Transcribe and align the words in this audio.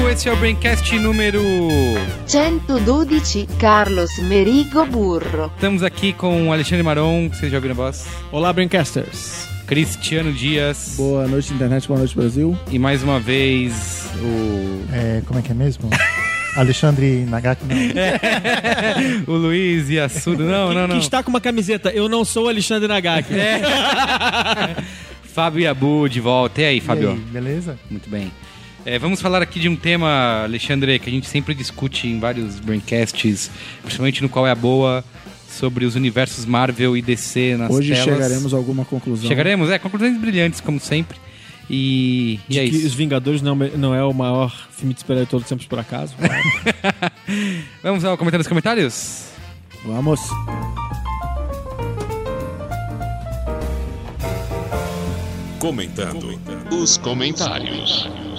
Merigo, 0.00 0.08
esse 0.08 0.28
é 0.28 0.32
o 0.32 0.36
Braincast 0.36 0.98
número... 0.98 1.42
112 2.26 3.46
Carlos 3.58 4.10
Merigo 4.20 4.84
Burro. 4.86 5.50
Estamos 5.54 5.82
aqui 5.82 6.12
com 6.12 6.48
o 6.48 6.52
Alexandre 6.52 6.82
Maron, 6.82 7.28
que 7.28 7.36
vocês 7.36 7.50
já 7.52 7.58
ouviram 7.58 7.74
a 7.74 7.76
voz, 7.76 8.06
Olá, 8.32 8.52
Braincasters. 8.52 9.46
Cristiano 9.66 10.32
Dias 10.32 10.94
Boa 10.96 11.26
noite, 11.28 11.52
internet. 11.52 11.86
Boa 11.86 11.98
noite, 11.98 12.16
Brasil. 12.16 12.56
e 12.70 12.78
mais 12.78 13.02
uma 13.02 13.20
vez 13.20 14.08
o, 14.22 14.84
É, 14.92 15.22
como 15.26 15.38
é 15.38 15.42
que 15.42 15.50
é 15.52 15.54
mesmo? 15.54 15.88
Alexandre 16.56 17.24
Nagaki, 17.28 17.62
não. 17.66 17.76
o 19.34 19.36
Luiz 19.38 19.88
e 19.90 20.00
Assudo. 20.00 20.44
Não, 20.44 20.72
não, 20.72 20.86
Que 20.86 20.94
não. 20.94 20.98
está 20.98 21.22
com 21.22 21.30
uma 21.30 21.40
camiseta. 21.40 21.90
Eu 21.90 22.08
não 22.08 22.24
sou 22.24 22.48
Alexandre 22.48 22.88
Nagaki. 22.88 23.34
Fábio 25.32 25.60
Yabu 25.62 26.08
de 26.08 26.20
volta. 26.20 26.60
E 26.62 26.64
aí, 26.64 26.78
E 26.78 26.80
Fábio? 26.80 27.10
aí, 27.10 27.16
beleza? 27.18 27.78
Muito 27.88 28.10
bem. 28.10 28.32
É, 28.90 28.98
vamos 28.98 29.20
falar 29.22 29.40
aqui 29.40 29.60
de 29.60 29.68
um 29.68 29.76
tema, 29.76 30.42
Alexandre, 30.42 30.98
que 30.98 31.08
a 31.08 31.12
gente 31.12 31.28
sempre 31.28 31.54
discute 31.54 32.08
em 32.08 32.18
vários 32.18 32.58
braincasts, 32.58 33.48
principalmente 33.82 34.20
no 34.20 34.28
Qual 34.28 34.44
é 34.44 34.50
a 34.50 34.54
Boa, 34.56 35.04
sobre 35.48 35.84
os 35.84 35.94
universos 35.94 36.44
Marvel 36.44 36.96
e 36.96 37.00
DC 37.00 37.56
nas 37.56 37.70
Hoje 37.70 37.92
telas. 37.92 38.04
chegaremos 38.04 38.52
a 38.52 38.56
alguma 38.56 38.84
conclusão. 38.84 39.28
Chegaremos, 39.28 39.70
é, 39.70 39.78
conclusões 39.78 40.18
brilhantes, 40.18 40.60
como 40.60 40.80
sempre. 40.80 41.16
E, 41.70 42.40
e 42.48 42.58
é 42.58 42.64
que 42.64 42.74
isso. 42.74 42.88
Os 42.88 42.94
Vingadores 42.94 43.40
não, 43.40 43.54
não 43.54 43.94
é 43.94 44.02
o 44.02 44.12
maior 44.12 44.52
filme 44.72 44.92
de 44.92 44.98
super-herói 44.98 45.24
de 45.24 45.30
todos 45.30 45.44
os 45.44 45.48
tempos, 45.48 45.66
por 45.66 45.78
acaso. 45.78 46.16
Vamos 47.84 48.04
ao 48.04 48.18
comentário 48.18 48.42
dos 48.42 48.48
comentários? 48.48 49.26
Vamos. 49.84 50.18
Comentando 55.60 56.40
os 56.72 56.98
comentários. 56.98 58.29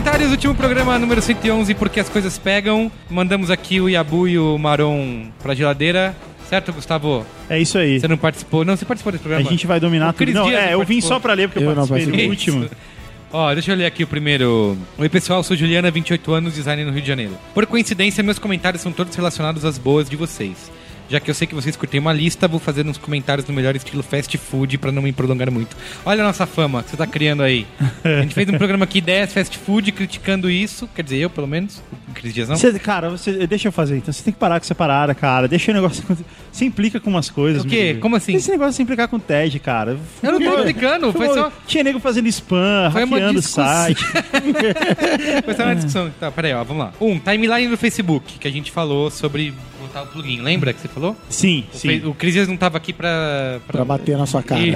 comentários, 0.00 0.30
último 0.30 0.54
programa 0.54 0.98
número 0.98 1.20
111, 1.20 1.74
porque 1.74 2.00
as 2.00 2.08
coisas 2.08 2.38
pegam. 2.38 2.90
Mandamos 3.10 3.50
aqui 3.50 3.82
o 3.82 3.88
Yabu 3.88 4.26
e 4.26 4.38
o 4.38 4.56
Maron 4.56 5.26
pra 5.42 5.54
geladeira. 5.54 6.16
Certo, 6.48 6.72
Gustavo? 6.72 7.26
É 7.50 7.58
isso 7.58 7.76
aí. 7.76 8.00
Você 8.00 8.08
não 8.08 8.16
participou? 8.16 8.64
Não, 8.64 8.74
você 8.76 8.86
participou 8.86 9.12
desse 9.12 9.20
A 9.22 9.28
programa? 9.28 9.50
gente 9.50 9.66
vai 9.66 9.78
dominar 9.78 10.14
tudo. 10.14 10.32
Não, 10.32 10.48
Dias 10.48 10.58
é, 10.62 10.72
eu 10.72 10.82
vim 10.84 11.02
só 11.02 11.20
pra 11.20 11.34
ler, 11.34 11.48
porque 11.48 11.62
eu, 11.62 11.68
Eu 11.68 11.76
não 11.76 11.86
participei 11.86 12.24
do 12.24 12.30
último. 12.30 12.66
Ó, 13.30 13.52
deixa 13.52 13.72
eu 13.72 13.76
ler 13.76 13.84
aqui 13.84 14.02
o 14.02 14.06
primeiro. 14.06 14.76
Oi, 14.96 15.08
pessoal, 15.10 15.42
sou 15.42 15.54
Juliana, 15.54 15.90
28 15.90 16.32
anos, 16.32 16.54
designer 16.54 16.86
no 16.86 16.92
Rio 16.92 17.02
de 17.02 17.08
Janeiro. 17.08 17.32
Por 17.52 17.66
coincidência, 17.66 18.24
meus 18.24 18.38
comentários 18.38 18.82
são 18.82 18.92
todos 18.92 19.14
relacionados 19.14 19.66
às 19.66 19.76
boas 19.76 20.08
de 20.08 20.16
vocês. 20.16 20.70
Já 21.10 21.18
que 21.18 21.28
eu 21.28 21.34
sei 21.34 21.44
que 21.46 21.54
vocês 21.56 21.74
curtem 21.76 21.98
uma 21.98 22.12
lista, 22.12 22.46
vou 22.46 22.60
fazer 22.60 22.86
uns 22.86 22.96
comentários 22.96 23.44
no 23.48 23.52
melhor 23.52 23.74
estilo 23.74 24.00
fast 24.00 24.38
food 24.38 24.78
pra 24.78 24.92
não 24.92 25.02
me 25.02 25.12
prolongar 25.12 25.50
muito. 25.50 25.76
Olha 26.06 26.22
a 26.22 26.26
nossa 26.26 26.46
fama 26.46 26.84
que 26.84 26.90
você 26.90 26.96
tá 26.96 27.06
criando 27.06 27.42
aí. 27.42 27.66
A 28.04 28.22
gente 28.22 28.32
fez 28.34 28.48
um 28.48 28.56
programa 28.56 28.84
aqui, 28.84 28.98
ideias 28.98 29.32
fast 29.32 29.58
food, 29.58 29.90
criticando 29.90 30.48
isso. 30.48 30.88
Quer 30.94 31.02
dizer, 31.02 31.16
eu, 31.16 31.28
pelo 31.28 31.48
menos. 31.48 31.82
O 32.08 32.12
Cris 32.12 32.32
Dias 32.32 32.48
não. 32.48 32.56
Você- 32.56 32.78
cara, 32.78 33.10
você, 33.10 33.46
deixa 33.46 33.66
eu 33.68 33.72
fazer 33.72 33.96
então. 33.96 34.12
Você 34.12 34.22
tem 34.22 34.32
que 34.32 34.38
parar 34.38 34.60
com 34.60 34.64
essa 34.64 34.74
parada, 34.74 35.12
cara. 35.14 35.48
Deixa 35.48 35.72
o 35.72 35.74
negócio. 35.74 36.04
Você 36.52 36.64
implica 36.64 37.00
com 37.00 37.10
umas 37.10 37.28
coisas. 37.28 37.64
O 37.64 37.66
quê? 37.66 37.96
Como 38.00 38.14
assim? 38.14 38.34
Esse 38.36 38.50
negócio 38.50 38.70
de 38.70 38.76
se 38.76 38.82
implicar 38.82 39.08
com 39.08 39.16
o 39.16 39.20
TED, 39.20 39.58
cara. 39.58 39.98
Eu 40.22 40.32
não 40.32 40.38
tô 40.40 40.60
implicando, 40.60 41.12
foi 41.12 41.26
Foi- 41.26 41.34
só, 41.34 41.52
Tinha 41.66 41.82
nego 41.82 41.98
fazendo 41.98 42.28
spam, 42.28 42.90
Foi 42.92 43.04
hackeando 43.04 43.38
o 43.38 43.42
site. 43.42 44.04
foi 45.44 45.54
só 45.54 45.64
uma 45.64 45.74
discussão. 45.74 46.10
Tá, 46.20 46.30
peraí, 46.30 46.52
ó, 46.52 46.62
vamos 46.62 46.84
lá. 46.84 46.92
Um, 47.00 47.18
timeline 47.18 47.68
no 47.68 47.76
Facebook, 47.76 48.38
que 48.38 48.46
a 48.46 48.50
gente 48.52 48.70
falou 48.70 49.10
sobre 49.10 49.52
botar 49.80 50.02
o 50.02 50.06
plugin. 50.06 50.40
Lembra 50.40 50.72
que 50.72 50.80
você 50.80 50.88
falou? 50.88 51.16
Sim, 51.28 51.64
O, 51.72 51.76
sim. 51.76 51.88
Fe- 52.00 52.06
o 52.06 52.14
Cris 52.14 52.32
Dias 52.34 52.48
não 52.48 52.56
tava 52.56 52.76
aqui 52.76 52.92
pra... 52.92 53.58
Pra 53.66 53.84
bater 53.84 54.16
na 54.16 54.26
sua 54.26 54.42
cara. 54.42 54.60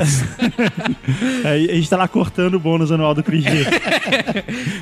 É, 1.45 1.53
a 1.73 1.75
gente 1.75 1.89
tá 1.91 1.97
lá 1.97 2.09
cortando 2.09 2.55
o 2.55 2.61
bônus 2.61 2.91
anual 2.91 3.15
do 3.15 3.23
Cris 3.23 3.45
G. 3.45 3.51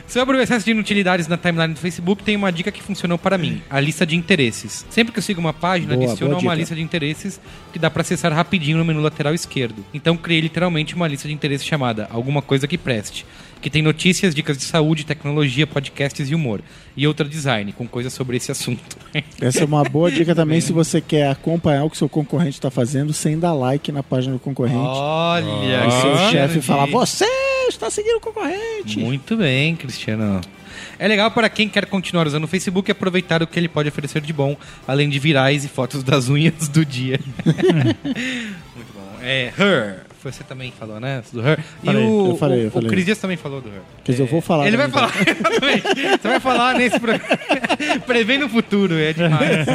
Sobre 0.07 0.37
o 0.37 0.41
excesso 0.41 0.65
de 0.65 0.71
inutilidades 0.71 1.27
na 1.29 1.37
timeline 1.37 1.75
do 1.75 1.81
Facebook, 1.81 2.23
tem 2.23 2.37
uma 2.37 2.53
dica 2.53 2.71
que 2.71 2.83
funcionou 2.83 3.19
para 3.19 3.37
mim: 3.37 3.61
a 3.69 3.81
lista 3.81 4.07
de 4.07 4.15
interesses. 4.17 4.87
Sempre 4.91 5.13
que 5.13 5.19
eu 5.19 5.23
sigo 5.23 5.41
uma 5.41 5.53
página, 5.53 5.95
Boa, 5.97 6.07
adiciono 6.11 6.33
boa 6.35 6.43
uma 6.43 6.55
lista 6.55 6.75
de 6.75 6.81
interesses 6.83 7.41
que 7.73 7.79
dá 7.79 7.91
para 7.91 8.03
acessar 8.03 8.33
rapidinho 8.33 8.79
no 8.79 8.85
menu 8.85 9.01
lateral 9.01 9.35
esquerdo. 9.35 9.85
Então 9.93 10.17
criei 10.17 10.41
literalmente 10.41 10.95
uma 10.95 11.09
lista 11.09 11.27
de 11.29 11.35
interesses 11.35 11.67
chamada 11.67 12.07
Alguma 12.11 12.41
Coisa 12.43 12.67
que 12.69 12.79
Preste. 12.79 13.27
Que 13.63 13.71
tem 13.71 13.81
notícias, 13.81 14.35
dicas 14.35 14.59
de 14.59 14.65
saúde, 14.65 15.07
tecnologia, 15.07 15.67
podcasts 15.69 16.29
e 16.29 16.35
humor. 16.35 16.61
E 16.97 17.07
outra 17.07 17.27
design, 17.27 17.73
com 17.73 17.87
coisas 17.87 18.13
sobre 18.13 18.37
esse 18.37 18.51
assunto. 18.51 18.99
Essa 19.41 19.61
é 19.61 19.65
uma 19.65 19.85
boa 19.85 20.11
dica 20.11 20.35
também 20.35 20.61
se 20.61 20.73
você 20.73 21.01
quer 21.01 21.31
acompanhar 21.31 21.85
o 21.85 21.91
que 21.91 21.97
seu 21.97 22.09
concorrente 22.09 22.57
está 22.57 22.71
fazendo 22.73 23.13
sem 23.13 23.39
dar 23.39 23.53
like 23.53 23.93
na 23.93 24.03
página 24.03 24.35
do 24.35 24.41
concorrente. 24.41 24.77
Olha, 24.79 25.83
Aí 25.85 25.91
seu 25.93 26.17
chefe 26.31 26.55
Dias. 26.55 26.67
fala, 26.67 26.87
você 26.87 27.25
está 27.69 27.89
seguindo 27.89 28.17
o 28.17 28.21
concorrente. 28.21 28.99
Muito 28.99 29.37
bem, 29.37 29.77
Cristiano. 29.77 30.41
É 30.99 31.07
legal 31.07 31.31
para 31.31 31.49
quem 31.49 31.69
quer 31.69 31.87
continuar 31.87 32.27
usando 32.27 32.45
o 32.45 32.49
Facebook 32.49 32.91
e 32.91 32.93
aproveitar 32.93 33.43
o 33.43 33.47
que 33.47 33.59
ele 33.59 33.69
pode 33.69 33.89
oferecer 33.89 34.21
de 34.21 34.33
bom, 34.33 34.57
além 34.87 35.09
de 35.09 35.19
virais 35.21 35.65
e 35.65 35.69
fotos 35.69 36.03
das 36.03 36.29
unhas 36.29 36.69
do 36.69 36.85
dia. 36.85 37.21
Muito 37.45 38.93
bom. 38.93 39.19
É, 39.23 39.53
Her. 39.57 40.12
Você 40.23 40.45
também 40.45 40.73
falou, 40.79 41.01
né? 41.01 41.23
Do 41.33 41.41
Her. 41.47 41.59
Falei, 41.85 42.03
e 42.03 42.07
o, 42.07 42.29
eu 42.29 42.37
falei, 42.37 42.67
eu 42.67 42.71
falei. 42.71 42.89
o 42.89 42.91
Cris 42.91 43.05
Dias 43.05 43.19
também 43.19 43.37
falou 43.37 43.61
do 43.61 43.69
Her. 43.69 43.81
Quer 44.05 44.13
dizer, 44.13 44.23
eu 44.25 44.27
vou 44.29 44.41
falar. 44.41 44.67
Ele 44.69 44.77
vai 44.77 44.89
falar, 44.89 45.13
exatamente. 45.27 45.83
Você 46.23 46.29
vai 46.29 46.41
falar 46.41 46.75
nesse 46.75 47.01
programa. 47.01 47.39
Prevendo 48.07 48.47
o 48.47 48.49
futuro, 48.49 48.95
é 48.99 49.13
demais. 49.13 49.67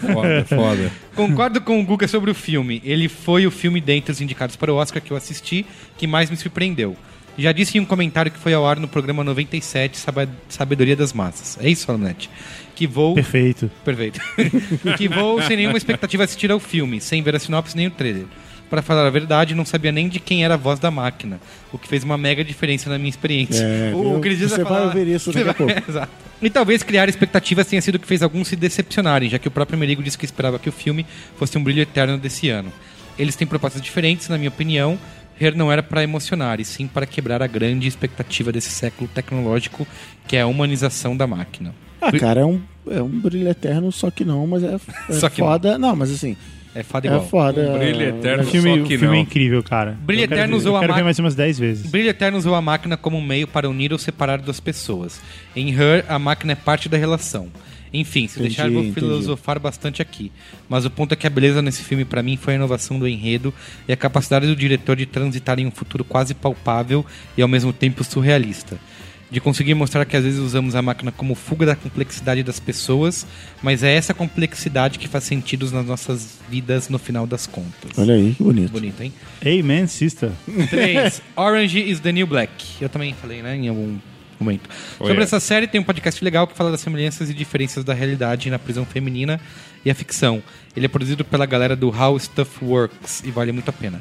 foda, 0.00 0.44
foda. 0.48 0.92
Concordo 1.14 1.60
com 1.60 1.80
o 1.80 1.84
Guga 1.84 2.08
sobre 2.08 2.30
o 2.30 2.34
filme. 2.34 2.80
Ele 2.84 3.08
foi 3.08 3.46
o 3.46 3.50
filme 3.50 3.80
dentre 3.80 4.12
os 4.12 4.20
indicados 4.20 4.56
para 4.56 4.72
o 4.72 4.76
Oscar 4.76 5.02
que 5.02 5.10
eu 5.10 5.16
assisti 5.16 5.66
que 5.98 6.06
mais 6.06 6.30
me 6.30 6.36
surpreendeu. 6.36 6.96
Já 7.36 7.50
disse 7.52 7.78
em 7.78 7.80
um 7.80 7.84
comentário 7.86 8.30
que 8.30 8.38
foi 8.38 8.52
ao 8.52 8.66
ar 8.66 8.78
no 8.78 8.86
programa 8.86 9.24
97, 9.24 9.96
Saba- 9.98 10.28
Sabedoria 10.50 10.94
das 10.94 11.12
Massas. 11.14 11.58
É 11.64 11.68
isso, 11.68 11.86
Salonete? 11.86 12.28
Que 12.74 12.86
vou... 12.86 13.14
Perfeito. 13.14 13.70
Perfeito. 13.84 14.20
que 14.98 15.08
vou 15.08 15.40
sem 15.42 15.56
nenhuma 15.56 15.78
expectativa 15.78 16.24
assistir 16.24 16.50
ao 16.50 16.60
filme, 16.60 17.00
sem 17.00 17.22
ver 17.22 17.34
a 17.34 17.38
sinopse 17.38 17.74
nem 17.74 17.86
o 17.86 17.90
trailer. 17.90 18.24
Para 18.72 18.80
falar 18.80 19.06
a 19.06 19.10
verdade, 19.10 19.54
não 19.54 19.66
sabia 19.66 19.92
nem 19.92 20.08
de 20.08 20.18
quem 20.18 20.46
era 20.46 20.54
a 20.54 20.56
voz 20.56 20.78
da 20.80 20.90
máquina, 20.90 21.38
o 21.70 21.76
que 21.76 21.86
fez 21.86 22.02
uma 22.04 22.16
mega 22.16 22.42
diferença 22.42 22.88
na 22.88 22.96
minha 22.96 23.10
experiência. 23.10 23.62
É, 23.62 23.92
o 23.94 24.18
Cris 24.18 24.38
Dias 24.38 24.50
você 24.52 24.64
vai 24.64 24.72
falar- 24.72 24.86
ouvir 24.86 25.08
isso 25.08 25.30
daqui 25.30 25.40
a 25.40 25.44
vai- 25.44 25.54
pouco. 25.54 25.72
Exato. 25.90 26.10
E 26.40 26.48
talvez 26.48 26.82
criar 26.82 27.06
expectativas 27.06 27.66
tenha 27.66 27.82
sido 27.82 27.96
o 27.96 27.98
que 27.98 28.06
fez 28.06 28.22
alguns 28.22 28.48
se 28.48 28.56
decepcionarem, 28.56 29.28
já 29.28 29.38
que 29.38 29.46
o 29.46 29.50
próprio 29.50 29.78
Merigo 29.78 30.02
disse 30.02 30.16
que 30.16 30.24
esperava 30.24 30.58
que 30.58 30.70
o 30.70 30.72
filme 30.72 31.04
fosse 31.36 31.58
um 31.58 31.62
brilho 31.62 31.82
eterno 31.82 32.16
desse 32.16 32.48
ano. 32.48 32.72
Eles 33.18 33.36
têm 33.36 33.46
propostas 33.46 33.82
diferentes, 33.82 34.30
na 34.30 34.38
minha 34.38 34.48
opinião. 34.48 34.98
Her 35.38 35.54
não 35.54 35.70
era 35.70 35.82
para 35.82 36.02
emocionar, 36.02 36.58
e 36.58 36.64
sim 36.64 36.86
para 36.86 37.04
quebrar 37.04 37.42
a 37.42 37.46
grande 37.46 37.86
expectativa 37.86 38.50
desse 38.50 38.70
século 38.70 39.06
tecnológico, 39.14 39.86
que 40.26 40.34
é 40.34 40.40
a 40.40 40.46
humanização 40.46 41.14
da 41.14 41.26
máquina. 41.26 41.74
Ah, 42.00 42.10
cara, 42.10 42.40
é 42.40 42.44
um, 42.46 42.58
é 42.90 43.02
um 43.02 43.20
brilho 43.20 43.48
eterno, 43.50 43.92
só 43.92 44.10
que 44.10 44.24
não, 44.24 44.46
mas 44.46 44.62
é, 44.64 44.76
é 45.10 45.12
Só 45.12 45.28
que 45.28 45.42
foda. 45.42 45.76
Não. 45.76 45.94
mas 45.94 46.10
assim, 46.10 46.38
É 46.74 46.82
foda 46.82 47.06
é 47.06 47.10
igual. 47.10 47.26
foda. 47.28 47.72
brilho 47.78 48.02
eterno. 48.02 48.42
O 48.44 48.46
filme, 48.46 48.76
Só 48.76 48.80
o 48.82 48.84
que 48.84 48.98
filme 48.98 49.16
é 49.18 49.20
incrível, 49.20 49.62
cara. 49.62 49.96
Brilho 50.02 50.22
Eu 50.22 50.28
quero 50.28 50.40
Eterno 50.40 50.56
ver- 50.56 50.60
usou 50.60 50.76
a 50.76 50.80
quero 50.80 50.92
ver 50.94 51.00
ma- 51.00 51.04
mais 51.04 51.18
umas 51.18 51.34
10 51.34 51.58
vezes. 51.58 51.90
Brilho 51.90 52.08
Eterno 52.08 52.38
usou 52.38 52.54
a 52.54 52.62
máquina 52.62 52.96
como 52.96 53.18
um 53.18 53.22
meio 53.22 53.46
para 53.46 53.68
unir 53.68 53.92
ou 53.92 53.98
separar 53.98 54.38
duas 54.40 54.58
pessoas. 54.58 55.20
Em 55.54 55.70
Her, 55.70 56.04
a 56.08 56.18
máquina 56.18 56.52
é 56.52 56.56
parte 56.56 56.88
da 56.88 56.96
relação. 56.96 57.48
Enfim, 57.94 58.26
se 58.26 58.36
Entendi, 58.38 58.48
deixar, 58.48 58.68
eu 58.68 58.72
vou 58.72 58.82
entendi. 58.84 58.94
filosofar 58.94 59.60
bastante 59.60 60.00
aqui. 60.00 60.32
Mas 60.66 60.86
o 60.86 60.90
ponto 60.90 61.12
é 61.12 61.16
que 61.16 61.26
a 61.26 61.30
beleza 61.30 61.60
nesse 61.60 61.82
filme, 61.82 62.06
pra 62.06 62.22
mim, 62.22 62.38
foi 62.38 62.54
a 62.54 62.56
inovação 62.56 62.98
do 62.98 63.06
enredo 63.06 63.52
e 63.86 63.92
a 63.92 63.96
capacidade 63.98 64.46
do 64.46 64.56
diretor 64.56 64.96
de 64.96 65.04
transitar 65.04 65.58
em 65.58 65.66
um 65.66 65.70
futuro 65.70 66.02
quase 66.02 66.32
palpável 66.32 67.04
e 67.36 67.42
ao 67.42 67.48
mesmo 67.48 67.70
tempo 67.70 68.02
surrealista. 68.02 68.78
De 69.32 69.40
conseguir 69.40 69.72
mostrar 69.72 70.04
que 70.04 70.14
às 70.14 70.24
vezes 70.24 70.38
usamos 70.38 70.74
a 70.74 70.82
máquina 70.82 71.10
como 71.10 71.34
fuga 71.34 71.64
da 71.64 71.74
complexidade 71.74 72.42
das 72.42 72.60
pessoas, 72.60 73.26
mas 73.62 73.82
é 73.82 73.94
essa 73.94 74.12
complexidade 74.12 74.98
que 74.98 75.08
faz 75.08 75.24
sentido 75.24 75.70
nas 75.70 75.86
nossas 75.86 76.38
vidas 76.50 76.90
no 76.90 76.98
final 76.98 77.26
das 77.26 77.46
contas. 77.46 77.96
Olha 77.96 78.12
aí, 78.12 78.34
que 78.34 78.42
bonito. 78.42 78.70
Bonito, 78.70 79.02
hein? 79.02 79.10
Amen, 79.40 79.86
sister. 79.86 80.30
3. 80.68 81.22
Orange 81.34 81.80
is 81.80 81.98
the 82.00 82.12
New 82.12 82.26
Black. 82.26 82.52
Eu 82.78 82.90
também 82.90 83.14
falei, 83.14 83.40
né? 83.40 83.56
Em 83.56 83.68
algum 83.68 83.98
momento. 84.38 84.68
Oi, 85.00 85.08
Sobre 85.08 85.22
é. 85.22 85.24
essa 85.24 85.40
série, 85.40 85.66
tem 85.66 85.80
um 85.80 85.84
podcast 85.84 86.22
legal 86.22 86.46
que 86.46 86.54
fala 86.54 86.70
das 86.70 86.80
semelhanças 86.80 87.30
e 87.30 87.34
diferenças 87.34 87.82
da 87.84 87.94
realidade 87.94 88.50
na 88.50 88.58
prisão 88.58 88.84
feminina 88.84 89.40
e 89.82 89.90
a 89.90 89.94
ficção. 89.94 90.42
Ele 90.76 90.84
é 90.86 90.88
produzido 90.88 91.24
pela 91.24 91.46
galera 91.46 91.74
do 91.74 91.88
How 91.88 92.18
Stuff 92.18 92.62
Works 92.62 93.22
e 93.24 93.30
vale 93.30 93.50
muito 93.50 93.68
a 93.70 93.72
pena. 93.72 94.00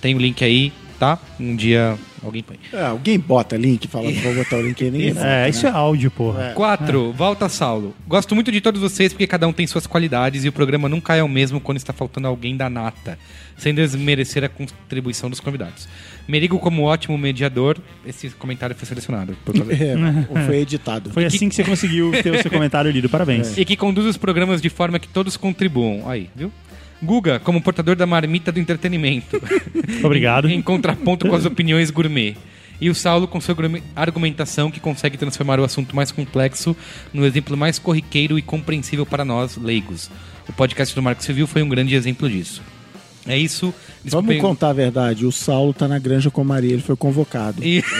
Tem 0.00 0.14
o 0.14 0.18
link 0.18 0.44
aí, 0.44 0.72
tá? 0.98 1.18
Um 1.38 1.54
dia 1.56 1.96
alguém 2.22 2.42
põe. 2.42 2.58
É, 2.72 2.84
alguém 2.86 3.18
bota 3.18 3.56
link, 3.56 3.86
fala 3.88 4.10
que 4.10 4.18
vou 4.20 4.34
botar 4.34 4.56
o 4.56 4.62
link 4.62 4.82
aí, 4.82 4.90
ninguém 4.90 5.12
bota, 5.14 5.26
É, 5.26 5.42
né? 5.44 5.48
isso 5.50 5.66
é 5.66 5.70
áudio, 5.70 6.10
porra. 6.10 6.52
4. 6.54 7.12
Volta 7.12 7.48
Saulo. 7.48 7.94
Gosto 8.06 8.34
muito 8.34 8.50
de 8.50 8.60
todos 8.60 8.80
vocês 8.80 9.12
porque 9.12 9.26
cada 9.26 9.46
um 9.46 9.52
tem 9.52 9.66
suas 9.66 9.86
qualidades 9.86 10.44
e 10.44 10.48
o 10.48 10.52
programa 10.52 10.88
nunca 10.88 11.14
é 11.14 11.22
o 11.22 11.28
mesmo 11.28 11.60
quando 11.60 11.76
está 11.78 11.92
faltando 11.92 12.26
alguém 12.28 12.56
da 12.56 12.70
nata, 12.70 13.18
sem 13.58 13.74
desmerecer 13.74 14.42
a 14.44 14.48
contribuição 14.48 15.28
dos 15.28 15.40
convidados. 15.40 15.86
Merigo, 16.26 16.58
como 16.58 16.84
ótimo 16.84 17.18
mediador, 17.18 17.76
esse 18.06 18.30
comentário 18.30 18.74
foi 18.74 18.86
selecionado. 18.88 19.36
por 19.44 19.54
causa- 19.54 19.72
É, 19.74 20.46
foi 20.46 20.56
editado. 20.58 21.10
Foi 21.10 21.24
assim 21.26 21.48
que 21.48 21.54
você 21.54 21.62
conseguiu 21.64 22.10
ter 22.22 22.30
o 22.32 22.40
seu 22.40 22.50
comentário 22.50 22.90
lido. 22.90 23.08
Parabéns. 23.08 23.56
e 23.58 23.64
que 23.64 23.76
conduz 23.76 24.06
os 24.06 24.16
programas 24.16 24.62
de 24.62 24.70
forma 24.70 24.98
que 24.98 25.08
todos 25.08 25.36
contribuam. 25.36 26.08
Aí, 26.08 26.30
viu? 26.34 26.50
Guga, 27.04 27.38
como 27.38 27.60
portador 27.62 27.94
da 27.96 28.06
marmita 28.06 28.50
do 28.50 28.58
entretenimento. 28.58 29.40
Obrigado. 30.02 30.48
em 30.48 30.60
contraponto 30.62 31.28
com 31.28 31.34
as 31.36 31.44
opiniões 31.44 31.90
gourmet. 31.90 32.34
E 32.80 32.90
o 32.90 32.94
Saulo 32.94 33.28
com 33.28 33.40
sua 33.40 33.52
argume- 33.52 33.82
argumentação 33.94 34.70
que 34.70 34.80
consegue 34.80 35.16
transformar 35.16 35.60
o 35.60 35.64
assunto 35.64 35.94
mais 35.94 36.10
complexo 36.10 36.76
no 37.12 37.24
exemplo 37.24 37.56
mais 37.56 37.78
corriqueiro 37.78 38.36
e 38.38 38.42
compreensível 38.42 39.06
para 39.06 39.24
nós, 39.24 39.56
leigos. 39.56 40.10
O 40.48 40.52
podcast 40.52 40.92
do 40.94 41.02
Marco 41.02 41.22
Civil 41.22 41.46
foi 41.46 41.62
um 41.62 41.68
grande 41.68 41.94
exemplo 41.94 42.28
disso. 42.28 42.60
É 43.26 43.38
isso. 43.38 43.66
Vamos 43.66 43.74
Desculpem- 44.04 44.40
contar 44.40 44.68
a 44.70 44.72
verdade. 44.72 45.24
O 45.24 45.32
Saulo 45.32 45.72
tá 45.72 45.88
na 45.88 45.98
Granja 45.98 46.30
com 46.30 46.44
Maria, 46.44 46.72
ele 46.72 46.82
foi 46.82 46.94
convocado. 46.96 47.64
E- 47.64 47.82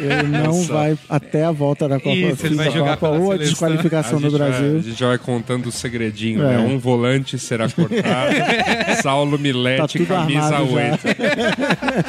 Ele 0.00 0.28
não 0.28 0.62
vai 0.62 0.96
até 1.08 1.44
a 1.44 1.50
volta 1.50 1.88
da 1.88 1.98
Copa, 1.98 2.16
Isso, 2.16 2.46
ele 2.46 2.54
vai 2.54 2.70
jogar 2.70 2.96
Copa 2.96 3.16
ou 3.18 3.32
a 3.32 3.36
desqualificação 3.36 4.20
do 4.20 4.28
gente 4.30 4.38
vai- 4.38 4.48
Brasil. 4.50 4.76
a 4.78 4.80
gente 4.80 4.98
já 4.98 5.08
vai 5.08 5.18
contando 5.18 5.66
o 5.66 5.72
segredinho, 5.72 6.42
É. 6.42 6.56
né? 6.56 6.58
Um 6.58 6.78
volante 6.78 7.38
será 7.38 7.68
cortado. 7.68 8.34
Saulo 9.02 9.36
Tá 9.36 9.42
Milete, 9.42 9.98
tudo 9.98 10.06
camisa 10.08 10.40
armado 10.56 10.66
já. 10.70 10.76
8. 10.76 11.00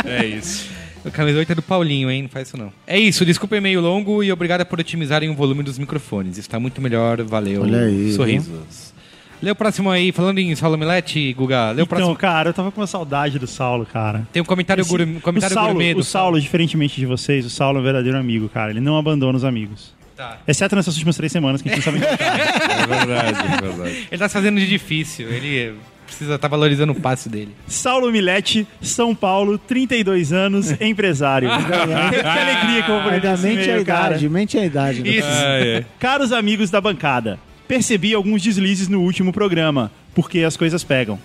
É 0.07 0.25
isso. 0.25 0.69
A 1.05 1.09
camisa 1.11 1.37
8 1.39 1.51
é 1.51 1.55
do 1.55 1.61
Paulinho, 1.61 2.09
hein? 2.09 2.23
Não 2.23 2.29
faz 2.29 2.47
isso 2.47 2.57
não. 2.57 2.71
É 2.87 2.97
isso, 2.99 3.25
desculpa 3.25 3.55
o 3.55 3.57
e-mail 3.57 3.79
longo 3.81 4.23
e 4.23 4.31
obrigado 4.31 4.65
por 4.65 4.79
otimizarem 4.79 5.29
o 5.29 5.35
volume 5.35 5.61
dos 5.63 5.77
microfones. 5.77 6.37
Está 6.37 6.59
muito 6.59 6.81
melhor, 6.81 7.21
valeu. 7.23 7.61
Olha 7.63 7.81
aí, 7.81 8.11
Sorrisos. 8.13 8.93
Lê 9.41 9.51
o 9.51 9.55
próximo 9.55 9.89
aí, 9.91 10.11
falando 10.11 10.39
em 10.39 10.55
Saulo 10.55 10.77
Milete, 10.77 11.31
Guga. 11.33 11.67
Lê 11.71 11.81
o 11.81 11.83
Então, 11.83 11.85
próximo. 11.85 12.15
cara, 12.15 12.49
eu 12.49 12.53
tava 12.53 12.71
com 12.71 12.81
uma 12.81 12.87
saudade 12.87 13.37
do 13.37 13.45
Saulo, 13.45 13.85
cara. 13.85 14.27
Tem 14.31 14.41
um 14.41 14.45
comentário, 14.45 14.81
Esse- 14.81 14.89
gourmet, 14.89 15.19
comentário 15.19 15.53
o 15.53 15.59
Saulo, 15.59 15.69
gourmet 15.73 15.93
do 15.93 15.99
o 15.99 16.03
Saulo, 16.03 16.41
diferentemente 16.41 16.95
de 16.99 17.05
vocês, 17.05 17.45
o 17.45 17.49
Saulo 17.49 17.77
é 17.77 17.81
um 17.81 17.83
verdadeiro 17.83 18.17
amigo, 18.17 18.49
cara. 18.49 18.71
Ele 18.71 18.79
não 18.79 18.97
abandona 18.97 19.37
os 19.37 19.43
amigos. 19.43 19.93
Tá. 20.15 20.37
Exceto 20.47 20.75
nessas 20.77 20.93
últimas 20.95 21.17
três 21.17 21.29
semanas 21.31 21.61
que 21.61 21.69
a 21.69 21.75
gente 21.75 21.85
não 21.85 21.93
sabe 21.99 22.05
É 22.23 22.87
verdade, 22.87 23.39
é 23.53 23.61
verdade. 23.61 24.07
Ele 24.09 24.17
tá 24.17 24.29
se 24.29 24.33
fazendo 24.33 24.57
de 24.59 24.65
difícil. 24.67 25.27
Ele 25.29 25.75
precisa 26.07 26.35
estar 26.35 26.47
valorizando 26.47 26.93
o 26.93 26.95
passe 26.95 27.27
dele. 27.27 27.53
Saulo 27.67 28.09
Milete, 28.11 28.65
São 28.81 29.13
Paulo, 29.13 29.57
32 29.57 30.31
anos, 30.31 30.71
empresário. 30.81 31.49
que, 31.49 31.63
que 32.21 32.27
alegria 32.27 32.83
que 32.83 32.89
eu 32.89 32.95
vou 32.95 33.03
poder 33.03 33.15
Ainda 33.27 33.37
mente 33.37 33.59
a 33.59 33.63
e-mail, 33.65 33.85
cara. 33.85 34.07
idade, 34.07 34.29
mente 34.29 34.57
a 34.57 34.65
idade. 34.65 35.01
né? 35.03 35.09
Isso. 35.09 35.27
Ah, 35.27 35.59
é. 35.59 35.85
Caros 35.99 36.31
amigos 36.31 36.69
da 36.71 36.79
bancada, 36.79 37.37
percebi 37.67 38.13
alguns 38.13 38.41
deslizes 38.41 38.87
no 38.87 39.01
último 39.01 39.33
programa, 39.33 39.91
porque 40.13 40.39
as 40.39 40.55
coisas 40.55 40.83
pegam. 40.83 41.19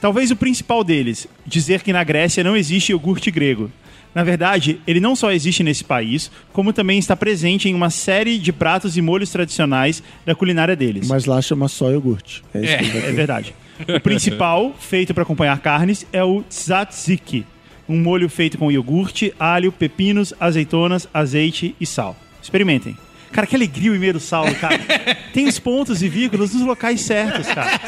Talvez 0.00 0.30
o 0.30 0.36
principal 0.36 0.84
deles, 0.84 1.26
dizer 1.44 1.82
que 1.82 1.92
na 1.92 2.04
Grécia 2.04 2.44
não 2.44 2.56
existe 2.56 2.92
iogurte 2.92 3.30
grego. 3.30 3.70
Na 4.14 4.24
verdade, 4.24 4.80
ele 4.86 5.00
não 5.00 5.14
só 5.14 5.30
existe 5.32 5.62
nesse 5.62 5.84
país, 5.84 6.30
como 6.52 6.72
também 6.72 6.98
está 6.98 7.14
presente 7.14 7.68
em 7.68 7.74
uma 7.74 7.90
série 7.90 8.38
de 8.38 8.52
pratos 8.52 8.96
e 8.96 9.02
molhos 9.02 9.30
tradicionais 9.30 10.02
da 10.24 10.34
culinária 10.34 10.74
deles. 10.74 11.06
Mas 11.08 11.24
lá 11.24 11.40
chama 11.42 11.68
só 11.68 11.90
iogurte. 11.90 12.42
É 12.54 12.58
isso 12.60 12.72
É. 12.72 13.08
É 13.10 13.12
verdade. 13.12 13.54
O 13.86 14.00
principal, 14.00 14.74
feito 14.78 15.14
para 15.14 15.22
acompanhar 15.22 15.58
carnes, 15.60 16.04
é 16.12 16.22
o 16.24 16.42
tzatziki, 16.42 17.46
um 17.88 18.00
molho 18.00 18.28
feito 18.28 18.58
com 18.58 18.72
iogurte, 18.72 19.32
alho, 19.38 19.70
pepinos, 19.70 20.34
azeitonas, 20.40 21.08
azeite 21.14 21.76
e 21.80 21.86
sal. 21.86 22.16
Experimentem. 22.42 22.96
Cara, 23.32 23.46
que 23.46 23.54
alegria 23.54 23.92
o 23.92 23.94
e-mail 23.94 24.14
do 24.14 24.20
Saulo, 24.20 24.54
cara. 24.54 24.78
Tem 25.32 25.46
os 25.46 25.58
pontos 25.58 26.02
e 26.02 26.08
vírgulas 26.08 26.54
nos 26.54 26.62
locais 26.62 27.00
certos, 27.00 27.46
cara. 27.46 27.78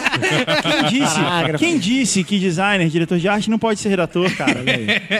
Quem 0.62 0.88
disse, 0.88 1.20
quem 1.58 1.78
disse 1.78 2.24
que 2.24 2.38
designer, 2.38 2.88
diretor 2.88 3.18
de 3.18 3.28
arte 3.28 3.50
não 3.50 3.58
pode 3.58 3.80
ser 3.80 3.88
redator, 3.88 4.30
cara? 4.36 4.60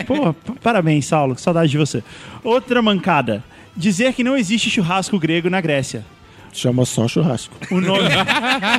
Pô, 0.06 0.34
parabéns, 0.62 1.06
Saulo. 1.06 1.34
Que 1.34 1.40
saudade 1.40 1.70
de 1.70 1.78
você. 1.78 2.02
Outra 2.44 2.80
mancada. 2.82 3.42
Dizer 3.76 4.12
que 4.12 4.24
não 4.24 4.36
existe 4.36 4.68
churrasco 4.68 5.18
grego 5.18 5.48
na 5.48 5.60
Grécia. 5.60 6.04
Chama 6.52 6.84
só 6.84 7.06
churrasco. 7.06 7.54
O 7.70 7.80
nome, 7.80 8.08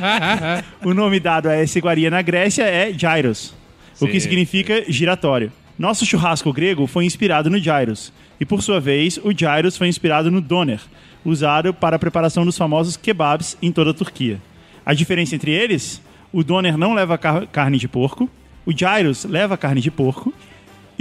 o 0.84 0.94
nome 0.94 1.20
dado 1.20 1.48
a 1.48 1.56
essa 1.56 1.78
iguaria 1.78 2.10
na 2.10 2.22
Grécia 2.22 2.64
é 2.64 2.92
gyros, 2.92 3.54
o 4.00 4.08
que 4.08 4.20
significa 4.20 4.84
giratório. 4.90 5.52
Nosso 5.80 6.06
churrasco 6.06 6.52
grego 6.52 6.86
foi 6.86 7.06
inspirado 7.06 7.50
no 7.50 7.58
gyros, 7.58 8.12
e 8.40 8.46
por 8.46 8.62
sua 8.62 8.80
vez, 8.80 9.18
o 9.24 9.32
gyros 9.32 9.78
foi 9.78 9.88
inspirado 9.88 10.30
no 10.30 10.42
doner, 10.42 10.82
usado 11.24 11.74
para 11.74 11.96
a 11.96 12.00
preparação 12.00 12.46
dos 12.46 12.58
famosos 12.58 12.98
kebabs 12.98 13.58
em 13.62 13.72
toda 13.72 13.92
a 13.92 13.94
Turquia. 13.94 14.42
A 14.86 14.94
diferença 14.94 15.36
entre 15.36 15.52
eles? 15.52 16.02
O 16.34 16.44
doner 16.44 16.78
não 16.78 16.94
leva 16.94 17.18
car- 17.18 17.46
carne 17.48 17.78
de 17.78 17.88
porco, 17.88 18.30
o 18.66 18.72
gyros 18.72 19.26
leva 19.26 19.58
carne 19.58 19.82
de 19.82 19.92
porco, 19.92 20.34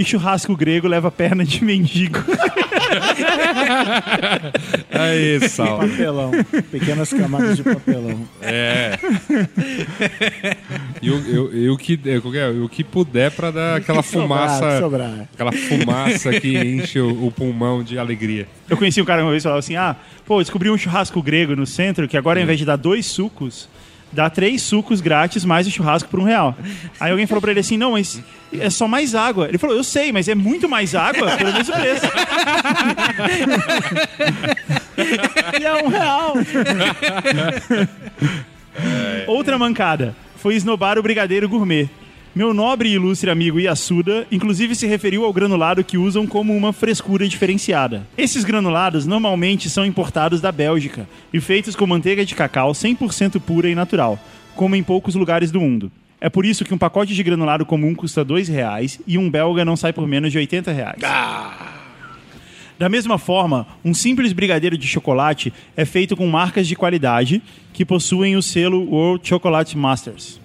e 0.01 0.05
churrasco 0.05 0.55
grego 0.55 0.87
leva 0.87 1.11
perna 1.11 1.43
de 1.45 1.63
mendigo. 1.63 2.19
Aí, 4.91 5.47
Saulo. 5.49 5.87
Papelão. 5.89 6.31
Pequenas 6.71 7.09
camadas 7.11 7.57
de 7.57 7.63
papelão. 7.63 8.27
É. 8.41 8.97
E 11.01 11.09
o, 11.09 11.15
eu- 11.27 11.53
e 11.55 11.69
o 11.69 11.77
que, 11.77 11.99
é, 12.05 12.19
qual 12.19 12.31
que 12.31 12.39
é? 12.39 12.51
que 12.71 12.83
puder 12.83 13.31
pra 13.31 13.51
dar 13.51 13.77
aquela 13.77 14.03
fumaça. 14.03 14.79
Sobrar. 14.79 15.27
Aquela 15.33 15.51
fumaça 15.51 16.31
que 16.39 16.57
enche 16.57 16.99
o, 16.99 17.27
o 17.27 17.31
pulmão 17.31 17.83
de 17.83 17.97
alegria. 17.97 18.47
Eu 18.69 18.77
conheci 18.77 19.01
um 19.01 19.05
cara 19.05 19.23
uma 19.23 19.31
vez 19.31 19.41
que 19.41 19.43
falava 19.43 19.59
assim: 19.59 19.75
ah, 19.75 19.95
pô, 20.25 20.35
eu 20.35 20.39
descobri 20.43 20.69
um 20.69 20.77
churrasco 20.77 21.21
grego 21.21 21.55
no 21.55 21.65
centro 21.65 22.07
que 22.07 22.17
agora, 22.17 22.39
ao 22.39 22.43
invés 22.43 22.59
de 22.59 22.65
dar 22.65 22.75
dois 22.77 23.05
sucos, 23.05 23.67
dá 24.11 24.29
três 24.29 24.61
sucos 24.61 25.01
grátis 25.01 25.45
mais 25.45 25.65
o 25.67 25.71
churrasco 25.71 26.09
por 26.09 26.19
um 26.19 26.23
real. 26.23 26.55
Aí 26.99 27.11
alguém 27.11 27.27
falou 27.27 27.41
pra 27.41 27.51
ele 27.51 27.61
assim: 27.61 27.77
não, 27.77 27.91
mas 27.91 28.21
é 28.53 28.69
só 28.69 28.87
mais 28.87 29.15
água. 29.15 29.47
Ele 29.47 29.57
falou: 29.57 29.75
eu 29.75 29.83
sei, 29.83 30.11
mas 30.11 30.27
é 30.27 30.35
muito 30.35 30.67
mais 30.67 30.93
água 30.93 31.37
pelo 31.37 31.53
mesmo 31.53 31.73
preço. 31.73 32.05
e 35.59 35.63
é 35.63 35.83
um 35.83 35.87
real. 35.87 36.33
Outra 39.27 39.57
mancada 39.57 40.15
foi 40.37 40.55
esnobar 40.55 40.97
o 40.97 41.03
brigadeiro 41.03 41.47
gourmet. 41.47 41.89
Meu 42.33 42.53
nobre 42.53 42.87
e 42.87 42.93
ilustre 42.93 43.29
amigo 43.29 43.59
Yasuda, 43.59 44.25
inclusive 44.31 44.73
se 44.73 44.87
referiu 44.87 45.25
ao 45.25 45.33
granulado 45.33 45.83
que 45.83 45.97
usam 45.97 46.25
como 46.25 46.55
uma 46.55 46.71
frescura 46.71 47.27
diferenciada. 47.27 48.07
Esses 48.17 48.45
granulados 48.45 49.05
normalmente 49.05 49.69
são 49.69 49.85
importados 49.85 50.39
da 50.39 50.49
Bélgica 50.49 51.05
e 51.33 51.41
feitos 51.41 51.75
com 51.75 51.85
manteiga 51.85 52.23
de 52.23 52.33
cacau 52.33 52.71
100% 52.71 53.37
pura 53.41 53.69
e 53.69 53.75
natural, 53.75 54.17
como 54.55 54.77
em 54.77 54.83
poucos 54.83 55.13
lugares 55.13 55.51
do 55.51 55.59
mundo. 55.59 55.91
É 56.21 56.29
por 56.29 56.45
isso 56.45 56.63
que 56.63 56.73
um 56.73 56.77
pacote 56.77 57.13
de 57.13 57.21
granulado 57.21 57.65
comum 57.65 57.93
custa 57.93 58.23
2 58.23 58.47
reais 58.47 59.01
e 59.05 59.17
um 59.17 59.29
belga 59.29 59.65
não 59.65 59.75
sai 59.75 59.91
por 59.91 60.07
menos 60.07 60.31
de 60.31 60.37
80 60.37 60.71
reais. 60.71 61.01
Da 62.79 62.87
mesma 62.87 63.17
forma, 63.17 63.67
um 63.83 63.93
simples 63.93 64.31
brigadeiro 64.31 64.77
de 64.77 64.87
chocolate 64.87 65.51
é 65.75 65.83
feito 65.83 66.15
com 66.15 66.25
marcas 66.27 66.65
de 66.65 66.77
qualidade 66.77 67.41
que 67.73 67.83
possuem 67.83 68.37
o 68.37 68.41
selo 68.41 68.89
World 68.89 69.27
Chocolate 69.27 69.77
Masters. 69.77 70.40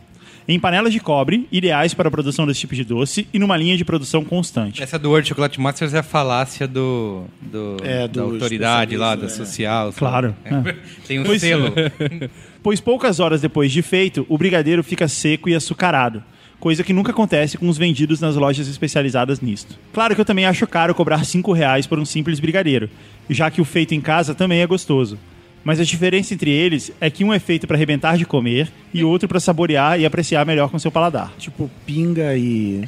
Em 0.48 0.60
panelas 0.60 0.92
de 0.92 1.00
cobre, 1.00 1.48
ideais 1.50 1.92
para 1.92 2.06
a 2.06 2.10
produção 2.10 2.46
desse 2.46 2.60
tipo 2.60 2.74
de 2.74 2.84
doce 2.84 3.26
e 3.34 3.38
numa 3.38 3.56
linha 3.56 3.76
de 3.76 3.84
produção 3.84 4.24
constante. 4.24 4.80
Essa 4.80 4.96
do 4.98 5.08
World 5.10 5.28
Chocolate 5.28 5.60
Masters 5.60 5.92
é 5.92 5.98
a 5.98 6.02
falácia 6.04 6.68
do, 6.68 7.24
do- 7.42 7.76
É, 7.82 8.06
da 8.06 8.22
do 8.22 8.22
autoridade 8.34 8.96
lá, 8.96 9.16
da 9.16 9.26
é. 9.26 9.28
social. 9.28 9.92
Claro. 9.92 10.36
É. 10.44 10.74
Tem 11.06 11.18
um 11.18 11.24
Pois- 11.24 11.40
selo. 11.40 11.72
Pois 12.62 12.80
poucas 12.80 13.20
horas 13.20 13.40
depois 13.40 13.70
de 13.70 13.80
feito, 13.80 14.26
o 14.28 14.36
brigadeiro 14.36 14.82
fica 14.82 15.06
seco 15.06 15.48
e 15.48 15.54
açucarado, 15.54 16.20
coisa 16.58 16.82
que 16.82 16.92
nunca 16.92 17.12
acontece 17.12 17.56
com 17.56 17.68
os 17.68 17.78
vendidos 17.78 18.20
nas 18.20 18.34
lojas 18.34 18.66
especializadas 18.66 19.40
nisto. 19.40 19.78
Claro 19.92 20.16
que 20.16 20.20
eu 20.20 20.24
também 20.24 20.46
acho 20.46 20.66
caro 20.66 20.92
cobrar 20.92 21.24
5 21.24 21.52
reais 21.52 21.86
por 21.86 21.96
um 21.96 22.04
simples 22.04 22.40
brigadeiro, 22.40 22.90
já 23.30 23.52
que 23.52 23.60
o 23.60 23.64
feito 23.64 23.94
em 23.94 24.00
casa 24.00 24.34
também 24.34 24.60
é 24.62 24.66
gostoso. 24.66 25.16
Mas 25.66 25.80
a 25.80 25.84
diferença 25.84 26.32
entre 26.32 26.48
eles 26.48 26.92
é 27.00 27.10
que 27.10 27.24
um 27.24 27.34
é 27.34 27.40
feito 27.40 27.66
para 27.66 27.76
arrebentar 27.76 28.16
de 28.16 28.24
comer 28.24 28.68
e 28.94 29.02
outro 29.02 29.26
para 29.26 29.40
saborear 29.40 29.98
e 29.98 30.06
apreciar 30.06 30.46
melhor 30.46 30.70
com 30.70 30.78
seu 30.78 30.92
paladar. 30.92 31.32
Tipo, 31.40 31.68
pinga 31.84 32.36
e. 32.36 32.82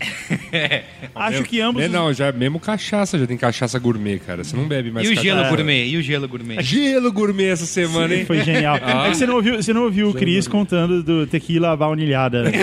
Acho 1.12 1.42
que 1.42 1.61
ambos. 1.61 1.82
É, 1.82 1.87
os- 1.87 1.92
não, 1.92 2.12
já 2.12 2.26
é 2.26 2.32
mesmo 2.32 2.61
cachaça, 2.61 3.18
já 3.18 3.26
tem 3.26 3.37
cachaça 3.37 3.76
gourmet, 3.80 4.20
cara. 4.20 4.44
Você 4.44 4.56
não 4.56 4.68
bebe 4.68 4.92
mais 4.92 5.04
E 5.04 5.11
o 5.11 5.14
cachaça. 5.16 5.26
gelo 5.37 5.49
gourmet? 5.49 5.88
E 5.88 5.97
o 5.97 6.02
gelo 6.02 6.28
gourmet? 6.28 6.62
Gelo 6.62 7.12
gourmet 7.12 7.49
essa 7.49 7.66
semana, 7.66 8.14
hein? 8.14 8.25
Foi 8.25 8.44
genial. 8.44 8.78
Ah. 8.88 9.08
É 9.08 9.11
que 9.11 9.16
você 9.16 9.26
não 9.26 9.35
ouviu, 9.35 9.56
você 9.56 9.73
não 9.73 9.82
ouviu 9.82 10.11
o 10.11 10.14
Cris 10.14 10.47
contando 10.47 11.02
do 11.02 11.26
tequila 11.26 11.76
baunilhada. 11.76 12.44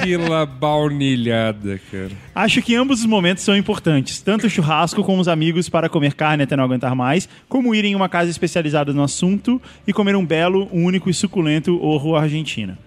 Tequila 0.00 0.46
baunilhada, 0.46 1.78
cara. 1.90 2.10
Acho 2.34 2.62
que 2.62 2.74
ambos 2.74 3.00
os 3.00 3.06
momentos 3.06 3.42
são 3.44 3.56
importantes, 3.56 4.20
tanto 4.20 4.46
o 4.46 4.50
churrasco 4.50 5.02
com 5.04 5.18
os 5.18 5.28
amigos 5.28 5.68
para 5.68 5.88
comer 5.88 6.14
carne 6.14 6.44
até 6.44 6.56
não 6.56 6.64
aguentar 6.64 6.94
mais, 6.94 7.28
como 7.48 7.74
ir 7.74 7.84
em 7.84 7.94
uma 7.94 8.08
casa 8.08 8.30
especializada 8.30 8.92
no 8.92 9.01
assunto 9.02 9.60
e 9.86 9.92
comer 9.92 10.14
um 10.16 10.24
belo, 10.24 10.68
único 10.72 11.08
e 11.10 11.14
suculento 11.14 11.78
orro 11.84 12.16
argentina. 12.16 12.78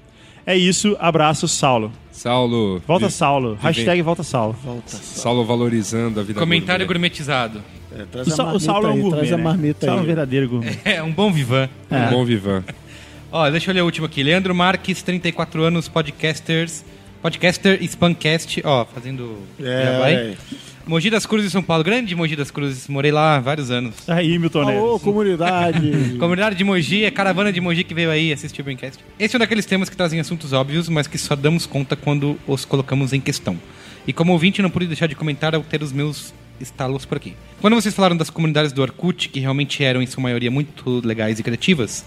É 0.46 0.56
isso, 0.56 0.96
abraço, 1.00 1.48
Saulo. 1.48 1.92
Saulo. 2.12 2.82
Volta, 2.88 3.08
vi- 3.08 3.14
Saulo. 3.14 3.58
Hashtag 3.62 4.02
volta, 4.02 4.22
Saulo. 4.24 4.56
Saulo 4.86 5.44
valorizando 5.44 6.20
a 6.20 6.24
vida 6.24 6.40
Comentário 6.40 6.86
gourmet. 6.86 7.10
gourmetizado. 7.10 7.62
É, 7.92 8.06
traz 8.06 8.28
O, 8.28 8.32
a 8.32 8.60
Saulo 8.60 8.88
é 8.88 8.92
um 8.92 9.00
gourmet, 9.02 9.18
traz 9.18 9.34
a 9.34 9.38
né? 9.38 9.44
marmita 9.44 9.86
Saulo 9.88 9.96
é 9.96 9.98
um 9.98 10.02
aí. 10.02 10.08
verdadeiro 10.08 10.50
gourmet. 10.50 10.78
É, 10.86 11.02
um 11.02 11.12
bom 11.12 11.32
vivan. 11.32 11.68
É. 11.90 12.10
Bom 12.12 12.24
Vivan. 12.24 12.64
Ó, 13.32 13.50
deixa 13.50 13.72
eu 13.72 13.76
ler 13.76 13.82
o 13.82 13.86
último 13.86 14.06
aqui. 14.06 14.22
Leandro 14.22 14.54
Marques, 14.54 15.02
34 15.02 15.64
anos, 15.64 15.88
podcasters. 15.88 16.86
Podcaster 17.22 17.82
Spancast, 17.90 18.62
ó, 18.64 18.86
fazendo. 18.86 19.40
É, 19.60 20.02
aí. 20.04 20.38
Mogi 20.88 21.10
das 21.10 21.26
Cruzes, 21.26 21.52
São 21.52 21.64
Paulo. 21.64 21.84
Grande 21.84 22.16
Mogi 22.16 22.36
das 22.36 22.52
Cruzes. 22.52 22.88
Morei 22.88 23.12
lá 23.12 23.38
há 23.38 23.40
vários 23.40 23.72
anos. 23.72 24.08
Aí, 24.08 24.38
Milton 24.38 24.62
Alô, 24.62 24.88
Neves. 24.92 25.02
comunidade. 25.02 26.16
Comunidade 26.20 26.56
de 26.56 26.64
Mogi, 26.64 27.04
é 27.04 27.12
caravana 27.12 27.52
de 27.52 27.60
Mogi 27.60 27.84
que 27.84 27.94
veio 27.94 28.12
aí 28.12 28.32
assistir 28.32 28.62
o 28.62 28.64
Braincast. 28.64 29.04
Esse 29.18 29.36
é 29.36 29.38
um 29.38 29.40
daqueles 29.40 29.66
temas 29.66 29.90
que 29.90 29.98
trazem 29.98 30.20
assuntos 30.20 30.54
óbvios, 30.54 30.88
mas 30.88 31.08
que 31.08 31.18
só 31.18 31.36
damos 31.36 31.66
conta 31.66 31.96
quando 31.96 32.38
os 32.48 32.66
colocamos 32.66 33.14
em 33.14 33.20
questão. 33.20 33.60
E 34.08 34.14
como 34.14 34.32
ouvinte, 34.32 34.62
não 34.62 34.70
pude 34.70 34.86
deixar 34.86 35.08
de 35.08 35.16
comentar 35.16 35.56
ao 35.56 35.64
ter 35.64 35.82
os 35.82 35.92
meus 35.92 36.34
estalos 36.62 37.04
por 37.04 37.18
aqui. 37.18 37.34
Quando 37.60 37.74
vocês 37.74 37.94
falaram 37.94 38.16
das 38.16 38.30
comunidades 38.30 38.72
do 38.72 38.82
Orkut, 38.82 39.30
que 39.30 39.40
realmente 39.40 39.84
eram 39.84 40.02
em 40.02 40.06
sua 40.06 40.22
maioria 40.22 40.52
muito 40.52 41.02
legais 41.04 41.40
e 41.40 41.44
criativas, 41.44 42.06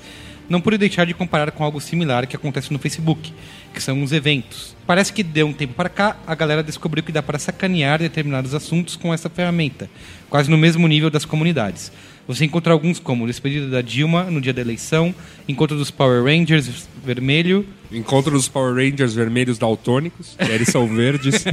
não 0.49 0.61
pude 0.61 0.79
deixar 0.79 1.05
de 1.05 1.15
comparar 1.15 1.51
com 1.51 1.63
algo 1.63 1.81
similar 1.81 2.27
que 2.27 2.37
acontece 2.37 2.73
no 2.73 2.79
Facebook, 2.79 3.33
que 3.73 3.83
são 3.83 4.03
os 4.03 4.13
eventos. 4.13 4.75
Parece 4.87 5.13
que 5.13 5.23
deu 5.23 5.47
um 5.47 5.53
tempo 5.53 5.75
para 5.75 5.89
cá, 5.89 6.17
a 6.27 6.35
galera 6.35 6.63
descobriu 6.63 7.05
que 7.05 7.13
dá 7.13 7.23
para 7.23 7.39
sacanear 7.39 7.99
determinados 7.99 8.55
assuntos 8.55 8.97
com 8.97 9.13
essa 9.13 9.29
ferramenta, 9.29 9.91
quase 10.31 10.51
no 10.51 10.57
mesmo 10.57 10.89
nível 10.89 11.11
das 11.11 11.25
comunidades. 11.25 11.93
Você 12.27 12.45
encontra 12.45 12.73
alguns 12.73 12.99
como 12.99 13.27
despedida 13.27 13.69
da 13.69 13.81
Dilma 13.81 14.25
no 14.25 14.41
dia 14.41 14.53
da 14.53 14.61
eleição, 14.61 15.15
encontro 15.49 15.77
dos 15.77 15.91
Power 15.91 16.25
Rangers 16.25 16.87
vermelho, 17.05 17.67
Encontro 17.91 18.33
dos 18.33 18.49
Power 18.49 18.75
Rangers 18.75 19.15
vermelhos 19.15 19.59
daltônicos. 19.59 20.37
que 20.39 20.51
Eles 20.51 20.69
são 20.69 20.87
verdes. 20.87 21.45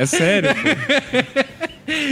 é 0.00 0.06
sério. 0.06 0.50
pô. 0.54 1.62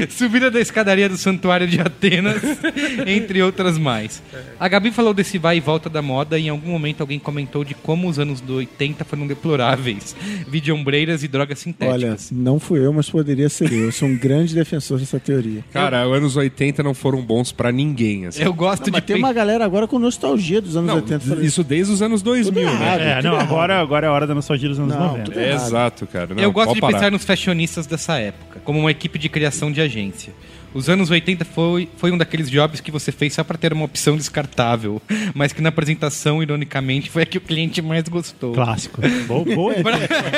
subida 0.09 0.51
da 0.51 0.61
escadaria 0.61 1.09
do 1.09 1.17
Santuário 1.17 1.67
de 1.67 1.81
Atenas, 1.81 2.43
entre 3.07 3.43
outras 3.43 3.79
mais. 3.79 4.23
A 4.59 4.69
Gabi 4.69 4.91
falou 4.91 5.15
desse 5.15 5.39
vai 5.39 5.57
e 5.57 5.61
volta 5.61 5.89
da 5.89 6.03
moda 6.03 6.39
e 6.39 6.47
em 6.47 6.49
algum 6.49 6.71
momento 6.71 7.01
alguém 7.01 7.19
comentou 7.19 7.65
de 7.65 7.75
como 7.75 8.09
os 8.09 8.19
anos 8.19 8.41
do 8.41 8.55
80 8.57 9.05
foram 9.05 9.27
deploráveis. 9.27 10.15
Videombreiras 10.49 11.23
e 11.23 11.29
drogas 11.29 11.59
Olha, 11.59 11.63
sintéticas. 11.63 12.31
não 12.31 12.59
fui 12.59 12.85
eu, 12.85 12.93
mas 12.93 13.09
poderia 13.09 13.49
ser 13.49 13.73
eu. 13.73 13.85
Eu 13.87 13.93
sou 13.93 14.09
um 14.09 14.17
grande 14.17 14.55
defensor 14.55 14.99
dessa 14.99 15.19
teoria. 15.19 15.65
Cara, 15.73 16.07
os 16.09 16.17
anos 16.17 16.37
80 16.37 16.83
não 16.83 16.95
foram 16.95 17.23
bons 17.23 17.53
pra 17.53 17.71
ninguém. 17.73 18.27
Assim. 18.27 18.43
Eu 18.43 18.53
gosto 18.53 18.81
Não, 18.81 18.85
de 18.87 18.91
mas 18.93 19.05
tem 19.05 19.17
uma 19.17 19.33
galera 19.33 19.65
agora 19.65 19.87
com 19.87 19.99
nostalgia 19.99 20.61
dos 20.61 20.77
anos 20.77 20.89
Não, 20.89 20.97
80. 20.97 21.40
Isso 21.45 21.63
desde 21.65 21.93
os 21.93 22.03
anos 22.03 22.23
2000, 22.23 22.53
Tudo 22.53 22.61
né? 22.79 22.85
errado. 22.85 23.01
É, 23.01 23.17
tudo 23.17 23.29
não, 23.29 23.41
agora, 23.41 23.81
agora 23.81 24.07
é 24.07 24.09
a 24.11 24.13
hora 24.13 24.27
da 24.27 24.35
nostalgia 24.35 24.69
dos 24.69 24.79
anos 24.79 24.95
Não, 24.95 25.01
90. 25.09 25.25
tudo 25.25 25.39
É 25.41 25.49
errado. 25.51 25.67
exato, 25.67 26.07
cara. 26.07 26.35
Não, 26.35 26.43
eu 26.43 26.53
gosto 26.53 26.75
de 26.75 26.81
parar. 26.81 26.93
pensar 26.95 27.11
nos 27.11 27.25
fashionistas 27.25 27.87
dessa 27.87 28.19
época, 28.19 28.61
como 28.65 28.79
uma 28.79 28.91
equipe 28.91 29.19
de 29.19 29.29
criação 29.29 29.71
de 29.73 29.81
agência. 29.81 30.33
Os 30.73 30.89
anos 30.89 31.11
80 31.11 31.45
foi, 31.45 31.89
foi 31.97 32.13
um 32.13 32.19
daqueles 32.19 32.49
jobs 32.49 32.81
que 32.81 32.91
você 32.91 33.11
fez 33.11 33.35
só 33.35 33.43
para 33.43 33.59
ter 33.59 33.73
uma 33.73 33.85
opção 33.85 34.17
descartável, 34.17 35.03
mas 35.35 35.53
que 35.53 35.61
na 35.61 35.69
apresentação, 35.69 36.43
ironicamente, 36.43 37.11
foi 37.11 37.23
a 37.23 37.27
que 37.27 37.39
o 37.39 37.41
cliente 37.41 37.83
mais 37.83 38.09
gostou. 38.09 38.55
Clássico. 38.55 39.01
Boa, 39.27 39.45
boa. 39.45 39.75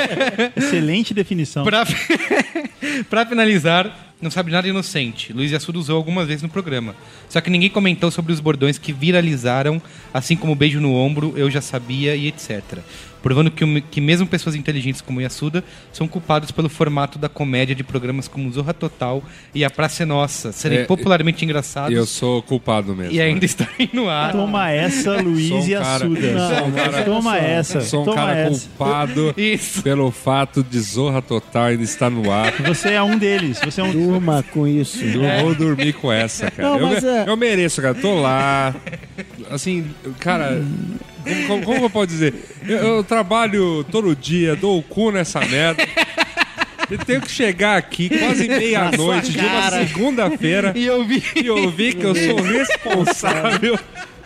Excelente 0.55 1.13
definição. 1.13 1.63
Pra 3.09 3.25
finalizar, 3.25 4.15
não 4.21 4.31
sabe 4.31 4.51
nada 4.51 4.67
inocente. 4.67 5.33
Luiz 5.33 5.53
Assuda 5.53 5.77
usou 5.77 5.97
algumas 5.97 6.27
vezes 6.27 6.41
no 6.41 6.49
programa. 6.49 6.95
Só 7.29 7.39
que 7.41 7.49
ninguém 7.49 7.69
comentou 7.69 8.09
sobre 8.09 8.33
os 8.33 8.39
bordões 8.39 8.77
que 8.77 8.91
viralizaram, 8.91 9.81
assim 10.13 10.35
como 10.35 10.55
beijo 10.55 10.79
no 10.79 10.93
ombro, 10.93 11.33
eu 11.35 11.49
já 11.49 11.61
sabia 11.61 12.15
e 12.15 12.27
etc. 12.27 12.79
Provando 13.23 13.49
que, 13.49 13.81
que 13.89 13.99
mesmo 13.99 14.27
pessoas 14.27 14.53
inteligentes 14.53 15.01
como 15.01 15.19
Yasuda 15.19 15.63
são 15.91 16.07
culpados 16.07 16.51
pelo 16.51 16.69
formato 16.69 17.17
da 17.17 17.27
comédia 17.27 17.73
de 17.73 17.83
programas 17.83 18.27
como 18.27 18.51
Zorra 18.51 18.73
Total 18.73 19.23
e 19.55 19.63
A 19.65 19.69
Praça 19.71 20.03
é 20.03 20.05
Nossa, 20.05 20.51
serem 20.51 20.79
É, 20.79 20.83
popularmente 20.85 21.43
engraçados 21.43 21.97
Eu 21.97 22.05
sou 22.05 22.41
culpado 22.43 22.93
mesmo. 22.95 23.13
e 23.13 23.21
ainda 23.21 23.45
estarem 23.45 23.89
no 23.93 24.07
ar. 24.09 24.33
Toma 24.33 24.69
essa, 24.69 25.19
Luiz 25.21 25.49
um 25.51 25.65
e 25.65 25.71
cara- 25.71 26.05
cara- 26.75 27.03
Toma 27.05 27.37
essa. 27.37 27.81
Sou 27.81 28.01
um 28.01 28.05
toma 28.05 28.17
cara 28.17 28.37
essa. 28.39 28.67
culpado 28.67 29.33
Isso. 29.39 29.81
pelo 29.81 30.11
fato 30.11 30.61
de 30.63 30.79
Zorra 30.79 31.21
Total 31.21 31.63
ainda 31.67 31.83
estar 31.83 32.09
no 32.09 32.29
ar. 32.31 32.51
Você 32.63 32.89
é 32.89 33.01
um 33.01 33.17
deles. 33.17 33.59
Você 33.63 33.79
é 33.79 33.83
um. 33.85 33.91
Durma 33.93 34.43
com 34.51 34.67
isso. 34.67 35.01
Eu 35.03 35.43
vou 35.43 35.55
dormir 35.55 35.93
com 35.93 36.11
essa, 36.11 36.51
cara. 36.51 36.67
Não, 36.77 36.91
eu, 36.91 36.97
é- 37.09 37.23
eu 37.29 37.37
mereço, 37.37 37.81
cara. 37.81 37.93
Tô 37.95 38.19
lá. 38.19 38.75
Assim, 39.49 39.85
cara. 40.19 40.61
Como, 40.61 41.12
como- 41.47 41.63
como 41.63 41.85
eu 41.85 41.89
posso 41.89 42.07
dizer? 42.07 42.33
Eu, 42.67 42.77
eu 42.97 43.03
trabalho 43.03 43.83
todo 43.85 44.15
dia, 44.15 44.55
dou 44.55 44.77
o 44.79 44.83
cu 44.83 45.11
nessa 45.11 45.39
merda. 45.41 45.83
Eu 46.91 46.97
tenho 46.99 47.21
que 47.21 47.31
chegar 47.31 47.77
aqui 47.77 48.09
quase 48.09 48.47
meia-noite 48.49 49.31
de 49.31 49.39
uma 49.39 49.71
segunda-feira 49.71 50.73
E 50.75 50.85
eu 50.85 51.03
vi. 51.05 51.23
e 51.35 51.49
ouvir 51.49 51.95
que 51.95 52.03
eu 52.05 52.13
sou 52.13 52.35
responsável 52.43 53.79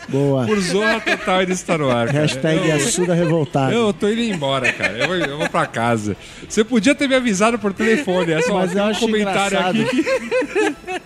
Boa. 0.10 0.46
por 0.46 0.60
Zorra 0.60 1.00
Total 1.01 1.39
ainda 1.39 1.54
estar 1.54 1.77
no 1.77 1.89
ar. 1.92 2.08
cara. 2.08 2.20
Hashtag 2.22 2.68
Eu- 2.70 2.75
Assuda 2.75 3.13
revoltado. 3.13 3.74
Eu 3.74 3.94
tô 3.94 4.10
indo 4.10 4.22
embora, 4.22 4.72
cara. 4.74 4.94
Eu 4.98 5.08
vou, 5.08 5.16
eu 5.18 5.38
vou 5.38 5.50
pra 5.50 5.66
casa. 5.68 6.18
Você 6.50 6.63
podia 6.63 6.96
ter 6.96 7.08
me 7.08 7.16
avisado 7.16 7.60
por 7.60 7.72
telefone. 7.74 8.32
É 8.34 8.42
só 8.42 8.54
Mas 8.56 8.75
eu 8.75 8.84
um 8.84 8.88
acho 8.88 9.00
comentário 9.01 9.58
engraçado. 9.58 9.82
aqui. 9.82 10.06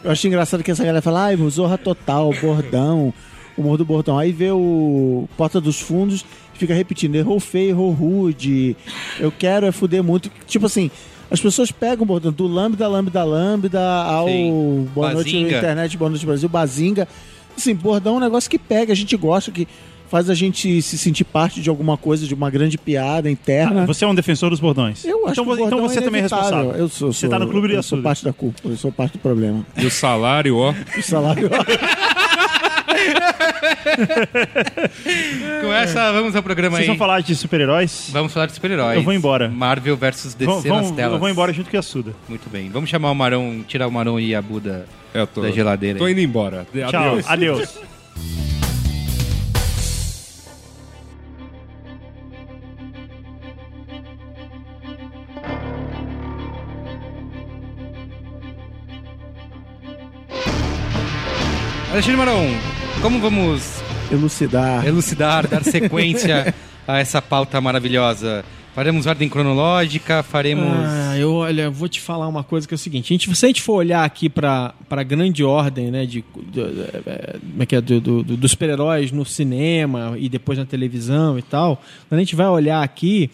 Eu 0.04 0.12
acho 0.12 0.28
engraçado 0.28 0.64
que 0.64 0.72
essa 0.72 0.84
galera 0.84 1.02
fala, 1.02 1.26
ai, 1.26 1.38
Zorra 1.50 1.78
Total, 1.78 2.32
Bordão, 2.42 3.14
humor 3.62 3.78
do 3.78 3.86
Bordão. 3.86 4.18
Aí 4.18 4.32
vê 4.32 4.52
o 4.52 5.28
Porta 5.38 5.62
dos 5.62 5.80
Fundos 5.80 6.26
e 6.54 6.58
fica 6.58 6.74
repetindo, 6.74 7.16
errou 7.16 7.40
feio, 7.40 7.70
errou 7.70 7.92
rude, 7.92 8.76
eu 9.20 9.32
quero 9.32 9.66
é 9.66 9.72
fuder 9.72 10.04
muito. 10.04 10.30
Tipo 10.46 10.66
assim, 10.66 10.92
as 11.30 11.40
pessoas 11.40 11.72
pegam 11.72 12.04
o 12.04 12.06
Bordão 12.06 12.32
do 12.32 12.46
Lambda, 12.46 12.88
Lambda, 12.88 13.24
Lambda, 13.24 13.82
ao 13.82 14.28
Sim. 14.28 14.90
Boa 14.94 15.14
Noite 15.14 15.32
Bazinga. 15.32 15.58
Internet, 15.58 15.98
Boa 15.98 16.10
Noite 16.10 16.26
Brasil, 16.26 16.50
Bazinga. 16.50 17.08
Assim, 17.56 17.74
Bordão 17.74 18.16
é 18.16 18.18
um 18.18 18.20
negócio 18.20 18.50
que 18.50 18.60
pega, 18.60 18.92
a 18.92 18.96
gente 18.96 19.16
gosta, 19.16 19.52
que 19.52 19.68
faz 20.12 20.30
a 20.30 20.36
gente 20.36 20.82
se 20.82 20.98
sentir 20.98 21.24
parte 21.24 21.62
de 21.62 21.70
alguma 21.70 21.96
coisa, 21.96 22.28
de 22.28 22.34
uma 22.34 22.50
grande 22.50 22.78
piada 22.78 23.32
interna. 23.32 23.86
Você 23.86 24.04
é 24.04 24.08
um 24.10 24.14
defensor 24.14 24.50
dos 24.50 24.60
bordões. 24.60 25.06
Eu 25.06 25.26
acho 25.26 25.40
então, 25.40 25.56
que 25.56 25.62
o 25.62 25.66
então 25.68 25.82
você 25.82 26.02
também 26.02 26.20
é 26.20 26.24
responsável. 26.24 26.72
Eu 26.72 26.90
sou, 26.90 27.14
Você 27.14 27.30
tá 27.30 27.40
no 27.40 27.48
clube 27.48 27.70
do 27.70 27.76
Eu 27.76 27.84
sou 27.84 28.02
parte 28.02 28.26
da 28.26 28.34
culpa, 28.34 28.60
eu 28.66 28.76
sou 28.76 28.92
parte 28.92 29.14
do 29.14 29.20
problema. 29.20 29.66
E 29.78 29.86
o 29.86 29.92
salário, 29.92 30.58
ó. 30.58 30.74
O 31.00 31.02
salário... 31.02 31.50
Com 35.62 35.74
essa, 35.74 36.12
vamos 36.12 36.36
ao 36.36 36.42
programa 36.44 36.78
Vocês 36.78 36.82
aí. 36.90 36.96
vão 36.96 36.98
falar 36.98 37.22
de 37.22 37.36
super-heróis? 37.36 38.10
Vamos 38.12 38.34
falar 38.34 38.48
de 38.48 38.54
super-heróis. 38.54 38.98
Eu 38.98 39.04
vou 39.04 39.14
embora. 39.14 39.48
Marvel 39.50 39.96
versus 39.96 40.34
DC 40.34 40.46
Vão- 40.52 40.64
nas 40.78 40.88
vão- 40.88 40.96
telas. 40.96 41.14
eu 41.14 41.20
vou 41.20 41.30
embora 41.30 41.54
junto 41.54 41.70
com 41.70 41.78
a 41.78 41.80
Assuda. 41.80 42.14
Muito 42.28 42.50
bem. 42.50 42.70
Vamos 42.70 42.90
chamar 42.90 43.12
o 43.12 43.16
Marão, 43.16 43.64
tirar 43.68 43.88
o 43.88 43.92
Marão 43.92 44.20
e 44.20 44.34
a 44.36 44.42
Buda 44.42 44.86
Eu 45.14 45.28
tô, 45.28 45.42
da 45.42 45.52
geladeira. 45.52 45.98
tô 46.00 46.06
aí. 46.06 46.12
indo 46.14 46.22
embora. 46.22 46.66
Tchau. 46.90 47.04
Adeus. 47.04 47.28
Adeus. 47.28 47.80
Alexandre 61.92 62.18
Marão, 62.18 62.46
como 63.02 63.20
vamos 63.20 63.82
Elucidar. 64.12 64.86
elucidar, 64.86 65.48
dar 65.48 65.64
sequência 65.64 66.54
a 66.88 67.00
essa 67.00 67.22
pauta 67.22 67.60
maravilhosa? 67.62 68.44
Faremos 68.76 69.06
ordem 69.06 69.28
cronológica, 69.28 70.24
faremos... 70.24 70.66
Ah, 70.86 71.18
eu, 71.18 71.34
olha, 71.34 71.70
vou 71.70 71.90
te 71.90 72.00
falar 72.00 72.28
uma 72.28 72.42
coisa 72.44 72.66
que 72.68 72.74
é 72.74 72.76
o 72.76 72.78
seguinte: 72.78 73.06
a 73.08 73.18
gente, 73.18 73.36
se 73.36 73.46
a 73.46 73.50
gente 73.50 73.62
for 73.62 73.74
olhar 73.74 74.06
aqui 74.06 74.30
para 74.30 74.74
a 74.90 75.04
grande 75.04 75.44
ordem, 75.44 75.92
né, 75.92 76.06
de, 76.06 76.24
do- 76.54 76.62
é, 77.06 77.38
como 77.40 77.64
é 77.64 77.66
que 77.66 77.76
é, 77.76 77.82
do, 77.82 78.00
do- 78.00 78.24
do- 78.24 78.38
dos 78.38 78.52
super-heróis 78.52 79.12
no 79.12 79.26
cinema 79.26 80.16
e 80.18 80.30
depois 80.30 80.58
na 80.58 80.66
televisão 80.66 81.38
e 81.38 81.42
tal, 81.42 81.82
quando 82.08 82.20
a 82.20 82.24
gente 82.24 82.36
vai 82.36 82.48
olhar 82.48 82.82
aqui, 82.82 83.30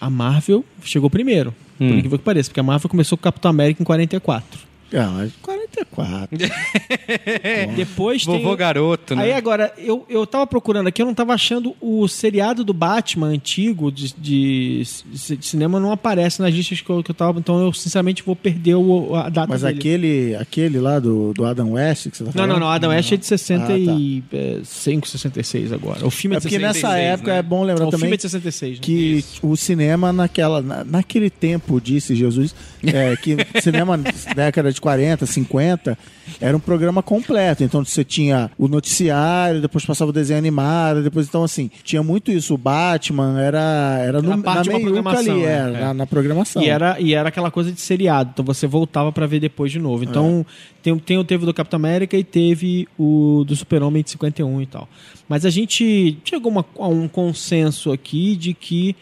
a 0.00 0.08
Marvel 0.08 0.64
chegou 0.84 1.10
primeiro, 1.10 1.52
por 1.76 1.84
Hum. 1.84 1.98
incrível 1.98 2.18
que 2.18 2.24
pareça, 2.24 2.48
porque 2.48 2.60
a 2.60 2.62
Marvel 2.62 2.88
começou 2.88 3.18
com 3.18 3.22
o 3.22 3.24
Capitão 3.24 3.50
América 3.50 3.82
em 3.82 3.84
44. 3.84 4.60
Ah, 4.92 5.08
mas 5.16 5.32
44 5.42 6.38
94. 6.38 6.38
Depois 7.76 8.24
tem. 8.24 8.42
Vovô 8.42 8.56
garoto, 8.56 9.14
né? 9.16 9.24
Aí 9.24 9.32
agora, 9.32 9.72
eu, 9.78 10.04
eu 10.08 10.26
tava 10.26 10.46
procurando 10.46 10.86
aqui, 10.86 11.02
eu 11.02 11.06
não 11.06 11.14
tava 11.14 11.32
achando 11.34 11.74
o 11.80 12.06
seriado 12.08 12.64
do 12.64 12.72
Batman 12.72 13.28
antigo 13.28 13.90
de, 13.90 14.14
de, 14.14 14.82
de 14.82 15.46
cinema, 15.46 15.80
não 15.80 15.90
aparece 15.92 16.40
nas 16.40 16.54
listas 16.54 16.80
que 16.80 16.88
eu, 16.90 17.02
que 17.02 17.10
eu 17.10 17.14
tava, 17.14 17.38
então 17.38 17.60
eu 17.60 17.72
sinceramente 17.72 18.22
vou 18.22 18.36
perder 18.36 18.74
o, 18.76 19.14
a 19.14 19.28
data 19.28 19.48
Mas 19.48 19.62
dele. 19.62 19.78
aquele, 19.78 20.36
aquele 20.36 20.78
lá 20.80 20.98
do, 20.98 21.32
do 21.32 21.44
Adam 21.44 21.72
West 21.72 22.08
que 22.10 22.16
você 22.16 22.24
tá 22.24 22.26
Não, 22.26 22.32
falando? 22.32 22.50
não, 22.52 22.60
não, 22.60 22.68
Adam 22.68 22.90
West 22.90 23.12
é 23.12 23.16
de 23.16 23.24
Ah, 23.26 23.28
tá. 23.28 23.36
65, 23.38 25.08
66 25.08 25.72
agora. 25.72 26.06
O 26.06 26.10
filme 26.10 26.36
é 26.36 26.38
É 26.38 26.40
de 26.40 26.44
porque 26.48 26.56
66. 26.58 26.82
nessa 26.82 26.96
época 26.98 27.32
né? 27.32 27.38
é 27.38 27.42
bom 27.42 27.62
lembrar 27.64 27.86
O 27.86 27.90
também 27.90 28.00
filme 28.10 28.14
é 28.14 28.16
de 28.16 28.22
66, 28.22 28.72
né? 28.78 28.78
que 28.82 29.24
o 29.42 29.56
cinema 29.56 30.12
naquela, 30.12 30.62
na- 30.62 30.84
naquele 30.84 31.30
tempo, 31.30 31.80
disse 31.80 32.14
Jesus, 32.14 32.54
é, 32.82 33.16
que 33.16 33.36
cinema 33.60 33.98
década 34.34 34.72
de 34.72 34.80
40, 34.80 35.26
50, 35.26 35.98
era 36.40 36.56
um 36.56 36.60
programa 36.60 37.02
completo. 37.02 37.62
Então 37.64 37.84
você 37.84 38.04
tinha 38.04 38.50
o 38.58 38.68
noticiário, 38.68 39.60
depois 39.60 39.84
passava 39.84 40.10
o 40.10 40.12
desenho 40.12 40.38
animado, 40.38 41.02
depois 41.02 41.26
então 41.28 41.42
assim, 41.44 41.70
tinha 41.84 42.02
muito 42.02 42.30
isso. 42.30 42.54
O 42.54 42.58
Batman 42.58 43.40
era, 43.40 43.98
era 44.00 44.22
no, 44.22 44.30
na 44.36 44.36
meiuca 44.64 45.18
ali, 45.18 45.44
é, 45.44 45.52
é. 45.58 45.70
Na, 45.80 45.94
na 45.94 46.06
programação. 46.06 46.62
E 46.62 46.68
era, 46.68 47.00
e 47.00 47.14
era 47.14 47.28
aquela 47.28 47.50
coisa 47.50 47.70
de 47.72 47.80
seriado, 47.80 48.30
então 48.32 48.44
você 48.44 48.66
voltava 48.66 49.12
pra 49.12 49.26
ver 49.26 49.40
depois 49.40 49.70
de 49.72 49.78
novo. 49.78 50.04
Então, 50.04 50.44
tem, 50.82 50.96
tem, 50.98 51.24
teve 51.24 51.42
o 51.44 51.46
do 51.46 51.54
Capitão 51.54 51.76
América 51.78 52.16
e 52.16 52.24
teve 52.24 52.86
o 52.98 53.44
do 53.46 53.54
Super-Homem 53.56 54.02
de 54.02 54.10
51 54.10 54.62
e 54.62 54.66
tal. 54.66 54.88
Mas 55.28 55.44
a 55.44 55.50
gente 55.50 56.18
chegou 56.24 56.50
uma- 56.52 56.64
a 56.78 56.86
um 56.88 57.08
consenso 57.08 57.90
aqui 57.92 58.36
de 58.36 58.54
que, 58.54 58.94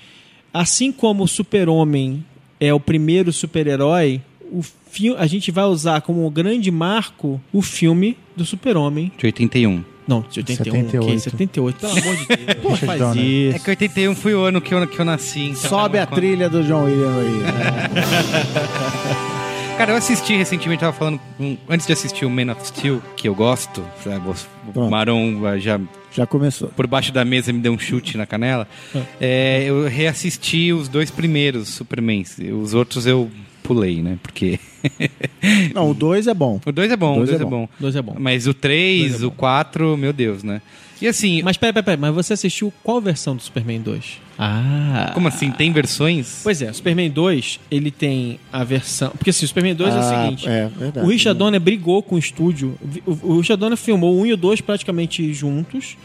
assim 0.53 0.91
como 0.91 1.25
o 1.25 1.29
Super-Homem 1.29 2.25
é 2.61 2.73
o 2.73 2.81
primeiro 2.81 3.33
super-herói, 3.33 4.21
o 4.53 4.63
fi- 4.91 5.15
a 5.17 5.27
gente 5.27 5.51
vai 5.51 5.65
usar 5.65 6.01
como 6.03 6.29
grande 6.31 6.71
marco 6.71 7.41
o 7.53 7.61
filme 7.63 8.17
do 8.37 8.45
Super-Homem. 8.45 9.11
De 9.19 9.27
81. 9.27 9.85
Não, 10.07 10.21
de 10.31 10.41
81, 10.41 10.73
78. 10.91 11.07
que 11.07 11.19
78, 11.21 11.77
pelo 11.81 11.93
amor 11.93 12.17
de 12.17 12.27
Deus. 12.27 12.39
Não 12.63 12.77
faz 12.77 13.01
Dona. 13.01 13.21
isso. 13.21 13.57
É 13.57 13.59
que 13.59 13.71
81 13.71 14.15
foi 14.15 14.35
o 14.35 14.43
ano 14.43 14.61
que 14.61 14.75
eu, 14.75 14.87
que 14.87 14.99
eu 15.01 15.05
nasci. 15.05 15.45
então 15.47 15.57
Sobe 15.71 15.97
é 15.97 16.03
a 16.03 16.05
uma- 16.05 16.15
trilha 16.15 16.49
do 16.51 16.63
John 16.63 16.85
Williams 16.85 17.17
aí. 17.17 17.33
Cara, 19.79 19.93
eu 19.93 19.97
assisti 19.97 20.37
recentemente, 20.37 20.81
tava 20.81 20.93
falando. 20.93 21.21
com- 21.37 21.57
antes 21.69 21.87
de 21.87 21.93
assistir 21.93 22.25
o 22.25 22.31
Man 22.31 22.53
of 22.53 22.65
Steel, 22.67 23.03
que 23.17 23.27
eu 23.29 23.35
gosto, 23.35 23.83
sabe, 24.05 24.23
o. 24.75 24.89
Maron 24.89 25.59
já 25.59 25.81
Já 26.15 26.27
começou. 26.27 26.69
por 26.69 26.87
baixo 26.87 27.13
da 27.13 27.25
mesa 27.25 27.53
me 27.53 27.61
deu 27.61 27.73
um 27.73 27.79
chute 27.79 28.17
na 28.17 28.25
canela. 28.27 28.69
É, 29.21 29.65
eu 29.67 29.89
reassisti 29.89 30.73
os 30.73 30.89
dois 30.89 31.11
primeiros 31.11 31.69
Supermans. 31.69 32.37
Os 32.39 32.73
outros 32.73 33.07
eu 33.07 33.31
pulei, 33.63 34.01
né? 34.03 34.19
Porque. 34.23 34.59
Não, 35.75 35.91
o 35.91 35.95
2 35.95 36.27
é 36.29 36.35
bom. 36.35 36.61
o 36.65 36.73
dois 36.73 36.91
é 36.91 36.97
bom, 36.97 37.15
o 37.15 37.17
Dois 37.17 37.31
dois 37.31 37.41
é 37.41 37.45
é 37.45 37.47
bom. 37.47 37.69
Dois 37.81 37.97
é 37.97 38.03
bom. 38.03 38.17
Mas 38.19 38.47
o 38.47 38.55
3, 38.55 39.11
Dois 39.11 39.23
é 39.23 39.27
o 39.27 39.31
4, 39.31 39.97
meu 39.97 40.13
Deus, 40.13 40.43
né? 40.43 40.61
E 41.03 41.09
assim, 41.09 41.43
Mas 41.43 41.57
peraí, 41.57 41.73
peraí, 41.73 41.85
peraí, 41.85 42.01
mas 42.01 42.15
você 42.15 42.35
assistiu 42.35 42.73
qual 42.83 43.01
versão 43.01 43.35
do 43.35 43.43
Superman 43.43 43.81
2? 43.81 44.21
Ah. 44.39 45.11
como 45.15 45.29
assim? 45.29 45.51
Tem 45.51 45.73
versões? 45.73 46.41
Pois 46.43 46.61
é, 46.61 46.71
o 46.71 46.75
Superman 46.75 47.11
2, 47.11 47.61
ele 47.71 47.91
tem 47.91 48.39
a 48.53 48.65
versão. 48.65 49.11
Porque 49.11 49.31
assim, 49.31 49.45
o 49.45 49.49
Superman 49.49 49.75
2 49.75 49.95
é 49.95 49.97
o 49.97 50.01
Ah, 50.01 50.03
seguinte: 50.25 50.49
é, 50.49 50.69
verdade. 50.77 51.07
o 51.07 51.11
Richard 51.11 51.39
Donner 51.39 51.61
brigou 51.61 52.03
com 52.03 52.17
o 52.17 52.19
estúdio. 52.19 52.77
O, 53.07 53.35
o 53.35 53.39
Richard 53.39 53.61
Donner 53.61 53.77
filmou 53.79 54.15
o 54.15 54.21
1 54.23 54.27
e 54.27 54.33
o 54.33 54.37
2 54.37 54.61
praticamente 54.61 55.33
juntos. 55.33 55.97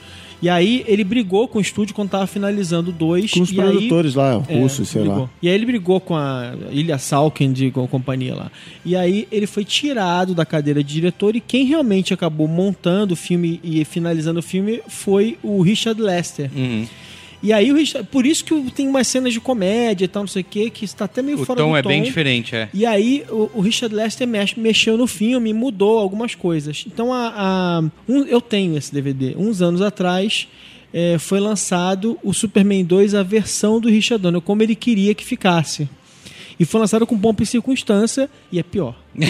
E 0.42 0.48
aí 0.48 0.86
ele 0.88 1.04
brigou 1.04 1.50
com 1.50 1.58
o 1.58 1.62
estúdio 1.62 1.94
quando 1.94 2.12
tava 2.12 2.26
finalizando 2.26 2.92
o 2.92 2.94
2. 2.94 3.32
Com 3.32 3.42
os 3.42 3.52
e 3.52 3.60
aí- 3.60 3.68
produtores 3.72 4.16
lá, 4.16 4.42
é, 4.48 4.58
russos, 4.58 4.88
sei 4.88 5.02
brigou. 5.02 5.24
lá. 5.24 5.30
E 5.42 5.50
aí 5.50 5.54
ele 5.56 5.66
brigou 5.66 6.00
com 6.00 6.16
a 6.16 6.54
Ilha 6.72 6.98
Salkin 6.98 7.52
de 7.52 7.72
com 7.72 7.84
a 7.84 7.88
companhia 7.90 8.34
lá. 8.36 8.50
E 8.86 8.96
aí 8.96 9.28
ele 9.32 9.46
foi 9.46 9.66
tirado 9.66 10.34
da 10.34 10.46
cadeira 10.46 10.82
de 10.82 10.94
diretor 10.94 11.36
e 11.36 11.42
quem 11.42 11.66
realmente 11.66 12.14
acabou 12.14 12.48
montando 12.48 13.16
o 13.16 13.18
filme 13.18 13.60
e 13.62 13.84
finalizando 13.84 14.40
o 14.40 14.44
filme 14.44 14.80
foi 14.88 15.38
o 15.44 15.62
Richard 15.62 16.02
Lester. 16.02 16.50
Uhum. 16.56 16.88
E 17.42 17.54
aí 17.54 17.72
o 17.72 17.76
Richard, 17.76 18.08
por 18.12 18.26
isso 18.26 18.44
que 18.44 18.54
tem 18.72 18.88
umas 18.88 19.08
cenas 19.08 19.32
de 19.32 19.40
comédia 19.40 20.04
e 20.06 20.08
tal, 20.08 20.24
não 20.24 20.28
sei 20.28 20.42
o 20.42 20.46
que, 20.46 20.70
que 20.70 20.84
está 20.84 21.06
até 21.06 21.22
meio 21.22 21.40
O 21.42 21.46
fora 21.46 21.60
tom 21.62 21.70
do 21.72 21.78
é 21.78 21.82
tom. 21.82 21.88
bem 21.90 22.04
diferente, 22.04 22.54
é. 22.56 22.68
E 22.74 22.86
aí 22.86 23.24
o, 23.30 23.50
o 23.56 23.62
Richard 23.62 23.96
Lester 23.96 24.28
mexe- 24.28 24.60
mexeu 24.60 24.98
no 24.98 25.08
filme, 25.08 25.54
mudou 25.54 25.98
algumas 26.00 26.36
coisas. 26.36 26.84
Então 26.86 27.14
a, 27.14 27.34
a- 27.36 27.84
um- 28.08 28.24
eu 28.26 28.42
tenho 28.42 28.78
esse 28.78 28.94
DVD. 28.94 29.36
Uns 29.38 29.62
anos 29.62 29.82
atrás 29.82 30.48
eh, 30.94 31.18
foi 31.18 31.40
lançado 31.40 32.20
o 32.24 32.34
Superman 32.34 32.84
2, 32.84 33.16
a 33.16 33.24
versão 33.24 33.80
do 33.80 33.88
Richard 33.90 34.22
Donner, 34.22 34.42
como 34.42 34.62
ele 34.62 34.76
queria 34.76 35.14
que 35.16 35.24
ficasse. 35.24 35.88
E 36.60 36.66
foi 36.66 36.82
lançado 36.82 37.08
com 37.08 37.18
pompa 37.18 37.42
e 37.44 37.46
circunstância 37.46 38.30
e 38.52 38.60
é 38.60 38.64
pior. 38.64 38.94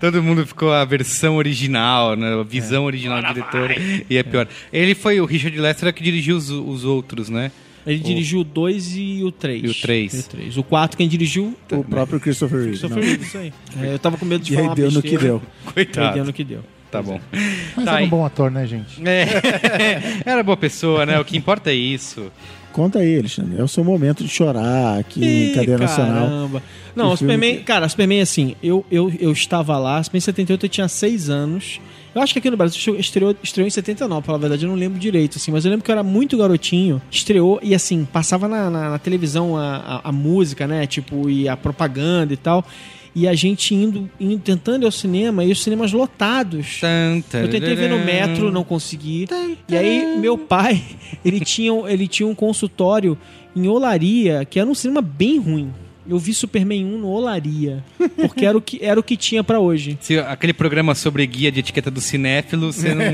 Todo 0.00 0.22
mundo 0.22 0.46
ficou 0.46 0.72
a 0.72 0.84
versão 0.84 1.36
original, 1.36 2.14
né? 2.16 2.40
a 2.40 2.42
visão 2.42 2.84
original 2.84 3.20
do 3.22 3.28
diretor. 3.34 3.70
E 4.08 4.16
é 4.16 4.22
pior. 4.22 4.46
Ele 4.72 4.94
foi 4.94 5.20
o 5.20 5.24
Richard 5.24 5.58
Lester 5.58 5.92
que 5.92 6.02
dirigiu 6.02 6.36
os, 6.36 6.50
os 6.50 6.84
outros, 6.84 7.28
né? 7.28 7.50
Ele 7.86 7.98
dirigiu 8.00 8.40
o 8.40 8.44
2 8.44 8.96
e 8.96 9.24
o 9.24 9.32
3. 9.32 9.64
E 9.64 9.66
o 9.68 9.74
três. 9.74 10.14
E 10.14 10.18
o 10.18 10.22
3. 10.24 10.56
O 10.58 10.62
4 10.62 10.96
quem 10.98 11.08
dirigiu? 11.08 11.56
O 11.72 11.82
próprio 11.82 12.20
Christopher 12.20 12.58
Reeve. 12.58 12.70
Christopher. 12.78 13.02
Reeve, 13.02 13.24
isso 13.24 13.38
aí. 13.38 13.52
É, 13.82 13.94
eu 13.94 13.98
tava 13.98 14.16
com 14.18 14.26
medo 14.26 14.44
de 14.44 14.52
E 14.52 14.56
falar 14.56 14.68
aí 14.70 14.74
deu 14.74 14.90
no 14.90 15.00
que 15.02 15.16
deu. 15.16 15.42
E 15.64 15.68
aí 15.68 15.72
Coitado. 15.72 16.14
deu 16.14 16.24
no 16.26 16.32
que 16.32 16.44
deu. 16.44 16.60
Tá 16.90 17.02
bom. 17.02 17.20
Mas 17.76 17.84
Tá 17.84 17.90
era 17.92 17.96
aí. 18.00 18.06
um 18.06 18.08
bom 18.08 18.24
ator, 18.26 18.50
né, 18.50 18.66
gente? 18.66 19.00
É, 19.06 20.22
era 20.24 20.42
boa 20.42 20.56
pessoa, 20.56 21.06
né? 21.06 21.18
O 21.18 21.24
que 21.24 21.36
importa 21.36 21.70
é 21.70 21.74
isso. 21.74 22.30
Conta 22.78 23.00
aí, 23.00 23.18
Alexandre. 23.18 23.60
É 23.60 23.64
o 23.64 23.66
seu 23.66 23.82
momento 23.82 24.22
de 24.22 24.30
chorar 24.30 25.00
aqui 25.00 25.18
em 25.20 25.50
Ih, 25.50 25.52
cadeia 25.52 25.78
nacional. 25.78 26.28
Caramba. 26.28 26.62
Não, 26.94 27.08
Que 27.08 27.14
o 27.14 27.16
Superman, 27.16 27.50
filme 27.50 27.64
cara, 27.64 27.86
o 27.86 27.90
Superman, 27.90 28.20
assim, 28.20 28.54
eu, 28.62 28.86
eu, 28.88 29.12
eu 29.18 29.32
estava 29.32 29.76
lá, 29.76 30.00
Superman 30.00 30.20
78 30.20 30.66
eu 30.66 30.70
tinha 30.70 30.86
6 30.86 31.28
anos. 31.28 31.80
Eu 32.14 32.22
acho 32.22 32.32
que 32.32 32.38
aqui 32.38 32.48
no 32.48 32.56
Brasil 32.56 32.94
estreou, 32.96 33.34
estreou 33.42 33.66
em 33.66 33.70
79, 33.70 34.20
pra 34.20 34.26
falar 34.26 34.38
a 34.38 34.40
verdade, 34.40 34.64
eu 34.64 34.68
não 34.68 34.76
lembro 34.76 34.96
direito, 34.96 35.38
assim, 35.38 35.50
mas 35.50 35.64
eu 35.64 35.72
lembro 35.72 35.84
que 35.84 35.90
eu 35.90 35.92
era 35.92 36.04
muito 36.04 36.38
garotinho, 36.38 37.02
estreou 37.10 37.58
e, 37.64 37.74
assim, 37.74 38.04
passava 38.04 38.46
na, 38.46 38.70
na, 38.70 38.90
na 38.90 38.98
televisão 38.98 39.56
a, 39.56 39.76
a, 40.04 40.08
a 40.08 40.12
música, 40.12 40.64
né, 40.66 40.86
tipo, 40.86 41.28
e 41.28 41.48
a 41.48 41.56
propaganda 41.56 42.32
e 42.32 42.36
tal, 42.36 42.64
e 43.14 43.26
a 43.26 43.34
gente 43.34 43.74
indo, 43.74 44.08
indo, 44.20 44.38
tentando 44.40 44.82
ir 44.82 44.86
ao 44.86 44.92
cinema, 44.92 45.44
e 45.44 45.50
os 45.52 45.62
cinemas 45.62 45.92
lotados. 45.92 46.80
Eu 47.32 47.48
tentei 47.48 47.74
ver 47.74 47.88
no 47.90 47.98
metro, 48.04 48.50
não 48.52 48.64
consegui. 48.64 49.26
E 49.68 49.76
aí, 49.76 50.16
meu 50.18 50.36
pai, 50.38 50.82
ele 51.24 51.40
tinha, 51.40 51.72
ele 51.88 52.06
tinha 52.08 52.26
um 52.26 52.34
consultório 52.34 53.18
em 53.56 53.66
Olaria, 53.68 54.44
que 54.44 54.60
era 54.60 54.68
um 54.68 54.74
cinema 54.74 55.00
bem 55.02 55.38
ruim. 55.38 55.72
Eu 56.10 56.18
vi 56.18 56.32
Superman 56.32 56.86
1 56.86 56.98
no 56.98 57.08
Olaria, 57.08 57.84
porque 58.16 58.46
era 58.46 58.56
o 58.56 58.62
que, 58.62 58.78
era 58.82 58.98
o 58.98 59.02
que 59.02 59.14
tinha 59.14 59.44
pra 59.44 59.60
hoje. 59.60 59.98
Se 60.00 60.18
aquele 60.18 60.54
programa 60.54 60.94
sobre 60.94 61.26
guia 61.26 61.52
de 61.52 61.60
etiqueta 61.60 61.90
do 61.90 62.00
cinéfilo, 62.00 62.72
você 62.72 62.94
não. 62.94 63.04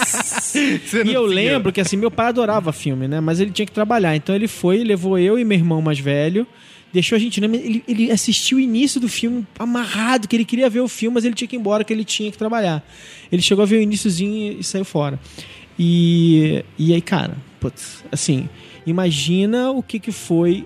Você 0.00 1.00
E 1.00 1.04
não 1.04 1.12
eu 1.12 1.22
seguiu. 1.22 1.22
lembro 1.26 1.70
que 1.72 1.80
assim, 1.82 1.96
meu 1.96 2.10
pai 2.10 2.28
adorava 2.28 2.72
filme, 2.72 3.06
né? 3.06 3.20
Mas 3.20 3.38
ele 3.40 3.50
tinha 3.50 3.66
que 3.66 3.72
trabalhar. 3.72 4.16
Então 4.16 4.34
ele 4.34 4.48
foi, 4.48 4.82
levou 4.82 5.18
eu 5.18 5.38
e 5.38 5.44
meu 5.44 5.58
irmão 5.58 5.82
mais 5.82 5.98
velho, 5.98 6.46
deixou 6.94 7.16
a 7.16 7.18
gente. 7.18 7.40
né? 7.40 7.48
Ele, 7.52 7.82
ele 7.86 8.10
assistiu 8.12 8.56
o 8.58 8.60
início 8.60 9.00
do 9.00 9.08
filme 9.08 9.44
amarrado, 9.58 10.28
que 10.28 10.36
ele 10.36 10.44
queria 10.44 10.70
ver 10.70 10.80
o 10.80 10.88
filme, 10.88 11.14
mas 11.14 11.24
ele 11.24 11.34
tinha 11.34 11.48
que 11.48 11.56
ir 11.56 11.58
embora, 11.58 11.82
que 11.82 11.92
ele 11.92 12.04
tinha 12.04 12.30
que 12.30 12.38
trabalhar. 12.38 12.82
Ele 13.30 13.42
chegou 13.42 13.64
a 13.64 13.66
ver 13.66 13.76
o 13.76 13.82
iníciozinho 13.82 14.60
e 14.60 14.64
saiu 14.64 14.84
fora. 14.84 15.18
E, 15.76 16.64
e 16.78 16.94
aí, 16.94 17.00
cara, 17.00 17.36
putz, 17.58 18.04
assim, 18.12 18.48
imagina 18.86 19.72
o 19.72 19.82
que, 19.82 19.98
que 19.98 20.12
foi 20.12 20.64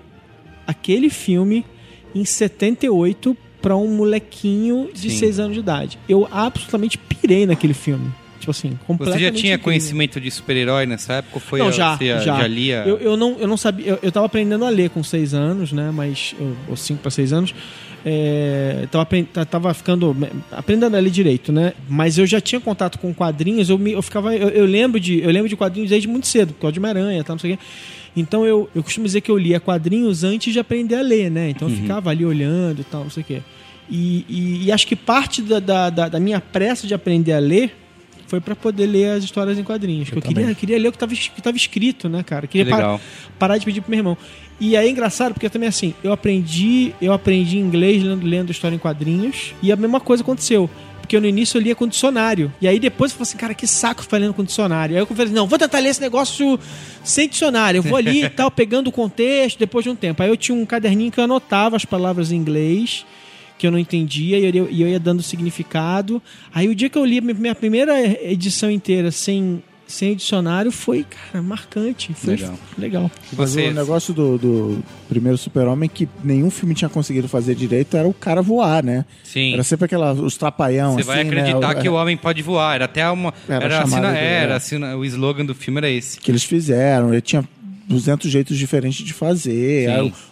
aquele 0.67 1.09
filme 1.09 1.65
em 2.13 2.23
78 2.23 3.35
para 3.59 3.75
um 3.75 3.87
molequinho 3.87 4.89
de 4.93 5.09
Sim. 5.09 5.17
6 5.17 5.39
anos 5.39 5.53
de 5.55 5.59
idade. 5.59 5.99
Eu 6.07 6.27
absolutamente 6.31 6.97
pirei 6.97 7.47
naquele 7.47 7.73
filme. 7.73 8.11
Tipo 8.39 8.51
assim, 8.51 8.69
Você 8.69 8.77
completamente 8.87 9.21
já 9.23 9.31
tinha 9.31 9.53
incrível. 9.53 9.63
conhecimento 9.63 10.19
de 10.21 10.31
super-herói 10.31 10.85
nessa 10.85 11.13
época? 11.13 11.35
Ou 11.35 11.39
foi 11.41 11.59
Não, 11.59 11.67
a- 11.67 11.71
já, 11.71 11.95
você 11.97 12.19
já. 12.21 12.47
lia? 12.47 12.83
Eu, 12.87 12.97
eu 12.97 13.17
não, 13.17 13.37
eu 13.39 13.47
não 13.47 13.57
sabia. 13.57 13.85
Eu, 13.87 13.99
eu 14.01 14.11
tava 14.11 14.25
aprendendo 14.25 14.63
a 14.65 14.69
ler 14.69 14.89
com 14.89 15.03
seis 15.03 15.33
anos, 15.33 15.71
né? 15.71 15.91
Mas. 15.93 16.33
Ou 16.67 16.75
cinco 16.77 17.01
para 17.01 17.11
seis 17.11 17.31
anos. 17.33 17.53
É, 18.05 18.87
tava, 18.89 19.05
tava 19.45 19.73
ficando. 19.73 20.15
Aprendendo 20.51 20.95
a 20.95 20.99
ler 20.99 21.09
direito, 21.09 21.51
né? 21.51 21.73
Mas 21.87 22.17
eu 22.17 22.25
já 22.25 22.39
tinha 22.39 22.59
contato 22.61 22.97
com 22.97 23.13
quadrinhos, 23.13 23.69
eu, 23.69 23.77
me, 23.77 23.91
eu 23.91 24.01
ficava. 24.01 24.33
Eu, 24.35 24.49
eu 24.49 24.65
lembro 24.65 24.99
de, 24.99 25.19
eu 25.21 25.29
lembro 25.29 25.49
de 25.49 25.55
quadrinhos 25.55 25.89
desde 25.89 26.07
muito 26.07 26.25
cedo, 26.27 26.53
por 26.53 26.61
causa 26.61 26.73
de 26.73 26.79
Homem-Aranha, 26.79 27.23
tal, 27.23 27.35
não 27.35 27.39
sei 27.39 27.53
o 27.53 27.57
quê. 27.57 27.63
Então 28.15 28.45
eu, 28.45 28.69
eu 28.73 28.81
costumo 28.83 29.05
dizer 29.05 29.21
que 29.21 29.29
eu 29.29 29.37
lia 29.37 29.59
quadrinhos 29.59 30.23
antes 30.23 30.51
de 30.51 30.59
aprender 30.59 30.95
a 30.95 31.01
ler, 31.01 31.29
né? 31.29 31.49
Então 31.49 31.69
eu 31.69 31.75
ficava 31.75 32.09
ali 32.09 32.25
olhando 32.25 32.81
e 32.81 32.83
tal, 32.83 33.03
não 33.03 33.09
sei 33.09 33.21
o 33.21 33.25
quê. 33.25 33.41
E, 33.89 34.25
e- 34.29 34.65
e 34.65 34.71
acho 34.71 34.87
que 34.87 34.95
parte 34.95 35.41
da, 35.41 35.59
da, 35.59 35.89
da- 35.89 36.09
da 36.09 36.19
minha 36.19 36.39
pressa 36.39 36.87
de 36.87 36.93
aprender 36.93 37.33
a 37.33 37.39
ler 37.39 37.75
foi 38.29 38.39
para 38.39 38.55
poder 38.55 38.85
ler 38.87 39.11
as 39.17 39.23
histórias 39.23 39.57
em 39.59 39.63
quadrinhos. 39.63 40.09
que 40.09 40.17
eu 40.17 40.21
queria, 40.21 40.53
queria 40.55 40.77
ler 40.79 40.87
o 40.87 40.91
que 40.91 40.95
estava 40.97 41.13
que 41.13 41.41
tava 41.41 41.57
escrito, 41.57 42.07
né, 42.07 42.23
cara? 42.23 42.47
Queria 42.47 42.65
Que 42.65 42.71
legal. 42.71 42.99
pa- 42.99 43.03
parar 43.39 43.57
de 43.57 43.65
pedir 43.65 43.81
pro 43.81 43.89
meu 43.91 43.99
irmão. 43.99 44.17
E 44.59 44.77
aí 44.77 44.87
é 44.87 44.89
engraçado, 44.91 45.33
porque 45.33 45.49
também 45.49 45.67
assim, 45.69 45.93
eu 46.03 46.11
aprendi, 46.11 46.93
eu 47.01 47.11
aprendi 47.13 47.57
inglês 47.57 48.03
lendo, 48.03 48.25
lendo 48.25 48.51
história 48.51 48.75
em 48.75 48.79
quadrinhos, 48.79 49.53
e 49.63 49.71
a 49.71 49.75
mesma 49.75 49.99
coisa 49.99 50.21
aconteceu. 50.23 50.69
porque 51.01 51.19
no 51.19 51.25
início 51.25 51.57
eu 51.57 51.61
lia 51.63 51.73
com 51.73 51.87
dicionário. 51.87 52.53
E 52.61 52.67
aí 52.67 52.77
depois 52.79 53.09
eu 53.11 53.17
falei 53.17 53.29
assim, 53.29 53.37
cara, 53.37 53.53
que 53.55 53.65
saco 53.65 54.03
ficar 54.03 54.17
lendo 54.17 54.33
com 54.35 54.43
dicionário. 54.43 54.95
Aí 54.95 55.01
eu 55.01 55.07
falei, 55.07 55.33
não, 55.33 55.47
vou 55.47 55.57
tentar 55.57 55.79
ler 55.79 55.89
esse 55.89 55.99
negócio 56.01 56.59
sem 57.03 57.27
dicionário. 57.27 57.79
Eu 57.79 57.81
vou 57.83 57.97
ali 57.97 58.25
e 58.25 58.29
tal, 58.29 58.51
pegando 58.51 58.89
o 58.89 58.91
contexto 58.91 59.57
depois 59.57 59.83
de 59.83 59.89
um 59.89 59.95
tempo. 59.95 60.21
Aí 60.21 60.29
eu 60.29 60.37
tinha 60.37 60.55
um 60.55 60.63
caderninho 60.67 61.11
que 61.11 61.19
eu 61.19 61.23
anotava 61.23 61.75
as 61.75 61.83
palavras 61.83 62.31
em 62.31 62.35
inglês 62.35 63.07
que 63.59 63.67
eu 63.67 63.71
não 63.71 63.77
entendia 63.77 64.39
e 64.39 64.57
eu, 64.57 64.67
e 64.71 64.81
eu 64.81 64.87
ia 64.87 64.99
dando 64.99 65.21
significado. 65.21 66.19
Aí 66.51 66.67
o 66.67 66.73
dia 66.73 66.89
que 66.89 66.97
eu 66.97 67.05
li 67.05 67.19
a 67.19 67.21
minha 67.21 67.53
primeira 67.53 67.93
edição 68.23 68.71
inteira 68.71 69.11
sem, 69.11 69.61
sem 69.85 70.15
dicionário 70.15 70.71
foi, 70.71 71.03
cara, 71.03 71.43
marcante. 71.43 72.13
Foi 72.13 72.35
Legal. 72.35 72.59
legal. 72.77 73.11
Mas 73.35 73.51
Você- 73.51 73.67
o 73.67 73.73
negócio 73.73 74.13
do, 74.13 74.37
do 74.37 74.83
primeiro 75.09 75.37
super-homem 75.37 75.89
que 75.89 76.07
nenhum 76.23 76.49
filme 76.49 76.73
tinha 76.73 76.87
conseguido 76.89 77.27
fazer 77.27 77.53
direito 77.53 77.97
era 77.97 78.07
o 78.07 78.13
cara 78.13 78.41
voar, 78.41 78.81
né? 78.83 79.03
Sim. 79.23 79.53
Era 79.53 79.63
sempre 79.63 79.85
aquela, 79.85 80.13
os 80.13 80.37
trapalhão, 80.37 80.93
Você 80.93 81.01
assim, 81.01 81.07
vai 81.07 81.21
acreditar 81.21 81.75
né? 81.75 81.81
que 81.81 81.89
o 81.89 81.93
homem 81.95 82.15
pode 82.15 82.41
voar. 82.41 82.75
Era 82.75 82.85
até 82.85 83.09
uma. 83.09 83.33
Era 83.47 83.65
Era, 83.65 83.81
a 83.81 83.83
do- 83.83 84.05
era 84.05 84.55
assina- 84.55 84.95
o 84.95 85.03
slogan 85.03 85.45
do 85.45 85.53
filme 85.53 85.79
era 85.79 85.89
esse. 85.89 86.19
que 86.19 86.31
eles 86.31 86.43
fizeram. 86.43 87.11
Ele 87.11 87.21
tinha 87.21 87.43
200 87.89 88.31
jeitos 88.31 88.57
diferentes 88.57 89.03
de 89.05 89.11
fazer. 89.13 89.89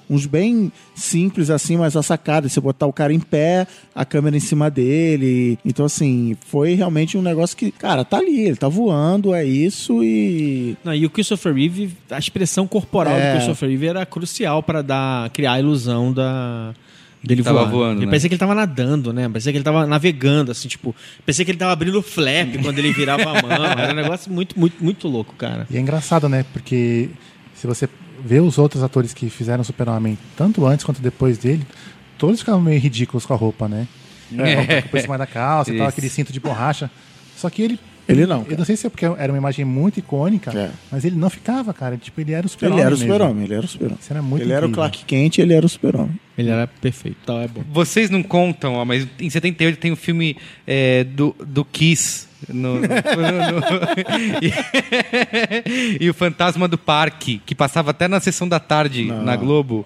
Uns 0.10 0.26
bem 0.26 0.72
simples 0.96 1.50
assim, 1.50 1.76
mas 1.76 1.98
a 1.98 2.04
sacada, 2.04 2.48
você 2.48 2.62
botar 2.62 2.86
o 2.86 2.94
cara 2.94 3.12
em 3.14 3.20
pé, 3.20 3.68
a 3.94 4.06
câmera 4.06 4.38
em 4.38 4.40
cima 4.40 4.70
dele. 4.70 5.58
Então, 5.66 5.86
assim, 5.86 6.38
foi 6.48 6.76
realmente 6.76 7.18
um 7.18 7.22
negócio 7.22 7.58
que, 7.58 7.72
cara, 7.72 8.06
tá 8.06 8.18
ali, 8.20 8.42
ele 8.42 8.56
tá 8.56 8.70
voando, 8.70 9.34
é 9.34 9.44
isso 9.44 10.04
e. 10.04 10.78
Não, 10.84 10.94
e 10.94 11.06
o 11.06 11.10
Christopher 11.10 11.54
Reeve, 11.54 11.90
a 12.12 12.20
expressão 12.20 12.68
corporal 12.68 13.16
É. 13.18 13.32
do 13.32 13.36
Christopher 13.38 13.68
Reeve 13.70 13.88
era 13.88 14.06
crucial 14.06 14.62
pra 14.64 14.82
dar, 14.82 15.30
criar 15.32 15.54
a 15.54 15.60
ilusão 15.60 16.14
da 16.14 16.74
dele 17.24 17.44
Tava 17.44 17.62
voar. 17.62 17.72
voando, 17.72 18.02
Eu 18.04 18.06
né? 18.06 18.12
pensei 18.12 18.30
que 18.30 18.36
ele 18.36 18.40
tava 18.40 18.56
nadando, 18.56 19.12
né? 19.12 19.28
Pensei 19.28 19.52
que 19.52 19.58
ele 19.58 19.64
tava 19.66 19.86
navegando, 19.86 20.52
assim, 20.52 20.70
tipo, 20.70 20.96
pensei 21.26 21.44
que 21.44 21.52
ele 21.52 21.58
tava 21.58 21.74
abrindo 21.74 21.98
o 22.00 22.02
flap 22.04 22.56
quando 22.62 22.80
ele 22.80 22.94
virava 22.94 23.24
a 23.24 23.42
mão. 23.42 23.52
Era 23.78 23.92
um 23.92 23.96
negócio 23.96 24.32
muito, 24.32 24.58
muito, 24.58 24.82
muito 24.82 25.08
louco, 25.10 25.34
cara. 25.36 25.68
E 25.70 25.76
é 25.76 25.80
engraçado, 25.82 26.30
né? 26.30 26.46
Porque 26.54 27.10
se 27.60 27.66
você 27.66 27.90
vê 28.24 28.40
os 28.40 28.58
outros 28.58 28.84
atores 28.84 29.14
que 29.14 29.30
fizeram 29.30 29.64
Super-Homem, 29.64 30.18
tanto 30.36 30.66
antes 30.66 30.86
quanto 30.86 31.02
depois 31.02 31.38
dele, 31.38 31.66
todos 32.18 32.40
ficavam 32.40 32.62
meio 32.62 32.80
ridículos 32.80 33.26
com 33.26 33.34
a 33.34 33.38
roupa, 33.38 33.68
né? 33.68 33.88
É. 34.38 34.82
Por 34.82 35.00
cima 35.00 35.18
da 35.18 35.26
calça 35.26 35.74
e 35.74 35.78
tal, 35.78 35.88
aquele 35.88 36.10
cinto 36.10 36.32
de 36.32 36.40
borracha. 36.40 36.90
Só 37.36 37.50
que 37.50 37.62
ele. 37.62 37.80
Ele 38.08 38.26
não, 38.26 38.40
Eu 38.40 38.46
cara. 38.46 38.58
não 38.60 38.66
sei 38.66 38.76
se 38.78 38.88
é 38.88 38.90
porque 38.90 39.06
era 39.06 39.32
uma 39.32 39.38
imagem 39.38 39.66
muito 39.66 40.00
icônica, 40.00 40.52
É. 40.58 40.70
mas 40.92 41.04
ele 41.04 41.16
não 41.16 41.30
ficava, 41.30 41.74
cara. 41.74 41.98
Tipo, 41.98 42.22
ele 42.22 42.32
era 42.34 42.46
o 42.46 42.50
super-homem. 42.50 42.80
Ele 42.80 42.86
era 42.86 42.96
o 42.96 42.98
super-homem, 42.98 43.44
ele 43.44 43.54
era 43.54 43.66
o 43.66 43.68
super-homem. 43.68 43.98
Isso 44.02 44.14
era 44.14 44.22
muito 44.22 44.42
Ele 44.44 44.54
era 44.54 44.66
o 44.66 44.70
incrível. 44.70 44.90
Clark 44.90 45.06
Kent, 45.06 45.38
ele 45.40 45.54
era 45.54 45.66
o 45.66 45.70
super-homem. 45.70 46.20
Ele 46.38 46.50
era 46.50 46.68
perfeito, 46.68 47.18
tal, 47.26 47.42
é 47.42 47.48
bom. 47.48 47.64
Vocês 47.74 48.10
não 48.10 48.24
contam, 48.24 48.76
ó, 48.76 48.86
mas 48.86 49.08
em 49.20 49.30
78 49.30 49.78
tem 49.80 49.92
o 49.92 49.96
filme 49.96 50.38
é, 50.66 51.04
do, 51.04 51.36
do 51.46 51.66
Kiss. 51.66 52.28
No, 52.50 52.76
no- 52.76 52.80
no- 52.80 52.86
e, 56.00 56.02
e 56.06 56.10
o 56.10 56.14
Fantasma 56.14 56.68
do 56.68 56.78
Parque, 56.78 57.42
que 57.46 57.56
passava 57.56 57.92
até 57.92 58.08
na 58.08 58.20
sessão 58.20 58.48
da 58.48 58.60
tarde 58.60 59.06
Não. 59.06 59.24
na 59.24 59.36
Globo. 59.36 59.86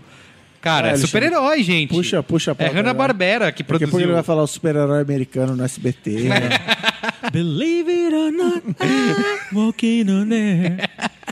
Cara, 0.62 0.90
É, 0.90 0.98
super-herói, 0.98 1.64
gente. 1.64 1.90
Puxa, 1.90 2.22
puxa 2.22 2.56
a 2.58 2.64
É 2.64 2.68
Hanna-Barbera 2.68 3.52
que 3.52 3.64
Daqui 3.64 3.74
a 3.74 3.78
pouco 3.78 3.80
produziu. 3.80 4.06
ele 4.08 4.14
vai 4.14 4.24
falar 4.24 4.44
o 4.44 4.48
super-herói 4.48 5.02
americano 5.02 5.56
no 5.56 5.64
SBT. 5.64 6.12
né? 6.30 6.50
Believe 7.32 7.90
it 7.92 8.16
or 8.16 8.32
not, 8.32 8.62
I'm 8.80 9.58
walking 9.58 10.10
on 10.10 10.32
air. 10.32 10.88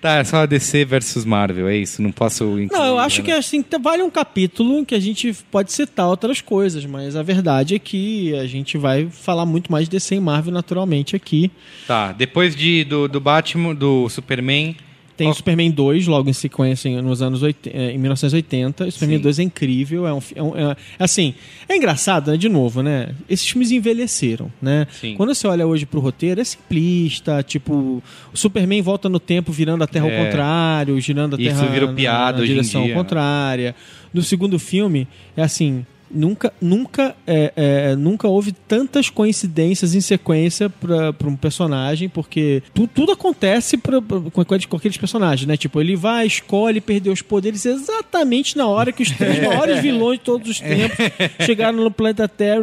Tá, 0.00 0.16
é 0.16 0.24
só 0.24 0.44
DC 0.44 0.84
versus 0.84 1.24
Marvel, 1.24 1.68
é 1.68 1.76
isso. 1.76 2.02
Não 2.02 2.10
posso 2.10 2.42
incluir, 2.58 2.72
Não, 2.72 2.84
eu 2.84 2.98
acho 2.98 3.20
né? 3.20 3.26
que 3.26 3.30
assim, 3.30 3.64
vale 3.80 4.02
um 4.02 4.10
capítulo 4.10 4.78
em 4.78 4.84
que 4.84 4.92
a 4.94 4.98
gente 4.98 5.32
pode 5.52 5.70
citar 5.72 6.08
outras 6.08 6.40
coisas, 6.40 6.84
mas 6.84 7.14
a 7.14 7.22
verdade 7.22 7.76
é 7.76 7.78
que 7.78 8.34
a 8.34 8.46
gente 8.46 8.76
vai 8.76 9.08
falar 9.08 9.46
muito 9.46 9.70
mais 9.70 9.84
de 9.84 9.92
DC 9.92 10.16
e 10.16 10.20
Marvel 10.20 10.52
naturalmente 10.52 11.14
aqui. 11.14 11.48
Tá, 11.86 12.10
depois 12.10 12.56
de, 12.56 12.82
do, 12.82 13.06
do 13.06 13.20
Batman, 13.20 13.72
do 13.72 14.08
Superman. 14.08 14.74
Tem 15.16 15.28
o 15.28 15.34
Superman 15.34 15.70
2 15.70 16.06
logo 16.06 16.28
em 16.28 16.32
sequência 16.32 16.88
em- 16.88 17.00
nos 17.02 17.20
anos 17.22 17.42
80, 17.42 17.76
eh, 17.76 17.92
em 17.92 17.98
1980. 17.98 18.84
O 18.86 18.90
Superman 18.92 19.18
Sim. 19.18 19.22
2 19.22 19.38
é 19.38 19.42
incrível, 19.42 20.06
é 20.06 20.12
um, 20.14 20.20
é 20.34 20.42
um- 20.42 20.56
é- 20.56 20.76
assim, 20.98 21.34
é 21.68 21.76
engraçado, 21.76 22.30
né? 22.30 22.36
De 22.36 22.48
novo, 22.48 22.82
né? 22.82 23.10
Esses 23.28 23.48
filmes 23.48 23.70
envelheceram, 23.70 24.50
né? 24.60 24.86
Sim. 25.00 25.14
Quando 25.16 25.34
você 25.34 25.46
olha 25.46 25.66
hoje 25.66 25.84
pro 25.86 26.00
roteiro, 26.00 26.40
é 26.40 26.44
simplista, 26.44 27.42
tipo, 27.42 28.02
o 28.32 28.36
Superman 28.36 28.80
volta 28.82 29.08
no 29.08 29.20
tempo 29.20 29.52
virando 29.52 29.84
a 29.84 29.86
Terra 29.86 30.08
É. 30.08 30.18
ao 30.18 30.24
contrário, 30.24 31.00
girando 31.00 31.36
a 31.36 31.40
Isso 31.40 31.54
Terra 31.56 31.66
virou 31.70 31.88
na- 31.90 31.94
piada 31.94 32.38
na 32.38 32.44
em 32.44 32.46
direção 32.48 32.82
dia, 32.84 32.94
né? 32.94 32.98
contrária. 33.00 33.74
No 34.12 34.22
segundo 34.22 34.58
filme, 34.58 35.06
é 35.36 35.42
assim, 35.42 35.86
nunca 36.12 36.52
nunca 36.60 37.14
é, 37.26 37.52
é, 37.56 37.96
nunca 37.96 38.28
houve 38.28 38.52
tantas 38.52 39.08
coincidências 39.10 39.94
em 39.94 40.00
sequência 40.00 40.68
para 40.70 41.14
um 41.28 41.36
personagem 41.36 42.08
porque 42.08 42.62
tu- 42.74 42.86
tudo 42.86 43.12
acontece 43.12 43.76
pra, 43.76 44.00
pra- 44.02 44.20
com, 44.20 44.40
aqueles- 44.40 44.66
com 44.66 44.76
aqueles 44.76 44.96
personagens 44.96 45.46
né? 45.46 45.56
Tipo 45.56 45.80
ele 45.80 45.96
vai 45.96 46.26
escolhe 46.26 46.80
perder 46.80 47.10
os 47.10 47.22
poderes 47.22 47.64
exatamente 47.66 48.56
na 48.56 48.66
hora 48.66 48.92
que 48.92 49.02
os 49.02 49.10
três 49.10 49.40
maiores 49.42 49.80
vilões 49.80 50.18
de 50.18 50.24
todos 50.24 50.48
os 50.50 50.60
tempos 50.60 50.96
chegaram 51.40 51.78
no 51.82 51.90
planeta 51.90 52.28
Terra 52.28 52.62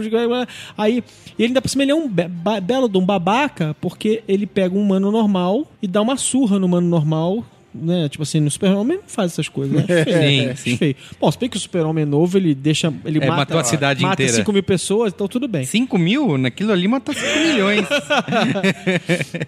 aí 0.78 1.04
e 1.38 1.44
ele 1.44 1.48
ainda 1.48 1.62
por 1.62 1.70
cima 1.70 1.84
ele 1.84 1.92
é 1.92 1.96
um 1.96 2.08
be- 2.08 2.28
belo 2.64 2.88
de 2.90 2.98
um 2.98 3.06
babaca 3.06 3.76
porque 3.82 4.24
ele 4.28 4.46
pega 4.46 4.76
um 4.76 4.82
humano 4.82 5.12
normal 5.12 5.66
e 5.82 5.88
dá 5.88 6.02
uma 6.02 6.18
surra 6.18 6.60
no 6.60 6.66
humano 6.66 6.88
normal 6.88 7.46
né? 7.74 8.10
Tipo 8.10 8.24
assim, 8.24 8.40
no 8.40 8.50
Super-Homem 8.50 8.98
não 8.98 9.04
faz 9.08 9.32
essas 9.34 9.48
coisas, 9.50 9.76
né? 9.76 9.82
Acho 9.84 10.04
feio, 10.12 10.50
Sim, 10.50 10.56
sim. 10.72 10.78
feio. 10.78 10.96
Bom, 11.20 11.32
se 11.32 11.38
bem 11.40 11.50
que 11.50 11.58
o 11.58 11.60
Super-Homem 11.60 12.06
novo, 12.06 12.38
ele 12.38 12.54
deixa. 12.56 12.94
Ele 13.06 13.18
É, 13.20 13.22
mata, 13.28 13.36
matou 13.38 13.60
a 13.60 13.64
cidade 13.64 14.02
mata 14.02 14.22
inteira. 14.22 14.38
5 14.38 14.52
mil 14.54 14.64
pessoas, 14.64 15.14
então 15.14 15.28
tudo 15.28 15.48
bem. 15.48 15.64
5 15.66 15.98
mil? 15.98 16.38
Naquilo 16.38 16.72
ali 16.72 16.88
matou 16.88 17.14
5 17.14 17.26
milhões. 17.48 17.86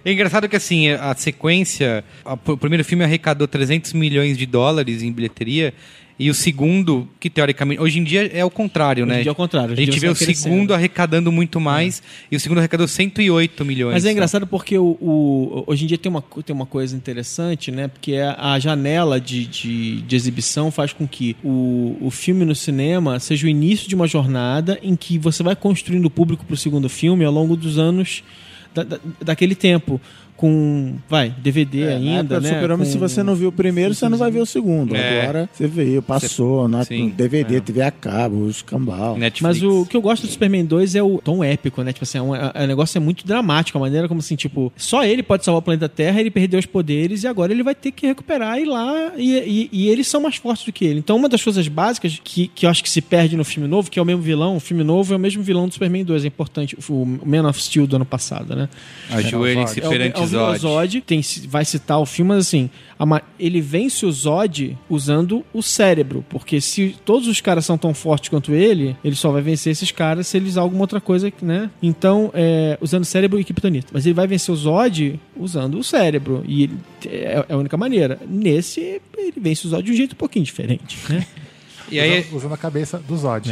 é 0.04 0.12
engraçado 0.12 0.48
que, 0.50 0.56
assim, 0.56 0.90
a 0.90 1.14
sequência... 1.16 2.04
a- 2.26 2.34
o 2.34 2.58
primeiro 2.58 2.84
filme 2.84 3.04
arrecadou 3.04 3.48
300 3.48 3.94
milhões 3.94 4.38
de 4.38 4.46
dólares 4.46 5.02
em 5.04 5.12
bilheteria. 5.12 5.74
E 6.20 6.30
o 6.30 6.34
segundo, 6.36 7.08
que 7.20 7.30
teoricamente... 7.30 7.82
Hoje 7.82 7.98
em 8.00 8.04
dia 8.04 8.28
é 8.32 8.46
o 8.46 8.50
contrário, 8.52 9.04
Hoje 9.04 9.12
né? 9.12 9.20
em 9.20 9.24
dia 9.24 9.30
é 9.30 9.32
o 9.32 9.36
contrário, 9.36 9.74
hoje 9.74 9.82
A 9.82 9.86
gente 9.86 10.00
vê 10.00 10.08
o 10.08 10.14
crescendo. 10.16 10.38
segundo 10.38 10.74
arrecadando 10.74 11.32
muito 11.32 11.60
mais. 11.60 12.04
E 12.32 12.36
o 12.36 12.40
segundo 12.40 12.60
arrecadou 12.60 12.88
108 12.88 13.66
milhões. 13.66 13.94
Mas 13.94 14.06
é 14.06 14.12
engraçado 14.12 14.46
porque 14.46 14.78
o, 14.78 14.98
o- 15.02 15.64
hoje 15.66 15.86
em 15.86 15.88
dia 15.88 15.98
tem 15.98 16.12
uma, 16.12 16.22
tem 16.46 16.56
uma 16.56 16.66
coisa 16.68 16.96
interessante, 16.96 17.72
né? 17.72 17.88
Porque 17.88 18.16
a, 18.18 18.54
a 18.54 18.60
janela 18.60 19.20
de, 19.20 19.46
de, 19.48 20.02
de 20.02 20.16
exibição 20.16 20.70
faz 20.70 20.94
com 20.94 21.08
que 21.08 21.36
o, 21.44 21.98
o 22.00 22.12
filme 22.12 22.46
no 22.46 22.54
cinema 22.56 23.20
seja 23.20 23.48
o 23.48 23.50
início 23.50 23.90
de 23.90 23.96
uma 23.96 24.08
jornada 24.08 24.78
em 24.84 24.96
que 24.96 25.18
você 25.18 25.42
vai 25.42 25.56
construindo 25.56 26.06
o 26.06 26.10
público 26.12 26.46
para 26.46 26.54
o 26.54 26.58
segundo 26.58 26.88
filme 26.88 27.26
ao 27.26 27.32
longo 27.34 27.56
dos 27.56 27.80
anos 27.80 28.24
da, 28.74 28.84
da- 28.84 29.00
daquele 29.22 29.56
tempo. 29.56 30.00
Com, 30.42 30.96
vai, 31.08 31.30
DVD 31.38 31.82
É, 31.84 31.94
ainda, 31.98 32.40
né? 32.40 32.50
Super-Homem, 32.50 32.88
com- 32.88 32.92
se 32.92 32.98
você 32.98 33.22
não 33.22 33.36
viu 33.36 33.50
o 33.50 33.52
primeiro, 33.52 33.94
você 33.94 34.10
não 34.10 34.18
vai 34.18 34.32
ver 34.32 34.40
o 34.40 34.46
segundo. 34.48 34.96
É. 34.96 35.22
Agora 35.22 35.48
você 35.54 35.68
veio, 35.68 36.02
passou, 36.02 36.68
na, 36.68 36.84
Sim. 36.84 37.10
DVD, 37.16 37.62
TV 37.62 37.84
a 37.84 37.92
cabo, 37.92 38.50
escambau. 38.50 39.16
Netflix. 39.20 39.42
Mas 39.62 39.62
o 39.64 39.86
que 39.86 39.96
eu 39.96 40.02
gosto 40.02 40.24
do 40.26 40.32
Superman 40.32 40.66
2 40.66 40.96
é 40.96 41.04
o 41.04 41.20
tom 41.24 41.44
épico, 41.44 41.84
né? 41.84 41.94
Tipo 41.94 42.06
assim, 42.06 42.18
é 42.18 42.22
um, 42.24 42.36
é- 42.36 42.52
o 42.64 42.66
negócio 42.66 42.98
é 42.98 43.00
muito 43.00 43.24
dramático, 43.24 43.78
a 43.78 43.82
maneira 43.82 44.08
como 44.08 44.20
assim, 44.20 44.36
tipo, 44.36 44.74
só 44.76 45.04
ele 45.06 45.22
pode 45.22 45.46
salvar 45.46 45.60
o 45.60 45.62
planeta 45.62 45.88
Terra, 45.88 46.20
ele 46.20 46.32
perdeu 46.32 46.60
os 46.60 46.66
poderes 46.66 47.22
e 47.22 47.28
agora 47.28 47.52
ele 47.54 47.62
vai 47.62 47.76
ter 47.76 47.92
que 47.92 48.08
recuperar 48.08 48.58
e 48.58 48.64
ir 48.64 48.66
lá. 48.66 49.12
E, 49.18 49.38
e- 49.38 49.70
e 49.72 49.90
eles 49.90 50.08
são 50.08 50.22
mais 50.22 50.38
fortes 50.38 50.66
do 50.66 50.72
que 50.74 50.84
ele. 50.86 50.98
Então, 50.98 51.18
uma 51.18 51.30
das 51.30 51.44
coisas 51.44 51.68
básicas 51.68 52.20
que, 52.24 52.48
que 52.48 52.66
eu 52.66 52.70
acho 52.72 52.82
que 52.82 52.90
se 52.90 53.00
perde 53.00 53.38
no 53.38 53.46
filme 53.46 53.70
novo, 53.70 53.92
que 53.92 54.00
é 54.00 54.02
o 54.02 54.06
mesmo 54.06 54.24
vilão, 54.24 54.56
o 54.56 54.60
filme 54.60 54.84
novo 54.84 55.14
é 55.14 55.18
o 55.18 55.20
mesmo 55.20 55.44
vilão 55.44 55.68
do 55.68 55.74
Superman 55.76 56.04
2, 56.04 56.24
é 56.24 56.28
importante. 56.28 56.76
O 56.90 57.06
Man 57.24 57.48
of 57.48 57.62
Steel 57.62 57.86
do 57.86 57.96
ano 57.98 58.06
passado, 58.06 58.56
né? 58.56 58.68
Ajoelhem-se 59.12 59.80
É 59.80 59.88
perante 59.88 60.20
é 60.20 60.24
Zod. 60.32 60.60
Zod, 60.60 61.02
tem, 61.02 61.22
vai 61.48 61.64
citar 61.66 62.00
o 62.00 62.06
filme, 62.06 62.30
mas 62.30 62.48
assim, 62.48 62.70
a 62.98 63.06
ma- 63.06 63.22
ele 63.40 63.62
vence 63.62 64.06
o 64.06 64.12
Zod 64.12 64.78
usando 64.90 65.44
o 65.54 65.62
cérebro, 65.62 66.24
porque 66.30 66.60
se 66.62 66.96
todos 67.06 67.28
os 67.28 67.40
caras 67.42 67.66
são 67.66 67.78
tão 67.78 67.94
fortes 67.94 68.30
quanto 68.30 68.54
ele, 68.54 68.96
ele 69.04 69.16
só 69.16 69.32
vai 69.32 69.42
vencer 69.42 69.72
esses 69.72 69.92
caras 69.92 70.28
se 70.28 70.38
ele 70.38 70.48
usar 70.50 70.62
alguma 70.62 70.82
outra 70.84 71.00
coisa, 71.02 71.32
né? 71.42 71.70
Então, 71.82 72.32
é, 72.34 72.78
usando 72.82 73.06
cérebro 73.06 73.40
e 73.40 73.44
kryptonita. 73.44 73.88
Mas 73.94 74.06
ele 74.06 74.14
vai 74.14 74.28
vencer 74.28 74.54
o 74.54 74.58
Zod 74.58 75.20
usando 75.36 75.78
o 75.80 75.84
cérebro, 75.84 76.44
e 76.48 76.64
ele- 76.64 76.78
é, 77.08 77.46
é 77.50 77.54
a 77.54 77.58
única 77.58 77.78
maneira. 77.78 78.20
Nesse, 78.28 79.02
ele 79.18 79.34
vence 79.38 79.66
o 79.68 79.70
Zod 79.70 79.84
de 79.84 79.92
um 79.92 79.96
jeito 79.96 80.14
um 80.14 80.18
pouquinho 80.18 80.46
diferente, 80.46 80.98
né? 81.10 81.26
E 81.92 82.00
aí... 82.00 82.20
Usando, 82.22 82.36
usando 82.38 82.54
a 82.54 82.58
cabeça 82.58 82.98
do 83.00 83.18
Zod. 83.18 83.50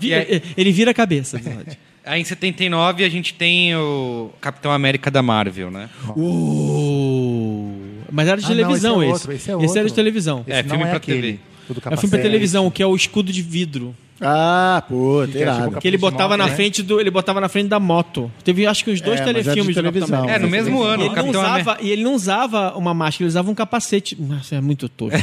Vi- 0.00 0.08
E 0.08 0.14
aí- 0.14 0.42
Ele 0.56 0.72
vira 0.72 0.90
a 0.90 0.94
cabeça 0.94 1.38
do 1.38 1.44
Zod. 1.44 1.78
Aí 2.04 2.20
em 2.20 2.24
79 2.24 3.04
a 3.04 3.08
gente 3.08 3.34
tem 3.34 3.74
o 3.76 4.30
Capitão 4.40 4.72
América 4.72 5.10
da 5.10 5.22
Marvel, 5.22 5.70
né? 5.70 5.88
Uh, 6.16 7.76
mas 8.10 8.26
era 8.28 8.40
de 8.40 8.46
Ah, 8.46 8.48
não, 8.48 8.56
televisão 8.56 9.02
esse 9.02 9.04
é 9.04 9.06
esse. 9.06 9.12
outro, 9.12 9.32
esse 9.32 9.50
é 9.50 9.64
Esse 9.64 9.78
era 9.78 9.88
de 9.88 9.94
televisão. 9.94 10.44
Esse 10.46 10.58
é, 10.58 10.62
não 10.62 10.70
filme 10.70 10.84
é 10.84 10.88
pra 10.88 10.96
aquele. 10.96 11.20
TV. 11.34 11.40
O 11.70 11.74
do 11.74 11.78
É 11.78 11.80
um 11.80 11.82
filme 11.82 11.92
pra 11.92 11.96
capacete. 12.00 12.22
televisão, 12.22 12.70
que 12.70 12.82
é 12.82 12.86
o 12.86 12.94
escudo 12.94 13.32
de 13.32 13.42
vidro. 13.42 13.94
Ah, 14.22 14.84
pô, 14.86 15.26
Que 15.32 15.42
é 15.42 15.50
tipo 15.50 15.80
Que 15.80 15.88
ele 15.88 15.96
botava 15.96 16.36
na 16.36 16.46
né? 16.46 16.54
frente 16.54 16.82
do. 16.82 17.00
Ele 17.00 17.10
botava 17.10 17.40
na 17.40 17.48
frente 17.48 17.68
da 17.68 17.80
moto. 17.80 18.30
Teve 18.44 18.66
acho 18.66 18.84
que 18.84 18.90
uns 18.90 19.00
dois 19.00 19.18
É, 19.18 19.22
é 19.22 19.26
de 19.26 19.32
telefilmes 19.32 19.74
Capitão 19.74 19.92
televisão. 19.92 20.18
América. 20.18 20.36
É, 20.36 20.38
no 20.44 20.50
mesmo 20.50 20.82
ano. 20.82 21.04
E 21.04 21.06
o 21.06 21.06
ele, 21.06 21.08
não 21.08 21.14
Capitão, 21.14 21.40
usava, 21.40 21.78
e 21.80 21.90
ele 21.90 22.04
não 22.04 22.14
usava 22.14 22.76
uma 22.76 22.92
máscara, 22.92 23.22
ele 23.24 23.28
usava 23.28 23.50
um 23.50 23.54
capacete. 23.54 24.20
Nossa, 24.20 24.56
é 24.56 24.60
muito 24.60 24.90
tosco. 24.90 25.18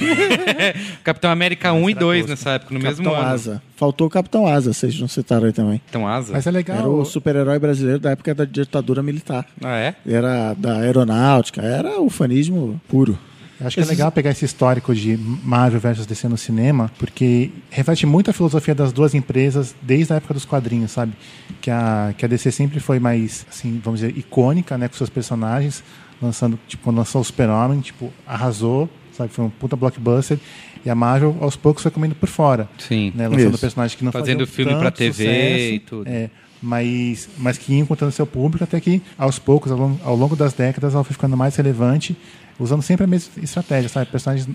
Capitão 1.04 1.30
América 1.30 1.72
1 1.74 1.90
e 1.90 1.92
era 1.92 2.00
2 2.00 2.18
tosco. 2.22 2.30
nessa 2.32 2.50
época, 2.56 2.74
no 2.74 2.80
mesmo 2.80 3.04
Capitão 3.04 3.22
ano. 3.22 3.34
Asa. 3.36 3.62
Faltou 3.76 4.08
o 4.08 4.10
Capitão 4.10 4.48
Asa, 4.48 4.74
vocês 4.74 5.00
não 5.00 5.08
citaram 5.08 5.46
aí 5.46 5.54
também. 5.54 5.78
Capitão 5.78 6.08
Asa? 6.08 6.34
Mas 6.34 6.48
é 6.48 6.52
legal. 6.52 6.78
Era 6.78 6.90
o 6.90 7.06
super-herói 7.06 7.60
brasileiro 7.60 8.00
da 8.00 8.10
época 8.10 8.34
da 8.34 8.46
ditadura 8.46 9.04
militar. 9.04 9.46
Ah, 9.64 9.78
é? 9.78 9.94
Era 10.08 10.56
da 10.56 10.78
aeronáutica, 10.80 11.62
era 11.62 12.02
ufanismo 12.02 12.82
puro. 12.88 13.16
Acho 13.60 13.76
que 13.76 13.82
é 13.82 13.86
legal 13.86 14.12
pegar 14.12 14.32
esse 14.32 14.46
histórico 14.46 14.94
de 14.94 15.18
Marvel 15.18 15.80
versus 15.80 16.06
DC 16.06 16.28
no 16.28 16.38
cinema, 16.38 16.92
porque 17.00 17.52
reflete 17.70 18.06
muito 18.06 18.30
a 18.30 18.34
filosofia 18.34 18.76
das 18.76 18.92
duas 18.92 19.16
empresas 19.16 19.76
desde 19.82 20.14
a 20.14 20.18
época 20.18 20.34
dos 20.34 20.46
quadrinhos, 20.46 20.92
sabe? 20.92 21.14
Que 21.60 21.72
a, 21.72 22.14
que 22.16 22.24
a 22.24 22.28
DC 22.28 22.52
sempre 22.52 22.80
foi 22.80 23.00
mais, 23.00 23.46
assim, 23.50 23.82
vamos 23.84 24.00
dizer, 24.00 24.18
icônica, 24.18 24.78
né, 24.78 24.88
com 24.88 24.96
seus 24.96 25.10
personagens, 25.10 25.84
lançando, 26.22 26.60
tipo, 26.68 26.84
quando 26.84 26.98
lançou 26.98 27.22
o 27.22 27.24
Super-Homem, 27.24 27.80
tipo, 27.80 28.14
arrasou, 28.28 28.90
sabe? 29.12 29.32
Foi 29.34 29.46
um 29.46 29.50
puta 29.50 29.76
blockbuster. 29.76 30.38
E 30.86 30.90
a 30.90 30.96
Marvel, 30.96 31.36
aos 31.42 31.56
poucos, 31.56 31.82
foi 31.82 31.92
comendo 31.92 32.16
por 32.16 32.30
fora, 32.30 32.70
Sim. 32.78 33.12
né? 33.16 33.28
Lançando 33.28 33.54
Isso. 33.54 33.60
personagens 33.60 33.96
que 33.98 34.06
não 34.06 34.12
Fazendo 34.12 34.46
filme 34.46 34.72
tanto 34.72 34.82
pra 34.82 34.92
TV 34.92 35.12
sucesso, 35.12 35.74
e 35.74 35.80
tudo. 35.80 36.08
É, 36.08 36.30
mas, 36.62 37.30
mas 37.38 37.58
que 37.58 37.74
ia 37.74 37.80
encontrando 37.80 38.12
seu 38.12 38.26
público 38.26 38.64
até 38.64 38.80
que, 38.80 39.02
aos 39.18 39.38
poucos, 39.40 39.72
ao 39.72 39.78
longo, 39.78 40.00
ao 40.04 40.16
longo 40.16 40.36
das 40.36 40.54
décadas, 40.54 40.94
ela 40.94 41.04
foi 41.04 41.14
ficando 41.14 41.36
mais 41.36 41.56
relevante, 41.56 42.16
usando 42.60 42.82
sempre 42.82 43.04
a 43.04 43.08
mesma 43.08 43.32
estratégia, 43.44 43.90
sabe? 43.90 44.08
Personagens, 44.12 44.48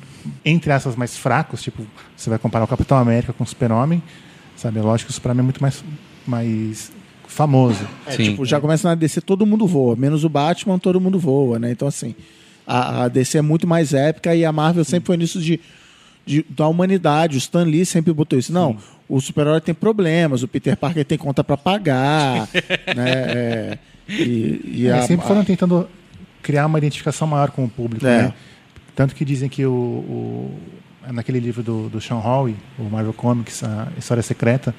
entre 0.45 0.71
essas 0.73 0.97
mais 0.97 1.17
fracos, 1.17 1.63
tipo, 1.63 1.85
você 2.17 2.29
vai 2.31 2.39
comparar 2.39 2.65
o 2.65 2.69
Capitão 2.69 2.99
América 2.99 3.33
com 3.33 3.45
o 3.45 3.47
Super-Homem, 3.47 4.03
sabe? 4.57 4.79
É 4.79 4.83
lógico 4.83 5.09
que 5.09 5.13
o 5.13 5.15
Super-Homem 5.15 5.41
é 5.41 5.45
muito 5.45 5.63
mais, 5.63 5.85
mais 6.27 6.91
famoso. 7.29 7.87
É, 8.07 8.13
Sim. 8.13 8.25
tipo, 8.31 8.45
já 8.45 8.61
começa 8.61 8.89
na 8.89 8.95
DC, 8.95 9.21
todo 9.21 9.47
mundo 9.47 9.67
voa. 9.67 9.95
Menos 9.97 10.25
o 10.25 10.29
Batman, 10.29 10.79
todo 10.79 11.01
mundo 11.01 11.19
voa, 11.19 11.59
né? 11.59 11.71
Então, 11.71 11.87
assim, 11.89 12.15
a, 12.67 13.05
a 13.05 13.09
DC 13.09 13.39
é 13.39 13.43
muito 13.43 13.67
mais 13.67 13.95
épica 13.95 14.35
e 14.35 14.45
a 14.45 14.53
Marvel 14.53 14.85
sempre 14.85 15.07
foi 15.07 15.17
nisso 15.17 15.41
de, 15.41 15.59
de- 16.27 16.45
da 16.51 16.67
humanidade. 16.69 17.37
O 17.37 17.39
Stan 17.39 17.63
Lee 17.65 17.87
sempre 17.87 18.13
botou 18.13 18.39
isso. 18.39 18.53
Não, 18.53 18.77
o 19.09 19.21
super-herói 19.21 19.61
tem 19.61 19.75
problemas, 19.75 20.43
o 20.43 20.49
Peter 20.49 20.77
Parker 20.77 21.05
tem 21.05 21.17
conta 21.19 21.43
pra 21.45 21.57
pagar, 21.57 22.49
né? 22.97 23.05
É, 23.07 23.79
e, 24.09 24.61
e 24.83 24.87
É, 24.89 24.93
a- 24.99 25.03
sempre 25.03 25.27
foram 25.27 25.45
tentando 25.45 25.89
criar 26.43 26.67
uma 26.67 26.79
identificação 26.79 27.27
maior 27.27 27.51
com 27.51 27.65
o 27.65 27.69
público, 27.69 28.07
É. 28.07 28.23
né? 28.25 28.35
Tanto 28.95 29.15
que 29.15 29.25
dizem 29.25 29.49
que 29.49 29.65
o, 29.65 29.73
o- 29.73 30.61
naquele 31.13 31.41
livro 31.41 31.63
do, 31.63 31.89
do 31.89 32.01
Sean 32.01 32.19
Howe, 32.19 32.55
o 32.79 32.83
Marvel 32.85 33.13
Comics, 33.13 33.65
a 33.65 33.89
História 33.99 34.23
Secreta, 34.23 34.75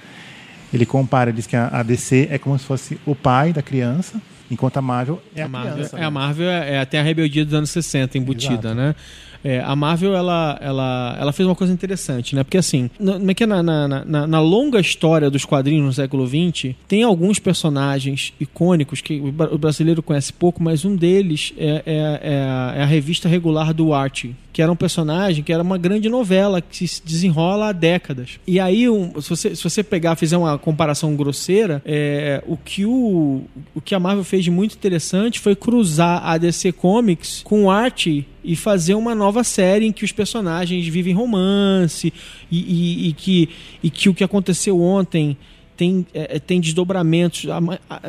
ele 0.73 0.85
compara, 0.85 1.31
diz 1.33 1.45
que 1.47 1.55
a, 1.55 1.67
a 1.67 1.83
DC 1.83 2.27
é 2.31 2.37
como 2.37 2.57
se 2.57 2.65
fosse 2.65 2.99
o 3.05 3.15
pai 3.15 3.51
da 3.53 3.61
criança, 3.61 4.21
enquanto 4.49 4.77
a 4.77 4.81
Marvel 4.81 5.21
é 5.35 5.41
a, 5.41 5.45
A 5.45 5.49
Marvel, 5.49 5.73
criança. 5.73 5.95
é, 5.95 5.99
né? 5.99 6.05
a 6.05 6.11
Marvel 6.11 6.49
é, 6.49 6.73
é 6.75 6.79
até 6.79 6.99
a 6.99 7.03
rebeldia 7.03 7.43
dos 7.45 7.53
anos 7.53 7.69
60 7.71 8.17
embutida, 8.17 8.53
Exato. 8.69 8.75
né? 8.75 8.95
É, 9.43 9.59
a 9.59 9.75
Marvel, 9.75 10.15
ela, 10.15 10.57
ela, 10.61 11.17
ela 11.19 11.33
fez 11.33 11.45
uma 11.47 11.55
coisa 11.55 11.73
interessante, 11.73 12.33
né? 12.35 12.43
Porque 12.43 12.57
assim, 12.57 12.89
na, 12.99 13.19
é 13.19 13.43
é? 13.43 13.61
na, 13.61 13.87
na, 13.87 13.87
na- 14.05 14.27
longa 14.39 14.79
história 14.79 15.29
dos 15.29 15.43
quadrinhos 15.43 15.85
no 15.85 15.93
século 15.93 16.25
XX, 16.27 16.73
tem 16.87 17.03
alguns 17.03 17.39
personagens 17.39 18.33
icônicos 18.39 19.01
que 19.01 19.19
o 19.19 19.31
bra- 19.31 19.49
o 19.53 19.57
brasileiro 19.57 20.01
conhece 20.01 20.31
pouco, 20.31 20.63
mas 20.63 20.85
um 20.85 20.95
deles 20.95 21.53
é, 21.57 21.83
é- 21.85 22.19
é 22.23 22.41
a, 22.43 22.73
é 22.77 22.81
a 22.83 22.85
revista 22.85 23.27
regular 23.27 23.73
do 23.73 23.93
Archie, 23.93 24.35
que 24.53 24.61
era 24.61 24.71
um 24.71 24.75
personagem 24.75 25.43
que 25.43 25.51
era 25.51 25.63
uma 25.63 25.79
grande 25.79 26.07
novela 26.07 26.61
que 26.61 26.87
se 26.87 27.01
desenrola 27.03 27.69
há 27.69 27.71
décadas. 27.71 28.39
E 28.45 28.59
aí, 28.59 28.87
um- 28.87 29.19
se, 29.19 29.27
você, 29.29 29.55
se 29.55 29.63
você 29.63 29.83
pegar, 29.83 30.15
fizer 30.15 30.37
uma 30.37 30.57
comparação 30.59 31.15
grosseira, 31.15 31.81
é, 31.83 32.41
o, 32.45 32.55
que 32.55 32.85
o, 32.85 33.41
o 33.73 33.81
que 33.81 33.95
a 33.95 33.99
Marvel 33.99 34.23
fez 34.23 34.43
de 34.43 34.51
muito 34.51 34.75
interessante 34.75 35.39
foi 35.39 35.55
cruzar 35.55 36.23
a 36.23 36.37
DC 36.37 36.71
Comics 36.71 37.41
com 37.43 37.71
Archie 37.71 38.27
e 38.43 38.55
fazer 38.55 38.93
uma 38.93 39.15
nova 39.15 39.43
série 39.43 39.87
em 39.87 39.91
que 39.91 40.05
os 40.05 40.11
personagens 40.11 40.87
vivem 40.87 41.15
romance 41.15 42.13
e, 42.51 42.57
e- 42.59 43.09
e 43.09 43.13
que, 43.13 43.49
e 43.81 43.89
que 43.89 44.07
o 44.07 44.13
que 44.13 44.23
aconteceu 44.23 44.79
ontem 44.79 45.35
tem, 45.75 46.05
é, 46.13 46.37
tem 46.37 46.61
desdobramentos 46.61 47.45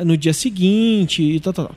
no 0.05 0.15
dia 0.15 0.33
seguinte 0.33 1.23
e 1.23 1.39
tal, 1.39 1.51
tal, 1.53 1.65
tal. 1.65 1.75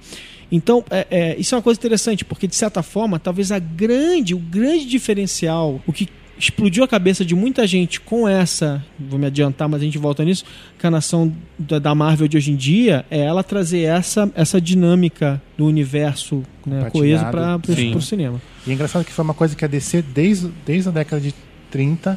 Então, 0.50 0.84
é, 0.90 1.06
é, 1.10 1.36
isso 1.38 1.54
é 1.54 1.58
uma 1.58 1.62
coisa 1.62 1.78
interessante, 1.78 2.24
porque 2.24 2.46
de 2.46 2.56
certa 2.56 2.82
forma, 2.82 3.18
talvez 3.18 3.52
a 3.52 3.58
grande, 3.58 4.34
o 4.34 4.38
grande 4.38 4.86
diferencial, 4.86 5.80
o 5.86 5.92
que 5.92 6.08
explodiu 6.38 6.84
a 6.84 6.88
cabeça 6.88 7.24
de 7.24 7.34
muita 7.34 7.66
gente 7.66 8.00
com 8.00 8.28
essa, 8.28 8.84
vou 8.98 9.18
me 9.18 9.26
adiantar, 9.26 9.68
mas 9.68 9.82
a 9.82 9.84
gente 9.84 9.98
volta 9.98 10.24
nisso, 10.24 10.44
canação 10.78 11.32
da, 11.58 11.78
da 11.78 11.94
Marvel 11.94 12.28
de 12.28 12.36
hoje 12.36 12.52
em 12.52 12.56
dia, 12.56 13.04
é 13.10 13.18
ela 13.18 13.42
trazer 13.42 13.80
essa, 13.80 14.30
essa 14.34 14.60
dinâmica 14.60 15.42
do 15.56 15.66
universo 15.66 16.42
né, 16.64 16.88
coeso 16.90 17.24
para 17.26 17.60
o 17.96 18.00
cinema. 18.00 18.40
E 18.66 18.70
é 18.70 18.74
engraçado 18.74 19.04
que 19.04 19.12
foi 19.12 19.24
uma 19.24 19.34
coisa 19.34 19.56
que 19.56 19.64
a 19.64 19.68
DC, 19.68 20.02
desde, 20.02 20.48
desde 20.64 20.88
a 20.88 20.92
década 20.92 21.20
de 21.20 21.34
30, 21.70 22.16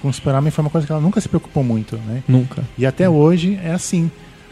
com 0.00 0.08
o 0.08 0.12
Super-Homem, 0.12 0.50
foi 0.50 0.62
uma 0.62 0.70
coisa 0.70 0.86
que 0.86 0.92
ela 0.92 1.02
nunca 1.02 1.20
se 1.20 1.28
preocupou 1.28 1.64
muito, 1.64 1.96
né? 1.96 2.22
Nunca. 2.28 2.62
E 2.78 2.86
até 2.86 3.08
hoje 3.08 3.58
é 3.62 3.72
assim. 3.72 4.10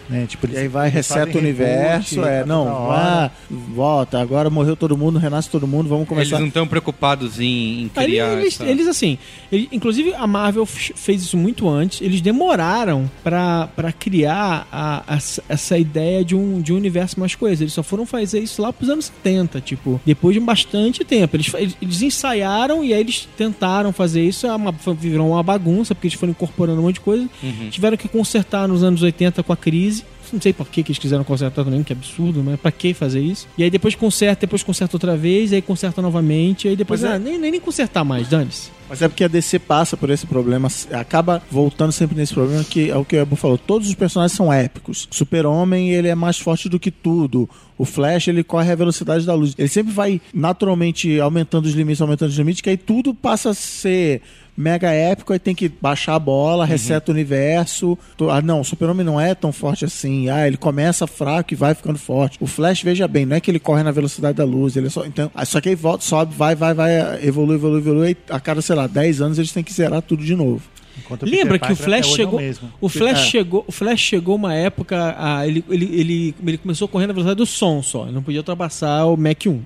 Né? 0.09 0.27
Tipo, 0.29 0.47
E 0.51 0.57
aí 0.57 0.69
vai, 0.69 0.89
eles 0.89 0.95
reseta 1.09 1.37
o 1.37 1.41
universo, 1.41 2.17
reboot 2.17 2.29
é, 2.35 2.45
não, 2.45 2.91
ah, 2.93 3.31
volta, 3.51 4.21
agora 4.21 4.51
morreu 4.51 4.77
todo 4.77 4.97
mundo, 4.97 5.19
renasce 5.19 5.49
todo 5.49 5.67
mundo, 5.67 5.89
vamos 5.89 6.03
Eles 6.03 6.09
começar. 6.09 6.39
não 6.41 6.49
estão 6.49 6.67
preocupados 6.67 7.41
em, 7.41 7.83
em 7.85 7.91
Aí 7.97 8.05
criar. 8.07 8.33
Eles, 8.39 8.55
essa- 8.55 8.65
eles, 8.67 8.87
assim, 8.87 9.17
ele- 9.51 9.69
inclusive 9.73 10.13
a 10.15 10.27
Marvel 10.27 10.67
fez 10.67 11.23
isso 11.23 11.37
muito 11.37 11.69
antes. 11.69 12.01
Eles 12.01 12.21
demoraram 12.21 13.11
pra 13.23 13.69
pra 13.75 13.93
criar 13.93 14.67
a- 14.71 15.03
a- 15.15 15.19
essa 15.49 15.79
ideia 15.79 16.25
de 16.25 16.35
um, 16.37 16.61
de 16.61 16.73
um 16.73 16.77
universo 16.77 17.19
mais 17.19 17.35
coeso. 17.35 17.63
Eles 17.63 17.73
só 17.73 17.83
foram 17.83 18.05
fazer 18.05 18.41
isso 18.41 18.61
lá 18.61 18.73
pros 18.73 18.89
anos 18.91 19.07
70, 19.07 19.61
tipo, 19.61 20.01
depois 20.05 20.35
de 20.35 20.41
bastante 20.41 21.05
tempo. 21.05 21.37
Eles, 21.37 21.53
eles, 21.55 21.77
eles 21.81 22.03
ensaiaram 22.03 22.85
e 22.85 22.93
aí 22.93 23.01
eles 23.01 23.29
tentaram 23.37 23.93
fazer 23.93 24.23
isso. 24.23 24.47
É 24.47 24.55
uma, 24.55 24.75
virou 24.99 25.31
uma 25.31 25.43
bagunça, 25.43 25.95
porque 25.95 26.09
eles 26.09 26.19
foram 26.19 26.33
incorporando 26.33 26.81
um 26.81 26.85
monte 26.85 26.95
de 26.97 27.01
coisa. 27.01 27.29
Uhum. 27.43 27.69
Tiveram 27.71 27.97
que 27.97 28.09
consertar 28.09 28.67
nos 28.69 28.83
anos 28.83 29.03
80 29.03 29.43
com 29.43 29.53
a 29.53 29.57
crise. 29.57 29.94
Não 30.33 30.41
sei 30.41 30.53
por 30.53 30.67
que, 30.69 30.83
que 30.83 30.91
eles 30.91 30.99
quiseram 30.99 31.23
consertar 31.23 31.65
também, 31.65 31.83
que 31.85 31.93
absurdo, 31.93 32.43
mas 32.43 32.59
pra 32.59 32.73
que 32.73 32.93
fazer 32.93 33.21
isso? 33.21 33.47
E 33.57 33.63
aí 33.63 33.71
depois 33.71 33.95
conserta, 33.95 34.41
depois 34.41 34.63
conserta 34.65 34.97
outra 34.97 35.17
vez, 35.17 35.53
aí 35.53 35.63
conserta 35.63 36.03
novamente, 36.03 36.67
aí 36.67 36.75
depois, 36.75 37.03
Mas 37.03 37.11
é- 37.11 37.15
ah, 37.15 37.19
nem, 37.19 37.39
nem, 37.39 37.51
nem 37.53 37.61
consertar 37.61 38.03
mais, 38.05 38.27
dane-se. 38.29 38.71
Mas 38.89 39.01
é 39.01 39.09
porque 39.09 39.23
a 39.25 39.29
DC 39.29 39.59
passa 39.61 39.97
por 39.97 40.11
esse 40.11 40.27
problema, 40.27 40.69
acaba 40.93 41.43
voltando 41.51 41.93
sempre 41.93 42.17
nesse 42.17 42.35
problema, 42.35 42.65
que 42.65 42.91
é 42.91 42.97
o 42.97 43.05
que 43.05 43.17
o 43.17 43.21
Ebu 43.21 43.37
falou. 43.37 43.57
Todos 43.57 43.87
os 43.89 43.95
personagens 43.95 44.37
são 44.37 44.53
épicos. 44.53 45.07
Super-Homem, 45.11 45.91
ele 45.91 46.09
é 46.09 46.15
mais 46.15 46.39
forte 46.39 46.69
do 46.69 46.79
que 46.81 46.91
tudo. 46.91 47.49
O 47.79 47.85
Flash, 47.85 48.29
ele 48.29 48.43
corre 48.45 48.71
a 48.73 48.75
velocidade 48.75 49.25
da 49.25 49.35
luz. 49.35 49.55
Ele 49.57 49.69
sempre 49.69 49.93
vai 49.93 50.21
naturalmente 50.35 51.19
aumentando 51.21 51.67
os 51.67 51.73
limites, 51.75 52.01
aumentando 52.01 52.31
os 52.31 52.37
limites, 52.37 52.61
que 52.61 52.71
aí 52.71 52.77
tudo 52.77 53.15
passa 53.15 53.51
a 53.51 53.55
ser 53.55 54.21
mega 54.57 54.91
épico, 54.91 55.33
aí 55.33 55.39
tem 55.39 55.55
que 55.55 55.69
baixar 55.69 56.15
a 56.15 56.19
bola, 56.19 56.65
reseta 56.65 57.11
o 57.11 57.15
universo. 57.15 57.99
Ah, 58.31 58.41
não, 58.41 58.61
o 58.61 58.65
Super-Homem 58.65 59.05
não 59.05 59.21
é 59.21 59.35
tão 59.35 59.53
forte 59.53 59.85
assim. 59.85 60.29
Ah, 60.29 60.47
ele 60.47 60.57
começa 60.57 61.07
fraco 61.07 61.53
e 61.53 61.57
vai 61.57 61.75
ficando 61.75 61.99
forte. 61.99 62.39
O 62.41 62.47
Flash, 62.47 62.83
veja 62.83 63.09
bem, 63.09 63.27
não 63.27 63.37
é 63.37 63.41
que 63.41 63.51
ele 63.51 63.59
corre 63.59 63.83
na 63.83 63.91
velocidade 63.91 64.37
da 64.37 64.45
luz, 64.45 64.77
ele 64.77 64.87
é 64.87 64.91
só. 64.91 65.05
Então, 65.05 65.31
ah, 65.35 65.45
só 65.45 65.61
que 65.61 65.69
aí 65.69 65.75
volta, 65.75 66.05
sobe, 66.05 66.35
vai, 66.35 66.55
vai, 66.55 66.75
vai, 66.75 67.25
evolui, 67.27 67.57
evolui, 67.57 67.79
evolui. 67.79 68.11
E 68.11 68.17
a 68.33 68.41
cada, 68.41 68.63
sei 68.63 68.77
lá, 68.77 68.87
10 68.87 69.21
anos 69.21 69.39
eles 69.39 69.53
têm 69.53 69.65
que 69.65 69.73
zerar 69.73 70.03
tudo 70.03 70.25
de 70.25 70.35
novo. 70.35 70.74
Enquanto 70.99 71.25
Lembra 71.25 71.59
Peter 71.59 71.67
que 71.67 71.73
o 71.73 71.77
Flash 71.77 72.07
é 72.07 72.17
chegou. 72.17 72.41
mesmo. 72.41 72.73
O 72.81 72.89
Flash 72.89 73.19
É. 73.21 73.25
chegou. 73.25 73.65
O 73.67 73.73
Flash 73.73 74.01
chegou 74.01 74.37
uma 74.37 74.55
época. 74.55 75.15
ah, 75.19 75.47
ele, 75.47 75.65
ele, 75.69 75.85
ele, 76.01 76.35
ele 76.47 76.59
começou 76.59 76.87
correndo 76.89 77.09
na 77.09 77.15
velocidade 77.15 77.37
do 77.39 77.47
som 77.47 77.83
só. 77.83 78.05
Ele 78.05 78.13
não 78.13 78.23
podia 78.23 78.41
ultrapassar 78.41 79.05
o 79.07 79.17
Mac 79.17 79.45
1. 79.47 79.61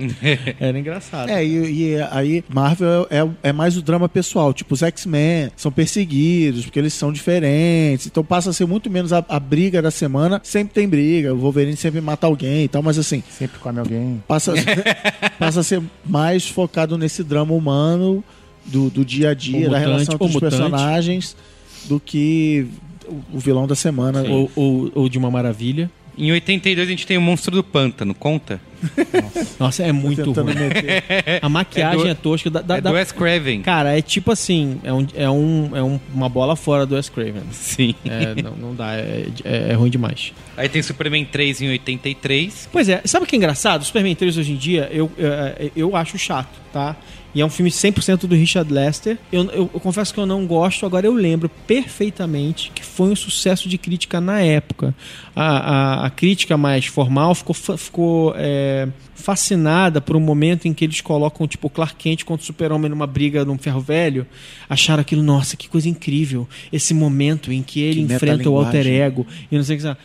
Era 0.58 0.78
engraçado. 0.78 1.28
É, 1.30 1.44
e, 1.44 1.92
e 1.94 1.96
aí 2.10 2.44
Marvel 2.48 3.06
é, 3.10 3.26
é 3.42 3.52
mais 3.52 3.76
o 3.76 3.82
drama 3.82 4.08
pessoal. 4.08 4.52
Tipo, 4.52 4.74
os 4.74 4.82
X-Men 4.82 5.50
são 5.56 5.70
perseguidos 5.70 6.64
porque 6.64 6.78
eles 6.78 6.94
são 6.94 7.12
diferentes. 7.12 8.06
Então 8.06 8.24
passa 8.24 8.50
a 8.50 8.52
ser 8.52 8.66
muito 8.66 8.90
menos 8.90 9.12
a, 9.12 9.24
a 9.28 9.38
briga 9.40 9.80
da 9.82 9.90
semana. 9.90 10.40
Sempre 10.44 10.74
tem 10.74 10.88
briga. 10.88 11.34
O 11.34 11.38
Wolverine 11.38 11.76
sempre 11.76 12.00
mata 12.00 12.26
alguém 12.26 12.64
e 12.64 12.68
tal, 12.68 12.82
mas 12.82 12.98
assim, 12.98 13.22
Sempre 13.30 13.58
come 13.58 13.78
alguém. 13.78 14.22
passa, 14.26 14.52
passa 15.38 15.60
a 15.60 15.62
ser 15.62 15.82
mais 16.04 16.48
focado 16.48 16.96
nesse 16.98 17.22
drama 17.22 17.54
humano 17.54 18.22
do, 18.66 18.90
do 18.90 19.04
dia 19.04 19.30
a 19.30 19.34
dia, 19.34 19.58
O 19.58 19.70
da 19.70 19.78
mutante, 19.78 19.80
relação 19.86 20.14
entre 20.14 20.26
os 20.26 20.32
mutante. 20.34 20.50
personagens, 20.56 21.36
do 21.86 21.98
que 22.00 22.66
o, 23.06 23.36
o 23.36 23.38
vilão 23.38 23.66
da 23.66 23.74
semana. 23.74 24.22
Ou, 24.22 24.50
ou, 24.54 24.92
ou 24.94 25.08
de 25.08 25.18
uma 25.18 25.30
maravilha. 25.30 25.90
Em 26.18 26.30
82 26.32 26.86
a 26.86 26.90
gente 26.90 27.06
tem 27.06 27.16
o 27.16 27.20
Monstro 27.20 27.54
do 27.56 27.64
Pântano, 27.64 28.14
conta? 28.14 28.60
Nossa, 29.58 29.82
é 29.84 29.92
muito 29.92 30.30
ruim. 30.32 30.54
meter. 30.54 31.02
A 31.40 31.48
maquiagem 31.48 32.06
É 32.08 32.10
é, 32.10 32.14
do- 32.14 32.20
tosca. 32.20 32.50
Da, 32.50 32.60
da- 32.60 32.76
É 32.76 32.80
do 32.80 32.90
Wes 32.90 33.10
Craven. 33.12 33.62
Cara, 33.62 33.96
é 33.96 34.02
tipo 34.02 34.30
assim, 34.30 34.78
é, 34.82 34.92
um, 34.92 35.06
é, 35.14 35.30
um, 35.30 35.70
é 35.76 35.82
um- 35.82 36.00
uma 36.12 36.28
bola 36.28 36.56
fora 36.56 36.84
do 36.84 36.94
Wes 36.94 37.08
Craven. 37.08 37.42
Sim. 37.52 37.94
É, 38.04 38.42
não, 38.42 38.54
não 38.56 38.74
dá, 38.74 38.94
é, 38.96 39.28
é- 39.44 39.68
é 39.70 39.72
ruim 39.74 39.88
demais. 39.88 40.32
Aí 40.56 40.68
tem 40.68 40.82
Superman 40.82 41.24
3 41.24 41.62
em 41.62 41.68
83. 41.70 42.68
Pois 42.70 42.88
é, 42.88 43.00
sabe 43.06 43.24
o 43.24 43.26
que 43.28 43.36
é 43.36 43.38
engraçado? 43.38 43.80
O 43.80 43.84
Superman 43.84 44.14
3 44.14 44.36
hoje 44.36 44.52
em 44.52 44.56
dia, 44.56 44.90
eu, 44.92 45.10
eu, 45.16 45.70
eu 45.74 45.96
acho 45.96 46.18
chato, 46.18 46.58
tá? 46.72 46.96
E 47.34 47.40
é 47.40 47.44
um 47.46 47.50
filme 47.50 47.70
100% 47.70 48.26
do 48.26 48.34
Richard 48.34 48.72
Lester. 48.72 49.16
Eu, 49.32 49.44
eu- 49.50 49.70
eu 49.72 49.80
confesso 49.80 50.12
que 50.12 50.18
eu 50.18 50.26
não 50.26 50.46
gosto, 50.46 50.84
agora 50.84 51.06
eu 51.06 51.14
lembro 51.14 51.48
perfeitamente 51.66 52.72
que 52.74 52.84
foi 52.84 53.08
um 53.10 53.16
sucesso 53.16 53.68
de 53.68 53.78
crítica 53.78 54.20
na 54.20 54.40
época. 54.40 54.94
A, 55.34 55.44
a- 56.02 56.06
a 56.06 56.10
crítica 56.10 56.56
mais 56.56 56.86
formal 56.86 57.34
ficou, 57.34 57.54
ficou 57.54 58.32
é, 58.36 58.88
fascinada 59.14 60.00
por 60.00 60.16
um 60.16 60.20
momento 60.20 60.66
em 60.66 60.72
que 60.74 60.84
eles 60.84 61.00
colocam 61.00 61.46
tipo 61.46 61.66
o 61.66 61.70
Clark 61.70 61.94
Kent 61.96 62.24
contra 62.24 62.42
o 62.42 62.46
Super-Homem 62.46 62.90
numa 62.90 63.06
briga 63.06 63.44
num 63.44 63.58
ferro 63.58 63.80
velho. 63.80 64.26
Acharam 64.68 65.00
aquilo, 65.00 65.22
nossa, 65.22 65.56
que 65.56 65.68
coisa 65.68 65.88
incrível. 65.88 66.48
Esse 66.72 66.92
momento 66.94 67.52
em 67.52 67.62
que 67.62 67.80
ele 67.80 68.04
Que 68.06 68.12
enfrenta 68.14 68.50
o 68.50 68.56
alter 68.66 68.86
ego 68.86 69.26
e 69.52 69.56
não 69.56 69.62
sei 69.62 69.76
o 69.76 69.80
que. 69.80 69.96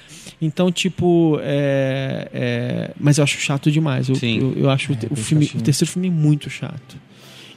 Então, 0.42 0.72
tipo, 0.72 1.40
é, 1.42 2.30
é, 2.34 2.92
mas 3.00 3.18
eu 3.18 3.24
acho 3.24 3.40
chato 3.40 3.72
demais. 3.72 4.10
Eu, 4.10 4.16
eu, 4.42 4.54
eu 4.58 4.70
acho 4.70 4.92
o 4.92 4.96
te- 4.96 5.06
o, 5.08 5.16
bem 5.16 5.24
filme, 5.24 5.46
o 5.46 5.62
terceiro 5.64 5.92
filme 5.92 6.10
muito 6.10 6.50
chato. 6.50 6.98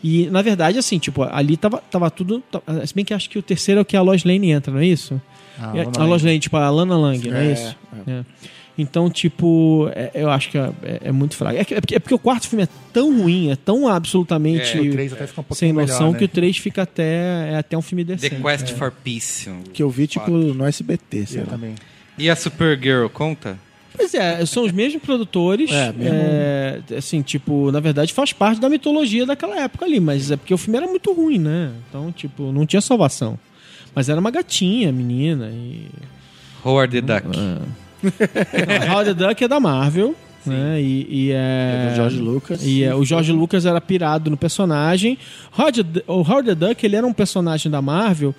E, 0.02 0.26
na 0.30 0.42
verdade, 0.42 0.78
assim, 0.78 0.98
tipo, 0.98 1.22
ali 1.24 1.56
tava, 1.56 1.78
tava 1.90 2.10
tudo. 2.10 2.40
tava- 2.50 2.86
se 2.86 2.94
bem 2.94 3.04
que 3.04 3.12
acho 3.14 3.28
que 3.28 3.38
o 3.38 3.42
terceiro 3.42 3.80
é 3.80 3.82
o 3.82 3.84
que 3.84 3.96
a 3.96 4.02
Lois 4.02 4.24
Lane 4.24 4.50
entra, 4.52 4.72
não 4.72 4.80
é 4.80 4.86
isso? 4.86 5.20
Ah, 5.58 5.72
É, 5.74 5.84
Lana 5.84 5.90
a 5.98 6.04
Lois 6.04 6.22
Lang. 6.22 6.26
Lane, 6.26 6.38
tipo, 6.40 6.56
a 6.56 6.70
Lana 6.70 6.96
Lang, 6.96 7.28
não 7.28 7.36
é, 7.36 7.46
É, 7.48 7.52
isso? 7.52 7.76
É. 8.06 8.24
Então, 8.80 9.10
tipo, 9.10 9.90
é- 9.92 10.12
eu 10.14 10.30
acho 10.30 10.50
que 10.50 10.56
é, 10.56 10.70
é- 10.84 11.00
é 11.06 11.12
muito 11.12 11.34
fraco. 11.34 11.58
É, 11.58 11.64
que- 11.64 11.74
é 11.74 11.80
porque, 11.80 11.94
é 11.96 11.98
porque 11.98 12.14
o 12.14 12.18
quarto 12.18 12.46
filme 12.46 12.62
é 12.62 12.68
tão 12.92 13.22
ruim, 13.22 13.50
é 13.50 13.56
tão 13.56 13.88
absolutamente 13.88 14.78
O 14.78 14.92
3 14.92 15.12
até 15.12 15.26
fica 15.26 15.40
um 15.40 15.44
pouquinho 15.44 15.58
sem 15.68 15.72
noção 15.72 15.98
melhor, 15.98 16.12
né? 16.12 16.18
que 16.20 16.24
o 16.24 16.28
3 16.28 16.56
fica 16.58 16.82
até, 16.82 17.50
é 17.54 17.56
até 17.58 17.76
um 17.76 17.82
filme 17.82 18.04
The 18.04 18.14
decente. 18.14 18.40
Quest 18.40 18.70
for 18.74 18.92
Peace. 18.92 19.50
Que 19.72 19.82
eu 19.82 19.90
vi, 19.90 20.06
tipo, 20.06 20.30
no 20.30 20.64
SBT, 20.64 21.26
sei 21.26 21.40
lá. 21.40 21.46
também. 21.48 21.74
E 22.16 22.30
a 22.30 22.36
Supergirl, 22.36 23.08
conta? 23.08 23.58
Pois 23.98 24.14
é, 24.14 24.46
são 24.46 24.64
os 24.64 24.70
mesmos 24.70 25.02
produtores. 25.02 25.70
É, 25.72 25.92
mesmo- 25.92 26.14
é, 26.14 26.80
assim, 26.96 27.20
tipo, 27.20 27.72
na 27.72 27.80
verdade 27.80 28.12
faz 28.12 28.32
parte 28.32 28.60
da 28.60 28.68
mitologia 28.68 29.26
daquela 29.26 29.60
época 29.60 29.84
ali, 29.84 29.98
mas 29.98 30.30
é 30.30 30.36
porque 30.36 30.54
o 30.54 30.58
filme 30.58 30.78
era 30.78 30.86
muito 30.86 31.12
ruim, 31.12 31.38
né? 31.38 31.72
Então, 31.88 32.12
tipo, 32.12 32.52
não 32.52 32.64
tinha 32.64 32.80
salvação. 32.80 33.36
Mas 33.94 34.08
era 34.08 34.20
uma 34.20 34.30
gatinha, 34.30 34.92
menina. 34.92 35.50
E... 35.52 35.88
Howard 36.64 37.00
the 37.00 37.00
Duck. 37.00 37.26
Não, 37.36 38.92
Howard 38.92 39.14
the 39.14 39.26
Duck 39.26 39.42
é 39.44 39.48
da 39.48 39.58
Marvel. 39.58 40.14
Né? 40.46 40.80
E, 40.80 41.06
e 41.10 41.32
é... 41.32 41.34
É 41.34 41.90
do 41.90 41.96
George 41.96 42.18
Lucas. 42.20 42.64
E 42.64 42.84
é, 42.84 42.94
o 42.94 43.04
George 43.04 43.32
Lucas 43.32 43.66
era 43.66 43.80
pirado 43.80 44.30
no 44.30 44.36
personagem. 44.36 45.18
Howard, 45.58 45.84
o 46.06 46.20
Howard 46.20 46.48
the 46.48 46.54
Duck 46.54 46.86
ele 46.86 46.96
era 46.96 47.06
um 47.06 47.12
personagem 47.12 47.70
da 47.70 47.82
Marvel 47.82 48.34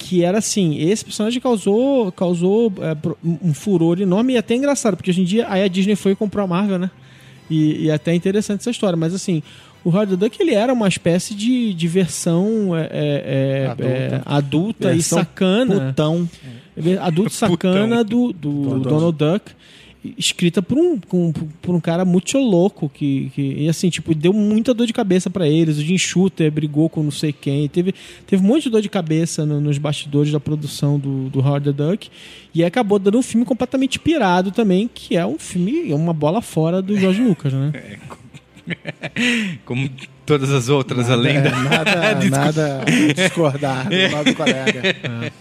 que 0.00 0.24
era 0.24 0.38
assim, 0.38 0.78
esse 0.78 1.04
personagem 1.04 1.38
causou, 1.42 2.10
causou 2.10 2.72
é, 2.80 2.96
um 3.22 3.52
furor 3.52 4.00
enorme 4.00 4.32
e 4.32 4.38
até 4.38 4.54
engraçado, 4.54 4.96
porque 4.96 5.10
hoje 5.10 5.20
em 5.20 5.24
dia 5.24 5.46
aí 5.46 5.62
a 5.62 5.68
Disney 5.68 5.94
foi 5.94 6.12
e 6.12 6.16
comprou 6.16 6.42
a 6.42 6.48
Marvel, 6.48 6.78
né? 6.78 6.90
E, 7.50 7.84
e 7.84 7.90
até 7.90 8.12
é 8.12 8.14
interessante 8.14 8.60
essa 8.60 8.70
história, 8.70 8.96
mas 8.96 9.12
assim, 9.12 9.42
o 9.84 9.90
Howard 9.90 10.16
Duck 10.16 10.40
ele 10.40 10.54
era 10.54 10.72
uma 10.72 10.88
espécie 10.88 11.34
de, 11.34 11.74
de 11.74 11.86
versão 11.86 12.74
é, 12.74 12.88
é, 12.90 13.64
é, 13.66 13.66
Adulta. 13.66 14.22
adulta 14.24 14.88
e 14.88 14.94
Versão 14.94 15.18
sacana 15.18 15.80
Putão. 15.88 16.30
adulto 17.02 17.32
sacana 17.34 18.02
do, 18.02 18.32
do. 18.32 18.80
Donald 18.80 19.18
Duck 19.18 19.52
escrita 20.16 20.62
por 20.62 20.78
um, 20.78 20.98
por 20.98 21.74
um 21.74 21.78
cara 21.80 22.04
muito 22.06 22.38
louco 22.38 22.88
que, 22.88 23.30
que 23.34 23.42
e 23.58 23.68
assim 23.68 23.90
tipo 23.90 24.14
deu 24.14 24.32
muita 24.32 24.72
dor 24.72 24.86
de 24.86 24.92
cabeça 24.94 25.28
pra 25.28 25.46
eles 25.46 25.76
o 25.76 25.82
Jim 25.82 25.98
Shooter 25.98 26.50
brigou 26.50 26.88
com 26.88 27.02
não 27.02 27.10
sei 27.10 27.32
quem 27.34 27.68
teve 27.68 27.94
teve 28.26 28.42
um 28.42 28.46
monte 28.46 28.62
de 28.64 28.70
dor 28.70 28.80
de 28.80 28.88
cabeça 28.88 29.44
no- 29.44 29.60
nos 29.60 29.76
bastidores 29.76 30.32
da 30.32 30.40
produção 30.40 30.98
do, 30.98 31.28
do 31.28 31.40
Howard 31.40 31.70
the 31.70 31.84
Duck 31.84 32.08
e 32.54 32.64
acabou 32.64 32.98
dando 32.98 33.18
um 33.18 33.22
filme 33.22 33.44
completamente 33.44 33.98
pirado 33.98 34.50
também 34.50 34.88
que 34.92 35.16
é 35.18 35.26
um 35.26 35.38
filme 35.38 35.90
é 35.92 35.94
uma 35.94 36.14
bola 36.14 36.40
fora 36.40 36.80
do 36.80 36.96
George 36.98 37.20
Lucas 37.22 37.52
né 37.52 37.70
Como 39.64 39.90
todas 40.24 40.50
as 40.52 40.68
outras, 40.68 41.08
Nada, 41.08 41.14
além 41.20 41.36
é, 41.36 41.40
da. 41.42 41.50
nada, 41.58 42.14
Desculpa. 42.20 42.38
nada 42.38 42.84
discordar 43.16 43.88
do 43.88 44.08
nosso 44.16 44.34
colega. 44.36 45.32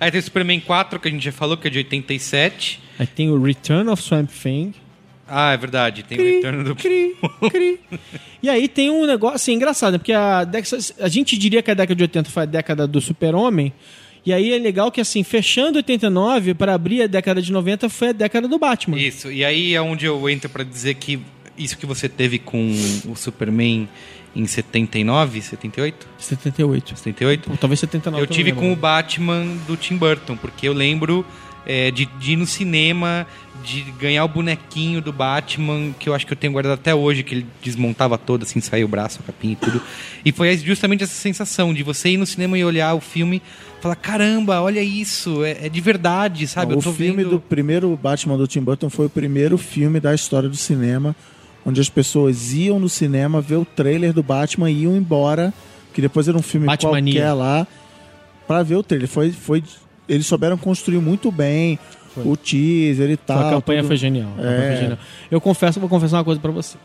Aí 0.00 0.10
tem 0.10 0.20
o 0.20 0.22
Superman 0.22 0.60
4, 0.60 1.00
que 1.00 1.08
a 1.08 1.10
gente 1.10 1.24
já 1.24 1.32
falou, 1.32 1.56
que 1.56 1.66
é 1.66 1.70
de 1.70 1.78
87. 1.78 2.80
aí 2.98 3.06
tem 3.06 3.30
o 3.30 3.42
Return 3.42 3.90
of 3.90 4.02
Swamp 4.02 4.30
Thing 4.30 4.72
Ah, 5.26 5.52
é 5.52 5.56
verdade. 5.56 6.02
Tem 6.04 6.18
o 6.18 6.22
retorno 6.22 6.64
do. 6.64 6.76
Cri, 6.76 7.16
cri. 7.50 7.80
E 8.40 8.48
aí 8.48 8.68
tem 8.68 8.88
um 8.88 9.04
negócio 9.04 9.34
assim, 9.34 9.54
engraçado, 9.54 9.94
né? 9.94 9.98
porque 9.98 10.12
a, 10.12 10.44
década, 10.44 10.80
a 11.00 11.08
gente 11.08 11.36
diria 11.36 11.60
que 11.60 11.72
a 11.72 11.74
década 11.74 11.96
de 11.96 12.02
80 12.04 12.30
foi 12.30 12.44
a 12.44 12.46
década 12.46 12.86
do 12.86 13.00
super-homem, 13.00 13.72
e 14.24 14.32
aí 14.32 14.52
é 14.52 14.58
legal 14.58 14.92
que 14.92 15.00
assim, 15.00 15.24
fechando 15.24 15.78
89, 15.78 16.54
para 16.54 16.72
abrir 16.72 17.02
a 17.02 17.06
década 17.08 17.42
de 17.42 17.50
90, 17.50 17.88
foi 17.88 18.10
a 18.10 18.12
década 18.12 18.46
do 18.46 18.56
Batman. 18.56 18.96
Isso. 18.96 19.32
E 19.32 19.44
aí 19.44 19.74
é 19.74 19.80
onde 19.82 20.06
eu 20.06 20.30
entro 20.30 20.48
pra 20.48 20.62
dizer 20.62 20.94
que 20.94 21.18
isso 21.56 21.76
que 21.76 21.84
você 21.84 22.08
teve 22.08 22.38
com 22.38 22.70
o 23.06 23.16
Superman 23.16 23.88
em 24.38 24.46
79, 24.46 25.42
78? 25.42 26.06
78. 26.16 26.96
78? 26.96 27.50
Ou 27.50 27.56
talvez 27.56 27.80
79. 27.80 28.22
Eu 28.22 28.26
não 28.26 28.32
tive 28.32 28.52
com 28.52 28.72
o 28.72 28.76
Batman 28.76 29.44
do 29.66 29.76
Tim 29.76 29.96
Burton, 29.96 30.36
porque 30.36 30.68
eu 30.68 30.72
lembro 30.72 31.26
é, 31.66 31.90
de, 31.90 32.06
de 32.06 32.32
ir 32.32 32.36
no 32.36 32.46
cinema, 32.46 33.26
de 33.64 33.82
ganhar 33.98 34.24
o 34.24 34.28
bonequinho 34.28 35.02
do 35.02 35.12
Batman, 35.12 35.92
que 35.98 36.08
eu 36.08 36.14
acho 36.14 36.24
que 36.24 36.32
eu 36.32 36.36
tenho 36.36 36.52
guardado 36.52 36.74
até 36.74 36.94
hoje, 36.94 37.24
que 37.24 37.34
ele 37.34 37.46
desmontava 37.60 38.16
todo, 38.16 38.44
assim, 38.44 38.60
saiu 38.60 38.86
o 38.86 38.88
braço, 38.88 39.18
a 39.20 39.26
capinha 39.26 39.54
e 39.54 39.56
tudo. 39.56 39.82
E 40.24 40.30
foi 40.30 40.56
justamente 40.58 41.02
essa 41.02 41.14
sensação 41.14 41.74
de 41.74 41.82
você 41.82 42.10
ir 42.10 42.16
no 42.16 42.24
cinema 42.24 42.56
e 42.56 42.64
olhar 42.64 42.94
o 42.94 43.00
filme 43.00 43.42
e 43.78 43.82
falar, 43.82 43.96
caramba, 43.96 44.60
olha 44.60 44.80
isso, 44.80 45.44
é, 45.44 45.66
é 45.66 45.68
de 45.68 45.80
verdade, 45.80 46.46
sabe? 46.46 46.74
o 46.74 46.78
eu 46.78 46.82
tô 46.82 46.92
filme 46.92 47.24
vendo... 47.24 47.30
do 47.30 47.40
primeiro 47.40 47.98
Batman 48.00 48.38
do 48.38 48.46
Tim 48.46 48.60
Burton 48.60 48.88
foi 48.88 49.06
o 49.06 49.10
primeiro 49.10 49.58
filme 49.58 49.98
da 49.98 50.14
história 50.14 50.48
do 50.48 50.56
cinema 50.56 51.14
onde 51.64 51.80
as 51.80 51.88
pessoas 51.88 52.52
iam 52.52 52.78
no 52.78 52.88
cinema 52.88 53.40
ver 53.40 53.56
o 53.56 53.64
trailer 53.64 54.12
do 54.12 54.22
Batman 54.22 54.70
e 54.70 54.82
iam 54.82 54.96
embora, 54.96 55.52
que 55.92 56.00
depois 56.00 56.28
era 56.28 56.36
um 56.36 56.42
filme 56.42 56.66
Batmania. 56.66 57.12
qualquer 57.14 57.32
lá, 57.32 57.66
pra 58.46 58.62
ver 58.62 58.76
o 58.76 58.82
trailer. 58.82 59.08
Foi, 59.08 59.30
foi, 59.32 59.62
eles 60.08 60.26
souberam 60.26 60.56
construir 60.56 60.98
muito 60.98 61.30
bem 61.30 61.78
o 62.24 62.36
teaser 62.36 63.10
e 63.10 63.16
tal. 63.16 63.46
a 63.46 63.50
campanha 63.50 63.80
tudo. 63.80 63.88
foi 63.88 63.96
genial. 63.96 64.28
a 64.32 64.36
campanha 64.36 64.54
É. 64.60 64.68
foi 64.72 64.76
genial. 64.80 64.98
Eu 65.30 65.40
confesso, 65.40 65.78
vou 65.78 65.88
confessar 65.88 66.16
uma 66.18 66.24
coisa 66.24 66.40
pra 66.40 66.50
vocês. 66.50 66.82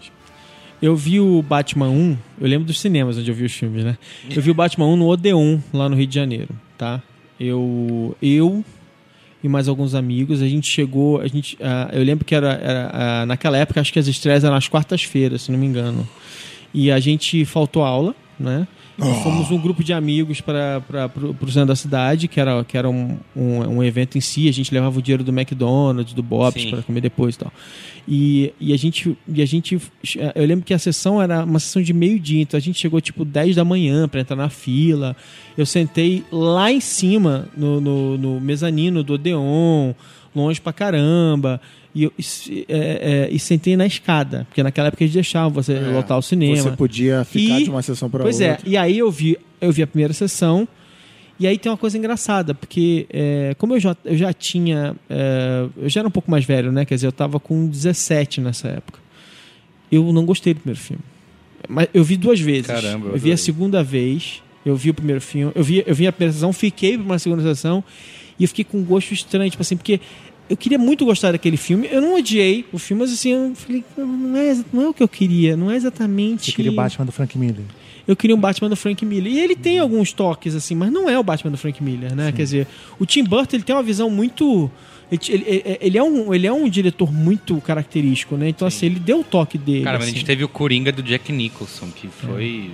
Eu 0.82 0.96
vi 0.98 1.20
o 1.20 1.42
Batman 1.42 1.88
1, 1.90 2.18
eu 2.42 2.48
lembro 2.48 2.66
dos 2.68 2.80
cinemas 2.80 3.18
onde 3.18 3.32
eu 3.32 3.34
vi 3.34 3.46
os 3.46 3.54
filmes, 3.54 3.86
né? 3.86 3.98
Eu 4.30 4.42
vi 4.42 4.52
o 4.52 4.54
Batman 4.54 4.86
1 4.88 4.98
no 4.98 5.08
Odeon, 5.08 5.60
lá 5.74 5.88
no 5.88 5.96
Rio 5.96 6.06
de 6.06 6.14
Janeiro, 6.16 6.50
tá? 6.78 7.02
Eu, 7.40 8.16
eu 8.22 8.66
e 9.44 9.50
mais 9.50 9.68
alguns 9.68 9.94
amigos, 9.94 10.42
a 10.42 10.48
gente 10.48 10.68
chegou, 10.68 11.20
a 11.20 11.28
gente, 11.28 11.58
ah, 11.62 11.90
eu 11.92 12.02
lembro 12.02 12.24
que 12.24 12.34
era, 12.34 12.54
era, 12.54 12.90
ah, 12.94 13.26
naquela 13.26 13.58
época, 13.58 13.82
acho 13.82 13.92
que 13.92 14.00
as 14.00 14.08
estreias 14.08 14.46
eram 14.46 14.56
às 14.56 14.70
quartas-feiras, 14.70 15.44
se 15.44 15.52
não 15.52 15.60
me 15.60 15.66
engano. 15.66 16.08
E 16.74 16.90
a 16.90 17.00
gente 17.00 17.44
faltou 17.44 17.84
aula, 17.84 18.16
né? 18.40 18.66
E 18.98 19.24
fomos 19.24 19.50
um 19.50 19.58
grupo 19.58 19.84
de 19.84 19.92
amigos 19.92 20.40
para 20.40 20.82
o 21.42 21.52
centro 21.52 21.68
da 21.68 21.76
cidade, 21.76 22.28
que 22.28 22.40
era, 22.40 22.64
que 22.64 22.78
era 22.78 22.88
um, 22.88 23.18
um, 23.36 23.78
um 23.78 23.84
evento 23.84 24.18
em 24.18 24.22
si. 24.22 24.48
A 24.48 24.52
gente 24.52 24.72
levava 24.72 25.00
o 25.00 25.02
dinheiro 25.02 25.24
do 25.24 25.32
McDonald's, 25.32 26.14
do 26.14 26.22
Bob's 26.22 26.66
para 26.66 26.84
comer 26.84 27.02
depois 27.02 27.36
e 27.36 27.40
tal. 27.40 27.52
E, 28.08 28.54
e, 28.60 28.72
a 28.74 28.78
gente, 28.78 29.18
e 29.28 29.42
a 29.42 29.46
gente. 29.46 29.82
Eu 30.36 30.46
lembro 30.46 30.64
que 30.64 30.74
a 30.74 30.80
sessão 30.80 31.22
era 31.22 31.44
uma 31.44 31.60
sessão 31.60 31.82
de 31.82 31.94
meio-dia, 31.94 32.42
então 32.42 32.58
a 32.58 32.62
gente 32.62 32.80
chegou 32.80 33.02
tipo 33.02 33.26
10 33.26 33.56
da 33.56 33.66
manhã 33.66 34.08
para 34.08 34.22
entrar 34.22 34.36
na 34.36 34.50
fila. 34.50 35.16
Eu 35.58 35.66
sentei 35.66 36.24
lá 36.32 36.72
em 36.72 36.80
cima, 36.80 37.48
no, 37.58 37.82
no, 37.82 38.18
no 38.18 38.40
mezanino 38.40 39.04
do 39.04 39.14
Odeon, 39.14 39.94
longe 40.36 40.62
pra 40.62 40.74
caramba. 40.74 41.60
E, 41.96 42.06
e, 42.06 42.66
é, 42.70 43.28
é, 43.30 43.30
e 43.32 43.38
sentei 43.38 43.78
na 43.78 43.86
escada, 43.86 44.46
porque 44.50 44.64
naquela 44.64 44.88
época 44.88 45.04
eles 45.04 45.14
deixavam 45.14 45.52
você 45.52 45.78
lotar 45.80 46.18
o 46.18 46.22
cinema. 46.24 46.56
Você 46.58 46.72
podia 46.72 47.24
ficar 47.24 47.60
E- 47.60 47.64
de 47.66 47.70
uma 47.70 47.82
sessão 47.84 48.10
para 48.10 48.24
Pois 48.24 48.40
outra. 48.42 48.54
é, 48.66 48.70
e 48.70 48.76
aí 48.76 48.98
eu 48.98 49.12
vi, 49.12 49.38
eu 49.62 49.72
vi 49.72 49.84
a 49.84 49.88
primeira 49.88 50.12
sessão, 50.12 50.68
e 51.40 51.46
aí 51.46 51.56
tem 51.58 51.72
uma 51.72 51.78
coisa 51.78 51.96
engraçada, 51.98 52.56
porque 52.56 53.06
é, 53.12 53.54
como 53.60 53.76
eu 53.76 53.80
já, 53.80 53.96
eu 54.06 54.18
já 54.18 54.34
tinha. 54.34 54.96
é, 55.10 55.68
eu 55.78 55.88
já 55.90 56.00
era 56.02 56.08
um 56.08 56.12
pouco 56.12 56.32
mais 56.32 56.44
velho, 56.46 56.72
né? 56.72 56.84
Quer 56.84 56.96
dizer, 56.96 57.06
eu 57.08 57.12
tava 57.12 57.40
com 57.40 57.68
17 57.68 58.42
nessa 58.42 58.70
época. 58.70 59.00
Eu 59.92 60.12
não 60.12 60.26
gostei 60.26 60.54
do 60.56 60.62
primeiro 60.62 60.80
filme. 60.80 61.04
Mas 61.70 61.88
eu 61.94 62.04
vi 62.04 62.18
duas 62.18 62.40
vezes. 62.40 62.68
Caramba, 62.68 63.08
eu 63.10 63.14
eu 63.14 63.20
vi 63.20 63.32
a 63.32 63.38
segunda 63.38 63.84
vez, 63.84 64.42
eu 64.66 64.76
vi 64.76 64.90
o 64.90 64.94
primeiro 64.96 65.22
filme, 65.22 65.52
eu 65.56 65.64
vi, 65.64 65.84
eu 65.86 65.94
vi 65.94 66.08
a 66.08 66.12
primeira 66.12 66.34
sessão, 66.34 66.52
fiquei 66.52 66.98
pra 66.98 67.06
uma 67.06 67.20
segunda 67.20 67.44
sessão, 67.44 67.84
e 68.40 68.44
eu 68.44 68.48
fiquei 68.48 68.64
com 68.66 68.80
um 68.80 68.84
gosto 68.84 69.14
estranho, 69.14 69.50
tipo 69.52 69.62
assim, 69.62 69.78
porque. 69.78 70.00
Eu 70.50 70.58
queria 70.58 70.78
muito 70.78 71.06
gostar 71.06 71.32
daquele 71.32 71.58
filme. 71.58 71.88
Eu 71.92 72.02
não 72.02 72.16
odiei 72.16 72.66
o 72.72 72.78
filme, 72.78 73.02
mas 73.04 73.14
assim, 73.14 73.32
eu 73.32 73.54
falei, 73.56 73.84
não 73.98 74.38
é, 74.38 74.58
não 74.74 74.84
é 74.84 74.88
o 74.90 74.94
que 74.94 75.02
eu 75.02 75.08
queria, 75.08 75.56
não 75.56 75.72
é 75.72 75.76
exatamente. 75.76 76.46
Você 76.46 76.52
queria 76.52 76.72
o 76.72 76.76
Batman 76.76 77.06
do 77.06 77.12
Frank 77.12 77.38
Miller. 77.38 77.64
Eu 78.06 78.16
queria 78.18 78.36
um 78.36 78.40
Batman 78.40 78.70
do 78.70 78.76
Frank 78.76 79.06
Miller. 79.06 79.32
E 79.32 79.40
ele 79.40 79.56
tem 79.56 79.80
alguns 79.80 80.12
toques, 80.12 80.54
assim, 80.54 80.76
mas 80.76 80.92
não 80.92 81.10
é 81.10 81.18
o 81.18 81.24
Batman 81.24 81.52
do 81.52 81.58
Frank 81.58 81.82
Miller, 81.82 82.14
né? 82.14 82.34
Quer 82.34 82.44
dizer, 82.44 82.68
o 83.00 83.06
Tim 83.06 83.24
Burton 83.24 83.56
ele 83.56 83.64
tem 83.64 83.74
uma 83.76 83.82
visão 83.84 84.10
muito. 84.10 84.70
Ele, 85.10 85.22
ele- 85.46 85.78
ele 85.80 85.98
é 85.98 86.04
um, 86.04 86.34
ele 86.34 86.46
é 86.46 86.52
um 86.52 86.68
diretor 86.68 87.14
muito 87.14 87.56
característico, 87.62 88.36
né? 88.36 88.50
Então, 88.50 88.68
assim, 88.68 88.88
ele 88.88 89.00
deu 89.00 89.22
o 89.22 89.24
toque 89.24 89.58
dele. 89.58 89.84
Cara, 89.86 89.98
mas 90.00 90.08
a 90.08 90.10
assim, 90.10 90.18
gente 90.18 90.26
teve 90.26 90.44
o 90.44 90.50
Coringa 90.50 90.92
do 90.92 91.02
Jack 91.02 91.32
Nicholson, 91.32 91.88
que 91.96 92.08
foi. 92.10 92.72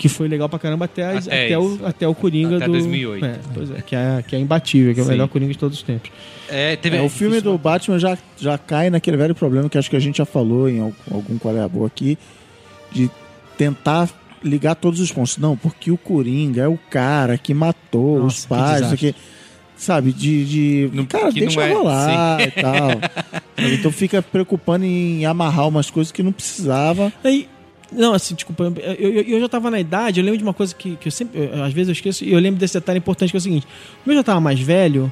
Que 0.00 0.08
foi 0.08 0.28
legal 0.28 0.48
pra 0.48 0.58
caramba 0.58 0.86
até, 0.86 1.04
as- 1.04 1.26
Até 1.28 1.44
até, 1.46 1.58
o, 1.58 1.74
isso. 1.74 1.84
até 1.86 2.08
o 2.08 2.14
Coringa 2.14 2.56
Até 2.56 2.64
do. 2.66 2.72
2008. 2.72 3.24
É, 3.26 3.34
pois 3.52 3.70
é, 3.70 3.82
que 3.82 3.94
é, 3.94 4.24
que 4.26 4.34
é 4.34 4.38
imbatível, 4.38 4.94
que 4.94 5.00
é 5.00 5.02
o 5.02 5.06
Sim. 5.06 5.10
melhor 5.12 5.28
Coringa 5.28 5.52
de 5.52 5.58
todos 5.58 5.76
os 5.76 5.82
tempos. 5.82 6.10
É, 6.48 6.74
teve 6.76 6.96
É, 6.96 7.02
o 7.02 7.08
filme 7.10 7.38
do 7.42 7.56
Batman 7.58 7.98
já, 7.98 8.16
já 8.38 8.56
cai 8.56 8.88
naquele 8.88 9.18
velho 9.18 9.34
problema 9.34 9.68
que 9.68 9.76
acho 9.76 9.90
que 9.90 9.96
a 9.96 10.00
gente 10.00 10.16
já 10.16 10.24
falou 10.24 10.70
em 10.70 10.80
al- 10.80 10.92
algum 11.10 11.36
qual 11.38 11.54
é 11.54 11.60
a 11.62 11.68
boa 11.68 11.86
aqui, 11.86 12.16
de 12.90 13.10
tentar 13.58 14.08
ligar 14.42 14.74
todos 14.74 15.00
os 15.00 15.12
pontos. 15.12 15.36
Não, 15.36 15.54
porque 15.54 15.90
o 15.90 15.98
Coringa 15.98 16.62
é 16.62 16.68
o 16.68 16.78
cara 16.88 17.36
que 17.36 17.52
matou 17.52 18.20
Nossa, 18.20 18.36
os 18.36 18.42
que 18.42 18.48
pais, 18.48 18.84
isso 18.86 18.94
aqui. 18.94 19.14
Sabe, 19.76 20.12
de. 20.12 20.44
de 20.46 20.90
Não- 20.94 21.04
cara, 21.06 21.30
que 21.32 21.40
deixa 21.40 21.60
é, 21.62 21.72
rolar 21.72 22.40
e 22.40 22.50
tal. 22.52 22.88
Então 23.78 23.92
fica 23.92 24.22
preocupando 24.22 24.86
em 24.86 25.26
amarrar 25.26 25.68
umas 25.68 25.90
coisas 25.90 26.10
que 26.10 26.22
não 26.22 26.32
precisava. 26.32 27.12
Aí, 27.22 27.46
não, 27.92 28.12
assim, 28.14 28.34
desculpa, 28.34 28.64
eu, 28.64 29.12
eu, 29.12 29.22
eu 29.22 29.40
já 29.40 29.48
tava 29.48 29.70
na 29.70 29.80
idade, 29.80 30.20
eu 30.20 30.24
lembro 30.24 30.38
de 30.38 30.44
uma 30.44 30.54
coisa 30.54 30.74
que, 30.74 30.96
que 30.96 31.08
eu 31.08 31.12
sempre, 31.12 31.40
eu- 31.52 31.62
às 31.64 31.72
vezes 31.72 31.88
eu 31.88 31.92
esqueço, 31.92 32.24
e 32.24 32.32
eu 32.32 32.38
lembro 32.38 32.58
desse 32.60 32.74
detalhe 32.74 32.98
importante 32.98 33.30
que 33.30 33.36
é 33.36 33.38
o 33.38 33.40
seguinte: 33.42 33.66
como 34.02 34.12
eu 34.12 34.16
já 34.18 34.22
tava 34.24 34.40
mais 34.40 34.60
velho, 34.60 35.10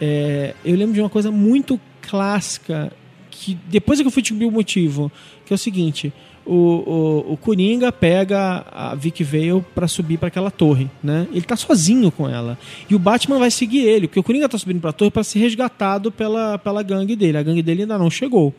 é, 0.00 0.54
eu 0.64 0.76
lembro 0.76 0.94
de 0.94 1.00
uma 1.00 1.08
coisa 1.10 1.30
muito 1.30 1.80
clássica, 2.02 2.92
que 3.30 3.56
depois 3.68 3.98
é 3.98 4.02
que 4.02 4.06
eu 4.08 4.10
fui 4.12 4.22
descobrir 4.22 4.46
o 4.46 4.50
motivo, 4.50 5.10
que 5.46 5.52
é 5.52 5.56
o 5.56 5.58
seguinte. 5.58 6.12
O, 6.44 6.54
o, 6.54 7.32
o 7.34 7.36
Coringa 7.36 7.92
pega 7.92 8.64
a 8.72 8.94
Vic 8.94 9.22
Vale 9.22 9.62
pra 9.74 9.86
subir 9.86 10.18
pra 10.18 10.28
aquela 10.28 10.50
torre, 10.50 10.90
né? 11.02 11.28
Ele 11.32 11.42
tá 11.42 11.54
sozinho 11.54 12.10
com 12.10 12.28
ela. 12.28 12.58
E 12.88 12.94
o 12.94 12.98
Batman 12.98 13.38
vai 13.38 13.50
seguir 13.50 13.80
ele, 13.86 14.08
porque 14.08 14.18
o 14.18 14.22
Coringa 14.22 14.48
tá 14.48 14.58
subindo 14.58 14.80
pra 14.80 14.90
torre 14.90 15.10
pra 15.10 15.22
ser 15.22 15.38
resgatado 15.38 16.10
pela, 16.10 16.58
pela 16.58 16.82
gangue 16.82 17.14
dele. 17.14 17.36
A 17.38 17.42
gangue 17.42 17.62
dele 17.62 17.82
ainda 17.82 17.96
não 17.98 18.10
chegou. 18.10 18.54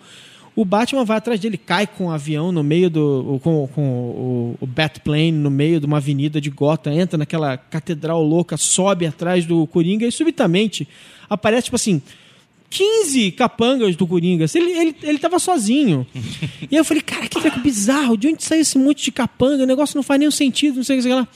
O 0.56 0.66
Batman 0.66 1.06
vai 1.06 1.18
atrás 1.18 1.40
dele, 1.40 1.58
cai 1.58 1.88
com 1.88 2.08
o 2.08 2.12
avião 2.12 2.52
no 2.52 2.62
meio 2.62 2.90
do. 2.90 3.40
com, 3.42 3.68
com 3.74 3.82
o, 3.82 4.58
o 4.60 4.68
Batplane 4.68 5.32
no 5.32 5.50
meio 5.50 5.80
de 5.80 5.86
uma 5.86 5.98
avenida 5.98 6.42
de 6.42 6.50
Gotham, 6.50 6.94
entra 6.94 7.18
naquela 7.18 7.56
catedral 7.58 8.22
louca, 8.22 8.58
sobe 8.58 9.06
atrás 9.06 9.46
do 9.46 9.66
Coringa 9.68 10.06
e 10.06 10.12
subitamente 10.12 10.88
aparece, 11.30 11.66
tipo 11.66 11.76
assim. 11.76 12.02
15 12.70 13.32
capangas 13.34 13.98
do 13.98 14.08
Coringa. 14.08 14.46
Ele, 14.56 14.72
ele, 14.72 14.96
ele 15.04 15.20
tava 15.20 15.40
sozinho. 15.40 16.08
e 16.16 16.76
aí 16.76 16.78
eu 16.78 16.86
falei, 16.86 17.04
cara, 17.04 17.28
que 17.28 17.40
treco 17.40 17.60
bizarro. 17.60 18.16
De 18.16 18.30
onde 18.30 18.44
saiu 18.44 18.62
esse 18.62 18.78
monte 18.78 19.04
de 19.04 19.12
capanga? 19.12 19.64
O 19.64 19.68
negócio 19.68 19.98
não 19.98 20.04
faz 20.04 20.18
nenhum 20.18 20.32
sentido, 20.32 20.78
não 20.78 20.84
sei 20.84 20.96
o 20.96 21.00
que 21.00 21.04
sei 21.04 21.14
lá. 21.14 21.28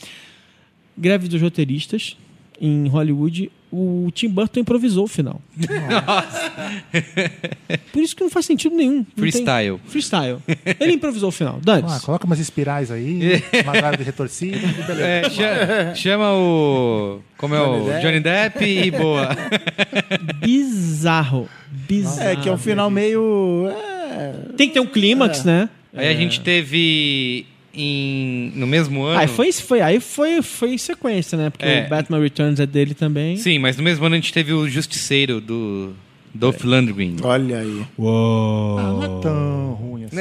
Greve 0.98 1.28
dos 1.28 1.42
roteiristas 1.42 2.16
em 2.60 2.88
Hollywood. 2.88 3.52
O 3.78 4.10
Tim 4.14 4.30
Burton 4.30 4.62
improvisou 4.62 5.04
o 5.04 5.08
final. 5.08 5.42
Por 7.92 8.02
isso 8.02 8.16
que 8.16 8.24
não 8.24 8.30
faz 8.30 8.46
sentido 8.46 8.76
nenhum. 8.76 8.98
Não 8.98 9.04
tem- 9.04 9.16
Freestyle. 9.32 9.80
Freestyle. 9.86 10.38
Ele 10.80 10.94
improvisou 10.94 11.30
o 11.30 11.32
final. 11.32 11.60
Dane. 11.62 11.84
Ah, 11.88 12.00
coloca 12.00 12.26
umas 12.26 12.40
espirais 12.40 12.90
aí, 12.92 13.44
uma 13.64 13.74
grávida 13.74 14.04
retorcida 14.04 14.58
e 14.58 14.84
beleza. 14.84 15.02
É, 15.04 15.30
cha- 15.30 15.96
chama 15.96 16.32
o. 16.34 17.20
Como 17.38 17.54
é 17.54 17.62
o 17.62 17.86
Johnny 17.86 17.90
Depp. 17.90 18.02
Johnny 18.02 18.20
Depp 18.22 18.66
e 18.66 18.92
boa. 18.92 19.30
Bizarro. 20.42 21.50
Bizarro. 21.70 22.30
É, 22.30 22.36
que 22.38 22.48
é 22.48 22.52
um 22.52 22.58
final 22.58 22.90
meio. 22.90 23.68
é, 23.70 24.34
Tem 24.56 24.68
que 24.68 24.74
ter 24.76 24.80
um 24.80 24.86
clímax, 24.88 25.44
né? 25.44 25.70
Aí 25.94 26.08
a 26.08 26.14
gente 26.16 26.40
teve 26.42 27.46
em, 27.76 28.52
no 28.56 28.66
mesmo 28.68 29.04
ano. 29.04 29.20
Aí 29.20 29.28
foi, 29.28 29.52
foi, 29.52 29.82
aí 29.82 30.00
foi, 30.00 30.42
foi 30.42 30.74
em 30.74 30.78
sequência, 30.78 31.38
né? 31.38 31.50
Porque 31.50 31.66
É. 31.66 31.86
o 31.86 31.90
Batman 31.90 32.20
Returns 32.20 32.60
é 32.60 32.66
dele 32.66 32.94
também. 32.94 33.38
Sim, 33.38 33.60
mas 33.60 33.78
no 33.78 33.84
mesmo 33.84 34.06
ano 34.06 34.16
a 34.16 34.18
gente 34.18 34.34
teve 34.34 34.54
o 34.54 34.68
Justiceiro 34.68 35.40
do 35.42 35.94
Dolph 36.34 36.64
Lundgren. 36.64 37.16
Olha 37.24 37.60
aí. 37.60 37.82
Ah, 38.00 38.94
não 38.94 39.04
é 39.04 39.22
tão 39.22 39.74
ruim 39.74 39.95
assim. 40.06 40.20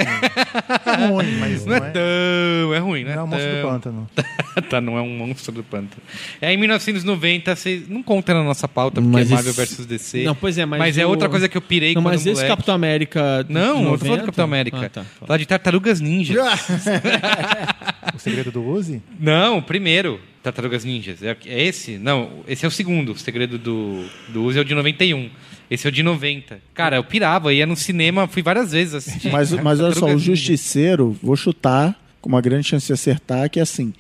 É 1.03 1.07
ruim, 1.07 1.37
mas 1.39 1.65
Não 1.67 1.75
é 1.77 1.81
tão. 1.81 2.75
É 2.75 2.79
ruim, 2.79 3.05
não 3.05 3.11
né? 3.11 3.17
é 3.17 3.23
o 3.23 3.27
monstro 3.27 3.51
do 3.51 3.61
tão- 3.61 3.71
pântano. 3.71 4.11
tá, 4.71 4.81
não 4.81 4.99
é 4.99 5.03
um 5.03 5.17
monstro 5.17 5.53
do 5.53 5.63
pântano. 5.65 6.03
É 6.41 6.53
em 6.53 6.57
1990, 6.57 7.55
vocês 7.57 7.89
não 7.89 8.03
conta 8.03 8.35
na 8.35 8.43
nossa 8.43 8.67
pauta, 8.69 9.01
porque 9.01 9.13
Mas 9.17 9.31
é 9.31 9.35
Marvel 9.35 9.51
esse- 9.53 9.77
vs 9.77 9.87
DC. 9.87 10.25
Não, 10.25 10.35
pois 10.35 10.57
é, 10.59 10.65
mas 10.67 10.97
é 10.99 11.05
o- 11.07 11.09
outra 11.09 11.29
coisa 11.29 11.49
que 11.49 11.57
eu 11.57 11.63
pirei 11.63 11.95
Não, 11.95 12.03
quando 12.03 12.15
mas 12.15 12.27
esse. 12.27 12.47
Capitão 12.47 12.75
América. 12.75 13.45
Não, 13.49 13.85
eu 13.85 13.99
tô 13.99 13.99
falando 13.99 14.01
90? 14.01 14.17
do 14.23 14.27
Capitão 14.27 14.45
América. 14.45 14.87
Ah, 14.87 14.89
tá. 14.89 15.05
Lá 15.29 15.37
de 15.37 15.47
Tartarugas 15.47 16.01
Ninjas. 16.01 16.37
O 18.15 18.19
segredo 18.19 18.51
do 18.53 18.63
Uzi? 18.65 19.03
Não, 19.19 19.61
primeiro, 19.61 20.21
Tartarugas 20.45 20.85
Ninjas. 20.85 21.23
É, 21.23 21.35
é 21.47 21.63
esse? 21.63 21.97
Não, 21.97 22.45
esse 22.47 22.67
é 22.67 22.69
o 22.69 22.71
segundo. 22.71 23.13
O 23.13 23.19
segredo 23.19 23.57
do, 23.57 24.05
do 24.29 24.45
Uzi 24.45 24.59
é 24.59 24.61
o 24.61 24.65
de 24.65 24.75
91. 24.75 25.31
Esse 25.71 25.87
é 25.87 25.89
o 25.89 25.93
de 25.93 26.03
90. 26.03 26.61
Cara, 26.75 26.97
eu 26.97 27.05
pirava, 27.05 27.51
ia 27.55 27.65
no 27.65 27.75
cinema, 27.75 28.29
fui 28.29 28.43
várias 28.43 28.73
vezes 28.73 28.95
assistir. 28.95 29.33
Mas, 29.33 29.51
mas 29.65 29.81
olha 29.81 29.95
só, 29.95 30.05
o 30.05 30.09
Ninja. 30.11 30.27
Justiceiro, 30.27 31.17
vou 31.23 31.35
chutar 31.35 31.99
com 32.21 32.29
uma 32.29 32.43
grande 32.43 32.69
chance 32.69 32.87
de 32.87 32.93
acertar, 32.93 33.49
que 33.49 33.59
é 33.59 33.63
assim. 33.63 33.95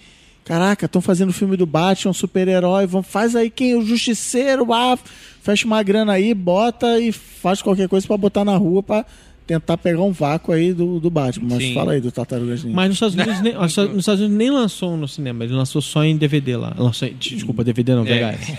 Caraca, 0.45 0.85
estão 0.85 1.01
fazendo 1.01 1.31
o 1.31 1.33
filme 1.33 1.57
do 1.57 1.65
Batman, 1.65 2.13
super-herói, 2.13 2.87
vamos, 2.87 3.07
faz 3.07 3.35
aí 3.35 3.49
quem? 3.49 3.75
O 3.75 3.83
Justiceiro, 3.83 4.71
ah, 4.71 4.99
fecha 5.41 5.67
uma 5.67 5.83
grana 5.83 6.13
aí, 6.13 6.35
bota 6.35 7.01
e 7.01 7.11
faz 7.11 7.63
qualquer 7.63 7.89
coisa 7.89 8.07
pra 8.07 8.19
botar 8.19 8.45
na 8.45 8.55
rua 8.55 8.83
pra 8.83 9.07
tentar 9.47 9.77
pegar 9.77 10.01
um 10.03 10.13
vácuo 10.13 10.53
aí 10.53 10.73
do, 10.73 10.99
do 10.99 11.11
Batman. 11.11 11.49
Mas 11.55 11.63
Sim. 11.63 11.75
fala 11.75 11.93
aí 11.93 12.01
do 12.01 12.11
Tartarugas 12.11 12.65
Ninja. 12.65 12.75
Mas 12.77 12.89
nos 12.89 12.97
Estados, 12.97 13.15
Unidos, 13.15 13.41
nem, 13.43 13.55
nos 13.55 13.71
Estados 13.99 14.21
Unidos 14.21 14.39
nem 14.39 14.51
lançou 14.51 14.97
no 14.97 15.07
cinema, 15.09 15.45
ele 15.45 15.53
lançou 15.53 15.83
só 15.83 16.05
em 16.05 16.17
DVD 16.17 16.57
lá. 16.57 16.75
Lançou, 16.79 17.09
desculpa, 17.11 17.63
DVD 17.65 17.95
não, 17.95 18.07
É. 18.07 18.33
VHS. 18.33 18.59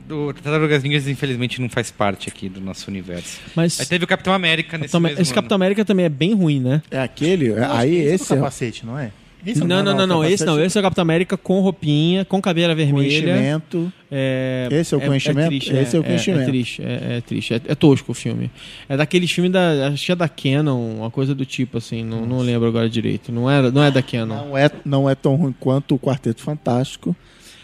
Do 0.08 0.32
Tartarugas 0.32 0.82
Ninjas, 0.82 1.06
infelizmente, 1.06 1.60
não 1.60 1.68
faz 1.68 1.90
parte 1.90 2.28
aqui 2.28 2.48
do 2.48 2.60
nosso 2.60 2.90
universo. 2.90 3.38
Mas 3.54 3.78
Aí 3.78 3.86
teve 3.86 4.04
o 4.04 4.08
Capitão 4.08 4.32
América 4.32 4.78
nesse 4.78 4.92
Capitão- 4.92 5.00
mesmo 5.00 5.20
esse 5.22 5.30
ano. 5.30 5.34
Capitão 5.34 5.56
América 5.56 5.84
também 5.84 6.06
é 6.06 6.08
bem 6.08 6.32
ruim, 6.34 6.58
né? 6.58 6.82
É 6.90 7.00
aquele? 7.00 7.52
É, 7.52 7.64
aí 7.66 7.94
esse 7.96 8.32
é 8.32 8.36
é 8.36 8.38
o 8.38 8.42
capacete, 8.42 8.86
não 8.86 8.98
é? 8.98 9.10
Esse 9.46 9.62
é 9.62 9.64
Não, 9.64 9.82
não, 9.82 9.94
não, 9.96 10.06
não, 10.06 10.24
esse 10.24 10.44
não. 10.44 10.60
Esse 10.62 10.76
é 10.76 10.80
o 10.80 10.82
Capitão 10.82 11.02
América 11.02 11.36
com 11.36 11.60
roupinha, 11.60 12.24
com 12.24 12.40
caveira 12.40 12.74
vermelha. 12.74 13.06
enchimento. 13.06 13.92
É, 14.10 14.68
Esse 14.70 14.94
é 14.94 14.98
o 14.98 15.14
enchimento? 15.14 15.54
Esse 15.54 15.96
é 15.96 16.00
o 16.00 16.02
com 16.02 16.10
É, 16.10 16.14
enchimento. 16.16 16.46
triste, 16.46 16.82
é, 16.82 17.16
é 17.16 17.20
triste. 17.20 17.54
É, 17.54 17.60
é 17.68 17.74
tosco 17.74 18.12
o 18.12 18.14
filme. 18.14 18.50
É 18.88 18.96
daqueles 18.96 19.30
filmes 19.30 19.52
da. 19.52 19.88
Acho 19.88 20.06
que 20.06 20.12
é 20.12 20.16
da 20.16 20.28
Canon, 20.28 20.96
uma 20.98 21.10
coisa 21.10 21.34
do 21.34 21.46
tipo, 21.46 21.78
assim. 21.78 22.04
Não, 22.04 22.26
não 22.26 22.38
lembro 22.40 22.68
agora 22.68 22.88
direito. 22.88 23.32
Não 23.32 23.50
é, 23.50 23.70
não 23.70 23.82
é 23.82 23.90
da 23.90 24.02
Canon. 24.02 24.46
Não 24.46 24.58
é, 24.58 24.70
não 24.84 25.08
é 25.08 25.14
tão 25.14 25.36
ruim 25.36 25.54
quanto 25.58 25.94
o 25.94 25.98
Quarteto 25.98 26.42
Fantástico. 26.42 27.14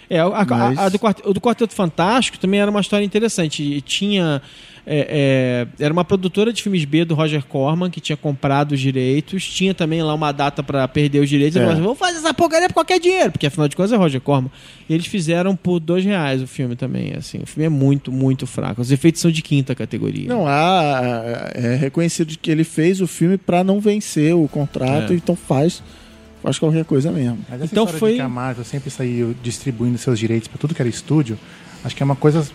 É, 0.09 0.21
a, 0.21 0.89
do, 0.89 0.99
Quarteto, 1.01 1.29
o 1.29 1.35
do 1.35 1.41
Quarteto 1.41 1.75
Fantástico 1.75 2.39
também 2.39 2.61
era 2.61 2.71
uma 2.71 2.81
história 2.81 3.05
interessante. 3.05 3.81
Tinha. 3.83 4.41
É, 4.89 5.67
é, 5.79 5.85
era 5.85 5.93
uma 5.93 6.05
produtora 6.05 6.53
de 6.53 6.63
filmes 6.63 6.85
B 6.85 7.05
do 7.05 7.15
Roger 7.17 7.45
Corman, 7.45 7.91
que 7.91 8.01
tinha 8.01 8.17
comprado 8.17 8.71
os 8.73 8.81
direitos. 8.81 9.45
Tinha 9.49 9.75
também 9.75 10.01
lá 10.03 10.15
uma 10.15 10.31
data 10.31 10.63
pra 10.63 10.87
perder 10.87 11.19
os 11.21 11.29
direitos. 11.29 11.57
É. 11.57 11.59
Ele 11.59 11.65
falou 11.67 11.75
assim, 11.75 11.83
vamos 11.83 11.99
fazer 11.99 12.19
essa 12.19 12.33
porcaria 12.33 12.69
por 12.69 12.75
qualquer 12.75 13.01
dinheiro, 13.01 13.33
porque 13.33 13.47
afinal 13.49 13.67
de 13.67 13.75
contas 13.75 13.93
é 13.93 13.97
Roger 13.97 14.21
Corman. 14.21 14.51
E 14.89 14.95
eles 14.95 15.07
fizeram 15.07 15.57
por 15.57 15.81
dois 15.81 16.05
reais 16.05 16.41
o 16.41 16.47
filme 16.47 16.77
também. 16.77 17.15
Assim, 17.15 17.39
o 17.43 17.47
filme 17.47 17.67
é 17.67 17.69
muito, 17.69 18.13
muito 18.13 18.47
fraco. 18.47 18.81
Os 18.81 18.93
efeitos 18.93 19.21
são 19.21 19.31
de 19.31 19.43
quinta 19.43 19.75
categoria. 19.75 20.29
Não, 20.29 20.47
há, 20.47 21.51
é 21.55 21.75
reconhecido 21.75 22.37
que 22.41 22.49
ele 22.51 22.63
fez 22.63 23.01
o 23.01 23.07
filme 23.09 23.37
pra 23.37 23.65
não 23.65 23.81
vencer 23.81 24.35
o 24.37 24.47
contrato, 24.47 25.13
É. 25.13 25.17
então 25.17 25.35
faz, 25.35 25.83
faz 26.43 26.59
qualquer 26.61 26.85
coisa 26.85 27.11
mesmo. 27.11 27.39
Mas 27.49 27.63
essa 27.63 27.73
Então 27.75 27.87
foi- 27.89 28.11
de 28.13 28.17
que 28.19 28.23
a 28.23 28.29
Marvel 28.29 28.65
sempre 28.65 28.89
saiu 28.91 29.35
distribuindo 29.43 29.99
seus 29.99 30.17
direitos 30.19 30.47
para 30.47 30.59
tudo 30.59 30.75
que 30.75 30.81
era 30.81 30.89
estúdio, 30.89 31.37
acho 31.85 31.97
que 31.97 32.03
é 32.03 32.07
uma 32.07 32.15
coisa 32.15 32.47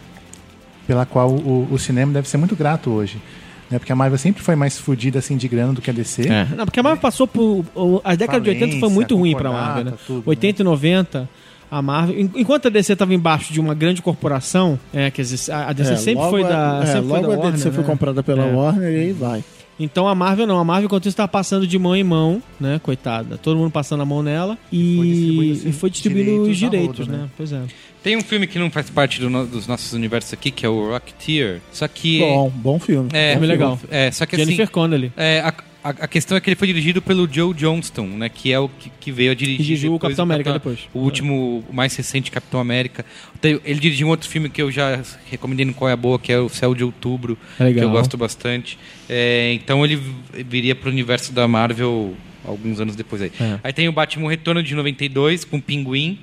pela 0.88 1.06
qual 1.06 1.30
o, 1.32 1.68
o 1.72 1.78
cinema 1.80 2.12
deve 2.14 2.28
ser 2.28 2.38
muito 2.38 2.56
grato 2.56 2.90
hoje. 2.92 3.22
Né? 3.70 3.80
Porque 3.80 3.92
a 3.92 3.96
Marvel 3.96 4.18
sempre 4.18 4.44
foi 4.44 4.56
mais 4.56 4.78
fodida 4.78 5.20
assim, 5.20 5.38
de 5.38 5.48
grana 5.48 5.72
do 5.74 5.82
que 5.82 5.90
a 5.90 5.94
DC. 5.94 6.28
É. 6.28 6.46
Não, 6.56 6.66
porque 6.66 6.80
a 6.80 6.84
Marvel 6.84 7.02
passou 7.02 7.26
por. 7.28 7.64
o- 7.76 8.02
A 8.04 8.16
década 8.16 8.42
de 8.42 8.50
80 8.50 8.80
foi 8.80 8.90
muito 8.90 9.16
ruim 9.16 9.32
pra 9.32 9.50
concordata, 9.50 9.74
Marvel, 9.76 9.92
né? 9.94 9.98
tudo, 10.06 10.24
80 10.30 10.62
e 10.62 10.66
90, 10.66 11.30
a 11.72 11.82
Marvel. 11.82 12.20
en- 12.20 12.32
Enquanto 12.36 12.66
a 12.68 12.70
DC 12.70 12.92
estava 12.94 13.14
embaixo 13.14 13.54
de 13.54 13.60
uma 13.62 13.74
grande 13.74 14.02
corporação, 14.02 14.78
é, 14.94 15.10
quer 15.10 15.22
dizer, 15.22 15.52
a 15.54 15.70
a 15.70 15.74
DC 15.74 15.94
É, 15.94 15.96
sempre 15.96 16.30
foi 16.30 16.44
a- 16.44 16.48
da. 16.50 16.80
é, 16.84 16.86
sempre 16.88 17.02
foi 17.08 17.18
logo 17.22 17.28
da 17.28 17.34
a 17.34 17.38
Warner, 17.38 17.52
DC 17.54 17.72
foi 17.72 17.84
né? 17.84 17.90
comprada 17.90 18.22
pela 18.24 18.44
É. 18.46 18.54
Warner 18.54 18.92
e 18.92 18.96
aí 18.98 19.12
vai. 19.14 19.42
Então 19.80 20.08
a 20.08 20.14
Marvel 20.14 20.46
não, 20.46 20.60
a 20.60 20.64
Marvel 20.64 20.86
enquanto 20.86 21.04
isso 21.06 21.10
estava 21.14 21.28
passando 21.28 21.66
de 21.66 21.80
mão 21.80 21.96
em 21.96 22.04
mão, 22.04 22.42
né? 22.60 22.80
Coitada. 22.84 23.38
Todo 23.38 23.58
mundo 23.58 23.72
passando 23.72 24.02
a 24.02 24.06
mão 24.06 24.22
nela 24.22 24.58
e, 24.72 24.78
distribuindo 25.02 25.70
e 25.70 25.72
foi 25.74 25.90
distribuindo 25.90 26.32
os 26.44 26.58
direitos 26.58 26.64
a 26.66 26.70
direitos, 26.70 27.00
rodo, 27.08 27.12
né? 27.12 27.18
né? 27.24 27.30
Pois 27.36 27.52
é. 27.52 27.62
Tem 28.04 28.16
um 28.18 28.22
filme 28.22 28.48
que 28.48 28.58
não 28.60 28.70
faz 28.72 28.90
parte 28.90 29.20
do 29.20 29.30
no- 29.30 29.46
dos 29.46 29.68
nossos 29.68 29.94
universos 29.94 30.34
aqui, 30.34 30.50
que 30.52 30.66
é 30.66 30.70
o 30.70 30.90
Rocketeer. 30.92 31.62
Só 31.72 31.88
que. 31.88 32.20
Bom, 32.20 32.50
bom 32.54 32.80
filme. 32.80 33.10
é, 33.14 33.32
Filme 33.34 33.48
legal. 33.48 33.80
É, 33.90 34.12
só 34.12 34.26
que 34.26 34.36
Jennifer 34.38 34.64
assim. 34.64 34.72
Connelly. 34.74 35.12
É, 35.16 35.40
a, 35.42 35.54
a, 35.84 35.90
a 35.90 36.08
questão 36.08 36.38
é 36.38 36.42
que 36.42 36.50
ele 36.50 36.56
foi 36.56 36.68
dirigido 36.68 37.02
pelo 37.02 37.28
Joe 37.32 37.54
Johnston, 37.54 38.06
né? 38.08 38.30
Que 38.30 38.52
é 38.54 38.60
o 38.60 38.70
que, 38.70 38.92
que 39.00 39.12
veio 39.12 39.32
a 39.32 39.36
dirigir. 39.36 39.66
Dirigiu 39.66 39.94
o 39.96 40.00
Capitão 40.00 40.24
América 40.24 40.54
depois. 40.54 40.80
O 40.94 41.00
último, 41.00 41.64
o 41.70 41.74
mais 41.74 41.96
recente 41.96 42.30
Capitão 42.32 42.60
América. 42.60 43.06
Ele 43.44 43.80
dirigiu 43.80 44.08
um 44.08 44.10
outro 44.10 44.30
filme 44.30 44.50
que 44.50 44.62
eu 44.62 44.72
já 44.72 45.02
recomendei 45.30 45.66
no 45.66 45.74
Qual 45.74 45.90
é 45.90 45.94
a 45.94 45.98
Boa, 45.98 46.20
que 46.20 46.32
é 46.32 46.40
o 46.40 46.50
Céu 46.50 46.76
de 46.76 46.84
Outubro, 46.84 47.38
É 47.60 47.64
legal. 47.66 47.80
que 47.80 47.86
eu 47.86 47.92
gosto 47.92 48.18
bastante. 48.18 48.78
É, 49.10 49.54
então 49.54 49.84
ele 49.84 50.00
viria 50.48 50.76
pro 50.76 50.90
universo 50.90 51.34
da 51.34 51.48
Marvel 51.48 52.16
alguns 52.46 52.80
anos 52.80 52.96
depois 52.96 53.22
aí. 53.22 53.32
É. 53.40 53.60
Aí 53.64 53.74
tem 53.74 53.88
o 53.88 53.92
Batman 53.92 54.30
Retorno 54.30 54.62
de 54.64 54.74
92, 54.76 55.44
com 55.46 55.58
o 55.58 55.62
Pinguim. 55.62 56.20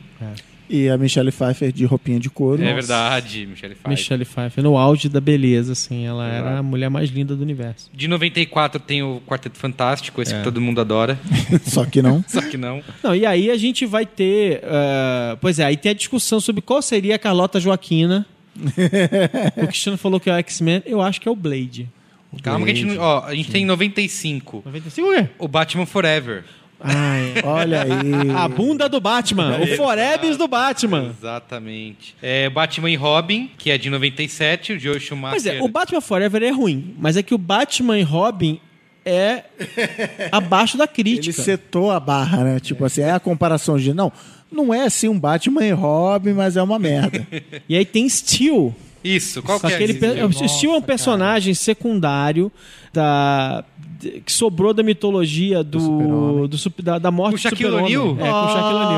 E 0.71 0.89
a 0.89 0.99
Michelle 0.99 1.31
Pfeiffer 1.33 1.73
de 1.73 1.85
roupinha 1.85 2.21
de 2.21 2.29
couro. 2.29 2.63
É 2.63 2.75
verdade, 2.75 3.47
Michelle 3.47 3.75
Pfeiffer. 3.75 3.89
Michelle 3.91 4.25
Pfeiffer, 4.25 4.63
no 4.63 4.77
auge 4.77 5.09
da 5.09 5.21
beleza, 5.21 5.73
assim. 5.73 6.05
Ela 6.07 6.27
era 6.29 6.59
a 6.59 6.63
mulher 6.63 6.91
mais 6.91 7.09
linda 7.11 7.35
do 7.35 7.43
universo. 7.43 7.91
De 7.93 8.07
94 8.07 8.79
tem 8.81 9.03
o 9.03 9.23
Quarteto 9.27 9.59
Fantástico, 9.59 10.21
esse 10.21 10.35
É. 10.35 10.39
que 10.39 10.45
todo 10.45 10.61
mundo 10.61 10.81
adora. 10.81 11.19
Só 11.65 11.85
que 11.87 12.03
não. 12.03 12.23
Só 12.29 12.43
que 12.43 12.57
não. 12.59 12.83
Não, 13.03 13.15
e 13.15 13.25
aí 13.25 13.51
a 13.51 13.57
gente 13.57 13.87
vai 13.87 14.05
ter. 14.05 14.61
eh, 14.63 15.37
pois 15.41 15.59
é, 15.59 15.65
aí 15.65 15.77
tem 15.77 15.91
a 15.91 15.95
discussão 15.95 16.39
sobre 16.41 16.61
qual 16.61 16.83
seria 16.83 17.15
a 17.15 17.19
Carlota 17.19 17.59
Joaquina. 17.59 18.27
o 19.57 19.67
Cristiano 19.67 19.97
falou 19.97 20.19
que 20.21 20.29
é 20.29 20.35
o 20.35 20.37
X-Men, 20.39 20.83
eu 20.85 21.01
acho 21.01 21.21
que 21.21 21.29
é 21.29 21.31
o 21.31 21.37
Blade. 21.37 21.89
Calma 22.43 22.67
que 22.67 22.73
a 22.73 22.75
gente 22.75 22.95
não. 22.95 23.03
Ó, 23.03 23.25
a 23.25 23.35
gente 23.35 23.51
tem 23.51 23.65
95. 23.65 24.63
95 24.67 25.09
o 25.09 25.15
quê? 25.15 25.29
O 25.39 25.49
Batman 25.49 25.87
Forever. 25.87 26.45
Ai, 26.81 27.35
Olha 27.45 27.83
aí. 27.83 28.31
a 28.37 28.47
bunda 28.49 28.89
do 28.89 29.01
Batman, 29.01 29.59
o 29.61 29.77
Forebes 29.77 30.37
do 30.37 30.47
Batman. 30.47 31.13
Exatamente. 31.19 32.15
É 32.23 32.49
Batman 32.49 32.91
e 32.91 32.97
Robin, 32.97 33.51
que 33.59 33.71
é 33.71 33.77
de 33.79 33.91
97, 33.91 34.75
o 34.75 34.79
Joe 34.79 35.01
Schumacher. 35.01 35.31
Pois 35.43 35.47
é, 35.47 35.61
o 35.63 35.69
Batman 35.69 36.01
Forever 36.01 36.43
é 36.43 36.51
ruim, 36.51 36.95
mas 36.99 37.17
é 37.17 37.23
que 37.23 37.35
o 37.35 37.39
Batman 37.39 37.99
e 37.99 38.03
Robin 38.03 38.61
é 39.05 39.45
abaixo 40.31 40.77
da 40.77 40.85
Ele 40.85 40.93
crítica. 40.93 41.43
setou 41.43 41.91
a 41.91 41.99
barra, 41.99 42.45
né? 42.45 42.61
Tipo 42.61 42.85
assim, 42.85 43.01
é 43.01 43.11
a 43.11 43.21
comparação 43.21 43.77
de. 43.77 43.93
Não, 43.93 44.13
não 44.51 44.73
é 44.73 44.85
assim 44.85 45.09
um 45.09 45.19
Batman 45.19 45.65
e 45.67 45.73
Robin, 45.73 46.33
mas 46.33 46.57
é 46.57 46.63
uma 46.63 46.79
merda. 46.79 47.27
E 47.69 47.77
aí 47.77 47.85
tem 47.85 48.09
Steel. 48.09 48.75
Isso, 49.03 49.43
qual 49.43 49.59
Só 49.61 49.69
que 49.69 49.75
é? 49.75 49.83
ele, 49.83 49.95
Steel 50.49 50.75
é 50.75 50.77
um 50.77 50.83
personagem 50.83 51.55
secundário 51.55 52.51
da 52.93 53.65
que 53.99 54.33
sobrou 54.33 54.73
da 54.73 54.83
mitologia 54.83 55.63
do, 55.65 55.81
Super-Homem. 55.81 56.47
do 56.49 56.57
sup- 56.59 56.81
da, 56.83 56.99
da 56.99 57.11
morte 57.11 57.33
Com 57.33 57.37
do 57.37 57.43
Shaquille 57.43 57.71
super-homem. 57.71 57.97
O'Neal? 57.97 58.27
É, 58.27 58.31
com 58.31 58.39
o 58.45 58.49
Shaquille 58.49 58.75
O'Neal. 58.75 58.93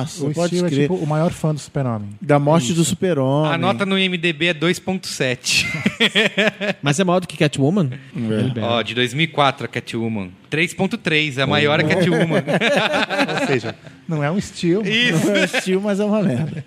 Nossa, 0.00 0.24
O 0.26 0.34
pode 0.34 0.46
Steel 0.48 0.66
é 0.66 0.70
crer. 0.70 0.80
tipo 0.82 0.94
o 0.94 1.06
maior 1.06 1.30
fã 1.32 1.52
do 1.54 1.60
Super-Homem. 1.60 2.08
Da 2.20 2.38
morte 2.38 2.72
do 2.72 2.84
super-homem. 2.84 3.52
A 3.52 3.58
nota 3.58 3.84
no 3.84 3.98
IMDB 3.98 4.46
é 4.46 4.54
2.7. 4.54 5.66
Mas 6.82 7.00
é 7.00 7.04
maior 7.04 7.20
do 7.20 7.26
que 7.26 7.36
Catwoman? 7.36 7.90
Ó, 8.62 8.82
de 8.82 8.94
2004 8.94 9.64
a 9.64 9.68
Catwoman. 9.68 10.30
3.3, 10.50 11.38
é 11.38 11.42
a 11.42 11.46
maior 11.46 11.80
a 11.80 11.82
Catwoman. 11.84 12.42
Ou 13.40 13.46
seja, 13.46 13.74
não 14.08 14.22
é 14.22 14.30
um 14.30 14.40
Steel. 14.40 14.82
Isso. 14.82 15.26
Não 15.26 15.34
é 15.34 15.46
Steel, 15.46 15.80
mas 15.80 15.98
é 16.00 16.04
uma 16.04 16.22
merda. 16.22 16.64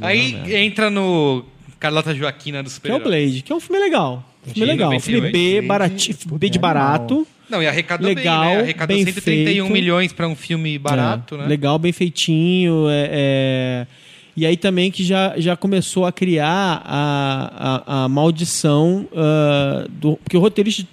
Aí 0.00 0.36
entra 0.56 0.90
no 0.90 1.44
Carlota 1.78 2.14
Joaquina 2.14 2.62
do 2.62 2.70
Que 2.70 2.90
é 2.90 2.94
o 2.94 3.00
Blade, 3.00 3.42
que 3.42 3.52
é 3.52 3.54
um 3.54 3.60
filme 3.60 3.80
legal. 3.80 4.24
Filme 4.42 4.66
legal. 4.66 4.90
98. 4.90 5.02
Filme 5.04 5.30
B, 5.30 5.62
puta, 6.24 6.38
B 6.38 6.48
de 6.50 6.58
é 6.58 6.60
barato. 6.60 7.26
Não, 7.48 7.62
e 7.62 7.66
arrecadou 7.66 8.08
Legal, 8.08 8.44
bem, 8.46 8.56
né? 8.56 8.62
Arrecadou 8.62 8.96
bem 8.96 9.04
131 9.04 9.64
feito. 9.66 9.72
milhões 9.72 10.12
pra 10.12 10.26
um 10.26 10.34
filme 10.34 10.78
barato, 10.78 11.34
É, 11.34 11.38
né? 11.38 11.46
Legal, 11.46 11.78
bem 11.78 11.92
feitinho. 11.92 12.88
é- 12.88 13.08
é- 13.12 13.86
E 14.34 14.46
aí 14.46 14.56
também 14.56 14.90
que 14.90 15.04
já, 15.04 15.34
já 15.36 15.54
começou 15.54 16.06
a 16.06 16.12
criar 16.12 16.82
a, 16.84 17.82
a, 17.86 18.04
a 18.04 18.08
maldição 18.08 19.06
ah, 19.14 19.86
do. 19.90 20.16
Porque 20.16 20.36
o 20.36 20.40
roteirista. 20.40 20.86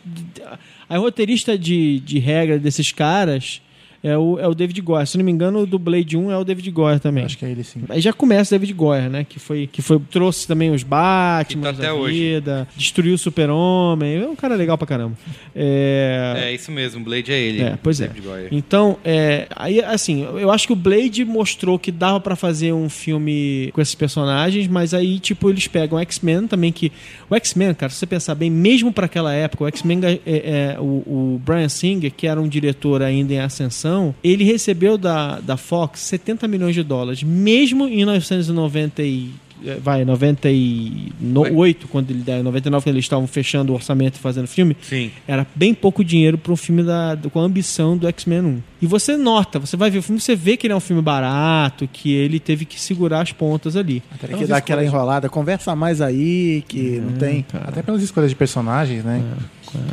A 0.89 0.97
roteirista 0.97 1.57
de, 1.57 1.99
de 1.99 2.17
regra 2.19 2.57
desses 2.59 2.91
caras 2.91 3.61
é 4.03 4.17
o, 4.17 4.39
é 4.39 4.47
o 4.47 4.53
David 4.55 4.79
Goyer. 4.81 5.05
Se 5.07 5.17
não 5.17 5.25
me 5.25 5.31
engano, 5.31 5.59
o 5.59 5.65
do 5.65 5.77
Blade 5.77 6.15
1 6.17 6.31
é 6.31 6.37
o 6.37 6.43
David 6.43 6.69
Goyer 6.71 6.99
também. 6.99 7.25
Acho 7.25 7.37
que 7.37 7.45
é 7.45 7.49
ele 7.49 7.63
sim. 7.63 7.83
Aí 7.89 7.99
já 8.01 8.13
começa 8.13 8.53
o 8.55 8.57
David 8.57 8.73
Goyer, 8.73 9.09
né? 9.09 9.25
Que 9.27 9.39
foi 9.39 9.67
que 9.67 9.81
foi 9.81 9.99
trouxe 10.09 10.47
também 10.47 10.71
os 10.71 10.83
Batman 10.83 11.63
tá 11.63 11.69
até 11.71 11.83
da 11.87 11.93
hoje. 11.93 12.13
vida, 12.17 12.67
destruiu 12.75 13.15
o 13.15 13.17
Super-Homem. 13.17 14.17
É 14.23 14.27
um 14.27 14.35
cara 14.35 14.55
legal 14.55 14.77
pra 14.77 14.87
caramba. 14.87 15.17
É, 15.55 16.43
É 16.45 16.53
isso 16.53 16.71
mesmo, 16.71 17.03
Blade 17.03 17.31
é 17.31 17.39
ele. 17.39 17.61
é, 17.61 17.77
pois 17.81 17.99
é. 17.99 18.07
David 18.07 18.25
Goyer. 18.27 18.47
Então, 18.51 18.97
é, 19.03 19.47
aí 19.55 19.81
assim, 19.81 20.23
eu 20.39 20.49
acho 20.51 20.67
que 20.67 20.73
o 20.73 20.75
Blade 20.75 21.25
mostrou 21.25 21.77
que 21.77 21.91
dava 21.91 22.19
pra 22.19 22.35
fazer 22.35 22.73
um 22.73 22.89
filme 22.89 23.69
com 23.73 23.81
esses 23.81 23.95
personagens, 23.95 24.67
mas 24.67 24.93
aí 24.93 25.19
tipo 25.19 25.49
eles 25.49 25.67
pegam 25.67 25.97
o 25.97 26.01
X-Men 26.01 26.47
também 26.47 26.71
que 26.71 26.91
o 27.29 27.35
X-Men, 27.35 27.73
cara, 27.73 27.91
se 27.91 27.97
você 27.97 28.05
pensar 28.05 28.35
bem, 28.35 28.49
mesmo 28.49 28.91
pra 28.91 29.05
aquela 29.05 29.33
época, 29.33 29.63
o 29.63 29.67
X-Men 29.67 30.01
é, 30.05 30.19
é, 30.25 30.77
o, 30.79 30.83
o 30.83 31.41
Brian 31.45 31.69
Singer, 31.69 32.11
que 32.11 32.27
era 32.27 32.41
um 32.41 32.47
diretor 32.47 33.01
ainda 33.01 33.33
em 33.33 33.39
ascensão, 33.39 34.15
ele 34.23 34.43
recebeu 34.43 34.97
da, 34.97 35.39
da 35.39 35.57
Fox 35.57 35.99
70 36.01 36.47
milhões 36.47 36.75
de 36.75 36.83
dólares, 36.83 37.23
mesmo 37.23 37.87
em 37.87 37.97
1990 37.97 39.03
e 39.03 39.29
eh, 39.29 39.48
vai 39.81 40.05
98 40.05 41.87
quando 41.87 42.11
ele 42.11 42.23
em 42.27 42.43
99 42.43 42.83
quando 42.83 42.95
eles 42.95 43.05
estavam 43.05 43.27
fechando 43.27 43.71
o 43.71 43.75
orçamento 43.75 44.15
e 44.15 44.19
fazendo 44.19 44.47
filme 44.47 44.75
Sim. 44.81 45.11
era 45.27 45.45
bem 45.55 45.73
pouco 45.73 46.03
dinheiro 46.03 46.37
para 46.37 46.53
um 46.53 46.55
filme 46.55 46.83
da, 46.83 47.17
com 47.31 47.39
a 47.39 47.43
ambição 47.43 47.97
do 47.97 48.07
X-Men 48.07 48.41
1. 48.41 48.61
E 48.81 48.87
você 48.87 49.17
nota, 49.17 49.59
você 49.59 49.75
vai 49.75 49.89
ver 49.89 49.99
o 49.99 50.03
filme, 50.03 50.21
você 50.21 50.35
vê 50.35 50.55
que 50.55 50.65
ele 50.65 50.73
é 50.73 50.75
um 50.75 50.79
filme 50.79 51.01
barato, 51.01 51.87
que 51.91 52.13
ele 52.13 52.39
teve 52.39 52.63
que 52.63 52.79
segurar 52.79 53.21
as 53.21 53.31
pontas 53.31 53.75
ali. 53.75 54.01
Até 54.11 54.27
Tem 54.27 54.37
que 54.37 54.45
dar 54.45 54.57
aquela 54.57 54.83
enrolada. 54.83 55.27
Conversa 55.27 55.75
mais 55.75 55.99
aí, 55.99 56.63
que 56.67 57.01
não 57.01 57.13
tem. 57.13 57.45
até 57.53 57.81
pelas 57.81 58.01
escolhas 58.01 58.29
de 58.29 58.35
personagens, 58.35 59.03
né? 59.03 59.21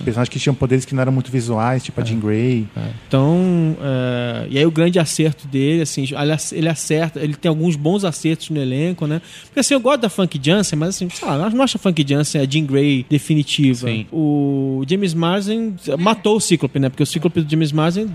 Personagens 0.05 0.29
que 0.29 0.39
tinham 0.39 0.55
poderes 0.55 0.85
que 0.85 0.95
não 0.95 1.03
eram 1.03 1.13
muito 1.13 1.31
visuais, 1.31 1.83
tipo 1.85 2.01
a 2.01 2.05
Jean 2.05 2.19
Grey. 2.19 2.67
Então, 3.09 3.77
é, 3.83 4.47
e 4.51 4.59
aí 4.59 4.67
o 4.67 4.71
grande 4.71 4.99
acerto 4.99 5.47
dele, 5.47 5.83
assim, 5.83 6.03
ele 6.05 6.33
ac- 6.33 6.53
ele 6.55 6.69
acerta, 6.69 7.21
ele 7.21 7.35
tem 7.35 7.49
alguns 7.49 7.77
bons 7.77 8.05
acertos 8.05 8.51
no 8.51 8.61
elenco, 8.61 9.07
né? 9.07 9.21
Porque 9.47 9.61
assim, 9.61 9.75
eu 9.75 9.81
gosto 9.81 10.01
da 10.01 10.09
Funk 10.09 10.41
Jansen, 10.43 10.79
mas 10.79 10.91
assim, 10.91 11.09
sei 11.11 11.27
lá, 11.29 11.51
não 11.51 11.63
acho 11.63 11.77
a 11.77 11.81
Funk 11.81 12.05
Jansen 12.07 12.41
a 12.41 12.45
Jean 12.45 12.65
Grey 12.65 13.05
definitiva. 13.09 13.87
Sim. 13.89 14.07
O 14.13 14.83
James 14.89 15.15
Marsden 15.15 15.75
matou 15.99 16.37
o 16.37 16.41
Cíclope, 16.41 16.79
né? 16.79 16.89
Porque 16.89 17.03
o 17.03 17.07
Cíclope 17.07 17.41
do 17.41 17.51
James 17.51 17.73
Marsden, 17.73 18.07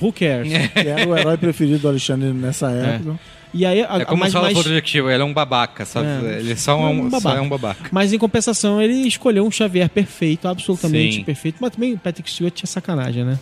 who 0.00 0.12
cares? 0.12 0.52
Que 0.74 0.88
era 0.88 1.08
o 1.08 1.16
herói 1.16 1.36
preferido 1.36 1.78
do 1.78 1.88
Alexandre 1.88 2.32
nessa 2.32 2.70
época. 2.70 3.18
E 3.56 3.64
aí, 3.66 3.82
a, 3.82 3.98
É 4.00 4.04
como 4.04 4.20
mas, 4.20 4.30
o 4.30 4.32
Sala 4.32 4.48
mas- 4.48 4.58
Objetivo, 4.58 5.10
ele 5.10 5.22
é 5.22 5.24
um 5.24 5.32
babaca, 5.32 5.84
sabe? 5.84 6.06
É. 6.06 6.38
Ele 6.40 6.52
é 6.52 6.56
só 6.56 6.76
um, 6.78 7.06
Um 7.06 7.10
só 7.10 7.18
babaca. 7.20 7.38
é 7.38 7.40
um 7.42 7.48
babaca. 7.48 7.88
Mas 7.90 8.12
em 8.12 8.18
compensação, 8.18 8.80
ele 8.82 8.92
escolheu 9.08 9.46
um 9.46 9.50
Xavier 9.50 9.88
perfeito, 9.88 10.46
absolutamente 10.48 11.16
Sim. 11.16 11.24
perfeito. 11.24 11.56
Mas 11.60 11.70
também 11.72 11.94
o 11.94 11.98
Patrick 11.98 12.30
Stewart 12.30 12.52
tinha 12.54 12.66
sacanagem, 12.66 13.24
né? 13.24 13.38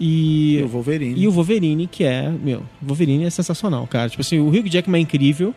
E, 0.00 0.58
E 0.58 0.62
o 0.62 0.68
Wolverine. 0.68 1.20
e 1.20 1.28
o 1.28 1.30
Wolverine, 1.30 1.86
que 1.86 2.02
é, 2.02 2.28
meu, 2.28 2.60
o 2.82 2.86
Wolverine 2.86 3.24
é 3.24 3.30
sensacional, 3.30 3.86
cara. 3.86 4.08
Tipo 4.08 4.22
assim, 4.22 4.40
o 4.40 4.48
Hugh 4.48 4.68
Jackman 4.68 4.98
é 4.98 5.02
incrível. 5.02 5.54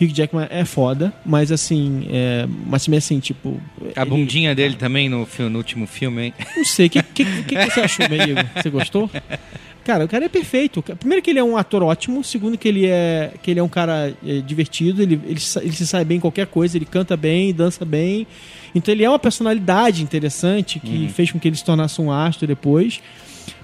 Hugh 0.00 0.12
Jackman 0.14 0.46
é 0.50 0.64
foda, 0.64 1.12
mas 1.26 1.52
assim, 1.52 2.06
é, 2.10 2.46
mas 2.66 2.84
também 2.84 2.98
assim, 2.98 3.18
tipo. 3.20 3.60
A 3.96 4.00
ele- 4.02 4.10
bundinha 4.10 4.54
dele 4.54 4.74
também 4.74 5.08
no, 5.08 5.26
no 5.50 5.58
último 5.58 5.86
filme, 5.86 6.22
hein? 6.26 6.34
Não 6.56 6.64
sei, 6.64 6.86
o 6.86 6.90
que, 6.90 7.02
que, 7.02 7.24
que, 7.24 7.42
que 7.44 7.54
você 7.70 7.80
achou, 7.80 8.08
Merigo? 8.08 8.40
Você 8.54 8.70
gostou? 8.70 9.10
Cara, 9.90 10.04
o 10.04 10.08
cara 10.08 10.24
é 10.26 10.28
perfeito. 10.28 10.80
Primeiro 11.00 11.20
que 11.20 11.30
ele 11.30 11.40
é 11.40 11.42
um 11.44 11.56
ator 11.56 11.82
ótimo, 11.82 12.22
segundo 12.22 12.56
que 12.56 12.68
ele 12.68 12.86
é, 12.86 13.32
que 13.42 13.50
ele 13.50 13.58
é 13.58 13.62
um 13.62 13.68
cara 13.68 14.14
é, 14.24 14.38
divertido, 14.40 15.02
ele, 15.02 15.14
ele, 15.24 15.40
ele 15.62 15.72
se 15.72 15.84
sai 15.86 16.04
bem 16.04 16.18
em 16.18 16.20
qualquer 16.20 16.46
coisa, 16.46 16.76
ele 16.78 16.84
canta 16.84 17.16
bem, 17.16 17.52
dança 17.52 17.84
bem. 17.84 18.24
Então 18.72 18.94
ele 18.94 19.02
é 19.02 19.08
uma 19.08 19.18
personalidade 19.18 20.00
interessante 20.04 20.78
que 20.78 21.08
fez 21.08 21.32
com 21.32 21.40
que 21.40 21.48
ele 21.48 21.56
se 21.56 21.64
tornasse 21.64 22.00
um 22.00 22.12
astro 22.12 22.46
depois. 22.46 23.00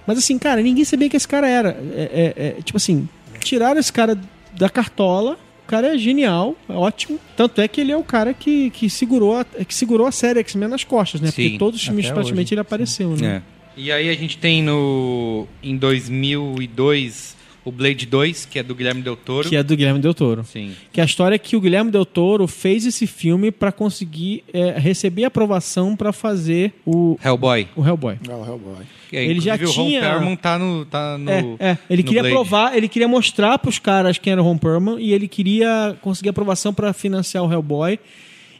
Mas 0.04 0.18
assim, 0.18 0.36
cara, 0.36 0.60
ninguém 0.60 0.84
sabia 0.84 1.08
que 1.08 1.16
esse 1.16 1.28
cara 1.28 1.48
era. 1.48 1.68
É, 1.94 2.34
é- 2.36 2.46
é, 2.58 2.62
tipo 2.62 2.76
assim, 2.76 3.08
tiraram 3.38 3.78
esse 3.78 3.92
cara 3.92 4.18
da 4.58 4.68
cartola. 4.68 5.38
O 5.64 5.68
cara 5.68 5.94
é 5.94 5.98
genial, 5.98 6.56
é 6.68 6.72
ótimo. 6.72 7.20
Tanto 7.36 7.60
é 7.60 7.68
que 7.68 7.80
ele 7.80 7.92
é 7.92 7.96
o 7.96 8.02
cara 8.02 8.34
que, 8.34 8.70
que, 8.70 8.90
segurou, 8.90 9.36
a, 9.36 9.44
que 9.44 9.74
segurou 9.74 10.06
a 10.08 10.12
série 10.12 10.40
X-Men 10.40 10.68
nas 10.68 10.82
costas, 10.82 11.20
né? 11.20 11.28
Sim, 11.30 11.42
Porque 11.42 11.58
todos 11.58 11.80
os 11.80 11.86
filmes 11.86 12.06
praticamente 12.10 12.48
hoje. 12.48 12.54
ele 12.54 12.60
apareceu, 12.60 13.10
né? 13.16 13.42
É. 13.52 13.55
E 13.76 13.92
aí 13.92 14.08
a 14.08 14.14
gente 14.14 14.38
tem 14.38 14.62
no 14.62 15.46
em 15.62 15.76
2002 15.76 17.36
o 17.64 17.72
Blade 17.72 18.06
2, 18.06 18.46
que 18.46 18.60
é 18.60 18.62
do 18.62 18.76
Guilherme 18.76 19.02
Del 19.02 19.16
Toro. 19.16 19.48
Que 19.48 19.56
é 19.56 19.62
do 19.62 19.76
Guilherme 19.76 19.98
Del 20.00 20.14
Toro. 20.14 20.44
Sim. 20.44 20.72
Que 20.92 21.00
a 21.00 21.04
história 21.04 21.34
é 21.34 21.38
que 21.38 21.56
o 21.56 21.60
Guilherme 21.60 21.90
Del 21.90 22.06
Toro 22.06 22.46
fez 22.46 22.86
esse 22.86 23.08
filme 23.08 23.50
pra 23.50 23.72
conseguir 23.72 24.44
é, 24.52 24.78
receber 24.78 25.24
aprovação 25.24 25.96
pra 25.96 26.12
fazer 26.12 26.72
o, 26.86 27.18
Hellboy. 27.24 27.66
o 27.74 27.84
Hellboy. 27.84 28.18
Ah, 28.30 28.36
o 28.36 28.46
Hellboy. 28.46 28.84
É, 29.12 29.24
Ele 29.24 29.40
já 29.40 29.56
inclusive, 29.56 29.82
tinha- 29.84 30.00
O 30.00 30.04
Ron 30.04 30.10
Perlman 30.12 30.36
tá 30.36 30.58
no... 30.60 30.84
Tá 30.86 31.18
no 31.18 31.28
É, 31.30 31.40
é. 31.58 31.78
Ele 31.90 32.02
no 32.02 32.08
queria 32.08 32.22
Blade. 32.22 32.34
provar, 32.36 32.76
ele 32.76 32.88
queria 32.88 33.08
mostrar 33.08 33.58
pros 33.58 33.80
caras 33.80 34.16
quem 34.16 34.32
era 34.32 34.40
o 34.40 34.44
Ron 34.44 34.58
Perlman 34.58 35.00
e 35.00 35.12
ele 35.12 35.26
queria 35.26 35.96
conseguir 36.02 36.28
aprovação 36.28 36.72
pra 36.72 36.92
financiar 36.92 37.42
o 37.44 37.52
Hellboy. 37.52 37.98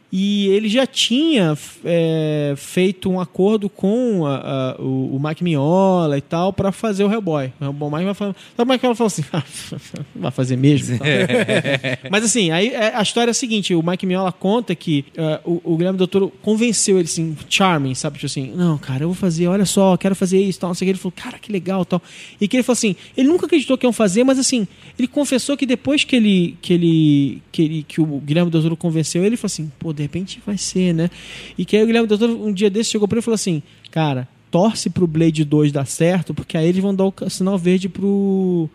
E 0.09 0.47
ele 0.47 0.69
já 0.69 0.87
tinha 0.87 1.57
é, 1.83 2.53
feito 2.55 3.09
um 3.09 3.19
acordo 3.19 3.67
com 3.69 4.25
a- 4.25 4.75
a- 4.77 4.81
o, 4.81 5.17
o 5.17 5.19
Mike 5.21 5.43
Mignola 5.43 6.17
e 6.17 6.21
tal 6.21 6.53
pra 6.53 6.71
fazer 6.71 7.03
o 7.03 7.11
Hellboy. 7.11 7.51
O 7.59 7.65
Hellboy 7.65 7.91
Mike 7.91 8.05
vai 8.05 8.13
falar, 8.13 8.35
sabe, 8.55 8.69
o 8.69 8.71
Mike 8.73 8.85
Mignola 8.87 8.95
falou 8.95 9.07
assim, 9.07 9.23
"Ah, 9.33 9.43
vai 10.15 10.31
fazer 10.31 10.55
mesmo? 10.55 10.97
tal. 10.97 11.07
Mas 12.09 12.23
assim, 12.23 12.51
aí 12.51 12.69
é, 12.69 12.95
a 12.95 13.01
história 13.01 13.29
é 13.29 13.31
a 13.31 13.33
seguinte: 13.33 13.75
o 13.75 13.83
Mike 13.83 14.05
Mignola 14.05 14.31
conta 14.31 14.73
que 14.73 15.03
eh, 15.15 15.41
o, 15.43 15.59
o 15.73 15.75
Guilherme 15.77 15.97
Doutor 15.97 16.31
convenceu 16.41 16.97
ele 16.97 17.05
assim, 17.05 17.35
charming, 17.49 17.93
sabe? 17.93 18.15
Tipo 18.15 18.27
assim, 18.27 18.53
não, 18.55 18.77
cara, 18.77 19.03
eu 19.03 19.09
vou 19.09 19.15
fazer, 19.15 19.47
olha 19.47 19.65
só, 19.65 19.97
quero 19.97 20.15
fazer 20.15 20.39
isso, 20.41 20.57
tal, 20.59 20.69
não 20.69 20.73
sei 20.75 20.85
o 20.85 20.87
que. 20.87 20.91
Ele 20.91 20.99
falou, 20.99 21.13
cara, 21.13 21.37
que 21.37 21.51
legal, 21.51 21.83
tal. 21.83 22.01
E 22.39 22.47
que 22.47 22.55
ele 22.55 22.63
falou 22.63 22.77
assim, 22.77 22.95
ele 23.17 23.27
nunca 23.27 23.45
acreditou 23.45 23.77
que 23.77 23.85
iam 23.85 23.91
fazer, 23.91 24.23
mas 24.23 24.39
assim, 24.39 24.65
ele 24.97 25.07
confessou 25.09 25.57
que 25.57 25.65
depois 25.65 26.05
que 26.05 26.15
ele 26.15 26.57
que 26.61 26.73
ele 26.73 27.41
que, 27.51 27.61
ele, 27.61 27.83
que 27.85 27.99
o 27.99 28.05
Guilherme 28.19 28.49
Doutor 28.49 28.73
convenceu 28.77 29.21
ele, 29.21 29.29
ele 29.31 29.37
falou 29.37 29.47
assim, 29.47 29.69
pô, 29.77 29.96
de 29.97 30.03
repente 30.03 30.41
vai 30.45 30.57
ser, 30.57 30.93
né? 30.93 31.09
E 31.57 31.65
que 31.65 31.75
aí 31.75 31.83
o 31.83 31.85
Guilherme 31.85 32.07
Doutor 32.07 32.29
um 32.29 32.53
dia 32.53 32.69
desse 32.69 32.91
chegou 32.91 33.07
pra 33.07 33.17
ele 33.17 33.21
e 33.21 33.23
falou 33.23 33.35
assim, 33.35 33.61
cara, 33.91 34.27
torce 34.49 34.89
pro 34.89 35.05
Blade 35.05 35.43
2 35.43 35.71
dar 35.71 35.85
certo, 35.85 36.33
porque 36.33 36.57
aí 36.57 36.67
eles 36.67 36.81
vão 36.81 36.95
dar 36.95 37.05
o 37.05 37.13
sinal 37.29 37.57
verde 37.57 37.89
pro 37.89 38.69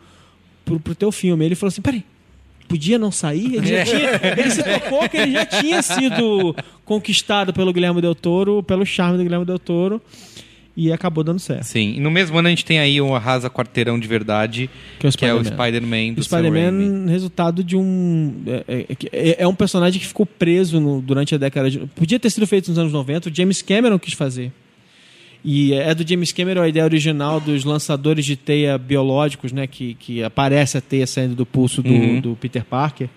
pro, 0.64 0.80
pro 0.80 0.94
teu 0.94 1.12
filme. 1.12 1.44
Ele 1.44 1.54
falou 1.54 1.68
assim: 1.68 1.82
peraí, 1.82 2.04
podia 2.68 2.98
não 2.98 3.10
sair. 3.10 3.56
Ele, 3.56 3.66
já 3.66 3.84
tinha, 3.84 4.10
ele 4.38 4.50
se 4.50 4.62
tocou 4.62 5.08
que 5.08 5.16
ele 5.16 5.32
já 5.32 5.46
tinha 5.46 5.82
sido 5.82 6.54
conquistado 6.84 7.52
pelo 7.52 7.72
Guilherme 7.72 8.00
Del 8.00 8.14
Toro, 8.14 8.62
pelo 8.62 8.84
charme 8.84 9.18
do 9.18 9.24
Guilherme 9.24 9.44
Del 9.44 9.58
Toro, 9.58 10.00
e 10.76 10.90
acabou 10.92 11.22
dando 11.22 11.38
certo. 11.38 11.64
Sim, 11.64 11.94
e 11.96 12.00
no 12.00 12.10
mesmo 12.10 12.38
ano 12.38 12.48
a 12.48 12.50
gente 12.50 12.64
tem 12.64 12.78
aí 12.78 13.00
um 13.00 13.14
Arrasa 13.14 13.50
Quarteirão 13.50 13.98
de 14.00 14.08
Verdade, 14.08 14.70
Que 14.98 15.06
é 15.06 15.08
o 15.08 15.10
é 15.10 15.34
o 15.34 15.44
Spider-Man. 15.44 15.52
Spider-Man 15.54 16.12
do 16.14 16.20
O 16.20 16.24
Sam 16.24 16.36
Raimi. 16.40 16.50
Spider-Man, 16.58 17.10
resultado 17.10 17.62
de 17.64 17.76
um. 17.76 18.34
É, 18.46 18.64
é- 18.68 18.86
é- 19.30 19.42
é 19.42 19.46
um 19.48 19.54
personagem 19.54 20.00
que 20.00 20.06
ficou 20.06 20.24
preso 20.24 20.80
no- 20.80 21.00
durante 21.02 21.34
a 21.34 21.38
década 21.38 21.70
de. 21.70 21.78
Podia 21.80 22.18
ter 22.18 22.30
sido 22.30 22.46
feito 22.46 22.68
nos 22.68 22.78
anos 22.78 22.92
90, 22.92 23.28
o 23.28 23.34
James 23.34 23.60
Cameron 23.60 23.98
quis 23.98 24.14
fazer. 24.14 24.50
E 25.44 25.74
é 25.74 25.92
do 25.94 26.08
James 26.08 26.30
Cameron 26.32 26.62
a 26.62 26.68
ideia 26.68 26.84
original 26.84 27.40
dos 27.40 27.64
lançadores 27.64 28.24
de 28.24 28.36
teia 28.36 28.78
biológicos, 28.78 29.50
né? 29.52 29.66
Que, 29.66 29.94
que 29.94 30.22
aparece 30.22 30.78
a 30.78 30.80
teia 30.80 31.06
saindo 31.06 31.34
do 31.34 31.44
pulso 31.44 31.82
do, 31.82 31.90
Uhum. 31.92 32.20
do 32.20 32.36
Peter 32.36 32.64
Parker. 32.64 33.08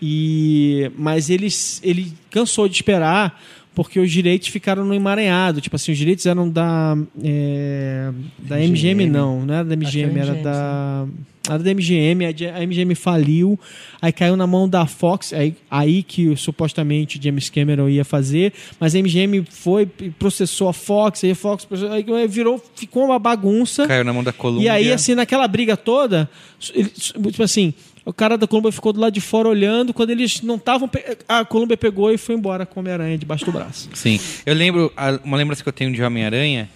E, 0.00 0.90
mas 0.96 1.28
ele, 1.30 1.48
ele 1.82 2.12
cansou 2.30 2.68
de 2.68 2.74
esperar 2.76 3.42
porque 3.76 4.00
os 4.00 4.10
direitos 4.10 4.48
ficaram 4.48 4.86
no 4.86 4.94
emaranhado. 4.94 5.60
Tipo 5.60 5.76
assim, 5.76 5.92
os 5.92 5.98
direitos 5.98 6.24
eram 6.24 6.48
da. 6.48 6.96
é, 7.22 8.10
da 8.38 8.56
MGM, 8.56 9.04
MGM. 9.04 9.06
não, 9.10 9.44
não 9.44 9.54
era 9.54 9.64
da 9.64 9.76
MGM, 9.76 10.18
era 10.18 10.30
MGM, 10.32 10.42
da. 10.42 11.06
Era 11.48 11.58
da 11.60 11.70
MGM, 11.74 12.24
a 12.26 12.66
MGM 12.66 12.94
faliu, 12.96 13.60
aí 14.02 14.10
caiu 14.10 14.34
na 14.36 14.48
mão 14.48 14.68
da 14.68 14.84
Fox, 14.84 15.32
aí, 15.32 15.54
aí 15.70 16.02
que 16.02 16.34
supostamente 16.34 17.20
James 17.22 17.48
Cameron 17.48 17.88
ia 17.88 18.04
fazer, 18.04 18.52
mas 18.80 18.96
a 18.96 18.98
MGM 18.98 19.44
foi 19.48 19.88
e 20.00 20.10
processou 20.10 20.68
a 20.68 20.72
Fox, 20.72 21.22
aí 21.22 21.30
a 21.30 21.34
Fox 21.36 21.64
processou, 21.64 21.94
aí 21.94 22.26
virou, 22.26 22.60
ficou 22.74 23.04
uma 23.04 23.18
bagunça. 23.20 23.86
Caiu 23.86 24.02
na 24.02 24.12
mão 24.12 24.24
da 24.24 24.32
Columbia. 24.32 24.64
E 24.64 24.68
aí, 24.68 24.92
assim, 24.92 25.14
naquela 25.14 25.46
briga 25.46 25.76
toda, 25.76 26.28
ele- 26.74 26.88
tipo 26.88 27.42
assim, 27.44 27.72
o 28.06 28.12
cara 28.12 28.38
da 28.38 28.46
Columbia 28.46 28.72
ficou 28.72 28.92
do 28.92 29.00
lado 29.00 29.12
de 29.12 29.20
fora 29.20 29.48
olhando, 29.48 29.92
quando 29.92 30.10
eles 30.10 30.40
não 30.40 30.54
estavam. 30.54 30.88
pe- 30.88 31.18
A 31.28 31.44
Columbia 31.44 31.76
pegou 31.76 32.10
e 32.10 32.16
foi 32.16 32.34
embora 32.36 32.64
com 32.64 32.78
o 32.78 32.82
Homem-Aranha 32.82 33.18
debaixo 33.18 33.44
do 33.44 33.52
braço. 33.52 33.90
Sim. 33.92 34.18
Eu 34.46 34.54
lembro, 34.54 34.90
uma 35.24 35.36
lembrança 35.36 35.62
que 35.62 35.68
eu 35.68 35.72
tenho 35.72 35.92
de 35.92 36.02
Homem-Aranha 36.02 36.68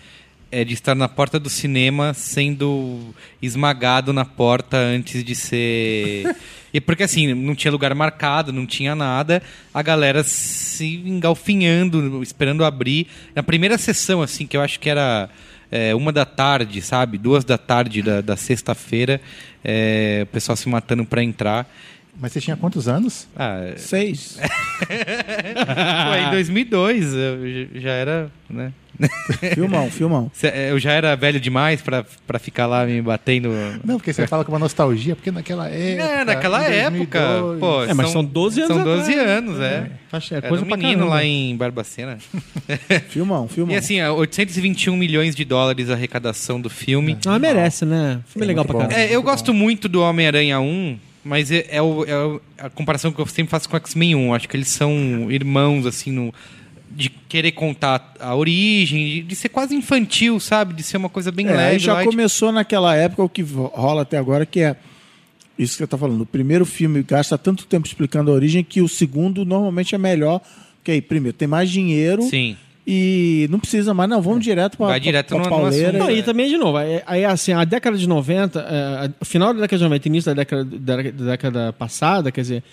é 0.52 0.64
de 0.64 0.74
estar 0.74 0.96
na 0.96 1.08
porta 1.08 1.38
do 1.38 1.48
cinema 1.48 2.12
sendo 2.12 3.14
esmagado 3.40 4.12
na 4.12 4.24
porta 4.24 4.76
antes 4.76 5.24
de 5.24 5.34
ser. 5.34 6.36
E 6.72 6.80
porque 6.80 7.02
assim, 7.02 7.34
não 7.34 7.52
tinha 7.56 7.72
lugar 7.72 7.92
marcado, 7.96 8.52
não 8.52 8.64
tinha 8.64 8.94
nada, 8.94 9.42
a 9.74 9.82
galera 9.82 10.22
se 10.22 11.02
engalfinhando, 11.04 12.22
esperando 12.22 12.64
abrir. 12.64 13.08
Na 13.34 13.42
primeira 13.42 13.76
sessão, 13.76 14.22
assim, 14.22 14.46
que 14.46 14.56
eu 14.56 14.60
acho 14.62 14.78
que 14.78 14.88
era 14.88 15.28
é, 15.70 15.94
uma 15.94 16.12
da 16.12 16.24
tarde, 16.24 16.82
sabe? 16.82 17.18
Duas 17.18 17.44
da 17.44 17.56
tarde 17.56 18.02
da, 18.02 18.20
da 18.20 18.36
sexta-feira, 18.36 19.20
é, 19.64 20.20
o 20.24 20.26
pessoal 20.26 20.56
se 20.56 20.68
matando 20.68 21.04
pra 21.04 21.22
entrar. 21.22 21.66
Mas 22.18 22.32
você 22.32 22.40
tinha 22.40 22.56
quantos 22.56 22.88
anos? 22.88 23.28
Ah, 23.36 23.72
Seis. 23.76 24.38
pô, 24.86 26.14
em 26.16 26.30
2002 26.30 27.14
eu 27.14 27.80
já 27.80 27.90
era, 27.90 28.30
né? 28.48 28.72
filmão, 29.55 29.90
filmão. 29.90 30.30
Cê- 30.34 30.53
Eu 30.70 30.78
já 30.78 30.92
era 30.92 31.14
velho 31.16 31.40
demais 31.40 31.80
pra, 31.80 32.05
pra 32.26 32.38
ficar 32.38 32.66
lá 32.66 32.84
me 32.84 33.01
batendo. 33.01 33.51
Não, 33.84 33.96
porque 33.96 34.12
você 34.12 34.26
fala 34.26 34.44
com 34.44 34.53
uma 34.53 34.59
nostalgia, 34.59 35.16
porque 35.16 35.30
naquela 35.30 35.68
época. 35.68 36.03
É, 36.09 36.24
naquela 36.24 36.62
época. 36.64 37.20
2002. 37.40 37.61
Pô, 37.61 37.84
É, 37.84 37.94
mas 37.94 38.11
são 38.11 38.24
12 38.24 38.61
anos 38.62 38.76
São 38.76 38.84
12 38.84 39.11
atrás. 39.12 39.30
anos, 39.30 39.61
é. 39.61 39.90
É 40.12 40.34
Era 40.36 40.48
coisa 40.48 40.64
um 40.64 40.68
menino 40.68 40.88
caramba. 40.98 41.14
lá 41.14 41.24
em 41.24 41.57
Barbacena. 41.57 42.18
Filmão, 43.09 43.48
filmão. 43.48 43.74
E 43.74 43.78
assim, 43.78 44.01
ó, 44.03 44.12
821 44.14 44.96
milhões 44.96 45.34
de 45.34 45.44
dólares 45.44 45.88
a 45.90 45.94
arrecadação 45.94 46.61
do 46.61 46.68
filme. 46.70 47.16
Ah, 47.26 47.38
merece, 47.38 47.84
né? 47.84 48.20
Filme 48.26 48.44
É 48.44 48.48
legal 48.48 48.64
pra 48.64 48.74
caramba. 48.78 48.94
É, 48.94 49.14
eu 49.14 49.22
gosto 49.22 49.53
muito 49.55 49.88
do 49.88 50.03
Homem-Aranha 50.03 50.61
1, 50.61 50.98
mas 51.24 51.51
é, 51.51 51.66
é 51.70 51.80
o- 51.82 52.05
é 52.05 52.64
a 52.66 52.70
comparação 52.70 53.12
que 53.12 53.20
eu 53.20 53.26
sempre 53.26 53.51
faço 53.51 53.68
com 53.68 53.76
o 53.76 53.80
X-Men 53.80 54.14
1. 54.16 54.34
Acho 54.34 54.48
que 54.48 54.57
eles 54.57 54.68
são 54.68 55.30
irmãos, 55.30 55.86
assim, 55.86 56.11
no, 56.11 56.34
de 56.91 57.09
querer 57.09 57.53
contar 57.53 58.14
a 58.18 58.34
origem, 58.34 59.24
de, 59.24 59.34
ser 59.36 59.49
quase 59.49 59.74
infantil, 59.74 60.41
sabe? 60.41 60.74
De 60.74 60.82
ser 60.82 60.97
uma 60.97 61.09
coisa 61.09 61.30
bem 61.30 61.47
É, 61.47 61.51
aí 61.51 61.57
leve. 61.57 61.78
já 61.78 61.95
light. 61.95 62.09
começou 62.11 62.51
naquela 62.51 62.95
época 62.97 63.22
o 63.22 63.28
que 63.28 63.43
rola 63.43 64.03
até 64.03 64.18
agora, 64.18 64.45
que 64.45 64.61
é 64.61 64.76
isso 65.59 65.74
que 65.74 65.78
você 65.78 65.84
está 65.84 65.97
falando. 65.99 66.22
O 66.22 66.26
primeiro 66.26 66.66
filme 66.66 67.03
gasta 67.03 67.38
tanto 67.38 67.66
tempo 67.66 67.86
explicando 67.86 68.30
a 68.30 68.34
origem 68.34 68.64
que 68.64 68.80
o 68.82 68.88
segundo 68.88 69.45
normalmente 69.45 69.95
é 69.95 69.99
melhor. 69.99 70.41
Porque 70.78 70.91
aí, 70.93 71.01
primeiro, 71.03 71.36
tem 71.36 71.47
mais 71.47 71.70
dinheiro 71.70 72.22
Sim. 72.22 72.57
e 72.86 73.47
não 73.51 73.61
precisa 73.61 73.93
mais. 73.93 74.09
Não, 74.09 74.20
vamos 74.22 74.43
direto 74.43 74.76
para 74.78 74.86
Vai 74.86 75.01
direto 75.01 75.32
no- 75.32 75.41
no 75.45 75.49
pauleira. 75.49 75.93
Não, 75.99 76.11
e 76.11 76.22
também, 76.22 76.49
de 76.49 76.57
novo, 76.57 76.78
aí, 76.78 77.03
aí, 77.07 77.24
assim, 77.24 77.53
a 77.53 77.64
década 77.64 77.97
de 77.99 78.09
90, 78.09 78.59
é, 78.61 79.07
a- 79.20 79.24
final 79.24 79.53
da 79.53 79.61
década 79.61 79.76
de 79.78 79.84
90, 79.84 80.09
início 80.09 80.34
da 80.34 80.43
década, 80.43 80.64
da, 80.64 80.97
da 81.03 81.24
década 81.32 81.72
passada, 81.74 82.32
quer 82.32 82.41
dizer, 82.41 82.64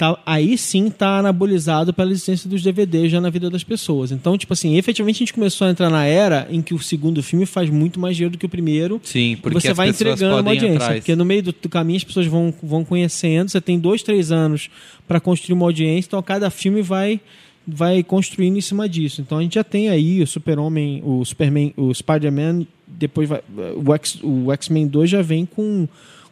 tá, 0.00 0.18
aí 0.24 0.56
sim 0.56 0.88
tá 0.88 1.18
anabolizado 1.18 1.92
pela 1.92 2.10
existência 2.10 2.48
dos 2.48 2.62
DVDs 2.62 3.12
já 3.12 3.20
na 3.20 3.28
vida 3.28 3.50
das 3.50 3.62
pessoas. 3.62 4.10
Então, 4.10 4.38
tipo 4.38 4.50
assim, 4.54 4.78
efetivamente 4.78 5.16
a 5.16 5.18
gente 5.18 5.34
começou 5.34 5.66
a 5.66 5.70
entrar 5.70 5.90
na 5.90 6.06
era 6.06 6.48
em 6.50 6.62
que 6.62 6.72
o 6.72 6.78
segundo 6.78 7.22
filme 7.22 7.44
faz 7.44 7.68
muito 7.68 8.00
mais 8.00 8.16
dinheiro 8.16 8.32
do 8.32 8.38
que 8.38 8.46
o 8.46 8.48
primeiro. 8.48 8.98
Sim, 9.04 9.36
porque 9.42 9.60
você 9.60 9.74
vai 9.74 9.90
entregando 9.90 10.40
uma 10.40 10.50
audiência. 10.50 10.76
atrás. 10.76 11.00
Porque 11.00 11.14
no 11.14 11.24
meio 11.26 11.42
do, 11.42 11.52
do 11.52 11.68
caminho 11.68 11.98
as 11.98 12.04
pessoas 12.04 12.26
vão, 12.26 12.54
vão 12.62 12.82
conhecendo. 12.82 13.50
Você 13.50 13.60
tem 13.60 13.78
dois, 13.78 14.02
três 14.02 14.32
anos 14.32 14.70
para 15.06 15.20
construir 15.20 15.52
uma 15.52 15.66
audiência. 15.66 16.08
Então 16.08 16.22
cada 16.22 16.48
filme 16.48 16.80
vai 16.80 17.20
vai 17.66 18.02
construindo 18.02 18.56
em 18.56 18.62
cima 18.62 18.88
disso. 18.88 19.20
Então 19.20 19.36
a 19.36 19.42
gente 19.42 19.54
já 19.56 19.62
tem 19.62 19.90
aí 19.90 20.22
o 20.22 20.26
Super-Homem, 20.26 21.02
o 21.04 21.22
Superman, 21.26 21.74
o 21.76 21.92
Spider-Man, 21.92 22.66
depois 22.88 23.28
vai, 23.28 23.42
o 23.76 23.94
X, 23.94 24.18
o 24.22 24.50
X-Men 24.50 24.86
2 24.88 25.10
já 25.10 25.20
vem 25.20 25.44
com 25.44 25.86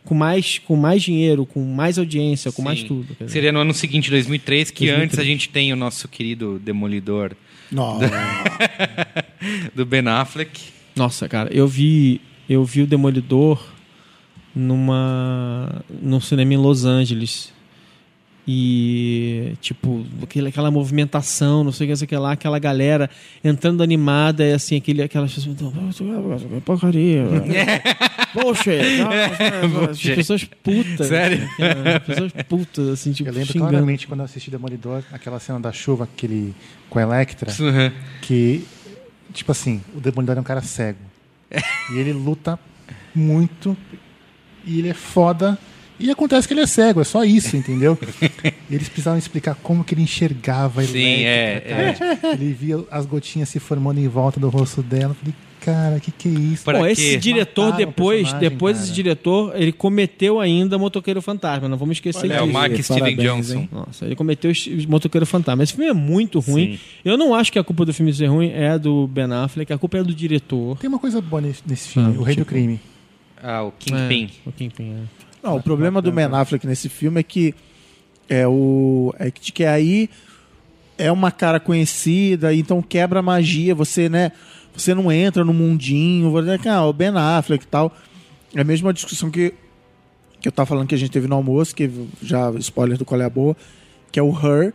com 0.09 0.15
mais, 0.15 0.59
com 0.59 0.75
mais 0.75 1.03
dinheiro, 1.03 1.45
com 1.45 1.63
mais 1.63 1.99
audiência, 1.99 2.51
com 2.51 2.63
mais 2.63 2.81
Sim. 2.81 2.87
tudo. 2.87 3.09
quer 3.09 3.25
dizer. 3.25 3.29
Seria 3.29 3.53
no 3.53 3.59
ano 3.59 3.75
seguinte, 3.75 4.09
2003, 4.09 4.71
que 4.71 4.87
2003. 4.87 5.05
antes 5.05 5.19
a 5.19 5.23
gente 5.23 5.51
tem 5.51 5.71
o 5.71 5.77
nosso 5.77 6.09
querido 6.09 6.59
Demolidor 6.59 7.33
Não. 7.71 7.99
do 9.77 9.85
Ben 9.85 10.09
Affleck. 10.09 10.59
Nossa, 10.97 11.29
cara, 11.29 11.53
eu 11.53 11.69
vi 11.69 12.23
eu 12.49 12.65
vi 12.65 12.81
o 12.81 12.87
Demolidor 12.87 13.63
numa 14.57 15.85
num 16.01 16.23
cinema 16.23 16.55
em 16.55 16.57
Los 16.57 16.87
Angeles. 16.87 17.53
E, 18.51 19.53
tipo, 19.61 20.07
aquele, 20.23 20.49
aquela 20.49 20.71
movimentação, 20.71 21.63
não 21.63 21.71
sei 21.71 21.87
o 21.87 21.91
que, 21.91 21.97
sei 21.97 22.07
o 22.07 22.09
que 22.09 22.17
lá, 22.17 22.33
aquela 22.33 22.59
galera 22.59 23.11
entrando 23.45 23.83
animada, 23.83 24.43
e 24.43 24.55
assim, 24.55 24.77
aquele, 24.77 25.03
aquelas 25.03 25.35
pessoas. 25.35 25.55
"Ah, 25.63 26.61
Porcaria. 26.65 27.25
Poxa, 28.33 28.71
as 29.91 30.01
pessoas 30.01 30.45
putas. 30.45 31.09
Sério? 31.09 31.43
assim, 31.45 31.91
as 31.97 32.03
pessoas 32.07 32.33
putas, 32.49 32.89
assim, 32.89 33.13
tipo, 33.13 33.29
Eu 33.29 33.35
lembro 33.35 33.53
xingando. 33.53 33.71
claramente 33.71 34.07
quando 34.07 34.21
eu 34.21 34.25
assisti 34.25 34.51
Demolidor, 34.51 35.03
aquela 35.13 35.39
cena 35.39 35.61
da 35.61 35.71
chuva, 35.71 36.05
aquele 36.05 36.55
com 36.89 36.99
a 36.99 37.03
Electra, 37.03 37.53
Uhum. 37.63 37.91
que, 38.23 38.65
tipo 39.35 39.53
assim, 39.53 39.83
o 39.95 40.01
Demolidor 40.01 40.39
é 40.39 40.41
um 40.41 40.45
cara 40.45 40.63
cego. 40.63 40.99
E 41.95 41.99
ele 41.99 42.15
luta 42.15 42.59
muito, 43.15 43.77
e 44.65 44.79
ele 44.79 44.89
é 44.89 44.95
foda, 44.95 45.59
e 45.99 46.11
acontece 46.11 46.47
que 46.47 46.55
ele 46.55 46.61
é 46.61 46.67
cego, 46.67 47.01
é 47.01 47.05
só 47.05 47.25
isso, 47.25 47.57
entendeu? 47.57 47.99
E 48.71 48.75
eles 48.75 48.89
precisavam 48.89 49.19
explicar 49.19 49.55
como 49.57 49.83
que 49.85 49.95
ele 49.95 50.03
enxergava 50.03 50.81
a 50.81 50.85
Sim, 50.85 51.25
é, 51.25 51.95
cara. 51.97 52.35
Ele 52.35 52.53
via 52.53 52.85
as 52.91 53.07
gotinhas 53.07 53.49
se 53.49 53.59
formando 53.59 53.99
em 53.99 54.09
volta 54.09 54.39
do 54.39 54.49
rosto 54.49 54.83
dela. 54.83 55.11
Eu 55.11 55.15
falei, 55.15 55.35
cara, 55.61 56.01
que 56.01 56.11
que 56.13 56.29
é 56.29 56.33
isso? 56.33 56.65
Pra 56.65 56.81
quê? 56.83 56.91
esse 56.93 57.17
diretor 57.17 57.65
Mataram 57.71 57.87
depois, 57.87 58.33
depois 58.35 58.77
cara. 58.77 58.87
esse 58.87 58.95
diretor, 58.95 59.53
ele 59.57 59.73
cometeu 59.73 60.39
ainda 60.41 60.79
Motoqueiro 60.79 61.21
Fantasma, 61.21 61.69
não 61.69 61.77
vamos 61.77 61.97
esquecer 61.97 62.31
É 62.31 62.41
o 62.41 62.43
disso. 62.45 62.53
Mark 62.53 62.71
Parabéns, 62.73 62.87
Steven 62.87 63.17
Johnson. 63.17 63.55
hein? 63.59 63.69
Nossa, 63.73 64.05
ele 64.07 64.15
cometeu 64.15 64.53
Motoqueiro 64.89 65.27
Fantasma. 65.27 65.63
Esse 65.65 65.73
filme 65.73 65.91
é 65.91 65.95
muito 65.95 66.39
ruim. 66.41 66.75
Sim. 66.77 66.81
Eu 67.05 67.17
não 67.17 67.35
acho 67.35 67.53
que 67.53 67.59
a 67.59 67.65
culpa 67.65 67.85
do 67.85 67.93
filme 67.93 68.13
ser 68.15 68.27
ruim 68.27 68.51
é 68.53 68.79
do 68.79 69.07
Ben 69.09 69.31
Affleck, 69.33 69.73
a 69.73 69.79
culpa 69.79 69.99
é 69.99 70.03
do 70.05 70.15
diretor. 70.15 70.79
Tem 70.79 70.89
uma 70.89 70.99
coisa 70.99 71.21
boa 71.21 71.43
nesse, 71.43 71.63
nesse 71.67 71.89
filme, 71.89 72.15
Ah, 72.17 72.21
O 72.21 72.23
Rei 72.23 72.37
do 72.37 72.39
tipo- 72.41 72.51
Crime. 72.51 72.81
Ah, 73.43 73.63
o 73.63 73.73
Kingpin. 73.73 74.31
É, 74.47 74.49
o 74.49 74.53
Kingpin, 74.53 74.93
é. 74.95 75.28
Não, 75.43 75.57
o 75.57 75.63
problema 75.63 76.03
do 76.03 76.11
Ben 76.11 76.25
Affleck 76.25 76.67
nesse 76.67 76.89
filme 76.89 77.21
é 77.21 77.23
que 77.23 77.55
é 78.29 78.47
o 78.47 79.15
é 79.19 79.31
que, 79.31 79.53
que 79.53 79.65
aí 79.65 80.11
é 80.97 81.11
uma 81.11 81.31
cara 81.31 81.61
conhecida, 81.61 82.53
então 82.53 82.83
quebra 82.83 83.21
a 83.21 83.23
magia, 83.23 83.75
você, 83.75 84.09
né, 84.09 84.33
você 84.75 84.95
não 84.95 85.11
entra 85.11 85.45
no 85.45 85.55
mundinho, 85.55 86.31
você, 86.31 86.59
ah, 86.69 86.85
o 86.85 86.93
Ben 86.93 87.13
Affleck 87.15 87.65
e 87.65 87.69
tal. 87.69 87.95
É 88.55 88.61
a 88.61 88.65
mesma 88.65 88.93
discussão 88.93 89.31
que 89.31 89.55
que 90.41 90.49
eu 90.49 90.53
tava 90.53 90.67
falando 90.67 90.87
que 90.87 90.95
a 90.95 90.99
gente 90.99 91.11
teve 91.11 91.27
no 91.27 91.35
almoço, 91.35 91.75
que 91.75 91.91
já 92.23 92.51
spoiler 92.59 92.97
do 92.97 93.05
qual 93.05 93.21
é 93.21 93.25
a 93.25 93.31
boa, 93.31 93.57
que 94.13 94.19
é 94.19 94.23
o 94.23 94.31
Her, 94.31 94.73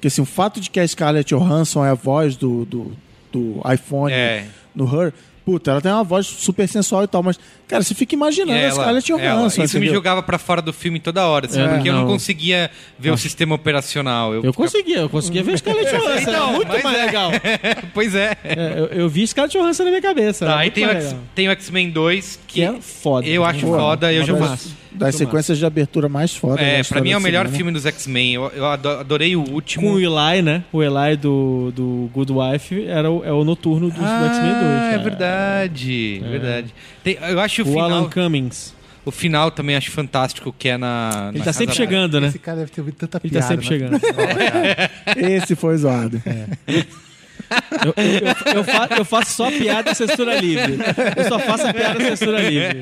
que 0.00 0.06
assim, 0.06 0.22
o 0.22 0.24
fato 0.24 0.60
de 0.60 0.70
que 0.70 0.78
a 0.78 0.86
Scarlett 0.86 1.34
Johansson 1.34 1.84
é 1.84 1.90
a 1.90 1.94
voz 1.94 2.36
do, 2.36 2.64
do, 2.64 2.92
do 3.32 3.60
iPhone 3.72 4.12
É. 4.12 4.46
no 4.74 4.84
Her, 4.84 5.12
puta, 5.44 5.72
ela 5.72 5.80
tem 5.80 5.92
uma 5.92 6.02
voz 6.04 6.26
super 6.26 6.66
sensual 6.66 7.04
e 7.04 7.06
tal, 7.06 7.22
mas, 7.22 7.38
cara, 7.68 7.82
você 7.82 7.94
fica 7.94 8.14
imaginando 8.14 8.52
a 8.52 8.56
Ela- 8.56 8.70
Scarlett 8.72 9.12
ela. 9.12 9.20
Johansson, 9.20 9.62
Isso 9.64 9.74
me 9.74 9.80
entendeu? 9.84 9.94
jogava 9.94 10.22
pra 10.22 10.38
fora 10.38 10.62
do 10.62 10.72
filme 10.72 10.98
toda 10.98 11.26
hora, 11.26 11.46
assim, 11.46 11.60
É, 11.60 11.68
porque 11.68 11.88
eu 11.88 11.92
não 11.92 12.00
não. 12.02 12.08
conseguia 12.08 12.70
ver 12.98 13.10
o 13.10 13.16
sistema 13.16 13.54
operacional. 13.54 14.32
Eu, 14.34 14.42
Eu 14.44 14.54
conseguia, 14.54 14.98
eu 14.98 15.08
conseguia 15.08 15.42
ver 15.42 15.58
Scarlett 15.58 15.90
Johansson. 15.94 16.30
Então, 16.30 16.52
muito 16.54 16.82
mais 16.82 16.98
é. 16.98 17.04
legal. 17.06 17.30
pois 17.92 18.14
é. 18.14 18.36
É, 18.42 18.74
eu, 18.78 18.84
eu 18.86 19.08
vi 19.08 19.26
Scarlett 19.26 19.56
Johansson 19.58 19.84
na 19.84 19.90
minha 19.90 20.02
cabeça. 20.02 20.46
Tá, 20.46 20.56
muito 20.58 20.72
tem 20.72 20.86
o, 20.86 20.90
X- 20.90 21.16
tem 21.34 21.48
o 21.48 21.50
X-Men 21.52 21.90
2, 21.90 22.40
que 22.46 22.54
Que 22.54 22.62
é 22.64 22.80
foda. 22.80 23.26
eu 23.26 23.44
acho 23.44 23.60
Pô, 23.60 23.76
foda. 23.76 24.12
Eu 24.12 24.24
já 24.24 24.32
vou, 24.32 24.56
das- 24.94 25.14
sequências 25.16 25.58
de 25.58 25.66
abertura 25.66 26.08
mais 26.08 26.34
foda. 26.34 26.56
da 26.56 26.62
É, 26.62 26.72
pra 26.74 26.80
história 26.80 27.02
mim 27.04 27.10
é 27.12 27.16
o 27.16 27.20
melhor 27.20 27.48
filme 27.48 27.70
dos 27.72 27.84
X-Men. 27.86 28.34
Eu, 28.34 28.52
eu 28.54 28.66
ado- 28.66 28.88
adorei 28.88 29.34
o 29.36 29.40
último. 29.50 29.86
Com 29.88 29.94
o 29.94 30.00
Eli, 30.00 30.42
né? 30.42 30.62
O 30.72 30.82
Eli 30.82 31.16
do, 31.16 31.72
do 31.74 32.10
Good 32.12 32.32
Wife 32.32 32.84
era 32.86 33.10
o, 33.10 33.24
é 33.24 33.32
o 33.32 33.44
noturno 33.44 33.88
dos 33.88 33.98
do 33.98 34.04
X-Men 34.04 34.52
2. 34.52 34.64
Ah, 34.64 34.86
é 34.86 34.90
cara. 34.92 35.02
verdade, 35.02 36.22
é 36.24 36.28
verdade. 36.28 36.74
Tem- 37.02 37.18
eu 37.20 37.40
acho 37.40 37.62
o, 37.62 37.64
O 37.64 37.68
final, 37.68 37.90
Alan 37.90 38.08
Cummings. 38.10 38.74
o 39.04 39.10
final 39.10 39.50
também 39.50 39.76
acho 39.76 39.90
fantástico, 39.90 40.54
que 40.58 40.68
é 40.68 40.76
na. 40.78 41.28
Ele 41.30 41.38
na 41.40 41.44
tá 41.44 41.52
sempre 41.52 41.74
chegando, 41.74 42.20
né? 42.20 42.28
Esse 42.28 42.38
cara 42.38 42.58
deve 42.58 42.70
ter 42.70 42.80
ouvido 42.80 42.96
tanta 42.96 43.20
Ele 43.22 43.30
piada. 43.30 43.46
tá 43.46 43.62
sempre 43.62 43.78
né? 43.80 43.98
chegando. 43.98 44.00
Esse 45.42 45.54
foi 45.54 45.76
zoado. 45.76 46.22
Eu, 46.66 47.92
eu- 47.96 48.04
eu- 48.04 48.54
eu 48.56 48.64
fa- 48.64 48.88
eu 48.96 49.04
faço 49.04 49.32
só 49.34 49.50
piada 49.50 49.92
censura 49.94 50.40
livre. 50.40 50.78
Eu 51.16 51.24
só 51.28 51.38
faço 51.38 51.66
a 51.66 51.74
piada 51.74 52.00
censura 52.00 52.40
livre. 52.40 52.80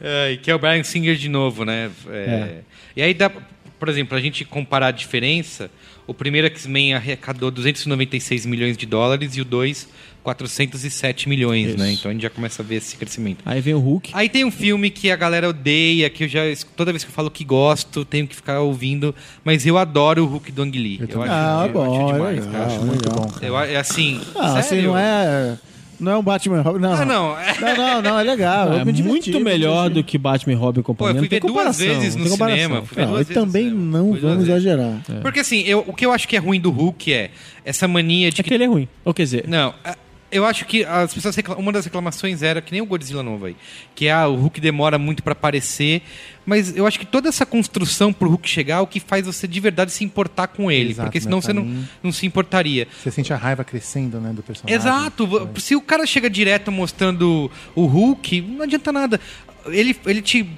É, 0.00 0.32
e 0.32 0.36
que 0.38 0.50
é 0.50 0.54
o 0.54 0.58
Brian 0.58 0.82
Singer 0.84 1.16
de 1.16 1.28
novo, 1.28 1.64
né? 1.64 1.90
É. 2.08 2.58
E 2.96 3.02
aí 3.02 3.12
dá, 3.14 3.30
por 3.78 3.88
exemplo, 3.88 4.16
a 4.16 4.20
gente 4.20 4.44
comparar 4.44 4.88
a 4.88 4.90
diferença, 4.92 5.70
o 6.06 6.14
primeiro 6.14 6.46
X-Men 6.48 6.94
arrecadou 6.94 7.50
296 7.50 8.46
milhões 8.46 8.76
de 8.76 8.86
dólares 8.86 9.36
e 9.36 9.40
o 9.40 9.44
2 9.44 9.88
407 10.22 11.28
milhões, 11.28 11.70
Isso. 11.70 11.78
né? 11.78 11.92
Então 11.92 12.08
a 12.10 12.14
gente 12.14 12.22
já 12.22 12.30
começa 12.30 12.62
a 12.62 12.64
ver 12.64 12.76
esse 12.76 12.96
crescimento. 12.96 13.38
Aí 13.44 13.60
vem 13.60 13.74
o 13.74 13.80
Hulk. 13.80 14.10
Aí 14.14 14.28
tem 14.28 14.44
um 14.44 14.52
filme 14.52 14.88
que 14.88 15.10
a 15.10 15.16
galera 15.16 15.48
odeia, 15.48 16.08
que 16.08 16.22
eu 16.24 16.28
já 16.28 16.42
toda 16.76 16.92
vez 16.92 17.02
que 17.02 17.10
eu 17.10 17.14
falo 17.14 17.28
que 17.30 17.44
gosto, 17.44 18.04
tenho 18.04 18.28
que 18.28 18.36
ficar 18.36 18.60
ouvindo, 18.60 19.12
mas 19.44 19.66
eu 19.66 19.76
adoro 19.76 20.22
o 20.22 20.26
Hulk 20.26 20.52
do 20.52 20.62
Ang 20.62 20.78
Lee. 20.78 21.00
Eu, 21.08 21.22
acho, 21.22 21.32
Ah, 21.32 21.64
eu 21.66 21.72
bom, 21.72 21.92
acho 21.92 22.10
é 22.10 22.12
demais, 22.12 22.36
legal, 22.46 22.52
cara. 22.52 22.66
Acho 22.66 22.84
muito 22.84 23.10
bom. 23.10 23.28
cara. 23.28 23.46
Eu, 23.46 23.58
é 23.58 23.76
assim, 23.76 24.20
Ah, 24.36 24.58
assim, 24.58 24.68
sério? 24.68 24.90
não 24.90 24.98
é. 24.98 25.58
Não 26.02 26.12
é 26.12 26.16
um 26.18 26.22
Batman 26.22 26.60
Robin. 26.62 26.80
Não, 26.80 26.92
Ah, 26.92 27.04
não. 27.04 27.36
Não, 27.60 27.76
não, 27.76 28.02
não, 28.02 28.18
é 28.18 28.22
legal. 28.22 28.72
é 28.72 28.80
eu 28.80 28.86
me 28.86 28.92
diverti, 28.92 29.02
muito 29.30 29.38
me 29.38 29.44
melhor 29.44 29.88
diverti. 29.88 29.94
do 29.94 30.04
que 30.04 30.18
Batman 30.18 30.52
e 30.52 30.56
Robin 30.56 30.80
e 30.80 30.82
Pô, 30.82 30.86
companhia. 30.88 31.10
eu 31.12 31.14
fui 31.14 31.22
não 31.22 31.28
tem 31.28 31.40
ver 31.40 31.46
duas 31.46 31.52
comparação, 31.76 31.86
vezes 31.86 32.14
não 32.16 32.22
no 32.24 32.28
tem 32.28 32.32
comparação. 32.38 32.62
cinema. 32.62 32.86
Fui 32.86 32.96
ver 32.96 33.02
Não, 33.02 33.08
duas 33.12 33.20
e 33.20 33.24
vezes 33.24 33.36
no 33.36 33.46
também 33.46 33.68
cinema. 33.70 33.98
não 33.98 34.10
Fui 34.10 34.20
duas 34.20 34.32
vamos 34.32 34.46
vezes. 34.48 34.64
exagerar. 34.66 35.00
Porque 35.22 35.40
assim, 35.40 35.60
eu, 35.62 35.84
o 35.86 35.92
que 35.92 36.04
eu 36.04 36.12
acho 36.12 36.26
que 36.28 36.36
é 36.36 36.38
ruim 36.38 36.60
do 36.60 36.70
Hulk 36.70 37.12
é 37.12 37.30
essa 37.64 37.86
mania 37.86 38.30
de 38.30 38.40
É 38.40 38.42
que 38.42 38.48
que 38.50 38.54
ele 38.54 38.64
é 38.64 38.66
ruim. 38.66 38.88
Ou 39.04 39.14
quer 39.14 39.22
dizer, 39.22 39.44
Não, 39.48 39.72
a- 39.84 39.96
eu 40.32 40.44
acho 40.46 40.64
que 40.64 40.84
as 40.84 41.12
pessoas 41.14 41.36
uma 41.58 41.70
das 41.70 41.84
reclamações 41.84 42.42
era 42.42 42.60
que 42.60 42.72
nem 42.72 42.80
o 42.80 42.86
Godzilla 42.86 43.22
novo 43.22 43.44
aí, 43.46 43.56
que 43.94 44.08
ah, 44.08 44.26
o 44.26 44.34
Hulk 44.36 44.60
demora 44.60 44.98
muito 44.98 45.22
pra 45.22 45.32
aparecer, 45.32 46.02
mas 46.44 46.76
eu 46.76 46.86
acho 46.86 46.98
que 46.98 47.06
toda 47.06 47.28
essa 47.28 47.44
construção 47.46 48.12
pro 48.12 48.28
Hulk 48.30 48.48
chegar 48.48 48.76
é 48.76 48.80
o 48.80 48.86
que 48.86 48.98
faz 48.98 49.26
você 49.26 49.46
de 49.46 49.60
verdade 49.60 49.92
se 49.92 50.02
importar 50.04 50.48
com 50.48 50.70
ele, 50.70 50.90
Exato, 50.90 51.06
porque 51.06 51.20
senão 51.20 51.40
você 51.40 51.52
não, 51.52 51.84
não 52.02 52.10
se 52.10 52.26
importaria. 52.26 52.88
Você 53.02 53.10
sente 53.10 53.32
a 53.32 53.36
raiva 53.36 53.62
crescendo, 53.62 54.20
né, 54.20 54.32
do 54.32 54.42
personagem. 54.42 54.74
Exato. 54.76 55.26
vo- 55.26 55.48
Se 55.58 55.76
o 55.76 55.80
cara 55.80 56.04
chega 56.06 56.28
direto 56.28 56.72
mostrando 56.72 57.50
o 57.74 57.86
Hulk, 57.86 58.40
não 58.42 58.62
adianta 58.64 58.90
nada. 58.90 59.20
Ele, 59.66 59.96
ele 60.06 60.22
te 60.22 60.48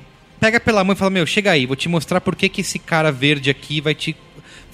pega 0.41 0.59
pela 0.59 0.83
mão 0.85 0.95
e 0.95 0.97
fala: 0.97 1.11
Meu, 1.11 1.27
chega 1.27 1.51
aí, 1.51 1.67
vou 1.67 1.77
te 1.77 1.89
mostrar 1.89 2.21
por 2.21 2.35
que, 2.37 2.49
que 2.49 2.61
esse 2.63 2.79
cara 2.79 3.11
verde 3.13 3.51
aqui 3.51 3.81
vai 3.81 3.95
te 3.95 4.17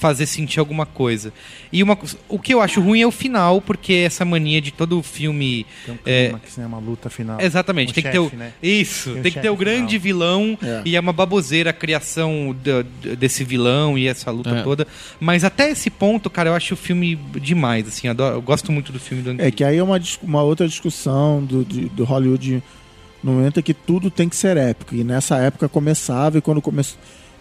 fazer 0.01 0.25
sentir 0.25 0.59
alguma 0.59 0.87
coisa. 0.87 1.31
E 1.71 1.83
uma, 1.83 1.97
o 2.27 2.39
que 2.39 2.55
eu 2.55 2.61
acho 2.63 2.81
ruim 2.81 3.03
é 3.03 3.07
o 3.07 3.11
final, 3.11 3.61
porque 3.61 3.93
essa 3.93 4.25
mania 4.25 4.59
de 4.61 4.71
todo 4.73 5.01
filme. 5.03 5.67
Tem 5.85 5.95
um 5.95 5.99
é, 6.07 6.25
clima, 6.25 6.41
que 6.41 6.61
é 6.61 6.67
uma 6.67 6.79
luta 6.79 7.11
final. 7.11 7.39
Exatamente, 7.39 7.91
Um 7.91 7.93
tem 7.93 8.03
que 8.05 8.11
ter 8.11 8.19
o. 8.19 8.25
chefe, 8.25 8.37
né? 8.37 8.53
Isso, 8.63 9.13
Tem 9.13 9.23
tem 9.23 9.33
que 9.33 9.41
ter 9.41 9.51
o 9.51 9.53
chefe 9.53 9.65
grande 9.65 9.99
vilão 9.99 10.59
É. 10.63 10.81
e 10.87 10.97
é 10.97 11.01
uma 11.01 11.13
baboseira 11.13 11.69
a 11.69 11.73
criação 11.75 12.57
da- 12.65 12.81
d- 12.83 13.15
desse 13.15 13.45
vilão 13.45 13.99
e 13.99 14.09
essa 14.09 14.31
luta 14.31 14.51
É. 14.57 14.63
toda. 14.63 14.89
Mas 15.21 15.45
até 15.45 15.71
esse 15.71 15.91
ponto, 15.91 16.31
cara, 16.31 16.49
eu 16.49 16.55
acho 16.55 16.73
o 16.73 16.77
filme 16.79 17.17
demais, 17.41 17.87
assim, 17.87 18.09
adoro- 18.09 18.37
eu 18.37 18.43
gosto 18.43 18.73
muito 18.73 18.91
do 18.91 18.99
filme 18.99 19.23
do 19.23 19.31
Ang 19.33 19.43
É 19.43 19.51
que 19.51 19.63
aí 19.63 19.77
é 19.77 19.83
uma, 19.83 20.01
uma 20.23 20.43
outra 20.43 20.67
discussão 20.67 21.45
do, 21.45 21.63
de- 21.63 21.91
do 21.91 22.05
Hollywood 22.05 22.63
no 23.23 23.33
momento 23.33 23.61
é 23.61 23.63
que 23.63 23.75
tudo 23.75 24.11
tem 24.11 24.31
que 24.31 24.37
ser 24.37 24.57
épico. 24.57 24.95
E 24.95 25.05
nessa 25.05 25.37
época 25.37 25.69
começava, 25.69 26.39
e 26.39 26.41
quando 26.41 26.63
come... 26.63 26.83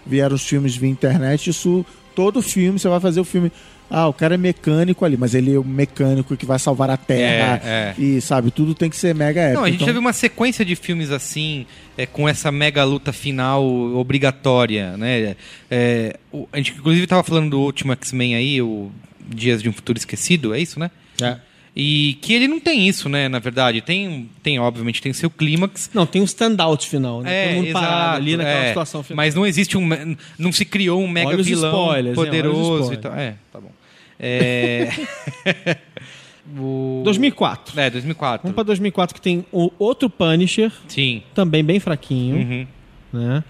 vieram 0.06 0.36
os 0.36 0.46
filmes 0.46 0.76
via 0.76 0.90
internet, 0.90 1.50
isso. 1.50 1.86
Todo 2.20 2.42
filme, 2.42 2.78
você 2.78 2.90
vai 2.90 3.00
fazer 3.00 3.22
o 3.22 3.24
filme. 3.24 3.50
Ah, 3.90 4.10
o 4.10 4.14
cara 4.14 4.36
é 4.36 4.38
mecânico 4.38 5.06
ali, 5.06 5.16
mas 5.16 5.34
ele 5.34 5.54
é 5.56 5.58
o 5.58 5.64
mecânico 5.64 6.36
que 6.36 6.46
vai 6.46 6.60
salvar 6.60 6.90
a 6.90 6.98
Terra. 6.98 7.62
É, 7.64 7.96
é. 7.98 8.02
E, 8.02 8.20
sabe, 8.20 8.52
tudo 8.52 8.76
tem 8.76 8.90
que 8.90 8.98
ser 8.98 9.16
mega 9.16 9.40
épico. 9.40 9.56
Não, 9.60 9.64
a 9.64 9.68
gente 9.68 9.76
Então, 9.78 9.88
já 9.88 9.94
viu 9.94 10.02
uma 10.02 10.12
sequência 10.12 10.66
de 10.66 10.76
filmes 10.76 11.12
assim, 11.12 11.66
é, 11.98 12.06
com 12.06 12.28
essa 12.28 12.52
mega 12.52 12.84
luta 12.84 13.14
final 13.14 13.66
obrigatória, 13.96 14.98
né? 14.98 15.36
É, 15.72 16.18
o- 16.32 16.46
a 16.52 16.58
gente 16.58 16.74
inclusive 16.74 17.06
estava 17.06 17.24
falando 17.24 17.52
do 17.52 17.60
último 17.62 17.94
X-Men 17.94 18.36
aí, 18.36 18.62
o 18.62 18.92
Dias 19.28 19.64
de 19.64 19.70
um 19.70 19.74
Futuro 19.74 19.98
Esquecido, 19.98 20.54
é 20.54 20.60
isso, 20.60 20.78
né? 20.80 20.92
É. 21.22 21.38
E 21.82 22.16
que 22.22 22.34
ele 22.34 22.46
não 22.46 22.60
tem 22.60 22.90
isso, 22.90 23.08
né? 23.08 23.30
Na 23.30 23.40
verdade, 23.40 23.80
tem, 23.80 24.30
tem 24.44 24.60
obviamente 24.60 25.02
tem 25.02 25.14
seu 25.14 25.30
clímax. 25.30 25.90
Não, 25.94 26.06
tem 26.06 26.22
um 26.22 26.26
standout 26.26 26.86
final, 26.86 27.22
né? 27.22 27.32
É, 27.32 27.48
Todo 27.48 27.56
mundo 27.64 27.72
parado 27.72 27.94
exato, 27.96 28.16
ali 28.18 28.36
naquela 28.36 28.60
é. 28.66 28.68
situação 28.68 29.02
final. 29.02 29.16
Mas 29.16 29.34
não 29.34 29.46
existe 29.46 29.78
um, 29.78 29.90
não 30.38 30.52
se 30.52 30.66
criou 30.66 31.02
um 31.02 31.08
mega 31.08 31.30
Olha 31.30 31.42
vilão 31.42 31.72
spoilers, 31.72 32.16
poderoso 32.16 32.92
e 32.92 32.96
spoilers. 32.96 33.02
tal. 33.02 33.14
É, 33.16 33.36
tá 33.54 33.62
bom. 33.62 33.72
É... 34.20 34.90
o... 36.60 37.02
2004. 37.06 37.80
É, 37.80 37.90
2004. 37.90 38.42
Vamos 38.44 38.56
pra 38.56 38.64
2004 38.64 39.16
que 39.16 39.22
tem 39.22 39.46
o 39.50 39.72
outro 39.80 40.10
Punisher, 40.10 40.74
Sim. 40.86 41.24
também 41.34 41.64
bem 41.64 41.80
fraquinho, 41.80 42.36
Uhum. 42.36 42.68
né? 43.14 43.44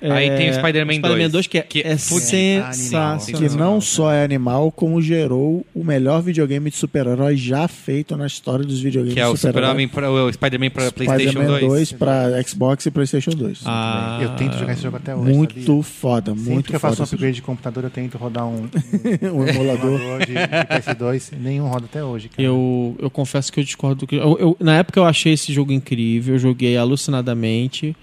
Aí 0.00 0.30
tem 0.36 0.50
o 0.50 0.54
Spider-Man 0.54 0.94
Spider-Man 0.94 1.18
2, 1.30 1.32
2, 1.32 1.46
que 1.46 1.58
é, 1.58 1.62
que 1.62 1.80
é 1.80 1.88
é 1.92 1.96
sensacional. 1.96 3.18
Que 3.18 3.48
não 3.56 3.80
só 3.80 4.12
é 4.12 4.24
animal, 4.24 4.70
como 4.70 5.00
gerou 5.02 5.66
o 5.74 5.84
melhor 5.84 6.22
videogame 6.22 6.70
de 6.70 6.76
super-herói 6.76 7.36
já 7.36 7.66
feito 7.68 8.16
na 8.16 8.26
história 8.26 8.64
dos 8.64 8.80
videogames 8.80 9.14
Que 9.14 9.20
é 9.20 9.26
o. 9.26 9.36
Super-Homem 9.36 9.88
o 9.88 10.32
Spider-Man 10.32 10.70
para 10.70 10.92
PlayStation 10.92 11.30
Spider-Man 11.30 11.58
2. 11.60 11.66
2 11.68 11.92
para 11.92 12.42
Xbox 12.42 12.86
e 12.86 12.90
PlayStation 12.90 13.30
2. 13.30 13.60
Ah, 13.64 14.18
Eu 14.22 14.30
tento 14.36 14.56
jogar 14.58 14.72
esse 14.72 14.82
jogo 14.82 14.96
até 14.96 15.14
hoje. 15.14 15.32
muito 15.32 15.60
sabia? 15.60 15.82
foda, 15.82 16.32
Sempre 16.34 16.52
muito 16.52 16.68
que 16.70 16.76
eu 16.76 16.80
faço 16.80 16.94
um 17.02 17.06
foda. 17.06 17.14
upgrade 17.16 17.34
de 17.36 17.42
computador, 17.42 17.84
eu 17.84 17.90
tento 17.90 18.18
rodar 18.18 18.46
um, 18.46 18.68
um 19.32 19.38
um 19.38 19.46
emulador. 19.48 19.98
de, 20.20 20.26
de 20.26 20.34
PS2. 20.34 21.32
Nenhum 21.40 21.66
roda 21.68 21.86
até 21.86 22.02
hoje, 22.04 22.28
cara. 22.28 22.42
Eu, 22.42 22.96
eu 22.98 23.10
confesso 23.10 23.52
que 23.52 23.60
eu 23.60 23.64
discordo. 23.64 24.06
Eu, 24.10 24.38
eu- 24.38 24.56
na 24.60 24.76
época 24.76 24.98
eu 25.00 25.04
achei 25.04 25.32
esse 25.32 25.52
jogo 25.52 25.72
incrível, 25.72 26.34
eu 26.34 26.38
joguei 26.38 26.76
alucinadamente, 26.76 27.96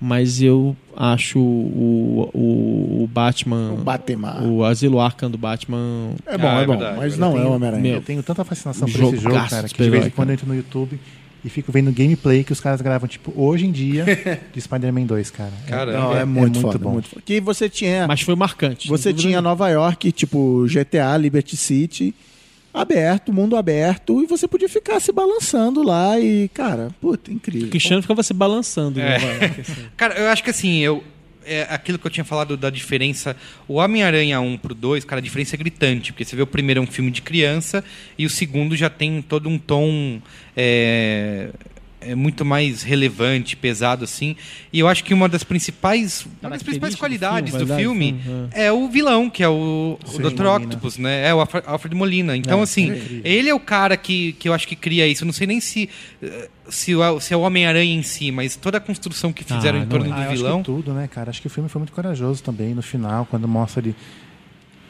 mas 0.00 0.40
eu 0.40 0.74
acho 0.96 1.38
o, 1.38 2.30
o, 2.34 3.02
o 3.04 3.06
Batman. 3.12 3.72
O 3.74 3.76
Batman. 3.84 4.42
O 4.48 4.64
Asilo 4.64 4.98
Arkham 4.98 5.30
do 5.30 5.36
Batman. 5.38 6.12
É 6.26 6.38
bom, 6.38 6.46
Ah, 6.48 6.60
é 6.60 6.62
é 6.62 6.66
bom, 6.66 6.76
verdade, 6.76 6.98
mas 6.98 7.14
é 7.14 7.16
não 7.18 7.36
é 7.36 7.42
o 7.44 7.52
Homem-Aranha. 7.52 7.94
Eu 7.94 8.02
tenho 8.02 8.22
tanta 8.22 8.44
fascinação 8.44 8.88
por 8.88 9.02
esse 9.02 9.16
jogo, 9.18 9.34
cara, 9.48 9.68
de 9.68 9.74
que 9.74 9.82
de 9.82 9.90
vez 9.90 10.06
em 10.06 10.10
quando 10.10 10.30
eu 10.30 10.34
entro 10.34 10.46
no 10.48 10.54
YouTube 10.54 10.98
e 11.44 11.48
fico 11.48 11.72
vendo 11.72 11.90
gameplay 11.92 12.44
que 12.44 12.52
os 12.52 12.60
caras 12.60 12.80
gravam, 12.82 13.08
tipo, 13.08 13.32
hoje 13.34 13.66
em 13.66 13.72
dia, 13.72 14.04
de 14.52 14.60
Spider-Man 14.60 15.04
2, 15.04 15.30
cara. 15.30 15.52
Cara, 15.66 15.92
Não, 15.92 16.16
é, 16.16 16.24
muito, 16.24 16.60
foda, 16.60 16.78
muito 16.78 17.08
foda. 17.08 17.22
Que 17.24 17.40
você 17.40 17.68
tinha, 17.68 18.06
Mas 18.06 18.20
foi 18.20 18.34
marcante. 18.34 18.88
você 18.88 19.12
tinha 19.12 19.40
Nova 19.40 19.68
York, 19.70 20.12
tipo 20.12 20.66
GTA, 20.66 21.16
Liberty 21.16 21.56
City, 21.56 22.14
aberto, 22.72 23.32
mundo 23.32 23.56
aberto, 23.56 24.22
e 24.22 24.26
você 24.26 24.46
podia 24.46 24.68
ficar 24.68 25.00
se 25.00 25.12
balançando 25.12 25.82
lá 25.82 26.18
e, 26.18 26.48
cara, 26.48 26.90
puta, 27.00 27.32
incrível. 27.32 27.66
O 27.68 27.70
Cristiano 27.70 28.02
ficava 28.02 28.22
se 28.22 28.32
balançando. 28.32 29.00
É. 29.00 29.18
né, 29.18 29.56
assim. 29.60 29.86
Cara, 29.96 30.14
eu 30.14 30.28
acho 30.28 30.42
que 30.42 30.50
assim, 30.50 30.78
eu. 30.78 31.02
É 31.42 31.66
aquilo 31.70 31.98
que 31.98 32.06
eu 32.06 32.10
tinha 32.10 32.22
falado 32.22 32.54
da 32.54 32.68
diferença. 32.68 33.34
O 33.66 33.74
Homem-Aranha 33.74 34.38
1 34.40 34.58
pro 34.58 34.74
2, 34.74 35.04
cara, 35.06 35.20
a 35.20 35.22
diferença 35.22 35.56
é 35.56 35.58
gritante. 35.58 36.12
Porque 36.12 36.24
você 36.24 36.36
vê 36.36 36.42
o 36.42 36.46
primeiro 36.46 36.80
é 36.80 36.82
um 36.82 36.86
filme 36.86 37.10
de 37.10 37.22
criança 37.22 37.82
e 38.16 38.26
o 38.26 38.30
segundo 38.30 38.76
já 38.76 38.90
tem 38.90 39.22
todo 39.22 39.48
um 39.48 39.58
tom. 39.58 40.20
É, 40.54 41.48
é 42.00 42.14
muito 42.14 42.44
mais 42.44 42.82
relevante, 42.82 43.54
pesado, 43.56 44.04
assim. 44.04 44.34
E 44.72 44.78
eu 44.78 44.88
acho 44.88 45.04
que 45.04 45.12
uma 45.12 45.28
das 45.28 45.44
principais. 45.44 46.26
Uma 46.40 46.50
das 46.50 46.62
principais 46.62 46.94
do 46.94 46.98
qualidades 46.98 47.52
do 47.52 47.66
filme, 47.66 48.12
verdade, 48.12 48.24
filme, 48.24 48.48
é 48.52 48.72
o 48.72 48.88
vilão, 48.88 49.28
que 49.28 49.42
é 49.42 49.48
o, 49.48 49.98
o 50.14 50.18
Dr. 50.18 50.46
Octopus, 50.46 50.96
né? 50.98 51.28
É 51.28 51.34
o 51.34 51.40
Alfred- 51.40 51.94
Molina. 51.94 52.36
Então, 52.36 52.60
É, 52.60 52.62
assim, 52.62 52.90
é 52.90 53.20
ele 53.30 53.48
é 53.48 53.54
o 53.54 53.60
cara 53.60 53.96
que, 53.96 54.32
que 54.34 54.48
eu 54.48 54.54
acho 54.54 54.66
que 54.66 54.74
cria 54.76 55.06
isso. 55.06 55.24
Eu 55.24 55.26
não 55.26 55.32
sei 55.32 55.46
nem 55.46 55.60
se, 55.60 55.88
eh, 56.22 56.48
se, 56.68 56.94
o- 56.94 57.20
se 57.20 57.34
é 57.34 57.36
o 57.36 57.40
Homem-Aranha 57.40 57.94
em 57.94 58.02
si, 58.02 58.30
mas 58.30 58.56
toda 58.56 58.78
a 58.78 58.80
construção 58.80 59.32
que 59.32 59.44
fizeram 59.44 59.80
Ah, 59.80 59.82
em 59.82 59.86
torno 59.86 60.06
não 60.06 60.12
Ah, 60.12 60.16
do 60.16 60.22
eu 60.22 60.28
acho 60.30 60.36
vilão. 60.42 60.58
que 60.60 60.64
tudo, 60.66 60.92
né, 60.94 61.06
cara? 61.06 61.30
Acho 61.30 61.40
que 61.42 61.46
o 61.46 61.50
filme 61.50 61.68
foi 61.68 61.80
muito 61.80 61.92
corajoso 61.92 62.42
também 62.42 62.74
no 62.74 62.82
final, 62.82 63.26
quando 63.26 63.46
mostra 63.46 63.82
ele. 63.82 63.94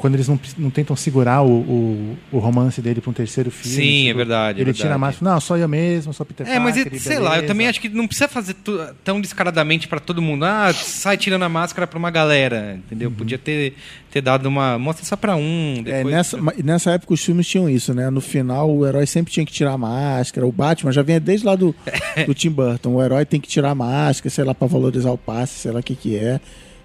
Quando 0.00 0.14
eles 0.14 0.26
não, 0.26 0.40
não 0.56 0.70
tentam 0.70 0.96
segurar 0.96 1.42
o, 1.42 1.50
o, 1.60 2.16
o 2.32 2.38
romance 2.38 2.80
dele 2.80 3.02
para 3.02 3.10
um 3.10 3.12
terceiro 3.12 3.50
filme. 3.50 3.76
Sim, 3.76 4.04
é 4.04 4.06
tipo, 4.06 4.16
verdade. 4.16 4.58
é 4.58 4.62
Ele 4.62 4.72
tira 4.72 4.86
a 4.88 4.92
verdade. 4.92 5.00
máscara, 5.00 5.30
não, 5.34 5.40
só 5.42 5.58
eu 5.58 5.68
mesmo, 5.68 6.14
só 6.14 6.24
Peter 6.24 6.48
É, 6.48 6.58
mas 6.58 6.74
Parker, 6.74 6.94
e- 6.94 6.96
e 6.96 7.00
sei 7.00 7.18
lá, 7.18 7.24
eu 7.24 7.30
beleza. 7.32 7.46
também 7.48 7.68
acho 7.68 7.80
que 7.82 7.88
não 7.90 8.06
precisa 8.06 8.26
fazer 8.26 8.56
tão 9.04 9.20
descaradamente 9.20 9.86
pra 9.86 10.00
todo 10.00 10.22
mundo. 10.22 10.46
Ah, 10.46 10.72
sai 10.72 11.18
tirando 11.18 11.42
a 11.42 11.50
máscara 11.50 11.86
pra 11.86 11.98
uma 11.98 12.10
galera, 12.10 12.80
entendeu? 12.86 13.10
Podia 13.10 13.36
ter, 13.36 13.74
ter 14.10 14.22
dado 14.22 14.46
uma. 14.46 14.78
Mostra 14.78 15.04
só 15.04 15.16
pra 15.16 15.36
um. 15.36 15.82
É, 15.84 15.98
Depois... 15.98 16.14
nessa, 16.14 16.36
ma- 16.38 16.54
nessa 16.64 16.92
época 16.92 17.12
os 17.12 17.22
filmes 17.22 17.46
tinham 17.46 17.68
isso, 17.68 17.92
né? 17.92 18.08
No 18.08 18.22
final 18.22 18.74
o 18.74 18.86
herói 18.86 19.04
sempre 19.04 19.30
tinha 19.30 19.44
que 19.44 19.52
tirar 19.52 19.72
a 19.72 19.78
máscara. 19.78 20.46
O 20.46 20.50
Batman 20.52 20.92
já 20.92 21.02
vinha 21.02 21.20
desde 21.20 21.44
lá 21.44 21.54
do, 21.54 21.74
do 22.26 22.32
Tim 22.32 22.48
Burton. 22.48 22.94
O 22.94 23.02
herói 23.02 23.26
tem 23.26 23.38
que 23.38 23.48
tirar 23.48 23.72
a 23.72 23.74
máscara, 23.74 24.30
sei 24.30 24.44
lá, 24.44 24.54
pra 24.54 24.66
valorizar 24.66 25.10
o 25.10 25.18
passe, 25.18 25.58
sei 25.58 25.72
lá 25.72 25.80
o 25.80 25.82
que 25.82 25.94
que 25.94 26.16
é. 26.16 26.40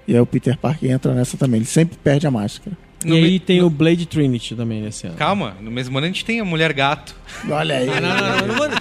E 0.05 0.13
aí 0.13 0.19
o 0.19 0.25
Peter 0.25 0.57
Parker 0.57 0.91
entra 0.91 1.13
nessa 1.13 1.37
também. 1.37 1.59
Ele 1.59 1.65
sempre 1.65 1.97
perde 2.03 2.27
a 2.27 2.31
máscara. 2.31 2.75
E 3.05 3.09
No 3.09 3.15
aí 3.15 3.21
me- 3.33 3.39
tem 3.39 3.61
o 3.61 3.69
Blade 3.69 4.05
Trinity 4.05 4.55
também 4.55 4.81
nesse 4.81 5.05
ano. 5.07 5.15
Calma, 5.15 5.55
no 5.61 5.69
mesmo 5.69 5.97
ano 5.97 6.05
a 6.05 6.07
gente 6.09 6.25
tem 6.25 6.39
a 6.39 6.45
Mulher 6.45 6.73
Gato. 6.73 7.15
Olha 7.49 7.75
aí. 7.77 7.87
Ah, 7.89 8.01
não, 8.01 8.09
não, 8.47 8.47
não, 8.47 8.69
não, 8.69 8.77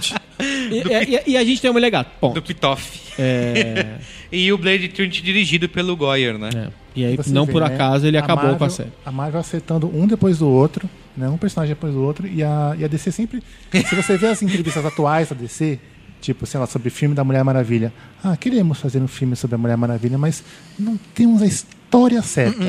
E, 0.71 1.27
e- 1.27 1.31
e 1.31 1.37
a 1.37 1.43
gente 1.43 1.61
tem 1.61 1.69
o 1.69 1.73
Molegato, 1.73 2.09
do 2.09 2.19
ponto. 2.19 2.41
Pitoff. 2.41 2.99
É, 3.19 3.97
E 4.31 4.51
o 4.51 4.57
Blade 4.57 4.87
Trinity 4.89 5.21
dirigido 5.21 5.69
pelo 5.69 5.95
Goyer, 5.95 6.37
né? 6.37 6.49
é. 6.55 6.67
E 6.95 7.05
aí, 7.05 7.15
Você 7.17 7.29
não 7.31 7.45
vê, 7.45 7.51
por 7.51 7.61
né? 7.61 7.67
acaso, 7.67 8.07
ele 8.07 8.17
A 8.17 8.21
acabou 8.21 8.43
Marvel- 8.45 8.57
com 8.57 8.63
a 8.65 8.69
série. 8.69 8.89
A 9.05 9.11
Marvel 9.11 9.39
acertando 9.39 9.87
um 9.87 10.07
depois 10.07 10.39
do 10.39 10.49
outro, 10.49 10.89
né? 11.15 11.27
Um 11.29 11.37
personagem 11.37 11.75
depois 11.75 11.93
do 11.93 12.01
outro. 12.01 12.25
E 12.25 12.41
a, 12.41 12.73
e 12.79 12.83
a 12.85 12.87
DC 12.87 13.11
sempre. 13.11 13.43
Se 13.71 13.95
você 13.95 14.17
vê 14.17 14.27
as 14.27 14.41
entrevistas 14.41 14.85
atuais 14.85 15.27
da 15.29 15.35
DC, 15.35 15.77
tipo, 16.21 16.45
sei 16.45 16.57
lá, 16.59 16.65
sobre 16.65 16.87
o 16.87 16.91
filme 16.91 17.13
da 17.13 17.23
Mulher 17.23 17.43
Maravilha. 17.43 17.91
Ah, 18.23 18.35
queremos 18.37 18.79
fazer 18.79 18.99
um 19.01 19.07
filme 19.09 19.35
sobre 19.35 19.55
a 19.55 19.57
Mulher 19.57 19.75
Maravilha, 19.77 20.17
mas 20.17 20.41
não 20.79 20.97
temos 21.13 21.41
a 21.85 21.95
história 21.95 22.21
certa. 22.21 22.59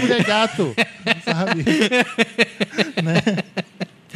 Mulher 0.00 0.24
gato, 0.24 0.74
sabe? 1.24 1.64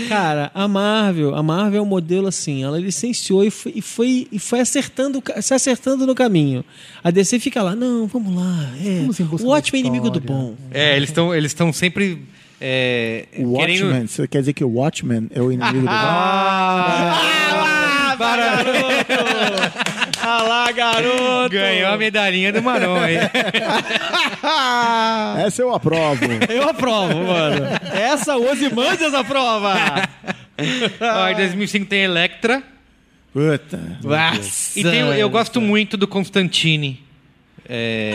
Cara, 0.08 0.50
a 0.52 0.66
Marvel, 0.66 1.34
a 1.36 1.42
Marvel 1.42 1.78
é 1.78 1.82
um 1.82 1.86
modelo 1.86 2.26
assim, 2.26 2.64
ela 2.64 2.78
licenciou 2.78 3.44
e 3.44 3.50
foi, 3.50 3.72
e 3.76 3.80
foi, 3.80 4.28
e 4.30 4.38
foi 4.40 4.60
acertando, 4.60 5.22
se 5.40 5.54
acertando 5.54 6.04
no 6.06 6.14
caminho. 6.14 6.64
A 7.02 7.10
DC 7.10 7.38
fica 7.38 7.62
lá, 7.62 7.76
não, 7.76 8.06
vamos 8.08 8.34
lá, 8.34 8.70
é, 8.84 9.00
Vamos 9.00 9.20
o 9.40 9.48
ótimo 9.48 9.76
é 9.76 9.80
inimigo 9.80 10.10
do 10.10 10.20
bom. 10.20 10.54
É, 10.72 10.96
eles 10.96 11.10
estão 11.10 11.34
eles 11.34 11.50
estão 11.52 11.72
sempre 11.72 12.22
é, 12.60 13.26
O 13.38 13.52
Watchmen, 13.52 13.78
querendo... 13.78 14.08
você 14.08 14.26
quer 14.26 14.40
dizer 14.40 14.52
que 14.52 14.64
o 14.64 14.68
Watchmen 14.68 15.28
é 15.32 15.40
o 15.40 15.52
inimigo 15.52 15.82
do 15.82 15.88
Ah, 15.88 17.20
lá, 18.24 18.36
garoto! 18.36 18.74
Ah 20.26 20.42
lá, 20.42 20.72
garoto! 20.72 21.50
Ganhou 21.50 21.90
a 21.92 21.96
medalhinha 21.96 22.52
do 22.52 22.62
Maron 22.62 22.96
aí. 22.96 23.16
Essa 25.46 25.62
eu 25.62 25.74
aprovo. 25.74 26.24
Eu 26.48 26.68
aprovo, 26.68 27.14
mano. 27.24 27.66
Essa 27.92 28.36
Ozymandias 28.36 29.14
aprova! 29.14 29.74
Ó, 31.00 31.28
em 31.28 31.34
2005 31.36 31.86
tem 31.86 32.02
Electra. 32.04 32.62
Puta. 33.32 33.98
Nossa. 34.02 34.78
E 34.78 34.82
tem, 34.82 35.00
eu 35.00 35.28
gosto 35.28 35.60
muito 35.60 35.96
do 35.96 36.06
Constantine. 36.06 37.02
É, 37.68 38.14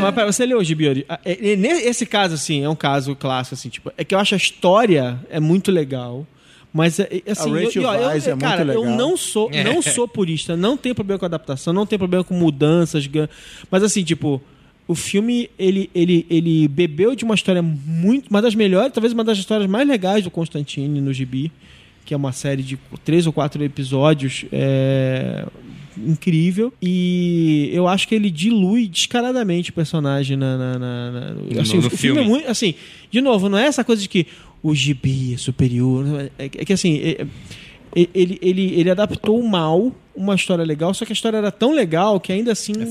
Mas 0.00 0.14
pera, 0.14 0.30
você 0.32 0.44
leu 0.44 0.58
o 0.58 0.64
gibi 0.64 0.88
ori- 0.88 1.06
ah, 1.08 1.18
é- 1.24 1.32
é- 1.32 1.88
Esse 1.88 2.04
caso, 2.04 2.34
assim, 2.34 2.64
é 2.64 2.68
um 2.68 2.74
caso 2.74 3.14
clássico, 3.14 3.54
assim, 3.54 3.68
tipo, 3.68 3.92
é 3.96 4.04
que 4.04 4.14
eu 4.14 4.18
acho 4.18 4.34
a 4.34 4.36
história 4.36 5.18
é 5.30 5.38
muito 5.40 5.70
legal. 5.70 6.26
Mas, 6.76 7.00
é- 7.00 7.22
é, 7.24 7.32
assim, 7.32 7.48
eu, 7.50 7.56
eu, 7.82 7.90
é 8.26 8.30
eu, 8.32 8.36
muito 8.36 8.38
cara, 8.40 8.62
eu 8.74 8.84
não 8.96 9.16
sou, 9.16 9.50
não 9.50 9.80
sou 9.82 10.06
purista, 10.06 10.56
não 10.56 10.76
tenho 10.76 10.94
problema 10.94 11.18
com 11.18 11.24
adaptação, 11.24 11.72
não 11.72 11.86
tenho 11.86 11.98
problema 11.98 12.22
com 12.22 12.34
mudanças, 12.34 13.08
mas 13.70 13.82
assim, 13.82 14.04
tipo, 14.04 14.40
o 14.86 14.94
filme, 14.94 15.50
ele, 15.58 15.90
ele, 15.94 16.26
ele 16.30 16.68
bebeu 16.68 17.14
de 17.16 17.24
uma 17.24 17.34
história 17.34 17.62
muito, 17.62 18.28
uma 18.28 18.40
das 18.42 18.54
melhores, 18.54 18.92
talvez 18.92 19.12
uma 19.12 19.24
das 19.24 19.38
histórias 19.38 19.68
mais 19.68 19.88
legais 19.88 20.22
do 20.22 20.30
Constantine 20.30 21.00
no 21.00 21.12
gibi, 21.12 21.50
que 22.04 22.14
é 22.14 22.16
uma 22.16 22.30
série 22.32 22.62
de 22.62 22.78
três 23.04 23.26
ou 23.26 23.32
quatro 23.32 23.62
episódios, 23.64 24.44
é, 24.52 25.44
incrível. 25.98 26.72
E 26.82 27.70
eu 27.72 27.86
acho 27.88 28.06
que 28.08 28.14
ele 28.14 28.30
dilui 28.30 28.86
descaradamente 28.86 29.70
o 29.70 29.72
personagem 29.72 30.36
na. 30.36 30.56
na, 30.56 30.78
na- 30.78 31.10
na- 31.10 31.30
No- 31.34 31.60
assim, 31.60 31.78
no 31.78 31.86
o 31.86 31.90
filme 31.90 32.20
é 32.20 32.22
filme. 32.22 32.24
muito. 32.24 32.48
Assim, 32.50 32.74
de 33.10 33.20
novo, 33.20 33.48
não 33.48 33.58
é 33.58 33.66
essa 33.66 33.82
coisa 33.84 34.00
de 34.02 34.08
que 34.08 34.26
o 34.62 34.74
gibi 34.74 35.34
é 35.34 35.36
superior. 35.36 36.04
não 36.04 36.20
É, 36.20 36.30
é 36.38 36.48
que 36.48 36.72
assim. 36.72 36.96
é- 36.98 37.22
é- 37.22 38.08
ele, 38.14 38.38
ele, 38.42 38.74
ele 38.78 38.90
adaptou 38.90 39.42
mal 39.42 39.90
uma 40.14 40.34
história 40.34 40.64
legal, 40.64 40.92
só 40.92 41.04
que 41.06 41.12
a 41.12 41.14
história 41.14 41.38
era 41.38 41.50
tão 41.50 41.72
legal 41.72 42.20
que 42.20 42.30
ainda 42.32 42.52
assim 42.52 42.72
É 42.72 42.84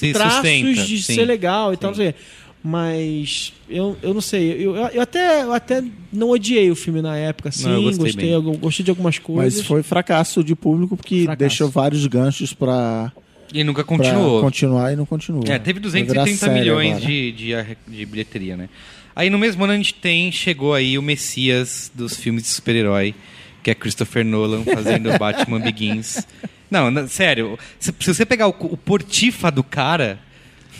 tem 0.00 0.12
traços 0.12 0.86
de 0.86 1.02
sim. 1.02 1.14
ser 1.14 1.24
legal 1.24 1.72
e 1.72 1.76
tal, 1.78 1.94
sei. 1.94 2.08
o 2.08 2.12
quê. 2.12 2.18
Mas 2.62 3.54
eu, 3.68 3.96
eu 4.02 4.12
não 4.12 4.20
sei, 4.20 4.52
eu, 4.52 4.76
eu, 4.76 5.00
até, 5.00 5.42
eu 5.42 5.52
até 5.52 5.82
não 6.12 6.28
odiei 6.28 6.70
o 6.70 6.76
filme 6.76 7.00
na 7.00 7.16
época, 7.16 7.48
assim, 7.48 7.64
Não, 7.64 7.76
eu 7.76 7.82
gostei 7.84 8.04
gostei, 8.04 8.34
eu 8.34 8.42
gostei 8.42 8.84
de 8.84 8.90
algumas 8.90 9.18
coisas. 9.18 9.58
Mas 9.60 9.66
foi 9.66 9.82
fracasso 9.82 10.44
de 10.44 10.54
público 10.54 10.94
porque 10.94 11.24
Fracasso. 11.24 11.38
deixou 11.38 11.68
vários 11.70 12.06
ganchos 12.06 12.52
pra, 12.52 13.10
e 13.54 13.64
nunca 13.64 13.82
pra 13.82 13.96
continuou. 13.96 14.42
continuar 14.42 14.92
e 14.92 14.96
não 14.96 15.06
continuou. 15.06 15.42
É, 15.46 15.58
teve 15.58 15.80
Vai 15.80 16.02
virar 16.02 16.24
230 16.24 16.36
série 16.36 16.60
milhões 16.60 17.00
de, 17.00 17.32
de, 17.32 17.52
de 17.88 18.04
bilheteria, 18.06 18.56
né? 18.58 18.68
Aí 19.16 19.30
no 19.30 19.38
mesmo 19.38 19.64
ano 19.64 19.72
a 19.72 19.76
gente 19.76 19.94
tem, 19.94 20.30
chegou 20.30 20.74
aí 20.74 20.98
o 20.98 21.02
Messias 21.02 21.90
dos 21.94 22.14
filmes 22.16 22.42
de 22.42 22.50
super-herói, 22.50 23.14
que 23.62 23.70
é 23.70 23.74
Christopher 23.74 24.24
Nolan 24.24 24.64
fazendo 24.64 25.10
Batman 25.18 25.60
Begins. 25.60 26.26
Não, 26.70 27.08
sério, 27.08 27.58
se, 27.78 27.92
se 27.98 28.14
você 28.14 28.26
pegar 28.26 28.48
o, 28.48 28.54
o 28.60 28.76
portifa 28.76 29.50
do 29.50 29.64
cara, 29.64 30.18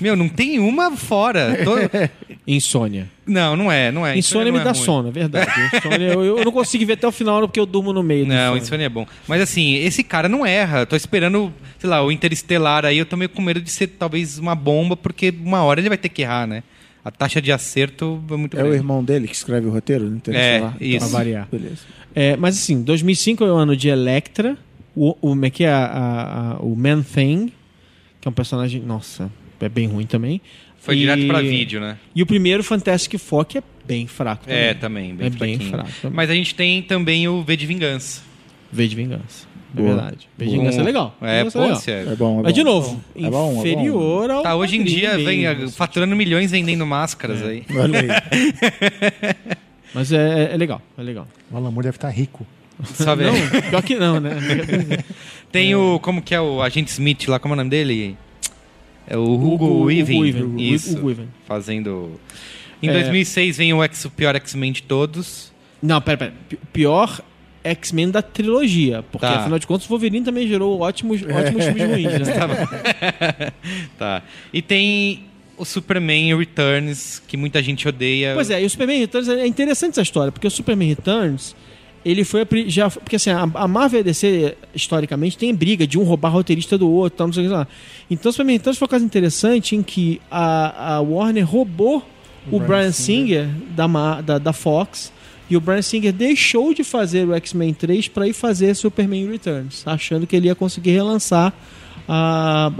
meu, 0.01 0.17
não 0.17 0.29
tem 0.29 0.59
uma 0.59 0.97
fora. 0.97 1.59
Tô- 1.65 1.77
Insônia. 2.47 3.09
Não, 3.27 3.57
não 3.57 3.71
é, 3.71 3.93
não 3.93 4.07
é. 4.07 4.17
Insônia 4.19 4.47
não 4.47 4.53
me 4.55 4.61
é 4.61 4.65
dá 4.65 4.73
ruim. 4.73 4.83
sono, 4.85 5.09
é 5.09 5.13
verdade. 5.13 5.51
Insônia, 5.77 6.07
eu, 6.13 6.39
eu 6.39 6.45
não 6.45 6.51
consigo 6.53 6.85
ver 6.87 6.95
até 6.95 7.07
o 7.07 7.13
final 7.13 7.41
porque 7.43 7.61
eu 7.61 7.67
durmo 7.67 7.93
no 7.93 8.03
meio. 8.03 8.27
Não, 8.27 8.35
insônia. 8.57 8.63
Insônia 8.63 8.87
é 8.87 8.89
bom. 8.89 9.07
Mas 9.29 9.41
assim, 9.43 9.75
esse 9.77 10.03
cara 10.03 10.29
não 10.29 10.45
erra. 10.45 10.85
Tô 10.87 10.97
esperando, 10.97 11.53
sei 11.79 11.89
lá, 11.89 12.03
o 12.05 12.11
Interestelar 12.11 12.85
aí, 12.85 12.99
eu 12.99 13.07
tô 13.07 13.17
meio 13.17 13.29
com 13.29 13.41
medo 13.43 13.61
de 13.61 13.71
ser 13.71 13.87
talvez 13.89 14.39
uma 14.39 14.55
bomba, 14.55 14.97
porque 14.97 15.33
uma 15.45 15.63
hora 15.63 15.81
ele 15.81 15.89
vai 15.89 15.99
ter 15.99 16.09
que 16.09 16.23
errar, 16.23 16.47
né? 16.47 16.63
A 17.05 17.11
taxa 17.11 17.41
de 17.41 17.51
acerto 17.53 18.23
é 18.31 18.37
muito 18.37 18.59
É 18.59 18.63
o 18.65 18.75
irmão 18.75 19.03
dele 19.03 19.27
que 19.29 19.35
escreve 19.35 19.67
o 19.67 19.71
roteiro? 19.71 20.09
do 20.09 20.17
Interestelar? 20.17 20.77
É, 20.81 20.85
isso. 20.85 20.97
Então, 20.97 21.09
Pra 21.09 21.19
variar. 21.19 21.49
Beleza. 21.51 21.79
É, 22.15 22.37
mas 22.37 22.57
assim, 22.59 22.83
2005 22.83 23.45
é 23.45 23.53
o 23.53 23.55
ano 23.55 23.77
de 23.77 23.89
Electra, 23.89 24.57
o, 24.97 25.11
o, 25.11 25.15
como 25.31 25.47
é 25.47 25.51
que 25.51 25.65
é 25.65 25.71
a, 25.71 25.85
a- 25.87 26.53
a- 26.55 26.57
o 26.59 26.75
Man 26.77 27.03
Thing, 27.03 27.53
que 28.21 28.27
é 28.27 28.31
um 28.31 28.35
personagem, 28.35 28.83
nossa, 28.83 29.31
é 29.61 29.69
bem 29.69 29.87
ruim 29.87 30.07
também. 30.07 30.41
Foi 30.79 30.95
E- 30.97 31.01
direto 31.01 31.27
pra 31.27 31.41
vídeo, 31.41 31.81
né? 31.81 31.99
E 32.15 32.23
o 32.23 32.27
primeiro 32.27 32.65
Fantastic 32.65 33.19
Four, 33.19 33.45
que 33.45 33.59
é 33.59 33.63
bem 33.87 34.07
fraco 34.07 34.45
também. 34.47 34.59
É, 34.61 34.75
também, 34.75 35.15
bem 35.15 35.27
É 35.27 35.31
bem 35.31 35.59
fraco 35.59 35.91
também. 36.01 36.17
Mas 36.17 36.31
a 36.31 36.35
gente 36.35 36.55
tem 36.55 36.81
também 36.83 37.29
o 37.29 37.43
V 37.43 37.57
de 37.57 37.67
Vingança. 37.67 38.23
V 38.73 38.89
de 38.89 38.97
Vingança. 38.97 39.49
É 39.77 39.83
verdade. 39.83 40.29
V 40.39 40.45
de 40.47 40.51
Vingança 40.53 40.81
é 40.81 40.83
legal. 40.83 41.15
É, 41.21 41.39
Vingança 41.39 41.59
pô, 41.59 41.65
legal. 41.65 41.81
sério. 41.81 42.13
É 42.13 42.17
bom, 42.17 42.41
é 42.41 42.43
Mas 42.45 42.55
de 42.55 42.65
bom. 42.65 42.71
novo, 42.71 43.05
É 43.15 43.21
bom, 43.21 43.27
é 43.27 43.31
bom. 43.31 43.61
inferior 43.61 44.31
ao. 44.31 44.43
Tá, 44.43 44.57
hoje 44.57 44.77
em 44.77 44.85
dia 44.85 45.17
vem 45.19 45.41
mesmo, 45.43 45.71
faturando 45.71 46.17
milhões 46.17 46.51
vendendo 46.51 46.87
máscaras 46.87 47.43
aí. 47.43 47.63
Olha 47.77 48.01
aí. 48.01 48.09
Mas 49.95 50.13
é, 50.13 50.51
é 50.53 50.57
legal, 50.57 50.81
é 50.97 51.03
legal. 51.03 51.27
O 51.51 51.61
Moore 51.61 51.83
deve 51.85 51.97
estar 51.97 52.09
rico. 52.11 52.47
Só 52.95 53.15
ver. 53.15 53.27
Não, 53.33 53.61
pior 53.71 53.83
que 53.83 53.95
não, 53.97 54.19
né? 54.21 54.31
Tem 55.53 55.75
o. 55.75 55.99
Como 56.01 56.23
que 56.23 56.35
é 56.35 56.41
o 56.41 56.63
agente 56.63 56.91
Smith 56.91 57.29
lá? 57.29 57.39
Como 57.39 57.53
é 57.53 57.55
o 57.55 57.57
nome 57.59 57.71
dele? 57.71 58.17
É 59.11 59.17
o 59.17 59.25
Hugo. 59.25 59.55
Hugo 59.67 59.85
Weaving, 59.87 60.57
Isso. 60.57 60.97
Hugo 60.97 61.09
Weaving. 61.09 61.29
Fazendo. 61.47 62.13
Em 62.83 62.89
É. 62.89 62.93
2006 62.93 63.57
vem 63.59 63.75
o, 63.75 63.83
X, 63.83 64.05
o 64.07 64.11
pior 64.11 64.35
X-Men 64.37 64.73
de 64.73 64.83
todos. 64.85 65.53
Não, 65.83 66.01
pera, 66.01 66.17
pera. 66.17 66.33
Pi- 66.49 66.59
Pior 66.73 67.21
X-Men 67.65 68.11
da 68.11 68.23
trilogia. 68.23 69.03
Porque, 69.11 69.27
Tá. 69.27 69.41
afinal 69.41 69.59
de 69.59 69.67
contas, 69.67 69.85
o 69.87 69.89
Wolverine 69.91 70.25
também 70.25 70.47
gerou 70.49 70.81
ótimos, 70.81 71.21
ótimos 71.23 71.65
filmes 71.65 71.83
ruins, 71.83 72.05
né? 72.29 72.33
Tá. 73.99 74.23
E 74.53 74.63
tem 74.63 75.25
o 75.59 75.65
Superman 75.65 76.37
Returns, 76.39 77.21
que 77.27 77.37
muita 77.37 77.63
gente 77.63 77.87
odeia. 77.87 78.33
Pois 78.35 78.49
é, 78.51 78.63
e 78.63 78.65
o 78.67 78.71
Superman 78.71 79.01
Returns 79.01 79.29
é 79.29 79.47
interessante 79.47 79.93
essa 79.93 80.03
história, 80.03 80.33
porque 80.33 80.47
o 80.47 80.51
Superman 80.51 80.89
Returns, 80.89 81.55
ele 82.05 82.25
foi 82.25 82.47
já 82.67 82.91
porque 82.91 83.17
assim, 83.17 83.31
a, 83.31 83.43
a 83.55 83.69
Marvel 83.69 84.01
e 84.01 84.03
a 84.03 84.05
DC 84.05 84.57
historicamente 84.75 85.37
tem 85.37 85.55
briga 85.55 85.87
de 85.87 85.99
um 85.99 86.03
roubar 86.03 86.31
roteirista 86.33 86.79
do 86.79 86.91
outro, 86.91 87.19
tal, 87.19 87.27
não 87.27 87.35
sei 87.35 87.45
o 87.45 87.49
que 87.49 87.53
lá. 87.53 87.69
Então 88.11 88.31
o 88.31 88.33
Superman 88.33 88.57
Returns 88.57 88.79
foi 88.79 88.87
um 88.87 88.91
caso 88.91 89.05
interessante 89.05 89.77
em 89.77 89.83
que 89.83 90.21
a, 90.31 90.97
a 90.97 91.01
Warner 91.01 91.47
roubou 91.49 92.05
o, 92.51 92.59
Brian, 92.59 92.91
Singer, 92.93 93.49
da, 93.77 93.87
Ma- 93.87 94.21
da, 94.21 94.39
da 94.39 94.53
Fox 94.53 95.13
e 95.51 95.57
o 95.57 95.61
Brian 95.61 95.83
Singer 95.83 96.13
deixou 96.13 96.73
de 96.73 96.83
fazer 96.83 97.29
o 97.29 97.35
X-Men 97.35 97.75
3 97.75 98.09
para 98.09 98.27
ir 98.27 98.33
fazer 98.33 98.75
Superman 98.75 99.29
Returns, 99.31 99.87
achando 99.87 100.27
que 100.27 100.35
ele 100.37 100.47
ia 100.47 100.55
conseguir 100.55 100.93
relançar 100.93 101.53
a, 102.13 102.73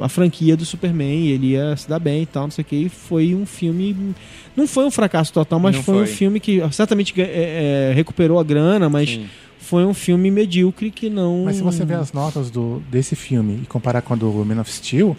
a, 0.00 0.04
a 0.04 0.08
franquia 0.08 0.56
do 0.56 0.64
Superman, 0.64 1.26
e 1.26 1.30
ele 1.30 1.46
ia 1.50 1.76
se 1.76 1.88
dar 1.88 2.00
bem 2.00 2.22
e 2.22 2.26
tal, 2.26 2.42
não 2.42 2.50
sei 2.50 2.62
o 2.62 2.64
que. 2.64 2.74
E 2.74 2.88
foi 2.88 3.32
um 3.32 3.46
filme. 3.46 4.14
Não 4.56 4.66
foi 4.66 4.84
um 4.84 4.90
fracasso 4.90 5.32
total, 5.32 5.60
mas 5.60 5.76
Não 5.76 5.82
foi, 5.84 5.94
um 5.94 5.98
foi. 5.98 6.06
filme 6.08 6.40
que 6.40 6.60
certamente 6.72 7.14
é, 7.20 7.90
é, 7.90 7.92
recuperou 7.94 8.40
a 8.40 8.42
grana, 8.42 8.88
mas 8.88 9.10
Sim. 9.10 9.26
foi 9.60 9.84
um 9.84 9.94
filme 9.94 10.28
medíocre 10.28 10.90
que 10.90 11.08
não. 11.08 11.44
Mas 11.44 11.56
se 11.56 11.62
você 11.62 11.84
ver 11.84 11.94
as 11.94 12.12
notas 12.12 12.50
do, 12.50 12.82
desse 12.90 13.14
filme 13.14 13.60
e 13.62 13.66
comparar 13.66 14.02
com 14.02 14.14
a 14.14 14.16
do 14.16 14.44
Man 14.44 14.60
of 14.60 14.72
Steel, 14.72 15.16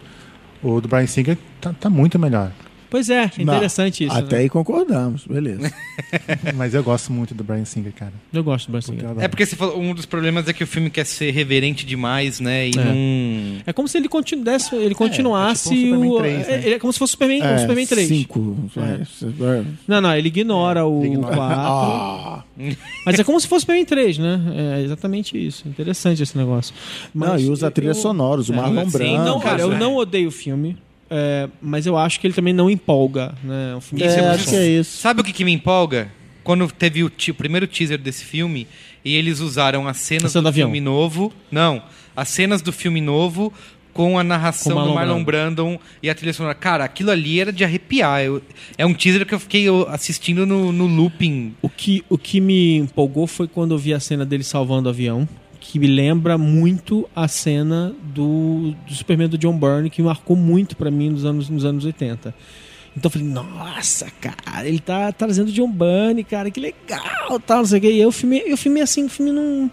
o 0.62 0.82
do 0.82 0.90
Brian 0.90 1.08
Singer 1.08 1.38
tá, 1.62 1.72
tá 1.72 1.90
muito 1.90 2.20
melhor. 2.20 2.52
Pois 2.90 3.10
é, 3.10 3.32
é 3.38 3.42
interessante 3.42 4.04
isso. 4.06 4.16
Até 4.16 4.38
né? 4.38 4.42
aí 4.44 4.50
concordamos, 4.50 5.26
beleza. 5.28 5.72
Mas 6.56 6.74
eu 6.74 6.84
gosto 6.84 7.12
muito 7.14 7.34
do 7.36 7.44
Brian 7.44 7.66
Singer, 7.66 7.94
cara. 7.94 8.14
Eu 8.34 8.44
gosto 8.44 8.66
do 8.68 8.72
Brian 8.72 8.82
Singer. 8.82 9.06
É 9.20 9.28
porque 9.28 9.46
você 9.46 9.56
falou, 9.56 9.80
um 9.80 9.94
dos 9.94 10.06
problemas 10.06 10.48
é 10.48 10.54
que 10.54 10.64
o 10.64 10.68
filme 10.68 10.90
quer 10.90 11.06
ser 11.06 11.32
reverente 11.32 11.86
demais, 11.86 12.40
né? 12.40 12.68
E 12.68 12.72
É. 12.72 12.84
não. 12.84 13.62
É 13.68 13.74
como 13.74 13.88
se 13.88 13.98
ele, 13.98 14.08
continu 14.10 14.44
desse, 14.44 14.76
ele 14.76 14.96
continuasse 14.96 15.70
é 15.70 15.76
tipo 15.76 15.96
um 15.96 16.00
Superman 16.00 16.10
o. 16.12 16.18
3, 16.20 16.48
né? 16.48 16.64
é, 16.66 16.72
é 16.74 16.80
como 16.80 16.94
se 16.94 17.00
fosse 17.00 17.12
Superman, 17.12 17.44
um 17.44 17.60
Superman 17.60 17.88
3. 17.88 18.08
Cinco. 18.08 18.58
É. 18.78 19.64
Não, 19.88 20.02
não, 20.02 20.16
ele 20.16 20.28
ignora 20.30 20.86
o 20.86 21.04
ele 21.04 21.14
ignora. 21.14 21.36
4. 21.36 21.56
Ah, 21.60 22.44
Mas 23.06 23.20
é 23.20 23.24
como 23.24 23.40
se 23.40 23.48
fosse 23.48 23.62
Superman 23.62 23.86
3, 23.86 24.18
né? 24.18 24.42
É 24.78 24.82
exatamente 24.82 25.38
isso. 25.38 25.68
Interessante 25.68 26.24
esse 26.24 26.38
negócio. 26.38 26.74
não, 27.14 27.28
Mas 27.30 27.42
e 27.44 27.50
usa 27.50 27.70
trilhas 27.70 27.98
eu- 27.98 28.04
sonoras, 28.04 28.50
o 28.50 28.54
Marlon 28.54 28.86
sim, 28.86 28.98
Brando. 28.98 29.26
Não, 29.26 29.40
cara, 29.40 29.62
eu 29.62 29.74
é. 29.74 29.78
não 29.78 29.96
odeio 29.96 30.30
o 30.30 30.32
filme. 30.32 30.76
É, 31.10 31.50
mas 31.62 31.86
eu 31.86 31.98
acho 31.98 32.20
que 32.20 32.28
ele 32.28 32.34
também 32.34 32.54
não 32.54 32.70
empolga, 32.70 33.34
né? 33.44 33.72
É 33.74 33.76
um 33.76 33.82
filme 33.82 34.04
É, 34.04 34.20
acho 34.30 34.48
que 34.48 34.56
é 34.56 34.68
isso. 34.68 34.98
Sabe 34.98 35.22
o 35.22 35.24
que, 35.24 35.34
que 35.34 35.44
me 35.46 35.52
empolga? 35.52 36.12
quando 36.44 36.68
teve 36.72 37.04
o, 37.04 37.08
o 37.30 37.34
primeiro 37.36 37.68
teaser 37.68 38.00
desse 38.00 38.26
filme 38.26 38.66
e 39.06 39.16
eles 39.16 39.40
usaram 39.40 39.88
as 39.88 39.98
cenas 39.98 40.34
do, 40.34 40.42
do 40.42 40.48
avião. 40.48 40.68
filme 40.68 40.82
novo. 40.82 41.32
Não, 41.52 41.84
as 42.16 42.28
cenas 42.30 42.62
do 42.62 42.72
filme 42.72 43.00
novo 43.00 43.54
com 43.94 44.18
a 44.18 44.24
narração 44.24 44.74
Com 44.76 44.80
do 44.82 44.94
Marlon 44.94 44.96
Marlon 44.96 45.24
Brandon 45.24 45.80
e 46.02 46.10
a 46.10 46.16
trilha 46.16 46.34
sonora. 46.34 46.56
Cara, 46.56 46.84
aquilo 46.84 47.12
ali 47.12 47.40
era 47.40 47.52
de 47.54 47.64
arrepiar. 47.64 48.22
Eu- 48.24 48.42
é 48.78 48.86
um 48.86 48.94
teaser 48.96 49.26
que 49.28 49.34
eu 49.36 49.40
fiquei 49.40 49.64
eu, 49.64 49.88
assistindo 49.90 50.46
no, 50.46 50.72
no 50.72 50.88
looping. 50.88 51.54
O 51.62 51.70
que, 51.70 52.04
o 52.10 52.18
que 52.18 52.42
me 52.42 52.78
empolgou 52.78 53.28
foi 53.28 53.48
quando 53.48 53.76
eu 53.76 53.78
vi 53.78 53.94
a 53.94 54.00
cena 54.00 54.26
dele 54.26 54.44
salvando 54.44 54.88
o 54.88 54.92
avião, 54.92 55.28
que 55.60 55.78
me 55.80 55.88
lembra 55.88 56.38
muito 56.38 57.08
a 57.16 57.28
cena 57.28 57.94
do, 58.02 58.74
do 58.88 58.94
Superman 58.94 59.28
do 59.30 59.38
John 59.38 59.58
Byrne, 59.58 59.90
que 59.90 60.02
marcou 60.02 60.36
muito 60.36 60.76
pra 60.76 60.90
mim 60.90 61.10
nos 61.10 61.26
anos, 61.26 61.50
nos 61.50 61.66
anos 61.66 61.86
80. 61.86 62.34
Então 62.98 63.08
eu 63.08 63.12
falei, 63.12 63.28
nossa, 63.28 64.10
cara, 64.20 64.68
ele 64.68 64.80
tá 64.80 65.12
trazendo 65.12 65.52
John 65.52 65.72
Byrne, 65.72 66.24
cara, 66.24 66.50
que 66.50 66.60
legal, 66.60 67.40
tal, 67.46 67.60
não 67.60 67.66
sei 67.66 67.78
o 67.78 67.82
que. 67.82 67.88
E 67.88 67.92
aí 68.02 68.06
o 68.06 68.12
filme, 68.12 68.42
e 68.46 68.54
o 68.54 68.58
filme 68.58 68.82
assim, 68.82 69.06
o 69.06 69.10
filme 69.10 69.32
não. 69.32 69.70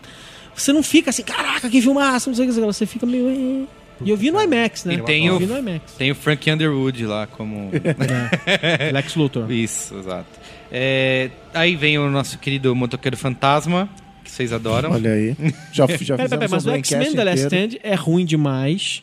Você 0.55 0.73
não 0.73 0.83
fica 0.83 1.11
assim, 1.11 1.23
caraca, 1.23 1.69
que 1.69 1.81
filmaço, 1.83 2.29
não 2.31 2.37
sei 2.37 2.47
o 2.49 2.53
que, 2.53 2.61
você 2.61 2.87
fica 2.87 3.05
meio. 3.07 3.67
E 4.05 4.11
eu 4.11 4.17
vi 4.17 4.31
no 4.31 4.41
IMAX, 4.43 4.85
né? 4.85 4.95
E 4.95 5.03
tem 5.03 5.27
eu 5.27 5.37
o- 5.37 5.39
vi 5.39 5.47
no 5.47 5.57
IMAX. 5.59 5.93
Tem 5.93 6.11
o 6.11 6.15
Frank 6.15 6.51
Underwood 6.51 7.07
lá 7.07 7.27
como. 7.27 7.71
Lex 8.93 9.15
Luthor. 9.17 9.51
Isso, 9.51 9.97
exato. 9.99 10.27
É, 10.71 11.31
aí 11.55 11.77
vem 11.77 11.99
o 11.99 12.11
nosso 12.11 12.39
querido 12.39 12.75
motoqueiro 12.75 13.17
fantasma, 13.17 13.89
vocês 14.37 14.53
adoram. 14.53 14.93
Olha 14.93 15.13
aí. 15.13 15.37
Já, 15.73 15.87
já 16.01 16.17
Pera, 16.17 16.29
pera, 16.29 16.49
mas 16.49 16.67
o 16.67 16.71
X-Men 16.71 17.13
The 17.15 17.25
Last. 17.25 17.45
Stand 17.47 17.79
é 17.83 17.95
ruim 17.95 18.25
demais. 18.25 19.03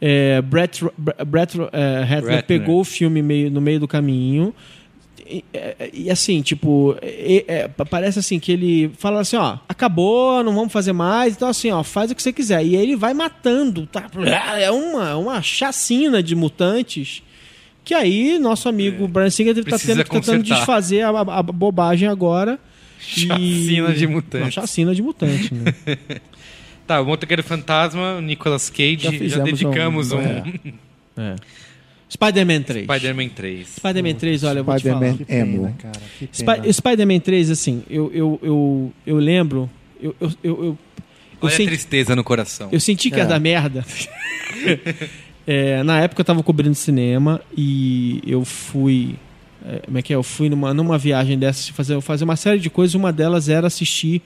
É, 0.00 0.42
Brett, 0.42 0.84
Bre- 0.98 1.14
Brett 1.26 1.56
é, 1.72 2.02
Ratner 2.04 2.44
pegou 2.44 2.80
o 2.80 2.84
filme 2.84 3.22
meio, 3.22 3.50
no 3.50 3.60
meio 3.60 3.80
do 3.80 3.88
caminho. 3.88 4.54
E, 5.26 5.42
é, 5.54 5.88
e, 5.94 6.10
assim, 6.10 6.42
tipo, 6.42 6.94
é- 7.00 7.44
é, 7.48 7.68
pa- 7.68 7.86
parece 7.86 8.18
assim 8.18 8.38
que 8.38 8.52
ele 8.52 8.90
fala 8.98 9.20
assim, 9.20 9.36
ó, 9.36 9.56
acabou, 9.66 10.42
não 10.44 10.54
vamos 10.54 10.70
fazer 10.70 10.92
mais, 10.92 11.34
então 11.34 11.48
assim, 11.48 11.70
ó, 11.70 11.82
faz 11.82 12.10
o 12.10 12.14
que 12.14 12.22
você 12.22 12.30
quiser. 12.32 12.62
E 12.66 12.76
aí 12.76 12.82
ele 12.82 12.94
vai 12.96 13.14
matando, 13.14 13.86
tá? 13.86 14.04
É 14.60 14.70
uma, 14.70 15.16
uma 15.16 15.40
chacina 15.40 16.22
de 16.22 16.34
mutantes. 16.34 17.22
Que 17.82 17.94
aí, 17.94 18.38
nosso 18.38 18.68
amigo 18.68 19.06
Brian 19.08 19.30
Singer 19.30 19.54
tá 19.54 19.62
Precisa 19.62 19.92
tendo, 19.94 20.04
tentando 20.04 20.20
consertar. 20.38 20.56
desfazer 20.56 21.00
a, 21.02 21.10
a- 21.10 21.38
a 21.38 21.42
bobagem 21.42 22.08
agora. 22.08 22.58
Chacina 23.06 23.90
E- 23.90 23.94
de 23.94 24.06
mutantes. 24.06 24.40
Não, 24.44 24.50
chacina 24.50 24.94
de 24.94 25.02
mutante, 25.02 25.52
né? 25.54 25.74
Tá, 26.86 27.00
o 27.00 27.06
motoqueiro 27.06 27.42
fantasma, 27.42 28.16
o 28.16 28.20
Nicolas 28.20 28.68
Cage, 28.68 28.98
Já 28.98 29.38
já, 29.38 29.42
dedicamos 29.42 30.12
um- 30.12 30.18
um, 30.18 30.42
é. 31.16 31.36
Spider-Man 32.10 32.60
3. 32.62 32.84
Spider-Man 32.84 33.28
3. 33.30 33.68
Spider-man 33.76 34.14
3, 34.14 34.44
olha, 34.44 34.58
eu 34.58 34.64
vou 34.64 34.76
te 34.76 34.82
falar. 34.82 35.12
Spider-Man 35.14 35.24
pena, 35.24 35.74
cara. 35.78 36.00
O 36.68 36.72
Spider-Man 36.72 37.20
3, 37.20 37.50
assim, 37.50 37.82
eu, 37.88 38.12
eu, 38.12 38.38
eu, 38.42 38.92
eu 39.06 39.16
lembro. 39.16 39.70
Eu, 40.00 40.14
eu, 40.20 40.28
eu, 40.28 40.36
eu, 40.44 40.64
eu 40.64 40.78
Olha 41.40 41.54
a 41.54 41.56
senti, 41.56 41.68
tristeza 41.68 42.14
no 42.14 42.22
coração. 42.22 42.68
eu 42.70 42.78
senti 42.78 43.10
que 43.10 43.16
ia 43.16 43.22
É. 43.22 43.26
dar 43.26 43.40
merda. 43.40 43.82
É, 45.46 45.82
na 45.82 46.00
época 46.00 46.22
eu 46.22 46.24
tava 46.24 46.42
cobrindo 46.42 46.74
cinema 46.74 47.38
e 47.56 48.22
eu 48.26 48.44
fui. 48.46 49.16
É, 49.64 49.78
como 49.84 49.98
é 49.98 50.02
que 50.02 50.12
é? 50.12 50.16
Eu 50.16 50.22
fui 50.22 50.48
numa, 50.48 50.74
numa 50.74 50.98
viagem 50.98 51.38
dessas 51.38 51.68
fazer, 51.68 52.00
fazer 52.00 52.24
uma 52.24 52.36
série 52.36 52.58
de 52.58 52.68
coisas. 52.68 52.94
Uma 52.94 53.12
delas 53.12 53.48
era 53.48 53.66
assistir 53.66 54.20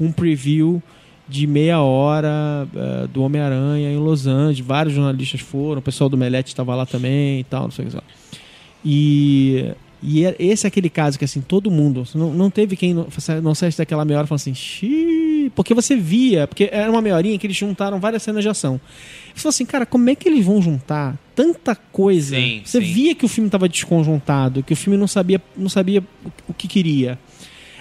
um 0.00 0.12
preview 0.12 0.82
de 1.28 1.46
meia 1.46 1.80
hora 1.80 2.68
é, 2.74 3.06
do 3.06 3.22
Homem-Aranha 3.22 3.90
em 3.90 3.96
Los 3.96 4.26
Angeles. 4.26 4.60
Vários 4.60 4.94
jornalistas 4.94 5.40
foram, 5.40 5.78
o 5.80 5.82
pessoal 5.82 6.10
do 6.10 6.16
Melete 6.16 6.48
estava 6.50 6.74
lá 6.74 6.84
também 6.84 7.40
e 7.40 7.44
tal, 7.44 7.64
não 7.64 7.70
sei 7.70 7.86
o 7.86 7.88
que. 7.88 7.96
E, 8.84 9.72
e 10.02 10.24
é- 10.24 10.36
esse 10.38 10.66
é 10.66 10.68
aquele 10.68 10.90
caso 10.90 11.18
que 11.18 11.24
assim, 11.24 11.40
todo 11.40 11.70
mundo, 11.70 12.04
não, 12.14 12.32
não 12.34 12.50
teve 12.50 12.76
quem 12.76 12.92
não, 12.92 13.06
não 13.42 13.54
saísse 13.54 13.78
daquela 13.78 14.04
meia 14.04 14.18
hora 14.18 14.26
falando 14.26 14.40
assim, 14.40 14.54
xiii, 14.54 15.21
porque 15.50 15.74
você 15.74 15.96
via, 15.96 16.46
porque 16.46 16.68
era 16.72 16.90
uma 16.90 17.00
meia 17.02 17.16
horinha 17.16 17.38
que 17.38 17.46
eles 17.46 17.56
juntaram 17.56 17.98
várias 18.00 18.22
cenas 18.22 18.42
de 18.42 18.48
ação. 18.48 18.80
Você 19.34 19.40
falou 19.42 19.50
assim, 19.50 19.64
cara, 19.66 19.86
como 19.86 20.08
é 20.10 20.14
que 20.14 20.28
eles 20.28 20.44
vão 20.44 20.60
juntar 20.60 21.16
tanta 21.34 21.74
coisa? 21.74 22.36
Sim, 22.36 22.62
você 22.64 22.80
sim. 22.80 22.86
via 22.92 23.14
que 23.14 23.24
o 23.24 23.28
filme 23.28 23.48
estava 23.48 23.68
desconjuntado, 23.68 24.62
que 24.62 24.72
o 24.72 24.76
filme 24.76 24.98
não 24.98 25.06
sabia, 25.06 25.40
não 25.56 25.68
sabia 25.68 26.02
o- 26.48 26.52
que 26.54 26.68
queria. 26.68 27.18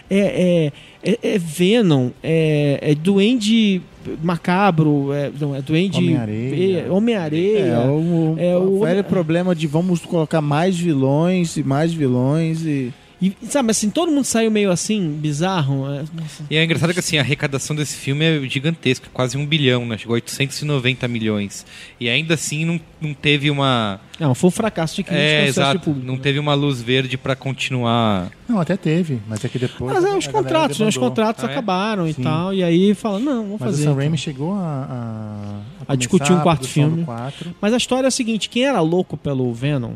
É, 0.09 0.71
é, 1.03 1.11
é, 1.13 1.35
é 1.35 1.37
Venom, 1.37 2.09
é, 2.21 2.79
é 2.81 2.95
Duende 2.95 3.81
Macabro, 4.21 5.13
é, 5.13 5.31
não, 5.39 5.55
é 5.55 5.61
Duende 5.61 5.97
Homem-Areia. 5.99 6.85
é, 6.87 6.91
Homem-Areia. 6.91 7.59
É, 7.59 7.87
o, 7.87 8.35
É, 8.37 8.57
o 8.57 8.77
o- 8.77 8.79
velho 8.81 9.03
problema 9.03 9.53
de 9.55 9.67
vamos 9.67 10.01
colocar 10.01 10.41
mais 10.41 10.77
vilões 10.77 11.55
e 11.57 11.63
mais 11.63 11.93
vilões 11.93 12.65
e... 12.65 12.91
E, 13.21 13.35
sabe, 13.47 13.69
assim, 13.69 13.89
todo 13.91 14.11
mundo 14.11 14.25
saiu 14.25 14.49
meio 14.49 14.71
assim, 14.71 15.11
bizarro. 15.11 15.85
é, 15.93 15.99
nossa. 16.13 16.43
E 16.49 16.55
é 16.57 16.63
engraçado 16.63 16.91
que 16.91 16.99
assim, 16.99 17.17
a 17.17 17.21
arrecadação 17.21 17.75
desse 17.75 17.95
filme 17.95 18.25
é 18.25 18.41
gigantesca, 18.49 19.07
quase 19.13 19.37
um 19.37 19.45
bilhão, 19.45 19.85
né? 19.85 19.95
Chegou 19.97 20.13
a 20.13 20.15
890 20.15 21.07
milhões. 21.07 21.63
E 21.99 22.09
ainda 22.09 22.33
assim 22.33 22.65
não, 22.65 22.79
não 22.99 23.13
teve 23.13 23.51
uma. 23.51 23.99
Não, 24.19 24.33
foi 24.33 24.47
um 24.47 24.51
fracasso 24.51 24.95
de 24.95 25.03
crítica 25.03 25.23
É, 25.23 25.43
e 25.43 25.47
sucesso 25.49 25.53
de 25.53 25.61
exato. 25.75 25.85
público. 25.85 26.07
Não 26.07 26.15
né? 26.15 26.19
teve 26.23 26.39
uma 26.39 26.53
luz 26.55 26.81
verde 26.81 27.15
pra 27.17 27.35
continuar. 27.35 28.31
Não, 28.49 28.59
até 28.59 28.75
teve, 28.75 29.21
mas 29.27 29.45
é 29.45 29.49
que 29.49 29.59
depois. 29.59 29.93
Mas 29.93 30.03
é, 30.03 30.09
a 30.09 30.17
os 30.17 30.27
contratos, 30.27 30.79
né? 30.79 30.87
Os 30.87 30.97
contratos 30.97 31.43
Ah, 31.43 31.47
é? 31.47 31.51
acabaram 31.51 32.07
e 32.07 32.13
Sim. 32.13 32.23
tal. 32.23 32.53
E 32.53 32.63
aí 32.63 32.93
fala, 32.95 33.19
não, 33.19 33.43
vamos 33.43 33.59
Mas 33.59 33.69
fazer. 33.69 33.73
o 33.73 33.77
Sam 33.77 33.89
então. 33.91 33.95
Raimi 33.97 34.17
chegou 34.17 34.53
a. 34.53 35.61
A, 35.87 35.93
A 35.93 35.95
discutir 35.95 36.31
um 36.33 36.37
a 36.39 36.41
quarto 36.41 36.67
filme. 36.67 37.03
quatro. 37.05 37.53
Mas 37.61 37.71
a 37.73 37.77
história 37.77 38.07
é 38.07 38.09
a 38.09 38.11
seguinte: 38.11 38.49
quem 38.49 38.65
era 38.65 38.81
louco 38.81 39.15
pelo 39.15 39.53
Venom 39.53 39.93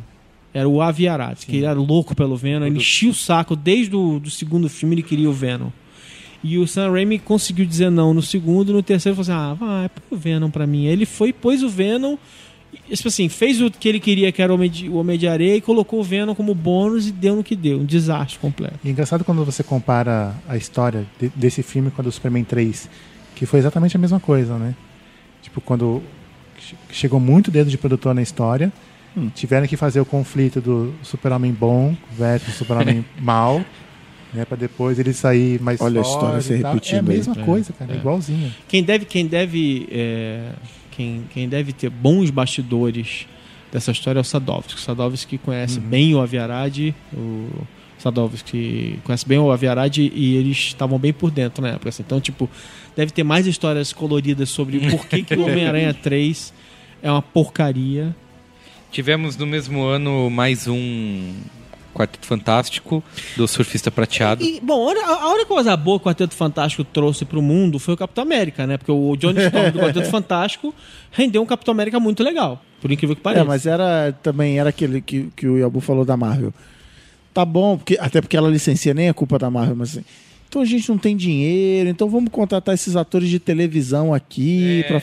era 0.57 0.67
o 0.69 0.81
Avi 0.81 1.07
Arad, 1.07 1.37
que 1.45 1.57
ele 1.57 1.65
era 1.65 1.77
louco 1.77 2.15
pelo 2.15 2.37
Venom. 2.37 2.65
Ele 2.65 2.77
enchia 2.77 3.09
o 3.09 3.13
saco 3.13 3.55
desde 3.55 3.95
o 3.95 4.19
do 4.19 4.29
segundo 4.31 4.69
filme, 4.69 4.95
ele 4.95 5.03
queria 5.03 5.29
o 5.29 5.33
Venom. 5.33 5.69
E 6.43 6.57
o 6.57 6.65
Sam 6.67 6.91
Raimi 6.91 7.19
conseguiu 7.19 7.65
dizer 7.65 7.89
não 7.89 8.13
no 8.13 8.21
segundo, 8.21 8.71
no 8.71 8.81
terceiro 8.83 9.17
ele 9.19 9.25
falou 9.25 9.41
assim: 9.41 9.51
ah, 9.51 9.53
vai, 9.53 9.89
põe 9.89 10.17
o 10.17 10.21
Venom 10.21 10.49
pra 10.49 10.65
mim. 10.65 10.87
Aí 10.87 10.93
ele 10.93 11.05
foi, 11.05 11.33
pôs 11.33 11.61
o 11.63 11.67
Venom, 11.69 12.15
tipo 12.93 13.07
assim, 13.07 13.27
fez 13.27 13.59
o 13.61 13.69
que 13.71 13.89
ele 13.89 13.99
queria, 13.99 14.31
que 14.31 14.41
era 14.41 14.51
o 14.51 14.55
Homem 14.55 14.69
de, 14.69 14.87
o 14.87 14.95
Homem 14.95 15.17
de 15.17 15.27
Areia, 15.27 15.55
e 15.57 15.61
colocou 15.61 15.99
o 15.99 16.03
Venom 16.03 16.33
como 16.35 16.53
bônus 16.55 17.07
e 17.07 17.11
deu 17.11 17.35
no 17.35 17.43
que 17.43 17.55
deu. 17.55 17.79
Um 17.79 17.85
desastre 17.85 18.37
completo. 18.39 18.75
E 18.83 18.87
é 18.87 18.91
engraçado 18.91 19.23
quando 19.25 19.43
você 19.43 19.63
compara 19.63 20.35
a 20.47 20.55
história 20.55 21.05
de- 21.19 21.31
desse 21.35 21.61
filme 21.63 21.89
com 21.91 22.01
a 22.01 22.03
do 22.03 22.11
Superman 22.11 22.43
3, 22.43 22.89
que 23.35 23.45
foi 23.45 23.59
exatamente 23.59 23.97
a 23.97 23.99
mesma 23.99 24.19
coisa, 24.19 24.57
né? 24.57 24.75
Tipo, 25.41 25.59
quando 25.61 26.01
che- 26.59 26.75
chegou 26.91 27.19
muito 27.19 27.49
dedo 27.51 27.69
de 27.69 27.77
produtor 27.77 28.13
na 28.13 28.21
história, 28.21 28.71
Hum. 29.17 29.29
tiveram 29.33 29.65
que 29.67 29.77
fazer 29.77 29.99
o 29.99 30.05
conflito 30.05 30.59
do 30.59 30.93
Super-Homem 31.01 31.51
bom 31.53 31.95
versus 32.11 32.53
Super-Homem 32.55 33.05
mal, 33.19 33.63
né? 34.33 34.43
Pra 34.45 34.57
depois 34.57 34.99
ele 34.99 35.13
sair 35.13 35.61
mais 35.61 35.79
Olha 35.79 35.99
a 35.99 36.03
história 36.03 36.41
se 36.41 36.53
repetindo 36.55 36.95
É 36.95 36.97
a 36.97 37.01
aí. 37.01 37.17
mesma 37.17 37.35
É, 37.39 37.43
coisa, 37.43 37.71
cara, 37.73 37.93
é. 37.93 37.95
igualzinho. 37.95 38.51
Quem 38.67 38.83
deve, 38.83 39.05
quem 39.05 39.25
deve, 39.25 39.87
é, 39.91 40.51
quem, 40.91 41.23
quem 41.33 41.47
deve 41.47 41.71
ter 41.71 41.89
bons 41.89 42.29
bastidores 42.29 43.25
dessa 43.71 43.91
história 43.91 44.19
é 44.19 44.21
o 44.21 44.23
Sadovski. 44.23 44.75
O 44.75 44.77
Sadovski 44.79 45.37
conhece 45.37 45.79
bem 45.79 46.13
o 46.13 46.19
Aviarad, 46.21 46.93
o 47.13 47.47
Sadovski 47.97 48.99
conhece 49.03 49.27
bem 49.27 49.37
o 49.39 49.51
Aviarad 49.51 49.97
e 49.97 50.35
eles 50.35 50.57
estavam 50.57 50.99
bem 50.99 51.11
por 51.13 51.31
dentro 51.31 51.61
na 51.61 51.69
época. 51.69 51.89
assim. 51.89 52.03
Então, 52.05 52.19
tipo, 52.21 52.49
deve 52.95 53.11
ter 53.11 53.23
mais 53.23 53.47
histórias 53.47 53.91
coloridas 53.93 54.49
sobre 54.49 54.79
por 54.89 55.05
que, 55.07 55.23
que 55.23 55.33
o 55.35 55.43
Homem-Aranha 55.47 55.93
3 55.93 56.53
é 57.01 57.09
uma 57.11 57.21
porcaria. 57.21 58.15
Tivemos 58.95 59.35
no 59.35 59.45
mesmo 59.45 59.83
ano 59.83 60.29
mais 60.29 60.69
um 60.69 61.33
Quarteto 61.93 62.25
Fantástico 62.25 63.03
do 63.35 63.45
Surfista 63.45 63.91
Prateado. 63.91 64.41
E, 64.41 64.61
bom, 64.61 64.87
a 64.87 64.91
única- 64.91 65.05
a 65.05 65.29
única 65.33 65.45
coisa 65.47 65.75
boa 65.75 65.99
que 65.99 66.03
o 66.03 66.09
Quarteto 66.09 66.33
Fantástico 66.33 66.81
trouxe 66.85 67.25
pro 67.25 67.41
mundo 67.41 67.77
foi 67.77 67.93
o 67.93 67.97
Capitão 67.97 68.21
América, 68.23 68.65
né? 68.65 68.77
Porque 68.77 68.93
o 68.93 69.17
Johnny 69.17 69.41
Storm 69.51 69.71
do 69.73 69.79
Quarteto 69.79 70.09
Fantástico 70.09 70.73
rendeu 71.11 71.41
um 71.41 71.45
Capitão 71.45 71.73
América 71.73 71.99
muito 71.99 72.23
legal, 72.23 72.63
por 72.79 72.89
incrível 72.89 73.17
que 73.17 73.21
pareça. 73.21 73.41
É, 73.43 73.45
mas 73.45 73.65
era 73.65 74.13
também 74.23 74.57
era 74.59 74.69
aquele 74.69 75.01
que, 75.01 75.27
que 75.35 75.45
o 75.45 75.57
Yabu 75.57 75.81
falou 75.81 76.05
da 76.05 76.15
Marvel. 76.15 76.53
Tá 77.33 77.43
bom, 77.43 77.75
porque, 77.75 77.97
até 77.99 78.21
porque 78.21 78.37
ela 78.37 78.47
licencia 78.49 78.93
nem 78.93 79.09
é 79.09 79.13
culpa 79.13 79.37
da 79.37 79.51
Marvel, 79.51 79.75
mas 79.75 79.89
assim. 79.89 80.05
Então 80.47 80.61
a 80.61 80.65
gente 80.65 80.87
não 80.87 80.97
tem 80.97 81.17
dinheiro, 81.17 81.89
então 81.89 82.09
vamos 82.09 82.31
contratar 82.31 82.73
esses 82.73 82.95
atores 82.95 83.27
de 83.27 83.39
televisão 83.39 84.13
aqui 84.13 84.83
É, 84.85 84.87
pra 84.87 84.97
é. 84.99 85.01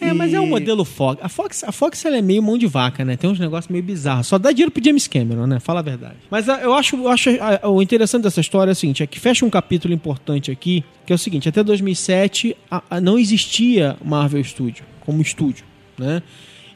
É, 0.00 0.12
mas 0.12 0.32
é 0.32 0.40
um 0.40 0.46
E- 0.46 0.50
modelo 0.50 0.84
Fox. 0.84 1.20
A 1.22 1.28
Fox, 1.28 1.62
a 1.64 1.72
Fox 1.72 2.04
ela 2.04 2.16
é 2.16 2.22
meio 2.22 2.42
mão 2.42 2.56
de 2.56 2.66
vaca, 2.66 3.04
né? 3.04 3.16
Tem 3.16 3.28
uns 3.28 3.38
negócios 3.38 3.70
meio 3.70 3.84
bizarros. 3.84 4.26
Só 4.26 4.38
dá 4.38 4.50
dinheiro 4.50 4.70
pro 4.70 4.82
James 4.82 5.06
Cameron, 5.06 5.46
né? 5.46 5.60
Fala 5.60 5.80
a 5.80 5.82
verdade. 5.82 6.16
Mas 6.30 6.48
ah, 6.48 6.58
eu 6.62 6.72
acho, 6.74 6.96
eu 6.96 7.08
acho 7.08 7.30
ah, 7.40 7.68
o 7.68 7.82
interessante 7.82 8.22
dessa 8.22 8.40
história 8.40 8.70
é 8.70 8.72
o 8.72 8.76
seguinte: 8.76 9.02
é 9.02 9.06
que 9.06 9.20
fecha 9.20 9.44
um 9.44 9.50
capítulo 9.50 9.92
importante 9.92 10.50
aqui, 10.50 10.82
que 11.04 11.12
é 11.12 11.16
o 11.16 11.18
seguinte: 11.18 11.48
até 11.48 11.62
2007 11.62 12.56
a- 12.70 12.82
a- 12.90 13.00
não 13.00 13.18
existia 13.18 13.96
Marvel 14.04 14.42
Studio 14.42 14.84
como 15.04 15.20
estúdio, 15.20 15.64
né? 15.98 16.22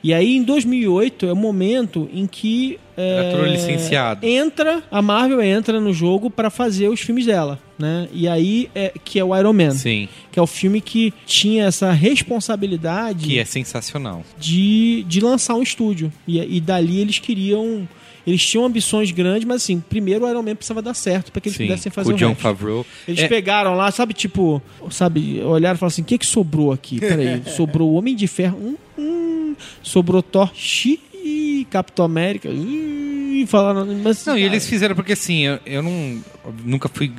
E 0.04 0.12
aí, 0.12 0.36
em 0.36 0.42
2008, 0.42 1.24
é 1.24 1.32
o 1.32 1.36
momento 1.36 2.10
em 2.12 2.26
que. 2.26 2.78
É, 2.94 3.32
licenciado. 3.50 4.24
Entra, 4.24 4.82
a 4.90 5.00
Marvel 5.00 5.40
entra 5.42 5.80
no 5.80 5.94
jogo 5.94 6.30
para 6.30 6.50
fazer 6.50 6.88
os 6.88 7.00
filmes 7.00 7.24
dela, 7.24 7.58
né? 7.78 8.06
E 8.12 8.28
aí, 8.28 8.68
é, 8.74 8.92
que 9.02 9.18
é 9.18 9.24
o 9.24 9.34
Iron 9.36 9.54
Man 9.54 9.70
Sim, 9.70 10.06
que 10.30 10.38
é 10.38 10.42
o 10.42 10.46
filme 10.46 10.82
que 10.82 11.12
tinha 11.24 11.64
essa 11.64 11.90
responsabilidade 11.90 13.26
que 13.26 13.38
é 13.38 13.44
sensacional. 13.46 14.22
de, 14.38 15.04
de 15.08 15.20
lançar 15.20 15.54
um 15.54 15.62
estúdio. 15.62 16.12
E, 16.28 16.38
e 16.38 16.60
dali 16.60 17.00
eles 17.00 17.18
queriam. 17.18 17.88
Eles 18.26 18.44
tinham 18.44 18.64
ambições 18.64 19.10
grandes, 19.10 19.44
mas 19.46 19.62
assim, 19.62 19.80
primeiro 19.80 20.24
o 20.24 20.28
Iron 20.30 20.42
Man 20.42 20.54
precisava 20.56 20.80
dar 20.80 20.94
certo 20.94 21.30
para 21.30 21.40
que 21.40 21.48
eles 21.48 21.56
Sim, 21.58 21.66
pudessem 21.66 21.92
fazer 21.92 22.10
o 22.12 22.14
o 22.14 22.18
John 22.18 22.28
resto. 22.28 22.40
Favreau. 22.42 22.86
Eles 23.06 23.20
É, 23.20 23.28
pegaram 23.28 23.74
lá, 23.74 23.90
sabe, 23.90 24.14
tipo, 24.14 24.62
sabe, 24.90 25.42
olharam 25.42 25.76
e 25.76 25.78
falaram 25.78 25.92
assim: 25.92 26.02
o 26.02 26.04
que 26.06 26.16
que 26.18 26.26
sobrou 26.26 26.72
aqui? 26.72 26.98
Peraí, 27.00 27.42
sobrou 27.54 27.90
o 27.90 27.94
Homem 27.94 28.16
de 28.16 28.26
Ferro, 28.26 28.56
hum, 28.58 28.76
hum, 28.98 29.54
sobrou 29.82 30.22
Thor, 30.22 30.50
xiii, 30.54 31.66
Capitão 31.70 32.04
América, 32.04 32.48
ih, 32.48 33.44
falaram, 33.46 33.86
mas. 34.02 34.24
Não, 34.26 34.36
e 34.38 34.42
eles 34.42 34.66
fizeram 34.66 34.94
porque 34.94 35.12
assim, 35.12 35.42
eu, 35.42 35.58
eu 35.66 35.82
não 35.82 36.22
nunca 36.64 36.88
fui 36.88 37.10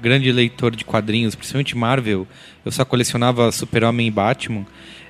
grande 0.00 0.30
leitor 0.32 0.74
de 0.74 0.84
quadrinhos, 0.84 1.34
principalmente 1.34 1.76
Marvel. 1.76 2.26
Eu 2.64 2.72
só 2.72 2.84
colecionava 2.84 3.50
Super-Homem 3.52 4.06
e 4.06 4.10
Batman. 4.10 4.64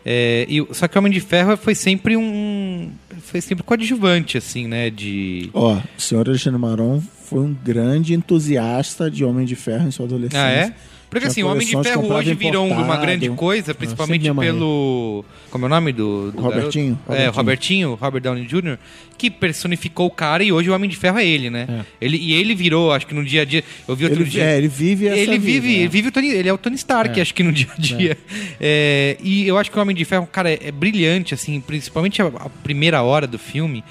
É, 0.05 0.45
e, 0.49 0.61
o- 0.61 0.69
só 0.73 0.87
que 0.87 0.97
o 0.97 1.01
Homem 1.01 1.13
de 1.13 1.21
Ferro 1.21 1.57
foi 1.57 1.75
sempre 1.75 2.17
um. 2.17 2.91
Foi 3.23 3.41
sempre 3.41 3.65
coadjuvante, 3.65 4.37
assim, 4.37 4.67
né? 4.69 4.91
De. 4.91 5.49
Ó, 5.55 5.75
o 5.97 6.01
senhor 6.01 6.29
Alexandre 6.29 6.61
Maron 6.61 7.01
foi 7.25 7.41
um 7.41 7.55
grande 7.55 8.13
entusiasta 8.13 9.11
de 9.11 9.25
Homem 9.25 9.47
de 9.47 9.57
Ferro 9.57 9.89
em 9.89 9.91
sua 9.91 10.05
adolescência. 10.07 10.45
Ah, 10.47 10.51
é? 10.51 10.75
Porque 11.15 11.29
assim, 11.29 11.43
o 11.45 11.49
Homem 11.49 11.67
de 11.67 11.81
Ferro 11.83 12.13
hoje 12.13 12.35
virou 12.35 12.67
uma 12.69 12.97
grande 12.97 13.29
coisa, 13.31 13.75
principalmente 13.75 14.33
pelo. 14.35 15.25
Como 15.51 15.65
é 15.65 15.67
o 15.67 15.71
nome 15.71 15.93
do. 15.93 16.33
do 16.33 16.43
Robertinho, 16.43 16.99
garoto? 17.09 17.23
É, 17.25 17.29
Robertinho, 17.29 17.95
Robert 17.95 18.21
Downey 18.21 18.45
Jr., 18.47 18.77
que 19.17 19.31
personificou 19.31 20.07
o 20.07 20.11
cara 20.11 20.43
e 20.43 20.51
hoje 20.51 20.69
o 20.69 20.75
Homem 20.75 20.91
de 20.91 20.97
Ferro 20.97 21.19
é 21.19 21.25
ele, 21.27 21.49
né? 21.51 21.85
Ele, 22.01 22.17
e 22.17 22.33
ele 22.33 22.55
virou, 22.55 22.93
acho 22.93 23.07
que 23.07 23.15
no 23.15 23.25
dia 23.25 23.43
a 23.43 23.45
dia. 23.45 23.63
Eu 23.87 23.95
vi 23.95 24.05
outro 24.05 24.23
Ele, 24.23 24.29
dia. 24.31 24.43
é, 24.45 24.59
ele 24.59 24.67
vive 24.69 25.07
essa 25.07 25.17
ele 25.19 25.39
vida, 25.39 25.45
vive, 25.61 25.69
né? 25.69 25.75
ele 25.75 25.89
vive 25.89 26.09
o 26.09 26.13
Tony, 26.13 26.29
ele 26.31 26.49
é 26.49 26.53
o 26.53 26.59
Tony 26.59 26.75
Stark, 26.77 27.21
acho 27.21 27.33
que 27.33 27.43
no 27.45 27.53
dia 27.53 27.69
a 27.71 27.81
dia. 27.81 28.19
É, 28.61 29.17
e 29.23 29.47
eu 29.47 29.57
acho 29.57 29.71
que 29.71 29.79
o 29.79 29.81
Homem 29.81 29.95
de 29.95 30.05
Ferro, 30.05 30.27
cara, 30.27 30.51
é, 30.51 30.59
é 30.65 30.73
brilhante, 30.73 31.33
assim, 31.35 31.61
principalmente 31.61 32.21
a, 32.21 32.27
a 32.27 32.49
primeira 32.63 33.03
hora 33.03 33.27
do 33.27 33.39
filme. 33.39 33.85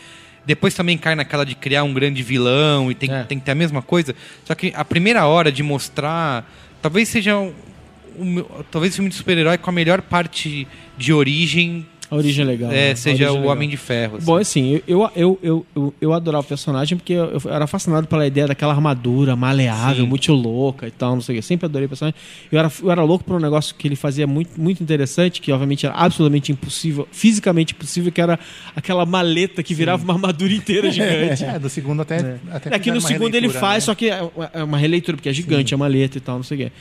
Depois 0.45 0.73
também 0.73 0.97
cai 0.97 1.15
naquela 1.15 1.45
de 1.45 1.55
criar 1.55 1.83
um 1.85 1.93
grande 1.93 2.21
vilão 2.21 2.91
e 2.91 2.95
tem, 2.95 3.09
É. 3.09 3.23
tem 3.23 3.39
que 3.39 3.45
ter 3.45 3.51
a 3.51 3.55
mesma 3.55 3.81
coisa. 3.81 4.13
Só 4.43 4.53
que 4.53 4.73
a 4.75 4.83
primeira 4.83 5.25
hora 5.25 5.49
de 5.51 5.63
mostrar. 5.63 6.45
Talvez 6.83 7.07
seja 7.07 7.37
um, 7.37 8.43
talvez 8.69 8.91
o 8.91 8.95
filme 8.97 9.09
de 9.09 9.15
super-herói 9.15 9.57
com 9.57 9.69
a 9.69 9.73
melhor 9.73 10.01
parte 10.01 10.67
de 10.97 11.13
origem 11.13 11.87
A 12.13 12.17
origem 12.17 12.43
é 12.43 12.47
legal. 12.47 12.71
é, 12.71 12.89
né? 12.89 12.95
Seja 12.95 13.25
é 13.25 13.29
o 13.29 13.35
legal. 13.35 13.51
Homem 13.51 13.69
de 13.69 13.77
Ferro. 13.77 14.17
assim. 14.17 14.25
Bom, 14.25 14.35
assim, 14.37 14.81
eu, 14.87 15.09
eu, 15.15 15.39
eu, 15.41 15.65
eu, 15.75 15.93
eu 16.01 16.13
adorava 16.13 16.43
o 16.43 16.47
personagem 16.47 16.97
porque 16.97 17.13
eu, 17.13 17.39
eu 17.43 17.53
era 17.53 17.65
fascinado 17.67 18.07
pela 18.07 18.25
ideia 18.27 18.47
daquela 18.47 18.73
armadura 18.73 19.35
maleável, 19.35 20.03
Sim. 20.03 20.09
muito 20.09 20.33
louca 20.33 20.87
e 20.87 20.91
tal, 20.91 21.15
não 21.15 21.21
sei 21.21 21.35
o 21.35 21.39
que. 21.39 21.45
Sempre 21.45 21.65
adorei 21.65 21.85
o 21.85 21.89
personagem. 21.89 22.19
Eu 22.51 22.59
era, 22.59 22.71
eu 22.81 22.91
era 22.91 23.03
louco 23.03 23.23
por 23.23 23.35
um 23.35 23.39
negócio 23.39 23.75
que 23.75 23.87
ele 23.87 23.95
fazia 23.95 24.27
muito, 24.27 24.59
muito 24.59 24.81
interessante, 24.81 25.41
que 25.41 25.51
obviamente 25.51 25.85
era 25.85 25.95
absolutamente 25.95 26.51
impossível, 26.51 27.07
fisicamente 27.11 27.73
impossível, 27.73 28.11
que 28.11 28.21
era 28.21 28.39
aquela 28.75 29.05
maleta 29.05 29.63
que 29.63 29.73
virava 29.73 30.03
uma 30.03 30.13
armadura 30.13 30.53
inteira 30.53 30.89
gigante. 30.91 31.43
É, 31.43 31.57
do 31.59 31.69
segundo 31.69 32.01
até. 32.01 32.37
até 32.51 32.69
Aqui 32.69 32.91
fizeram 32.91 32.95
no 32.95 33.01
segundo 33.01 33.35
ele 33.35 33.49
faz, 33.49 33.83
né? 33.83 33.85
só 33.87 33.95
que 33.95 34.09
é 34.09 34.23
é 34.53 34.63
uma 34.63 34.77
releitura, 34.77 35.17
porque 35.17 35.29
é 35.29 35.33
gigante 35.33 35.73
a 35.73 35.77
maleta 35.77 36.17
e 36.17 36.21
tal, 36.21 36.37
não 36.37 36.43
sei 36.43 36.57
o 36.57 36.61
quê. 36.61 36.71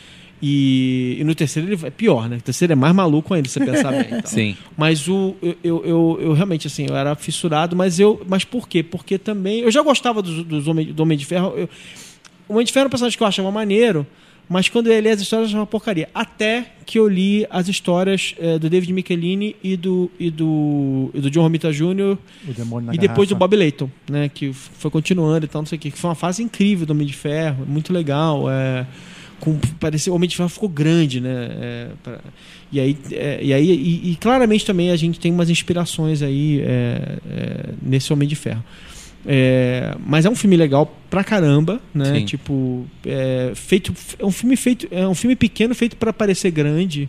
E, 0.45 1.19
e 1.21 1.25
no 1.25 1.35
terceiro 1.37 1.73
ele 1.73 1.87
é 1.87 1.91
pior, 1.91 2.29
né? 2.29 2.37
O 2.39 2.43
terceiro 2.43 2.73
é 2.73 2.77
mais 2.77 2.93
maluco 2.95 3.33
ainda, 3.33 3.49
se 3.49 3.55
você 3.61 3.65
pensar 3.65 3.93
bem. 3.93 4.01
e 4.01 4.23
tal. 4.23 4.27
Sim. 4.27 4.57
Mas 4.77 5.07
o, 5.07 5.37
eu, 5.41 5.57
eu, 5.63 5.85
eu, 5.85 6.19
eu 6.21 6.33
realmente, 6.33 6.67
assim, 6.67 6.87
eu 6.89 6.97
era 6.97 7.15
fissurado, 7.15 7.77
mas 7.77 8.01
eu. 8.01 8.21
Mas 8.29 8.45
por 8.45 8.69
quê? 8.69 8.83
Porque 8.83 9.19
também. 9.19 9.61
Eu 9.61 9.71
já 9.71 9.83
gostava 9.83 10.21
dos, 10.21 10.43
dos 10.45 10.67
Homem, 10.67 10.87
do 10.93 11.01
Homem 11.05 11.17
de 11.17 11.25
Ferro. 11.25 11.53
eu- 11.57 11.69
o 12.49 12.55
Homem 12.55 12.67
de 12.67 12.73
Ferro 12.73 12.85
é 12.85 12.87
um 12.89 12.91
personagem 12.91 13.17
que 13.17 13.23
eu 13.23 13.27
achava 13.27 13.51
maneiro, 13.53 14.05
mas 14.49 14.69
quando 14.69 14.89
eu 14.89 15.01
li 15.01 15.09
as 15.09 15.21
histórias 15.21 15.49
eu 15.49 15.55
achava 15.55 15.67
porcaria. 15.67 16.09
Até 16.13 16.67
que 16.85 16.99
eu 16.99 17.09
li 17.09 17.47
as 17.49 17.69
histórias 17.69 18.35
eh, 18.39 18.59
do 18.59 18.69
David 18.69 18.93
Michelini 18.93 19.55
e 19.63 19.77
do, 19.77 20.11
e 20.19 20.29
do, 20.29 21.09
e 21.15 21.21
do 21.21 21.31
John 21.31 21.43
Romita 21.43 21.73
Jr. 21.73 22.19
E 22.93 22.99
depois 22.99 23.29
do 23.29 23.35
garrafa. 23.35 23.35
Bob 23.37 23.57
Layton, 23.57 23.89
né? 24.11 24.29
Que 24.29 24.53
foi 24.53 24.91
continuando 24.91 25.47
e 25.47 25.49
tal, 25.49 25.63
não 25.63 25.67
sei 25.67 25.79
o 25.79 25.81
que. 25.81 25.93
Que 25.93 25.97
foi 25.99 26.11
uma 26.11 26.17
fase 26.17 26.43
incrível 26.43 26.85
do 26.85 26.91
Homem 26.91 27.07
de 27.07 27.15
Ferro, 27.15 27.65
muito 27.67 27.93
legal. 27.93 28.51
É, 28.51 28.85
com, 29.43 29.59
parecia, 29.81 30.13
o 30.13 30.15
Homem 30.17 30.29
de 30.29 30.37
Ferro 30.37 30.49
ficou 30.49 30.69
grande, 30.69 31.21
né? 31.21 31.49
é, 31.51 31.87
pra- 32.01 32.21
e 32.71 32.79
aí, 32.79 32.97
é, 33.11 33.41
e, 33.43 33.53
aí 33.53 33.71
e, 33.71 34.13
e 34.13 34.17
claramente 34.17 34.65
também 34.65 34.91
a 34.93 34.97
gente 34.97 35.19
tem 35.19 35.33
umas 35.33 35.51
inspirações 35.51 36.23
aí 36.23 36.61
é, 36.61 37.19
é, 37.29 37.65
nesse 37.83 38.13
Homem 38.13 38.29
de 38.29 38.37
Ferro. 38.37 38.63
É, 39.27 39.97
mas 40.07 40.25
é 40.25 40.31
um 40.31 40.37
filme 40.37 40.57
legal 40.57 40.97
pra 41.11 41.25
caramba, 41.25 41.81
né? 41.93 42.21
Sim. 42.21 42.25
Tipo, 42.25 42.87
é, 43.05 43.51
feito, 43.57 43.93
é 44.17 44.25
um 44.25 44.31
filme 44.31 44.57
feito, 44.57 44.87
é 44.93 45.07
um 45.09 45.15
filme 45.15 45.35
pequeno 45.35 45.75
feito 45.75 45.97
pra 45.97 46.13
parecer 46.13 46.53
grande. 46.53 47.09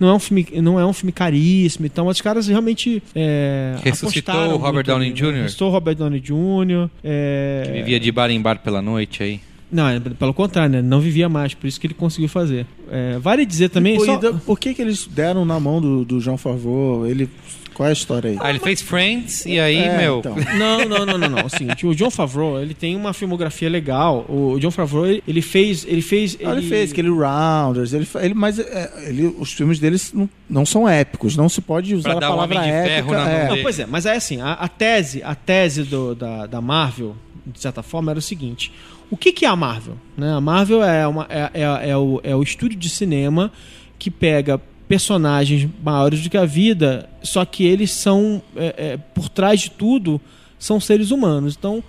Não 0.00 0.08
é 0.08 0.14
um 0.14 0.18
filme, 0.18 0.46
não 0.62 0.78
é 0.80 0.84
um 0.86 0.92
filme 0.92 1.12
caríssimo, 1.12 1.86
então 1.86 2.06
os 2.08 2.20
caras 2.20 2.46
realmente 2.48 3.00
é, 3.14 3.76
Ressuscitou 3.84 4.52
o 4.54 4.56
Robert 4.56 4.84
Downey 4.84 5.10
né? 5.10 5.14
Jr.? 5.14 5.32
Ressuscitou 5.42 5.68
o 5.68 5.72
Robert 5.72 5.94
Downey 5.96 6.20
Jr. 6.20 6.88
é, 7.04 7.62
Que 7.66 7.72
vivia 7.72 7.98
de 8.00 8.10
bar 8.12 8.30
em 8.30 8.40
bar 8.40 8.58
pela 8.58 8.82
noite 8.82 9.22
aí. 9.22 9.40
Não, 9.70 9.86
é, 9.88 10.00
pelo 10.00 10.32
contrário, 10.32 10.70
né? 10.76 10.82
Não 10.82 10.98
vivia 11.00 11.28
mais, 11.28 11.52
por 11.54 11.66
isso 11.66 11.78
que 11.80 11.86
ele 11.86 11.94
conseguiu 11.94 12.28
fazer. 12.28 12.66
É, 12.90 13.18
vale 13.18 13.44
dizer 13.44 13.68
também. 13.68 13.96
Pô, 13.96 14.04
só- 14.06 14.14
e 14.14 14.20
da- 14.20 14.32
Por 14.32 14.58
que, 14.58 14.72
que 14.74 14.80
eles 14.80 15.06
deram 15.06 15.44
na 15.44 15.60
mão 15.60 15.80
do, 15.80 16.04
do 16.06 16.20
João 16.20 16.38
Favreau? 16.38 17.06
Ele, 17.06 17.28
qual 17.74 17.86
é 17.86 17.90
a 17.90 17.92
história 17.92 18.30
aí? 18.30 18.38
Ah, 18.40 18.48
ele 18.48 18.58
fez 18.60 18.80
Friends 18.80 19.44
e 19.44 19.60
aí, 19.60 19.76
É, 19.76 19.98
meu. 19.98 20.20
então. 20.20 20.34
Não, 20.58 20.78
não, 20.88 21.04
não, 21.06 21.18
não, 21.18 21.28
não. 21.28 21.38
É 21.40 21.44
o 21.44 21.48
seguinte, 21.50 21.86
o 21.86 21.94
John 21.94 22.10
Favreau, 22.10 22.58
ele 22.60 22.72
tem 22.72 22.96
uma 22.96 23.12
filmografia 23.12 23.68
legal. 23.68 24.24
O 24.26 24.58
John 24.58 24.70
Favreau, 24.70 25.06
ele- 25.06 25.22
ele 25.28 25.42
fez. 25.42 25.84
Ele 25.86 26.00
fez. 26.00 26.36
Ah, 26.42 26.52
Ele 26.52 26.62
fez 26.62 26.90
aquele 26.90 27.10
Rounders, 27.10 27.92
ele, 27.92 28.08
ele, 28.22 28.32
mas 28.34 28.58
é, 28.58 28.90
ele, 29.06 29.26
os 29.38 29.52
filmes 29.52 29.78
deles 29.78 30.12
não, 30.14 30.28
não 30.48 30.64
são 30.64 30.88
épicos, 30.88 31.36
não 31.36 31.48
se 31.48 31.60
pode 31.60 31.94
usar 31.94 32.08
Pra 32.08 32.16
a 32.16 32.20
dar 32.20 32.28
um 32.28 32.36
palavra 32.36 32.56
Homem 32.58 32.70
de 32.72 32.76
Ferro 32.88 33.14
épica. 33.14 33.30
é. 33.30 33.38
dele. 33.44 33.54
Não, 33.56 33.62
pois 33.62 33.78
é, 33.78 33.86
mas 33.86 34.06
é 34.06 34.16
assim, 34.16 34.40
a, 34.40 34.52
a 34.54 34.66
tese, 34.66 35.22
a 35.22 35.34
tese 35.34 35.82
do- 35.82 36.14
da, 36.14 36.46
da 36.46 36.60
Marvel, 36.62 37.14
de 37.46 37.60
certa 37.60 37.82
forma, 37.82 38.10
era 38.12 38.18
o 38.18 38.22
seguinte. 38.22 38.72
O 39.10 39.16
que, 39.16 39.32
que 39.32 39.44
é 39.44 39.48
a 39.48 39.56
Marvel? 39.56 39.96
Né? 40.16 40.32
A 40.32 40.40
Marvel 40.40 40.82
é, 40.82 41.06
uma, 41.06 41.26
é, 41.28 41.50
é, 41.54 41.90
é 41.90 41.96
o, 41.96 42.20
é 42.22 42.36
o 42.36 42.42
estúdio 42.42 42.78
de 42.78 42.88
cinema 42.88 43.50
que 43.98 44.10
pega 44.10 44.60
personagens 44.86 45.68
maiores 45.82 46.22
do 46.22 46.30
que 46.30 46.36
a 46.36 46.46
vida, 46.46 47.08
só 47.22 47.44
que 47.44 47.64
eles 47.64 47.90
são, 47.90 48.42
é, 48.56 48.74
é, 48.76 48.96
por 48.96 49.28
trás 49.28 49.60
de 49.60 49.70
tudo, 49.70 50.20
são 50.58 50.80
seres 50.80 51.10
humanos. 51.10 51.56
Então, 51.58 51.84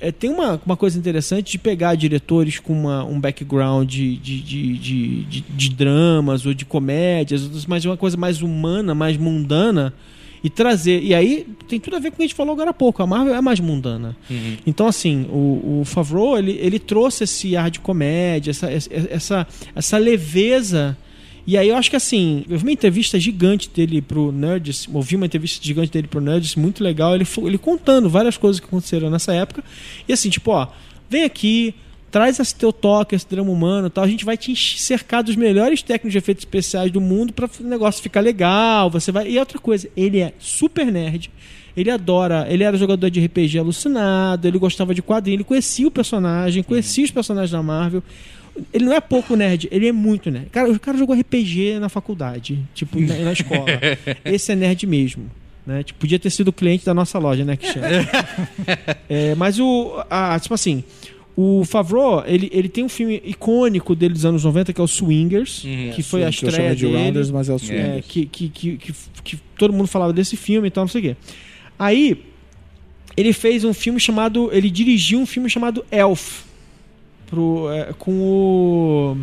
é, 0.00 0.10
tem 0.10 0.30
uma, 0.30 0.60
uma 0.64 0.76
coisa 0.76 0.98
interessante 0.98 1.52
de 1.52 1.58
pegar 1.58 1.94
diretores 1.94 2.58
com 2.58 2.72
uma, 2.72 3.04
um 3.04 3.20
background 3.20 3.88
de, 3.88 4.16
de, 4.16 4.42
de, 4.42 5.40
de, 5.42 5.70
dramas 5.70 6.46
ou 6.46 6.54
de 6.54 6.64
comédias, 6.64 7.66
mas 7.66 7.84
uma 7.84 7.96
coisa 7.96 8.16
mais 8.16 8.40
humana, 8.42 8.94
mais 8.94 9.16
mundana, 9.16 9.92
e 10.42 10.50
trazer. 10.50 11.02
E 11.02 11.14
aí 11.14 11.46
tem 11.68 11.78
tudo 11.80 11.96
a 11.96 11.98
ver 11.98 12.10
com 12.10 12.14
o 12.14 12.16
que 12.18 12.22
a 12.22 12.26
gente 12.26 12.34
falou 12.34 12.52
agora 12.52 12.70
há 12.70 12.74
pouco. 12.74 13.02
A 13.02 13.06
Marvel 13.06 13.34
é 13.34 13.40
mais 13.40 13.60
mundana. 13.60 14.16
Então, 14.66 14.86
assim, 14.86 15.26
o, 15.30 15.80
o 15.80 15.84
Favreau 15.84 16.38
ele, 16.38 16.52
ele 16.60 16.78
trouxe 16.78 17.24
esse 17.24 17.56
ar 17.56 17.70
de 17.70 17.80
comédia, 17.80 18.50
essa, 18.50 18.70
essa, 18.70 19.46
essa, 19.74 19.98
leveza. 19.98 20.96
E 21.46 21.56
aí 21.56 21.68
eu 21.68 21.76
acho 21.76 21.88
que 21.88 21.96
assim, 21.96 22.44
eu 22.48 22.58
vi 22.58 22.64
uma 22.64 22.72
entrevista 22.72 23.20
gigante 23.20 23.70
dele 23.72 24.02
pro 24.02 24.32
Nerds, 24.32 24.88
ouvi 24.92 25.14
uma 25.14 25.26
entrevista 25.26 25.64
gigante 25.64 25.92
dele 25.92 26.08
pro 26.08 26.20
Nerds, 26.20 26.56
muito 26.56 26.82
legal, 26.82 27.14
ele, 27.14 27.26
ele 27.44 27.56
contando 27.56 28.10
várias 28.10 28.36
coisas 28.36 28.58
que 28.58 28.66
aconteceram 28.66 29.08
nessa 29.10 29.32
época. 29.32 29.62
E 30.08 30.12
assim, 30.12 30.28
tipo, 30.28 30.50
ó, 30.50 30.66
vem 31.08 31.22
aqui, 31.22 31.72
traz 32.10 32.38
esse 32.38 32.54
teu 32.54 32.72
toque, 32.72 33.14
esse 33.14 33.28
drama 33.28 33.50
humano 33.50 33.88
e 33.88 33.90
tal, 33.90 34.04
a 34.04 34.08
gente 34.08 34.24
vai 34.24 34.36
te 34.36 34.54
cercar 34.56 35.22
dos 35.22 35.36
melhores 35.36 35.82
técnicos 35.82 36.12
de 36.12 36.18
efeitos 36.18 36.42
especiais 36.42 36.90
do 36.90 37.00
mundo 37.00 37.32
para 37.32 37.46
o 37.60 37.64
negócio 37.64 38.02
ficar 38.02 38.20
legal, 38.20 38.88
você 38.90 39.10
vai... 39.12 39.28
E 39.28 39.38
outra 39.38 39.58
coisa, 39.58 39.88
ele 39.96 40.20
é 40.20 40.32
super 40.38 40.86
nerd, 40.86 41.30
ele 41.76 41.90
adora, 41.90 42.46
ele 42.48 42.64
era 42.64 42.76
jogador 42.78 43.10
de 43.10 43.24
RPG 43.24 43.58
alucinado, 43.58 44.48
ele 44.48 44.58
gostava 44.58 44.94
de 44.94 45.02
quadrinho, 45.02 45.36
ele 45.36 45.44
conhecia 45.44 45.86
o 45.86 45.90
personagem, 45.90 46.62
conhecia 46.62 47.04
os 47.04 47.10
personagens 47.10 47.50
da 47.50 47.62
Marvel. 47.62 48.02
Ele 48.72 48.86
não 48.86 48.94
é 48.94 49.00
pouco 49.02 49.36
nerd, 49.36 49.68
ele 49.70 49.86
é 49.86 49.92
muito 49.92 50.30
nerd. 50.30 50.46
Cara, 50.50 50.70
o 50.70 50.80
cara 50.80 50.96
jogou 50.96 51.14
RPG 51.14 51.78
na 51.78 51.90
faculdade, 51.90 52.58
tipo, 52.74 52.98
na, 52.98 53.14
na 53.16 53.32
escola. 53.34 53.66
Esse 54.24 54.52
é 54.52 54.54
nerd 54.56 54.86
mesmo. 54.86 55.30
Né? 55.66 55.82
Tipo, 55.82 55.98
podia 55.98 56.18
ter 56.18 56.30
sido 56.30 56.50
cliente 56.50 56.86
da 56.86 56.94
nossa 56.94 57.18
loja, 57.18 57.44
né, 57.44 57.56
Cristiano? 57.56 57.88
É, 59.10 59.34
mas 59.34 59.58
o. 59.60 60.02
a- 60.08 60.38
tipo 60.40 60.54
assim, 60.54 60.82
o 61.36 61.64
Favreau, 61.66 62.24
ele, 62.26 62.48
ele 62.52 62.68
tem 62.68 62.82
um 62.84 62.88
filme 62.88 63.20
icônico 63.24 63.94
dele 63.94 64.14
dos 64.14 64.24
anos 64.24 64.42
90, 64.44 64.72
que 64.72 64.80
é 64.80 64.84
o 64.84 64.88
Swingers, 64.88 65.60
que 65.94 66.02
foi 66.02 66.24
a 66.24 66.30
que 66.30 66.44
eu 66.44 66.48
estreia 66.48 66.68
chamo 66.70 66.76
de 66.76 66.86
dele. 66.86 66.96
Rounders, 67.04 67.30
mas 67.30 67.48
é 67.48 67.52
o 67.52 67.56
É, 67.56 67.58
Swingers. 67.58 68.06
que, 68.06 68.26
que, 68.26 68.48
que, 68.48 68.76
que, 68.78 68.92
que 69.22 69.36
todo 69.58 69.72
mundo 69.72 69.86
falava 69.86 70.12
desse 70.14 70.36
filme 70.36 70.68
e 70.68 70.70
tal, 70.70 70.84
não 70.84 70.88
sei 70.88 71.00
o 71.00 71.04
quê. 71.04 71.16
Aí, 71.78 72.24
ele 73.16 73.32
fez 73.34 73.64
um 73.64 73.74
filme 73.74 74.00
chamado. 74.00 74.48
Ele 74.52 74.70
dirigiu 74.70 75.18
um 75.18 75.26
filme 75.26 75.48
chamado 75.50 75.84
Elf. 75.90 76.44
Pro, 77.26 77.68
é, 77.70 77.92
com 77.98 78.12
o. 78.12 79.16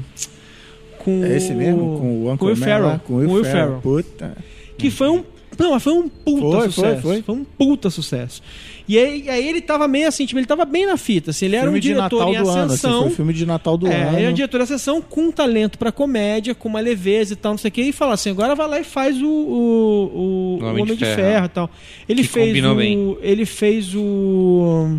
Com 0.99 1.23
É 1.23 1.35
esse 1.37 1.51
o- 1.51 1.55
mesmo? 1.55 1.99
Com 1.99 2.23
o 2.23 2.31
Uncle 2.31 2.37
com 2.37 2.45
o 2.45 2.47
Will 2.49 2.55
Ferrell. 2.57 2.85
lá? 2.85 2.99
Com 2.99 3.13
o 3.13 3.17
Will, 3.17 3.31
Will 3.31 3.43
Ferrell. 3.45 3.79
Puta. 3.81 4.37
Que 4.77 4.89
foi 4.91 5.09
um. 5.09 5.23
Não, 5.57 5.71
mas 5.71 5.83
foi 5.83 5.93
um 5.93 6.09
puta 6.09 6.41
Foi, 6.41 6.59
foi, 6.61 6.71
sucesso. 6.71 7.01
foi. 7.23 7.35
um 7.35 7.43
puta 7.43 7.89
sucesso. 7.89 8.41
E 8.87 8.97
aí, 8.97 9.29
aí 9.29 9.47
ele 9.47 9.61
tava 9.61 9.87
meio 9.87 10.07
assim, 10.09 10.25
tipo, 10.25 10.37
ele 10.39 10.45
tava 10.45 10.65
bem 10.65 10.85
na 10.85 10.97
fita. 10.97 11.31
Assim, 11.31 11.45
ele 11.45 11.55
era 11.55 11.63
filme 11.65 11.77
um 11.77 11.81
diretor 11.81 12.09
de 12.09 12.15
Natal 12.15 12.29
em 12.29 12.43
do 12.43 12.49
ano, 12.49 12.59
assim, 12.63 12.73
ascensão. 12.73 12.99
foi 13.03 13.07
o 13.11 13.15
filme 13.15 13.33
de 13.33 13.45
Natal 13.45 13.77
do 13.77 13.87
É, 13.87 13.95
ano. 14.01 14.11
ele 14.17 14.21
era 14.23 14.31
um 14.31 14.33
diretor 14.33 14.57
de 14.57 14.63
ascensão 14.63 15.01
com 15.01 15.21
um 15.27 15.31
talento 15.31 15.77
pra 15.77 15.89
comédia, 15.91 16.53
com 16.53 16.67
uma 16.67 16.81
leveza 16.81 17.31
e 17.31 17.35
tal, 17.37 17.53
não 17.53 17.57
sei 17.57 17.69
o 17.69 17.71
que, 17.71 17.81
e 17.81 17.91
fala 17.93 18.13
assim: 18.15 18.29
agora 18.31 18.55
vai 18.55 18.67
lá 18.67 18.79
e 18.79 18.83
faz 18.83 19.21
o, 19.21 19.25
o, 19.25 20.59
o- 20.59 20.59
o 20.61 20.65
Homem, 20.65 20.85
de, 20.85 20.97
Ferro. 21.05 21.45
e 21.45 21.49
tal. 21.49 21.69
Ele 22.09 22.21
Que 22.23 22.27
fez 22.27 22.65
o. 22.65 22.75
bem. 22.75 23.17
Ele 23.21 23.45
fez 23.45 23.95
o. 23.95 24.97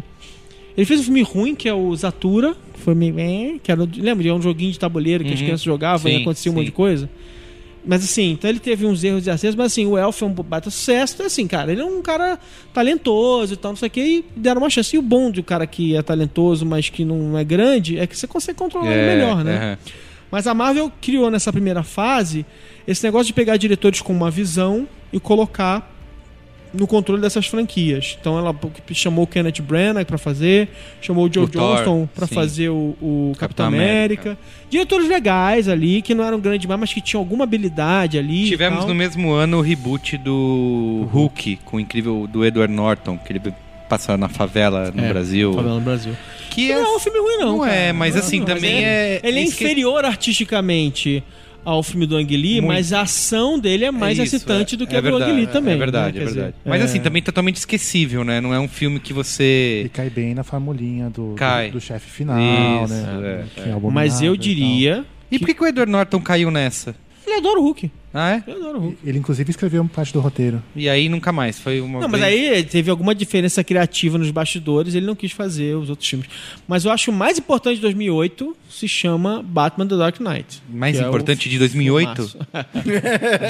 Ele 0.77 0.85
fez 0.87 1.01
um 1.01 1.05
filme 1.05 1.23
ruim, 1.23 1.55
que 1.55 1.69
é 1.69 1.75
o 1.75 1.95
Zatura. 1.95 2.57
que 2.73 2.81
Foi 2.81 2.95
meio. 2.95 3.15
eh, 3.21 3.55
Que 3.63 3.71
era, 3.71 3.87
lembra? 3.97 4.27
Era 4.27 4.35
um 4.35 4.43
joguinho 4.43 4.73
de 4.73 4.79
tabuleiro 4.79 5.23
que 5.25 5.33
as 5.33 5.39
Uhum. 5.39 5.45
crianças 5.45 5.63
jogavam 5.65 6.11
e 6.11 6.15
Sim, 6.17 6.23
acontecia 6.23 6.51
um 6.51 6.55
monte 6.55 6.63
sim. 6.65 6.71
de 6.71 6.73
coisa. 6.73 7.11
Mas 7.87 8.03
assim, 8.03 8.33
então 8.33 8.49
ele 8.49 8.59
teve 8.61 8.87
uns 8.87 9.05
erros 9.05 9.27
e 9.27 9.31
acertos, 9.31 9.57
mas 9.57 9.67
assim, 9.73 9.85
o 9.85 9.99
Elf 9.99 10.23
é 10.23 10.25
um 10.25 10.31
baita 10.31 10.71
sucesso. 10.71 11.15
Então, 11.15 11.27
assim, 11.27 11.47
cara, 11.47 11.71
ele 11.71 11.83
é 11.83 11.85
um 11.85 12.01
cara 12.01 12.39
talentoso 12.73 13.55
e 13.55 13.57
tal, 13.57 13.73
não 13.73 13.77
sei 13.77 13.89
o 13.89 13.91
que, 13.91 14.01
e 14.01 14.25
deram 14.35 14.63
uma 14.63 14.71
chance. 14.71 14.97
E 14.97 14.99
o 14.99 15.03
bom 15.03 15.31
de 15.31 15.41
um 15.41 15.45
cara 15.45 15.67
que 15.67 15.95
é 15.95 16.03
talentoso, 16.03 16.65
mas 16.65 16.89
que 16.89 17.05
não 17.05 17.37
é 17.37 17.45
grande, 17.45 17.99
é 17.99 18.07
que 18.07 18.17
você 18.17 18.27
consegue 18.27 18.59
controlar 18.59 18.91
ele 18.91 19.07
melhor, 19.07 19.45
né? 19.45 19.57
aham. 19.57 19.79
Mas 20.31 20.49
a 20.49 20.55
Marvel 20.55 20.91
criou 21.01 21.31
nessa 21.31 21.53
primeira 21.53 21.85
fase 21.85 22.45
esse 22.89 23.05
negócio 23.05 23.27
de 23.27 23.33
pegar 23.33 23.57
diretores 23.57 24.01
com 24.01 24.13
uma 24.13 24.33
visão 24.33 24.89
e 25.13 25.21
colocar 25.21 25.94
no 26.75 26.87
controle 26.87 27.21
dessas 27.23 27.47
franquias. 27.47 28.17
Então 28.21 28.39
ela 28.39 28.55
chamou 28.93 29.25
o 29.25 29.27
Kenneth 29.27 29.61
Branagh 29.63 30.05
pra 30.05 30.19
fazer, 30.19 30.69
chamou 31.01 31.27
o 31.29 31.33
Joe 31.33 31.45
O 31.45 31.49
Johnston 31.49 32.09
pra 32.15 32.27
sim. 32.27 32.35
fazer 32.35 32.69
o, 32.69 32.97
o 33.01 33.33
Capitão, 33.39 33.67
Capitão 33.67 33.67
América. 33.67 34.23
América. 34.31 34.39
Diretores 34.69 35.09
legais 35.09 35.69
ali, 35.69 36.03
que 36.03 36.15
não 36.15 36.25
eram 36.25 36.41
grandes 36.41 36.61
demais, 36.63 36.81
mas 36.81 36.93
que 36.93 37.01
tinham 37.01 37.21
alguma 37.21 37.45
habilidade 37.45 38.19
ali. 38.19 38.47
Tivemos 38.49 38.85
no 38.85 38.95
mesmo 38.95 39.31
ano 39.33 39.59
o 39.59 39.61
reboot 39.61 40.19
do 40.19 41.09
Hulk, 41.13 41.61
com 41.65 41.77
o 41.77 41.81
incrível 41.81 42.27
do 42.31 42.45
Edward 42.45 42.73
Norton, 42.75 43.17
que 43.17 43.33
ele 43.33 43.41
passa 43.89 44.17
na 44.17 44.29
favela 44.29 44.91
no 44.93 45.05
É, 45.05 45.09
Brasil. 45.11 45.53
Favela 45.53 45.75
no 45.77 45.81
Brasil. 45.81 46.17
Que 46.51 46.73
é, 46.73 46.75
Não 46.81 46.93
é 46.93 46.97
um 46.97 46.99
filme 46.99 47.19
ruim, 47.19 47.37
não. 47.39 47.53
Não 47.53 47.61
cara. 47.61 47.73
é, 47.75 47.93
mas 47.93 48.17
assim, 48.17 48.39
Não, 48.41 48.47
também 48.47 48.85
é- 48.85 49.21
Ele 49.23 49.41
é 49.41 49.43
esque- 49.45 49.65
inferior 49.65 50.05
artisticamente 50.05 51.23
ao 51.65 51.83
filme 51.83 52.07
do 52.07 52.17
Ang 52.17 52.37
Lee, 52.37 52.55
Muito. 52.61 52.67
mas 52.67 52.93
a 52.93 53.01
ação 53.03 53.59
dele 53.59 53.85
é 53.87 53.91
mais 53.91 54.19
isso, 54.19 54.37
excitante 54.37 54.75
é- 54.75 54.79
do 54.79 54.87
que 54.87 54.95
é 54.95 54.99
a 54.99 55.01
do 55.01 55.17
Ang 55.17 55.33
Lee 55.33 55.47
também. 55.47 55.75
É 55.75 55.77
verdade, 55.77 56.19
né? 56.19 56.23
é 56.23 56.27
verdade. 56.27 56.53
dizer, 56.53 56.69
Mas 56.71 56.81
é- 56.81 56.85
assim, 56.85 57.01
também 57.01 57.23
totalmente 57.23 57.57
esquecível, 57.57 58.23
né? 58.25 58.41
Não 58.41 58.53
é 58.53 58.61
um 58.61 58.69
filme 58.69 59.01
que 59.01 59.13
você. 59.13 59.83
E 59.87 59.89
cai 59.89 60.11
bem 60.11 60.35
na 60.35 60.43
formulinha 60.45 61.09
do, 61.11 61.31
do, 61.31 61.35
Cai. 61.35 61.71
do 61.71 61.81
chefe 61.81 62.11
final, 62.11 62.39
Isso, 62.85 62.93
né? 62.95 63.45
é, 63.57 63.71
é. 63.71 63.91
Mas 63.91 64.21
eu 64.23 64.35
e 64.35 64.39
diria. 64.39 65.05
E 65.31 65.39
por 65.39 65.47
que, 65.47 65.55
que 65.55 65.63
o 65.63 65.67
Edward 65.67 65.91
Norton 65.91 66.21
caiu 66.21 66.51
nessa? 66.51 66.95
Ele 67.27 67.37
adora 67.37 67.59
o 67.59 67.63
Hulk. 67.63 67.91
Ah, 68.17 68.37
é? 68.37 68.43
Ele 68.47 68.57
adora 68.61 68.79
o 68.79 68.81
Hulk. 68.81 68.97
Ele, 69.05 69.19
inclusive, 69.19 69.51
escreveu 69.51 69.85
parte 69.87 70.13
do 70.13 70.21
roteiro. 70.21 70.63
E 70.77 70.89
aí 70.89 71.09
nunca 71.09 71.33
mais. 71.33 71.59
Foi 71.59 71.81
uma. 71.81 71.99
Não, 72.01 72.09
mas 72.09 72.21
vez- 72.21 72.53
aí 72.53 72.63
teve 72.63 72.89
alguma 72.89 73.13
diferença 73.13 73.65
criativa 73.65 74.17
nos 74.17 74.31
bastidores, 74.31 74.95
ele 74.95 75.05
não 75.05 75.17
quis 75.17 75.33
fazer 75.33 75.75
os 75.77 75.91
outros 75.91 76.09
filmes. 76.09 76.29
Mas 76.69 76.85
eu 76.85 76.93
acho 76.93 77.11
o 77.11 77.15
mais 77.15 77.39
importante 77.39 77.77
de 77.77 77.81
2008 77.83 78.57
se 78.71 78.87
chama 78.89 79.43
Batman 79.45 79.87
The 79.87 79.97
Dark 79.97 80.21
Knight. 80.21 80.63
Mais 80.73 80.99
é 80.99 81.05
o 81.05 81.09
importante 81.09 81.49
de 81.49 81.59
2008? 81.59 82.15
filmaço. 82.29 82.39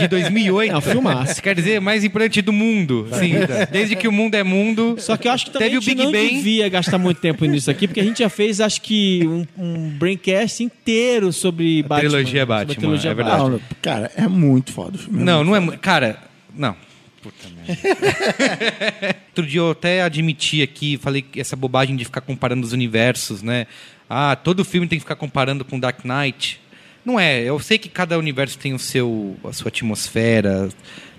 De 0.00 0.08
2008? 0.08 0.72
É 0.72 0.76
um 0.76 0.80
filmaço. 0.80 1.42
Quer 1.42 1.54
dizer 1.54 1.80
mais 1.80 2.02
importante 2.04 2.40
do 2.42 2.52
mundo. 2.52 3.06
Sim. 3.18 3.32
Desde 3.70 3.96
que 3.96 4.08
o 4.08 4.12
mundo 4.12 4.34
é 4.34 4.42
mundo. 4.42 4.96
Só 4.98 5.16
que 5.16 5.28
eu 5.28 5.32
acho 5.32 5.46
que 5.46 5.50
também 5.52 5.68
Teve 5.68 5.76
a 5.76 5.78
o 5.78 5.82
gente 5.82 5.94
Big 5.96 6.04
não 6.04 6.12
Bang. 6.12 6.34
devia 6.36 6.68
gastar 6.68 6.98
muito 6.98 7.20
tempo 7.20 7.44
nisso 7.44 7.70
aqui, 7.70 7.86
porque 7.86 8.00
a 8.00 8.04
gente 8.04 8.18
já 8.18 8.28
fez, 8.28 8.60
acho 8.60 8.80
que, 8.80 9.26
um, 9.26 9.46
um 9.58 9.88
braincast 9.90 10.62
inteiro 10.62 11.32
sobre 11.32 11.82
Batman. 11.82 12.00
trilogia 12.00 12.26
sobre 12.26 12.40
a 12.40 12.46
Batman, 12.46 12.74
trilogia 12.74 13.10
é 13.10 13.14
verdade. 13.14 13.50
Não, 13.50 13.60
cara, 13.82 14.10
é 14.16 14.26
muito 14.28 14.53
foda 14.66 14.96
o 14.96 14.98
filme. 14.98 15.22
Não, 15.22 15.42
não 15.44 15.54
é. 15.56 15.60
mu- 15.60 15.78
Cara, 15.78 16.18
não. 16.54 16.76
Puta 17.22 17.48
merda. 17.48 19.16
Outro 19.28 19.46
dia 19.46 19.60
eu 19.60 19.70
até 19.70 20.02
admiti 20.02 20.62
aqui, 20.62 20.98
falei 20.98 21.22
que 21.22 21.40
essa 21.40 21.56
bobagem 21.56 21.96
de 21.96 22.04
ficar 22.04 22.20
comparando 22.20 22.64
os 22.66 22.72
universos, 22.72 23.42
né? 23.42 23.66
Ah, 24.08 24.36
todo 24.36 24.64
filme 24.64 24.86
tem 24.86 24.98
que 24.98 25.04
ficar 25.04 25.16
comparando 25.16 25.64
com 25.64 25.80
Dark 25.80 26.04
Knight. 26.04 26.60
Não 27.04 27.18
é. 27.18 27.42
Eu 27.42 27.58
sei 27.58 27.78
que 27.78 27.88
cada 27.88 28.18
universo 28.18 28.58
tem 28.58 28.74
o 28.74 28.78
seu, 28.78 29.36
a 29.44 29.52
sua 29.52 29.68
atmosfera, 29.68 30.68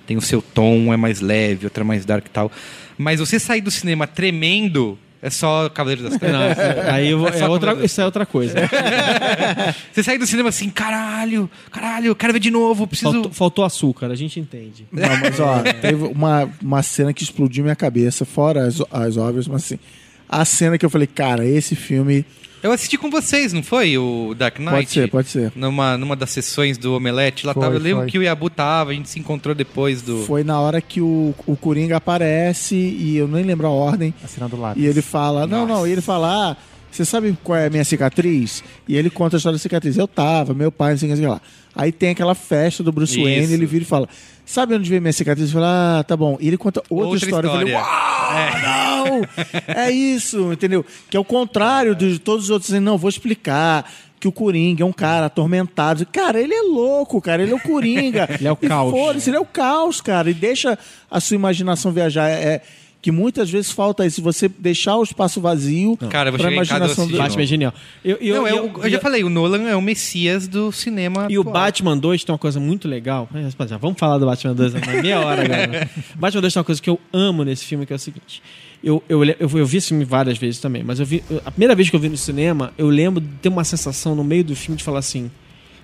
tem 0.06 0.16
o 0.18 0.22
seu 0.22 0.42
tom, 0.42 0.94
é 0.94 0.98
mais 0.98 1.20
leve, 1.22 1.66
outro 1.66 1.82
é 1.82 1.86
mais 1.86 2.06
dark 2.06 2.26
e 2.26 2.30
tal. 2.30 2.52
Mas 2.98 3.20
você 3.20 3.40
sair 3.40 3.62
do 3.62 3.72
cinema 3.72 4.06
tremendo 4.08 4.98
é 5.26 5.30
só 5.30 5.68
Cavaleiros 5.70 6.04
das 6.04 6.14
Não, 6.14 6.20
Trevas. 6.20 6.88
aí 6.88 7.10
eu 7.10 7.20
vou- 7.20 7.30
É 7.30 7.40
é 7.40 7.48
outra, 7.48 7.74
isso 7.86 8.00
é 8.00 8.06
outra 8.06 8.26
coisa. 8.26 8.56
Você 9.92 10.04
sair 10.04 10.18
do 10.18 10.28
cinema 10.28 10.50
assim, 10.50 10.70
caralho, 10.70 11.50
caralho, 11.72 12.08
eu 12.08 12.16
quero 12.16 12.34
ver 12.34 12.40
de 12.40 12.52
novo, 12.52 12.86
preciso. 12.88 13.12
Faltou, 13.12 13.32
faltou 13.32 13.66
açúcar, 13.66 14.08
a 14.12 14.16
gente 14.16 14.40
entende. 14.40 14.86
Não, 14.92 15.18
mas 15.18 15.40
ó, 15.40 15.62
teve 15.82 16.04
uma, 16.06 16.50
uma 16.62 16.84
cena 16.84 17.14
que 17.14 17.24
explodiu 17.24 17.64
minha 17.64 17.76
cabeça, 17.76 18.26
fora 18.26 18.66
as, 18.68 18.82
as 18.92 19.18
obras, 19.18 19.48
mas 19.48 19.64
assim, 19.64 19.80
a 20.28 20.44
cena 20.46 20.78
que 20.78 20.86
eu 20.86 20.90
falei, 20.90 21.08
cara, 21.08 21.46
esse 21.46 21.76
filme. 21.76 22.26
Eu 22.66 22.72
assisti 22.72 22.98
com 22.98 23.12
vocês, 23.12 23.54
não 23.54 23.62
foi? 23.62 23.96
O 23.96 24.34
Dark 24.36 24.58
Knight? 24.58 24.72
Pode 24.72 24.90
ser, 24.90 25.08
pode 25.12 25.28
ser. 25.30 25.52
Numa, 25.56 25.96
numa 26.00 26.16
das 26.16 26.32
sessões 26.32 26.80
do 26.80 26.96
Omelete. 26.96 27.46
Lá 27.46 27.54
Foi, 27.54 27.62
tava, 27.62 27.76
eu 27.76 27.80
lembro 27.80 28.02
foi. 28.02 28.10
que 28.10 28.18
o 28.18 28.24
Yabu 28.24 28.50
tava, 28.50 28.90
a 28.90 28.94
gente 28.96 29.08
se 29.08 29.20
encontrou 29.20 29.54
depois 29.54 30.02
do. 30.02 30.24
Foi 30.24 30.44
na 30.44 30.60
hora 30.60 30.82
que 30.82 31.00
o, 31.00 31.36
o 31.46 31.56
Coringa 31.56 31.98
aparece 31.98 32.74
e 32.74 33.18
eu 33.18 33.28
nem 33.28 33.44
lembro 33.44 33.68
a 33.68 33.70
ordem. 33.70 34.16
A 34.24 34.28
cena 34.28 34.50
do 34.50 34.60
lápis. 34.60 34.82
E 34.82 34.88
ele 34.88 35.04
fala, 35.04 35.46
não, 35.46 35.68
não, 35.68 35.88
e 35.88 35.92
ele 35.92 36.02
fala, 36.02 36.54
ah, 36.54 36.58
você 36.90 37.06
sabe 37.06 37.38
qual 37.44 37.56
é 37.56 37.68
a 37.68 37.70
minha 37.70 37.86
cicatriz? 37.86 38.64
E 38.88 38.96
ele 38.96 39.12
conta 39.12 39.36
a 39.36 39.38
história 39.38 39.58
da 39.58 39.62
cicatriz. 39.62 39.96
Eu 39.96 40.08
tava, 40.08 40.56
meu 40.56 40.72
pai, 40.72 40.94
não 40.94 40.98
sei 40.98 41.08
o 41.10 41.14
que, 41.14 41.22
não 41.22 41.24
sei 41.24 41.28
o 41.28 41.30
que 41.30 41.34
lá. 41.36 41.42
Aí 41.76 41.92
tem 41.92 42.10
aquela 42.10 42.34
festa 42.34 42.82
do 42.82 42.92
Bruce 42.92 43.14
Isso. 43.14 43.22
Wayne, 43.22 43.54
ele 43.54 43.68
vira 43.68 43.84
e 43.84 43.88
fala, 43.88 44.10
sabe 44.46 44.76
onde 44.76 44.90
veio 44.90 45.02
minha 45.02 45.14
cicatriz? 45.14 45.48
Eu 45.48 45.54
falo, 45.54 45.66
ah, 45.66 46.04
tá 46.08 46.16
bom. 46.16 46.38
E 46.40 46.48
ele 46.48 46.58
conta 46.58 46.82
outra, 46.90 47.08
Outra 47.10 47.26
história. 47.26 47.48
Eu 47.48 47.52
falei, 47.52 47.74
história. 47.74 47.90
uau, 47.90 48.62
não! 48.62 49.76
É 49.76 49.92
isso, 49.92 50.52
entendeu? 50.54 50.86
Que 51.10 51.18
é 51.18 51.20
o 51.20 51.26
contrário 51.26 51.96
de 51.96 52.20
todos 52.20 52.46
os 52.46 52.50
outros, 52.50 52.68
dizendo, 52.68 52.86
não, 52.86 52.98
vou 52.98 53.10
explicar. 53.10 53.92
Que 54.20 54.28
o 54.28 54.32
Coringa 54.32 54.82
é 54.82 54.86
um 54.86 54.94
cara 54.94 55.28
atormentado. 55.28 56.06
Cara, 56.08 56.40
ele 56.42 56.54
é 56.54 56.62
louco, 56.62 57.22
cara. 57.22 57.44
Ele 57.44 57.52
é 57.52 57.56
o 57.56 57.60
Coringa. 57.60 58.28
Ele 58.40 58.48
é 58.48 58.52
o 58.52 58.58
E 58.60 58.68
caos. 58.68 58.90
foda-se, 58.92 59.30
ele 59.30 59.38
é 59.38 59.40
o 59.40 59.46
caos, 59.46 60.02
cara. 60.02 60.30
E 60.32 60.34
deixa 60.34 60.80
a 61.12 61.20
sua 61.20 61.36
imaginação 61.36 61.92
viajar. 61.92 62.28
É, 62.30 62.62
que 63.06 63.12
muitas 63.12 63.52
vezes 63.52 63.70
falta 63.70 64.04
isso. 64.04 64.20
Você 64.24 64.50
deixar 64.50 64.96
o 64.98 65.04
espaço 65.04 65.40
vazio 65.40 65.96
Cara, 66.10 66.30
eu 66.30 66.32
vou 66.34 66.40
pra 66.40 66.50
chegar 66.50 66.64
em 66.64 66.66
casa 66.66 66.76
imaginação 66.78 67.08
do... 67.08 67.16
Batman 67.20 67.44
é 67.44 67.46
genial. 67.46 67.74
Eu, 68.04 68.18
eu, 68.20 68.36
não, 68.38 68.48
é 68.48 68.52
eu- 68.52 68.66
o- 68.66 68.84
eu, 68.84 68.90
já 68.90 69.00
falei, 69.00 69.24
o 69.24 69.30
Nolan 69.30 69.62
é 69.70 69.76
o 69.76 69.82
messias 69.82 70.48
do 70.48 70.72
cinema. 70.72 71.28
E 71.30 71.38
o 71.38 71.42
atual. 71.42 71.54
Batman 71.54 71.96
2 71.96 72.24
tem 72.24 72.34
uma 72.34 72.40
coisa 72.40 72.60
muito 72.60 72.88
legal. 72.88 73.30
Mas, 73.32 73.70
Já 73.70 73.78
vamos 73.78 74.00
falar 74.00 74.18
do 74.18 74.26
Batman 74.26 74.56
2 74.56 74.74
na 74.74 74.80
meia 75.04 75.20
hora 75.20 75.44
agora. 75.44 75.90
Batman 76.18 76.42
2 76.42 76.54
tem 76.54 76.60
uma 76.60 76.64
coisa 76.66 76.82
que 76.82 76.90
eu 76.90 77.00
amo 77.14 77.44
nesse 77.44 77.64
filme, 77.64 77.86
que 77.86 77.94
é 77.94 77.96
o 77.96 78.00
seguinte. 78.00 78.42
Eu, 78.84 79.04
eu, 79.08 79.24
eu, 79.24 79.36
eu 79.40 79.66
vi 79.68 79.78
esse 79.78 79.90
filme 79.90 80.04
várias 80.04 80.40
vezes 80.40 80.60
também, 80.60 80.82
mas 80.84 81.00
eu 81.00 81.06
vi. 81.06 81.24
A 81.46 81.52
primeira 81.52 81.76
vez 81.76 81.88
que 81.92 81.96
eu 81.96 82.00
vi 82.00 82.10
no 82.10 82.18
cinema, 82.18 82.74
eu 82.76 82.88
lembro 82.90 83.22
de 83.22 83.28
ter 83.40 83.50
uma 83.50 83.64
sensação 83.64 84.16
no 84.16 84.24
meio 84.24 84.44
do 84.44 84.56
filme 84.56 84.78
de 84.78 84.84
falar 84.84 84.98
assim: 85.00 85.30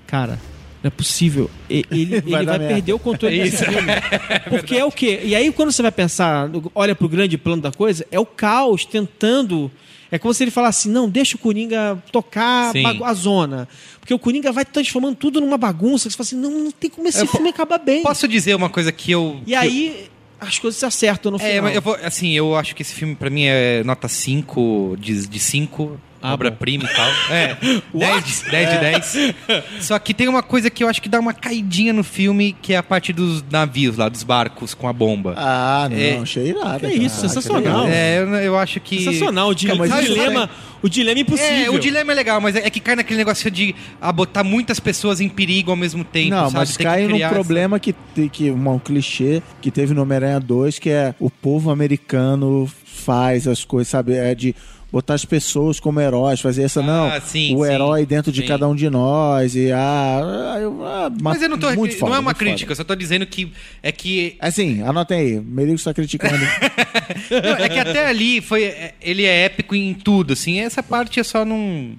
Cara, 0.08 0.40
não 0.84 0.88
é 0.88 0.90
possível. 0.90 1.50
E- 1.70 1.86
Ele, 1.92 2.16
ele 2.18 2.32
vai, 2.32 2.46
dar 2.46 2.58
merda. 2.60 2.74
perder 2.76 2.94
o 2.94 3.00
controle 3.00 3.42
desse 3.44 3.64
filme. 3.66 3.92
Porque 4.50 4.76
é 4.76 4.86
o 4.86 4.92
quê? 4.92 5.22
E 5.24 5.36
aí, 5.36 5.52
quando 5.52 5.72
você 5.72 5.82
vai 5.82 5.92
pensar, 5.92 6.50
olha 6.74 6.96
pro 6.96 7.08
grande 7.10 7.38
plano 7.38 7.62
da 7.62 7.72
coisa, 7.72 8.06
é 8.12 8.20
o 8.20 8.26
caos 8.26 8.86
tentando. 8.86 9.72
É 10.14 10.20
como 10.20 10.34
se 10.34 10.44
ele 10.44 10.52
falasse, 10.52 10.90
não, 10.90 11.08
deixa 11.10 11.38
o 11.38 11.40
Coringa 11.40 11.98
tocar 12.12 12.74
Sim. 12.74 12.84
a 13.02 13.14
zona. 13.14 13.66
Porque 14.00 14.14
o 14.14 14.20
Coringa 14.20 14.52
vai 14.52 14.66
transformando 14.66 15.16
tudo 15.16 15.40
numa 15.40 15.58
bagunça. 15.58 16.10
Você 16.10 16.18
fala 16.18 16.26
assim, 16.28 16.36
não, 16.36 16.52
não 16.66 16.72
tem 16.72 16.90
como 16.90 17.08
esse 17.08 17.26
filme 17.28 17.48
acabar 17.50 17.78
bem. 17.78 18.04
Posso 18.04 18.28
dizer 18.28 18.54
uma 18.56 18.70
coisa 18.70 18.92
que 18.92 19.10
eu. 19.12 19.40
E 19.48 19.56
aí, 19.56 20.10
as 20.38 20.60
coisas 20.60 20.78
se 20.78 20.86
acertam 20.86 21.32
no 21.32 21.38
É, 21.38 21.48
final. 21.48 21.64
mas 21.64 21.76
eu 21.76 21.82
vou, 21.82 21.96
assim, 22.04 22.32
eu 22.34 22.58
acho 22.58 22.76
que 22.76 22.82
esse 22.82 22.94
filme 22.94 23.16
pra 23.16 23.30
mim 23.30 23.44
é 23.46 23.84
nota 23.86 24.10
5 24.10 24.98
de, 25.00 25.28
de 25.28 25.40
5, 25.40 25.98
Ah, 25.98 26.11
obra-prima 26.22 26.84
e 26.84 26.88
tal. 26.96 27.12
É, 27.32 27.56
10 27.94 28.26
de, 28.26 28.52
10 28.52 28.70
de 28.70 28.78
10. 28.80 29.36
Só 29.80 29.98
que 30.00 30.14
tem 30.14 30.28
uma 30.28 30.44
coisa 30.44 30.70
que 30.70 30.84
eu 30.84 30.88
acho 30.90 31.02
que 31.02 31.08
dá 31.10 31.20
uma 31.20 31.34
caidinha 31.34 31.94
no 31.94 32.04
filme, 32.04 32.56
que 32.62 32.74
é 32.74 32.78
a 32.78 32.84
parte 32.84 33.14
dos 33.14 33.44
navios 33.50 33.98
lá, 33.98 34.10
dos 34.10 34.24
barcos 34.24 34.74
com 34.74 34.88
a 34.88 34.94
bomba. 34.94 35.34
Ah, 35.38 35.88
não, 35.90 35.98
É. 35.98 36.18
achei 36.18 36.48
irado. 36.50 36.80
Que 36.82 36.94
cara. 36.94 37.04
isso, 37.04 37.22
sensacional. 37.22 37.88
É, 37.88 38.20
eu, 38.20 38.28
eu 38.36 38.58
acho 38.58 38.80
que... 38.80 39.04
Sensacional. 39.04 39.50
O, 39.50 39.56
dilema, 39.56 39.88
Cara, 39.88 39.90
mas 40.02 40.10
o, 40.10 40.12
isso 40.12 40.14
dilema, 40.22 40.50
o 40.82 40.90
dilema 40.90 41.20
é 41.20 41.22
impossível. 41.22 41.66
É, 41.66 41.70
o 41.70 41.80
dilema 41.80 42.12
é 42.12 42.16
legal, 42.16 42.42
mas 42.42 42.56
é, 42.56 42.60
é 42.66 42.70
que 42.70 42.80
cai 42.80 42.96
naquele 42.96 43.18
negócio 43.18 43.50
de 43.50 43.74
ah, 44.02 44.12
botar 44.12 44.44
muitas 44.44 44.80
pessoas 44.80 45.22
em 45.22 45.30
perigo 45.30 45.72
ao 45.72 45.78
mesmo 45.78 46.04
tempo, 46.04 46.32
Não, 46.32 46.44
sabe? 46.46 46.54
mas 46.56 46.76
Tem 46.78 46.86
cai 46.86 47.02
num 47.04 47.10
criar 47.14 47.28
essa- 47.28 47.36
problema 47.36 47.80
que, 47.80 47.96
que 48.32 48.52
um, 48.52 48.70
um 48.70 48.80
clichê 48.80 49.42
que 49.62 49.72
teve 49.72 49.94
no 49.94 50.02
Homem-Aranha 50.02 50.40
2, 50.40 50.80
que 50.80 50.90
é 50.90 51.16
o 51.20 51.30
povo 51.30 51.72
americano 51.72 52.70
faz 52.86 53.48
as 53.48 53.64
coisas, 53.64 53.90
sabe? 53.90 54.14
É 54.14 54.36
de 54.36 54.56
botar 54.92 55.14
as 55.14 55.24
pessoas 55.24 55.80
como 55.80 56.02
heróis, 56.02 56.42
fazer 56.42 56.64
essa, 56.64 56.82
não, 56.82 57.10
sim, 57.22 57.56
o 57.56 57.64
sim, 57.66 57.72
herói 57.72 58.06
dentro 58.06 58.32
de 58.32 58.42
sim. 58.42 58.48
cada 58.48 58.68
um 58.68 58.76
de 58.76 58.90
nós, 58.90 59.56
e 59.56 59.72
ah, 59.72 60.58
eu- 60.62 60.86
ah, 60.86 61.10
Mas 61.22 61.42
eu 61.42 61.48
não 61.48 61.58
tô... 61.58 61.72
muito 61.74 61.94
não 61.94 62.00
foda, 62.00 62.16
é 62.16 62.20
uma 62.20 62.34
crítica, 62.34 62.68
foda. 62.68 62.72
eu 62.74 62.76
só 62.76 62.84
tô 62.84 62.96
dizendo 62.96 63.26
que... 63.26 63.52
É 63.82 63.92
que... 63.92 64.36
Assim, 64.40 64.82
anotem 64.82 65.18
aí, 65.18 65.40
Merigo 65.40 65.76
está 65.76 65.94
criticando. 65.94 66.36
Não, 67.32 67.56
é 67.66 67.70
que 67.70 67.80
até 67.80 68.08
ali 68.08 68.42
foi... 68.42 68.64
é- 68.64 68.94
Ele 69.02 69.24
é 69.24 69.46
épico 69.46 69.74
em 69.76 69.94
tudo, 69.94 70.34
assim. 70.34 70.60
Essa 70.60 70.84
parte 70.84 71.20
é 71.20 71.24
só 71.24 71.46
não... 71.46 71.94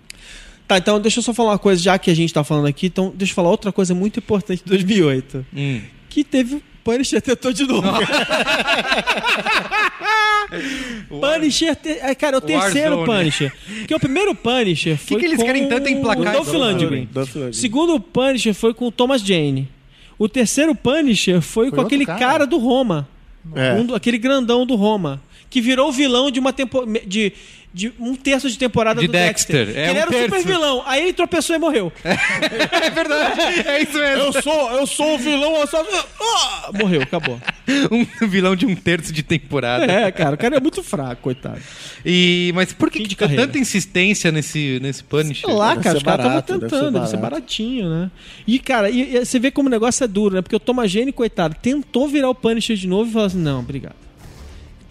Tá, 0.69 0.79
então 0.79 1.01
deixa 1.01 1.19
eu 1.19 1.23
só 1.23 1.33
falar 1.35 1.53
uma 1.53 1.59
coisa, 1.59 1.83
já 1.83 1.99
que 1.99 2.11
a 2.11 2.15
gente 2.15 2.33
tá 2.33 2.45
falando 2.45 2.67
aqui, 2.67 2.87
então 2.87 3.13
deixa 3.15 3.33
eu 3.33 3.35
falar 3.35 3.51
outra 3.51 3.73
coisa 3.73 3.95
muito 3.95 4.19
importante 4.19 4.63
de 4.63 4.69
2008. 4.71 5.45
Hum. 5.55 5.81
Que 6.09 6.23
teve 6.25 6.57
o 6.57 6.63
Punisher 6.85 7.23
tentou 7.23 7.53
de 7.53 7.67
novo. 7.67 7.89
Punisher, 11.09 11.77
te... 11.77 11.91
é, 11.91 12.15
cara, 12.15 12.37
é 12.37 12.39
o 12.39 12.41
terceiro 12.41 12.97
Warzone. 12.99 13.19
Punisher. 13.19 13.53
Porque 13.79 13.95
o 13.95 14.01
primeiro 14.01 14.35
Punisher 14.35 14.97
foi 14.99 15.19
que 15.19 15.27
eles 15.27 15.39
com 15.39 15.45
querem 15.45 15.69
tanto 15.69 15.89
emplacar 15.89 16.35
o 16.35 16.45
Dolph 16.45 16.53
Lundgren. 16.53 17.09
O 17.49 17.53
segundo 17.53 17.99
Punisher 18.01 18.55
foi 18.55 18.75
com 18.75 18.87
o 18.87 18.93
Thomas 18.93 19.23
Jane. 19.23 19.69
O 20.19 20.29
terceiro 20.29 20.75
Punisher 20.75 21.41
foi, 21.41 21.71
com 21.71 21.77
outro 21.77 21.87
aquele 21.87 22.07
cara? 22.07 22.19
cara? 22.19 22.47
do 22.47 22.59
Roma. 22.59 23.09
É. 23.55 23.75
Um 23.75 23.95
aquele 23.95 24.19
grandão 24.19 24.67
do 24.67 24.75
Roma. 24.75 25.21
Que 25.49 25.61
virou 25.61 25.93
vilão 25.93 26.31
de 26.31 26.39
uma 26.41 26.53
temporada. 26.53 27.01
De, 27.07 27.33
de 27.75 27.93
um 27.99 28.15
terço 28.15 28.51
de 28.51 28.59
temporada 28.59 29.01
De 29.01 29.07
do 29.07 29.13
Dexter. 29.13 29.67
Dexter, 29.67 29.83
é, 29.83 29.91
ele 29.91 29.99
um 29.99 30.03
era 30.03 30.11
o 30.11 30.13
terço. 30.13 30.25
super 30.37 30.47
vilão. 30.47 30.83
Aí 30.87 31.03
ele 31.03 31.13
tropeçou 31.13 31.57
e 31.57 31.59
morreu. 31.59 31.93
É 32.83 32.91
verdade, 32.91 33.41
é 33.69 33.83
isso 33.83 33.93
mesmo. 33.99 34.23
Eu 34.25 34.33
sou, 34.43 34.71
eu 34.73 34.87
sou 34.87 35.15
o 35.15 35.19
vilão. 35.19 35.57
eu 35.57 35.67
sou- 35.67 35.87
Ah! 36.21 36.71
morreu, 36.79 37.03
acabou. 37.03 37.41
Um 38.23 38.29
vilão 38.29 38.55
de 38.57 38.67
um 38.67 38.75
terço 38.75 39.13
de 39.13 39.23
temporada. 39.23 39.85
É, 39.91 40.11
cara, 40.11 40.35
o 40.35 40.39
cara 40.39 40.57
é 40.57 40.61
muito 40.61 40.83
fraco, 40.83 41.23
coitado. 41.23 41.61
E, 42.05 42.51
mas 42.55 42.73
por 42.73 42.91
que, 42.91 43.01
que 43.05 43.15
tanta 43.17 43.59
insistência 43.59 44.31
nesse, 44.33 44.79
nesse 44.83 45.03
Punisher? 45.05 45.47
Sei 45.47 45.55
lá, 45.55 45.77
cara, 45.77 45.97
os 45.97 46.03
caras 46.03 46.27
estavam 46.27 46.29
barato, 46.31 46.53
deve 46.59 46.69
ser 46.69 46.77
tentando, 46.77 46.95
deve 46.99 47.11
ser 47.11 47.17
baratinho, 47.19 47.89
né? 47.89 48.11
E, 48.47 48.59
cara, 48.59 48.91
e, 48.91 49.17
e 49.17 49.25
você 49.25 49.39
vê 49.39 49.51
como 49.51 49.69
o 49.69 49.71
negócio 49.71 50.03
é 50.03 50.09
duro, 50.09 50.35
né? 50.35 50.43
Porque 50.43 50.57
o 50.57 50.61
Thomas 50.61 50.91
Jane, 50.91 51.13
coitado, 51.13 51.55
tentou 51.63 52.09
virar 52.09 52.29
o 52.29 52.35
Punisher 52.35 52.77
de 52.77 52.87
novo 52.89 53.09
e 53.09 53.13
falou 53.13 53.27
assim: 53.27 53.39
não, 53.39 53.61
obrigado. 53.61 53.95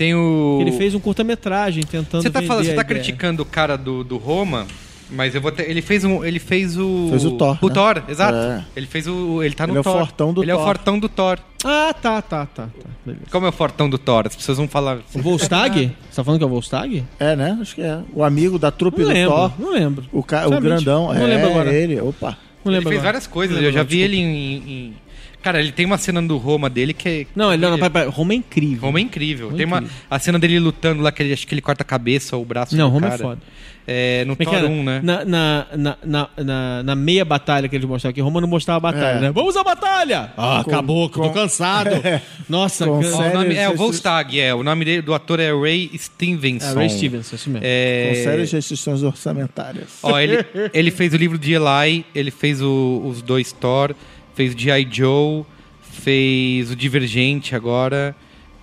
Tem 0.01 0.15
o. 0.15 0.57
Ele 0.59 0.71
fez 0.71 0.95
um 0.95 0.99
curta-metragem 0.99 1.83
tentando. 1.83 2.23
Você 2.23 2.29
tá, 2.31 2.41
falando, 2.41 2.65
você 2.65 2.73
tá 2.73 2.83
criticando 2.83 3.43
o 3.43 3.45
cara 3.45 3.77
do, 3.77 4.03
do 4.03 4.17
Roma, 4.17 4.65
mas 5.11 5.35
eu 5.35 5.41
vou 5.41 5.51
ter, 5.51 5.69
ele 5.69 5.79
fez 5.79 6.03
um, 6.03 6.25
ele 6.25 6.39
fez 6.39 6.75
o 6.75 7.07
Fez 7.11 7.23
o 7.23 7.31
Thor, 7.37 7.55
O 7.61 7.67
né? 7.67 7.73
Thor, 7.75 8.03
exato. 8.09 8.35
É. 8.35 8.65
Ele 8.75 8.87
fez 8.87 9.05
o, 9.05 9.43
ele 9.43 9.53
tá 9.53 9.67
no 9.67 9.73
Ele 9.73 9.77
é 9.77 9.81
o 9.81 9.83
Thor. 9.83 9.97
fortão 9.99 10.33
do 10.33 10.43
ele 10.43 10.49
é 10.49 10.55
o 10.55 10.57
Thor. 10.57 10.65
fortão 10.65 10.97
do 10.97 11.07
Thor. 11.07 11.37
Ah, 11.63 11.93
tá, 11.93 12.19
tá, 12.19 12.47
tá. 12.47 12.65
tá. 12.65 13.13
Como 13.29 13.45
é 13.45 13.49
o 13.49 13.51
fortão 13.51 13.87
do 13.87 13.99
Thor? 13.99 14.25
As 14.25 14.35
pessoas 14.35 14.57
vão 14.57 14.67
falar. 14.67 14.97
O 15.13 15.21
Volstag? 15.21 15.91
Você 16.09 16.15
tá 16.15 16.23
falando 16.23 16.39
que 16.39 16.43
é 16.43 16.47
o 16.47 16.49
Volstag? 16.49 17.03
É, 17.19 17.35
né? 17.35 17.59
Acho 17.61 17.75
que 17.75 17.81
é. 17.83 17.99
O 18.11 18.23
amigo 18.23 18.57
da 18.57 18.71
trupe 18.71 19.01
Não 19.01 19.07
do 19.07 19.13
lembro, 19.13 19.35
Thor. 19.35 19.51
não 19.59 19.71
lembro. 19.71 20.05
O, 20.11 20.23
ca... 20.23 20.47
o 20.47 20.59
grandão. 20.59 21.13
não 21.13 21.15
é 21.15 21.27
lembro 21.27 21.49
agora. 21.51 21.71
ele. 21.71 22.01
Opa. 22.01 22.35
Não 22.65 22.71
Ele 22.71 22.81
fez 22.81 22.93
agora. 22.93 23.03
várias 23.05 23.27
coisas. 23.27 23.57
Não 23.57 23.63
Eu 23.63 23.71
já 23.71 23.83
vi 23.83 23.97
desculpa. 23.97 24.05
ele 24.05 24.17
em, 24.17 24.55
em- 24.55 24.93
Cara, 25.41 25.59
ele 25.59 25.71
tem 25.71 25.85
uma 25.85 25.97
cena 25.97 26.21
do 26.21 26.37
Roma 26.37 26.69
dele 26.69 26.93
que 26.93 27.09
é. 27.09 27.25
Não, 27.35 27.51
ele 27.51 27.61
não, 27.61 27.71
não, 27.71 27.77
pera, 27.77 27.89
pera, 27.89 28.09
Roma 28.09 28.33
é 28.33 28.35
incrível. 28.35 28.81
Roma 28.81 28.99
é 28.99 29.01
incrível. 29.01 29.47
Roma 29.47 29.55
é 29.55 29.57
tem 29.57 29.65
uma 29.65 29.77
incrível. 29.77 29.97
a 30.09 30.19
cena 30.19 30.37
dele 30.39 30.59
lutando 30.59 31.01
lá 31.01 31.11
que 31.11 31.23
ele 31.23 31.33
acho 31.33 31.47
que 31.47 31.53
ele 31.53 31.61
corta 31.61 31.81
a 31.83 31.85
cabeça 31.85 32.35
ou 32.35 32.43
o 32.43 32.45
braço 32.45 32.75
Não, 32.75 32.87
do 32.89 32.93
Roma 32.93 33.07
é 33.07 33.09
cara. 33.09 33.21
foda. 33.23 33.41
É, 33.87 34.23
no 34.25 34.33
é 34.33 34.35
Thor 34.45 34.53
era? 34.53 34.67
1, 34.67 34.83
né? 34.83 35.01
Na, 35.03 35.25
na, 35.25 35.67
na, 35.75 35.97
na, 36.05 36.29
na- 36.37 36.83
na 36.83 36.95
meia 36.95 37.25
batalha 37.25 37.67
que 37.67 37.75
eles 37.75 37.87
mostraram 37.87 38.11
aqui, 38.11 38.21
Roma 38.21 38.39
não 38.39 38.47
mostrava 38.47 38.77
a 38.89 38.91
batalha, 38.91 39.17
É. 39.17 39.21
né? 39.21 39.31
Vamos 39.31 39.57
à 39.57 39.63
batalha! 39.63 40.31
Ah, 40.37 40.59
acabou, 40.59 41.09
que 41.09 41.17
eu 41.17 41.23
tô 41.23 41.31
cansado. 41.31 41.89
Nossa, 42.47 42.85
Com 42.85 43.01
can- 43.01 43.11
séries- 43.11 43.33
nome, 43.33 43.55
é 43.55 43.67
o 43.67 43.75
Volstag, 43.75 44.39
é. 44.39 44.53
O 44.53 44.61
nome 44.61 44.85
dele, 44.85 45.01
do 45.01 45.15
ator 45.15 45.39
é 45.39 45.51
Ray 45.51 45.89
Stevenson. 45.97 46.67
É, 46.69 46.73
Ray 46.75 46.89
Stevenson, 46.91 47.35
isso 47.35 47.49
mesmo. 47.49 47.65
É, 47.67 48.13
Com 48.15 48.23
sérias 48.23 48.51
restrições 48.51 49.01
orçamentárias. 49.01 49.87
Ó, 50.03 50.17
ele, 50.19 50.45
ele 50.73 50.91
fez 50.91 51.11
o 51.15 51.17
livro 51.17 51.39
de 51.39 51.53
Eli, 51.53 52.05
ele 52.13 52.29
fez 52.29 52.61
o- 52.61 53.01
os 53.03 53.23
dois 53.23 53.51
Thor, 53.51 53.95
fez 54.33 54.53
o 54.53 54.57
G.I. 54.57 54.87
Joe, 54.91 55.43
fez 55.81 56.71
o 56.71 56.75
Divergente 56.75 57.55
agora, 57.55 58.15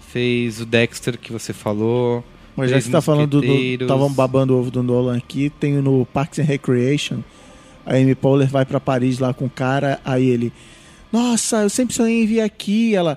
fez 0.09 0.61
o 0.61 0.67
Dexter 0.67 1.19
que 1.19 1.33
você 1.33 1.53
falou. 1.53 2.25
Mas 2.57 2.71
já 2.71 2.79
que 2.79 2.83
você 2.83 2.91
tá 2.91 3.01
falando 3.01 3.41
do. 3.41 3.45
Estavam 3.45 4.13
babando 4.13 4.55
o 4.55 4.59
ovo 4.59 4.71
do 4.71 4.83
Nolan 4.83 5.17
aqui. 5.17 5.49
Tem 5.49 5.75
no 5.75 6.05
Parks 6.07 6.41
and 6.41 6.45
Recreation. 6.45 7.19
A 7.87 7.95
Amy 7.95 8.17
Poehler 8.17 8.49
vai 8.49 8.65
pra 8.67 8.81
Paris 8.81 9.21
lá 9.21 9.33
com 9.33 9.45
o 9.45 9.51
cara. 9.51 10.01
Aí 10.05 10.27
ele. 10.27 10.53
Nossa, 11.13 11.63
eu 11.63 11.71
sempre 11.71 11.95
sonhei 11.95 12.25
em 12.25 12.27
vir 12.27 12.41
aqui. 12.41 12.97
Ela. 12.97 13.17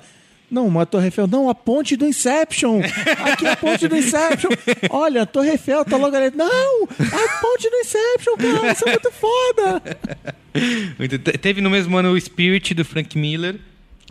Não, 0.52 0.68
uma 0.68 0.86
Torre 0.86 1.06
Eiffel. 1.06 1.28
Não, 1.28 1.50
a 1.50 1.56
ponte 1.56 1.96
do 1.96 2.06
Inception. 2.06 2.82
Aqui 3.24 3.46
é 3.48 3.52
a 3.54 3.56
ponte 3.56 3.88
do 3.88 3.96
Inception. 3.96 4.50
Olha, 4.90 5.22
a 5.22 5.26
Torre 5.26 5.52
Eiffel 5.52 5.86
tá 5.86 5.96
logo 5.96 6.14
ali. 6.16 6.36
Não, 6.36 6.84
a 6.84 7.42
ponte 7.42 7.70
do 7.70 7.76
Inception, 7.78 8.36
cara. 8.38 8.72
Isso 8.74 8.84
é 8.88 8.92
muito 8.92 9.12
foda. 9.14 9.82
Teve 11.42 11.62
no 11.62 11.70
mesmo 11.70 11.96
ano 11.98 12.12
o 12.12 12.20
Spirit 12.20 12.74
do 12.74 12.84
Frank 12.84 13.18
Miller. 13.18 13.56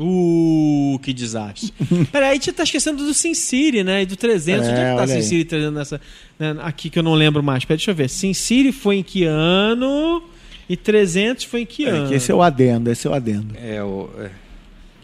Uh, 0.02 0.98
que 1.02 1.12
desastre. 1.12 1.74
Peraí, 2.10 2.40
você 2.40 2.52
tá 2.52 2.62
esquecendo 2.62 3.04
do 3.04 3.12
Sin 3.12 3.34
City, 3.34 3.84
né? 3.84 4.02
E 4.02 4.06
do 4.06 4.16
300. 4.16 4.66
É, 4.66 4.70
Onde 4.70 4.80
é 4.80 4.84
que 4.90 4.96
tá 4.96 5.02
olha 5.02 5.22
Sin. 5.22 5.28
City 5.28 5.44
300 5.44 5.74
nessa... 5.74 6.00
né, 6.38 6.56
Aqui 6.62 6.88
que 6.88 6.98
eu 6.98 7.02
não 7.02 7.12
lembro 7.12 7.42
mais. 7.42 7.66
Pera, 7.66 7.76
deixa 7.76 7.90
eu 7.90 7.94
ver. 7.94 8.08
Sin 8.08 8.32
City 8.32 8.72
foi 8.72 8.96
em 8.96 9.02
que 9.02 9.24
ano? 9.24 10.22
E 10.66 10.74
300 10.76 11.44
foi 11.44 11.62
em 11.62 11.66
que 11.66 11.84
É, 11.84 11.90
ano? 11.90 12.08
que 12.08 12.14
esse 12.14 12.32
é 12.32 12.34
o 12.34 12.40
adendo, 12.40 12.90
esse 12.90 13.06
é 13.06 13.10
o 13.10 13.12
adendo. 13.12 13.54
É 13.62 13.82
o. 13.84 14.08
É, 14.18 14.30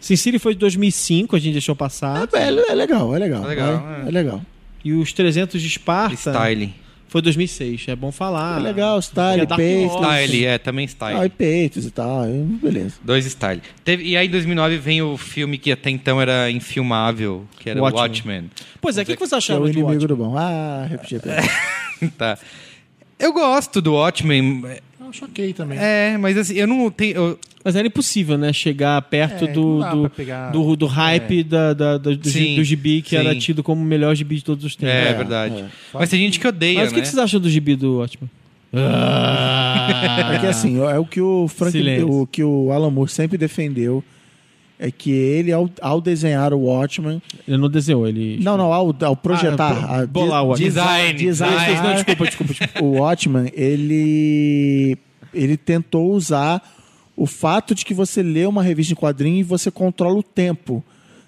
Sin 0.07 0.15
City 0.15 0.39
foi 0.39 0.53
de 0.53 0.59
2005, 0.61 1.35
a 1.35 1.39
gente 1.39 1.51
deixou 1.51 1.75
passar. 1.75 2.29
É, 2.31 2.47
é 2.47 2.51
legal, 2.73 3.13
é 3.13 3.19
legal. 3.19 3.43
É 3.43 3.47
legal, 3.49 3.87
é. 4.05 4.07
é 4.07 4.11
legal. 4.11 4.41
E 4.85 4.93
os 4.93 5.11
300 5.11 5.61
de 5.61 5.67
Esparta 5.67 6.15
Style. 6.15 6.73
foi 7.09 7.21
2006. 7.21 7.89
É 7.89 7.95
bom 7.95 8.09
falar. 8.09 8.57
É 8.57 8.63
legal, 8.63 9.01
style, 9.01 9.41
é. 9.41 9.85
Horse. 9.85 9.97
Style, 9.97 10.45
é, 10.45 10.57
também 10.57 10.87
Style. 10.87 11.19
Ah, 11.19 11.25
e 11.25 11.29
peitos 11.29 11.85
e 11.85 11.91
tal. 11.91 12.21
aí, 12.21 12.41
Beleza. 12.41 12.95
Dois 13.03 13.25
Style. 13.25 13.61
Teve, 13.83 14.03
e 14.05 14.15
aí 14.15 14.27
em 14.27 14.31
2009 14.31 14.77
vem 14.77 15.01
o 15.01 15.17
filme 15.17 15.57
que 15.57 15.73
até 15.73 15.89
então 15.89 16.21
era 16.21 16.49
infilmável, 16.49 17.45
que 17.59 17.69
era 17.69 17.77
o 17.77 17.83
Watchmen. 17.83 18.03
Watchmen. 18.07 18.51
Pois 18.79 18.97
é, 18.97 19.01
o 19.01 19.05
que, 19.05 19.13
que 19.13 19.19
você 19.19 19.37
Que 19.41 19.51
é 19.51 19.55
o 19.55 19.59
do 19.59 19.65
inimigo 19.67 19.87
Watchmen? 19.89 20.07
do 20.07 20.15
bom. 20.15 20.37
Ah, 20.37 20.87
repeti 20.89 21.17
a 21.17 21.19
piada. 21.19 21.49
tá. 22.17 22.37
Eu 23.19 23.33
gosto 23.33 23.81
do 23.81 23.91
Watchmen. 23.93 24.63
Eu 25.07 25.13
choquei 25.13 25.53
também. 25.53 25.79
É, 25.79 26.17
mas 26.19 26.37
assim, 26.37 26.53
eu 26.55 26.67
não 26.67 26.91
tenho. 26.91 27.15
eu- 27.15 27.39
Mas 27.63 27.75
era 27.75 27.87
impossível, 27.87 28.37
né? 28.37 28.53
Chegar 28.53 29.01
perto 29.03 29.45
É, 29.45 29.47
do, 29.51 29.79
não 29.79 30.03
do, 30.03 30.09
pegar- 30.09 30.51
do, 30.51 30.75
do 30.75 30.85
hype 30.85 31.39
É. 31.39 31.43
da, 31.43 31.73
da- 31.73 31.97
da- 31.97 32.11
do, 32.11 32.29
Sim, 32.29 32.55
do 32.55 32.63
gibi, 32.63 33.01
que 33.01 33.09
sim. 33.11 33.15
era 33.17 33.35
tido 33.35 33.61
como 33.63 33.81
o 33.81 33.85
melhor 33.85 34.15
gibi 34.15 34.35
de 34.37 34.43
todos 34.43 34.63
os 34.63 34.75
tempos. 34.75 34.93
É, 34.95 35.09
É, 35.09 35.13
verdade. 35.13 35.55
é. 35.61 35.65
Mas 35.93 36.09
tem 36.09 36.19
gente 36.19 36.39
que 36.39 36.47
odeia, 36.47 36.79
Mas 36.79 36.89
o 36.89 36.93
que, 36.93 36.97
né? 36.99 37.01
que 37.01 37.07
vocês 37.09 37.17
acham 37.23 37.39
do 37.39 37.49
gibi 37.49 37.75
do 37.75 37.97
Watchmen? 37.99 38.29
É 38.73 40.39
que 40.39 40.45
assim, 40.47 40.79
é 40.79 40.97
o 40.99 41.05
que 41.05 41.21
o 41.21 41.47
Frank, 41.47 41.71
Silêncio. 41.71 42.09
o 42.21 42.27
que 42.27 42.43
o 42.43 42.71
Alan 42.71 42.89
Moore 42.91 43.09
sempre 43.09 43.37
defendeu 43.37 44.03
é 44.79 44.91
que 44.91 45.09
ele 45.11 45.51
ao, 45.51 45.69
ao 45.81 45.99
desenhar 45.99 46.53
o 46.53 46.59
Watchmen, 46.59 47.21
Ele 47.47 47.57
não 47.57 47.69
desenhou, 47.69 48.07
ele. 48.07 48.37
não, 48.41 48.55
não, 48.57 48.71
ao, 48.71 48.95
ao 49.01 49.15
projetar, 49.15 49.85
Ah, 49.85 49.99
a, 50.01 50.05
bolar 50.07 50.43
o 50.43 50.47
Watchmen. 50.49 50.69
Design, 50.69 51.13
design, 51.19 51.81
Não, 51.81 51.93
desculpa, 51.95 52.25
desculpa, 52.25 52.53
desculpa. 52.53 52.83
o 52.83 52.91
Watchmen, 52.99 53.51
ele 53.55 54.97
ele 55.33 55.57
tentou 55.57 56.11
usar 56.13 56.61
o 57.15 57.25
fato 57.25 57.73
de 57.75 57.83
que 57.83 57.93
você 57.93 58.21
lê 58.21 58.45
uma 58.45 58.61
revista 58.63 58.93
em 58.93 58.95
quadrinho 58.95 59.39
e 59.39 59.43
você 59.43 59.69
controla 59.71 60.17
o 60.19 60.23
tempo. 60.23 60.83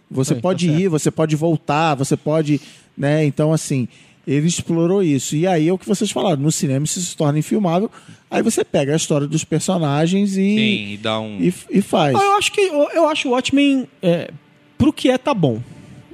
Você 0.10 0.36
tá 0.36 0.42
pode 0.42 0.68
certo. 0.68 0.80
ir, 0.82 0.88
você 0.88 1.12
pode 1.12 1.36
voltar, 1.36 1.96
você 1.96 2.16
pode, 2.16 2.62
né? 2.98 3.26
Então 3.26 3.52
assim, 3.52 3.88
ele 4.34 4.48
explorou 4.48 5.02
isso. 5.02 5.36
E 5.36 5.48
aí 5.48 5.68
é 5.68 5.74
o 5.74 5.78
que 5.78 5.88
vocês 5.88 6.12
falaram, 6.12 6.42
no 6.42 6.52
cinema 6.52 6.86
isso 6.86 7.02
se 7.02 7.18
torna 7.18 7.40
infilmável. 7.40 7.90
Aí 8.30 8.44
você 8.44 8.64
pega 8.64 8.94
a 8.94 8.96
história 8.96 9.28
dos 9.28 9.44
personagens 9.44 10.32
e 10.32 10.36
Sim, 10.36 10.94
e 10.94 10.98
dá 10.98 11.20
um. 11.20 11.40
e, 11.42 11.54
e 11.72 11.82
faz. 11.82 12.16
Ah, 12.16 12.22
eu 12.24 12.38
acho 12.38 12.52
que 12.52 12.62
eu, 12.62 12.90
eu 12.94 13.10
acho 13.10 13.28
o 13.28 13.32
Watchmen 13.32 13.88
é, 14.02 14.30
pro 14.78 14.94
que 14.94 15.10
é 15.10 15.18
tá 15.18 15.34
bom. 15.34 15.60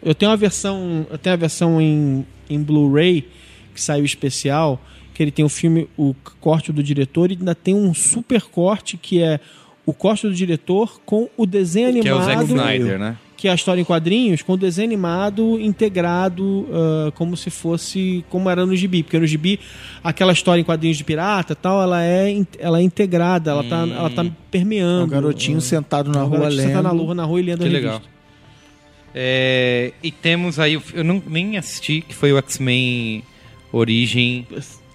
Eu 0.02 0.16
tenho 0.16 0.32
a 0.32 0.36
versão, 0.36 1.06
eu 1.10 1.18
tenho 1.18 1.34
a 1.34 1.38
versão 1.38 1.82
em, 1.82 2.26
em 2.50 2.62
Blu-ray 2.62 3.28
que 3.74 3.82
saiu 3.82 4.06
especial, 4.06 4.82
que 5.14 5.22
ele 5.22 5.32
tem 5.32 5.44
o 5.44 5.50
filme, 5.50 5.90
o 5.98 6.16
corte 6.40 6.72
do 6.72 6.82
diretor 6.82 7.32
e 7.32 7.38
ainda 7.38 7.54
tem 7.54 7.74
um 7.76 7.94
super 7.94 8.44
corte 8.44 8.96
que 8.96 9.22
é 9.22 9.40
o 9.86 9.94
corte 9.94 10.28
do 10.28 10.34
diretor 10.34 11.02
com 11.06 11.30
o 11.36 11.46
desenho 11.46 12.02
que 12.02 12.08
é 12.08 12.14
o 12.14 12.18
animado, 12.18 12.48
Zack 12.48 12.52
Snyder, 12.52 13.00
né? 13.00 13.18
Que 13.38 13.48
é 13.48 13.52
a 13.52 13.56
história 13.56 13.82
em 13.82 13.84
quadrinhos, 13.84 14.42
com 14.42 14.54
o 14.54 14.58
desenho 14.58 14.88
animado 14.88 15.60
integrado 15.60 16.68
ah, 16.72 17.12
como 17.16 17.36
se 17.36 17.50
fosse 17.50 18.24
como 18.30 18.50
era 18.50 18.66
no 18.66 18.76
gibi, 18.76 19.04
porque 19.04 19.20
no 19.20 19.28
gibi 19.28 19.60
aquela 20.04 20.32
história 20.34 20.62
em 20.62 20.64
quadrinhos 20.64 20.98
de 20.98 21.04
pirata 21.04 21.54
e 21.54 21.56
tal, 21.56 21.82
ela 21.82 22.04
é 22.04 22.34
ela 22.60 22.80
é 22.80 22.82
integrada, 22.82 23.52
ela 23.52 23.64
tá 23.64 23.88
ela 23.88 24.10
tá 24.10 24.24
É 24.26 24.32
permeando. 24.50 25.06
um 25.06 25.10
garotinho 25.10 25.58
ah, 25.58 25.62
sentado 25.62 26.10
na 26.12 26.24
o 26.24 26.28
rua 26.28 26.40
garotinho 26.40 26.68
lendo. 26.68 26.84
Na 26.84 26.90
rua, 26.90 27.16
na 27.16 27.24
rua 27.26 27.40
e 27.40 27.44
lendo 27.44 27.60
Que 27.60 27.68
a 27.68 27.72
legal. 27.72 27.94
revista. 27.94 28.16
É, 29.18 29.94
e 30.04 30.12
temos 30.12 30.60
aí, 30.60 30.80
eu 30.94 31.04
não, 31.04 31.24
nem 31.26 31.58
assisti, 31.58 32.02
que 32.02 32.14
foi 32.14 32.34
o 32.34 32.38
X-Men 32.38 33.24
Origem 33.72 34.46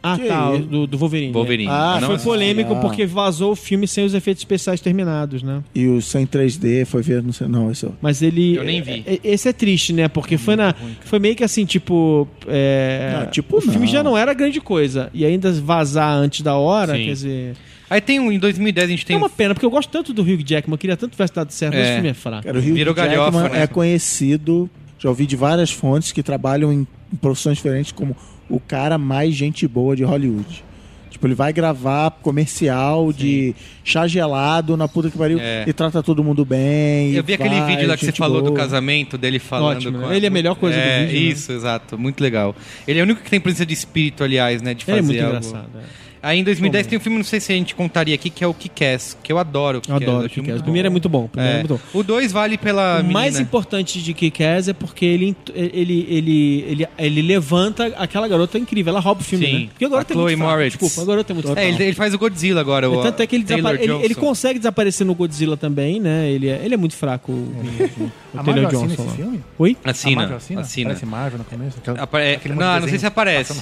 Ah, 0.02 0.16
Que 0.18 0.26
tá, 0.28 0.50
o 0.50 0.58
do, 0.58 0.86
do 0.86 0.96
Wolverine. 0.96 1.32
Wolverine. 1.32 1.68
Ah, 1.70 1.98
não 2.00 2.06
Foi 2.06 2.14
assisti. 2.16 2.28
polêmico 2.30 2.72
Ah. 2.72 2.76
porque 2.80 3.04
vazou 3.04 3.52
o 3.52 3.56
filme 3.56 3.86
sem 3.86 4.04
os 4.04 4.14
efeitos 4.14 4.40
especiais 4.40 4.80
terminados, 4.80 5.42
né? 5.42 5.62
E 5.74 5.86
o 5.86 6.00
sem 6.00 6.26
3D 6.26 6.86
foi 6.86 7.02
ver, 7.02 7.22
não 7.22 7.32
sei, 7.32 7.46
não, 7.48 7.70
isso. 7.70 7.92
Mas 8.00 8.22
ele. 8.22 8.56
Eu 8.56 8.64
nem 8.64 8.80
vi. 8.80 9.04
é- 9.06 9.14
é- 9.14 9.20
Esse 9.22 9.48
é 9.48 9.52
triste, 9.52 9.92
né? 9.92 10.08
Porque 10.08 10.38
foi 10.38 10.56
na. 10.56 10.74
Foi 11.04 11.18
meio 11.18 11.36
que 11.36 11.44
assim, 11.44 11.64
tipo. 11.66 12.26
é, 12.48 13.18
Não, 13.24 13.30
tipo, 13.30 13.58
o 13.58 13.60
filme 13.60 13.80
não. 13.80 13.86
já 13.86 14.02
não 14.02 14.16
era 14.16 14.32
grande 14.32 14.60
coisa. 14.60 15.10
E 15.12 15.24
ainda 15.24 15.52
vazar 15.52 16.12
antes 16.14 16.40
da 16.40 16.54
hora, 16.56 16.94
Sim. 16.96 17.04
quer 17.04 17.12
dizer. 17.12 17.56
Aí 17.90 18.00
tem 18.00 18.20
um, 18.20 18.30
em 18.30 18.38
2010 18.38 18.86
a 18.86 18.90
gente 18.90 19.04
tem 19.04 19.14
É 19.16 19.18
uma 19.18 19.28
pena, 19.28 19.52
porque 19.52 19.66
eu 19.66 19.70
gosto 19.70 19.90
tanto 19.90 20.12
do 20.12 20.22
Hugh 20.22 20.42
Jackman, 20.46 20.74
eu 20.74 20.78
queria 20.78 20.96
tanto 20.96 21.10
que 21.10 21.16
tivesse 21.16 21.34
dado 21.34 21.50
certo, 21.50 21.74
mas 21.74 21.82
É. 21.82 21.84
esse 21.86 21.94
filme 21.94 22.08
é 22.08 22.14
fraco. 22.14 22.44
Cara, 22.44 22.56
o 22.56 22.60
Hugh 22.60 22.72
Virou 22.74 22.94
Jackman 22.94 23.16
galhofa, 23.18 23.48
né? 23.48 23.62
é 23.62 23.66
conhecido, 23.66 24.70
já 24.98 25.08
ouvi 25.08 25.26
de 25.26 25.34
várias 25.36 25.70
fontes 25.70 26.12
que 26.12 26.22
trabalham 26.22 26.72
em 26.72 26.86
profissões 27.20 27.56
diferentes 27.56 27.92
como 27.92 28.16
o 28.48 28.58
cara 28.60 28.98
mais 28.98 29.34
gente 29.34 29.66
boa 29.68 29.94
de 29.96 30.02
Hollywood. 30.04 30.64
Tipo, 31.10 31.26
ele 31.26 31.34
vai 31.34 31.52
gravar 31.52 32.10
comercial 32.22 33.12
de 33.12 33.54
chá 33.84 34.06
gelado 34.06 34.76
na 34.76 34.86
puta 34.88 35.10
que 35.10 35.18
pariu 35.18 35.38
É. 35.40 35.64
e 35.66 35.72
trata 35.72 36.02
todo 36.02 36.22
mundo 36.22 36.44
bem. 36.44 37.12
Eu 37.12 37.22
vi 37.24 37.34
aquele 37.34 37.56
vai, 37.60 37.66
vídeo 37.74 37.88
lá 37.88 37.96
que 37.96 38.06
você 38.06 38.12
falou 38.12 38.40
do 38.40 38.48
boa. 38.50 38.56
casamento 38.56 39.18
dele 39.18 39.38
falando. 39.38 39.76
Ótimo, 39.76 39.98
com 39.98 40.06
né? 40.08 40.16
Ele 40.16 40.26
é 40.26 40.28
a 40.28 40.32
melhor 40.32 40.54
coisa 40.54 40.76
do 40.78 40.82
é, 40.82 41.04
vídeo, 41.06 41.20
né? 41.20 41.26
Isso, 41.32 41.52
exato. 41.52 41.98
Muito 41.98 42.22
legal. 42.22 42.54
Ele 42.86 43.00
é 43.00 43.02
o 43.02 43.04
único 43.04 43.22
que 43.22 43.28
tem 43.30 43.40
presença 43.40 43.66
de 43.66 43.74
espírito, 43.74 44.22
aliás, 44.24 44.62
né? 44.62 44.72
De 44.72 44.84
Ele 44.84 44.98
é 44.98 45.02
fazer 45.02 45.12
muito 45.12 45.24
algo. 45.24 45.36
engraçado. 45.46 45.68
é. 45.78 46.09
Aí 46.22 46.38
em 46.38 46.44
2010 46.44 46.86
tem 46.86 46.98
um 46.98 47.00
filme, 47.00 47.16
não 47.18 47.24
sei 47.24 47.40
se 47.40 47.52
a 47.52 47.56
gente 47.56 47.74
contaria 47.74 48.14
aqui, 48.14 48.28
que 48.30 48.44
é 48.44 48.46
o 48.46 48.52
Kick-Ass, 48.54 49.16
que 49.22 49.32
eu 49.32 49.38
adoro 49.38 49.78
o 49.78 49.78
Eu 49.78 49.82
Kick-Ass. 49.82 50.02
adoro 50.02 50.16
o 50.18 50.20
muito 50.20 50.34
Kick-Ass. 50.34 50.54
O 50.54 50.58
bom. 50.58 50.62
primeiro 50.64 50.86
é 50.86 50.90
muito 50.90 51.08
bom. 51.08 51.24
O 51.24 51.28
primeiro 51.28 51.56
é, 51.56 51.60
É. 51.60 51.62
muito 51.66 51.74
bom. 51.92 51.98
O 51.98 52.02
2 52.02 52.30
vale 52.32 52.58
pela 52.58 52.94
O 52.94 52.96
menina. 52.98 53.12
mais 53.12 53.40
importante 53.40 54.02
de 54.02 54.12
Kick-Ass 54.14 54.68
é 54.68 54.72
porque 54.72 55.04
ele, 55.06 55.36
ele, 55.54 56.06
ele, 56.08 56.64
ele, 56.68 56.88
ele 56.98 57.22
levanta 57.22 57.86
aquela 57.96 58.28
garota 58.28 58.58
incrível. 58.58 58.90
Ela 58.90 59.00
rouba 59.00 59.20
o 59.20 59.24
filme, 59.24 59.46
Sim. 59.46 59.52
né? 59.60 59.68
Porque 59.70 59.84
a 59.84 59.88
garota 59.88 60.12
A 60.12 60.14
é 60.14 60.16
muito 60.16 60.28
Chloe 60.28 60.36
fraca. 60.36 60.50
Moretz. 60.52 60.78
Desculpa, 60.78 61.00
a 61.02 61.04
garota 61.04 61.32
é 61.32 61.34
muito 61.34 61.58
É, 61.58 61.68
ele, 61.68 61.82
ele 61.84 61.94
faz 61.94 62.14
o 62.14 62.18
Godzilla 62.18 62.60
agora. 62.60 62.90
o 62.90 63.02
Tanto 63.02 63.22
é 63.22 63.26
que 63.26 63.36
ele, 63.36 63.46
ele, 63.80 63.92
ele 64.04 64.14
consegue 64.14 64.58
desaparecer 64.58 65.06
no 65.06 65.14
Godzilla 65.14 65.56
também, 65.56 65.98
né? 66.00 66.30
Ele 66.30 66.48
é, 66.48 66.60
ele 66.64 66.74
é 66.74 66.76
muito 66.76 66.94
fraco, 66.96 67.32
o, 67.32 68.29
o, 68.34 68.38
A 68.40 68.44
Taylor 68.44 68.62
Marvel 68.62 68.80
assina 68.80 68.88
Johnson. 68.96 69.02
esse 69.02 69.10
lá. 69.10 69.16
filme? 69.16 69.44
Oi? 69.58 69.76
A 69.84 69.90
Assina, 69.90 70.16
Marvel 70.16 70.36
assina? 70.36 70.60
assina. 70.60 70.90
Marvel 71.06 71.38
no 71.38 71.44
começo? 71.44 71.78
Aquela- 71.78 72.00
Apare- 72.02 72.36
de 72.36 72.48
Não, 72.48 72.80
não 72.80 72.88
sei 72.88 72.98
se 72.98 73.06
aparece. 73.06 73.52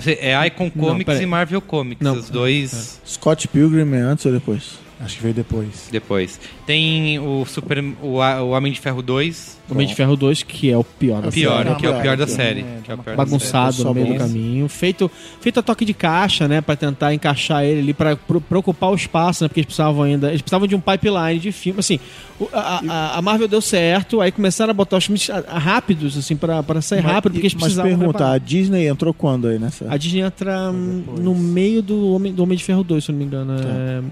sei, 0.00 0.14
é 0.20 0.46
Icon 0.46 0.70
Não, 0.74 0.84
Comics 0.88 1.04
peraí. 1.06 1.22
e 1.22 1.26
Marvel 1.26 1.60
Comics. 1.60 2.04
Não. 2.04 2.14
Os 2.14 2.28
dois 2.30 3.00
Scott 3.06 3.48
Pilgrim 3.48 3.92
é 3.94 4.00
antes 4.00 4.24
ou 4.26 4.32
depois? 4.32 4.78
Acho 5.02 5.16
que 5.16 5.22
veio 5.22 5.34
depois. 5.34 5.88
depois. 5.90 6.38
Tem 6.66 7.18
o 7.18 7.44
Super. 7.46 7.82
O, 8.02 8.18
o 8.18 8.50
Homem 8.50 8.70
de 8.72 8.78
Ferro 8.80 9.00
2. 9.00 9.58
Homem 9.70 9.86
de 9.86 9.94
Ferro 9.94 10.16
2, 10.16 10.42
que 10.42 10.70
é 10.70 10.76
o 10.76 10.82
pior. 10.84 11.22
da 11.22 11.30
Pior, 11.30 11.76
que 11.76 11.86
é 11.86 11.90
o 11.90 12.00
pior 12.02 12.16
da 12.16 12.24
é, 12.24 12.26
série. 12.26 12.60
é, 12.60 12.80
que 12.84 12.90
é 12.90 12.94
o 12.94 12.98
pior 12.98 13.04
da 13.04 13.04
série. 13.04 13.16
bagunçado 13.16 13.84
no 13.84 13.94
meio 13.94 14.08
do 14.08 14.14
caminho, 14.16 14.68
feito, 14.68 15.10
feito 15.40 15.60
a 15.60 15.62
toque 15.62 15.84
de 15.84 15.94
caixa, 15.94 16.46
né, 16.48 16.60
Pra 16.60 16.74
tentar 16.76 17.14
encaixar 17.14 17.64
ele 17.64 17.80
ali 17.80 17.94
para 17.94 18.18
ocupar 18.58 18.90
o 18.90 18.94
espaço, 18.96 19.44
né, 19.44 19.48
porque 19.48 19.60
eles 19.60 19.66
precisavam 19.66 20.02
ainda, 20.02 20.28
eles 20.28 20.42
precisavam 20.42 20.66
de 20.66 20.74
um 20.74 20.80
pipeline 20.80 21.38
de 21.38 21.52
filme, 21.52 21.78
assim, 21.80 22.00
o- 22.40 22.48
a, 22.52 22.80
a- 22.88 23.18
a 23.18 23.22
Marvel 23.22 23.46
deu 23.46 23.60
certo, 23.60 24.20
aí 24.20 24.32
começaram 24.32 24.72
a 24.72 24.74
botar 24.74 24.96
os 24.96 25.04
filmes 25.04 25.28
rápidos, 25.48 26.18
assim, 26.18 26.34
pra 26.36 26.62
para 26.64 26.82
sair 26.82 27.00
rápido, 27.00 27.32
porque 27.34 27.46
eles 27.46 27.54
Mas 27.54 27.62
precisavam 27.62 27.90
pergunta, 27.92 28.18
preparar. 28.18 28.34
a 28.34 28.38
Disney 28.38 28.86
entrou 28.88 29.14
quando 29.14 29.46
aí 29.46 29.58
nessa? 29.58 29.86
A 29.88 29.96
Disney 29.96 30.20
entra 30.22 30.72
no 30.72 31.34
meio 31.34 31.80
do 31.80 32.10
Homem, 32.12 32.32
do 32.32 32.42
Homem 32.42 32.58
de 32.58 32.64
Ferro 32.64 32.82
2, 32.82 33.04
se 33.04 33.10
eu 33.10 33.12
não 33.12 33.18
me 33.20 33.24
engano. 33.24 33.54
É, 33.54 34.02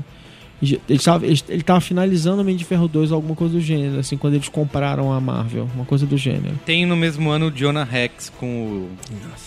ele 0.61 0.81
estava 0.89 1.25
ele, 1.27 1.41
ele 1.49 1.63
tava 1.63 1.81
finalizando 1.81 2.39
o 2.39 2.41
Homem 2.41 2.57
de 2.57 2.65
Ferro 2.65 2.89
2, 2.89 3.13
alguma 3.13 3.35
coisa 3.37 3.55
do 3.55 3.61
gênero, 3.61 3.99
assim, 3.99 4.17
quando 4.17 4.35
eles 4.35 4.49
compraram 4.49 5.13
a 5.13 5.21
Marvel, 5.21 5.69
uma 5.75 5.85
coisa 5.85 6.05
do 6.07 6.17
gênero. 6.17 6.59
Tem 6.67 6.85
no 6.85 6.97
mesmo 6.97 7.31
ano 7.31 7.47
o 7.47 7.51
Jonah 7.51 7.85
Rex 7.85 8.31
com 8.39 8.47
o. 8.47 8.91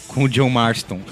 Com 0.08 0.24
o 0.24 0.30
John 0.30 0.50
Marston. 0.50 1.00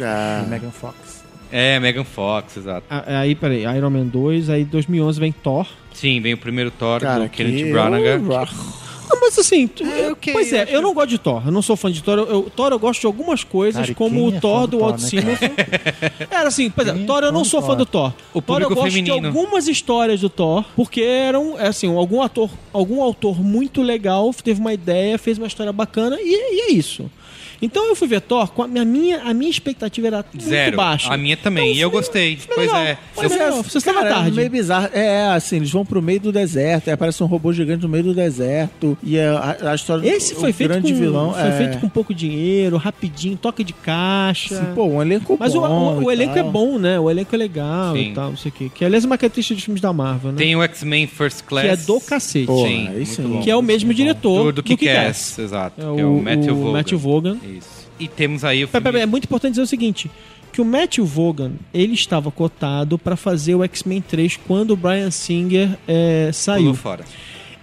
Ah, 0.00 0.42
E 0.46 0.48
Megan 0.50 0.70
Fox. 0.70 1.22
É, 1.50 1.78
Megan 1.80 2.04
Fox, 2.04 2.56
exato. 2.56 2.86
Ah, 2.88 3.20
Aí, 3.20 3.34
peraí, 3.34 3.62
Iron 3.76 3.90
Man 3.90 4.06
2, 4.06 4.48
aí 4.48 4.64
2011 4.64 5.20
vem 5.20 5.32
Thor. 5.32 5.66
Sim, 5.92 6.20
vem 6.20 6.32
o 6.34 6.38
primeiro 6.38 6.70
Thor 6.70 7.00
cara, 7.00 7.24
do 7.24 7.28
Kenneth 7.30 7.64
que- 7.64 7.72
Branagh. 7.72 8.20
Ah, 9.14 9.18
mas 9.20 9.38
assim, 9.38 9.66
tu- 9.66 9.84
eu- 9.84 10.12
ok, 10.12 10.32
pois 10.32 10.50
eu 10.52 10.58
é, 10.58 10.62
acho- 10.62 10.72
eu 10.72 10.80
não 10.82 10.94
gosto 10.94 11.08
de 11.10 11.18
Thor, 11.18 11.42
eu 11.44 11.52
não 11.52 11.60
sou 11.62 11.76
fã 11.76 11.90
de 11.92 12.02
Thor. 12.02 12.18
Eu, 12.18 12.26
eu- 12.26 12.52
Thor 12.54 12.72
eu 12.72 12.78
gosto 12.78 13.00
de 13.00 13.06
algumas 13.06 13.44
coisas, 13.44 13.82
Cara, 13.82 13.94
como 13.94 14.26
o 14.30 14.34
é 14.34 14.40
Thor 14.40 14.66
do 14.66 14.78
Walt 14.78 15.00
né, 15.00 15.08
Simonson. 15.08 15.50
Era 16.30 16.48
assim, 16.48 16.70
pois 16.70 16.88
é, 16.88 16.90
é 16.92 16.94
Thor 17.04 17.22
eu 17.22 17.32
não 17.32 17.44
sou 17.44 17.60
fã 17.62 17.76
do 17.76 17.84
Thor. 17.86 18.12
O 18.32 18.40
Thor 18.40 18.62
eu 18.62 18.68
gosto 18.70 18.90
feminino. 18.90 19.20
de 19.20 19.26
algumas 19.26 19.68
histórias 19.68 20.20
do 20.20 20.30
Thor, 20.30 20.64
porque 20.74 21.00
eram, 21.02 21.58
é 21.58 21.66
assim, 21.68 21.94
algum 21.94 22.22
ator, 22.22 22.50
algum 22.72 23.02
autor 23.02 23.40
muito 23.42 23.82
legal 23.82 24.32
teve 24.42 24.60
uma 24.60 24.72
ideia, 24.72 25.18
fez 25.18 25.38
uma 25.38 25.46
história 25.46 25.72
bacana 25.72 26.16
e, 26.20 26.24
e 26.24 26.60
é 26.62 26.72
isso. 26.72 27.10
Então 27.62 27.88
eu 27.88 27.94
fui 27.96 28.08
ver 28.08 28.20
Thor, 28.20 28.50
com 28.50 28.62
a 28.64 28.68
minha, 28.68 28.82
a 28.82 28.84
minha, 28.84 29.22
a 29.22 29.32
minha 29.32 29.50
expectativa 29.50 30.08
era 30.08 30.24
muito 30.34 30.44
Zero. 30.44 30.76
baixa. 30.76 31.12
A 31.12 31.16
minha 31.16 31.36
também. 31.36 31.70
Então, 31.70 31.76
e 31.78 31.80
eu 31.80 31.88
filme- 31.90 32.04
gostei. 32.04 32.36
filme 32.36 32.54
Pois 32.56 32.66
legal. 32.66 32.82
é. 32.82 32.98
Mas 33.16 33.32
Eu- 33.32 33.42
é, 33.42 33.62
você 33.62 33.80
Cara, 33.80 34.08
tarde. 34.08 34.32
meio 34.36 34.50
bizarro. 34.50 34.88
É, 34.92 35.26
assim, 35.28 35.56
eles 35.56 35.70
vão 35.70 35.84
pro 35.86 36.02
meio 36.02 36.18
do 36.20 36.32
deserto, 36.32 36.88
aí 36.88 36.94
aparece 36.94 37.22
um 37.22 37.26
robô 37.26 37.52
gigante 37.52 37.82
no 37.82 37.88
meio 37.88 38.02
do 38.04 38.14
deserto. 38.14 38.98
E 39.02 39.16
é 39.16 39.28
a, 39.28 39.70
a 39.70 39.74
história 39.74 40.06
Esse 40.08 40.34
do 40.34 40.40
foi 40.40 40.50
o 40.50 40.54
feito 40.54 40.70
grande 40.70 40.92
com, 40.92 40.98
vilão. 40.98 41.32
foi 41.34 41.42
é, 41.48 41.52
feito 41.52 41.78
com 41.78 41.88
pouco 41.88 42.12
dinheiro, 42.12 42.76
rapidinho, 42.76 43.36
toque 43.36 43.62
de 43.62 43.72
caixa. 43.72 44.54
assim, 44.58 44.74
pô, 44.74 44.84
um 44.86 45.00
elenco 45.00 45.36
Mas 45.38 45.54
o, 45.54 45.60
bom. 45.60 46.00
o- 46.00 46.04
o 46.06 46.10
e 46.10 46.14
elenco 46.14 46.34
tal. 46.34 46.46
é 46.46 46.50
bom, 46.50 46.78
né? 46.78 46.98
O 46.98 47.08
elenco 47.08 47.34
é 47.34 47.38
legal 47.38 47.94
Sim. 47.94 48.10
e 48.10 48.12
tal, 48.14 48.30
não 48.30 48.36
sei 48.36 48.50
o 48.50 48.52
quê. 48.54 48.70
Que 48.74 48.84
aliás 48.84 49.04
é 49.04 49.06
uma 49.06 49.16
característica 49.18 49.54
dos 49.54 49.64
filmes 49.64 49.80
da 49.80 49.92
Marvel, 49.92 50.32
né? 50.32 50.38
Tem 50.38 50.56
o 50.56 50.62
X-Men 50.64 51.06
First 51.06 51.42
Class. 51.44 51.64
que 51.64 51.70
é 51.70 51.76
do 51.76 52.00
cacete. 52.00 52.46
Pô, 52.46 52.66
Sim, 52.66 53.04
sim. 53.04 53.22
bom. 53.22 53.40
que 53.40 53.50
é 53.50 53.54
o 53.56 53.62
mesmo 53.62 53.94
diretor 53.94 54.46
do, 54.46 54.52
do 54.52 54.62
Kick-Ass, 54.62 55.38
exato. 55.38 55.80
É 55.80 55.94
que 55.94 56.00
é 56.00 56.04
o 56.04 56.20
Matthew 56.20 56.56
Vaughn. 56.56 56.72
Matthew 56.72 56.98
Vaughan. 56.98 57.36
Isso. 57.58 57.88
E 57.98 58.08
temos 58.08 58.44
aí 58.44 58.64
o 58.64 58.68
filme... 58.68 59.00
É 59.00 59.06
muito 59.06 59.24
importante 59.24 59.52
dizer 59.52 59.62
o 59.62 59.66
seguinte: 59.66 60.10
que 60.52 60.60
o 60.60 60.64
Matthew 60.64 61.06
Vaughan 61.06 61.52
ele 61.72 61.94
estava 61.94 62.30
cotado 62.30 62.98
pra 62.98 63.16
fazer 63.16 63.54
o 63.54 63.64
X-Men 63.64 64.02
3 64.02 64.38
quando 64.46 64.72
o 64.72 64.76
Brian 64.76 65.10
Singer 65.10 65.76
é, 65.88 66.30
saiu. 66.32 66.64
Pulou 66.64 66.74
fora. 66.74 67.04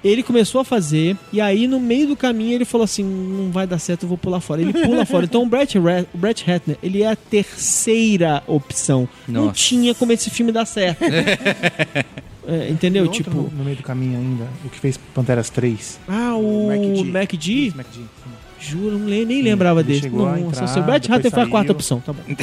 Ele 0.01 0.23
começou 0.23 0.61
a 0.61 0.63
fazer, 0.63 1.17
e 1.31 1.41
aí 1.41 1.67
no 1.67 1.77
meio 1.77 2.07
do 2.07 2.15
caminho 2.15 2.53
ele 2.53 2.63
falou 2.63 2.85
assim: 2.85 3.03
não 3.03 3.51
vai 3.51 3.67
dar 3.67 3.79
certo, 3.79 4.03
eu 4.03 4.09
vou 4.09 4.17
pular 4.17 4.39
fora. 4.39 4.61
Ele 4.61 4.71
pula 4.71 5.05
fora. 5.05 5.25
Então 5.25 5.43
o 5.43 5.45
Brett, 5.45 5.77
o 5.77 6.17
Brett 6.17 6.45
Ratner, 6.45 6.77
ele 6.81 7.03
é 7.03 7.11
a 7.11 7.17
terceira 7.17 8.41
opção. 8.47 9.09
Não 9.27 9.47
Nossa. 9.47 9.55
tinha 9.55 9.93
como 9.93 10.13
esse 10.13 10.29
filme 10.29 10.51
dar 10.51 10.65
certo. 10.65 11.03
É, 12.47 12.67
entendeu? 12.67 13.03
Outro 13.03 13.23
Tipo, 13.23 13.35
no, 13.35 13.49
no 13.51 13.63
meio 13.63 13.77
do 13.77 13.83
caminho 13.83 14.17
ainda, 14.17 14.47
o 14.65 14.69
que 14.69 14.79
fez 14.79 14.97
Panteras 15.13 15.51
3. 15.51 15.99
ah, 16.07 16.35
o 16.35 16.67
MacD. 16.67 17.03
MacD, 17.03 17.73
Mac 17.75 17.87
G, 17.93 17.99
sim. 17.99 18.07
Juro, 18.59 18.97
não 18.97 19.07
le- 19.07 19.25
nem 19.25 19.41
lembrava 19.41 19.79
ele 19.81 19.99
dele. 20.01 20.09
Nossa, 20.09 20.63
entrar, 20.63 20.65
o 20.65 20.83
depois 20.83 21.07
Ratner 21.07 21.31
foi 21.31 21.43
a 21.43 21.47
quarta 21.47 21.71
opção, 21.71 21.99
tá 21.99 22.13
bom. 22.13 22.21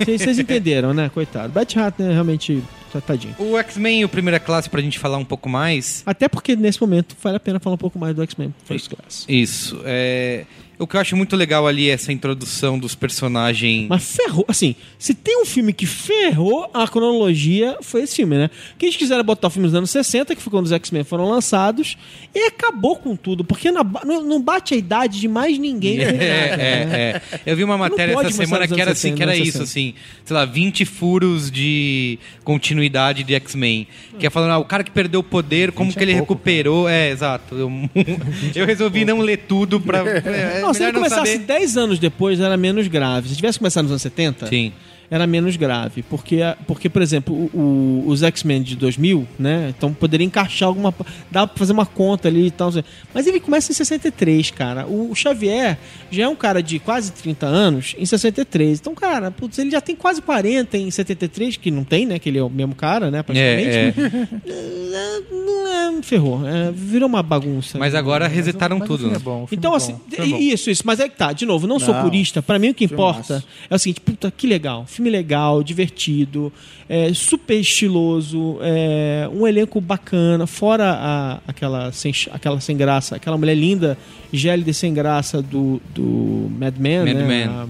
Vocês 0.00 0.22
vocês 0.22 0.38
entenderam, 0.38 0.94
né? 0.94 1.10
Coitado. 1.12 1.52
Brett 1.52 1.76
Ratner 1.76 2.12
realmente, 2.12 2.62
tá- 2.90 3.02
tadinho. 3.02 3.34
O 3.38 3.58
X-Men, 3.58 4.02
o 4.04 4.08
Primeira 4.08 4.40
Classe, 4.40 4.68
pra 4.70 4.80
gente 4.80 4.98
falar 4.98 5.18
um 5.18 5.24
pouco 5.26 5.46
mais. 5.46 6.02
Até 6.06 6.26
porque 6.26 6.56
nesse 6.56 6.80
momento 6.80 7.14
vale 7.22 7.36
a 7.36 7.40
pena 7.40 7.60
falar 7.60 7.74
um 7.74 7.78
pouco 7.78 7.98
mais 7.98 8.14
do 8.16 8.22
X-Men 8.22 8.54
First 8.64 8.88
Class. 8.88 9.26
Isso. 9.28 9.78
É... 9.84 10.46
O 10.80 10.86
que 10.86 10.96
eu 10.96 11.00
acho 11.00 11.14
muito 11.14 11.36
legal 11.36 11.66
ali 11.66 11.90
é 11.90 11.92
essa 11.92 12.10
introdução 12.12 12.78
dos 12.78 12.94
personagens. 12.94 13.86
Mas 13.88 14.16
ferrou, 14.16 14.44
assim, 14.48 14.74
se 14.98 15.12
tem 15.12 15.40
um 15.42 15.44
filme 15.44 15.72
que 15.74 15.84
ferrou 15.86 16.70
a 16.72 16.88
cronologia, 16.88 17.76
foi 17.82 18.02
esse 18.02 18.16
filme, 18.16 18.36
né? 18.36 18.50
Que 18.78 18.86
eles 18.86 18.96
quiseram 18.96 19.22
botar 19.22 19.48
o 19.48 19.50
filme 19.50 19.68
dos 19.68 19.74
anos 19.74 19.90
60, 19.90 20.34
que 20.34 20.40
foi 20.40 20.50
quando 20.50 20.64
os 20.66 20.72
X-Men 20.72 21.04
foram 21.04 21.28
lançados, 21.28 21.98
e 22.34 22.46
acabou 22.46 22.96
com 22.96 23.14
tudo, 23.14 23.44
porque 23.44 23.70
na- 23.70 23.84
não, 24.06 24.22
não 24.24 24.40
bate 24.40 24.72
a 24.72 24.76
idade 24.76 25.20
de 25.20 25.28
mais 25.28 25.58
ninguém. 25.58 25.98
com 25.98 26.04
nada, 26.04 26.16
né? 26.16 26.24
É, 26.24 27.20
é, 27.22 27.22
é. 27.34 27.40
Eu 27.44 27.56
vi 27.56 27.62
uma 27.64 27.76
matéria 27.76 28.12
essa 28.14 28.30
semana 28.30 28.66
que 28.66 28.80
era 28.80 28.92
assim, 28.92 29.14
que 29.14 29.22
era 29.22 29.32
60, 29.32 29.48
isso, 29.48 29.62
assim, 29.62 29.94
sei 30.24 30.34
lá, 30.34 30.44
20 30.46 30.84
furos 30.86 31.50
de 31.50 32.18
continuidade 32.42 33.22
de 33.22 33.34
X-Men. 33.34 33.86
Que 34.18 34.26
é 34.26 34.30
falando, 34.30 34.50
ah, 34.52 34.58
o 34.58 34.64
cara 34.64 34.82
que 34.84 34.90
perdeu 34.90 35.20
o 35.20 35.22
poder, 35.22 35.72
como 35.72 35.90
20 35.90 35.96
que 35.98 36.04
ele 36.04 36.12
é 36.12 36.16
pouco, 36.16 36.32
recuperou. 36.34 36.88
É, 36.88 37.10
exato. 37.10 37.54
Eu, 37.54 37.70
eu 38.54 38.66
resolvi 38.66 39.04
não 39.04 39.18
ler 39.20 39.44
tudo 39.48 39.80
pra. 39.80 40.00
É, 40.30 40.60
Não, 40.70 40.74
se 40.74 40.82
ele 40.82 40.92
começasse 40.92 41.32
saber. 41.32 41.44
10 41.46 41.76
anos 41.76 41.98
depois, 41.98 42.40
era 42.40 42.56
menos 42.56 42.86
grave. 42.88 43.28
Se 43.28 43.36
tivesse 43.36 43.58
começado 43.58 43.84
nos 43.84 43.92
anos 43.92 44.02
70, 44.02 44.46
Sim. 44.46 44.72
Era 45.10 45.26
menos 45.26 45.56
grave. 45.56 46.02
Porque, 46.02 46.38
porque 46.66 46.88
por 46.88 47.02
exemplo, 47.02 47.34
o- 47.34 47.50
o- 47.58 48.04
os 48.08 48.22
X-Men 48.22 48.62
de 48.62 48.76
2000, 48.76 49.26
né? 49.38 49.72
Então 49.76 49.92
poderia 49.92 50.24
encaixar 50.26 50.68
alguma. 50.68 50.94
Dá 51.30 51.46
pra 51.46 51.58
fazer 51.58 51.72
uma 51.72 51.84
conta 51.86 52.28
ali 52.28 52.46
e 52.46 52.50
tal. 52.50 52.70
Mas 53.12 53.26
ele 53.26 53.40
começa 53.40 53.72
em 53.72 53.74
63, 53.74 54.50
cara. 54.50 54.86
O, 54.86 55.10
o 55.10 55.14
Xavier 55.14 55.76
já 56.10 56.24
é 56.24 56.28
um 56.28 56.36
cara 56.36 56.62
de 56.62 56.78
quase 56.78 57.12
30 57.12 57.46
anos 57.46 57.94
em 57.98 58.06
63. 58.06 58.78
Então, 58.78 58.94
cara, 58.94 59.30
putz, 59.30 59.58
ele 59.58 59.70
já 59.70 59.80
tem 59.80 59.96
quase 59.96 60.22
40 60.22 60.78
em 60.78 60.90
73, 60.90 61.56
que 61.56 61.70
não 61.70 61.82
tem, 61.84 62.06
né? 62.06 62.18
Que 62.18 62.28
ele 62.28 62.38
é 62.38 62.42
o 62.42 62.48
mesmo 62.50 62.74
cara, 62.74 63.10
né? 63.10 63.22
Praticamente. 63.22 63.68
É, 63.68 63.88
é. 63.88 64.70
É, 64.92 65.20
não 65.32 65.68
é, 65.98 66.02
ferrou. 66.02 66.46
É, 66.46 66.70
virou 66.72 67.08
uma 67.08 67.22
bagunça. 67.22 67.78
Mas 67.78 67.94
agora 67.94 68.26
resetaram 68.26 68.78
Mas 68.78 68.88
tudo. 68.88 68.98
filme 69.00 69.12
né? 69.14 69.18
é 69.20 69.22
bom, 69.22 69.46
Então, 69.50 69.72
é 69.72 69.76
assim, 69.76 69.92
bom, 69.94 70.36
isso, 70.36 70.68
isso. 70.70 70.82
Mas 70.84 70.98
é 71.00 71.08
que 71.08 71.16
tá, 71.16 71.32
de 71.32 71.46
novo, 71.46 71.66
não, 71.66 71.78
sou 71.78 71.94
Não. 71.94 72.02
purista. 72.02 72.42
Pra 72.42 72.58
mim, 72.58 72.70
o 72.70 72.74
que 72.74 72.84
importa 72.84 73.42
é 73.68 73.74
o 73.74 73.78
seguinte: 73.78 74.00
puta, 74.00 74.30
que 74.30 74.46
legal. 74.46 74.84
Filme 75.00 75.08
legal, 75.08 75.62
divertido, 75.62 76.52
é, 76.86 77.10
super 77.14 77.54
estiloso, 77.58 78.58
é, 78.60 79.26
um 79.32 79.46
elenco 79.46 79.80
bacana, 79.80 80.46
fora 80.46 80.90
a- 80.92 81.40
aquela, 81.48 81.90
sem, 81.90 82.12
aquela 82.30 82.60
sem 82.60 82.76
graça, 82.76 83.16
aquela 83.16 83.38
mulher 83.38 83.54
linda, 83.54 83.96
gélida 84.30 84.68
e 84.68 84.74
sem 84.74 84.92
graça 84.92 85.40
do, 85.40 85.80
do 85.94 86.50
Mad 86.58 86.76
Men, 86.76 86.98
Mad 87.06 87.14
né? 87.16 87.24
Men. 87.26 87.48
A- 87.48 87.66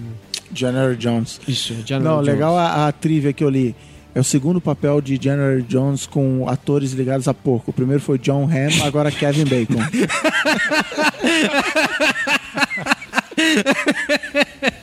January 0.53 0.97
Jones. 0.97 1.41
isso, 1.47 1.73
General 1.87 2.17
Não, 2.17 2.23
Jones. 2.25 2.35
legal 2.35 2.59
a, 2.59 2.89
a 2.89 2.93
trivia 2.93 3.33
que 3.33 3.45
eu 3.45 3.49
li. 3.49 3.77
É 4.13 4.19
o 4.19 4.25
segundo 4.25 4.61
papel 4.61 5.01
de 5.01 5.17
January 5.23 5.63
Jones 5.63 6.05
com 6.05 6.49
atores 6.49 6.91
ligados 6.91 7.29
a 7.29 7.33
porco. 7.35 7.71
O 7.71 7.73
primeiro 7.73 8.03
foi 8.03 8.19
John 8.19 8.43
Hamm, 8.51 8.83
agora 8.85 9.13
Kevin 9.13 9.45
Bacon. 9.45 9.79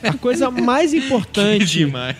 A 0.03 0.13
coisa 0.17 0.49
mais 0.49 0.93
importante 0.93 1.65
Demais. 1.65 2.15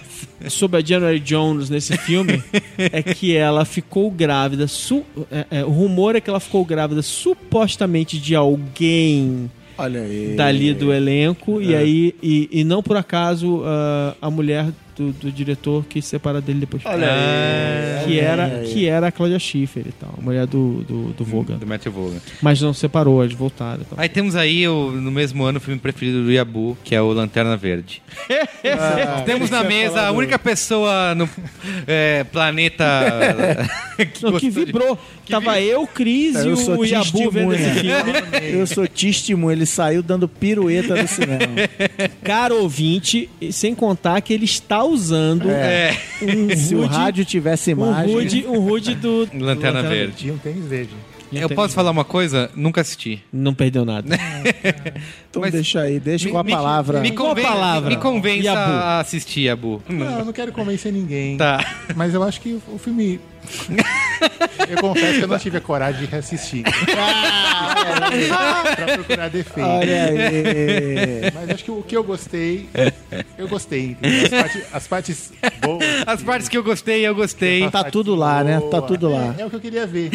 Sobre 0.49 0.80
a 0.80 0.84
January 0.86 1.19
Jones 1.19 1.69
nesse 1.69 1.98
filme 1.98 2.41
é 2.78 3.02
que 3.02 3.36
ela 3.36 3.65
ficou 3.65 4.10
grávida. 4.11 4.68
su- 4.68 5.03
é, 5.32 5.45
é, 5.60 5.64
o 5.65 5.69
rumor 5.69 6.15
é 6.15 6.22
que 6.22 6.30
ela 6.30 6.40
ficou 6.40 6.64
grávida 6.65 7.02
supostamente 7.02 8.18
de 8.18 8.36
alguém 8.36 9.49
Olha 9.78 10.02
aí. 10.02 10.34
dali 10.36 10.74
do 10.74 10.91
elenco. 10.94 11.61
E 11.61 11.76
aí, 11.76 12.15
e, 12.22 12.49
e 12.52 12.64
não 12.64 12.82
por 12.82 12.98
acaso, 12.98 13.61
ah, 13.65 14.15
a 14.22 14.30
mulher 14.30 14.68
do, 14.98 15.11
do 15.14 15.32
diretor 15.32 15.86
que 15.86 16.02
se 16.02 16.10
separa 16.10 16.41
dele 16.41 16.60
depois. 16.61 16.82
Olha 16.86 17.07
aí. 17.07 18.06
que 18.06 18.11
olha 18.19 18.22
era, 18.22 18.45
aí. 18.45 18.68
que 18.68 18.86
era 18.88 19.07
a 19.07 19.11
Cláudia 19.11 19.40
Schiffer 19.40 19.84
e 19.88 19.91
tal, 19.91 20.14
a 20.18 20.22
mulher 20.22 20.45
do, 20.48 20.84
do, 20.84 21.03
do 21.14 21.24
Vogan. 21.26 21.57
Do 21.57 21.68
Matthew 21.68 21.91
Vogel. 21.91 22.19
Mas 22.41 22.61
não 22.61 22.74
se 22.74 22.80
separou, 22.82 23.24
eles 23.24 23.36
voltaram. 23.36 23.82
e 23.82 23.86
tal. 23.86 23.99
Aí 23.99 24.10
temos 24.10 24.36
aí, 24.36 24.68
o- 24.68 24.91
no 24.91 25.11
mesmo 25.11 25.44
ano, 25.44 25.57
o 25.57 25.61
filme 25.61 25.80
preferido 25.80 26.24
do 26.24 26.32
Yabu, 26.32 26.78
que 26.84 26.95
é 26.95 27.02
o 27.02 27.11
Lanterna 27.14 27.56
Verde. 27.56 28.02
Ah, 28.69 29.22
Temos 29.26 29.49
na 29.49 29.64
mesa 29.64 30.02
a 30.07 30.11
única 30.11 30.38
pessoa 30.38 31.15
no 31.15 31.30
é, 31.88 32.26
planeta 32.26 32.84
que, 34.14 34.24
Não, 34.24 34.34
que 34.34 34.48
gostou 34.48 34.49
de- 34.49 34.65
vibrou. 34.65 34.99
Tava 35.30 35.60
eu, 35.60 35.86
Cris 35.88 36.36
e 36.38 36.48
o 36.49 36.86
Yabu 36.86 37.30
vendo 37.32 37.53
esse 37.53 37.69
filme. 37.72 38.14
Eu 38.52 38.65
sou 38.68 38.88
testemunha, 38.88 39.53
ele 39.56 39.65
saiu 39.65 40.02
dando 40.02 40.28
pirueta 40.28 41.02
no 41.02 41.07
cinema. 41.07 41.40
Caro 42.24 42.61
ouvinte, 42.61 43.30
e 43.41 43.52
sem 43.52 43.76
contar 43.76 44.22
que 44.22 44.34
ele 44.34 44.45
está 44.45 44.84
usando 44.89 45.49
É, 45.49 45.95
um 46.22 46.55
Se 46.55 46.76
o 46.76 46.85
rádio 46.85 47.23
tivesse 47.26 47.73
um 47.73 47.88
imagem. 47.88 48.15
hood, 48.15 48.45
um 48.47 48.68
hood 48.72 48.95
do 48.95 49.27
Lanterna 49.39 49.84
Verde. 49.84 50.14
Tinha 50.18 50.34
um 50.34 50.38
tênis 50.38 50.65
verde. 50.65 50.91
Eu 51.30 51.49
posso 51.49 51.73
falar 51.73 51.91
uma 51.91 52.05
coisa? 52.05 52.49
Nunca 52.55 52.80
assisti. 52.80 53.22
Não 53.34 53.53
perdeu 53.53 53.84
nada. 53.84 54.15
Então 55.30 55.41
Mas- 55.41 55.51
deixa 55.51 55.81
aí, 55.81 55.99
deixa 55.99 56.30
com 56.30 56.38
a 56.38 56.43
Me- 56.43 56.51
palavra. 56.51 57.01
Me, 57.01 57.11
Qual 57.11 57.31
a 57.31 57.35
palavra? 57.35 57.89
me 57.89 57.97
convença 57.97 58.43
Yabu. 58.45 58.72
a 58.72 58.99
assistir, 59.01 59.41
Yabu. 59.41 59.81
Não, 59.89 60.19
eu 60.19 60.26
não 60.26 60.31
quero 60.34 60.53
convencer 60.53 60.91
ninguém. 60.93 61.35
Tá. 61.38 61.59
Mas 61.97 62.14
eu 62.14 62.23
acho 62.23 62.39
que 62.39 62.57
o 62.73 62.77
filme. 62.77 63.19
Eu 64.69 64.78
confesso 64.82 65.18
que 65.19 65.24
eu 65.24 65.28
não 65.28 65.40
tive 65.40 65.57
a 65.57 65.61
coragem 65.61 66.02
de 66.02 66.07
reassistir. 66.11 66.64
pra 68.76 68.94
procurar 68.95 69.30
defeito. 69.30 69.68
Olha 69.68 70.06
aí. 70.06 71.32
Mas 71.34 71.49
acho 71.52 71.64
que 71.64 71.72
o 71.72 71.82
que 71.84 71.95
eu 71.95 72.03
gostei, 72.03 72.68
eu 73.38 73.48
gostei. 73.48 73.91
entendeu? 73.91 74.24
As, 74.26 74.30
partes, 74.30 74.64
as 74.74 74.88
partes 74.88 75.34
boas. 75.61 75.84
As 76.06 76.24
partes 76.24 76.49
que 76.49 76.57
eu 76.57 76.64
gostei, 76.64 77.07
eu 77.07 77.15
gostei. 77.15 77.69
Tá 77.69 77.84
tudo 77.86 78.15
lá, 78.15 78.44
né? 78.44 78.60
Tá 78.72 78.82
tudo 78.82 79.10
lá. 79.10 79.36
É, 79.38 79.41
é 79.41 79.45
o 79.45 79.49
que 79.49 79.56
eu 79.56 79.60
queria 79.61 79.86
ver. 79.88 80.10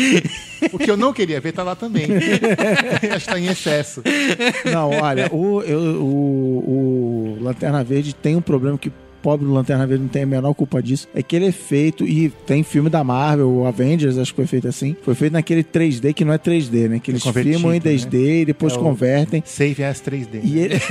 O 0.72 0.78
que 0.78 0.90
eu 0.90 0.96
não 0.96 1.12
queria 1.12 1.40
ver 1.40 1.52
tá 1.52 1.62
lá 1.62 1.74
também. 1.74 2.06
acho 3.14 3.26
que 3.26 3.32
tá 3.32 3.38
em 3.38 3.46
excesso. 3.46 4.02
Não, 4.64 4.90
olha, 4.90 5.28
o, 5.32 5.62
eu- 5.62 6.02
o, 6.02 7.36
o 7.38 7.38
Lanterna 7.42 7.82
Verde 7.84 8.14
tem 8.14 8.36
um 8.36 8.42
problema 8.42 8.76
que 8.78 8.92
pobre 9.22 9.46
do 9.46 9.52
Lanterna 9.52 9.86
Verde 9.86 10.02
não 10.02 10.08
tem 10.10 10.22
a 10.22 10.26
menor 10.26 10.52
culpa 10.54 10.82
disso. 10.82 11.08
É 11.14 11.22
que 11.22 11.36
ele 11.36 11.46
é 11.46 11.52
feito, 11.52 12.04
e 12.04 12.28
tem 12.46 12.62
filme 12.62 12.90
da 12.90 13.02
Marvel, 13.04 13.48
o 13.50 13.66
Avengers, 13.66 14.18
acho 14.18 14.32
que 14.32 14.36
foi 14.36 14.46
feito 14.46 14.68
assim. 14.68 14.96
Foi 15.02 15.14
feito 15.14 15.32
naquele 15.32 15.62
3D 15.62 16.12
que 16.12 16.24
não 16.24 16.32
é 16.32 16.38
3D, 16.38 16.88
né? 16.88 16.98
Que 16.98 17.10
eles 17.12 17.22
filmam 17.22 17.72
em 17.74 17.78
né? 17.78 17.80
2D 17.80 18.42
e 18.42 18.44
depois 18.44 18.74
É 18.74 18.78
convertem. 18.78 19.42
Save 19.46 19.84
as 19.84 20.00
3D. 20.00 20.40
E, 20.42 20.58
ele- 20.58 20.74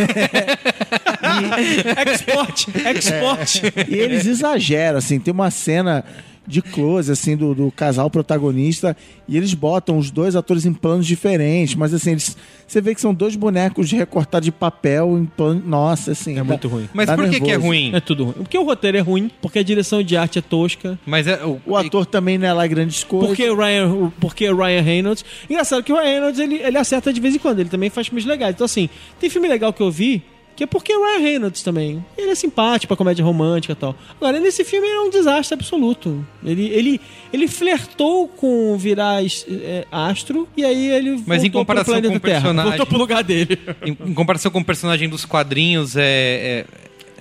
export, 2.11 2.67
export. 2.95 3.61
e 3.89 3.95
eles 3.95 4.25
exageram, 4.25 4.97
assim, 4.97 5.19
tem 5.19 5.33
uma 5.33 5.51
cena 5.51 6.03
de 6.51 6.61
close, 6.61 7.11
assim, 7.11 7.35
do, 7.37 7.55
do 7.55 7.71
casal 7.71 8.09
protagonista, 8.09 8.95
e 9.27 9.37
eles 9.37 9.53
botam 9.53 9.97
os 9.97 10.11
dois 10.11 10.35
atores 10.35 10.65
em 10.65 10.73
planos 10.73 11.07
diferentes, 11.07 11.75
mas 11.75 11.93
assim, 11.93 12.11
eles, 12.11 12.35
você 12.67 12.81
vê 12.81 12.93
que 12.93 13.01
são 13.01 13.13
dois 13.13 13.35
bonecos 13.35 13.91
recortados 13.91 14.45
de 14.45 14.51
papel 14.51 15.17
em 15.17 15.25
plano. 15.25 15.61
Nossa, 15.65 16.11
assim. 16.11 16.37
É 16.37 16.43
muito 16.43 16.67
ruim. 16.67 16.89
Mas 16.93 17.07
Dá 17.07 17.15
por 17.15 17.29
que, 17.29 17.39
que 17.39 17.51
é 17.51 17.55
ruim? 17.55 17.91
É 17.93 17.99
tudo 17.99 18.25
ruim. 18.25 18.33
Porque 18.33 18.57
o 18.57 18.63
roteiro 18.63 18.97
é 18.97 19.01
ruim, 19.01 19.31
porque 19.41 19.59
a 19.59 19.63
direção 19.63 20.03
de 20.03 20.17
arte 20.17 20.39
é 20.39 20.41
tosca, 20.41 20.99
Mas 21.05 21.27
é, 21.27 21.43
o, 21.45 21.59
O 21.65 21.75
ator 21.75 22.05
também 22.05 22.37
não 22.37 22.47
é 22.47 22.53
lá 22.53 22.67
grandes 22.67 23.03
coisas. 23.03 23.29
porque 23.29 23.49
o 23.49 23.55
Ryan, 23.55 24.11
porque 24.19 24.49
o 24.49 24.55
Ryan 24.57 24.81
Reynolds. 24.81 25.25
Engraçado 25.49 25.83
que 25.83 25.93
o 25.93 25.95
Ryan 25.95 26.09
Reynolds 26.11 26.39
ele, 26.39 26.55
ele 26.55 26.77
acerta 26.77 27.13
de 27.13 27.21
vez 27.21 27.35
em 27.35 27.39
quando, 27.39 27.59
ele 27.59 27.69
também 27.69 27.89
faz 27.89 28.07
filmes 28.07 28.25
legais. 28.25 28.55
Então, 28.55 28.65
assim, 28.65 28.89
tem 29.19 29.29
filme 29.29 29.47
legal 29.47 29.71
que 29.71 29.81
eu 29.81 29.89
vi. 29.91 30.23
Que 30.55 30.65
é 30.65 30.67
porque 30.67 30.93
o 30.95 31.03
Ryan 31.03 31.19
Reynolds 31.23 31.63
também. 31.63 32.03
Ele 32.17 32.31
é 32.31 32.35
simpático 32.35 32.89
pra 32.89 32.97
comédia 32.97 33.23
romântica 33.25 33.73
e 33.73 33.75
tal. 33.75 33.95
Agora, 34.19 34.39
nesse 34.39 34.63
filme 34.63 34.85
ele 34.87 34.95
é 34.97 35.01
um 35.01 35.09
desastre 35.09 35.55
absoluto. 35.55 36.23
Ele, 36.45 36.65
ele, 36.67 37.01
ele 37.33 37.47
flertou 37.47 38.27
com 38.27 38.77
virar 38.77 39.23
é, 39.23 39.85
astro 39.91 40.47
e 40.55 40.63
aí 40.63 40.87
ele 40.91 41.23
Mas 41.25 41.43
em 41.43 41.49
comparação 41.49 41.93
planeta 41.93 42.09
com 42.09 42.17
o 42.17 42.19
Terra. 42.19 42.41
personagem- 42.41 42.69
Voltou 42.71 42.85
pro 42.85 42.97
lugar 42.97 43.23
dele. 43.23 43.57
em, 43.85 43.97
em 44.09 44.13
comparação 44.13 44.51
com 44.51 44.59
o 44.59 44.65
personagem 44.65 45.09
dos 45.09 45.25
quadrinhos, 45.25 45.95
é, 45.95 46.01
é- 46.03 46.65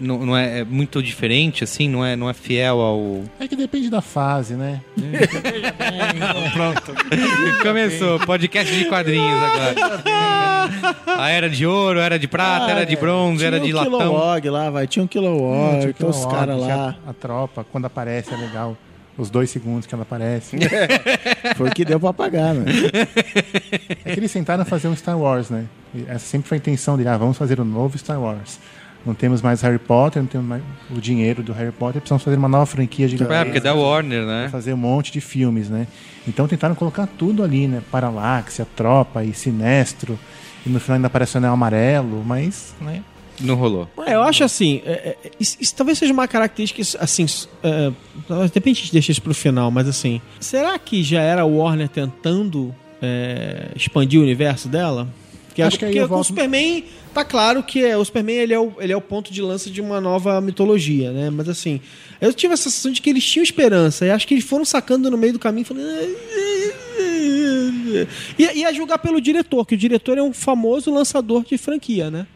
não, 0.01 0.27
não 0.27 0.37
é, 0.37 0.61
é 0.61 0.65
muito 0.65 1.01
diferente, 1.03 1.63
assim? 1.63 1.89
Não 1.89 2.05
é, 2.05 2.17
não 2.17 2.29
é 2.29 2.35
fiel 2.35 2.81
ao... 2.81 3.23
É 3.39 3.47
que 3.47 3.55
depende 3.55 3.89
da 3.91 4.01
fase, 4.01 4.55
né? 4.55 4.81
Começou, 7.63 8.19
podcast 8.21 8.75
de 8.77 8.85
quadrinhos 8.87 9.43
agora. 9.43 9.75
A 11.19 11.29
era 11.31 11.49
de 11.51 11.67
ouro, 11.67 12.01
era 12.01 12.19
de 12.19 12.27
prata, 12.27 12.67
Ah, 12.67 12.71
era 12.71 12.87
de 12.87 12.95
é. 12.95 12.97
bronze, 12.97 13.39
Tinha 13.39 13.49
era 13.49 13.61
de 13.61 13.73
um 13.73 13.77
latão. 13.77 13.99
Kilowog 13.99 14.49
lá, 14.51 14.71
vai. 14.71 14.87
Tinha 14.87 15.03
um 15.03 15.07
Kilowog, 15.07 15.81
Tinha 15.81 15.93
tem 15.93 16.09
os 16.09 16.25
caras 16.27 16.57
tinha 16.63 16.77
lá. 16.77 16.97
A, 17.07 17.11
a 17.11 17.13
tropa, 17.13 17.67
quando 17.71 17.85
aparece 17.85 18.33
é 18.33 18.37
legal. 18.37 18.77
Os 19.19 19.29
dois 19.29 19.51
segundos 19.51 19.87
que 19.87 19.95
ela 19.95 20.03
aparece. 20.03 20.57
Foi 21.57 21.69
o 21.69 21.73
que 21.73 21.85
deu 21.85 22.01
pra 22.01 22.13
pagar, 22.13 22.55
né? 22.55 22.65
É 24.05 24.13
que 24.15 24.21
eles 24.21 24.33
tentaram 24.33 24.65
fazer 24.65 24.89
um 24.89 24.97
Star 24.97 25.19
Wars, 25.19 25.51
né? 25.51 25.67
E 25.95 26.05
Essa 26.09 26.21
sempre 26.21 26.49
foi 26.49 26.57
a 26.57 26.61
intenção 26.61 26.97
de, 26.97 27.07
ah, 27.07 27.17
vamos 27.19 27.37
fazer 27.37 27.61
um 27.61 27.65
novo 27.65 27.99
Star 27.99 28.19
Wars. 28.21 28.59
Não 29.05 29.15
temos 29.15 29.41
mais 29.41 29.63
Harry 29.63 29.79
Potter, 29.79 30.21
não 30.23 30.29
temos 30.29 30.47
mais 30.47 30.63
o 30.91 31.01
dinheiro 31.01 31.43
do 31.43 31.53
Harry 31.53 31.73
Potter, 31.73 32.01
precisamos 32.01 32.23
fazer 32.23 32.37
uma 32.37 32.49
nova 32.49 32.67
franquia 32.67 33.09
de 33.09 33.23
É, 33.23 33.45
porque 33.45 33.61
da 33.61 33.75
Warner, 33.75 34.27
né? 34.27 34.49
fazer 34.51 34.75
um 34.75 34.77
monte 34.77 35.11
de 35.11 35.21
filmes, 35.21 35.71
né? 35.71 35.87
Então 36.29 36.47
tentaram 36.47 36.75
colocar 36.75 37.07
tudo 37.07 37.43
ali, 37.43 37.67
né? 37.67 37.83
Paralaxe, 37.91 38.61
a 38.61 38.67
Tropa 38.67 39.25
e 39.25 39.33
Sinestro. 39.33 40.19
E 40.67 40.69
no 40.69 40.79
final 40.79 40.97
ainda 40.97 41.07
aparece 41.07 41.37
o 41.37 41.39
Anel 41.39 41.53
Amarelo, 41.55 42.23
mas, 42.25 42.75
né? 42.81 43.03
Não 43.41 43.55
rolou. 43.55 43.89
É, 44.07 44.15
eu 44.15 44.23
acho 44.23 44.45
assim, 44.45 44.83
é, 44.85 45.17
é, 45.25 45.31
isso, 45.41 45.57
isso 45.59 45.75
talvez 45.75 45.99
seja 45.99 46.13
uma 46.13 46.29
característica, 46.29 46.83
assim, 47.03 47.25
é, 47.63 47.91
de 47.91 48.55
repente 48.55 48.79
a 48.79 48.81
gente 48.83 48.93
deixa 48.93 49.13
isso 49.13 49.23
pro 49.23 49.33
final, 49.33 49.71
mas 49.71 49.89
assim, 49.89 50.21
será 50.39 50.79
que 50.79 51.03
já 51.03 51.23
era 51.23 51.45
o 51.45 51.57
Warner 51.57 51.89
tentando 51.89 52.75
é, 53.01 53.69
expandir 53.75 54.21
o 54.21 54.23
universo 54.23 54.69
dela? 54.69 55.09
Porque, 55.51 55.63
Acho 55.63 55.79
que 55.79 55.85
porque 55.85 55.99
com 55.99 56.05
o 56.05 56.09
volto- 56.09 56.27
Superman, 56.29 56.85
tá 57.13 57.25
claro 57.25 57.63
que 57.63 57.85
é, 57.85 57.97
o 57.97 58.05
Superman 58.05 58.37
ele 58.37 58.55
é 58.55 58.59
o, 58.59 58.73
ele 58.79 58.93
é 58.93 58.97
o 58.97 59.01
ponto 59.01 59.33
de 59.33 59.43
lança 59.43 59.69
de 59.69 59.81
uma 59.81 60.01
nova 60.01 60.41
mitologia, 60.41 61.11
né? 61.13 61.29
Mas 61.29 61.49
assim, 61.49 61.81
eu 62.21 62.33
tive 62.33 62.55
a 62.55 62.57
sensação 62.57 62.93
de 62.93 63.03
que 63.03 63.11
eles 63.11 63.25
tinham 63.25 63.43
esperança, 63.43 64.07
e 64.07 64.11
acho 64.11 64.27
que 64.29 64.35
eles 64.35 64.45
foram 64.45 64.65
sacando 64.65 65.11
no 65.11 65.19
meio 65.19 65.33
do 65.33 65.39
caminho, 65.39 65.67
falando... 65.67 65.87
E, 68.39 68.45
e 68.61 68.65
a 68.65 68.73
julgar 68.73 68.99
pelo 68.99 69.21
diretor, 69.21 69.67
que 69.67 69.75
o 69.75 69.79
diretor 69.79 70.17
é 70.19 70.23
um 70.23 70.33
famoso 70.33 70.93
lançador 70.93 71.45
de 71.45 71.59
franquia, 71.59 72.11
né? 72.11 72.27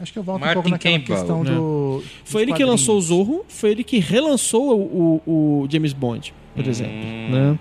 Acho 0.00 0.12
que 0.12 0.18
eu 0.18 0.22
volto 0.22 0.40
Martin 0.40 0.52
um 0.52 0.62
pouco 0.62 0.68
naquela 0.70 0.98
Campbell, 0.98 1.16
questão 1.16 1.44
né? 1.44 1.50
do. 1.52 2.02
Foi 2.24 2.42
ele 2.42 2.52
que 2.52 2.64
lançou 2.64 2.96
o. 2.98 3.00
Zorro, 3.00 3.44
foi 3.48 3.70
ele 3.70 3.82
que 3.84 3.98
relançou 3.98 4.78
o, 4.78 5.22
o- 5.26 5.62
o 5.64 5.68
James 5.70 5.92
Bond, 5.92 6.32
por 6.54 6.66
exemplo. 6.66 6.92
Né? 6.94 7.58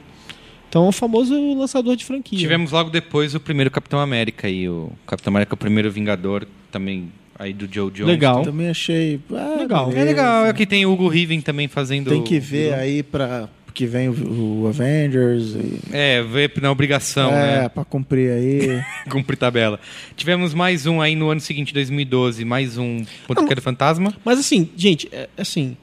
Então 0.69 0.85
é 0.85 0.89
o 0.89 0.91
famoso 0.91 1.33
lançador 1.55 1.95
de 1.95 2.03
franquia. 2.05 2.37
Tivemos 2.37 2.71
logo 2.71 2.89
depois 2.89 3.33
o 3.33 3.39
primeiro 3.39 3.71
Capitão 3.71 3.99
América 3.99 4.47
aí, 4.47 4.67
o 4.67 4.91
Capitão 5.05 5.31
América, 5.31 5.53
o 5.53 5.57
primeiro 5.57 5.89
Vingador, 5.91 6.45
também 6.71 7.11
aí 7.39 7.53
do 7.53 7.71
Joe 7.71 7.91
Jones. 7.91 8.11
Legal. 8.11 8.43
Também 8.43 8.69
achei. 8.69 9.19
ah, 9.31 9.55
Legal. 9.59 9.85
É 9.85 9.89
beleza. 9.89 10.05
legal, 10.05 10.45
é 10.45 10.53
que 10.53 10.65
tem 10.65 10.85
o 10.85 10.91
Hugo 10.91 11.07
Riven 11.07 11.41
também 11.41 11.67
fazendo... 11.67 12.09
Tem 12.09 12.23
que 12.23 12.39
ver 12.39 12.73
aí 12.73 13.03
pra. 13.03 13.49
Que 13.73 13.85
vem 13.85 14.09
o, 14.09 14.63
o 14.63 14.67
Avengers. 14.67 15.53
E, 15.53 15.79
É, 15.91 16.23
ver 16.23 16.51
na 16.59 16.71
obrigação, 16.71 17.29
é, 17.29 17.61
né? 17.61 17.69
pra 17.69 17.85
cumprir 17.85 18.31
aí. 18.31 18.83
Cumprir 19.07 19.37
tabela. 19.37 19.79
Tivemos 20.15 20.51
mais 20.55 20.87
um 20.87 20.99
aí 20.99 21.15
no 21.15 21.29
ano 21.29 21.39
seguinte, 21.39 21.71
2012, 21.75 22.43
mais 22.43 22.75
um 22.75 23.05
Motoqueiro 23.29 23.61
Fantasma. 23.61 24.15
Mas 24.25 24.39
assim, 24.39 24.67
gente, 24.75 25.07
é, 25.11 25.29
assim, 25.37 25.77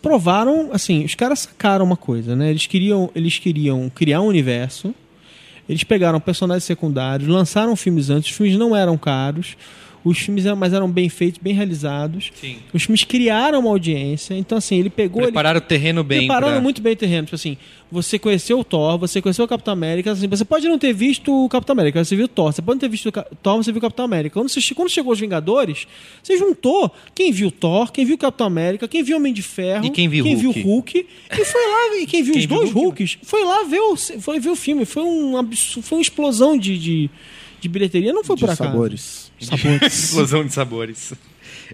provaram, 0.00 0.70
assim, 0.72 1.04
os 1.04 1.14
caras 1.14 1.40
sacaram 1.40 1.84
uma 1.84 1.96
coisa, 1.96 2.34
né? 2.34 2.50
Eles 2.50 2.66
queriam, 2.66 3.10
eles 3.14 3.38
queriam 3.38 3.90
criar 3.90 4.20
um 4.20 4.26
universo. 4.26 4.94
Eles 5.68 5.84
pegaram 5.84 6.20
personagens 6.20 6.64
secundários, 6.64 7.28
lançaram 7.28 7.74
filmes 7.74 8.10
antes, 8.10 8.30
os 8.30 8.36
filmes 8.36 8.56
não 8.58 8.76
eram 8.76 8.96
caros. 8.98 9.56
Os 10.04 10.18
filmes 10.18 10.44
eram, 10.44 10.56
mas 10.56 10.72
eram 10.74 10.90
bem 10.90 11.08
feitos, 11.08 11.40
bem 11.42 11.54
realizados. 11.54 12.30
Sim. 12.38 12.58
Os 12.74 12.82
filmes 12.82 13.04
criaram 13.04 13.60
uma 13.60 13.70
audiência. 13.70 14.34
Então, 14.34 14.58
assim, 14.58 14.78
ele 14.78 14.90
pegou. 14.90 15.22
ele 15.22 15.28
Prepararam 15.28 15.58
o 15.58 15.62
terreno 15.62 16.04
bem 16.04 16.20
Preparando 16.26 16.52
pra- 16.52 16.60
muito 16.60 16.82
bem 16.82 16.92
o 16.92 16.96
terreno. 16.96 17.22
Tipo 17.24 17.36
assim, 17.36 17.56
você 17.90 18.18
conheceu 18.18 18.58
o 18.58 18.64
Thor, 18.64 18.98
você 18.98 19.22
conheceu 19.22 19.46
o 19.46 19.48
Capitão 19.48 19.72
América. 19.72 20.12
Assim, 20.12 20.28
você 20.28 20.44
pode 20.44 20.68
não 20.68 20.78
ter 20.78 20.92
visto 20.92 21.32
o 21.44 21.48
Capitão 21.48 21.72
América, 21.72 22.04
você 22.04 22.14
viu 22.14 22.26
o 22.26 22.28
Thor. 22.28 22.52
Você 22.52 22.60
pode 22.60 22.74
não 22.74 22.80
ter 22.80 22.88
visto 22.90 23.06
o 23.08 23.12
Thor, 23.12 23.56
você 23.56 23.72
viu 23.72 23.78
o 23.78 23.80
Capitão 23.80 24.04
América. 24.04 24.34
Quando, 24.38 24.50
você, 24.50 24.74
quando 24.74 24.90
chegou 24.90 25.10
os 25.12 25.18
Vingadores, 25.20 25.86
você 26.22 26.36
juntou 26.36 26.94
quem 27.14 27.32
viu 27.32 27.48
o 27.48 27.50
Thor, 27.50 27.90
quem 27.90 28.04
viu 28.04 28.16
o 28.16 28.18
Capitão 28.18 28.46
América, 28.46 28.86
quem 28.86 29.02
viu 29.02 29.16
o 29.16 29.20
Homem 29.20 29.32
de 29.32 29.40
Ferro, 29.42 29.86
E 29.86 29.90
quem 29.90 30.06
viu 30.06 30.22
quem 30.22 30.34
Hulk. 30.34 30.52
viu 30.60 30.64
o 30.64 30.74
Hulk. 30.74 31.06
E 31.32 31.44
foi 31.46 31.60
lá, 31.66 31.96
e 32.02 32.06
quem 32.06 32.22
viu 32.22 32.34
Quem 32.34 32.42
os 32.42 32.46
viu 32.48 32.56
dois 32.58 32.70
Hulk? 32.72 32.86
Hulks, 33.02 33.18
foi 33.22 33.42
lá 33.42 33.62
ver 33.64 33.80
o, 33.80 33.96
foi 33.96 34.38
ver 34.38 34.50
o 34.50 34.56
filme. 34.56 34.84
Foi, 34.84 35.02
um, 35.02 35.32
foi 35.82 35.96
uma 35.98 36.02
explosão 36.02 36.58
de, 36.58 36.78
de, 36.78 37.10
de 37.58 37.68
bilheteria. 37.70 38.12
Não 38.12 38.22
foi 38.22 38.36
de 38.36 38.40
por 38.40 38.50
acaso. 38.50 38.70
sabores. 38.70 39.23
Explosão 39.86 40.44
de 40.44 40.52
sabores. 40.52 41.12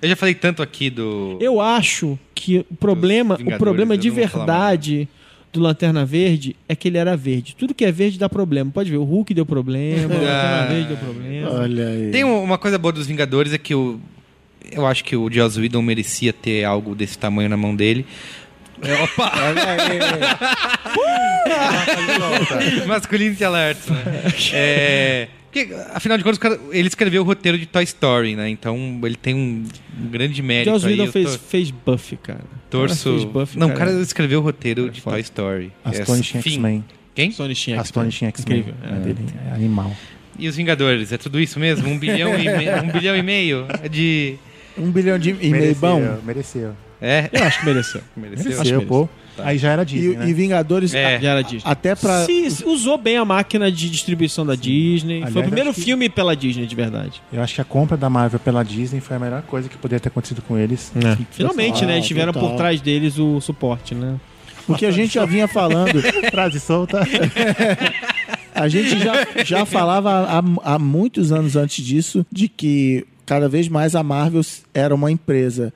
Eu 0.01 0.09
já 0.09 0.17
falei 0.17 0.35
tanto 0.35 0.63
aqui 0.63 0.89
do... 0.91 1.37
Eu 1.41 1.61
acho 1.61 2.19
que 2.35 2.59
o 2.71 2.75
problema, 2.77 3.39
o 3.45 3.59
problema 3.59 3.97
de 3.99 4.09
verdade 4.11 5.09
do 5.53 5.61
Lanterna 5.61 6.05
Verde 6.07 6.55
é 6.69 6.77
que 6.77 6.87
ele 6.89 6.97
era 6.97 7.17
verde. 7.17 7.57
Tudo 7.59 7.75
que 7.75 7.85
é 7.85 7.91
verde 7.91 8.19
dá 8.19 8.29
problema. 8.29 8.71
Pode 8.71 8.91
ver, 8.91 8.97
o 8.99 9.05
Hulk 9.05 9.35
deu 9.35 9.45
problema, 9.45 10.07
o 10.15 10.19
Lanterna 10.19 10.63
Ah. 10.63 10.67
Verde 10.67 10.89
deu 10.89 10.97
problema. 10.97 11.51
Olha 11.51 11.89
aí. 11.89 12.11
Tem 12.13 12.25
um- 12.25 12.43
uma 12.43 12.57
coisa 12.57 12.79
boa 12.79 12.93
dos 12.93 13.07
Vingadores 13.07 13.53
é 13.53 13.59
que 13.59 13.75
o... 13.75 14.01
eu 14.71 14.87
acho 14.87 15.03
que 15.05 15.17
o 15.17 15.31
Joss 15.31 15.59
Whedon 15.59 15.83
merecia 15.83 16.33
ter 16.33 16.65
algo 16.65 16.95
desse 16.95 17.19
tamanho 17.19 17.49
na 17.49 17.57
mão 17.57 17.75
dele. 17.75 18.07
É, 18.83 18.95
opa! 19.03 19.31
Masculinity 22.87 23.45
alert, 23.45 23.79
né? 23.89 24.03
É, 24.53 25.29
porque, 25.53 25.75
afinal 25.93 26.17
de 26.17 26.25
contas, 26.25 26.39
cara- 26.39 26.59
ele 26.71 26.89
escreveu 26.89 27.23
o 27.23 27.25
roteiro 27.25 27.59
de 27.59 27.67
Toy 27.67 27.83
Story, 27.85 28.37
né? 28.37 28.49
Então 28.49 28.77
ele 29.03 29.17
tem 29.17 29.35
um, 29.35 29.65
grande 30.11 30.43
mérito 30.43 30.71
Joss. 30.71 30.87
Whedon 30.87 31.07
fez, 31.11 31.27
tor- 31.31 31.39
fez 31.39 31.71
Buffy, 31.71 32.17
cara. 32.17 32.41
torço... 32.71 33.11
Fez 33.11 33.25
Buffy, 33.25 33.59
Não, 33.59 33.69
o 33.69 33.75
cara 33.75 33.91
escreveu 34.01 34.41
o 34.41 34.43
roteiro 34.43 34.87
É 34.87 34.91
de 34.91 35.01
foda. 35.01 35.17
Toy 35.17 35.21
Story. 35.23 35.73
Astonishing 35.85 36.37
É, 36.37 36.41
enfim. 36.41 36.51
X-Men. 36.51 36.85
Quem? 37.15 37.29
Astonishing 37.31 37.73
X-Men. 37.73 37.81
Astonishing 37.81 38.27
X-Men. 38.27 38.59
Incrível. 38.61 38.75
É, 38.85 38.95
É. 38.95 38.99
dele, 39.01 39.19
é 39.51 39.55
animal. 39.55 39.97
E 40.39 40.49
os 40.49 40.57
Vingadores? 40.57 41.13
É 41.13 41.19
tudo 41.19 41.39
isso 41.41 41.59
mesmo? 41.61 41.89
Um 41.89 41.99
bilhão 41.99 42.33
e, 42.39 42.45
me... 42.45 42.89
um 42.89 42.93
bilhão 42.93 43.17
e 43.17 43.23
meio 43.23 43.67
de... 43.91 44.37
Um 44.79 44.91
bilhão 44.91 45.19
de 45.19 45.31
e 45.31 45.35
meio 45.35 45.51
Mereceu, 45.53 45.75
bom. 45.81 46.19
mereceu. 46.25 46.73
É? 47.03 47.29
Eu 47.33 47.45
acho 47.45 47.59
que 47.61 47.67
mereceu. 47.67 48.01
Mereceu? 48.17 48.45
Mereceu, 48.45 48.61
Acho 48.63 48.79
que 48.81 48.87
pô. 48.87 49.09
Aí 49.45 49.59
já 49.59 49.71
era 49.73 49.83
E, 49.83 49.85
Disney, 49.87 50.17
né? 50.17 50.29
e 50.29 50.33
Vingadores, 50.33 50.95
É. 50.95 51.17
a- 51.17 51.21
Já 51.21 51.31
era 51.31 51.43
Disney. 51.43 51.63
até 51.65 51.95
pra. 51.95 52.25
Se, 52.25 52.51
se 52.51 52.65
usou 52.65 52.97
bem 52.99 53.17
a 53.17 53.25
máquina 53.25 53.71
de 53.71 53.89
distribuição 53.91 54.45
da 54.47 54.55
Disney. 54.55 55.17
Aliás, 55.17 55.33
Foi 55.33 55.43
o 55.43 55.45
primeiro 55.45 55.71
acho 55.71 55.79
que- 55.79 55.85
filme 55.85 56.09
pela 56.09 56.35
Disney, 56.37 56.67
de 56.67 56.75
verdade. 56.75 57.23
Eu 57.33 57.43
acho 57.43 57.55
que 57.55 57.61
a 57.61 57.65
compra 57.65 57.97
da 57.97 58.09
Marvel 58.11 58.41
pela 58.41 58.63
Disney 58.65 59.01
foi 59.01 59.17
a 59.17 59.21
melhor 59.21 59.43
coisa 59.43 59.69
que 59.69 59.77
poderia 59.77 60.01
ter 60.01 60.09
acontecido 60.09 60.43
com 60.43 60.57
eles. 60.59 60.93
Que- 60.95 61.27
Finalmente, 61.33 61.85
né? 61.85 61.95
Eles 61.97 62.07
tiveram 62.07 62.33
total. 62.33 62.51
por 62.51 62.57
trás 62.57 62.81
deles 62.81 63.19
o 63.19 63.41
suporte, 63.41 63.95
né? 63.95 64.17
Porque 64.67 64.87
a 64.87 64.91
gente 64.91 65.15
já 65.15 65.25
vinha 65.25 65.49
falando. 65.49 66.01
Frase 66.31 66.61
solta. 66.61 67.01
A 68.55 68.69
gente 68.69 68.99
já, 68.99 69.45
já 69.45 69.65
falava 69.65 70.11
há, 70.29 70.75
há 70.75 70.79
muitos 70.79 71.33
anos 71.33 71.57
antes 71.57 71.85
disso 71.85 72.27
de 72.31 72.49
que 72.49 73.07
cada 73.25 73.49
vez 73.49 73.69
mais 73.69 73.95
a 73.95 74.03
Marvel 74.03 74.43
era 74.75 74.95
uma 74.95 75.11
empresa. 75.11 75.73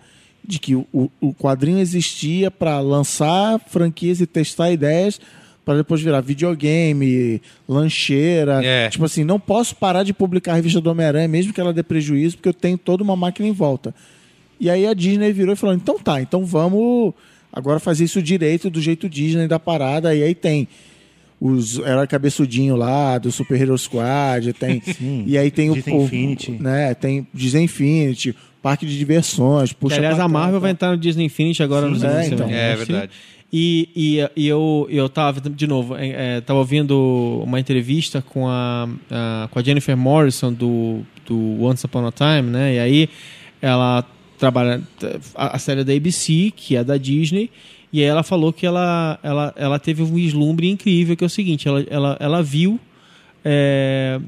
De 0.46 0.58
que 0.58 0.74
o, 0.74 0.86
o 1.20 1.32
quadrinho 1.34 1.78
existia 1.78 2.50
para 2.50 2.78
lançar 2.80 3.58
franquias 3.66 4.20
e 4.20 4.26
testar 4.26 4.70
ideias 4.70 5.20
para 5.64 5.78
depois 5.78 6.02
virar 6.02 6.20
videogame, 6.20 7.40
lancheira. 7.66 8.60
É. 8.62 8.88
Tipo 8.90 9.06
assim, 9.06 9.24
não 9.24 9.40
posso 9.40 9.74
parar 9.74 10.02
de 10.02 10.12
publicar 10.12 10.52
a 10.52 10.56
revista 10.56 10.80
do 10.80 10.90
Homem-Aranha, 10.90 11.26
mesmo 11.26 11.52
que 11.52 11.60
ela 11.60 11.72
dê 11.72 11.82
prejuízo, 11.82 12.36
porque 12.36 12.50
eu 12.50 12.54
tenho 12.54 12.76
toda 12.76 13.02
uma 13.02 13.16
máquina 13.16 13.48
em 13.48 13.52
volta. 13.52 13.94
E 14.60 14.68
aí 14.68 14.86
a 14.86 14.92
Disney 14.94 15.32
virou 15.32 15.54
e 15.54 15.56
falou: 15.56 15.74
então 15.74 15.98
tá, 15.98 16.20
então 16.20 16.44
vamos 16.44 17.14
agora 17.52 17.80
fazer 17.80 18.04
isso 18.04 18.20
direito, 18.22 18.68
do 18.68 18.80
jeito 18.80 19.08
Disney 19.08 19.48
da 19.48 19.58
parada. 19.58 20.14
E 20.14 20.22
aí 20.22 20.34
tem 20.34 20.68
os 21.40 21.78
herói 21.78 22.06
cabeçudinho 22.06 22.76
lá, 22.76 23.18
do 23.18 23.32
Super 23.32 23.60
Hero 23.60 23.76
Squad, 23.76 24.52
tem. 24.52 24.80
Sim. 24.84 25.24
e 25.26 25.36
aí 25.36 25.50
tem 25.50 25.70
o- 25.70 25.74
Disney 25.74 25.94
o. 25.94 26.04
Infinity. 26.04 26.52
Né, 26.52 26.94
tem 26.94 27.26
Disney 27.32 27.64
Infinity, 27.64 28.34
parque 28.64 28.86
de 28.86 28.96
diversões, 28.98 29.68
Que, 29.70 29.76
puxa. 29.76 29.96
aliás, 29.96 30.16
pra 30.16 30.24
a 30.24 30.28
Marvel 30.28 30.54
tá? 30.54 30.60
vai 30.60 30.70
entrar 30.70 30.90
no 30.92 30.96
Disney 30.96 31.26
Infinity 31.26 31.62
agora 31.62 31.86
Sim, 31.86 31.92
nos 31.92 32.02
é, 32.02 32.06
anos 32.08 32.26
então. 32.26 32.38
seguintes. 32.38 32.56
É 32.58 32.76
verdade. 32.76 33.10
E, 33.52 33.88
e, 33.94 34.30
e 34.44 34.48
eu, 34.48 34.86
eu 34.90 35.08
tava, 35.08 35.40
de 35.48 35.66
novo, 35.66 35.94
é, 35.96 36.36
é, 36.36 36.40
tava 36.40 36.58
ouvindo 36.58 37.40
uma 37.44 37.60
entrevista 37.60 38.20
com 38.22 38.48
a, 38.48 38.88
a- 39.10 39.48
com 39.50 39.58
a 39.58 39.62
Jennifer 39.62 39.96
Morrison 39.96 40.52
do, 40.52 41.02
do 41.26 41.62
Once 41.62 41.84
Upon 41.86 42.06
a 42.06 42.10
Time, 42.10 42.50
né? 42.50 42.74
E 42.74 42.78
aí 42.80 43.08
ela 43.62 44.04
trabalha 44.38 44.82
a, 45.36 45.54
a 45.56 45.58
série 45.58 45.84
da 45.84 45.92
ABC, 45.92 46.52
que 46.56 46.74
é 46.74 46.82
da 46.82 46.96
Disney, 46.96 47.48
e 47.92 48.00
aí 48.00 48.06
ela 48.06 48.24
falou 48.24 48.52
que 48.52 48.66
ela, 48.66 49.20
ela, 49.22 49.52
ela 49.56 49.78
teve 49.78 50.02
um 50.02 50.06
vislumbre 50.06 50.68
incrível, 50.68 51.16
que 51.16 51.22
é 51.22 51.26
o 51.26 51.30
seguinte, 51.30 51.68
ela, 51.68 51.84
ela, 51.88 52.16
ela 52.18 52.42
viu 52.42 52.80
é, 53.44 54.18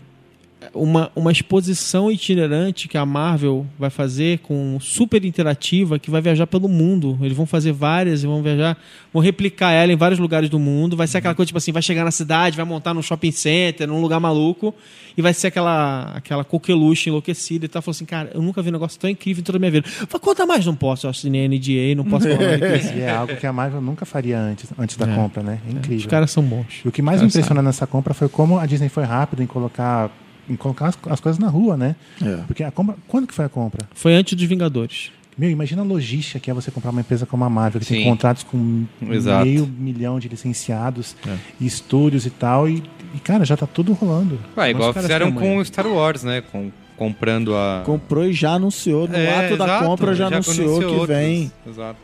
uma, 0.75 1.11
uma 1.15 1.33
exposição 1.33 2.11
itinerante 2.11 2.89
que 2.89 2.97
a 2.99 3.05
Marvel 3.07 3.67
vai 3.79 3.91
fazer 3.91 4.39
com 4.41 4.79
super 4.81 5.25
interativa 5.25 5.99
que 5.99 6.11
vai 6.11 6.21
viajar 6.21 6.47
pelo 6.47 6.69
mundo. 6.69 7.19
Eles 7.23 7.37
vão 7.37 7.47
fazer 7.47 7.73
várias 7.73 8.23
e 8.23 8.27
vão 8.27 8.43
viajar, 8.43 8.77
vão 9.13 9.23
replicar 9.23 9.73
ela 9.73 9.93
em 9.93 9.97
vários 9.97 10.19
lugares 10.19 10.49
do 10.49 10.59
mundo. 10.59 10.97
Vai 10.97 11.07
ser 11.07 11.19
aquela 11.19 11.35
coisa 11.35 11.47
tipo 11.49 11.59
assim, 11.59 11.73
vai 11.73 11.83
chegar 11.83 12.05
na 12.05 12.11
cidade, 12.11 12.57
vai 12.57 12.65
montar 12.67 12.95
num 12.95 13.03
shopping 13.03 13.31
center, 13.33 13.87
num 13.89 14.01
lugar 14.01 14.21
maluco 14.21 14.75
e 15.17 15.23
vai 15.23 15.33
ser 15.33 15.49
aquela 15.49 16.13
aquela 16.15 16.45
coqueluche 16.45 17.09
enlouquecida 17.09 17.65
e 17.65 17.69
tal. 17.69 17.81
Falou 17.83 17.93
assim, 17.95 18.05
cara, 18.05 18.31
eu 18.35 18.43
nunca 18.43 18.63
vi 18.63 18.69
um 18.69 18.73
negócio 18.73 18.99
tão 19.01 19.09
incrível 19.09 19.41
em 19.41 19.45
toda 19.45 19.59
a 19.59 19.61
minha 19.61 19.71
vida. 19.71 19.89
Falei, 19.89 20.21
conta 20.21 20.47
mais, 20.47 20.65
não 20.67 20.75
posso, 20.75 21.07
eu 21.07 21.11
assinei 21.11 21.49
NDA, 21.49 21.95
não 21.97 22.05
posso 22.05 22.27
falar. 22.29 22.47
E 22.97 23.01
é 23.01 23.11
algo 23.11 23.35
que 23.37 23.47
a 23.47 23.53
Marvel 23.53 23.81
nunca 23.81 24.05
faria 24.07 24.39
antes, 24.39 24.71
antes 24.79 24.97
da 24.97 25.07
É. 25.07 25.15
compra, 25.15 25.43
né? 25.43 25.61
É 25.67 25.73
incrível. 25.73 25.99
Os 25.99 26.07
caras 26.07 26.31
são 26.31 26.43
bons. 26.43 26.83
E 26.85 26.89
o 26.89 26.93
que 26.93 27.03
mais 27.03 27.17
me 27.17 27.23
caras 27.23 27.35
impressiona 27.35 27.63
nessa 27.63 27.87
compra 27.87 28.15
foi 28.15 28.29
como 28.29 28.59
a 28.59 28.67
Disney 28.67 28.89
foi 28.89 29.05
rápida 29.05 29.43
em 29.43 29.47
colocar, 29.47 30.11
em 30.49 30.57
colocar 30.57 30.87
as, 30.89 30.99
as 31.09 31.21
coisas 31.21 31.39
na 31.39 31.49
rua, 31.49 31.77
né? 31.77 31.97
É. 32.23 32.37
Porque 32.47 32.63
a 32.63 32.71
compra. 32.71 32.97
Quando 33.09 33.27
que 33.27 33.35
foi 33.35 33.45
a 33.45 33.49
compra? 33.49 33.87
Foi 33.95 34.15
antes 34.15 34.35
dos 34.35 34.45
Vingadores. 34.47 35.11
Meu, 35.39 35.51
imagina 35.51 35.83
a 35.83 35.85
logística 35.85 36.41
que 36.41 36.51
é 36.51 36.55
você 36.55 36.71
comprar 36.71 36.91
uma 36.91 37.01
empresa 37.03 37.27
como 37.27 37.45
a 37.45 37.51
Marvel, 37.51 37.81
que 37.81 37.87
tem 37.87 37.99
Sim. 38.03 38.09
contratos 38.09 38.43
com 38.43 38.87
Exato. 39.11 39.45
meio 39.45 39.67
milhão 39.67 40.19
de 40.19 40.29
licenciados, 40.29 41.15
e 41.61 41.67
estúdios 41.67 42.25
e 42.25 42.31
tal, 42.31 42.67
e, 42.67 42.83
e, 43.15 43.19
cara, 43.19 43.45
já 43.45 43.55
tá 43.55 43.67
tudo 43.67 43.93
rolando. 43.93 44.39
Ué, 44.57 44.71
igual 44.71 44.89
Os 44.89 44.95
caras 44.95 45.07
fizeram 45.11 45.31
com 45.33 45.59
o 45.59 45.65
Star 45.65 45.87
Wars, 45.87 46.23
né? 46.25 46.41
Com, 46.51 46.71
comprando 46.97 47.55
a. 47.55 47.83
Comprou 47.85 48.25
e 48.25 48.33
já 48.33 48.53
anunciou. 48.53 49.07
No 49.07 49.15
É, 49.15 49.45
ato 49.47 49.57
da 49.59 49.65
exato, 49.67 49.85
compra 49.85 50.15
já, 50.15 50.29
anunciou, 50.29 50.79
que 50.79 50.85
outros. 50.87 51.09
vem. 51.09 51.53
Exato. 51.69 51.99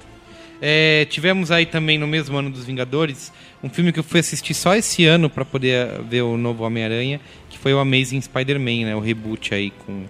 É, 0.60 1.06
tivemos 1.06 1.50
aí 1.50 1.64
também 1.66 1.98
no 1.98 2.06
mesmo 2.06 2.36
ano 2.36 2.50
dos 2.50 2.64
Vingadores 2.64 3.32
um 3.64 3.68
filme 3.68 3.92
que 3.92 3.98
eu 3.98 4.04
fui 4.04 4.20
assistir 4.20 4.54
só 4.54 4.74
esse 4.74 5.04
ano 5.06 5.30
pra 5.30 5.44
poder 5.44 6.02
ver 6.08 6.22
o 6.22 6.36
novo 6.36 6.64
Homem-Aranha, 6.64 7.20
foi 7.62 7.72
o 7.72 7.78
Amazing 7.78 8.20
Spider-Man, 8.20 8.86
né? 8.86 8.96
O 8.96 9.00
reboot 9.00 9.54
aí 9.54 9.70
com 9.86 10.04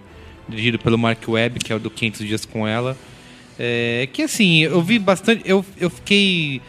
dirigido 0.49 0.79
pelo 0.79 0.97
Mark 0.97 1.23
Webb, 1.27 1.59
que 1.59 1.71
é 1.71 1.75
o 1.75 1.79
do 1.79 1.89
500 1.89 2.27
dias 2.27 2.45
com 2.45 2.67
ela. 2.67 2.97
É, 3.57 4.09
que 4.11 4.23
assim, 4.23 4.63
eu 4.63 4.81
vi 4.81 4.97
bastante, 4.97 5.43
eu, 5.45 5.63
eu 5.79 5.89
fiquei 5.89 6.59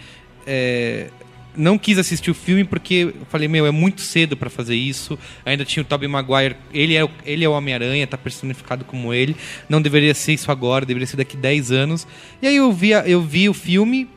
é, 0.46 1.08
não 1.56 1.78
quis 1.78 1.98
assistir 1.98 2.30
o 2.30 2.34
filme 2.34 2.64
porque 2.64 3.12
eu 3.18 3.26
falei, 3.30 3.48
meu, 3.48 3.66
é 3.66 3.70
muito 3.70 4.00
cedo 4.00 4.36
pra 4.36 4.50
fazer 4.50 4.74
isso. 4.74 5.18
Ainda 5.44 5.64
tinha 5.64 5.82
o 5.82 5.86
Tobey 5.86 6.08
Maguire, 6.08 6.56
ele 6.72 6.96
é, 6.96 7.08
ele 7.24 7.44
é 7.44 7.48
o 7.48 7.52
Homem-Aranha, 7.52 8.06
tá 8.06 8.18
personificado 8.18 8.84
como 8.84 9.14
ele. 9.14 9.36
Não 9.68 9.80
deveria 9.80 10.14
ser 10.14 10.32
isso 10.34 10.50
agora, 10.50 10.84
deveria 10.84 11.06
ser 11.06 11.16
daqui 11.16 11.36
10 11.36 11.70
anos. 11.72 12.06
E 12.42 12.46
aí 12.46 12.56
eu 12.56 12.72
vi, 12.72 12.90
eu 12.90 13.22
vi 13.22 13.48
o 13.48 13.54
filme 13.54 14.08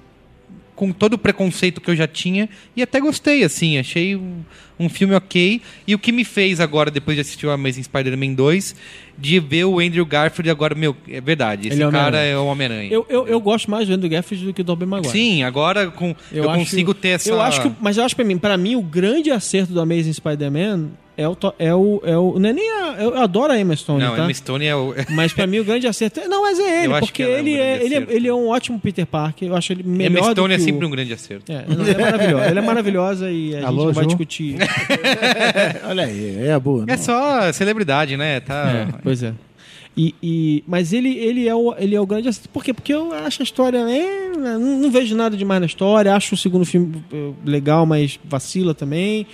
com 0.76 0.92
todo 0.92 1.14
o 1.14 1.18
preconceito 1.18 1.82
que 1.82 1.90
eu 1.90 1.96
já 1.96 2.08
tinha 2.08 2.48
e 2.76 2.84
até 2.84 3.00
gostei, 3.00 3.44
assim, 3.44 3.80
achei 3.80 4.20
um 4.80 4.90
filme 4.90 5.16
ok. 5.16 5.62
E 5.88 5.96
o 5.96 6.00
que 6.00 6.12
me 6.12 6.24
fez 6.24 6.60
agora, 6.60 6.92
depois 6.92 7.16
de 7.16 7.22
assistir 7.22 7.46
o 7.48 7.52
Amazing 7.52 7.84
Spider-Man 7.84 8.34
2, 8.34 8.76
de 9.18 9.40
ver 9.40 9.66
o 9.66 9.80
Andrew 9.80 10.06
Garfield 10.06 10.50
agora, 10.50 10.76
meu, 10.76 10.96
é 11.08 11.20
verdade, 11.20 11.70
esse 11.70 11.82
é 11.82 11.92
cara 11.92 12.20
é 12.20 12.38
o 12.38 12.46
Homem-Aranha. 12.46 12.92
Eu, 12.92 13.06
eu, 13.10 13.28
eu 13.28 13.40
gosto 13.40 13.70
mais 13.72 13.88
do 13.88 13.94
Andrew 13.94 14.10
Garfield 14.10 14.46
do 14.46 14.54
que 14.54 14.62
do 14.64 14.68
Tobey 14.68 14.88
Maguire. 14.88 15.12
Sim, 15.12 15.44
agora 15.44 15.88
com, 15.90 16.16
eu, 16.32 16.50
acho- 16.50 16.60
consigo 16.60 16.94
ter 16.94 17.10
essa... 17.10 17.30
Eu 17.30 17.42
acho 17.42 17.62
que, 17.62 17.72
mas 17.82 17.98
eu 17.98 18.04
acho 18.04 18.16
pra 18.16 18.24
mim, 18.26 18.38
para 18.38 18.58
mim 18.58 18.76
o 18.76 18.82
grande 18.82 19.32
acerto 19.32 19.74
do 19.74 19.82
Amazing 19.82 20.14
Spider-Man 20.14 20.90
é 21.18 21.28
o 21.28 21.36
to- 21.36 21.54
é 21.58 21.74
o 21.74 22.00
é 22.06 22.16
o 22.18 22.38
não 22.40 22.50
é 22.50 22.54
nem 22.54 22.70
a, 22.72 22.96
eu 23.00 23.18
adoro 23.18 23.52
a 23.52 23.60
Emma 23.60 23.76
Stone, 23.76 24.00
Não, 24.04 24.16
tá? 24.16 24.24
Emma 24.24 24.34
Stone 24.34 24.66
é 24.66 24.76
o... 24.76 24.94
Mas 25.10 25.34
pra 25.34 25.48
mim 25.48 25.60
o 25.60 25.64
grande 25.66 25.88
acerto 25.88 26.20
é, 26.20 26.28
não, 26.28 26.44
mas 26.44 26.60
é 26.60 26.78
ele, 26.84 26.88
Eu 26.88 26.96
acho 26.96 27.08
porque 27.08 27.24
que 27.24 27.30
ela 27.30 27.38
é 27.40 27.42
um 27.42 27.48
ele 27.48 27.58
é, 27.58 27.84
ele 27.84 27.96
é 27.96 28.06
ele 28.10 28.28
é 28.28 28.34
um 28.34 28.48
ótimo 28.50 28.80
Peter 28.80 29.06
Parker. 29.06 29.48
Eu 29.50 29.56
acho 29.56 29.74
ele 29.74 29.82
melhor 29.84 30.12
Emma 30.12 30.20
do 30.22 30.32
Stone 30.32 30.56
que 30.56 30.62
é 30.62 30.64
o- 30.64 30.66
sempre 30.66 30.86
um 30.86 30.90
grande 30.92 31.14
acerto. 31.14 31.52
É, 31.52 31.66
não, 31.68 31.84
ela 31.86 31.92
é 31.92 31.98
maravilhosa. 32.12 32.46
Ela 32.46 32.60
é 32.60 32.62
maravilhosa 32.64 33.32
e 33.32 33.56
a 33.56 33.68
Alô, 33.68 33.78
gente 33.80 33.86
não 33.88 33.94
vai 33.94 34.06
discutir. 34.06 34.56
Olha 35.88 36.06
aí, 36.06 36.48
é 36.48 36.60
boa. 36.60 36.86
É 36.88 36.98
só 36.98 37.52
celebridade, 37.52 38.16
né? 38.18 38.40
Tá... 38.40 38.88
É, 38.94 39.00
pois 39.04 39.24
é. 39.24 39.34
E, 39.96 40.14
e- 40.22 40.64
mas 40.68 40.94
ele, 40.94 41.10
ele, 41.18 41.48
é 41.48 41.56
o, 41.56 41.74
ele 41.78 41.96
é 41.96 42.00
o 42.00 42.06
grande 42.06 42.28
acerto. 42.28 42.50
Por 42.50 42.64
quê? 42.64 42.72
Porque 42.74 42.94
eu 42.94 43.12
acho 43.14 43.42
a 43.42 43.44
história. 43.44 43.80
é, 43.80 44.30
não, 44.38 44.60
não 44.60 44.92
vejo 44.92 45.16
nada 45.16 45.36
demais 45.36 45.60
na 45.60 45.66
história. 45.66 46.14
Acho 46.14 46.36
o 46.36 46.38
segundo 46.38 46.66
filme 46.66 47.04
eh, 47.12 47.32
legal, 47.44 47.84
mas 47.86 48.20
vacila 48.24 48.76
também. 48.76 49.26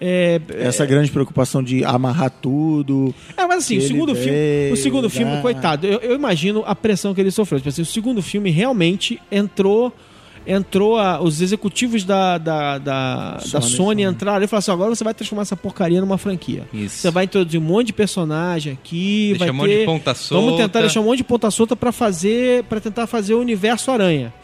É, 0.00 0.40
Essa 0.58 0.84
grande 0.84 1.10
preocupação 1.10 1.62
de 1.62 1.84
amarrar 1.84 2.30
tudo. 2.30 3.14
É, 3.36 3.46
mas 3.46 3.58
assim, 3.64 3.78
o 3.78 3.82
segundo 3.82 4.14
filme, 4.14 4.30
veio, 4.30 4.74
o 4.74 4.76
segundo 4.76 5.08
filme, 5.08 5.40
coitado, 5.40 5.86
eu, 5.86 5.98
eu 6.00 6.14
imagino 6.14 6.62
a 6.66 6.74
pressão 6.74 7.14
que 7.14 7.20
ele 7.20 7.30
sofreu. 7.30 7.58
Tipo 7.60 7.68
assim, 7.70 7.82
o 7.82 7.86
segundo 7.86 8.20
filme 8.22 8.50
realmente 8.50 9.20
entrou. 9.30 9.92
Entrou 10.46 10.98
a- 10.98 11.22
os 11.22 11.40
executivos 11.40 12.04
da, 12.04 12.36
da, 12.36 12.76
da, 12.76 13.32
da 13.36 13.40
Sony, 13.40 13.62
Sony, 13.62 13.70
Sony. 13.76 14.02
entraram 14.02 14.44
e 14.44 14.46
falaram 14.46 14.58
assim: 14.58 14.70
agora 14.72 14.94
você 14.94 15.02
vai 15.02 15.14
transformar 15.14 15.40
essa 15.40 15.56
porcaria 15.56 16.02
numa 16.02 16.18
franquia. 16.18 16.64
Isso. 16.70 16.98
Você 16.98 17.10
vai 17.10 17.24
introduzir 17.24 17.58
um 17.58 17.62
monte 17.64 17.86
de 17.86 17.92
personagem 17.94 18.74
aqui, 18.74 19.28
Deixa 19.30 19.38
vai 19.46 19.50
um 19.50 19.54
monte 19.56 19.68
ter. 19.70 19.78
de 19.80 19.84
ponta 19.86 20.14
solta. 20.14 20.44
Vamos 20.44 20.60
tentar 20.60 20.80
deixar 20.80 21.00
um 21.00 21.04
monte 21.04 21.16
de 21.18 21.24
ponta 21.24 21.50
solta 21.50 21.74
pra 21.74 21.92
fazer, 21.92 22.62
para 22.64 22.78
tentar 22.78 23.06
fazer 23.06 23.32
o 23.32 23.40
universo 23.40 23.90
Aranha. 23.90 24.34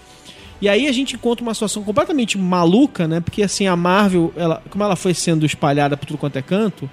E 0.61 0.69
aí 0.69 0.87
a 0.87 0.93
gente 0.93 1.15
encontra 1.15 1.43
uma 1.43 1.55
situação 1.55 1.82
completamente 1.82 2.37
maluca, 2.37 3.09
né? 3.09 3.20
Porque 3.20 3.43
assim, 3.43 3.66
a 3.66 3.74
Marvel, 3.77 4.32
ela, 4.37 4.62
como 4.69 4.85
ela 4.85 4.97
foi 4.97 5.15
sendo 5.15 5.47
espalhada 5.47 5.97
por 5.97 6.07
tudo 6.07 6.19
quanto 6.19 6.37
é 6.37 6.43
canto, 6.43 6.89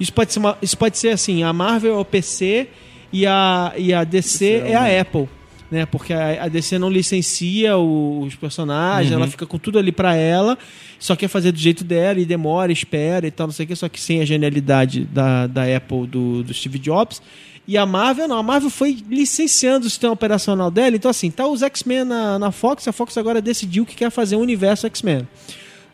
isso 0.00 0.12
pode 0.12 0.32
ser, 0.32 0.38
uma- 0.40 0.58
isso 0.60 0.76
pode 0.76 0.98
ser 0.98 1.10
assim, 1.10 1.42
a 1.42 1.52
Marvel 1.52 1.94
é 1.94 1.98
o 1.98 2.04
PC 2.04 2.68
e 3.12 3.24
a, 3.26 3.72
e 3.76 3.94
a 3.94 4.02
DC 4.04 4.62
é 4.66 4.74
a 4.74 5.00
Apple. 5.00 5.28
Né, 5.70 5.86
porque 5.86 6.12
a, 6.12 6.44
a 6.44 6.48
DC 6.48 6.78
não 6.78 6.90
licencia 6.90 7.78
o- 7.78 8.20
os 8.26 8.34
personagens, 8.34 9.10
ela 9.10 9.26
fica 9.26 9.46
com 9.46 9.56
tudo 9.58 9.78
ali 9.78 9.90
pra 9.90 10.14
ela, 10.14 10.58
só 10.98 11.16
quer 11.16 11.28
fazer 11.28 11.50
do 11.50 11.58
jeito 11.58 11.82
dela 11.82 12.20
e 12.20 12.26
demora, 12.26 12.70
espera 12.70 13.26
e 13.26 13.30
tal, 13.30 13.46
não 13.46 13.54
sei 13.54 13.64
o 13.64 13.68
que, 13.68 13.74
só 13.74 13.88
que 13.88 13.98
sem 13.98 14.20
a 14.20 14.24
genialidade 14.26 15.04
da, 15.04 15.46
da 15.46 15.62
Apple 15.74 16.06
do, 16.06 16.42
do 16.42 16.52
Steve 16.52 16.78
Jobs. 16.78 17.22
E 17.66 17.78
a 17.78 17.86
Marvel, 17.86 18.26
não, 18.26 18.38
a 18.38 18.42
Marvel 18.42 18.70
foi 18.70 18.98
licenciando 19.08 19.86
o 19.86 19.90
sistema 19.90 20.12
operacional 20.12 20.70
dela. 20.70 20.96
Então, 20.96 21.10
assim, 21.10 21.30
tá 21.30 21.46
os 21.46 21.62
X-Men 21.62 22.04
na, 22.04 22.38
na 22.38 22.50
Fox, 22.50 22.88
a 22.88 22.92
Fox 22.92 23.16
agora 23.16 23.40
decidiu 23.40 23.86
que 23.86 23.94
quer 23.94 24.10
fazer 24.10 24.36
um 24.36 24.40
universo 24.40 24.86
X-Men. 24.86 25.28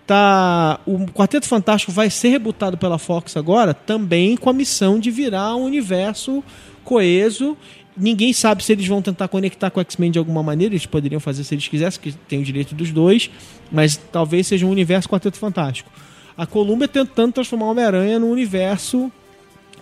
Tá, 0.06 0.80
o 0.86 1.04
Quarteto 1.08 1.46
Fantástico 1.46 1.92
vai 1.92 2.08
ser 2.08 2.28
rebutado 2.30 2.78
pela 2.78 2.98
Fox 2.98 3.36
agora, 3.36 3.74
também 3.74 4.38
com 4.38 4.48
a 4.48 4.54
missão 4.54 4.98
de 4.98 5.10
virar 5.10 5.54
um 5.54 5.64
universo 5.64 6.42
coeso. 6.82 7.54
Ninguém 7.94 8.32
sabe 8.32 8.64
se 8.64 8.72
eles 8.72 8.86
vão 8.86 9.02
tentar 9.02 9.28
conectar 9.28 9.70
com 9.70 9.78
o 9.78 9.82
X-Men 9.82 10.10
de 10.10 10.18
alguma 10.18 10.42
maneira, 10.42 10.72
eles 10.72 10.86
poderiam 10.86 11.20
fazer 11.20 11.44
se 11.44 11.54
eles 11.54 11.68
quisessem, 11.68 12.00
que 12.00 12.12
tem 12.12 12.40
o 12.40 12.44
direito 12.44 12.74
dos 12.74 12.90
dois, 12.90 13.28
mas 13.70 13.98
talvez 14.10 14.46
seja 14.46 14.64
um 14.64 14.70
universo 14.70 15.06
Quarteto 15.06 15.36
Fantástico. 15.36 15.90
A 16.34 16.46
Columbia 16.46 16.88
tentando 16.88 17.32
transformar 17.32 17.66
o 17.66 17.70
Homem-Aranha 17.72 18.18
no 18.18 18.30
universo 18.30 19.12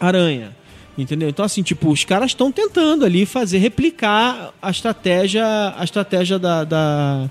Aranha. 0.01 0.57
Entendeu? 0.97 1.29
Então, 1.29 1.45
assim, 1.45 1.63
tipo, 1.63 1.91
os 1.91 2.05
caras 2.05 2.31
estão 2.31 2.51
tentando 2.51 3.05
ali 3.05 3.27
fazer, 3.27 3.59
replicar 3.59 4.55
a 4.63 4.71
estratégia, 4.71 5.45
a 5.77 5.85
estratégia 5.85 6.39
da, 6.39 6.65
da, 6.65 7.31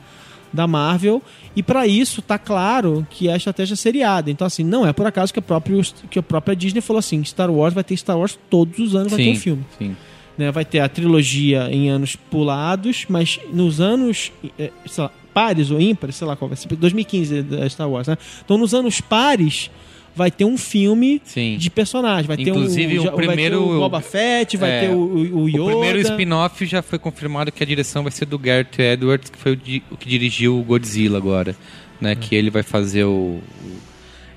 da 0.54 0.68
Marvel. 0.68 1.22
E 1.56 1.64
para 1.64 1.88
isso, 1.88 2.22
tá 2.22 2.38
claro 2.38 3.06
que 3.10 3.28
é 3.28 3.34
a 3.34 3.38
estratégia 3.38 3.76
seriada. 3.76 4.30
Então, 4.30 4.46
assim, 4.46 4.64
não 4.64 4.86
é 4.86 4.94
por 4.94 5.08
acaso 5.08 5.34
que 5.34 5.40
a, 5.40 5.42
própria, 5.42 5.82
que 6.10 6.20
a 6.20 6.24
própria 6.24 6.56
Disney 6.56 6.82
falou 6.82 7.00
assim: 7.00 7.24
Star 7.24 7.50
Wars 7.50 7.74
vai 7.74 7.84
ter 7.84 7.98
Star 7.98 8.18
Wars 8.18 8.38
todos 8.50 8.78
os 8.78 8.96
anos, 8.96 9.12
vai 9.12 9.24
ter 9.24 9.32
um 9.32 9.36
filme. 9.36 9.66
sim. 9.78 9.96
Né? 10.38 10.52
Vai 10.52 10.66
ter 10.66 10.80
a 10.82 10.90
trilogia 10.90 11.70
em 11.72 11.90
anos 11.90 12.16
pulados, 12.18 13.06
mas 13.08 13.40
nos 13.54 13.80
anos 13.80 14.34
eh, 14.60 14.70
sei 14.86 15.06
lá, 15.06 15.12
pares 15.34 15.72
ou 15.72 15.80
ímpares, 15.80 16.18
sei 16.18 16.28
lá 16.28 16.36
qual 16.36 16.50
vai 16.50 16.58
ser, 16.58 16.68
2015 16.76 17.42
da 17.42 17.70
Star 17.70 17.90
Wars, 17.90 18.08
né? 18.08 18.18
Então, 18.44 18.58
nos 18.58 18.74
anos 18.74 19.00
pares, 19.00 19.72
vai 20.16 20.32
ter 20.32 20.46
um 20.46 20.58
filme 20.58 21.22
Sim. 21.26 21.58
de 21.58 21.70
personagem. 21.70 22.26
Vai 22.28 22.38
Inclusive, 22.40 22.94
ter 22.94 22.98
o 22.98 23.02
um, 23.02 23.04
já- 23.06 23.12
vai 23.12 23.20
ter 23.20 23.28
primeiro- 23.28 23.62
o 23.64 23.80
Boba 23.80 24.02
Fett, 24.02 24.56
vai 24.58 24.72
É, 24.72 24.80
ter 24.82 24.90
o, 24.94 24.98
o, 25.00 25.44
o 25.44 25.50
Yoda. 25.50 25.64
O 25.64 25.66
primeiro 25.68 26.00
spin-off 26.00 26.66
já 26.66 26.82
foi 26.82 26.98
confirmado 26.98 27.52
que 27.52 27.62
a 27.62 27.66
direção 27.66 28.04
vai 28.04 28.12
ser 28.12 28.26
do 28.26 28.40
Gareth 28.40 28.80
Edwards, 28.80 29.30
que 29.30 29.38
foi 29.38 29.52
o, 29.52 29.56
di- 29.56 29.84
o 29.92 29.98
que 29.98 30.08
dirigiu 30.08 30.58
o 30.60 30.64
Godzilla 30.64 31.18
agora. 31.18 31.56
Né? 32.00 32.14
É. 32.14 32.16
Que 32.16 32.36
ele 32.36 32.50
vai 32.50 32.64
fazer 32.64 33.04
o. 33.04 33.10
o- 33.10 33.42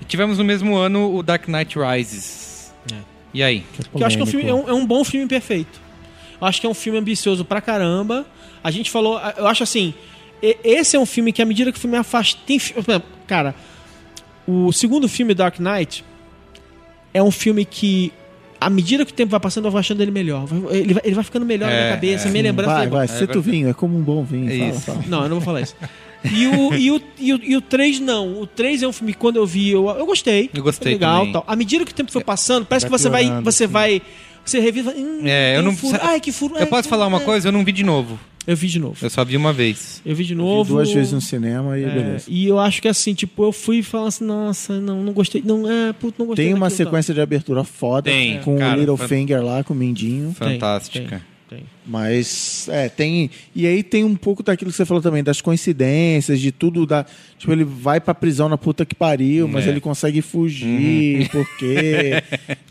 E 0.01 0.05
tivemos 0.05 0.39
no 0.39 0.45
mesmo 0.45 0.77
ano 0.77 1.15
o 1.15 1.23
Dark 1.23 1.47
Knight 1.49 1.77
Rises. 1.79 2.73
E 3.35 3.43
aí? 3.43 3.63
Que 3.95 4.03
eu 4.03 4.07
acho 4.07 4.17
que 4.17 4.23
é 4.23 4.25
um, 4.25 4.27
filme, 4.27 4.49
é, 4.49 4.55
um, 4.55 4.69
é 4.69 4.73
um 4.73 4.87
bom 4.87 5.05
filme 5.05 5.27
perfeito. 5.29 5.79
Eu 6.41 6.47
acho 6.47 6.61
que 6.61 6.67
é 6.67 6.71
um 6.71 6.75
filme 6.75 6.99
ambicioso 6.99 7.45
pra 7.45 7.61
caramba. 7.61 8.25
A 8.65 8.71
gente 8.71 8.91
falou, 8.91 9.21
eu 9.37 9.47
acho 9.47 9.63
assim, 9.63 9.93
esse 10.65 10.97
é 10.97 10.99
um 10.99 11.05
filme 11.05 11.31
que 11.33 11.43
à 11.43 11.45
medida 11.45 11.71
que 11.71 11.77
o 11.79 11.81
filme 11.81 11.97
afasta, 11.97 12.41
tem, 12.47 12.59
cara, 13.27 13.55
o 14.51 14.73
segundo 14.73 15.09
filme 15.09 15.35
Dark 15.35 15.59
Knight 15.61 16.05
é 17.12 17.23
um 17.23 17.31
filme 17.31 17.65
que 17.65 18.12
à 18.61 18.69
medida 18.69 19.05
que 19.05 19.12
o 19.12 19.15
tempo 19.15 19.31
vai 19.31 19.39
passando, 19.39 19.66
eu 19.66 19.70
vou 19.70 19.79
achando 19.79 20.01
ele 20.03 20.11
melhor. 20.11 20.45
Vai- 20.47 20.77
Ele 20.79 20.95
vai, 20.95 21.03
ele 21.05 21.15
vai 21.15 21.23
ficando 21.25 21.47
melhor 21.47 21.66
na 21.69 21.73
É, 21.73 21.81
minha 21.85 21.95
cabeça, 21.95 22.29
é. 22.29 22.31
minha 22.31 22.43
lembrança. 22.43 22.73
Vai, 22.75 22.87
vai, 22.89 23.05
É 23.05 23.07
cita 23.07 23.19
verdade. 23.19 23.39
o 23.39 23.43
vinho, 23.43 23.69
é 23.69 23.75
como 23.75 23.97
um 23.97 24.03
bom 24.03 24.25
vinho. 24.25 24.51
É 24.51 24.73
fala, 24.73 24.81
fala. 24.81 25.05
Não, 25.07 25.23
eu 25.23 25.29
não 25.29 25.37
vou 25.37 25.45
falar 25.45 25.61
isso. 25.61 25.77
E 26.33 26.47
o, 26.49 26.75
e, 26.75 26.91
o, 26.91 27.01
e, 27.20 27.33
o, 27.35 27.41
e 27.45 27.57
o 27.57 27.61
3 27.61 28.01
não. 28.01 28.41
O 28.41 28.47
3 28.49 28.83
é 28.83 28.89
um 28.89 28.93
filme 28.93 29.12
que 29.12 29.19
quando 29.20 29.37
eu 29.37 29.47
vi, 29.47 29.70
eu, 29.70 29.89
eu 29.91 30.05
gostei. 30.05 30.51
Eu 30.53 30.62
gostei 30.65 30.95
legal, 30.95 31.19
também. 31.20 31.33
tal. 31.35 31.45
À 31.47 31.55
medida 31.55 31.85
que 31.85 31.93
o 31.93 31.95
tempo 31.95 32.11
foi 32.11 32.25
passando, 32.25 32.66
parece 32.66 32.87
Vai 32.89 32.91
que 32.91 32.99
você 33.03 33.09
vai. 33.09 33.25
piorando, 33.25 33.45
Você 33.45 33.66
sim. 33.66 33.73
vai. 33.73 34.03
Você 34.45 34.59
revive. 34.61 34.89
Hum, 34.89 35.20
É, 35.25 35.57
eu 35.57 35.62
não 35.62 35.77
furo. 35.77 35.97
Ai, 36.03 36.20
que 36.20 36.33
furo. 36.33 36.55
Eu 36.57 36.61
ai, 36.62 36.66
posso 36.66 36.83
que 36.85 36.89
falar 36.89 37.05
furo. 37.05 37.16
uma 37.16 37.25
coisa? 37.25 37.49
Eu 37.49 37.53
não 37.53 37.65
vi 37.65 37.70
de 37.70 37.85
novo. 37.85 38.19
Eu 38.51 38.57
vi 38.57 38.66
de 38.66 38.79
novo. 38.79 38.97
Eu 39.05 39.11
só 39.11 39.23
vi 39.27 39.37
uma 39.37 39.53
vez. 39.53 40.01
Eu 40.07 40.16
vi 40.16 40.25
de 40.25 40.33
Vi 40.33 40.39
novo. 40.41 40.73
duas 40.73 40.91
vezes 40.91 41.12
no 41.12 41.20
cinema 41.20 41.79
e 41.79 41.85
É, 41.85 41.91
beleza. 41.91 42.25
e 42.29 42.47
eu 42.49 42.59
acho 42.59 42.81
que 42.81 42.89
assim, 42.89 43.12
tipo, 43.12 43.45
eu 43.45 43.53
fui 43.53 43.83
falando 43.83 44.09
assim, 44.09 44.25
nossa, 44.25 44.81
não, 44.81 45.03
não 45.05 45.12
gostei. 45.12 45.43
Não, 45.45 45.70
é, 45.70 45.93
puto, 45.93 46.15
não 46.19 46.27
gostei. 46.27 46.47
Tem 46.47 46.55
uma 46.55 46.70
sequência 46.70 47.12
de 47.12 47.20
abertura 47.20 47.62
foda 47.62 48.11
Tem, 48.11 48.41
com 48.41 48.57
o 48.57 48.75
Little 48.75 48.97
fan- 48.97 49.07
Finger 49.07 49.45
lá, 49.45 49.62
com 49.62 49.75
o 49.75 49.77
Mindinho. 49.77 50.33
Fantástica. 50.33 50.99
Tem, 51.01 51.19
tem. 51.19 51.38
Mas, 51.87 52.69
é, 52.70 52.89
tem. 52.89 53.31
E 53.55 53.66
aí 53.66 53.83
tem 53.83 54.05
um 54.05 54.15
pouco 54.15 54.43
daquilo 54.43 54.70
que 54.70 54.77
você 54.77 54.85
falou 54.85 55.03
também, 55.03 55.23
das 55.25 55.41
coincidências, 55.41 56.41
de 56.41 56.53
tudo 56.53 56.85
da. 56.85 57.07
Tipo, 57.39 57.53
ele 57.53 57.65
vai 57.65 58.01
pra 58.01 58.15
prisão 58.15 58.49
na 58.49 58.59
puta 58.59 58.85
que 58.85 58.95
pariu, 58.95 59.49
mas 59.49 59.66
É. 59.66 59.70
ele 59.70 59.81
consegue 59.81 60.20
fugir, 60.20 61.29
por 61.31 61.47
quê? 61.57 62.23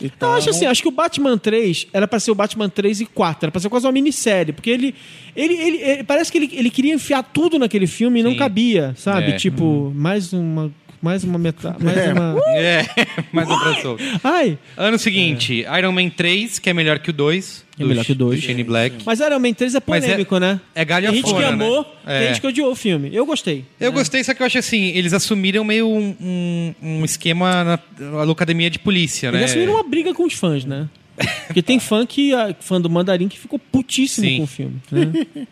E 0.01 0.11
Eu 0.21 0.31
acho 0.33 0.49
assim, 0.49 0.65
acho 0.65 0.81
que 0.81 0.87
o 0.87 0.91
Batman 0.91 1.37
3 1.37 1.87
era 1.93 2.07
pra 2.07 2.19
ser 2.19 2.31
o 2.31 2.35
Batman 2.35 2.69
3 2.69 3.01
e 3.01 3.05
4, 3.05 3.45
era 3.47 3.51
pra 3.51 3.59
ser 3.61 3.69
quase 3.69 3.85
uma 3.85 3.91
minissérie, 3.91 4.53
porque 4.53 4.69
ele, 4.69 4.93
ele, 5.35 5.53
ele, 5.55 5.77
ele- 5.77 6.03
parece 6.03 6.31
que 6.31 6.37
ele, 6.37 6.49
ele 6.53 6.69
queria 6.69 6.93
enfiar 6.93 7.23
tudo 7.23 7.57
naquele 7.57 7.87
filme 7.87 8.19
e 8.19 8.23
não 8.23 8.31
Sim. 8.31 8.37
cabia, 8.37 8.93
sabe? 8.97 9.31
É. 9.31 9.37
Tipo, 9.37 9.91
mais 9.95 10.33
uma 10.33 10.71
mais 11.01 11.23
uma 11.23 11.37
metade, 11.37 11.83
mais 11.83 11.97
É. 11.97 12.13
uma 12.13 12.35
É, 12.55 12.85
mais 13.31 13.47
um 13.49 13.81
solto. 13.81 14.03
Ai, 14.23 14.57
Ano 14.75 14.97
seguinte, 14.97 15.65
Iron 15.77 15.91
Man 15.91 16.09
3, 16.09 16.59
que 16.59 16.69
é 16.69 16.73
melhor 16.73 16.99
que 16.99 17.09
o 17.09 17.13
2. 17.13 17.65
É 17.79 17.83
melhor 17.83 18.03
que 18.03 18.11
o 18.13 18.15
dois. 18.15 18.39
Do 18.39 18.45
Shane 18.45 18.63
Black. 18.63 18.97
mas 19.05 19.19
Iron 19.19 19.37
Man 19.39 19.53
3 19.53 19.75
é 19.75 19.77
é- 19.77 19.79
polêmico, 19.79 20.39
né? 20.39 20.59
é 20.73 20.83
Tem 20.83 20.99
gente 21.13 21.23
que 21.25 21.31
galhafona, 21.33 21.47
amou, 21.65 21.81
né? 21.81 21.87
tem 22.05 22.15
É. 22.15 22.27
gente 22.29 22.41
que 22.41 22.47
odiou 22.47 22.71
o 22.71 22.75
filme. 22.75 23.09
Eu 23.13 23.23
gostei. 23.25 23.65
Eu 23.79 23.91
gostei, 23.91 24.23
só 24.23 24.33
que 24.33 24.41
eu 24.41 24.45
acho 24.47 24.57
assim, 24.57 24.85
eles 24.95 25.13
assumiram 25.13 25.63
meio 25.63 25.87
um, 25.87 26.15
um, 26.19 26.73
um 26.81 27.05
esquema 27.05 27.63
na, 27.63 27.79
na 28.25 28.31
academia 28.31 28.69
de 28.69 28.79
polícia, 28.79 29.31
né? 29.31 29.37
Eles 29.39 29.51
assumiram 29.51 29.73
uma 29.75 29.83
briga 29.83 30.11
com 30.13 30.23
os 30.25 30.33
fãs, 30.33 30.65
né? 30.65 30.89
Porque 31.47 31.61
tem 31.61 31.79
fã 31.79 32.03
que 32.05 32.31
fã 32.59 32.81
do 32.81 32.89
Mandarim 32.89 33.27
que 33.27 33.37
ficou 33.37 33.59
putíssimo 33.59 34.27
Sim. 34.27 34.37
com 34.37 34.43
o 34.43 34.47
filme. 34.47 34.81
né? 34.91 35.27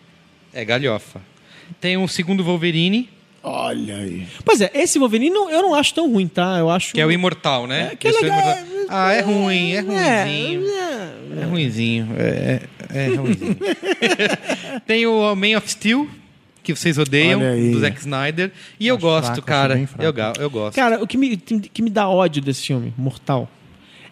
É 0.57 0.63
galhofa. 0.63 1.21
Tem 1.81 1.97
um 1.97 2.07
segundo 2.07 2.41
Wolverine, 2.43 3.09
Olha 3.47 3.97
aí. 3.97 4.25
Pois 4.43 4.59
é, 4.59 4.71
esse 4.73 4.97
Wolverine 4.97 5.29
não- 5.29 5.49
eu 5.51 5.61
não 5.61 5.75
acho 5.75 5.93
tão 5.93 6.11
ruim, 6.11 6.27
tá? 6.27 6.57
Eu 6.57 6.69
acho 6.69 6.93
que 6.93 6.99
é 6.99 7.05
o 7.05 7.11
Imortal, 7.11 7.67
né? 7.67 7.91
É, 7.91 7.95
que 7.95 8.07
é 8.07 8.11
legal, 8.11 8.39
Imortal. 8.39 8.63
Ah, 8.89 9.13
é 9.13 9.21
ruim, 9.21 9.71
é 9.73 9.77
É, 9.77 9.81
ruimzinho. 9.81 10.67
é. 10.69 11.41
É 11.41 11.43
ruimzinho. 11.45 12.07
É, 12.17 12.61
é, 12.93 13.05
é 13.05 13.15
ruimzinho. 13.15 13.57
Tem 14.87 15.05
o 15.05 15.35
Man 15.35 15.57
of 15.57 15.69
Steel, 15.69 16.07
que 16.63 16.73
vocês 16.75 16.97
odeiam, 16.97 17.39
do 17.71 17.79
Zack 17.79 17.99
Snyder. 17.99 18.51
E 18.79 18.87
eu 18.87 18.95
Acho 18.95 19.01
gosto, 19.01 19.25
fraco, 19.27 19.41
cara. 19.43 19.89
Eu, 19.99 20.13
eu 20.43 20.49
gosto. 20.49 20.75
Cara, 20.75 21.03
o 21.03 21.07
que 21.07 21.17
me, 21.17 21.37
que 21.37 21.81
me 21.81 21.89
dá 21.89 22.09
ódio 22.09 22.41
desse 22.41 22.65
filme, 22.65 22.93
Mortal, 22.97 23.49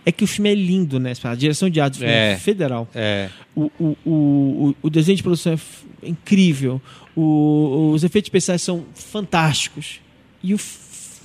é 0.05 0.11
que 0.11 0.23
o 0.23 0.27
filme 0.27 0.51
é 0.51 0.55
lindo, 0.55 0.99
né? 0.99 1.13
A 1.23 1.35
direção 1.35 1.69
de 1.69 1.80
arte 1.80 1.93
do 1.93 1.97
filme 1.99 2.13
é, 2.13 2.31
É. 2.34 2.38
federal. 2.38 2.88
É. 2.93 3.30
O, 3.55 3.71
o, 3.80 3.97
o, 4.05 4.11
o, 4.11 4.75
o 4.84 4.89
desenho 4.89 5.15
de 5.15 5.23
produção 5.23 5.53
é 5.53 5.55
f- 5.55 5.85
incrível. 6.03 6.81
O- 7.15 7.91
os 7.93 8.03
efeitos 8.03 8.27
especiais 8.27 8.61
são 8.61 8.84
fantásticos. 8.93 9.99
E 10.43 10.53
o, 10.53 10.59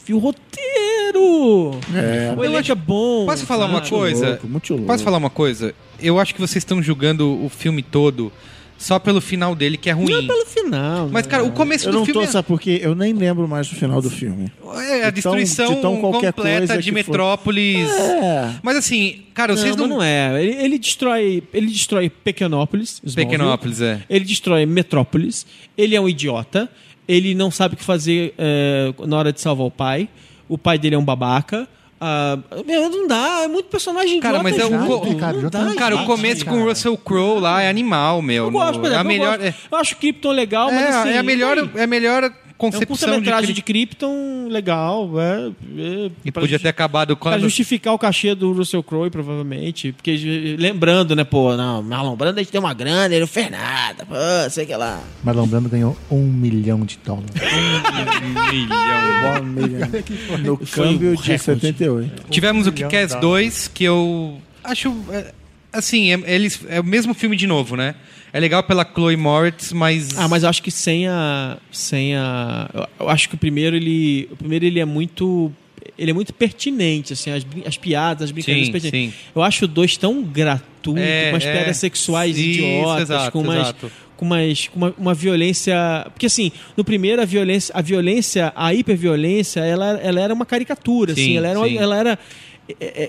e 0.09 0.15
o 0.15 0.19
roteiro! 0.19 1.73
É. 1.95 2.35
o 2.37 2.45
elenco 2.45 2.71
é 2.71 2.75
bom. 2.75 3.27
Posso 3.27 3.47
falar 3.47 3.67
uma 3.67 3.79
sabe? 3.79 3.91
coisa? 3.91 4.29
louco, 4.31 4.47
muito 4.49 4.73
louco. 4.75 4.87
Posso 4.87 5.03
falar 5.05 5.19
uma 5.19 5.31
coisa? 5.31 5.75
Eu 6.01 6.19
acho 6.21 6.35
que 6.35 6.41
vocês 6.41 6.63
estão 6.63 6.83
julgando 6.83 7.43
o 7.45 7.49
filme 7.49 7.83
todo 7.83 8.33
só 8.79 8.99
pelo 8.99 9.21
final 9.21 9.55
dele, 9.55 9.77
que 9.77 9.91
é 9.91 9.95
Não 9.95 10.03
é 10.03 10.05
ruim. 10.05 10.27
pelo 10.27 10.47
final. 10.47 11.09
Mas, 11.11 11.27
né? 11.27 11.31
cara, 11.31 11.45
o 11.45 11.51
começo 11.53 11.89
Eu 11.89 11.93
do 11.93 11.99
não 11.99 12.07
filme 12.07 12.25
tô, 12.25 12.33
sabe 12.33 12.47
por 12.47 12.61
quê? 12.61 12.79
Eu 12.83 12.95
nem 12.95 13.13
lembro 13.13 13.47
mais 13.49 13.69
do 13.69 13.75
final 13.75 14.01
do 14.01 14.09
filme. 14.09 14.51
é 14.77 15.05
a 15.05 15.11
de 15.11 15.21
tão- 15.21 15.33
destruição 15.37 15.75
de 15.75 15.81
tão 15.83 16.01
completa 16.01 16.43
coisa 16.43 16.79
de. 16.79 16.93
Metrópolis. 16.93 17.91
É. 17.91 18.55
Mas 18.63 18.77
assim, 18.77 19.25
cara, 19.35 19.53
Não, 19.55 19.61
vocês 19.61 19.75
mas 19.77 19.89
não... 19.89 19.97
não 19.97 20.03
é. 20.03 20.43
Ele, 20.43 20.63
ele 20.63 20.79
destrói, 20.79 21.43
ele 21.53 21.67
destrói 21.67 22.09
Pequenópolis, 22.09 23.01
Smallville. 23.05 23.27
Pequenópolis, 23.27 23.81
é. 23.81 24.01
Ele 24.09 24.25
destrói 24.25 24.65
Metrópolis. 24.65 25.45
Ele 25.77 25.97
é 25.97 26.01
um 26.01 26.09
idiota. 26.09 26.69
Ele 27.07 27.35
não 27.35 27.51
sabe 27.51 27.75
o 27.75 27.77
que 27.77 27.85
fazer 27.85 28.33
é, 28.39 28.93
na 29.07 29.17
hora 29.17 29.33
de 29.33 29.41
salvar 29.41 29.67
o 29.67 29.71
pai. 29.71 30.09
O 30.49 30.57
pai 30.57 30.79
dele 30.79 30.95
é 30.95 30.99
um 30.99 31.05
babaca. 31.05 31.67
Ah, 32.01 32.39
meu, 32.65 32.89
não 32.91 33.09
dá, 33.09 33.41
é 33.43 33.49
muito 33.49 33.69
personagem 33.69 34.21
Cara, 34.21 34.41
mas 34.43 34.57
é 34.57 34.63
co- 34.69 35.15
cara, 35.17 35.41
já 35.41 35.51
tá- 35.51 35.75
Cara, 35.77 35.97
o 35.97 36.07
começo 36.07 36.45
com 36.45 36.63
o 36.63 36.69
Russell 36.69 36.97
Crowe 36.97 37.41
lá 37.41 37.61
é 37.63 37.69
animal, 37.69 38.23
meu. 38.23 38.45
Eu 38.45 38.51
gosto, 38.53 38.75
por 38.75 38.83
No- 38.83 38.87
é 38.87 38.91
exemplo, 38.91 39.01
a 39.01 39.05
melhor, 39.05 39.35
eu, 39.41 39.45
gosto. 39.51 39.69
eu 39.73 39.79
acho 39.79 39.95
o 39.95 39.97
Krypton 39.99 40.31
legal, 40.31 40.71
é, 40.71 40.73
mas 40.75 40.95
assim... 40.97 41.09
é, 41.09 41.13
é 41.15 41.19
a 41.19 41.23
melhor, 41.25 41.59
é 41.75 41.83
a 41.83 41.87
melhor 41.89 42.33
É 42.61 42.67
um 42.67 42.71
concepção 42.73 42.87
curta-metragem 42.97 43.49
de, 43.49 43.53
de, 43.55 43.63
Krypton 43.63 44.49
legal, 44.51 45.09
é, 45.21 45.49
é, 45.77 46.11
E 46.25 46.33
podia 46.33 46.49
justi- 46.49 46.63
ter 46.65 46.69
acabado 46.69 47.17
Pra 47.17 47.31
quando... 47.33 47.43
justificar 47.43 47.95
o 47.95 47.99
cachê 47.99 48.35
do 48.35 48.53
Russell 48.53 48.83
Crowe, 48.83 49.09
provavelmente. 49.11 49.93
Porque, 49.93 50.57
lembrando, 50.59 51.15
né, 51.15 51.23
pô, 51.23 51.57
não, 51.57 51.83
Marlon 51.83 52.17
Brando 52.17 52.41
a 52.41 52.43
gente 52.43 52.51
tem 52.51 52.61
uma 52.61 52.75
grana, 52.75 53.07
ele 53.15 53.21
não 53.21 53.27
fez 53.29 53.49
nada, 53.49 54.05
pô, 54.05 54.15
sei 54.51 54.67
que 54.67 54.75
lá. 54.75 55.01
Marlon 55.23 55.47
Brando 55.47 55.69
ganhou 55.69 55.97
um 56.11 56.25
milhão 56.25 56.81
de 56.85 56.99
dólares. 57.05 57.31
milhão. 58.51 59.35
One 59.37 59.47
million. 59.47 59.89
No 60.43 60.59
câmbio 60.59 61.11
um 61.13 61.15
de 61.15 61.33
recorde. 61.33 61.61
78. 61.61 62.25
Tivemos 62.31 62.67
o 62.67 62.73
milhão 62.73 62.89
Kick-Ass 62.91 63.15
de 63.15 63.21
2, 63.21 63.69
que 63.69 63.85
eu 63.85 64.39
acho... 64.65 64.95
é, 65.11 65.33
assim, 65.73 66.13
é, 66.13 66.35
eles, 66.35 66.61
é 66.69 66.81
o 66.81 66.85
mesmo 66.85 67.15
filme 67.15 67.37
de 67.37 67.47
novo, 67.47 67.77
né? 67.77 67.95
É 68.33 68.39
legal 68.41 68.63
pela 68.63 68.85
Chloe 68.85 69.17
Moritz, 69.17 69.73
mas... 69.73 70.17
Ah, 70.19 70.29
mas 70.29 70.43
eu 70.43 70.49
acho 70.49 70.63
que 70.63 70.71
sem 70.71 71.07
a. 71.09 71.57
Sem 71.73 72.15
a. 72.15 72.89
eu- 73.01 73.09
acho 73.09 73.29
que 73.29 73.35
o 73.35 73.39
primeiro 73.39 73.75
ele. 73.77 74.29
O 74.31 74.37
primeiro 74.37 74.65
ele 74.67 74.79
é 74.81 74.85
muito. 74.85 75.51
Ele 75.99 76.11
é 76.11 76.15
muito 76.15 76.33
pertinente, 76.35 77.13
assim, 77.15 77.31
as, 77.31 77.45
as 77.67 77.77
piadas, 77.77 78.25
as 78.25 78.31
brincadeiras 78.31 78.69
pertinentes. 78.69 79.15
sim. 79.15 79.19
Eu 79.35 79.43
acho 79.43 79.65
o 79.65 79.69
dois 79.69 79.97
tão 79.97 80.23
gratuito, 80.23 81.01
É, 81.01 81.31
com 81.31 81.37
as 81.37 81.45
é. 81.45 81.53
piadas 81.53 81.77
sexuais 81.79 82.37
Isso, 82.39 82.61
idiotas, 82.61 83.03
exato, 83.11 83.33
com 83.33 83.41
umas. 83.41 83.61
exato. 83.61 83.93
Com, 84.17 84.25
umas, 84.27 84.69
com 84.69 84.77
uma, 84.77 84.95
uma 84.99 85.15
violência. 85.15 85.75
Porque 86.13 86.27
assim, 86.27 86.53
no 86.77 86.85
primeiro 86.85 87.23
a 87.23 87.25
violência, 87.25 87.73
a 87.75 87.81
violência, 87.81 88.53
a 88.55 88.75
hiperviolência, 88.75 89.61
ela, 89.61 89.99
ela 90.03 90.21
era 90.21 90.35
uma 90.35 90.45
caricatura, 90.47 91.15
Sim, 91.15 91.21
assim, 91.23 91.37
ela 91.39 91.49
era, 91.49 91.59
uma- 91.59 91.69
ela 91.69 91.97
era 91.97 92.19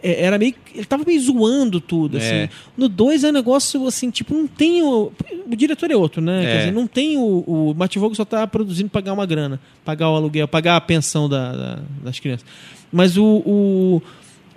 era 0.04 0.38
meio. 0.38 0.54
Ele 0.74 0.86
tava 0.86 1.04
meio 1.06 1.20
zoando 1.22 1.80
tudo, 1.82 2.18
assim. 2.18 2.28
É. 2.28 2.50
No 2.78 2.88
2 2.88 3.24
é 3.24 3.30
um 3.30 3.32
negócio 3.34 3.86
assim, 3.88 4.10
tipo, 4.10 4.34
não 4.34 4.48
tem 4.48 4.82
o. 4.84 5.12
O 5.52 5.56
diretor 5.56 5.90
é 5.92 5.96
outro, 5.96 6.22
né? 6.22 6.44
É. 6.46 6.58
Dizer, 6.60 6.72
não 6.72 6.88
tem 6.88 7.18
o. 7.18 7.44
O 7.46 7.74
Matt 7.76 7.96
Vogel 7.98 8.16
só 8.16 8.26
tá 8.26 8.46
produzindo 8.48 8.90
pagar 8.90 9.14
uma 9.14 9.26
grana, 9.26 9.60
pagar 9.84 10.10
o 10.10 10.16
aluguel, 10.16 10.48
pagar 10.48 10.76
a 10.78 10.82
pensão 10.82 11.28
da- 11.28 11.52
da- 11.56 11.80
das 12.04 12.20
crianças. 12.20 12.46
Mas 12.92 13.18
o. 13.18 13.24
o 13.46 14.02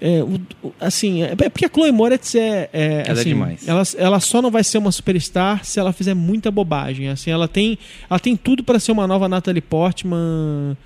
é, 0.04 0.20
o- 0.22 0.72
assim, 0.80 1.22
é 1.22 1.32
é 1.32 1.48
porque 1.48 1.64
a 1.64 1.68
Chloe 1.72 1.92
Moretz 1.92 2.34
é, 2.34 2.68
é, 2.72 3.02
Ela 3.06 3.08
é 3.08 3.12
assim, 3.12 3.24
demais. 3.28 3.68
Ela, 3.68 3.82
ela 3.96 4.20
só 4.20 4.42
não 4.42 4.50
vai 4.50 4.64
ser 4.64 4.78
uma 4.78 4.90
superstar 4.90 5.64
se 5.64 5.78
ela 5.78 5.92
fizer 5.92 6.12
muita 6.14 6.50
bobagem. 6.50 7.08
Assim, 7.08 7.30
ela 7.30 7.46
tem, 7.46 7.78
ela 8.10 8.18
tem 8.18 8.36
tudo 8.36 8.64
para 8.64 8.80
ser 8.80 8.90
uma 8.90 9.06
nova 9.06 9.28
Natalie 9.28 9.60
Portman 9.62 10.76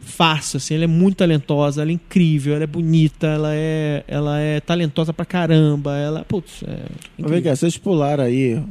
fácil, 0.00 0.56
assim, 0.58 0.74
ela 0.74 0.84
é 0.84 0.86
muito 0.86 1.16
talentosa, 1.16 1.82
ela 1.82 1.90
é 1.90 1.94
incrível, 1.94 2.54
ela 2.54 2.64
é 2.64 2.66
bonita, 2.66 3.26
ela 3.26 3.50
é, 3.52 4.04
ela 4.06 4.38
é 4.40 4.60
talentosa 4.60 5.12
pra 5.12 5.24
caramba, 5.24 5.96
ela, 5.96 6.24
putz, 6.24 6.62
é 6.62 6.66
Mas 6.66 6.78
vem 6.78 7.24
incrível. 7.26 7.42
cá, 7.42 7.56
vocês 7.56 7.76
pularam 7.76 8.24
aí 8.24 8.62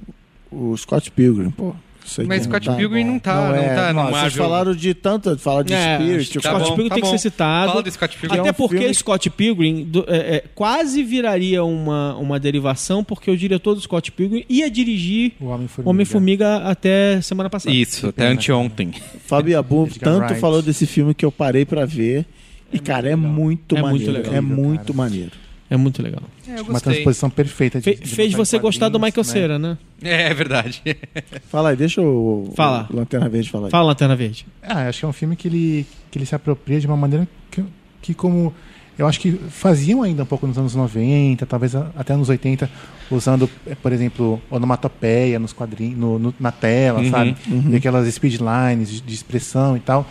o 0.51 0.75
Scott 0.77 1.11
Pilgrim, 1.11 1.49
pô. 1.51 1.75
Aí 2.19 2.25
Mas 2.27 2.45
não 2.45 2.51
Scott 2.53 2.65
tá 2.67 2.75
Pilgrim 2.75 3.03
não 3.03 3.19
tá- 3.19 3.35
não 3.49 3.55
é, 3.55 3.75
tá 3.75 3.93
no 3.93 4.09
Vocês 4.11 4.33
falaram 4.35 4.75
de 4.75 4.93
tanto, 4.93 5.37
fala 5.39 5.63
de 5.63 5.73
É, 5.73 5.95
Spirit. 5.97 6.33
Tá 6.39 6.49
Scott 6.51 6.59
bom, 6.59 6.65
Pilgrim 6.75 6.89
tá 6.89 6.95
tem 6.95 7.03
que 7.03 7.09
bom. 7.09 7.17
ser 7.17 7.21
citado. 7.29 7.71
Fala 7.71 7.83
do 7.83 7.91
Scott 7.91 8.17
Pilgrim. 8.17 8.39
Até 8.39 8.47
é 8.47 8.51
um 8.51 8.53
porque 8.53 8.77
filme- 8.77 8.93
Scott 8.93 9.29
Pilgrim 9.29 9.83
do- 9.83 10.05
é, 10.07 10.17
é, 10.35 10.43
quase 10.53 11.03
viraria 11.03 11.63
uma, 11.63 12.15
uma 12.17 12.39
derivação, 12.39 13.03
porque 13.03 13.29
o 13.31 13.35
diretor 13.37 13.75
do 13.75 13.81
Scott 13.81 14.11
Pilgrim 14.11 14.45
ia 14.47 14.69
dirigir 14.69 15.33
O 15.39 15.45
Homem-Formiga. 15.47 15.89
Homem-Formiga 15.89 16.57
até 16.57 17.19
semana 17.21 17.49
passada. 17.49 17.75
Isso, 17.75 18.07
até 18.07 18.27
anteontem. 18.27 18.91
Fábio 19.25 19.57
Abu 19.57 19.89
tanto 19.99 20.35
falou 20.35 20.61
desse 20.61 20.85
filme 20.85 21.13
que 21.13 21.25
eu 21.25 21.31
parei 21.31 21.65
pra 21.65 21.85
ver. 21.85 22.25
E, 22.73 22.79
cara, 22.79 23.09
é 23.09 23.15
muito 23.15 23.75
É 23.77 23.81
muito 23.81 23.91
maneiro. 24.05 24.11
legal. 24.13 24.33
É 24.33 24.41
muito 24.41 24.93
Cara. 24.93 24.97
maneiro. 24.97 25.31
É 25.69 25.75
muito 25.75 26.01
legal. 26.03 26.21
É, 26.47 26.61
Uma 26.61 26.79
transposição 26.79 27.29
perfeita. 27.29 27.79
de- 27.79 27.83
Fe- 27.83 27.95
de 28.03 28.07
fez 28.15 28.33
você 28.33 28.59
gostar 28.59 28.87
do 28.89 28.99
Michael 28.99 29.25
né? 29.25 29.31
Cera, 29.31 29.59
né? 29.59 29.77
É, 30.01 30.29
é 30.29 30.33
verdade. 30.33 30.81
Fala 31.49 31.69
aí, 31.71 31.75
deixa 31.75 32.01
o, 32.01 32.53
Fala. 32.55 32.87
o 32.91 32.95
Lanterna 32.95 33.27
Verde 33.27 33.49
falar 33.49 33.65
aí. 33.67 33.71
Fala, 33.71 33.87
Lanterna 33.87 34.15
Verde. 34.15 34.45
Ah, 34.61 34.87
acho 34.87 34.99
que 34.99 35.05
é 35.05 35.07
um 35.07 35.13
filme 35.13 35.35
que 35.35 35.47
ele, 35.47 35.85
que 36.11 36.17
ele 36.19 36.25
se 36.25 36.35
apropria 36.35 36.79
de 36.79 36.85
uma 36.85 36.95
maneira 36.95 37.27
que, 37.49 37.63
que 38.01 38.13
como 38.13 38.53
eu 38.97 39.07
acho 39.07 39.19
que 39.19 39.31
faziam 39.49 40.03
ainda 40.03 40.21
um 40.23 40.25
pouco 40.25 40.45
nos 40.47 40.57
anos 40.57 40.73
90, 40.75 41.45
talvez 41.47 41.75
até 41.75 42.15
nos 42.15 42.29
80, 42.29 42.69
usando, 43.11 43.49
eh, 43.67 43.75
por 43.75 43.91
exemplo, 43.91 44.39
onomatopeia 44.51 45.37
nos 45.39 45.51
quadrinhos, 45.51 45.97
no- 45.97 46.19
no- 46.19 46.33
na 46.39 46.51
tela, 46.51 46.99
Uhum, 47.01 47.09
sabe? 47.11 47.35
E 47.71 47.75
aquelas 47.75 48.07
speedlines 48.13 48.89
de, 48.89 49.01
de 49.01 49.13
expressão 49.13 49.75
e 49.75 49.79
tal, 49.79 50.07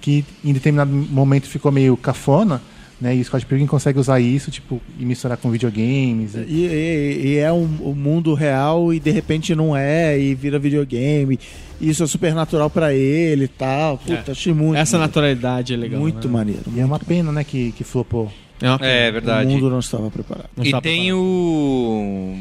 que 0.00 0.24
em 0.42 0.52
determinado 0.52 0.90
momento 0.90 1.46
ficou 1.46 1.70
meio 1.70 1.96
cafona, 1.98 2.60
né? 3.00 3.14
E 3.16 3.20
o 3.20 3.24
Scott 3.24 3.44
Pilgrim 3.46 3.66
consegue 3.66 3.98
usar 3.98 4.20
isso, 4.20 4.50
tipo, 4.50 4.80
e 4.98 5.04
misturar 5.04 5.36
com 5.36 5.50
videogames. 5.50 6.34
e- 6.34 6.38
E, 6.48 7.20
e- 7.26 7.36
é 7.38 7.52
um, 7.52 7.64
o 7.80 7.94
mundo 7.94 8.32
real 8.34 8.92
e 8.92 8.98
de 9.00 9.10
repente 9.10 9.54
não 9.54 9.76
é, 9.76 10.18
e 10.18 10.34
vira 10.34 10.58
videogame. 10.58 11.38
E 11.80 11.90
isso 11.90 12.02
é 12.02 12.06
supernatural 12.06 12.70
pra 12.70 12.94
ele 12.94 13.44
e 13.44 13.48
tal. 13.48 13.98
Puta, 13.98 14.32
achei 14.32 14.52
muito. 14.54 14.76
Essa 14.76 14.96
maneiro. 14.96 15.08
naturalidade 15.08 15.74
é 15.74 15.76
legal. 15.76 16.00
Muito 16.00 16.26
né? 16.26 16.32
maneiro. 16.32 16.62
E 16.74 16.80
é 16.80 16.84
uma 16.84 16.98
pena, 16.98 17.30
né, 17.30 17.44
que, 17.44 17.72
que 17.72 17.84
flopou. 17.84 18.32
É, 18.62 18.68
uma 18.70 18.78
pena. 18.78 18.90
É 18.90 19.08
O 19.10 19.12
verdade. 19.12 19.48
mundo 19.52 19.68
não 19.68 19.78
estava 19.80 20.10
preparado. 20.10 20.48
Não 20.56 20.64
E 20.64 20.68
está 20.68 20.80
tem 20.80 21.02
preparado. 21.02 21.20
o. 21.20 22.36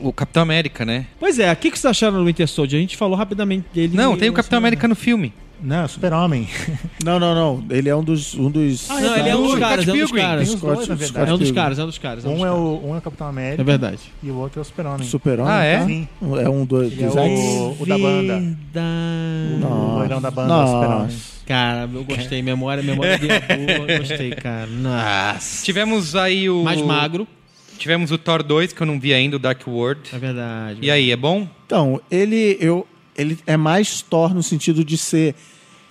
O 0.00 0.12
Capitão 0.14 0.42
América, 0.42 0.84
né? 0.84 1.06
Pois 1.20 1.38
é, 1.38 1.52
o 1.52 1.56
que, 1.56 1.70
que 1.70 1.78
vocês 1.78 1.90
acharam 1.90 2.18
do 2.18 2.24
Winter 2.24 2.48
Soldier? 2.48 2.78
A 2.78 2.80
gente 2.80 2.96
falou 2.96 3.16
rapidamente 3.16 3.66
dele. 3.72 3.94
Não, 3.94 4.16
tem 4.16 4.30
o 4.30 4.32
Capitão 4.32 4.56
América 4.58 4.88
no 4.88 4.94
filme. 4.96 5.32
Não, 5.62 5.86
Super-Homem. 5.88 6.48
Não, 7.04 7.18
não, 7.18 7.34
não. 7.34 7.64
Ele 7.74 7.88
é 7.88 7.96
um 7.96 8.04
dos. 8.04 8.34
Um 8.34 8.50
dos 8.50 8.86
Não, 8.88 9.16
ele 9.16 9.28
é 9.30 9.34
um 9.36 9.40
dos 9.42 9.48
Scott 9.52 9.60
caras, 9.60 9.88
é 9.88 9.92
um 9.92 9.96
dos 9.98 10.12
caras. 10.12 10.48
Dois, 10.60 10.86
verdade. 10.88 11.30
É 11.30 11.34
um 11.34 11.38
dos 11.38 11.50
caras, 11.50 11.78
é 11.78 11.82
um 11.82 11.86
dos 11.86 11.98
caras. 11.98 12.24
é 12.24 12.28
um 12.28 12.32
dos 12.32 12.40
Um 12.42 12.46
é, 12.46 12.50
o, 12.52 12.80
um 12.84 12.94
é 12.94 12.98
o 12.98 13.00
Capitão 13.00 13.26
América 13.26 13.62
É 13.62 13.64
verdade. 13.64 14.00
e 14.22 14.30
o 14.30 14.36
outro 14.36 14.60
é 14.60 14.62
o 14.62 14.64
Super-Homem. 14.64 15.06
Super-Homem. 15.06 15.52
Ah, 15.52 15.64
é? 15.64 15.78
tá? 15.78 15.86
Sim. 15.86 16.08
É 16.42 16.48
um 16.48 16.64
do, 16.66 16.82
Ele 16.82 17.02
é 17.02 17.06
dos 17.06 17.14
o- 17.16 17.76
o 17.82 17.86
da 17.86 17.96
banda. 17.98 18.34
Verdade. 18.38 19.64
O 19.64 19.94
loirão 19.96 20.20
da 20.20 20.30
banda, 20.30 20.54
o 20.54 20.66
Super-Homem. 20.66 20.98
Nossa. 21.04 21.40
Cara, 21.46 21.88
eu 21.92 22.04
gostei. 22.04 22.42
Memória, 22.42 22.82
memória 22.82 23.18
de 23.18 23.26
boa. 23.26 23.98
Gostei, 23.98 24.30
cara. 24.30 24.66
Nossa. 24.66 25.64
Tivemos 25.64 26.14
aí 26.14 26.48
o. 26.50 26.62
Mais 26.62 26.80
magro. 26.82 27.26
Tivemos 27.78 28.10
o 28.12 28.18
Thor 28.18 28.42
2, 28.42 28.74
que 28.74 28.80
eu 28.82 28.86
não 28.86 29.00
vi 29.00 29.14
ainda, 29.14 29.36
o 29.36 29.38
Dark 29.38 29.66
World. 29.66 30.02
É 30.12 30.18
verdade. 30.18 30.78
E 30.82 30.90
aí, 30.90 31.10
é 31.10 31.16
bom? 31.16 31.48
Então, 31.64 31.98
ele, 32.10 32.58
eu, 32.60 32.86
ele 33.20 33.38
é 33.46 33.56
mais 33.56 34.00
Thor 34.02 34.34
no 34.34 34.42
sentido 34.42 34.84
de 34.84 34.96
ser. 34.96 35.34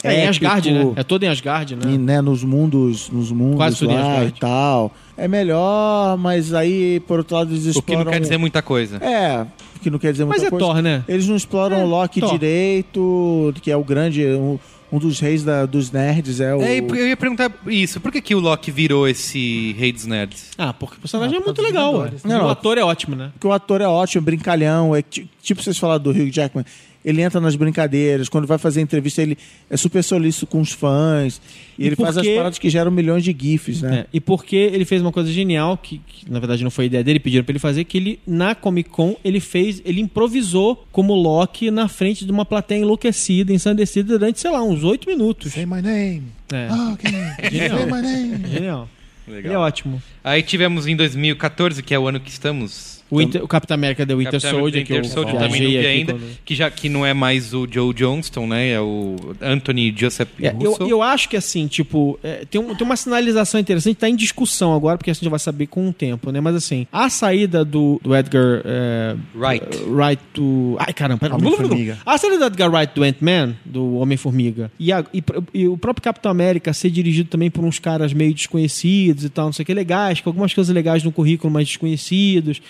É 0.01 0.13
em 0.13 0.27
épico, 0.27 0.45
Asgard, 0.47 0.71
né? 0.71 0.93
É 0.95 1.03
todo 1.03 1.23
em 1.23 1.27
Asgard, 1.27 1.75
né? 1.75 1.81
e, 1.93 1.97
né, 1.97 2.21
nos 2.21 2.41
mundos, 2.41 3.09
nos 3.09 3.33
mundos 3.33 3.57
Quase 3.57 3.79
tudo 3.79 3.91
em 3.91 3.95
lá 3.95 4.01
Asgard. 4.13 4.33
e 4.37 4.39
tal. 4.39 4.93
É 5.17 5.27
melhor, 5.27 6.17
mas 6.17 6.53
aí, 6.53 7.01
por 7.01 7.19
outro 7.19 7.35
lado, 7.35 7.51
eles 7.51 7.63
O 7.63 7.63
que 7.73 7.79
exploram... 7.79 8.05
não 8.05 8.11
quer 8.13 8.21
dizer 8.21 8.37
muita 8.37 8.61
coisa. 8.61 8.95
É, 8.97 9.45
o 9.75 9.79
que 9.81 9.89
não 9.89 9.99
quer 9.99 10.13
dizer 10.13 10.23
muita 10.23 10.37
Mas 10.41 10.47
é 10.47 10.49
coisa. 10.49 10.65
Thor, 10.65 10.81
né? 10.81 11.03
Eles 11.05 11.27
não 11.27 11.35
exploram 11.35 11.77
É, 11.81 11.83
o 11.83 11.87
Loki 11.87 12.21
Thor. 12.21 12.31
direito, 12.31 13.53
que 13.61 13.69
é 13.71 13.75
o 13.77 13.83
grande... 13.83 14.25
Um, 14.25 14.57
um 14.91 14.97
dos 14.97 15.19
reis 15.19 15.43
da- 15.43 15.67
dos 15.67 15.91
nerds 15.91 16.39
é 16.39 16.55
o... 16.55 16.63
É, 16.63 16.79
eu 16.79 17.07
ia 17.09 17.15
perguntar 17.17 17.51
isso. 17.67 17.99
Por 18.01 18.11
que, 18.11 18.19
que 18.21 18.33
o 18.33 18.39
Loki 18.39 18.71
virou 18.71 19.07
esse 19.07 19.73
rei 19.77 19.91
dos 19.91 20.07
nerds? 20.07 20.49
Ah, 20.57 20.73
porque 20.73 20.95
o 20.95 20.99
personagem 20.99 21.37
Ah, 21.37 21.41
é 21.41 21.45
muito 21.45 21.61
legal. 21.61 22.07
Não, 22.23 22.45
o 22.47 22.49
ator 22.49 22.75
é 22.75 22.83
ótimo, 22.83 23.15
né? 23.15 23.29
Porque 23.33 23.45
o 23.45 23.51
ator 23.53 23.81
é 23.81 23.87
ótimo, 23.87 24.23
brincalhão. 24.23 24.95
É, 24.95 25.03
ti- 25.03 25.29
tipo 25.43 25.61
vocês 25.61 25.77
falaram 25.77 26.01
do 26.01 26.09
Hugh 26.09 26.31
Jackman. 26.31 26.65
Ele 27.09 27.21
entra 27.21 27.39
nas 27.41 27.55
brincadeiras. 27.55 28.29
Quando 28.29 28.45
vai 28.45 28.57
fazer 28.57 28.81
entrevista, 28.81 29.21
ele 29.21 29.37
é 29.69 29.75
super 29.77 30.03
solícito 30.03 30.45
com 30.45 30.61
os 30.61 30.71
fãs. 30.71 31.41
E, 31.77 31.83
E 31.83 31.87
ele 31.87 31.95
faz 31.95 32.09
as 32.17 32.23
porque- 32.23 32.35
paradas 32.35 32.59
que 32.59 32.69
geram 32.69 32.91
milhões 32.91 33.23
de 33.23 33.35
GIFs, 33.37 33.81
né? 33.81 33.99
É, 34.01 34.05
e 34.13 34.19
porque 34.19 34.55
ele 34.55 34.85
fez 34.85 35.01
uma 35.01 35.11
coisa 35.11 35.31
genial, 35.31 35.77
que, 35.77 35.99
que, 36.05 36.29
na 36.31 36.39
verdade 36.39 36.63
não 36.63 36.69
foi 36.71 36.85
ideia 36.85 37.03
dele, 37.03 37.19
pediram 37.19 37.43
pra 37.43 37.51
ele 37.51 37.59
fazer, 37.59 37.83
que 37.85 37.97
ele, 37.97 38.19
na 38.27 38.53
Comic 38.53 38.89
Con, 38.89 39.15
ele 39.23 39.39
fez, 39.39 39.81
ele 39.85 40.01
improvisou 40.01 40.85
como 40.91 41.13
Loki 41.15 41.71
na 41.71 41.87
frente 41.87 42.25
de 42.25 42.31
uma 42.31 42.45
plateia 42.45 42.79
enlouquecida, 42.79 43.51
ensandecida 43.53 44.17
durante, 44.17 44.39
sei 44.39 44.51
lá, 44.51 44.61
uns 44.63 44.83
oito 44.83 45.07
minutos. 45.09 45.53
Say 45.53 45.65
my 45.65 45.81
name. 45.81 46.23
É. 46.51 46.67
Ah, 46.69 46.91
ok. 46.93 47.11
Genial. 47.51 47.77
Say 47.79 47.85
my 47.85 48.01
name. 48.01 48.47
Genial. 48.47 48.89
Ele 49.27 49.47
é 49.47 49.57
ótimo. 49.57 50.01
Aí 50.23 50.41
tivemos 50.41 50.87
em 50.87 50.95
2014, 50.95 51.83
que 51.83 51.93
é 51.93 51.99
o 51.99 52.07
ano 52.07 52.19
que 52.19 52.29
estamos. 52.29 52.98
O, 53.11 53.21
Inter- 53.21 53.43
o 53.43 53.47
Capitão 53.47 53.75
América 53.75 54.05
The 54.05 54.13
Winter 54.15 54.33
Capitão 54.33 54.51
Soldier, 54.59 54.85
que 54.85 54.93
eu 54.93 54.97
Winter 54.97 55.11
Soldier 55.11 55.37
também 55.39 55.61
não 55.61 55.69
vi 55.69 55.77
ainda. 55.77 56.13
quando- 56.13 56.37
Que, 56.45 56.55
já, 56.55 56.69
que 56.69 56.87
não 56.89 57.05
é 57.05 57.13
mais 57.13 57.53
o 57.53 57.67
Joe 57.69 57.93
Johnston, 57.93 58.45
né? 58.47 58.69
É 58.69 58.79
o 58.81 59.15
Anthony 59.41 59.93
Joseph 59.97 60.29
É, 60.39 60.49
eu, 60.59 60.71
Russo. 60.71 60.83
eu 60.83 61.01
acho 61.01 61.27
que 61.27 61.35
assim, 61.35 61.65
tipo, 61.67 62.19
é, 62.23 62.45
tem, 62.49 62.61
um- 62.61 62.75
tem 62.75 62.85
uma 62.85 62.95
sinalização 62.95 63.59
interessante, 63.59 63.95
tá 63.97 64.07
em 64.07 64.15
discussão 64.15 64.73
agora, 64.75 64.97
porque 64.97 65.09
a 65.09 65.13
gente 65.13 65.27
vai 65.27 65.39
saber 65.39 65.67
com 65.67 65.89
o 65.89 65.93
tempo, 65.93 66.31
né? 66.31 66.39
Mas 66.39 66.55
assim, 66.55 66.85
a 66.91 67.09
saída 67.09 67.65
do, 67.65 67.99
do 68.03 68.15
Edgar 68.15 68.61
é, 68.63 69.15
Wright. 69.35 69.65
eh, 69.65 69.83
Wright 69.87 70.23
do. 70.33 70.75
Ai, 70.79 70.93
caramba, 70.93 71.19
pera. 71.21 71.35
Homem-Formiga. 71.35 71.97
A 72.05 72.17
saída 72.17 72.37
do 72.37 72.45
Edgar 72.45 72.71
Wright 72.71 72.93
do 72.93 73.03
Ant-Man, 73.03 73.55
do 73.65 73.95
Homem-Formiga, 73.95 74.71
e, 74.79 74.91
e 74.91 75.23
e 75.53 75.67
o 75.67 75.77
próprio 75.77 76.03
Capitão 76.03 76.31
América 76.31 76.71
ser 76.73 76.89
dirigido 76.89 77.29
também 77.29 77.49
por 77.49 77.63
uns 77.63 77.79
caras 77.79 78.13
meio 78.13 78.33
desconhecidos 78.33 79.23
e 79.23 79.29
tal, 79.29 79.45
não 79.47 79.53
sei 79.53 79.63
o 79.63 79.65
que, 79.65 79.73
legais, 79.73 80.21
com 80.21 80.29
algumas 80.29 80.53
coisas 80.53 80.73
legais 80.73 81.03
no 81.03 81.11
currículo, 81.11 81.51
mas 81.51 81.67
desconhecidos. 81.67 82.61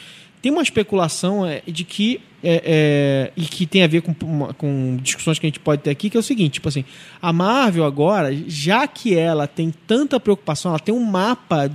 Tem 0.41 0.52
uma 0.52 0.61
especulação 0.61 1.45
é, 1.45 1.61
de 1.68 1.84
que. 1.84 2.22
é, 2.44 2.61
é, 2.66 3.32
e 3.36 3.45
que 3.45 3.66
tem 3.66 3.84
a 3.84 3.88
ver 3.88 4.02
com, 4.02 4.14
com 4.53 4.98
discussões 5.02 5.38
que 5.38 5.45
a 5.45 5.49
gente 5.49 5.60
pode 5.60 5.82
ter 5.82 5.90
aqui, 5.90 6.10
que 6.10 6.18
é 6.18 6.20
o 6.20 6.24
seguinte: 6.24 6.53
tipo 6.53 6.70
assim, 6.70 6.86
a 7.22 7.34
Marvel 7.34 7.84
agora, 7.84 8.34
já 8.48 8.88
que 8.88 9.16
ela 9.16 9.48
tem 9.48 9.74
tanta 9.86 10.20
preocupação, 10.20 10.72
ela 10.72 10.80
tem 10.80 10.95
um 10.95 11.03
mapa 11.03 11.70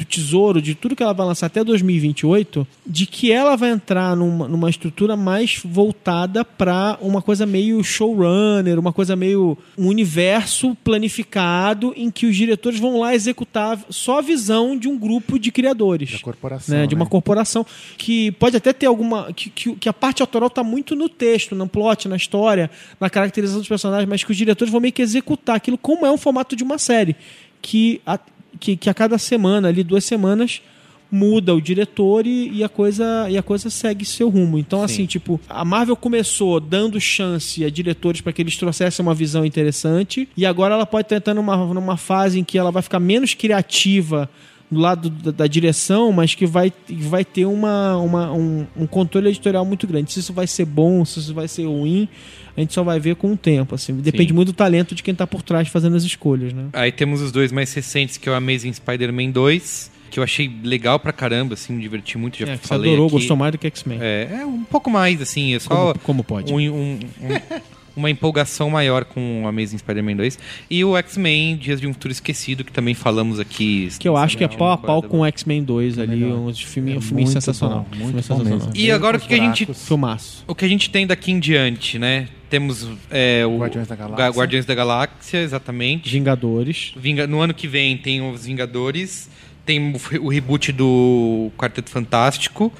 do 0.00 0.04
tesouro, 0.04 0.62
de 0.62 0.74
tudo 0.74 0.96
que 0.96 1.02
ela 1.02 1.12
vai 1.12 1.26
lançar 1.26 1.46
até 1.46 1.62
2028, 1.62 2.66
de 2.86 3.06
que 3.06 3.30
ela 3.30 3.56
vai 3.56 3.70
entrar 3.70 4.16
numa, 4.16 4.48
numa 4.48 4.70
estrutura 4.70 5.16
mais 5.16 5.60
voltada 5.64 6.44
para 6.44 6.98
uma 7.00 7.20
coisa 7.20 7.44
meio 7.46 7.82
showrunner, 7.84 8.78
uma 8.78 8.92
coisa 8.92 9.14
meio. 9.14 9.56
um 9.76 9.88
universo 9.88 10.74
planificado 10.82 11.92
em 11.96 12.10
que 12.10 12.26
os 12.26 12.34
diretores 12.34 12.78
vão 12.80 12.98
lá 12.98 13.14
executar 13.14 13.78
só 13.90 14.18
a 14.18 14.22
visão 14.22 14.76
de 14.76 14.88
um 14.88 14.98
grupo 14.98 15.38
de 15.38 15.52
criadores 15.52 16.12
Da 16.12 16.18
corporação. 16.18 16.74
né, 16.74 16.86
de 16.86 16.94
uma 16.94 17.04
né? 17.04 17.10
corporação 17.10 17.66
que 17.98 18.32
pode 18.32 18.56
até 18.56 18.72
ter 18.72 18.86
alguma 18.86 19.32
que, 19.32 19.50
que, 19.50 19.74
que 19.76 19.88
a 19.88 19.92
parte 19.92 20.22
autoral 20.22 20.46
está 20.46 20.64
muito 20.64 20.96
no 20.96 21.08
texto, 21.08 21.54
no 21.54 21.68
plot, 21.68 22.08
na 22.08 22.16
história, 22.16 22.70
na 22.98 23.10
caracterização 23.10 23.60
dos 23.60 23.68
personagens, 23.68 24.08
mas 24.08 24.24
que 24.24 24.30
os 24.30 24.36
diretores 24.36 24.72
vão 24.72 24.80
meio 24.80 24.92
que 24.92 25.02
executar 25.02 25.56
aquilo 25.56 25.76
como 25.76 26.06
é 26.06 26.10
um 26.10 26.16
formato 26.16 26.56
de 26.56 26.64
uma 26.64 26.78
série 26.78 27.14
que 27.60 28.00
a, 28.06 28.18
que, 28.60 28.76
que 28.76 28.90
a 28.90 28.94
cada 28.94 29.18
semana 29.18 29.68
ali 29.68 29.82
duas 29.82 30.04
semanas 30.04 30.62
muda 31.10 31.54
o 31.54 31.60
diretor 31.60 32.26
e, 32.26 32.50
e 32.50 32.62
a 32.62 32.68
coisa 32.68 33.28
e 33.28 33.36
a 33.36 33.42
coisa 33.42 33.68
segue 33.68 34.04
seu 34.04 34.28
rumo. 34.28 34.58
Então 34.58 34.82
assim, 34.82 35.06
tipo, 35.06 35.40
a 35.48 35.64
Marvel 35.64 35.96
começou 35.96 36.60
dando 36.60 37.00
chance 37.00 37.64
a 37.64 37.70
diretores 37.70 38.20
para 38.20 38.32
que 38.32 38.40
eles 38.40 38.56
trouxessem 38.56 39.04
uma 39.04 39.14
visão 39.14 39.44
interessante 39.44 40.28
e 40.36 40.46
agora 40.46 40.74
ela 40.74 40.86
pode 40.86 41.06
estar 41.06 41.16
entrando 41.16 41.38
numa, 41.38 41.56
numa 41.74 41.96
fase 41.96 42.38
em 42.38 42.44
que 42.44 42.56
ela 42.56 42.70
vai 42.70 42.82
ficar 42.82 43.00
menos 43.00 43.34
criativa 43.34 44.30
do 44.70 44.78
lado 44.80 45.10
da, 45.10 45.30
da 45.32 45.46
direção, 45.46 46.12
mas 46.12 46.34
que 46.34 46.46
vai, 46.46 46.72
vai 46.88 47.24
ter 47.24 47.44
uma, 47.44 47.96
uma- 47.96 48.32
um, 48.32 48.66
um 48.76 48.86
controle 48.86 49.28
editorial 49.28 49.64
muito 49.64 49.86
grande. 49.86 50.12
Se 50.12 50.20
isso 50.20 50.32
vai 50.32 50.46
ser 50.46 50.64
bom, 50.64 51.04
se 51.04 51.18
isso 51.18 51.34
vai 51.34 51.48
ser 51.48 51.64
ruim, 51.66 52.08
a 52.56 52.60
gente 52.60 52.72
só 52.72 52.82
vai 52.84 53.00
ver 53.00 53.16
com 53.16 53.32
o 53.32 53.36
tempo. 53.36 53.74
Assim. 53.74 53.94
Depende 53.96 54.28
Sim. 54.28 54.34
muito 54.34 54.48
do 54.52 54.54
talento 54.54 54.94
de 54.94 55.02
quem 55.02 55.12
está 55.12 55.26
por 55.26 55.42
trás 55.42 55.66
fazendo 55.68 55.96
as 55.96 56.04
escolhas. 56.04 56.52
Né? 56.52 56.66
Aí 56.72 56.92
temos 56.92 57.20
os 57.20 57.32
dois 57.32 57.50
mais 57.50 57.72
recentes, 57.74 58.16
que 58.16 58.28
é 58.28 58.32
o 58.32 58.34
Amazing 58.34 58.72
Spider-Man 58.72 59.30
2 59.30 59.90
que 60.10 60.18
eu 60.18 60.24
achei 60.24 60.50
legal 60.64 60.98
pra 60.98 61.12
caramba, 61.12 61.54
assim, 61.54 61.72
me 61.72 61.80
diverti 61.80 62.18
muito, 62.18 62.36
já 62.36 62.44
É, 62.48 62.56
que 62.56 62.62
você 62.64 62.68
falei 62.68 62.90
adorou, 62.90 63.06
aqui. 63.06 63.14
gostou 63.18 63.36
mais 63.36 63.52
do 63.52 63.58
que 63.58 63.68
X-Men. 63.68 63.98
É, 64.02 64.38
é 64.40 64.44
um 64.44 64.64
pouco 64.64 64.90
mais, 64.90 65.22
assim, 65.22 65.54
é 65.54 65.60
só 65.60 65.68
Como, 65.68 65.98
como 66.00 66.24
pode? 66.24 66.52
um- 66.52 66.56
um- 66.58 66.98
um- 66.98 66.98
uma 68.00 68.10
empolgação 68.10 68.68
maior 68.70 69.04
com 69.04 69.44
o 69.44 69.46
Amazing 69.46 69.78
Spider-Man 69.78 70.16
2. 70.16 70.38
E 70.68 70.84
o 70.84 70.96
X-Men 70.96 71.56
Dias 71.56 71.80
de 71.80 71.86
um 71.86 71.92
Futuro 71.92 72.10
Esquecido, 72.12 72.64
que 72.64 72.72
também 72.72 72.94
falamos 72.94 73.38
aqui. 73.38 73.88
Que 73.98 74.08
eu 74.08 74.16
acho 74.16 74.36
que 74.36 74.42
é 74.42 74.48
pau 74.48 74.72
a 74.72 74.76
pau 74.78 75.02
com 75.02 75.20
o 75.20 75.26
X-Men 75.26 75.62
2 75.62 75.98
ali, 75.98 76.16
Melhor. 76.16 76.38
um 76.38 76.52
filme, 76.54 76.94
É 76.94 76.98
um 76.98 77.00
filme 77.00 77.22
muito 77.22 77.32
sensacional. 77.32 77.80
bom, 77.80 77.84
Filme 77.96 78.02
muito 78.04 78.16
bom 78.16 78.22
sensacional. 78.22 78.58
mesmo. 78.66 78.72
E 78.74 78.90
agora 78.90 79.16
o 79.16 79.20
que, 79.20 79.28
que 79.28 79.34
a 79.34 79.38
gente. 79.38 79.66
Filmaço. 79.72 80.44
O 80.48 80.54
que 80.54 80.64
a 80.64 80.68
gente 80.68 80.90
tem 80.90 81.06
daqui 81.06 81.30
em 81.30 81.38
diante, 81.38 81.98
né? 81.98 82.26
Temos 82.48 82.88
é, 83.10 83.46
o 83.46 83.58
Guardiões 83.58 83.86
da 83.86 83.94
Galáxia. 83.94 84.24
Ga- 84.26 84.36
Guardiões 84.36 84.66
da 84.66 84.74
Galáxia, 84.74 85.38
exatamente. 85.38 86.10
Vingadores. 86.10 86.92
Vinga- 86.96 87.26
No 87.26 87.40
ano 87.40 87.54
que 87.54 87.68
vem 87.68 87.96
tem 87.96 88.20
os 88.28 88.44
Vingadores, 88.44 89.30
tem 89.64 89.94
o 90.20 90.28
reboot 90.28 90.72
do 90.72 91.52
Quarteto 91.56 91.90
Fantástico, 91.90 92.72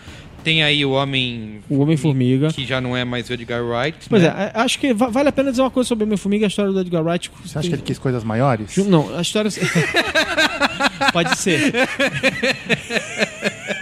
tem 0.43 0.63
aí 0.63 0.85
o 0.85 0.93
Homem 0.93 1.61
O 1.69 1.81
Homem-Formiga. 1.81 2.49
que 2.49 2.65
já 2.65 2.81
não 2.81 2.97
é 2.97 3.05
mais 3.05 3.29
o 3.29 3.33
Edgar 3.33 3.63
Wright. 3.65 4.09
Pois 4.09 4.23
né? 4.23 4.29
é, 4.55 4.61
acho 4.61 4.79
que 4.79 4.93
va- 4.95 5.09
vale 5.09 5.29
a 5.29 5.33
pena 5.33 5.51
dizer 5.51 5.63
uma 5.63 5.71
coisa 5.71 5.89
sobre 5.89 6.05
o 6.05 6.07
Homem-Formiga 6.07 6.45
e 6.45 6.47
a 6.47 6.49
história 6.49 6.73
do 6.73 6.81
Edgar 6.81 7.05
Wright. 7.05 7.31
Você 7.45 7.59
acha 7.59 7.69
que 7.69 7.75
ele 7.75 7.83
quis 7.83 7.99
coisas 7.99 8.25
maiores? 8.25 8.77
Não, 8.79 9.17
a 9.17 9.21
história. 9.23 9.51
Pode 11.13 11.37
ser. 11.39 11.73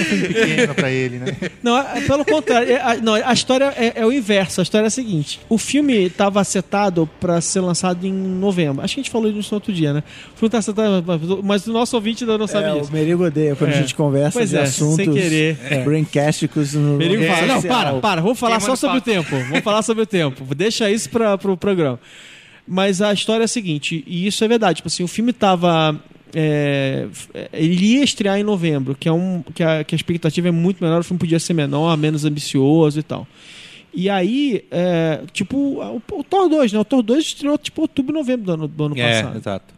Um 0.00 0.04
filme 0.04 0.28
pequeno 0.28 0.74
pra 0.74 0.90
ele, 0.90 1.18
né? 1.18 1.36
Não, 1.62 1.76
é- 1.78 2.00
pelo 2.02 2.24
contrário. 2.24 2.70
é- 2.72 2.80
a, 2.80 2.96
não, 2.96 3.14
a 3.14 3.32
história 3.32 3.72
é, 3.76 3.92
é 3.96 4.06
o 4.06 4.12
inverso. 4.12 4.60
A 4.60 4.62
história 4.62 4.86
é 4.86 4.88
a 4.88 4.90
seguinte: 4.90 5.40
o 5.48 5.58
filme 5.58 5.94
estava 6.06 6.42
setado 6.44 7.08
para 7.20 7.40
ser 7.40 7.60
lançado 7.60 8.06
em 8.06 8.12
novembro. 8.12 8.82
Acho 8.82 8.94
que 8.94 9.00
a 9.00 9.02
gente 9.02 9.10
falou 9.10 9.30
isso 9.30 9.50
no 9.52 9.56
outro 9.56 9.72
dia, 9.72 9.92
né? 9.92 10.02
O 10.34 10.38
filme 10.38 10.50
tá 10.50 10.60
setado, 10.62 11.04
mas 11.42 11.66
o 11.66 11.72
nosso 11.72 11.94
ouvinte 11.96 12.24
ainda 12.24 12.38
não 12.38 12.46
sabe 12.46 12.66
É, 12.68 12.72
o. 12.72 12.90
Merigo 12.92 13.24
odeia 13.24 13.54
quando 13.56 13.70
É. 13.70 13.74
a 13.74 13.80
gente 13.80 13.94
conversa 13.94 14.38
Pois 14.38 14.50
de 14.50 14.56
é, 14.56 14.62
assuntos 14.62 14.96
sem 14.96 15.12
querer. 15.12 15.58
é. 15.70 15.82
braincásticos 15.84 16.74
no 16.74 16.96
Merigo 16.96 17.22
no 17.22 17.28
fala, 17.28 17.46
não, 17.46 17.62
para, 17.62 17.92
para, 17.94 18.20
vamos 18.20 18.38
falar 18.38 18.58
Queimando 18.58 18.76
só 18.76 18.88
sobre 18.88 19.00
papo. 19.00 19.10
o 19.10 19.14
tempo. 19.14 19.44
Vamos 19.48 19.64
falar 19.64 19.82
sobre 19.82 20.02
o 20.02 20.06
tempo. 20.06 20.54
Deixa 20.54 20.90
isso 20.90 21.08
para 21.10 21.36
pro 21.38 21.56
programa. 21.56 21.98
Mas 22.66 23.02
a 23.02 23.12
história 23.12 23.42
é 23.42 23.46
a 23.46 23.48
seguinte, 23.48 24.04
e 24.06 24.26
isso 24.26 24.44
é 24.44 24.48
verdade. 24.48 24.76
Tipo 24.76 24.88
assim, 24.88 25.02
o 25.02 25.08
filme 25.08 25.32
tava. 25.32 25.98
É, 26.34 27.06
ele 27.52 27.94
ia 27.96 28.04
estrear 28.04 28.38
em 28.38 28.42
novembro, 28.42 28.94
que, 28.98 29.08
é 29.08 29.12
um, 29.12 29.42
que, 29.54 29.62
a, 29.62 29.84
que 29.84 29.94
a 29.94 29.96
expectativa 29.96 30.48
é 30.48 30.50
muito 30.50 30.82
menor, 30.82 31.00
o 31.00 31.04
filme 31.04 31.18
podia 31.18 31.38
ser 31.40 31.54
menor, 31.54 31.96
menos 31.96 32.24
ambicioso 32.24 32.98
e 33.00 33.02
tal. 33.02 33.26
E 33.92 34.08
aí, 34.08 34.64
é, 34.70 35.20
tipo, 35.32 35.56
o, 35.56 36.02
o 36.12 36.22
Thor 36.24 36.48
2, 36.48 36.72
né? 36.72 36.78
O 36.78 36.84
Thor 36.84 37.02
2 37.02 37.24
estreou 37.24 37.58
tipo 37.58 37.80
outubro, 37.82 38.14
novembro 38.14 38.46
do 38.46 38.52
ano, 38.52 38.68
do 38.68 38.84
ano 38.84 38.98
É, 38.98 39.22
passado. 39.22 39.36
exato. 39.38 39.74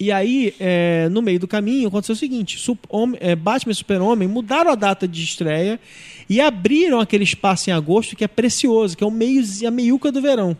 E 0.00 0.10
aí, 0.10 0.52
é, 0.58 1.08
no 1.10 1.22
meio 1.22 1.38
do 1.38 1.46
caminho, 1.46 1.86
aconteceu 1.86 2.14
o 2.14 2.18
seguinte: 2.18 2.58
Sup- 2.58 2.84
Hom- 2.90 3.14
é, 3.20 3.36
Batman 3.36 3.70
e 3.70 3.74
Super-Homem 3.76 4.26
mudaram 4.26 4.72
a 4.72 4.74
data 4.74 5.06
de 5.06 5.22
estreia 5.22 5.78
e 6.28 6.40
abriram 6.40 6.98
aquele 6.98 7.22
espaço 7.22 7.70
em 7.70 7.72
agosto 7.72 8.16
que 8.16 8.24
é 8.24 8.28
precioso, 8.28 8.96
que 8.96 9.04
é 9.04 9.06
o 9.06 9.10
meio, 9.12 9.44
a 9.64 9.70
meiuca 9.70 10.10
do 10.10 10.20
verão. 10.20 10.56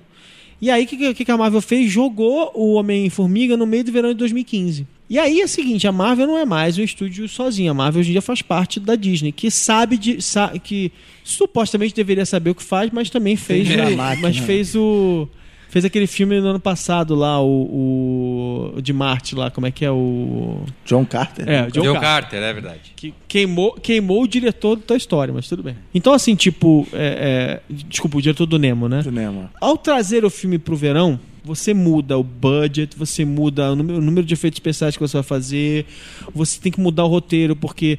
E 0.61 0.71
aí, 0.71 0.85
o 0.85 0.87
que, 0.87 1.13
que, 1.15 1.25
que 1.25 1.31
a 1.33 1.37
Marvel 1.37 1.61
fez? 1.61 1.91
Jogou 1.91 2.53
o 2.55 2.75
Homem-Formiga 2.75 3.57
no 3.57 3.67
meio 3.67 3.83
do 3.83 3.91
verão 3.91 4.11
de 4.11 4.15
2015. 4.15 4.87
E 5.13 5.19
aí 5.19 5.43
é 5.43 5.45
o 5.45 5.49
seguinte, 5.49 5.87
a 5.87 5.93
Marvel 5.93 6.27
não 6.27 6.39
é 6.39 6.47
mais 6.47 6.79
um 6.79 6.83
estúdio 6.83 7.29
sozinha. 7.29 7.73
A 7.73 7.75
Marvel 7.75 8.01
hoje 8.01 8.09
em 8.09 8.13
dia 8.13 8.23
faz 8.23 8.41
parte 8.41 8.81
da 8.81 8.95
Disney, 8.97 9.31
que 9.31 9.51
sabe 9.51 9.99
de. 9.99 10.23
sa- 10.23 10.55
que 10.59 10.91
supostamente 11.23 11.95
deveria 11.95 12.25
saber 12.25 12.49
o 12.49 12.55
que 12.55 12.63
faz, 12.63 12.91
mas 12.91 13.11
também 13.11 13.37
fez. 13.37 13.69
O- 13.69 13.95
máquina. 13.95 14.17
mas 14.23 14.39
fez 14.39 14.75
o. 14.75 15.29
Fez 15.69 15.85
aquele 15.85 16.07
filme 16.07 16.41
no 16.41 16.47
ano 16.49 16.61
passado 16.61 17.15
lá, 17.15 17.43
o, 17.43 18.73
o 18.77 18.81
de 18.81 18.93
Marte 18.95 19.35
lá, 19.35 19.51
como 19.51 19.67
é 19.67 19.71
que 19.71 19.85
é 19.85 19.91
o. 19.91 20.63
John 20.87 21.05
Carter. 21.05 21.47
É, 21.47 21.67
o 21.67 21.71
John 21.71 21.83
John 21.83 21.93
Carter. 21.93 22.01
Carter, 22.01 22.43
é 22.43 22.53
verdade. 22.55 22.81
Que 22.97 23.13
queimou, 23.29 23.73
queimou 23.75 24.23
o 24.23 24.27
diretor 24.27 24.77
da 24.77 24.97
Story, 24.97 25.31
mas 25.33 25.47
tudo 25.47 25.63
bem. 25.63 25.77
Então, 25.95 26.15
assim, 26.15 26.35
tipo. 26.35 26.89
é, 26.93 27.61
é, 27.71 27.75
desculpa, 27.75 28.17
o 28.17 28.23
diretor 28.23 28.47
do 28.47 28.59
Nemo, 28.59 28.89
né? 28.89 29.03
Do 29.03 29.13
Nemo. 29.13 29.51
Ao 29.61 29.77
trazer 29.77 30.25
o 30.25 30.31
filme 30.31 30.59
pro 30.59 30.75
verão, 30.75 31.21
você 31.45 31.75
muda 31.75 32.17
o 32.17 32.23
budget, 32.23 32.97
você 32.97 33.25
muda 33.25 33.73
o 33.73 33.77
número, 33.77 34.27
de 34.27 34.35
efeitos 34.35 34.57
especiais 34.57 34.97
que 34.97 35.03
você 35.03 35.17
vai 35.17 35.23
fazer, 35.23 35.87
você 36.35 36.61
tem 36.61 36.71
que 36.71 36.81
mudar 36.81 37.05
o 37.05 37.09
roteiro, 37.09 37.57
porque 37.57 37.99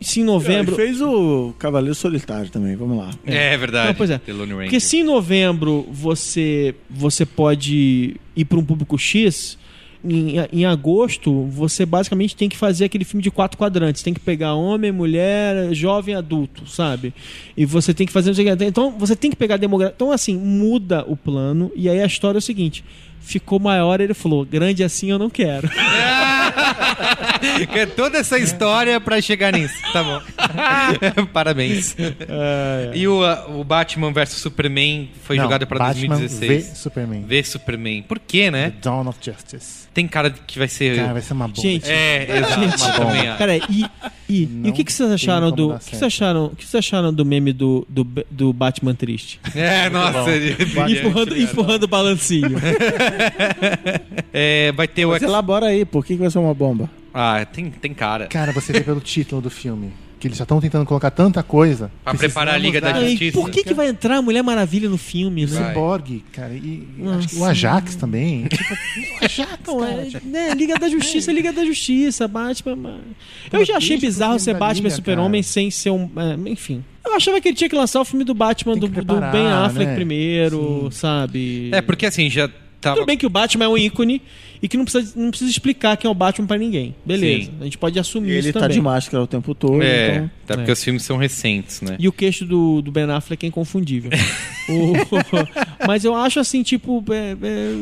se 0.00 0.20
em 0.20 0.24
novembro. 0.24 0.74
Ele 0.74 0.86
fez 0.86 1.00
o 1.00 1.54
Cavaleiro 1.58 1.94
Solitário 1.94 2.50
também, 2.50 2.76
vamos 2.76 2.98
lá. 2.98 3.10
É, 3.24 3.56
verdade. 3.56 3.88
Não, 3.88 3.94
pois 3.94 4.10
é. 4.10 4.18
Porque 4.18 4.78
se 4.78 4.98
em 4.98 5.04
novembro 5.04 5.86
você, 5.90 6.74
você 6.88 7.26
pode 7.26 8.16
ir 8.36 8.44
para 8.44 8.58
um 8.58 8.64
público 8.64 8.98
X, 8.98 9.58
em, 10.04 10.34
em 10.52 10.64
agosto 10.64 11.46
você 11.46 11.86
basicamente 11.86 12.36
tem 12.36 12.48
que 12.48 12.56
fazer 12.56 12.86
aquele 12.86 13.04
filme 13.04 13.22
de 13.22 13.30
quatro 13.30 13.58
quadrantes. 13.58 14.02
Tem 14.02 14.14
que 14.14 14.20
pegar 14.20 14.54
homem, 14.54 14.92
mulher, 14.92 15.72
jovem, 15.72 16.14
adulto, 16.14 16.66
sabe? 16.68 17.14
E 17.56 17.64
você 17.64 17.94
tem 17.94 18.06
que 18.06 18.12
fazer. 18.12 18.30
não 18.30 18.34
sei 18.34 18.50
o 18.50 18.56
quê. 18.56 18.64
Então 18.64 18.90
você 18.98 19.14
tem 19.14 19.30
que 19.30 19.36
pegar 19.36 19.54
a 19.54 19.58
demografia. 19.58 19.94
Então, 19.94 20.10
assim, 20.12 20.36
muda 20.36 21.04
o 21.06 21.16
plano. 21.16 21.70
E 21.74 21.88
aí 21.88 22.00
a 22.00 22.06
história 22.06 22.38
é 22.38 22.40
o 22.40 22.42
seguinte. 22.42 22.84
Ficou 23.20 23.60
maior, 23.60 24.00
ele 24.00 24.14
falou: 24.14 24.44
grande 24.44 24.82
assim 24.82 25.10
eu 25.10 25.18
não 25.18 25.30
quero. 25.30 25.68
É 27.74 27.86
toda 27.86 28.18
essa 28.18 28.38
história 28.38 29.00
pra 29.00 29.20
chegar 29.20 29.52
nisso. 29.52 29.74
Tá 29.92 30.02
bom. 30.02 30.20
Parabéns. 31.32 31.96
E 32.94 33.08
o, 33.08 33.22
uh, 33.22 33.60
o 33.60 33.64
Batman 33.64 34.12
vs 34.12 34.30
Superman 34.30 35.10
foi 35.22 35.36
Não, 35.36 35.44
jogado 35.44 35.66
pra 35.66 35.78
Batman 35.78 36.18
2016. 36.18 36.68
v 36.68 36.74
Superman. 36.76 37.22
V 37.22 37.42
Superman. 37.42 38.02
Por 38.02 38.18
quê, 38.18 38.50
né? 38.50 38.70
The 38.70 38.76
Dawn 38.82 39.08
of 39.08 39.18
Justice. 39.20 39.81
Tem 39.94 40.08
cara 40.08 40.30
de 40.30 40.40
que 40.40 40.58
vai 40.58 40.68
ser. 40.68 40.96
Cara, 40.96 41.12
vai 41.12 41.20
ser 41.22 41.32
uma 41.34 41.48
bomba. 41.48 41.60
Gente, 41.60 41.90
É, 41.90 42.38
exato. 42.38 43.02
Acho. 43.02 43.38
Peraí, 43.38 43.60
e, 43.68 43.84
e, 44.28 44.48
e 44.64 44.70
o 44.70 44.72
que, 44.72 44.84
que 44.84 44.92
vocês 44.92 45.10
acharam 45.10 45.50
do. 45.50 45.72
O 45.74 45.78
que 45.78 45.84
vocês 45.84 45.98
certo. 45.98 46.04
acharam, 46.06 46.48
que 46.56 46.64
vocês 46.64 46.74
acharam 46.84 47.12
do 47.12 47.24
meme 47.26 47.52
do, 47.52 47.86
do, 47.88 48.06
do 48.30 48.52
Batman 48.54 48.94
triste? 48.94 49.38
É, 49.54 49.90
nossa. 49.90 50.30
ele- 50.30 50.56
empurrando, 50.98 51.36
empurrando 51.36 51.82
o 51.84 51.88
balancinho. 51.88 52.56
É, 54.32 54.72
vai 54.72 54.88
ter 54.88 55.04
o. 55.04 55.10
Mas 55.10 55.22
elabora 55.22 55.66
aí, 55.66 55.84
por 55.84 56.04
que, 56.04 56.14
que 56.14 56.20
vai 56.20 56.30
ser 56.30 56.38
uma 56.38 56.54
bomba? 56.54 56.88
Ah, 57.12 57.44
tem, 57.44 57.70
tem 57.70 57.92
cara. 57.92 58.26
Cara, 58.28 58.52
você 58.52 58.72
vê 58.72 58.80
pelo 58.80 59.00
título 59.00 59.42
do 59.42 59.50
filme 59.50 59.92
que 60.22 60.28
eles 60.28 60.38
já 60.38 60.44
estão 60.44 60.60
tentando 60.60 60.86
colocar 60.86 61.10
tanta 61.10 61.42
coisa. 61.42 61.90
Pra 62.04 62.14
preparar 62.14 62.54
a 62.54 62.58
Liga 62.58 62.80
da 62.80 62.94
Aí, 62.94 63.10
Justiça. 63.10 63.40
por 63.40 63.50
que, 63.50 63.64
que 63.64 63.74
vai 63.74 63.88
entrar 63.88 64.18
a 64.18 64.22
Mulher 64.22 64.40
Maravilha 64.44 64.88
no 64.88 64.96
filme, 64.96 65.46
né? 65.46 65.70
Cyborg, 65.70 66.24
cara, 66.30 66.54
e, 66.54 66.86
acho 67.18 67.28
que 67.28 67.36
o. 67.36 67.44
Ajax 67.44 67.96
também. 67.96 68.46
Tipo, 68.52 68.72
o 68.72 69.24
Ajax, 69.24 69.58
Não, 69.66 69.80
cara, 69.80 69.92
é, 69.92 70.04
tipo, 70.04 70.28
né, 70.28 70.54
Liga 70.54 70.78
da 70.78 70.86
Justiça, 70.88 71.32
Liga 71.32 71.52
da 71.52 71.64
Justiça, 71.64 72.28
Batman. 72.28 73.00
Eu 73.50 73.64
já 73.64 73.78
achei 73.78 73.98
bizarro 73.98 74.38
ser 74.38 74.52
da 74.52 74.60
Batman 74.60 74.86
e 74.86 74.90
Super-Homem 74.92 75.42
sem 75.42 75.72
ser 75.72 75.90
um. 75.90 76.08
é, 76.16 76.50
enfim. 76.50 76.84
Eu 77.04 77.14
achava 77.16 77.40
que 77.40 77.48
ele 77.48 77.56
tinha 77.56 77.68
que 77.68 77.74
lançar 77.74 78.00
o 78.00 78.04
filme 78.04 78.24
do 78.24 78.32
Batman 78.34 78.76
do, 78.76 78.88
que 78.88 79.00
do 79.00 79.04
preparar, 79.04 79.32
Ben 79.32 79.48
Affleck 79.48 79.90
né? 79.90 79.94
primeiro, 79.96 80.88
sabe? 80.92 81.70
É, 81.72 81.80
porque 81.80 82.06
assim, 82.06 82.30
já 82.30 82.48
tava. 82.80 82.96
Tudo 82.96 83.06
bem 83.06 83.18
que 83.18 83.26
o 83.26 83.30
Batman 83.30 83.64
é 83.64 83.68
um 83.68 83.76
ícone 83.76 84.22
e 84.62 84.68
que 84.68 84.76
não 84.76 84.84
precisa, 84.84 85.12
não 85.20 85.30
precisa 85.30 85.50
explicar 85.50 85.96
quem 85.96 86.08
é 86.08 86.10
o 86.10 86.14
Batman 86.14 86.46
pra 86.46 86.56
ninguém. 86.56 86.94
Beleza. 87.04 87.46
Sim. 87.50 87.56
A 87.60 87.64
gente 87.64 87.76
pode 87.78 87.98
assumir 87.98 88.30
ele 88.30 88.38
isso 88.40 88.52
tá 88.52 88.60
também. 88.60 88.76
de 88.76 88.80
máscara 88.80 89.22
o 89.24 89.26
tempo 89.26 89.54
todo, 89.54 89.82
É, 89.82 90.14
então... 90.16 90.30
até 90.44 90.54
porque 90.56 90.70
É. 90.70 90.72
os 90.74 90.84
filmes 90.84 91.02
são 91.02 91.16
recentes, 91.16 91.80
né? 91.82 91.96
E 91.98 92.06
o 92.06 92.12
queixo 92.12 92.44
do, 92.46 92.80
do 92.80 92.92
Ben 92.92 93.04
Affleck 93.10 93.44
é 93.44 93.48
inconfundível. 93.48 94.10
O- 94.68 94.92
mas 95.88 96.04
eu 96.04 96.14
acho 96.14 96.38
assim, 96.38 96.62
tipo, 96.62 97.04
é, 97.10 97.32
é, 97.42 97.72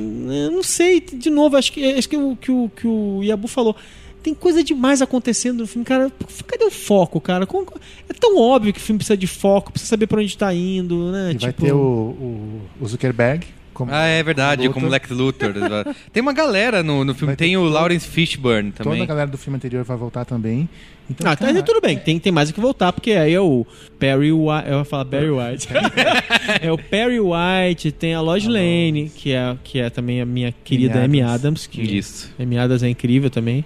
eu 0.47 0.51
não 0.51 0.62
sei, 0.62 0.98
de 0.98 1.28
novo, 1.28 1.55
acho 1.59 1.70
que, 1.73 1.85
acho 1.85 2.09
que, 2.09 2.16
o, 2.16 2.35
que, 2.35 2.51
o, 2.51 2.70
que 2.74 2.86
o 2.86 3.20
Yabu 3.23 3.47
falou. 3.48 3.77
Tem 4.23 4.32
coisa 4.35 4.62
demais 4.65 5.01
acontecendo 5.02 5.59
no 5.61 5.66
filme, 5.66 5.85
cara. 5.85 6.11
Cadê 6.47 6.65
o 6.65 6.70
foco, 6.70 7.20
cara? 7.20 7.47
Como- 7.47 7.66
é 8.09 8.12
tão 8.12 8.39
óbvio 8.39 8.73
que 8.73 8.78
o 8.78 8.82
filme 8.82 8.98
precisa 8.98 9.16
de 9.16 9.27
foco, 9.27 9.73
precisa 9.73 9.90
saber 9.90 10.07
pra 10.07 10.20
onde 10.20 10.36
tá 10.36 10.55
indo, 10.55 11.11
né? 11.12 11.32
E 11.35 11.39
vai 11.39 11.52
Tipo, 11.52 11.65
ter 11.66 11.73
o, 11.73 11.78
o, 11.78 12.61
o 12.81 12.89
Zuckerberg. 12.89 13.47
Como, 13.81 13.93
Ah, 13.94 14.05
é 14.05 14.23
verdade, 14.23 14.62
Luthor. 14.69 14.74
como 14.74 14.89
Lex 14.89 15.09
Luthor. 15.09 15.52
Tem 16.12 16.20
uma 16.20 16.35
galera 16.35 16.82
no, 16.82 17.02
no 17.02 17.15
filme. 17.15 17.35
Tem 17.35 17.57
o 17.57 17.62
todo- 17.62 17.73
Lawrence 17.73 18.07
Fishburne 18.07 18.73
Toda 18.73 18.85
também. 18.90 19.02
a 19.02 19.07
galera 19.07 19.31
do 19.31 19.39
filme 19.39 19.57
anterior 19.57 19.82
vai 19.85 19.97
voltar 19.97 20.27
também. 20.27 20.69
Então, 21.09 21.27
Ah, 21.31 21.35
tá, 21.35 21.47
cara, 21.47 21.62
tudo 21.62 21.81
bem, 21.81 21.98
tem, 21.98 22.19
tem 22.20 22.31
mais 22.31 22.51
o 22.51 22.52
que 22.55 22.61
voltar, 22.61 22.93
porque 22.93 23.12
aí 23.12 23.32
é 23.32 23.40
o 23.40 23.66
Perry 23.98 24.31
White. 24.32 24.69
Eu 24.69 24.78
ia 24.81 24.85
falar 24.85 25.05
Barry 25.05 25.31
White. 25.31 25.66
é 26.62 26.70
o 26.70 26.77
Perry 26.77 27.19
White, 27.19 27.90
tem 27.93 28.15
a 28.15 28.20
Lois 28.20 28.44
Lane, 28.47 29.11
que 29.16 29.32
é, 29.32 29.57
que 29.65 29.78
é 29.81 29.89
também 29.89 30.20
a 30.20 30.27
minha 30.27 30.52
querida 30.62 31.02
Amy 31.02 31.23
Adams. 31.23 31.35
Adams. 31.40 31.66
Que 31.66 31.81
Isso. 31.81 32.31
Amy 32.39 32.59
Adams 32.59 32.82
é 32.82 32.89
incrível 32.90 33.31
também. 33.31 33.65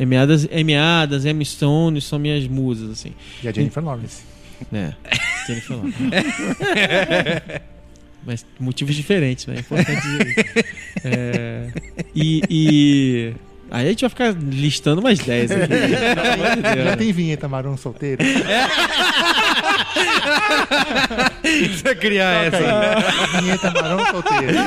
Amy 0.00 0.16
Adams, 0.16 0.48
Amy 0.52 0.76
Adams, 0.76 1.24
Emma 1.26 1.44
Stone 1.44 2.00
são 2.00 2.18
minhas 2.18 2.46
musas, 2.46 2.88
assim. 2.92 3.12
E 3.42 3.48
a 3.48 3.52
Jennifer 3.52 3.84
Lawrence. 3.84 4.22
É. 4.72 4.92
Jennifer 5.46 5.76
Lawrence. 5.76 5.98
Mas 8.24 8.44
motivos 8.58 8.94
diferentes, 8.94 9.46
né? 9.46 9.56
É 9.56 9.60
importante 9.60 10.00
dizer 10.00 10.28
isso. 10.28 10.70
É, 11.02 11.68
e, 12.14 12.42
e. 12.50 13.32
Aí 13.70 13.86
a 13.86 13.88
gente 13.88 14.02
vai 14.02 14.10
ficar 14.10 14.34
listando 14.34 15.00
umas 15.00 15.18
10 15.18 15.50
aqui. 15.52 15.66
Deus. 16.74 16.84
Já 16.84 16.96
tem 16.96 17.10
vinheta 17.10 17.48
Marão 17.48 17.74
solteiro? 17.76 18.22
Precisa 21.40 21.94
criar 21.94 22.46
essa. 22.46 23.40
Vinheta 23.40 23.70
Marão 23.70 24.04
Solteiro. 24.06 24.58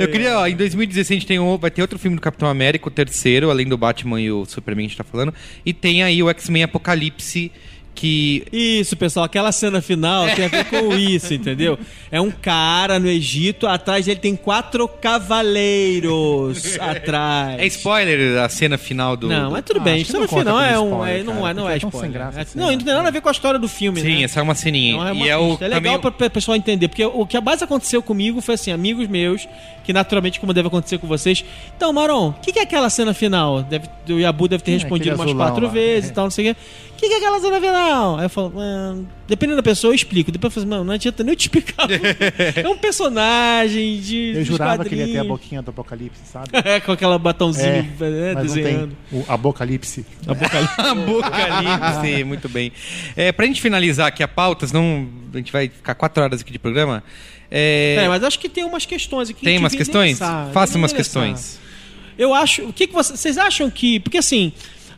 Eu 0.00 0.08
queria, 0.08 0.38
ó, 0.38 0.46
em 0.46 0.56
2016 0.56 1.10
a 1.10 1.14
gente 1.20 1.26
tem 1.26 1.38
um, 1.38 1.56
vai 1.58 1.70
ter 1.70 1.82
outro 1.82 1.98
filme 1.98 2.16
do 2.16 2.20
Capitão 2.20 2.48
América, 2.48 2.88
o 2.88 2.90
terceiro, 2.90 3.50
além 3.50 3.66
do 3.66 3.76
Batman 3.76 4.20
e 4.20 4.30
o 4.30 4.44
Superman 4.44 4.86
que 4.86 4.88
a 4.88 4.90
gente 4.90 4.98
tá 4.98 5.04
falando. 5.04 5.34
E 5.64 5.72
tem 5.72 6.02
aí 6.02 6.22
o 6.22 6.30
X-Men 6.30 6.64
Apocalipse, 6.64 7.52
que 7.94 8.44
Isso, 8.52 8.96
pessoal, 8.96 9.24
aquela 9.24 9.52
cena 9.52 9.80
final 9.80 10.26
tem 10.34 10.46
a 10.46 10.48
ver 10.48 10.64
com 10.64 10.92
isso, 10.96 11.32
entendeu? 11.32 11.78
É 12.10 12.20
um 12.20 12.30
cara 12.30 12.98
no 12.98 13.08
Egito, 13.08 13.66
atrás 13.66 14.04
dele 14.06 14.18
tem 14.20 14.34
quatro 14.36 14.86
cavaleiros 14.88 16.78
atrás. 16.80 17.60
é 17.60 17.66
spoiler 17.66 18.38
a 18.42 18.48
cena 18.48 18.76
final 18.76 19.16
do. 19.16 19.28
Não, 19.28 19.46
do- 19.46 19.52
mas 19.52 19.64
tudo 19.64 19.80
Ah, 19.80 19.84
bem, 19.84 20.02
no 20.04 20.26
conta 20.28 20.38
final 20.38 20.60
é 20.60 20.78
um. 20.78 20.90
spoiler, 20.90 21.20
é- 21.20 21.22
não, 21.22 21.34
cara, 21.36 21.50
é, 21.50 21.54
não 21.54 21.68
é 21.70 21.74
é 21.74 21.76
spoiler. 21.78 22.00
sem 22.02 22.10
graça 22.12 22.38
É- 22.38 22.42
assim, 22.42 22.58
não, 22.58 22.70
não 22.70 22.78
tem 22.78 22.94
nada 22.94 23.08
a 23.08 23.10
ver 23.10 23.20
com 23.20 23.28
a 23.28 23.32
história 23.32 23.58
do 23.58 23.68
filme, 23.68 24.00
Sim, 24.00 24.16
né? 24.18 24.22
essa 24.22 24.40
é 24.40 24.42
uma 24.42 24.54
ceninha. 24.54 24.96
Não, 24.96 25.06
é, 25.08 25.12
uma 25.12 25.26
e 25.26 25.28
é 25.28 25.36
o 25.36 25.56
é 25.60 25.68
legal 25.68 25.98
também- 25.98 26.12
para 26.12 26.26
o 26.26 26.30
pessoal 26.30 26.56
entender, 26.56 26.88
porque 26.88 27.04
o 27.04 27.26
que 27.26 27.40
mais 27.40 27.62
aconteceu 27.62 28.02
comigo 28.02 28.40
foi 28.40 28.54
assim, 28.54 28.70
amigos 28.72 29.06
meus, 29.08 29.46
que 29.84 29.92
naturalmente, 29.92 30.40
como 30.40 30.52
deve 30.54 30.68
acontecer 30.68 30.98
com 30.98 31.06
vocês. 31.06 31.44
Então, 31.76 31.92
Maron, 31.92 32.28
o 32.30 32.32
que, 32.34 32.52
que 32.52 32.58
é 32.58 32.62
aquela 32.62 32.88
cena 32.90 33.12
final? 33.12 33.62
Deve, 33.62 33.86
o 34.08 34.18
Yabu 34.18 34.48
deve 34.48 34.62
ter 34.62 34.72
É, 34.72 34.74
respondido 34.74 35.14
umas 35.14 35.32
quatro 35.34 35.66
lá. 35.66 35.70
vezes 35.72 36.08
É. 36.08 36.12
e 36.12 36.14
tal, 36.14 36.24
não 36.24 36.30
sei 36.30 36.50
o 36.50 36.54
quê. 36.54 36.60
O 36.94 36.96
que, 36.96 37.08
que 37.08 37.14
é 37.14 37.16
aquela 37.18 37.40
cena 37.40 37.60
final? 37.60 38.18
Aí 38.18 38.24
eu 38.26 38.30
falo, 38.30 38.54
"Ah, 38.58 38.96
dependendo 39.26 39.56
da 39.56 39.62
pessoa, 39.62 39.90
eu 39.90 39.94
explico. 39.94 40.30
Depois 40.32 40.50
eu 40.50 40.54
falo, 40.62 40.64
assim, 40.64 40.70
mano, 40.70 40.84
não 40.84 40.94
adianta 40.94 41.22
nem 41.24 41.32
eu 41.32 41.36
te 41.36 41.42
explicar. 41.42 41.86
é 41.90 42.68
um 42.68 42.76
personagem 42.78 44.00
de. 44.00 44.28
Eu 44.28 44.34
dos 44.36 44.46
jurava 44.46 44.84
que 44.84 44.94
ele 44.94 45.04
ia 45.04 45.12
ter 45.12 45.18
a 45.18 45.24
boquinha 45.24 45.60
do 45.60 45.70
Apocalipse, 45.70 46.22
sabe? 46.24 46.48
É, 46.64 46.80
com 46.80 46.92
aquela 46.92 47.18
batonzinho 47.18 47.66
É, 47.68 47.82
né, 47.82 48.32
Mas 48.34 48.34
não 48.34 48.42
desenhando. 48.54 48.96
tem 49.10 49.20
o 49.20 49.24
Apocalipse. 49.28 50.06
Apocalipse, 50.26 52.24
muito 52.24 52.48
bem. 52.48 52.72
É, 53.16 53.32
pra 53.32 53.46
gente 53.46 53.60
finalizar 53.60 54.06
aqui 54.08 54.22
a 54.22 54.28
pauta, 54.28 54.66
senão 54.66 55.08
a 55.32 55.36
gente 55.36 55.52
vai 55.52 55.68
ficar 55.68 55.94
quatro 55.94 56.22
horas 56.22 56.40
aqui 56.40 56.52
de 56.52 56.58
programa. 56.58 57.02
É, 57.50 57.96
É, 58.00 58.08
mas 58.08 58.22
acho 58.24 58.38
que 58.38 58.48
tem 58.48 58.64
umas 58.64 58.86
questões 58.86 59.30
aqui. 59.30 59.44
tem 59.44 59.58
umas 59.58 59.74
questões? 59.74 60.18
Faça 60.18 60.76
umas 60.78 60.92
endereçar. 60.92 61.24
questões. 61.24 61.60
Eu 62.16 62.32
acho. 62.32 62.62
O 62.62 62.72
que, 62.72 62.86
que 62.86 62.92
vocês, 62.94 63.18
vocês 63.18 63.38
acham 63.38 63.68
que. 63.70 63.98
Porque 64.00 64.18
assim, 64.18 64.52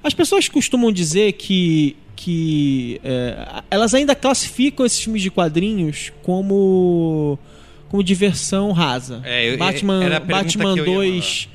as 0.06 0.14
pessoas 0.14 0.48
costumam 0.48 0.92
dizer 0.92 1.32
que. 1.32 1.96
que 2.14 3.00
é, 3.04 3.62
elas 3.70 3.92
ainda 3.94 4.14
classificam 4.14 4.86
esses 4.86 5.00
filmes 5.00 5.22
de 5.22 5.30
quadrinhos 5.30 6.12
como. 6.22 7.38
como 7.88 8.02
diversão 8.02 8.72
rasa. 8.72 9.20
É, 9.24 9.52
eu- 9.52 9.58
Batman, 9.58 10.02
era 10.04 10.16
a 10.18 10.20
pergunta 10.20 10.58
Batman 10.58 10.76
ia 10.76 10.84
2. 10.84 11.48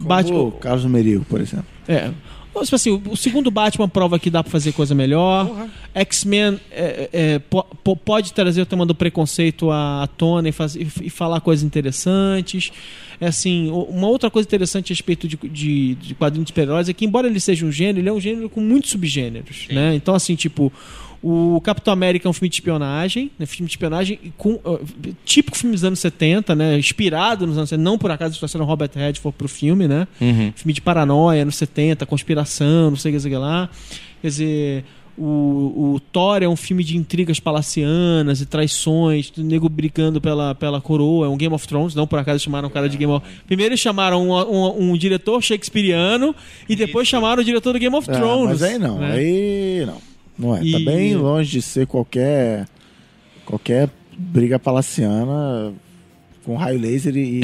O 0.00 0.04
Batman. 0.04 0.50
Carlos 0.52 0.84
Merigo, 0.86 1.24
por 1.26 1.40
exemplo. 1.40 1.66
É. 1.86 2.10
Ou, 2.52 2.62
tipo 2.64 2.74
assim, 2.74 3.00
o, 3.06 3.16
segundo 3.16 3.50
Batman 3.50 3.88
prova 3.88 4.18
que 4.18 4.28
dá 4.28 4.42
pra 4.42 4.50
fazer 4.50 4.72
coisa 4.72 4.94
melhor. 4.94 5.68
X-Men 5.94 6.58
é, 6.70 7.08
é, 7.12 7.38
po- 7.38 7.62
po- 7.84 7.96
pode 7.96 8.32
trazer 8.32 8.60
o 8.62 8.66
tema 8.66 8.84
do 8.84 8.94
preconceito 8.94 9.70
à, 9.70 10.02
à 10.02 10.06
tona 10.06 10.48
e, 10.48 10.52
faz- 10.52 10.74
e 10.74 10.86
e 11.02 11.10
falar 11.10 11.40
coisas 11.40 11.64
interessantes. 11.64 12.72
É 13.20 13.26
assim, 13.26 13.70
uma 13.70 14.08
outra 14.08 14.30
coisa 14.30 14.46
interessante 14.48 14.92
a 14.92 14.94
respeito 14.94 15.28
de, 15.28 15.36
de, 15.36 15.94
de 15.94 16.14
quadrinhos 16.14 16.46
de 16.46 16.50
super-heróis 16.50 16.88
é 16.88 16.92
que, 16.92 17.04
embora 17.04 17.26
ele 17.28 17.38
seja 17.38 17.66
um 17.66 17.70
gênero, 17.72 17.98
ele 18.00 18.08
é 18.08 18.12
um 18.12 18.20
gênero 18.20 18.48
com 18.48 18.60
muitos 18.60 18.90
subgêneros. 18.90 19.66
Né? 19.70 19.94
Então, 19.94 20.14
assim, 20.14 20.34
tipo. 20.34 20.72
O 21.22 21.60
Capitão 21.62 21.92
América 21.92 22.26
é 22.26 22.30
um 22.30 22.32
filme 22.32 22.48
de 22.48 22.54
espionagem, 22.56 23.30
né? 23.38 23.44
filme 23.44 23.66
de 23.66 23.72
espionagem 23.72 24.18
com, 24.38 24.54
uh, 24.54 24.80
típico 25.24 25.56
filme 25.56 25.74
dos 25.74 25.84
anos 25.84 25.98
70, 25.98 26.54
né? 26.54 26.78
inspirado 26.78 27.46
nos 27.46 27.58
anos 27.58 27.68
70, 27.68 27.82
não 27.84 27.98
por 27.98 28.10
acaso 28.10 28.38
trouxeram 28.38 28.64
Robert 28.64 28.90
Redford 28.94 29.36
pro 29.36 29.46
filme, 29.48 29.86
né? 29.86 30.08
Uhum. 30.20 30.52
filme 30.56 30.72
de 30.72 30.80
paranoia, 30.80 31.42
anos 31.42 31.56
70, 31.56 32.06
conspiração, 32.06 32.90
não 32.90 32.96
sei 32.96 33.12
o 33.12 33.14
que, 33.14 33.20
sei 33.20 33.30
o 33.30 33.34
que 33.34 33.38
lá. 33.38 33.68
Quer 34.22 34.28
dizer, 34.28 34.84
o, 35.18 35.92
o 35.96 36.00
Thor 36.10 36.42
é 36.42 36.48
um 36.48 36.56
filme 36.56 36.82
de 36.82 36.96
intrigas 36.96 37.38
palacianas 37.38 38.40
e 38.40 38.46
traições, 38.46 39.28
do 39.30 39.44
nego 39.44 39.68
brigando 39.68 40.22
pela, 40.22 40.54
pela 40.54 40.80
coroa, 40.80 41.26
é 41.26 41.28
um 41.28 41.36
Game 41.36 41.54
of 41.54 41.68
Thrones, 41.68 41.94
não 41.94 42.06
por 42.06 42.18
acaso 42.18 42.42
chamaram 42.42 42.68
o 42.68 42.70
cara 42.70 42.88
de 42.88 42.96
Game 42.96 43.12
of 43.12 43.26
Primeiro 43.46 43.76
chamaram 43.76 44.26
um, 44.26 44.32
um- 44.32 44.92
um 44.92 44.96
diretor 44.96 45.42
shakespeariano 45.42 46.34
e 46.66 46.74
depois 46.74 47.06
chamaram 47.06 47.42
o 47.42 47.44
diretor 47.44 47.74
do 47.74 47.78
Game 47.78 47.94
of 47.94 48.10
Ah, 48.10 48.14
Thrones. 48.14 48.60
mas 48.60 48.62
aí 48.62 48.78
não, 48.78 48.98
né? 48.98 49.12
aí 49.12 49.84
não. 49.86 50.09
Não 50.40 50.56
é. 50.56 50.58
Tá 50.60 50.64
E- 50.64 50.84
bem 50.84 51.14
longe 51.16 51.50
de 51.50 51.62
ser 51.62 51.86
qualquer 51.86 52.66
qualquer 53.44 53.88
briga 54.16 54.58
palaciana 54.58 55.72
com 56.44 56.56
raio 56.56 56.78
laser 56.80 57.14
e, 57.16 57.40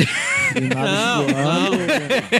e 0.56 0.60
nada 0.74 0.90
Não, 0.90 1.26
voando. 1.26 1.76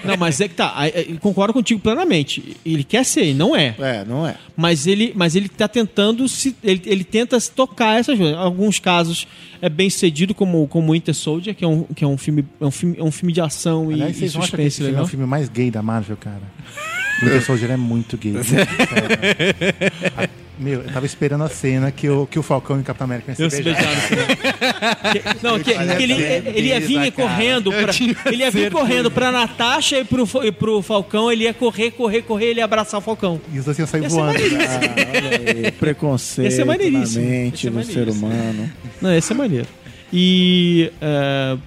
Não, 0.05 0.17
mas 0.17 0.41
é 0.41 0.49
que 0.49 0.55
tá, 0.55 0.75
concordo 1.21 1.53
contigo 1.53 1.81
plenamente. 1.81 2.57
Ele 2.65 2.83
quer 2.83 3.05
ser, 3.05 3.35
não 3.35 3.55
é. 3.55 3.75
É, 3.79 4.05
não 4.05 4.27
é. 4.27 4.37
Mas 4.57 4.87
ele, 4.87 5.13
mas 5.15 5.37
ele 5.37 5.49
tá 5.49 5.69
tentando 5.69 6.27
se. 6.29 6.57
Ele, 6.65 6.81
ele 6.87 7.05
tenta 7.05 7.39
se 7.39 7.51
tocar 7.51 7.99
essas 8.01 8.17
coisas. 8.17 8.35
Em 8.35 8.39
alguns 8.39 8.79
casos 8.79 9.27
é 9.63 9.69
bem 9.69 9.89
cedido, 9.91 10.35
como, 10.35 10.67
como 10.69 10.93
Winter 10.93 11.15
Soldier, 11.15 11.55
que 11.55 11.65
é 11.65 11.69
um, 11.69 11.83
que 11.85 12.05
é 12.05 12.07
um 12.07 12.17
filme. 12.17 12.45
É 12.61 12.65
um 12.67 12.71
filme, 12.71 12.97
é 12.99 13.03
um 13.03 13.11
filme 13.11 13.33
de 13.33 13.41
ação 13.41 13.91
Aliás, 13.91 14.13
e, 14.13 14.17
e 14.17 14.19
vocês 14.21 14.35
não 14.35 14.43
acham 14.43 14.57
que 14.57 14.63
esse 14.63 14.77
suspense 14.77 14.85
filme 14.91 15.01
é 15.01 15.03
o 15.03 15.07
filme 15.07 15.27
mais 15.27 15.49
gay 15.49 15.71
da 15.71 15.83
Marvel, 15.83 16.17
cara? 16.17 16.43
O 17.23 17.25
Winter 17.25 17.43
Soldier 17.45 17.71
é 17.71 17.77
muito 17.77 18.17
gay. 18.19 18.33
muito 18.33 18.47
Meu, 20.59 20.81
eu 20.81 20.91
tava 20.91 21.05
esperando 21.05 21.45
a 21.45 21.51
cena 21.51 21.91
que 21.93 22.09
o, 22.09 22.27
que 22.27 22.39
o 22.39 22.43
Falcão 22.43 22.79
e 22.79 22.81
o 22.81 22.83
Capitão 22.83 23.05
América 23.05 23.31
iam 23.33 23.45
Eu 23.45 23.51
se 23.51 23.63
beijar. 23.63 23.83
Que- 25.13 25.23
Não, 25.47 25.59
que, 25.59 25.65
que 25.75 26.03
ele, 26.03 26.15
ele 26.15 26.69
ia 26.69 26.81
vir 26.81 27.13
correndo 27.13 27.71
pra, 27.71 27.93
ele 28.33 28.43
ia 28.43 28.51
vir 28.51 28.71
correndo 28.73 29.11
pra 29.11 29.31
Natasha 29.31 29.99
e 30.01 30.05
pro, 30.07 30.27
e 30.43 30.51
pro 30.51 30.81
Falcão, 30.81 31.31
ele 31.31 31.45
ia 31.45 31.53
correr, 31.53 31.91
correr, 31.91 32.23
correr, 32.23 32.47
ele 32.47 32.61
ia 32.61 32.65
abraçar 32.65 32.99
o 32.99 33.03
Falcão. 33.03 33.39
E 33.53 33.59
os 33.59 33.67
dois 33.67 33.79
iam 33.79 33.87
sair 33.87 34.05
Ia 34.05 34.09
ser 34.09 34.17
voando. 34.17 34.33
maneiríssimo. 34.33 34.65
Ah, 34.67 35.27
olha 35.27 35.67
aí, 35.67 35.71
preconceito 35.73 36.45
Ia 36.47 36.51
ser 36.51 36.59
na 36.65 36.73
maneiríssimo. 36.73 37.25
Ia 37.25 37.31
mente 37.31 37.59
ser 37.61 37.71
do 37.71 37.83
ser 37.85 37.91
maneiríssimo. 37.91 38.27
humano. 38.27 38.73
Não, 39.03 39.15
esse 39.15 39.33
é 39.33 39.35
maneiro. 39.49 39.69
E. 40.13 40.91
é, 41.01 41.59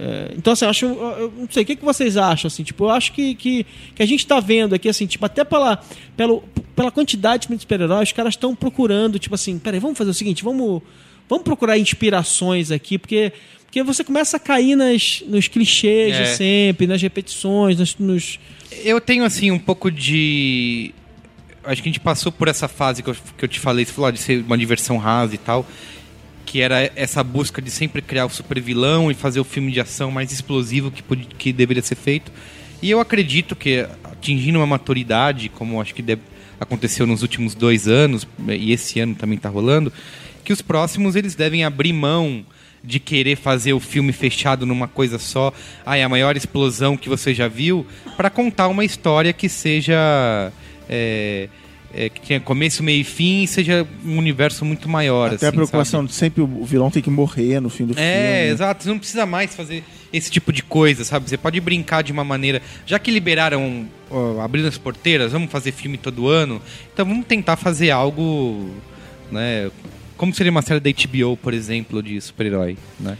é, 0.00 0.32
então, 0.36 0.52
assim, 0.52 0.64
eu 0.64 0.70
acho. 0.70 0.84
Eu, 0.86 1.32
não 1.36 1.48
sei, 1.50 1.62
o 1.62 1.66
que, 1.66 1.76
que 1.76 1.84
vocês 1.84 2.16
acham? 2.16 2.46
Assim, 2.46 2.62
tipo, 2.62 2.84
eu 2.84 2.90
acho 2.90 3.12
que, 3.12 3.34
que, 3.34 3.66
que 3.94 4.02
a 4.02 4.06
gente 4.06 4.26
tá 4.26 4.38
vendo 4.40 4.74
aqui, 4.74 4.88
assim, 4.88 5.06
tipo, 5.06 5.24
até 5.26 5.42
pela, 5.44 5.82
pelo, 6.16 6.42
pela 6.76 6.90
quantidade 6.90 7.48
de 7.48 7.60
super-heróis, 7.60 8.08
os 8.08 8.12
caras 8.12 8.34
estão 8.34 8.54
procurando, 8.54 9.18
tipo 9.18 9.34
assim, 9.34 9.58
peraí, 9.58 9.80
vamos 9.80 9.98
fazer 9.98 10.10
o 10.10 10.14
seguinte, 10.14 10.44
vamos, 10.44 10.82
vamos 11.28 11.42
procurar 11.44 11.78
inspirações 11.78 12.70
aqui, 12.70 12.98
porque. 12.98 13.32
Porque 13.64 13.82
você 13.82 14.02
começa 14.02 14.38
a 14.38 14.40
cair 14.40 14.74
nas, 14.76 15.22
nos 15.26 15.46
clichês 15.46 16.14
É. 16.16 16.22
de 16.22 16.28
sempre, 16.38 16.86
nas 16.86 17.02
repetições, 17.02 17.76
nos, 17.78 17.94
nos- 17.98 18.40
Eu 18.82 18.98
tenho, 18.98 19.24
assim, 19.24 19.50
um 19.50 19.58
pouco 19.58 19.90
de. 19.90 20.94
Acho 21.64 21.82
que 21.82 21.88
a 21.90 21.92
gente 21.92 22.00
passou 22.00 22.32
por 22.32 22.48
essa 22.48 22.66
fase 22.66 23.02
que 23.02 23.10
eu, 23.10 23.16
que 23.36 23.44
eu 23.44 23.48
te 23.48 23.60
falei, 23.60 23.84
você 23.84 23.92
falou 23.92 24.08
ó, 24.08 24.10
de 24.10 24.18
ser 24.20 24.42
uma 24.42 24.56
diversão 24.56 24.96
rasa 24.96 25.34
e 25.34 25.38
tal. 25.38 25.66
Que 26.50 26.62
era 26.62 26.90
essa 26.96 27.22
busca 27.22 27.60
de 27.60 27.70
sempre 27.70 28.00
criar 28.00 28.24
o 28.24 28.30
super 28.30 28.58
vilão 28.58 29.10
e 29.10 29.14
fazer 29.14 29.38
o 29.38 29.44
filme 29.44 29.70
de 29.70 29.80
ação 29.80 30.10
mais 30.10 30.32
explosivo 30.32 30.90
que, 30.90 31.02
que 31.02 31.52
deveria 31.52 31.82
ser 31.82 31.94
feito. 31.94 32.32
E 32.80 32.90
eu 32.90 33.00
acredito 33.00 33.54
que, 33.54 33.86
atingindo 34.02 34.58
uma 34.58 34.66
maturidade, 34.66 35.50
como 35.50 35.78
acho 35.78 35.94
que 35.94 36.18
aconteceu 36.58 37.06
nos 37.06 37.20
últimos 37.20 37.54
dois 37.54 37.86
anos, 37.86 38.26
e 38.48 38.72
esse 38.72 38.98
ano 38.98 39.14
também 39.14 39.36
está 39.36 39.50
rolando, 39.50 39.92
que 40.42 40.50
os 40.50 40.62
próximos 40.62 41.16
eles 41.16 41.34
devem 41.34 41.64
abrir 41.64 41.92
mão 41.92 42.46
de 42.82 42.98
querer 42.98 43.36
fazer 43.36 43.74
o 43.74 43.80
filme 43.80 44.12
fechado 44.12 44.64
numa 44.64 44.88
coisa 44.88 45.18
só, 45.18 45.52
ah, 45.84 45.98
é 45.98 46.02
a 46.02 46.08
maior 46.08 46.34
explosão 46.34 46.96
que 46.96 47.10
você 47.10 47.34
já 47.34 47.46
viu, 47.46 47.86
para 48.16 48.30
contar 48.30 48.68
uma 48.68 48.86
história 48.86 49.34
que 49.34 49.50
seja. 49.50 50.50
é, 50.88 51.50
é, 51.94 52.08
que 52.08 52.20
tenha 52.20 52.40
começo, 52.40 52.82
meio 52.82 53.00
e 53.00 53.04
fim 53.04 53.42
e 53.44 53.46
seja 53.46 53.86
um 54.04 54.18
universo 54.18 54.64
muito 54.64 54.88
maior. 54.88 55.32
Até 55.32 55.46
a 55.46 55.48
assim, 55.48 55.56
preocupação 55.56 56.00
sabe? 56.00 56.08
de 56.08 56.14
sempre 56.14 56.42
o 56.42 56.64
vilão 56.64 56.90
tem 56.90 57.02
que 57.02 57.10
morrer 57.10 57.60
no 57.60 57.70
fim 57.70 57.86
do 57.86 57.92
É, 57.98 58.40
filme. 58.40 58.52
exato. 58.52 58.82
Você 58.82 58.88
não 58.90 58.98
precisa 58.98 59.24
mais 59.26 59.54
fazer 59.54 59.82
esse 60.12 60.30
tipo 60.30 60.52
de 60.52 60.62
coisa, 60.62 61.04
sabe? 61.04 61.28
Você 61.28 61.36
pode 61.36 61.60
brincar 61.60 62.02
de 62.02 62.12
uma 62.12 62.24
maneira. 62.24 62.60
Já 62.86 62.98
que 62.98 63.10
liberaram, 63.10 63.86
ó, 64.10 64.40
abrindo 64.40 64.68
as 64.68 64.78
porteiras, 64.78 65.32
vamos 65.32 65.50
fazer 65.50 65.72
filme 65.72 65.96
todo 65.98 66.28
ano. 66.28 66.60
Então 66.92 67.04
vamos 67.06 67.26
tentar 67.26 67.56
fazer 67.56 67.90
algo, 67.90 68.70
né? 69.32 69.70
Como 70.16 70.34
seria 70.34 70.50
uma 70.50 70.62
série 70.62 70.80
da 70.80 70.90
HBO, 70.90 71.36
por 71.36 71.54
exemplo, 71.54 72.02
de 72.02 72.20
super-herói, 72.20 72.76
né? 72.98 73.16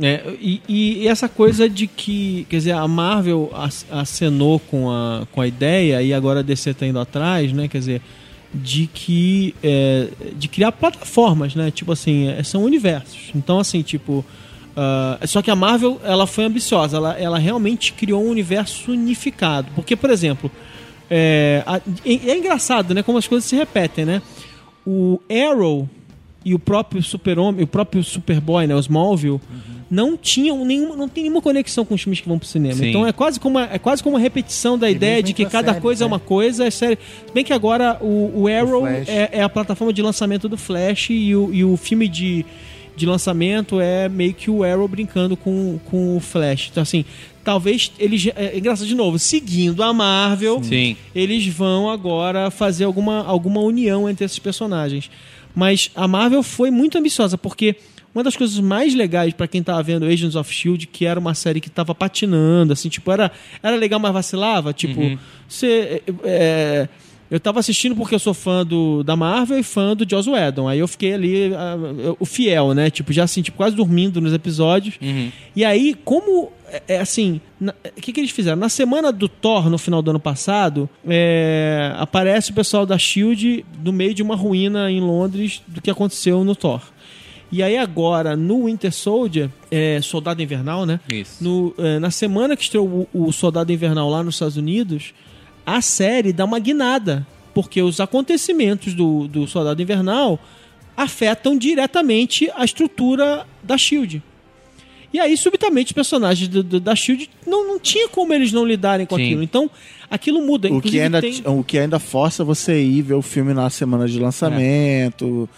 É, 0.00 0.22
e, 0.40 0.60
e 0.68 1.08
essa 1.08 1.28
coisa 1.28 1.68
de 1.68 1.86
que, 1.86 2.46
quer 2.48 2.56
dizer, 2.58 2.72
a 2.72 2.86
Marvel 2.86 3.50
ac- 3.54 3.84
acenou 3.90 4.58
com 4.60 4.90
a, 4.90 5.26
com 5.32 5.40
a 5.40 5.46
ideia 5.46 6.02
e 6.02 6.12
agora 6.14 6.40
a 6.40 6.42
DC 6.42 6.74
tá 6.74 6.86
indo 6.86 6.98
atrás, 6.98 7.52
né? 7.52 7.66
Quer 7.68 7.78
dizer, 7.78 8.02
de 8.54 8.86
que 8.92 9.54
é, 9.62 10.08
de 10.36 10.48
criar 10.48 10.72
plataformas, 10.72 11.54
né? 11.54 11.70
Tipo 11.70 11.92
assim, 11.92 12.28
é, 12.28 12.42
são 12.42 12.62
universos. 12.64 13.30
Então, 13.34 13.58
assim, 13.58 13.82
tipo, 13.82 14.24
ah, 14.76 15.18
só 15.26 15.42
que 15.42 15.50
a 15.50 15.56
Marvel 15.56 16.00
ela 16.04 16.26
foi 16.26 16.44
ambiciosa, 16.44 16.96
ela, 16.96 17.18
ela 17.18 17.38
realmente 17.38 17.92
criou 17.92 18.24
um 18.24 18.28
universo 18.30 18.92
unificado. 18.92 19.68
Porque, 19.74 19.96
por 19.96 20.08
exemplo, 20.10 20.50
é, 21.10 21.62
a- 21.66 21.80
é 22.06 22.36
engraçado, 22.38 22.94
né? 22.94 23.02
Como 23.02 23.18
as 23.18 23.26
coisas 23.26 23.48
se 23.48 23.56
repetem, 23.56 24.04
né? 24.04 24.22
O 24.86 25.20
Arrow 25.28 25.88
e 26.44 26.54
o 26.54 26.58
próprio 26.58 27.02
Super-Homem, 27.02 27.64
o 27.64 27.66
próprio 27.66 28.02
Superboy, 28.02 28.66
né, 28.66 28.74
o 28.74 28.80
Smallville, 28.80 29.40
não 29.90 30.16
tinham 30.16 30.64
nenhuma, 30.64 30.94
não 30.94 31.08
tem 31.08 31.24
nenhuma 31.24 31.42
conexão 31.42 31.84
com 31.84 31.94
os 31.94 32.02
filmes 32.02 32.20
que 32.20 32.28
vão 32.28 32.38
pro 32.38 32.46
cinema. 32.46 32.76
Sim. 32.76 32.90
Então 32.90 33.06
é 33.06 33.12
quase 33.12 33.40
como 33.40 33.58
uma, 33.58 33.68
é 33.72 33.78
quase 33.78 34.02
como 34.02 34.14
uma 34.14 34.22
repetição 34.22 34.78
da 34.78 34.88
ideia 34.88 35.16
mesmo 35.16 35.26
de 35.26 35.34
que 35.34 35.44
cada 35.44 35.68
séries, 35.68 35.82
coisa 35.82 36.04
é 36.04 36.06
né? 36.06 36.12
uma 36.12 36.18
coisa, 36.20 36.64
é 36.64 36.70
série. 36.70 36.96
Se 37.26 37.32
bem 37.34 37.44
que 37.44 37.52
agora 37.52 37.98
o, 38.00 38.42
o 38.42 38.48
Arrow 38.48 38.82
Flash. 38.82 39.08
é, 39.08 39.30
é 39.32 39.42
a 39.42 39.48
plataforma 39.48 39.92
de 39.92 40.00
lançamento 40.00 40.48
do 40.48 40.56
Flash 40.56 41.10
e 41.10 41.34
o, 41.34 41.52
e 41.52 41.64
o 41.64 41.76
filme 41.76 42.06
de, 42.06 42.46
de 42.96 43.04
lançamento 43.04 43.80
é 43.80 44.08
meio 44.08 44.32
que 44.32 44.48
o 44.48 44.62
Arrow 44.62 44.86
brincando 44.86 45.36
com, 45.36 45.80
com 45.90 46.16
o 46.16 46.20
Flash. 46.20 46.68
Então 46.70 46.84
assim, 46.84 47.04
talvez 47.42 47.90
eles 47.98 48.28
é, 48.36 48.56
engraçado 48.56 48.86
de 48.86 48.94
novo, 48.94 49.18
seguindo 49.18 49.82
a 49.82 49.92
Marvel, 49.92 50.62
Sim. 50.62 50.96
eles 51.12 51.44
vão 51.48 51.90
agora 51.90 52.48
fazer 52.48 52.84
alguma, 52.84 53.24
alguma 53.24 53.60
união 53.60 54.08
entre 54.08 54.24
esses 54.24 54.38
personagens. 54.38 55.10
Mas 55.54 55.90
a 55.94 56.06
Marvel 56.06 56.42
foi 56.42 56.70
muito 56.70 56.96
ambiciosa, 56.98 57.36
porque 57.36 57.76
uma 58.14 58.24
das 58.24 58.36
coisas 58.36 58.58
mais 58.58 58.94
legais 58.94 59.32
pra 59.32 59.46
quem 59.46 59.62
tava 59.62 59.82
vendo 59.82 60.04
Agents 60.04 60.34
of 60.34 60.52
Shield, 60.52 60.86
que 60.86 61.06
era 61.06 61.18
uma 61.18 61.34
série 61.34 61.60
que 61.60 61.70
tava 61.70 61.94
patinando, 61.94 62.72
assim, 62.72 62.88
tipo, 62.88 63.10
era, 63.10 63.30
era 63.62 63.76
legal, 63.76 64.00
mas 64.00 64.12
vacilava. 64.12 64.72
Tipo, 64.72 65.18
você. 65.48 66.02
é, 66.24 66.88
eu 67.30 67.38
tava 67.38 67.60
assistindo 67.60 67.94
porque 67.94 68.14
eu 68.14 68.18
sou 68.18 68.34
fã 68.34 68.66
do, 68.66 69.02
da 69.04 69.14
Marvel 69.16 69.58
e 69.58 69.62
fã 69.62 69.94
do 69.94 70.04
Joss 70.08 70.28
Whedon. 70.28 70.66
Aí 70.68 70.78
eu 70.80 70.88
fiquei 70.88 71.12
ali, 71.14 71.52
eu- 72.02 72.16
o 72.18 72.26
fiel, 72.26 72.74
né? 72.74 72.90
Tipo, 72.90 73.12
já 73.12 73.24
assim, 73.24 73.40
tipo, 73.42 73.56
quase 73.56 73.76
dormindo 73.76 74.20
nos 74.20 74.32
episódios. 74.32 74.96
E 75.54 75.64
aí, 75.64 75.94
como. 76.04 76.50
É, 76.72 76.94
é 76.94 77.00
assim, 77.00 77.40
o 77.60 78.00
que, 78.00 78.12
que 78.12 78.20
eles 78.20 78.30
fizeram? 78.30 78.56
Na 78.58 78.68
semana 78.68 79.10
do 79.12 79.28
Thor, 79.28 79.68
no 79.70 79.76
final 79.78 80.00
do 80.02 80.10
ano 80.10 80.20
passado, 80.20 80.88
é, 81.06 81.92
aparece 81.96 82.50
o 82.50 82.54
pessoal 82.54 82.86
da 82.86 82.96
Shield 82.98 83.64
no 83.82 83.92
meio 83.92 84.14
de 84.14 84.22
uma 84.22 84.34
ruína 84.36 84.90
em 84.90 85.00
Londres 85.00 85.62
do 85.66 85.80
que 85.82 85.90
aconteceu 85.90 86.42
no 86.44 86.54
Thor. 86.54 86.80
E 87.52 87.64
aí 87.64 87.76
agora, 87.76 88.36
no 88.36 88.66
Winter 88.66 88.92
Soldier, 88.92 89.50
é, 89.72 90.00
Soldado 90.00 90.40
Invernal, 90.40 90.86
né? 90.86 91.00
Isso. 91.12 91.42
No, 91.42 91.74
é, 91.78 91.98
na 91.98 92.10
semana 92.12 92.56
que 92.56 92.62
estreou 92.62 93.08
o, 93.12 93.26
o 93.26 93.32
Soldado 93.32 93.72
Invernal 93.72 94.08
lá 94.08 94.22
nos 94.22 94.36
Estados 94.36 94.56
Unidos, 94.56 95.12
a 95.76 95.80
série 95.82 96.32
dá 96.32 96.44
uma 96.44 96.58
guinada. 96.58 97.26
Porque 97.52 97.82
os 97.82 97.98
acontecimentos 98.00 98.94
do, 98.94 99.26
do 99.26 99.46
Soldado 99.46 99.82
Invernal 99.82 100.38
afetam 100.96 101.56
diretamente 101.58 102.48
a 102.54 102.64
estrutura 102.64 103.44
da 103.62 103.76
SHIELD. 103.76 104.22
E 105.12 105.18
aí, 105.18 105.36
subitamente, 105.36 105.86
os 105.86 105.92
personagens 105.92 106.46
do- 106.46 106.62
do- 106.62 106.78
da 106.78 106.94
SHIELD 106.94 107.28
não, 107.44 107.66
não 107.66 107.80
tinha 107.80 108.08
como 108.08 108.32
eles 108.32 108.52
não 108.52 108.64
lidarem 108.64 109.04
com 109.06 109.16
Sim. 109.16 109.24
aquilo. 109.24 109.42
Então, 109.42 109.68
aquilo 110.08 110.40
muda. 110.46 110.72
O 110.72 110.80
que, 110.80 111.00
ainda, 111.00 111.20
tem- 111.20 111.42
o 111.44 111.64
que 111.64 111.78
ainda 111.78 111.98
força 111.98 112.44
você 112.44 112.80
ir 112.80 113.02
ver 113.02 113.14
o 113.14 113.22
filme 113.22 113.52
na 113.52 113.68
semana 113.68 114.06
de 114.06 114.18
lançamento, 114.20 115.48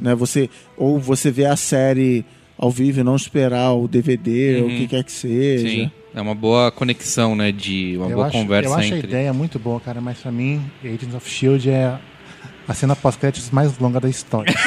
né? 0.00 0.14
Você, 0.14 0.48
ou 0.76 0.98
você 1.00 1.30
ver 1.30 1.46
a 1.46 1.56
série 1.56 2.24
ao 2.56 2.70
vivo 2.70 3.00
e 3.00 3.02
não 3.02 3.16
esperar 3.16 3.72
o 3.72 3.88
DVD, 3.88 4.60
ou 4.62 4.68
o 4.68 4.70
que 4.70 4.86
quer 4.86 5.02
que 5.02 5.10
seja. 5.12 5.68
Sim. 5.68 5.90
É 6.14 6.20
uma 6.20 6.34
boa 6.34 6.70
conexão, 6.72 7.36
né? 7.36 7.52
De 7.52 7.96
uma 7.96 8.08
Eu 8.08 8.16
boa 8.16 8.26
acho, 8.26 8.36
conversa 8.36 8.68
eu 8.70 8.74
acho 8.74 8.82
a 8.94 8.96
entre. 8.96 9.08
ideia 9.08 9.32
muito 9.32 9.58
boa, 9.58 9.80
cara, 9.80 10.00
mas 10.00 10.18
pra 10.18 10.32
mim, 10.32 10.60
Agents 10.84 11.14
of 11.14 11.28
Shield 11.28 11.70
é 11.70 11.98
a 12.68 12.74
cena 12.74 12.94
pós-créditos 12.94 13.50
mais 13.50 13.76
longa 13.78 13.98
da 14.00 14.08
história. 14.08 14.54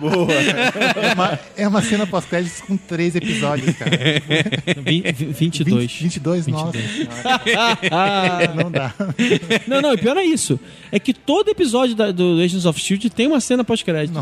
Boa. 0.00 0.32
É 0.32 1.12
uma, 1.14 1.40
é 1.58 1.68
uma 1.68 1.82
cena 1.82 2.06
pós-créditos 2.06 2.60
com 2.62 2.76
três 2.76 3.14
episódios, 3.14 3.76
cara. 3.76 3.90
vi- 4.84 5.02
vi- 5.12 5.26
22. 5.26 5.92
20, 5.92 6.02
22, 6.02 6.46
nossa. 6.48 6.72
senhora. 6.72 8.54
Não 8.56 8.70
dá. 8.70 8.92
Não, 9.68 9.80
não, 9.80 9.94
e 9.94 9.98
pior 9.98 10.16
é 10.16 10.24
isso. 10.24 10.58
É 10.90 10.98
que 10.98 11.12
todo 11.14 11.48
episódio 11.48 11.94
da- 11.94 12.10
do 12.10 12.34
Agents 12.42 12.64
of 12.66 12.78
Shield 12.80 13.08
tem 13.10 13.26
uma 13.28 13.40
cena 13.40 13.62
pós-crédito. 13.64 14.18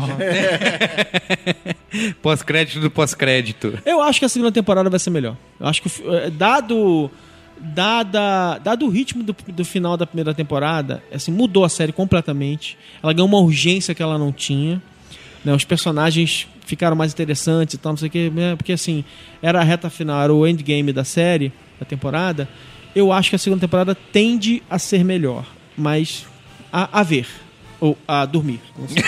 Pós-crédito 2.21 2.79
do 2.79 2.89
pós-crédito. 2.91 3.77
Eu 3.85 4.01
acho 4.01 4.19
que 4.19 4.25
a 4.25 4.29
segunda 4.29 4.51
temporada 4.51 4.89
vai 4.89 4.99
ser 4.99 5.09
melhor. 5.09 5.35
Eu 5.59 5.67
acho 5.67 5.81
que, 5.81 5.89
eh, 6.07 6.29
dado, 6.29 7.09
dada, 7.59 8.57
dado 8.63 8.85
o 8.85 8.89
ritmo 8.89 9.23
do, 9.23 9.35
do 9.47 9.65
final 9.65 9.95
da 9.97 10.05
primeira 10.05 10.33
temporada, 10.33 11.03
assim, 11.13 11.31
mudou 11.31 11.63
a 11.63 11.69
série 11.69 11.91
completamente. 11.91 12.77
Ela 13.01 13.13
ganhou 13.13 13.27
uma 13.27 13.39
urgência 13.39 13.93
que 13.95 14.01
ela 14.03 14.17
não 14.17 14.31
tinha. 14.31 14.81
né? 15.43 15.53
Os 15.53 15.63
personagens 15.63 16.47
ficaram 16.65 16.95
mais 16.95 17.11
interessantes 17.13 17.75
e 17.75 17.77
tal, 17.77 17.93
não 17.93 17.97
sei 17.97 18.07
o 18.07 18.11
quê. 18.11 18.31
né? 18.33 18.55
Porque, 18.55 18.71
assim, 18.73 19.03
era 19.41 19.59
a 19.59 19.63
reta 19.63 19.89
final, 19.89 20.21
era 20.21 20.33
o 20.33 20.47
endgame 20.47 20.91
da 20.93 21.03
série, 21.03 21.51
da 21.79 21.85
temporada. 21.85 22.47
Eu 22.95 23.11
acho 23.11 23.29
que 23.29 23.35
a 23.35 23.39
segunda 23.39 23.61
temporada 23.61 23.95
tende 23.95 24.61
a 24.69 24.77
ser 24.79 25.03
melhor. 25.03 25.45
Mas 25.75 26.25
a, 26.71 26.99
a 26.99 27.03
ver. 27.03 27.27
Ou 27.79 27.97
a 28.07 28.25
dormir. 28.25 28.61
Sei. 28.87 29.03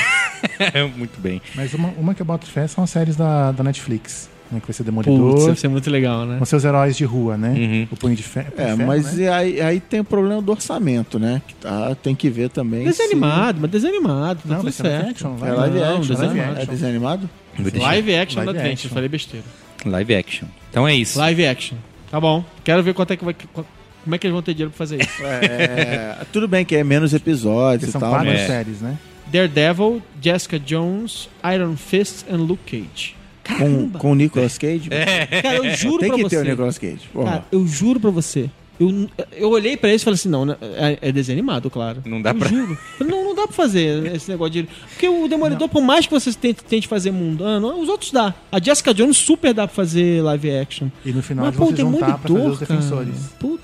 Muito 0.98 1.20
bem. 1.22 1.42
Mas 1.56 1.74
uma, 1.74 1.90
uma 1.90 2.14
que 2.14 2.22
eu 2.22 2.26
boto 2.26 2.46
fé 2.46 2.68
são 2.68 2.84
as 2.84 2.90
séries 2.90 3.16
da, 3.16 3.52
da 3.52 3.64
Netflix, 3.64 4.30
né? 4.52 4.60
Que 4.60 4.68
vai 4.68 4.74
ser 4.74 4.84
Demolidor, 4.84 5.32
Putz, 5.34 5.46
vai 5.46 5.56
ser 5.56 5.68
muito 5.68 5.90
legal, 5.90 6.26
né? 6.26 6.38
com 6.40 6.46
seus 6.46 6.64
heróis 6.64 6.96
de 6.96 7.04
rua, 7.06 7.38
né? 7.38 7.50
Uhum. 7.50 7.88
O 7.92 7.96
Punho 7.98 8.16
de 8.16 8.24
Ferro. 8.24 8.54
É, 8.58 8.76
mas 8.76 9.18
e 9.18 9.28
aí, 9.28 9.60
aí 9.62 9.80
tem 9.80 10.00
o 10.00 10.04
problema 10.04 10.42
do 10.42 10.52
orçamento, 10.52 11.18
né? 11.20 11.42
Que 11.48 11.56
tá, 11.56 11.96
tem 11.96 12.14
que 12.16 12.30
ver 12.30 12.50
também. 12.50 12.86
Desenho 12.86 13.10
se- 13.10 13.16
mas 13.16 13.72
desenho 13.72 13.94
animado, 13.96 14.38
tá 14.42 14.50
Não, 14.50 14.56
tudo 14.58 14.64
vai 14.64 14.72
ser 14.72 14.84
live 14.84 14.98
certo. 15.04 15.12
action, 15.28 15.48
É 15.48 15.52
live 15.54 15.80
Não, 15.80 15.98
action, 15.98 16.16
desenho 16.16 16.34
né? 16.34 16.42
animado. 16.44 16.62
É 16.62 16.66
desenho 16.66 16.90
animado? 16.92 17.30
Vou 17.58 17.72
deixar. 17.72 17.88
Live 17.88 18.16
action 18.16 18.38
Live 18.40 18.46
da 18.54 18.60
Adventure, 18.60 18.74
action. 18.74 18.90
falei 18.94 19.10
besteira. 19.10 19.46
Live 19.86 20.16
action. 20.16 20.48
Então 20.70 20.88
é 20.88 20.96
isso. 20.96 21.18
Live 21.20 21.46
action. 21.48 21.78
Tá 22.12 22.20
bom. 22.20 22.44
Quero 22.64 22.82
ver 22.84 22.94
quanto 22.94 23.14
é 23.14 23.18
que 23.18 23.24
vai. 23.26 23.34
Como 24.04 24.14
é 24.14 24.18
que 24.20 24.28
eles 24.28 24.34
vão 24.34 24.42
ter 24.44 24.54
dinheiro 24.54 24.70
pra 24.72 24.78
fazer 24.78 25.02
isso? 25.02 25.24
É, 25.26 26.18
tudo 26.32 26.48
bem 26.48 26.64
que 26.64 26.76
é 26.76 26.84
menos 26.84 27.14
episódios 27.14 27.86
Porque 27.86 27.90
e 27.90 27.92
são 27.92 28.02
tal, 28.02 28.12
quatro 28.12 28.28
mas 28.28 28.42
É. 28.42 28.48
séries, 28.48 28.82
né? 28.82 28.98
Daredevil, 29.32 30.02
Jessica 30.22 30.60
Jones, 30.60 31.28
Iron 31.54 31.76
Fist 31.76 32.26
e 32.30 32.34
Luke 32.36 32.64
Cage. 32.66 33.16
Com, 33.58 33.90
com 33.92 34.12
o 34.12 34.16
Nicolas 34.16 34.58
Cage. 34.58 34.90
Cara, 34.90 35.56
eu 35.58 35.70
juro 35.76 36.00
Tem 36.00 36.10
pra 36.10 36.18
que 36.18 36.24
você. 36.24 36.36
ter 36.38 36.42
o 36.42 36.46
Nicolas 36.50 36.78
Cage. 36.78 37.00
Porra. 37.14 37.32
Cara, 37.32 37.46
eu 37.52 37.66
juro 37.68 38.00
pra 38.00 38.10
você. 38.10 38.50
Eu, 38.78 39.10
eu 39.32 39.50
olhei 39.52 39.78
pra 39.78 39.88
eles 39.90 40.02
e 40.02 40.06
falei 40.06 40.16
assim: 40.16 40.28
não, 40.28 40.46
né, 40.46 40.58
é, 40.62 40.98
é 41.02 41.12
desenho 41.12 41.38
animado, 41.40 41.70
claro. 41.70 42.02
Não 42.06 42.22
dá 42.22 42.32
eu 42.32 42.36
pra- 42.36 42.50
Juro. 42.50 42.78
Não, 43.00 43.24
não 43.24 43.34
dá 43.36 43.44
pra 43.48 43.56
fazer 43.56 44.06
esse 44.14 44.30
negócio 44.30 44.52
de. 44.52 44.64
Porque 44.90 45.08
o 45.08 45.28
Demolidor, 45.30 45.70
por 45.70 45.82
mais 45.82 46.06
que 46.06 46.12
você 46.12 46.34
tente, 46.34 46.62
tente 46.64 46.86
fazer 46.88 47.12
mundano, 47.12 47.80
os 47.80 47.88
outros 47.88 48.12
dá. 48.12 48.34
A 48.52 48.60
Jessica 48.62 48.94
Jones 48.94 49.16
super 49.16 49.54
dá 49.54 49.66
pra 49.66 49.74
fazer 49.76 50.22
live 50.22 50.52
action. 50.58 50.90
E 51.06 51.12
no 51.14 51.24
final 51.24 51.46
Mas, 51.46 51.56
eles 51.56 51.66
vão 51.68 51.76
se 51.76 51.82
juntar 51.82 52.18
pra 52.18 52.30
fazer 52.30 52.50
os 52.50 52.60
defensores. 52.60 53.16
Putz, 53.40 53.62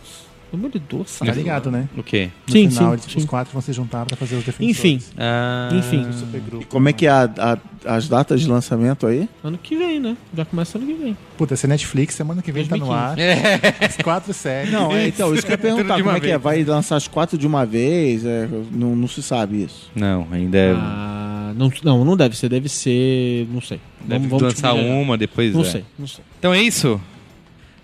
Demolidor, 0.52 1.00
Tá 1.06 1.26
sabe? 1.26 1.32
ligado, 1.32 1.72
né? 1.72 1.88
O 1.98 2.04
quê? 2.04 2.30
No 2.48 2.52
Sim, 2.54 2.70
final, 2.70 2.86
sim, 2.90 2.94
eles- 2.94 3.06
sim. 3.06 3.20
os 3.20 3.26
quatro 3.26 3.54
vão 3.54 3.62
se 3.62 3.72
juntar 3.74 4.06
pra 4.06 4.18
fazer 4.18 4.36
os 4.36 4.44
defensores. 4.44 4.70
Enfim, 4.78 5.00
Ah, 5.18 5.70
enfim. 5.74 6.06
Supergrupo. 6.12 6.66
Como 6.68 6.90
é 6.90 6.94
que 6.94 7.06
é 7.06 7.10
a- 7.10 7.30
a- 7.38 7.58
as 7.96 8.08
datas 8.10 8.42
de 8.42 8.48
lançamento 8.50 9.08
aí? 9.08 9.28
Ano 9.44 9.58
que 9.58 9.76
vem, 9.78 10.00
né? 10.00 10.18
Já 10.36 10.44
começa 10.46 10.78
ano 10.78 10.86
que 10.88 10.94
vem. 10.94 11.18
Puta, 11.38 11.54
essa 11.54 11.68
Netflix, 11.68 12.16
semana 12.16 12.42
que 12.42 12.52
vem 12.52 12.66
tá 12.66 12.76
no 12.76 12.92
ar. 12.92 13.16
2015. 13.16 13.86
As 13.86 13.98
quatro 13.98 14.34
séries. 14.34 14.72
Não, 14.72 14.92
é, 14.92 15.08
então, 15.08 15.34
isso 15.34 15.44
que 15.46 15.52
eu 15.52 15.54
ia 15.54 15.58
perguntar. 15.58 15.98
Como 15.98 16.12
é 16.12 16.20
que 16.20 16.30
é? 16.30 16.38
Vai 16.38 16.64
lançar 16.64 16.96
as 16.98 17.08
quatro 17.08 17.38
de 17.38 17.48
uma 17.48 17.66
vez? 17.66 18.26
É, 18.26 18.48
não, 18.72 18.96
não 18.96 19.08
se 19.08 19.24
sabe 19.24 19.64
isso. 19.64 19.90
Não, 19.96 20.28
ainda 20.32 20.58
é. 20.58 20.74
Ah, 20.76 21.54
não, 21.56 21.72
não, 21.84 22.06
não 22.06 22.18
deve 22.18 22.36
ser. 22.38 22.50
Deve 22.50 22.68
ser. 22.70 23.48
Não 23.52 23.62
sei. 23.62 23.80
deve 24.02 24.28
Vamos- 24.28 24.42
vamos 24.42 24.54
lançar 24.56 24.74
uma, 24.74 25.18
depois. 25.18 25.54
Não 25.54 25.62
é. 25.62 25.66
sei, 25.66 25.84
não 25.98 26.08
sei. 26.08 26.24
Então 26.40 26.54
é 26.54 26.62
isso? 26.62 27.00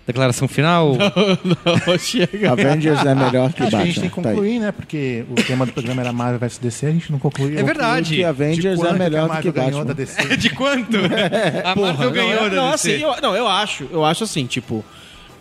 Declaração 0.08 0.48
final? 0.48 0.96
não, 1.86 1.98
chega. 1.98 2.52
Avengers 2.52 3.04
é 3.04 3.14
melhor 3.14 3.52
que 3.52 3.62
Acho 3.62 3.70
que 3.70 3.76
a 3.76 3.84
gente 3.84 4.00
tem 4.00 4.08
Batman. 4.08 4.22
que 4.22 4.22
Tá 4.22 4.30
concluir, 4.30 4.58
né? 4.58 4.72
Porque 4.72 5.24
o 5.30 5.34
tema 5.34 5.66
do 5.66 5.72
programa 5.72 6.00
era 6.00 6.12
Marvel 6.14 6.38
vs 6.38 6.56
DC, 6.58 6.86
a 6.86 6.90
gente 6.90 7.12
não 7.12 7.18
concluiu. 7.18 7.58
É 7.58 7.62
verdade. 7.62 8.16
Que 8.16 8.24
Avengers 8.24 8.80
é 8.82 8.92
melhor 8.94 9.24
que 9.24 9.28
Marvel 9.28 9.52
ganhou 9.52 9.70
Batman. 9.70 9.84
da 9.84 9.92
DC? 9.92 10.36
De 10.38 10.50
quanto? 10.50 10.96
A 11.62 11.76
Marvel 11.76 12.10
ganhou 12.10 12.42
não, 12.44 12.50
da 12.50 12.56
não, 12.56 12.70
DC. 12.72 12.90
assim, 12.94 13.02
eu, 13.02 13.14
não, 13.20 13.36
eu 13.36 13.46
acho, 13.46 13.86
eu 13.92 14.02
acho 14.02 14.24
assim, 14.24 14.46
tipo, 14.46 14.82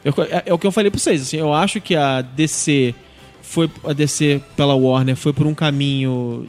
eu- 0.03 0.13
é, 0.29 0.43
é 0.47 0.53
o 0.53 0.59
que 0.59 0.67
eu 0.67 0.71
falei 0.71 0.91
pra 0.91 0.99
vocês, 0.99 1.21
assim, 1.21 1.37
eu 1.37 1.53
acho 1.53 1.79
que 1.79 1.95
a 1.95 2.21
DC 2.21 2.93
foi 3.41 3.71
a 3.85 3.93
DC 3.93 4.41
pela 4.57 4.75
Warner 4.75 5.15
foi 5.15 5.31
por 5.31 5.47
um 5.47 5.53
caminho 5.53 6.45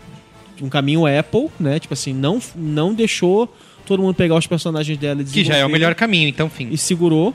um 0.60 0.68
caminho 0.68 1.06
Apple, 1.06 1.48
né? 1.60 1.78
Tipo 1.78 1.94
assim, 1.94 2.12
não 2.12 2.40
não 2.56 2.92
deixou 2.92 3.48
todo 3.88 4.02
mundo 4.02 4.14
pegar 4.14 4.36
os 4.36 4.46
personagens 4.46 4.96
dela 4.98 5.22
e 5.22 5.24
Que 5.24 5.42
já 5.44 5.56
é 5.56 5.64
o 5.64 5.68
melhor 5.70 5.94
caminho, 5.94 6.28
então, 6.28 6.48
fim. 6.48 6.68
e 6.70 6.78
segurou. 6.78 7.34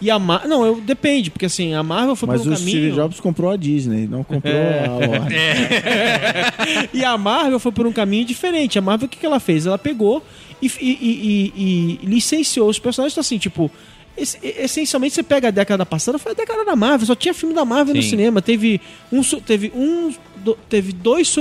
E 0.00 0.10
a 0.10 0.18
Mar... 0.18 0.48
não, 0.48 0.66
eu 0.66 0.80
depende, 0.80 1.30
porque 1.30 1.46
assim, 1.46 1.74
a 1.74 1.82
Marvel 1.82 2.16
foi 2.16 2.26
Mas 2.28 2.40
por 2.42 2.48
um 2.50 2.52
o 2.54 2.56
caminho 2.56 2.70
Steve 2.78 2.90
Jobs 2.92 3.20
comprou 3.20 3.50
a 3.52 3.56
Disney, 3.56 4.08
não 4.08 4.24
comprou 4.24 4.52
É. 4.52 4.86
a 4.86 4.90
Warner. 4.90 6.88
E 6.92 7.04
a 7.04 7.16
Marvel 7.16 7.60
foi 7.60 7.70
por 7.72 7.86
um 7.86 7.92
caminho 7.92 8.24
diferente. 8.24 8.78
A 8.78 8.82
Marvel, 8.82 9.06
o 9.06 9.08
que, 9.08 9.16
que 9.18 9.26
ela 9.26 9.38
fez? 9.38 9.64
Ela 9.66 9.78
pegou 9.78 10.24
e, 10.60 10.66
e- 10.66 10.72
e- 10.80 11.52
e- 11.56 11.98
e 12.02 12.06
licenciou 12.06 12.68
os 12.68 12.78
personagens. 12.78 13.12
Então, 13.14 13.20
assim, 13.20 13.38
tipo, 13.38 13.70
esse- 14.16 14.38
essencialmente 14.42 15.14
você 15.14 15.22
pega 15.22 15.48
a 15.48 15.50
década 15.52 15.86
passada, 15.86 16.18
foi 16.18 16.32
a 16.32 16.34
década 16.34 16.64
da 16.64 16.74
Marvel, 16.76 17.06
só 17.06 17.14
tinha 17.14 17.32
filme 17.32 17.54
da 17.54 17.64
Marvel 17.64 17.94
no 17.94 18.02
Sim. 18.02 18.10
cinema. 18.10 18.42
Teve 18.42 18.80
um. 19.12 19.22
Teve 19.22 19.72
um. 19.74 20.12
do- 20.38 20.58
teve 20.68 20.92
dois. 20.92 21.36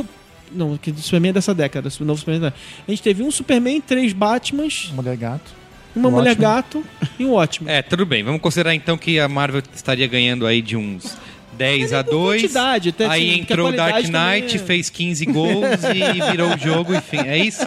Não, 0.54 0.78
que 0.78 0.92
do 0.92 1.02
Superman 1.02 1.30
é 1.30 1.34
dessa 1.34 1.54
década. 1.54 1.90
O 2.00 2.06
novo 2.06 2.20
Superman 2.20 2.50
é 2.50 2.54
A 2.88 2.92
gente 2.92 3.02
teve 3.04 3.24
um 3.24 3.32
Superman, 3.32 3.82
três 3.82 4.14
Batmans, 4.14 4.92
Mulher 4.94 5.18
Gato. 5.18 5.52
uma 5.96 6.10
Um 6.10 6.12
Mulher 6.12 6.38
Watchmen. 6.38 6.50
Gato 6.50 6.86
e 7.20 7.26
um 7.26 7.34
ótimo. 7.34 7.70
É, 7.70 7.82
tudo 7.82 8.06
bem. 8.06 8.24
Vamos 8.24 8.42
considerar 8.42 8.74
então 8.76 8.98
que 8.98 9.20
a 9.20 9.28
Marvel 9.28 9.62
estaria 9.74 10.08
ganhando 10.08 10.46
aí 10.46 10.62
de 10.62 10.76
uns 10.76 11.18
10 11.62 11.94
a 11.94 12.04
por 12.04 12.12
2. 12.12 12.42
quantidade, 12.42 12.90
até 12.90 13.06
Aí 13.06 13.30
assim, 13.32 13.40
entrou 13.42 13.70
o 13.70 13.72
Dark 13.72 14.04
Knight, 14.08 14.56
é- 14.56 14.60
fez 14.60 14.90
15 14.90 15.26
gols 15.28 15.66
e 15.96 16.32
virou 16.32 16.54
o 16.54 16.58
jogo, 16.58 16.94
enfim. 16.96 17.20
É 17.26 17.38
isso? 17.38 17.66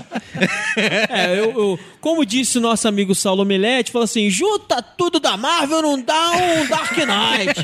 É, 0.76 1.38
eu, 1.38 1.44
eu- 1.52 1.78
como 2.00 2.24
disse 2.26 2.58
o 2.58 2.60
nosso 2.60 2.86
amigo 2.86 3.14
Saulo 3.14 3.44
Milete, 3.44 3.90
falou 3.92 4.04
assim: 4.04 4.28
junta 4.28 4.82
tudo 4.82 5.18
da 5.18 5.36
Marvel, 5.36 5.80
não 5.82 6.00
dá 6.00 6.32
um 6.32 6.66
Dark 6.66 6.92
Knight. 6.96 7.62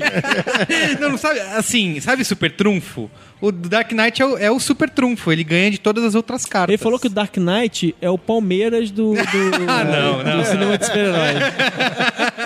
Não, 1.01 1.11
não 1.13 1.19
sabe, 1.19 1.41
assim, 1.41 2.01
sabe 2.01 2.25
super 2.25 2.51
trunfo? 2.51 3.11
O 3.43 3.51
Dark 3.51 3.91
Knight 3.93 4.21
é 4.21 4.27
o, 4.27 4.37
é 4.39 4.51
o 4.51 4.61
super 4.61 4.91
trunfo, 4.91 5.33
ele 5.33 5.43
ganha 5.43 5.71
de 5.71 5.79
todas 5.79 6.05
as 6.05 6.15
outras 6.15 6.45
cartas. 6.45 6.69
Ele 6.75 6.77
falou 6.83 6.99
que 6.99 7.07
o 7.07 7.11
Dark 7.11 7.35
Knight 7.39 7.95
é 8.01 8.11
o 8.11 8.19
Palmeiras 8.19 8.91
do, 8.91 9.15
do, 9.15 9.19
Ah, 9.67 9.83
não, 9.85 10.19
do 10.19 10.37
não. 10.37 10.45
cinema 10.45 10.77
de 10.77 10.85
super-heróis. 10.85 11.39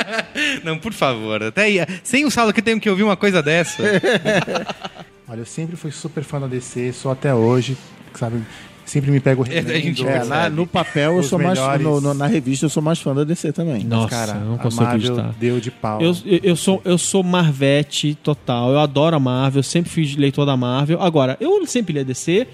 Não, 0.64 0.78
por 0.78 0.92
favor. 0.92 1.42
Até 1.42 1.62
aí, 1.64 1.78
sem 2.02 2.24
o 2.24 2.30
Saulo 2.30 2.52
que 2.52 2.62
tenho 2.62 2.80
que 2.80 2.88
ouvir 2.90 3.02
uma 3.02 3.16
coisa 3.16 3.42
dessa. 3.42 3.82
Olha, 5.28 5.40
eu 5.40 5.46
sempre 5.46 5.76
fui 5.76 5.90
super 5.90 6.22
fã 6.22 6.40
da 6.40 6.46
DC, 6.46 6.92
sou 6.92 7.10
até 7.10 7.34
hoje, 7.34 7.76
sabe? 8.14 8.42
Sempre 8.84 9.10
me 9.10 9.18
pego 9.18 9.44
É, 9.50 9.60
a 9.60 9.62
gente 9.80 10.02
remendo. 10.04 10.24
É, 10.26 10.28
na- 10.28 10.50
no 10.50 10.66
papel 10.66 11.16
eu 11.16 11.22
sou 11.22 11.38
mais 11.38 11.58
no- 11.80 12.00
no- 12.02 12.12
na 12.14 12.26
revista 12.26 12.66
eu 12.66 12.70
sou 12.70 12.82
mais 12.82 13.00
fã 13.00 13.14
da 13.14 13.24
DC 13.24 13.50
também. 13.52 13.82
Nossa, 13.84 14.08
Cara, 14.10 14.32
eu 14.32 14.44
não 14.46 14.58
consigo 14.58 14.84
Marvel 14.84 15.12
acreditar. 15.12 15.34
deu 15.40 15.58
de 15.58 15.70
pau. 15.70 16.00
Eu, 16.02 16.14
eu, 16.26 16.40
eu 16.42 16.56
sou, 16.56 16.82
eu 16.84 16.98
sou 16.98 17.22
Marvete 17.22 18.14
total. 18.22 18.70
Eu 18.72 18.78
adoro 18.80 19.16
a 19.16 19.20
Marvel, 19.20 19.62
sempre 19.62 19.90
fui 19.90 20.14
leitor 20.18 20.44
da 20.44 20.56
Marvel. 20.56 21.00
Agora, 21.00 21.36
eu 21.40 21.66
sempre 21.66 21.94
li 21.94 22.00
a 22.00 22.02
DC 22.02 22.46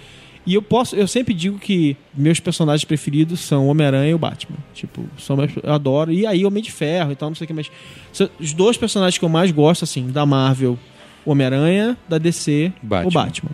e 0.50 0.54
eu 0.54 0.62
posso, 0.62 0.96
eu 0.96 1.06
sempre 1.06 1.32
digo 1.32 1.60
que 1.60 1.96
meus 2.12 2.40
personagens 2.40 2.84
preferidos 2.84 3.38
são 3.38 3.66
o 3.66 3.70
Homem-Aranha 3.70 4.10
e 4.10 4.14
o 4.14 4.18
Batman. 4.18 4.56
Tipo, 4.74 5.04
são 5.16 5.36
meus, 5.36 5.52
eu 5.62 5.72
adoro. 5.72 6.10
E 6.10 6.26
aí 6.26 6.44
Homem 6.44 6.60
de 6.60 6.72
Ferro 6.72 7.12
e 7.12 7.14
tal, 7.14 7.30
não 7.30 7.36
sei 7.36 7.44
o 7.44 7.46
que 7.46 7.54
mais. 7.54 7.70
São 8.12 8.28
Os 8.40 8.52
dois 8.52 8.76
personagens 8.76 9.16
que 9.16 9.24
eu 9.24 9.28
mais 9.28 9.52
gosto, 9.52 9.84
assim, 9.84 10.10
da 10.10 10.26
Marvel, 10.26 10.76
o 11.24 11.30
Homem-Aranha, 11.30 11.96
da 12.08 12.18
DC, 12.18 12.72
Batman. 12.82 13.08
o 13.08 13.12
Batman. 13.12 13.50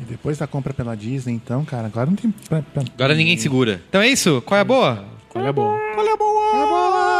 E 0.00 0.04
depois 0.04 0.36
da 0.36 0.48
compra 0.48 0.74
pela 0.74 0.96
Disney, 0.96 1.32
então, 1.32 1.64
cara, 1.64 1.86
agora 1.86 2.06
não 2.06 2.16
tem. 2.16 2.34
Agora 2.98 3.14
ninguém 3.14 3.36
segura. 3.36 3.80
Então 3.88 4.00
é 4.00 4.08
isso? 4.08 4.42
Qual 4.44 4.58
é 4.58 4.62
a 4.62 4.64
boa? 4.64 5.04
Qual 5.28 5.44
é 5.44 5.48
a 5.48 5.52
boa? 5.52 5.78
Qual 5.94 6.06
é 6.06 6.12
a 6.12 6.16
boa? 6.16 7.11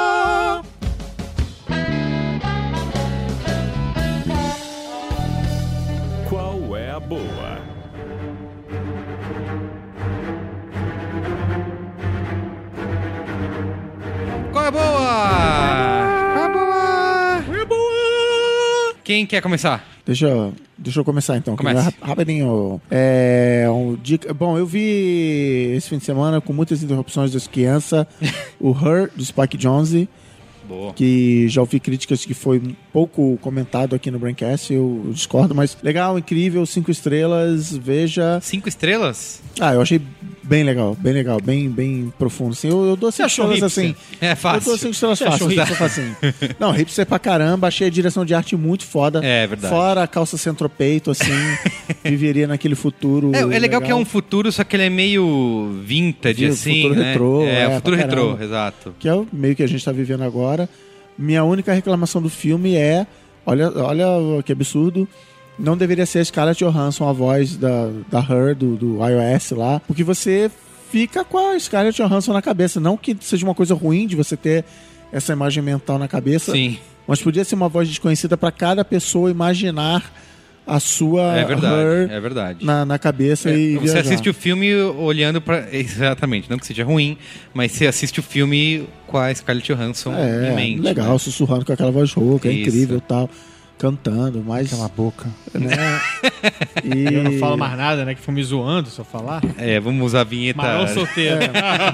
Qual 14.62 14.68
é 14.68 14.70
boa? 14.70 16.32
Qual 16.34 16.44
é 16.44 16.52
boa? 16.52 17.42
Qual 17.46 17.56
é 17.56 17.64
boa? 17.64 18.94
Quem 19.02 19.26
quer 19.26 19.42
começar? 19.42 19.84
Deixa 20.06 20.28
eu, 20.28 20.54
deixa 20.78 21.00
eu 21.00 21.04
começar 21.04 21.36
então. 21.36 21.56
Comece. 21.56 21.80
é 21.80 21.82
rap- 21.82 22.00
Rapidinho. 22.00 22.80
É, 22.88 23.66
um 23.68 23.96
dica, 24.00 24.32
bom, 24.32 24.56
eu 24.56 24.64
vi 24.64 25.72
esse 25.76 25.88
fim 25.88 25.98
de 25.98 26.04
semana 26.04 26.40
com 26.40 26.52
muitas 26.52 26.80
interrupções 26.80 27.32
das 27.32 27.48
crianças 27.48 28.06
o 28.60 28.70
Her, 28.70 29.10
do 29.16 29.24
Spike 29.24 29.56
Jonze, 29.56 30.08
Boa. 30.68 30.92
que 30.92 31.48
já 31.48 31.60
ouvi 31.60 31.80
críticas 31.80 32.24
que 32.24 32.32
foi 32.32 32.58
um 32.58 32.74
pouco 32.92 33.36
comentado 33.42 33.96
aqui 33.96 34.12
no 34.12 34.18
Braincast, 34.20 34.72
eu 34.72 35.08
discordo, 35.12 35.56
mas 35.56 35.76
legal, 35.82 36.16
incrível, 36.16 36.64
cinco 36.66 36.88
estrelas, 36.90 37.76
veja. 37.76 38.38
Cinco 38.40 38.68
estrelas? 38.68 39.42
Ah, 39.60 39.74
eu 39.74 39.80
achei 39.82 40.00
bem 40.42 40.62
legal, 40.64 40.96
bem 40.98 41.12
legal, 41.12 41.38
bem, 41.42 41.68
bem 41.70 42.12
profundo. 42.18 42.52
Assim, 42.52 42.68
eu, 42.68 42.84
eu 42.84 42.96
dou 42.96 43.10
cinco 43.12 43.28
estrelas 43.28 43.60
hipster? 43.60 43.84
assim. 43.84 43.96
É 44.20 44.32
Eu 44.32 44.36
fácil. 44.36 44.64
dou 44.70 44.78
cinco 44.78 44.92
estrelas 44.92 45.18
Você 45.18 45.24
fáceis, 45.24 45.54
só 45.68 45.74
facinho. 45.74 46.16
Não, 46.58 46.70
hipster 46.72 47.06
pra 47.06 47.18
caramba, 47.18 47.68
achei 47.68 47.86
a 47.86 47.90
direção 47.90 48.24
de 48.24 48.34
arte 48.34 48.56
muito 48.56 48.84
foda. 48.84 49.20
É 49.24 49.46
verdade. 49.46 49.72
Fora 49.74 50.02
a 50.02 50.06
calça 50.06 50.36
centropeito, 50.36 51.10
assim, 51.10 51.32
viveria 52.04 52.46
naquele 52.46 52.74
futuro. 52.74 53.30
É, 53.34 53.40
é 53.40 53.58
legal, 53.58 53.80
que 53.80 53.90
é 53.90 53.94
um 53.94 54.04
futuro, 54.04 54.50
só 54.52 54.64
que 54.64 54.76
ele 54.76 54.84
é 54.84 54.90
meio 54.90 55.80
vintage, 55.84 56.44
Vi- 56.46 56.50
assim, 56.50 56.82
futuro 56.82 56.94
né? 57.00 57.08
retrô, 57.10 57.42
é, 57.44 57.62
é, 57.62 57.74
futuro 57.76 57.96
retrô, 57.96 58.24
caramba. 58.26 58.44
exato. 58.44 58.94
Que 58.98 59.08
é 59.08 59.14
o 59.14 59.26
meio 59.32 59.54
que 59.56 59.62
a 59.62 59.66
gente 59.68 59.84
tá 59.84 59.92
vivendo 59.92 60.22
agora. 60.22 60.68
Minha 61.18 61.44
única 61.44 61.72
reclamação 61.72 62.20
do 62.22 62.28
filme 62.30 62.74
é: 62.74 63.06
olha, 63.46 63.70
olha 63.76 64.42
que 64.44 64.52
absurdo. 64.52 65.06
Não 65.62 65.76
deveria 65.76 66.04
ser 66.04 66.18
a 66.18 66.24
Scarlett 66.24 66.62
Johansson 66.64 67.08
a 67.08 67.12
voz 67.12 67.56
da, 67.56 67.88
da 68.10 68.18
Her, 68.20 68.54
do, 68.56 68.74
do 68.76 68.98
iOS 69.06 69.52
lá, 69.52 69.80
porque 69.86 70.02
você 70.02 70.50
fica 70.90 71.24
com 71.24 71.38
a 71.54 71.58
Scarlett 71.58 71.96
Johansson 72.02 72.32
na 72.32 72.42
cabeça. 72.42 72.80
Não 72.80 72.96
que 72.96 73.16
seja 73.20 73.46
uma 73.46 73.54
coisa 73.54 73.72
ruim 73.74 74.06
de 74.06 74.16
você 74.16 74.36
ter 74.36 74.64
essa 75.12 75.32
imagem 75.32 75.62
mental 75.62 75.98
na 75.98 76.08
cabeça, 76.08 76.50
Sim, 76.52 76.78
mas 77.06 77.22
podia 77.22 77.44
ser 77.44 77.54
uma 77.54 77.68
voz 77.68 77.88
desconhecida 77.88 78.36
para 78.36 78.50
cada 78.50 78.84
pessoa 78.84 79.30
imaginar 79.30 80.12
a 80.66 80.78
sua 80.80 81.36
é 81.36 81.44
verdade, 81.44 82.12
é 82.12 82.20
verdade. 82.20 82.64
na, 82.64 82.84
na 82.84 82.96
cabeça 82.98 83.50
e 83.50 83.74
Você 83.74 83.80
viajar. 83.94 84.00
assiste 84.00 84.30
o 84.30 84.34
filme 84.34 84.72
olhando 84.74 85.40
pra. 85.40 85.66
Exatamente, 85.74 86.48
não 86.50 86.56
que 86.58 86.66
seja 86.66 86.84
ruim, 86.84 87.16
mas 87.52 87.72
você 87.72 87.86
assiste 87.86 88.20
o 88.20 88.22
filme 88.22 88.88
com 89.06 89.18
a 89.18 89.32
Scarlett 89.34 89.72
Johansson 89.72 90.12
em 90.12 90.46
É, 90.50 90.52
mente. 90.54 90.80
legal, 90.80 91.12
né? 91.12 91.18
sussurrando 91.18 91.64
com 91.64 91.72
aquela 91.72 91.90
voz 91.90 92.12
rouca, 92.12 92.48
é 92.48 92.52
incrível 92.52 92.98
e 92.98 93.00
tal. 93.00 93.28
Cantando, 93.78 94.42
mas. 94.46 94.72
Aquela 94.72 94.88
boca. 94.88 95.28
Né? 95.54 95.70
E... 96.84 97.14
Eu 97.14 97.22
não 97.24 97.32
falo 97.38 97.56
mais 97.56 97.76
nada, 97.76 98.04
né? 98.04 98.14
Que 98.14 98.20
foi 98.20 98.34
me 98.34 98.42
zoando 98.42 98.88
se 98.88 98.98
eu 98.98 99.04
falar. 99.04 99.40
É, 99.56 99.78
vamos 99.78 100.04
usar 100.06 100.22
a 100.22 100.24
vinheta. 100.24 100.56
Marão 100.60 100.88
solteiro. 100.88 101.38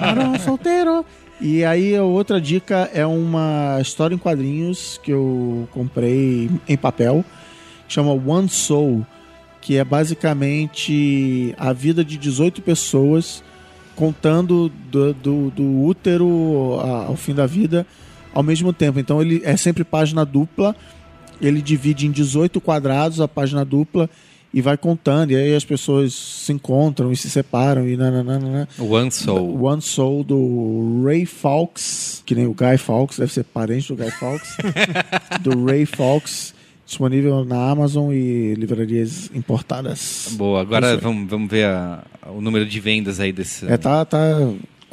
Marão 0.00 0.38
solteiro. 0.38 1.04
E 1.40 1.62
aí, 1.64 1.94
a 1.94 2.02
outra 2.02 2.40
dica 2.40 2.90
é 2.94 3.04
uma 3.06 3.78
história 3.82 4.14
em 4.14 4.18
quadrinhos 4.18 4.98
que 5.02 5.10
eu 5.12 5.68
comprei 5.72 6.50
em 6.66 6.76
papel, 6.76 7.22
que 7.86 7.92
chama 7.94 8.12
One 8.12 8.48
Soul, 8.48 9.06
que 9.60 9.76
é 9.76 9.84
basicamente 9.84 11.54
a 11.58 11.72
vida 11.72 12.04
de 12.04 12.16
18 12.16 12.62
pessoas 12.62 13.42
contando 13.94 14.70
do, 14.90 15.12
do, 15.12 15.50
do 15.50 15.82
útero 15.84 16.78
a- 16.82 17.06
ao 17.08 17.16
fim 17.16 17.34
da 17.34 17.46
vida 17.46 17.86
ao 18.32 18.42
mesmo 18.42 18.72
tempo. 18.72 18.98
Então, 18.98 19.20
ele 19.20 19.40
é 19.44 19.56
sempre 19.56 19.84
página 19.84 20.24
dupla, 20.24 20.74
ele 21.40 21.60
divide 21.62 22.06
em 22.06 22.10
18 22.10 22.60
quadrados 22.60 23.20
a 23.20 23.28
página 23.28 23.64
dupla 23.64 24.08
e 24.52 24.62
vai 24.62 24.78
contando, 24.78 25.30
e 25.32 25.36
aí 25.36 25.54
as 25.54 25.64
pessoas 25.64 26.14
se 26.14 26.52
encontram 26.54 27.12
e 27.12 27.16
se 27.16 27.28
separam 27.28 27.86
e 27.86 27.96
nananana. 27.98 28.66
One 28.78 29.10
Soul. 29.10 29.62
One 29.62 29.82
Soul 29.82 30.24
do 30.24 31.02
Ray 31.04 31.26
Fawkes, 31.26 32.22
que 32.24 32.34
nem 32.34 32.46
o 32.46 32.54
Guy 32.54 32.78
Fawkes, 32.78 33.18
deve 33.18 33.30
ser 33.32 33.44
parente 33.44 33.88
do 33.88 33.96
Guy 34.02 34.10
Fawkes, 34.10 34.56
do 35.42 35.64
Ray 35.66 35.84
Fawkes, 35.84 36.54
disponível 36.86 37.44
na 37.44 37.70
Amazon 37.70 38.10
e 38.14 38.54
livrarias 38.54 39.30
importadas. 39.34 40.30
Boa, 40.32 40.62
agora 40.62 40.96
vamos, 40.96 41.28
vamos 41.28 41.50
ver 41.50 41.66
a- 41.66 42.02
o 42.34 42.40
número 42.40 42.64
de 42.64 42.80
vendas 42.80 43.20
aí 43.20 43.30
desse. 43.32 43.66
É, 43.70 43.76
tá, 43.76 44.02
tá 44.06 44.18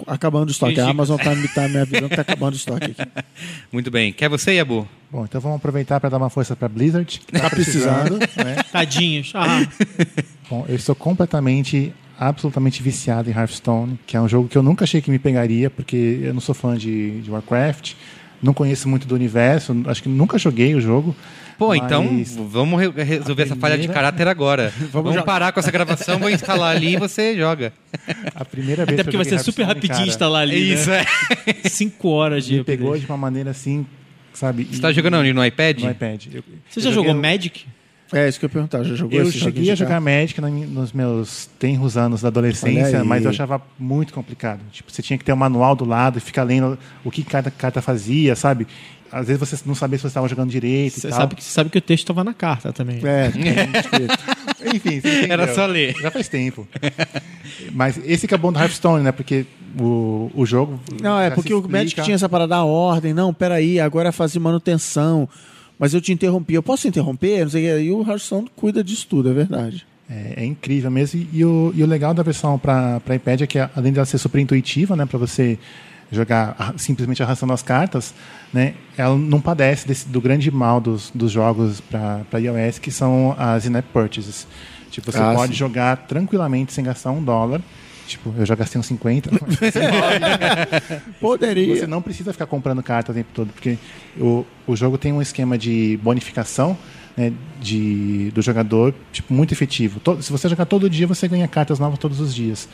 acabando 0.07 0.47
o 0.49 0.51
estoque. 0.51 0.79
A. 0.79 0.89
Amazon 0.89 1.17
tá, 1.17 1.33
me- 1.35 1.47
tá 1.47 1.67
me 1.67 1.77
avisando 1.77 2.09
que 2.09 2.15
tá 2.15 2.21
acabando 2.21 2.53
o 2.53 2.57
estoque 2.57 2.85
aqui. 2.97 3.11
Muito 3.71 3.89
bem. 3.91 4.11
Quer 4.13 4.29
você, 4.29 4.53
Yabu? 4.53 4.87
Bom, 5.11 5.23
então 5.25 5.39
vamos 5.41 5.57
aproveitar 5.57 5.99
para 5.99 6.09
dar 6.09 6.17
uma 6.17 6.29
força 6.29 6.55
para 6.55 6.67
Blizzard. 6.67 7.19
que 7.25 7.31
Tá 7.39 7.49
precisando. 7.49 8.17
né? 8.19 8.63
Tadinhos. 8.71 9.31
Ah, 9.35 9.65
Bom, 10.49 10.65
eu 10.69 10.75
estou 10.75 10.93
completamente, 10.95 11.91
absolutamente 12.19 12.81
viciado 12.83 13.29
em 13.29 13.33
Hearthstone, 13.33 13.99
que 14.05 14.15
é 14.15 14.21
um 14.21 14.27
jogo 14.27 14.47
que 14.47 14.57
eu 14.57 14.63
nunca 14.63 14.83
achei 14.83 15.01
que 15.01 15.09
me 15.09 15.17
pegaria, 15.19 15.69
porque 15.69 16.19
eu 16.23 16.33
não 16.33 16.41
sou 16.41 16.53
fã 16.53 16.77
de, 16.77 17.21
de 17.21 17.31
Warcraft, 17.31 17.93
não 18.41 18.53
conheço 18.53 18.87
muito 18.87 19.07
do 19.07 19.15
universo, 19.15 19.75
acho 19.87 20.03
que 20.03 20.09
nunca 20.09 20.37
joguei 20.37 20.75
o 20.75 20.81
jogo. 20.81 21.15
Pô, 21.57 21.69
mas 21.69 21.77
então 21.81 22.23
vamos 22.49 22.79
re- 22.81 23.03
resolver 23.03 23.43
essa 23.43 23.55
falha 23.55 23.75
de 23.75 23.83
primeira- 23.83 23.93
caráter 23.93 24.27
agora. 24.27 24.73
vamos 24.91 25.11
jogar. 25.13 25.23
parar 25.25 25.51
com 25.51 25.59
essa 25.59 25.71
gravação, 25.71 26.19
vou 26.19 26.29
instalar 26.29 26.75
ali 26.75 26.95
e 26.95 26.97
você 26.97 27.35
joga. 27.37 27.71
A 28.35 28.43
primeira 28.43 28.85
vez 28.85 28.99
até 28.99 29.03
porque 29.03 29.11
que 29.11 29.15
eu 29.15 29.23
vai 29.29 29.37
ser 29.39 29.43
super 29.43 29.63
rapidinho 29.63 29.93
cara, 29.99 30.07
instalar 30.07 30.41
ali. 30.41 30.73
Isso, 30.73 30.89
né? 30.89 31.05
é. 31.63 31.69
Cinco 31.69 32.09
horas 32.09 32.45
de. 32.45 32.57
Me 32.57 32.63
pegou 32.63 32.97
de 32.97 33.05
uma 33.05 33.17
maneira 33.17 33.51
assim, 33.51 33.85
sabe? 34.33 34.67
Você 34.69 34.81
tá 34.81 34.91
jogando 34.91 35.15
onde? 35.17 35.31
No 35.33 35.45
iPad? 35.45 35.79
no 35.81 35.91
iPad. 35.91 36.25
Eu- 36.33 36.43
Você 36.69 36.81
já 36.81 36.89
eu 36.89 36.93
jogou 36.93 37.13
joguei- 37.13 37.31
Magic? 37.31 37.65
É 38.13 38.29
isso 38.29 38.37
que 38.39 38.45
eu 38.45 38.47
ia 38.47 38.51
perguntar. 38.53 38.83
Já 38.83 38.93
jogou 38.95 39.17
Eu 39.19 39.27
esse 39.27 39.39
cheguei 39.39 39.71
a 39.71 39.75
jogar? 39.75 39.99
Magic 39.99 40.39
nos 40.39 40.93
meus 40.93 41.47
tenros 41.57 41.97
anos 41.97 42.21
da 42.21 42.27
adolescência, 42.27 43.03
mas 43.03 43.23
eu 43.23 43.31
achava 43.31 43.59
muito 43.79 44.13
complicado. 44.13 44.59
Tipo, 44.71 44.91
você 44.91 45.01
tinha 45.01 45.17
que 45.17 45.25
ter 45.25 45.33
um 45.33 45.37
manual 45.37 45.75
do 45.75 45.85
lado 45.85 46.19
e 46.19 46.21
ficar 46.21 46.43
lendo 46.43 46.77
o 47.03 47.09
que 47.09 47.23
cada 47.23 47.49
carta 47.49 47.81
fazia, 47.81 48.35
sabe? 48.35 48.67
Às 49.15 49.27
vezes 49.27 49.39
você 49.39 49.57
não 49.65 49.73
sabia 49.73 49.97
se 49.97 50.01
você 50.01 50.07
estava 50.09 50.27
jogando 50.27 50.49
direito 50.49 50.99
Você 50.99 51.07
e 51.07 51.09
tal. 51.09 51.19
sabe, 51.21 51.35
que- 51.35 51.43
você 51.45 51.49
sabe 51.49 51.69
que 51.69 51.77
o 51.77 51.81
texto 51.81 52.03
estava 52.03 52.21
na 52.21 52.33
carta 52.33 52.73
também. 52.73 52.99
É, 53.05 53.31
Enfim. 54.75 55.01
Era 55.29 55.53
só 55.55 55.65
ler. 55.65 55.95
Já 56.01 56.11
faz 56.11 56.27
tempo. 56.27 56.67
Mas 57.71 57.97
esse 58.03 58.27
que 58.27 58.33
é 58.33 58.37
bom 58.37 58.51
do 58.51 58.59
Hearthstone, 58.59 59.03
né? 59.05 59.13
Porque 59.13 59.45
o, 59.79 60.29
o 60.35 60.45
jogo. 60.45 60.81
Não, 61.01 61.17
é 61.17 61.29
porque 61.29 61.53
o 61.53 61.61
Magic 61.65 62.01
tinha 62.01 62.15
essa 62.15 62.27
parada 62.27 62.49
da 62.49 62.63
ordem. 62.65 63.13
Não, 63.13 63.33
peraí, 63.33 63.79
agora 63.79 64.09
é 64.09 64.11
fazer 64.11 64.39
manutenção. 64.39 65.29
Mas 65.79 65.93
eu 65.93 66.01
te 66.01 66.11
interrompi. 66.11 66.53
Eu 66.53 66.63
posso 66.63 66.85
interromper? 66.85 67.43
Não 67.43 67.49
sei 67.51 67.71
o. 67.73 67.79
E 67.79 67.91
o 67.91 68.01
Hearthstone 68.05 68.49
cuida 68.53 68.83
disso 68.83 69.07
tudo, 69.09 69.29
é 69.29 69.33
verdade. 69.33 69.85
É, 70.09 70.43
é 70.43 70.45
incrível 70.45 70.91
mesmo. 70.91 71.21
E, 71.21 71.39
e 71.39 71.45
o, 71.45 71.71
e 71.73 71.83
o 71.83 71.87
legal 71.87 72.13
da 72.13 72.21
versão 72.21 72.59
para 72.59 73.01
iPad 73.15 73.41
é 73.41 73.47
que, 73.47 73.59
além 73.59 73.93
dela 73.93 74.05
ser 74.05 74.17
super 74.17 74.39
intuitiva, 74.39 74.93
né? 74.95 75.05
Para 75.05 75.19
você 75.19 75.57
jogar 76.11 76.73
simplesmente 76.77 77.21
arrastando 77.23 77.51
as 77.53 77.61
cartas, 77.61 78.13
né, 78.53 78.73
ela 78.97 79.17
não 79.17 79.41
padece 79.41 79.87
desse- 79.87 80.07
do 80.07 80.21
grande 80.21 80.49
mal 80.51 80.79
dos, 80.79 81.11
dos 81.13 81.31
jogos 81.31 81.81
para 81.81 82.39
iOS, 82.39 82.79
que 82.79 82.91
são 82.91 83.35
as 83.37 83.65
in-app 83.65 83.87
purchases. 83.91 84.47
Tipo, 84.91 85.11
você 85.11 85.17
Ah, 85.17 85.33
pode 85.35 85.53
sim. 85.53 85.57
jogar 85.59 85.97
tranquilamente 86.07 86.71
sem 86.73 86.83
gastar 86.83 87.11
um 87.11 87.23
dólar. 87.23 87.61
Tipo, 88.07 88.31
eu 88.37 88.45
já 88.45 88.53
gastei 88.55 88.79
uns 88.79 88.85
50. 88.85 89.31
Poderia. 91.19 91.75
Você 91.75 91.87
não 91.87 92.01
precisa 92.01 92.31
ficar 92.31 92.45
comprando 92.45 92.81
carta 92.83 93.11
o 93.11 93.15
tempo 93.15 93.29
todo, 93.33 93.51
porque 93.51 93.77
o, 94.17 94.45
o 94.67 94.75
jogo 94.75 94.97
tem 94.97 95.11
um 95.11 95.21
esquema 95.21 95.57
de 95.57 95.99
bonificação 96.03 96.77
né, 97.17 97.31
de, 97.61 98.31
do 98.31 98.41
jogador 98.41 98.93
tipo, 99.11 99.33
muito 99.33 99.53
efetivo. 99.53 99.99
To- 99.99 100.21
se 100.21 100.31
você 100.31 100.47
jogar 100.49 100.65
todo 100.65 100.89
dia, 100.89 101.07
você 101.07 101.27
ganha 101.27 101.47
cartas 101.47 101.79
novas 101.79 101.97
todos 101.99 102.19
os 102.19 102.33
dias. 102.33 102.67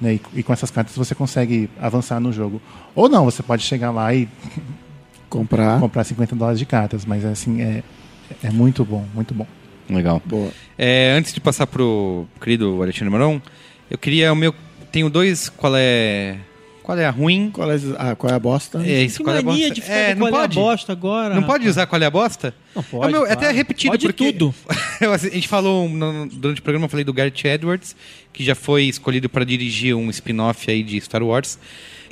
Né, 0.00 0.14
e, 0.14 0.20
e 0.40 0.42
com 0.42 0.52
essas 0.52 0.70
cartas 0.70 0.94
você 0.96 1.14
consegue 1.14 1.68
avançar 1.80 2.20
no 2.20 2.32
jogo. 2.32 2.60
Ou 2.94 3.08
não, 3.08 3.24
você 3.24 3.42
pode 3.42 3.62
chegar 3.62 3.90
lá 3.90 4.14
e 4.14 4.28
Comprar. 5.28 5.78
comprar 5.78 6.04
50 6.04 6.34
dólares 6.36 6.58
de 6.58 6.64
cartas, 6.64 7.04
mas 7.04 7.24
assim, 7.24 7.60
é, 7.60 7.82
é 8.42 8.50
muito 8.50 8.84
bom, 8.84 9.04
muito 9.14 9.34
bom. 9.34 9.46
Legal. 9.90 10.22
Boa. 10.24 10.50
É, 10.76 11.12
antes 11.16 11.32
de 11.32 11.40
passar 11.40 11.66
pro 11.66 12.26
querido 12.40 12.82
Alexandre 12.82 13.10
Maron, 13.10 13.40
eu 13.90 13.98
queria 13.98 14.32
o 14.32 14.36
meu. 14.36 14.54
Tenho 14.92 15.08
dois. 15.10 15.48
Qual 15.48 15.72
é. 15.76 16.36
Qual 16.88 16.96
é 16.98 17.04
a 17.04 17.10
ruim? 17.10 17.50
Qual 17.52 17.70
é, 17.70 17.76
ah, 17.98 18.16
qual 18.16 18.32
é 18.32 18.34
a 18.34 18.38
bosta? 18.38 18.82
É 18.82 19.04
isso, 19.04 19.18
Que 19.18 19.24
qual 19.24 19.36
é 19.36 19.40
a 19.40 19.42
bosta? 19.42 19.70
de 19.74 19.80
ficar 19.82 19.92
é, 19.94 20.14
com 20.14 20.20
não 20.20 20.28
qual 20.30 20.40
é 20.40 20.44
a 20.44 20.48
pode? 20.48 20.54
bosta 20.54 20.92
agora. 20.92 21.34
Não 21.34 21.42
pode 21.42 21.68
usar 21.68 21.86
qual 21.86 22.00
é 22.00 22.06
a 22.06 22.10
bosta? 22.10 22.54
Não 22.74 22.80
É 22.80 22.84
pode. 22.90 23.12
meu- 23.12 23.26
é 23.26 23.32
até 23.32 23.40
claro. 23.42 23.56
repetido 23.58 23.90
Pode 23.92 24.06
porque 24.06 24.32
tudo. 24.32 24.54
Assim, 25.12 25.26
a 25.26 25.30
gente 25.32 25.48
falou 25.48 25.86
no- 25.86 26.26
durante 26.30 26.60
o 26.60 26.62
programa, 26.62 26.86
eu 26.86 26.88
falei 26.88 27.04
do 27.04 27.12
Garrett 27.12 27.46
Edwards, 27.46 27.94
que 28.32 28.42
já 28.42 28.54
foi 28.54 28.84
escolhido 28.84 29.28
para 29.28 29.44
dirigir 29.44 29.94
um 29.94 30.08
spin-off 30.08 30.70
aí 30.70 30.82
de 30.82 30.98
Star 31.02 31.22
Wars. 31.22 31.58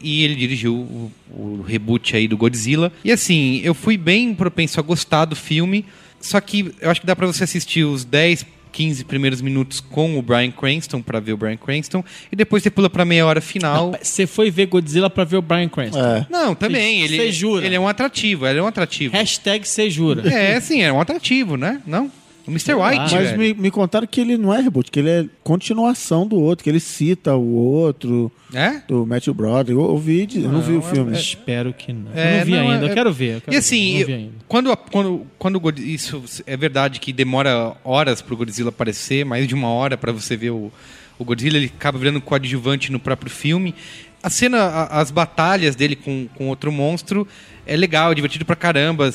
E 0.02 0.22
ele 0.24 0.34
dirigiu 0.34 0.74
o, 0.74 1.10
o 1.30 1.62
reboot 1.66 2.14
aí 2.14 2.28
do 2.28 2.36
Godzilla. 2.36 2.92
E 3.02 3.10
assim, 3.10 3.62
eu 3.64 3.72
fui 3.72 3.96
bem 3.96 4.34
propenso 4.34 4.78
a 4.78 4.82
gostar 4.82 5.24
do 5.24 5.34
filme. 5.34 5.86
Só 6.20 6.38
que 6.38 6.74
eu 6.82 6.90
acho 6.90 7.00
que 7.00 7.06
dá 7.06 7.16
para 7.16 7.26
você 7.26 7.44
assistir 7.44 7.84
os 7.84 8.04
10, 8.04 8.44
15 8.76 9.04
primeiros 9.06 9.40
minutos 9.40 9.80
com 9.80 10.18
o 10.18 10.22
Bryan 10.22 10.50
Cranston, 10.50 11.00
para 11.00 11.18
ver 11.18 11.32
o 11.32 11.36
Bryan 11.38 11.56
Cranston. 11.56 12.04
E 12.30 12.36
depois 12.36 12.62
você 12.62 12.68
pula 12.70 12.90
pra 12.90 13.06
meia 13.06 13.24
hora 13.24 13.40
final. 13.40 13.94
Você 14.02 14.26
foi 14.26 14.50
ver 14.50 14.66
Godzilla 14.66 15.08
pra 15.08 15.24
ver 15.24 15.38
o 15.38 15.42
Brian 15.42 15.66
Cranston. 15.68 15.98
É. 15.98 16.26
Não, 16.28 16.54
também. 16.54 16.98
Cê- 17.08 17.14
ele, 17.14 17.16
cê 17.16 17.32
jura? 17.32 17.64
ele 17.64 17.74
é 17.74 17.80
um 17.80 17.88
atrativo, 17.88 18.46
ele 18.46 18.58
é 18.58 18.62
um 18.62 18.66
atrativo. 18.66 19.16
Hashtag 19.16 19.66
você 19.66 19.88
jura. 19.88 20.28
É, 20.30 20.60
sim, 20.60 20.82
é 20.82 20.92
um 20.92 21.00
atrativo, 21.00 21.56
né? 21.56 21.80
Não? 21.86 22.10
O 22.46 22.50
Mr. 22.50 22.74
White, 22.74 22.98
Mas 22.98 23.12
velho. 23.30 23.38
me, 23.38 23.54
me 23.54 23.70
contaram 23.70 24.06
que 24.06 24.20
ele 24.20 24.36
não 24.36 24.54
é 24.54 24.60
reboot, 24.60 24.90
que 24.90 25.00
ele 25.00 25.10
é 25.10 25.24
continuação 25.42 26.26
do 26.26 26.36
outro, 26.36 26.62
que 26.62 26.70
ele 26.70 26.78
cita 26.78 27.34
o 27.34 27.54
outro, 27.54 28.30
É? 28.54 28.80
do 28.86 29.04
Matthew 29.04 29.34
Broderick. 29.34 29.72
Eu 29.72 29.80
ouvi, 29.80 30.28
eu 30.36 30.50
não 30.52 30.60
vi 30.60 30.74
o 30.76 30.82
filme. 30.82 31.12
Espero 31.12 31.72
que 31.72 31.92
não. 31.92 32.12
É, 32.14 32.34
eu 32.34 32.38
não 32.38 32.44
vi 32.44 32.50
não, 32.52 32.70
ainda. 32.70 32.86
é- 32.86 32.90
Eu 32.90 32.94
quero 32.94 33.12
ver. 33.12 33.34
eu 33.36 33.40
quero 33.40 33.54
E 33.54 33.58
assim, 33.58 33.98
eu- 33.98 34.30
quando, 34.46 34.76
quando, 34.76 35.26
quando 35.38 35.56
o 35.56 35.60
God- 35.60 35.78
isso 35.80 36.22
é 36.46 36.56
verdade 36.56 37.00
que 37.00 37.12
demora 37.12 37.74
horas 37.84 38.22
pro 38.22 38.36
Godzilla 38.36 38.68
aparecer, 38.68 39.24
mais 39.24 39.48
de 39.48 39.54
uma 39.54 39.68
hora 39.68 39.96
para 39.96 40.12
você 40.12 40.36
ver 40.36 40.50
o, 40.50 40.70
o 41.18 41.24
Godzilla, 41.24 41.56
ele 41.56 41.72
acaba 41.76 41.98
virando 41.98 42.20
coadjuvante 42.20 42.92
no 42.92 43.00
próprio 43.00 43.30
filme. 43.30 43.74
A 44.22 44.30
cena, 44.30 44.58
a- 44.58 45.00
as 45.00 45.10
batalhas 45.10 45.74
dele 45.74 45.96
com, 45.96 46.28
com 46.36 46.48
outro 46.48 46.70
monstro 46.70 47.26
é 47.66 47.76
legal, 47.76 48.12
é 48.12 48.14
divertido 48.14 48.44
pra 48.44 48.54
caramba. 48.54 49.10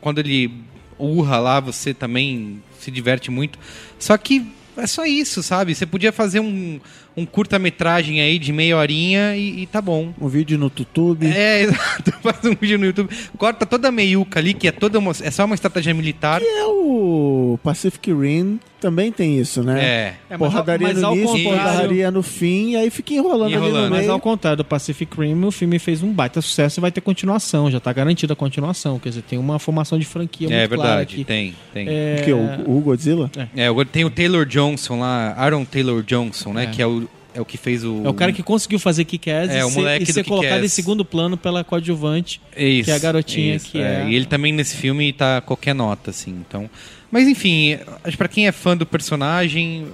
Quando 0.00 0.18
ele 0.20 0.52
urra 0.98 1.38
lá, 1.38 1.60
você 1.60 1.94
também 1.94 2.60
se 2.80 2.90
diverte 2.90 3.30
muito. 3.30 3.58
Só 3.98 4.16
que 4.16 4.46
é 4.76 4.86
só 4.86 5.04
isso, 5.04 5.42
sabe? 5.42 5.74
Você 5.74 5.86
podia 5.86 6.12
fazer 6.12 6.40
um, 6.40 6.80
um 7.18 7.26
curta-metragem 7.26 8.20
aí 8.20 8.38
de 8.38 8.52
meia 8.52 8.76
horinha 8.76 9.36
e, 9.36 9.62
e 9.62 9.66
tá 9.66 9.80
bom. 9.80 10.12
Um 10.20 10.28
vídeo 10.28 10.58
no 10.58 10.66
YouTube. 10.76 11.26
É, 11.26 11.62
exato. 11.62 12.12
Faz 12.22 12.44
um 12.44 12.54
vídeo 12.54 12.78
no 12.78 12.86
YouTube. 12.86 13.10
Corta 13.36 13.66
toda 13.66 13.88
a 13.88 13.92
meiuca 13.92 14.38
ali, 14.38 14.54
que 14.54 14.68
é 14.68 14.72
toda 14.72 14.98
uma, 14.98 15.12
é 15.22 15.30
só 15.30 15.44
uma 15.44 15.54
estratégia 15.54 15.92
militar. 15.94 16.40
É 16.42 16.64
o 16.66 17.58
Pacific 17.62 18.12
Rim, 18.12 18.60
também 18.80 19.10
tem 19.10 19.38
isso, 19.38 19.62
né? 19.62 19.84
É. 19.84 20.14
É, 20.30 20.36
mas 20.36 20.38
porradaria 20.38 20.86
mas 20.88 20.98
no 20.98 21.06
ao 21.08 21.16
início, 21.16 21.42
porradaria 21.44 22.10
no 22.10 22.22
fim, 22.22 22.70
e 22.70 22.76
aí 22.76 22.90
fica 22.90 23.12
enrolando, 23.14 23.46
ali 23.46 23.54
Enrolando. 23.54 23.84
no 23.84 23.90
Mas 23.90 24.00
meio. 24.00 24.12
ao 24.12 24.20
contrário 24.20 24.58
do 24.58 24.64
Pacific 24.64 25.20
Rim, 25.20 25.44
o 25.44 25.50
filme 25.50 25.78
fez 25.78 26.02
um 26.02 26.12
baita 26.12 26.40
sucesso 26.40 26.78
e 26.78 26.80
vai 26.80 26.92
ter 26.92 27.00
continuação. 27.00 27.70
Já 27.70 27.80
tá 27.80 27.92
garantida 27.92 28.32
a 28.34 28.36
continuação. 28.36 28.98
Quer 28.98 29.08
dizer, 29.10 29.22
tem 29.22 29.38
uma 29.38 29.58
formação 29.58 29.98
de 29.98 30.06
franquia 30.06 30.48
É 30.48 30.60
muito 30.60 30.74
clara 30.74 30.88
verdade, 30.90 31.14
aqui. 31.16 31.24
tem, 31.24 31.54
tem. 31.72 31.88
É, 31.88 32.18
O 32.20 32.24
que? 32.24 32.32
O, 32.32 32.76
o 32.76 32.80
Godzilla? 32.80 33.30
É, 33.56 33.66
agora 33.66 33.88
tem 33.90 34.04
o 34.04 34.10
Taylor 34.10 34.46
Johnson 34.46 35.00
lá, 35.00 35.34
Aaron 35.36 35.64
Taylor 35.64 36.02
Johnson, 36.02 36.52
né? 36.52 36.64
É. 36.64 36.66
Que 36.66 36.80
é 36.82 36.86
o, 36.86 37.07
é 37.34 37.40
o 37.40 37.44
que 37.44 37.56
fez 37.56 37.84
o. 37.84 38.02
é 38.04 38.08
o 38.08 38.14
cara 38.14 38.32
que 38.32 38.42
conseguiu 38.42 38.78
fazer 38.78 39.04
Kick-Ass 39.04 39.50
É, 39.50 39.60
e 39.64 39.70
ser, 39.70 40.02
e 40.02 40.06
ser 40.06 40.24
colocado 40.24 40.64
em 40.64 40.68
segundo 40.68 41.04
plano 41.04 41.36
pela 41.36 41.62
coadjuvante. 41.62 42.40
Isso, 42.56 42.84
que 42.86 42.90
é 42.90 42.94
a 42.94 42.98
garotinha 42.98 43.56
isso, 43.56 43.70
que 43.70 43.78
é- 43.80 44.06
E 44.08 44.14
ele 44.14 44.26
também 44.26 44.52
nesse 44.52 44.76
filme 44.76 45.12
tá 45.12 45.40
qualquer 45.40 45.74
nota, 45.74 46.10
assim. 46.10 46.30
Então. 46.48 46.68
Mas 47.10 47.26
enfim, 47.28 47.78
acho 48.04 48.16
pra 48.18 48.28
quem 48.28 48.46
é 48.46 48.52
fã 48.52 48.76
do 48.76 48.84
personagem, 48.84 49.86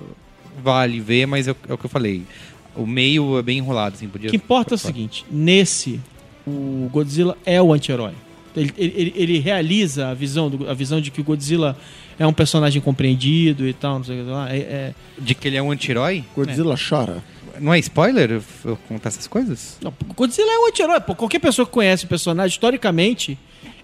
vale 0.63 1.01
ver, 1.01 1.27
mas 1.27 1.47
é, 1.49 1.53
o- 1.53 1.57
é 1.69 1.73
o 1.75 1.79
que 1.79 1.87
eu 1.87 1.91
falei. 1.91 2.23
O 2.77 2.87
meio 2.87 3.39
é 3.39 3.43
bem 3.43 3.59
enrolado, 3.59 3.95
assim. 3.97 4.09
Podia. 4.09 4.29
O 4.29 4.31
que 4.31 4.37
importa 4.37 4.75
é 4.75 4.77
o 4.77 4.79
seguinte: 4.79 5.25
nesse, 5.31 6.01
o 6.47 6.89
Godzilla 6.93 7.37
é 7.47 7.61
o 7.63 7.73
anti-herói. 7.73 8.13
Ele, 8.57 8.73
ele- 8.79 8.93
ele- 8.97 9.13
ele 9.17 9.39
realiza 9.39 10.09
a 10.09 10.15
visão, 10.15 10.49
do- 10.49 10.69
a 10.71 10.75
visão 10.75 11.01
de 11.01 11.11
que 11.11 11.21
o 11.21 11.25
Godzilla 11.25 11.77
é 12.19 12.27
um 12.27 12.33
personagem 12.33 12.81
compreendido 12.81 13.67
e 13.67 13.73
tal, 13.73 13.99
não 13.99 14.05
sei 14.05 14.21
o 14.21 14.25
que 14.25 14.31
lá. 14.31 14.53
É, 14.53 14.57
é- 14.59 14.95
De 15.19 15.35
que 15.35 15.49
ele 15.49 15.57
é 15.57 15.63
um 15.63 15.71
anti-herói? 15.71 16.25
Godzilla 16.35 16.77
chora. 16.77 17.23
Não 17.61 17.73
é 17.73 17.79
spoiler 17.79 18.43
eu, 18.65 18.77
contar 18.89 19.09
essas 19.11 19.27
coisas? 19.29 19.79
Não, 19.81 19.93
Godzilla 20.17 20.51
é 20.51 20.59
um 20.59 20.69
anti-herói. 20.69 21.01
Qualquer 21.01 21.39
pessoa 21.39 21.65
que 21.65 21.73
conhece 21.73 22.05
o 22.05 22.09
personagem, 22.09 22.53
historicamente, 22.53 23.39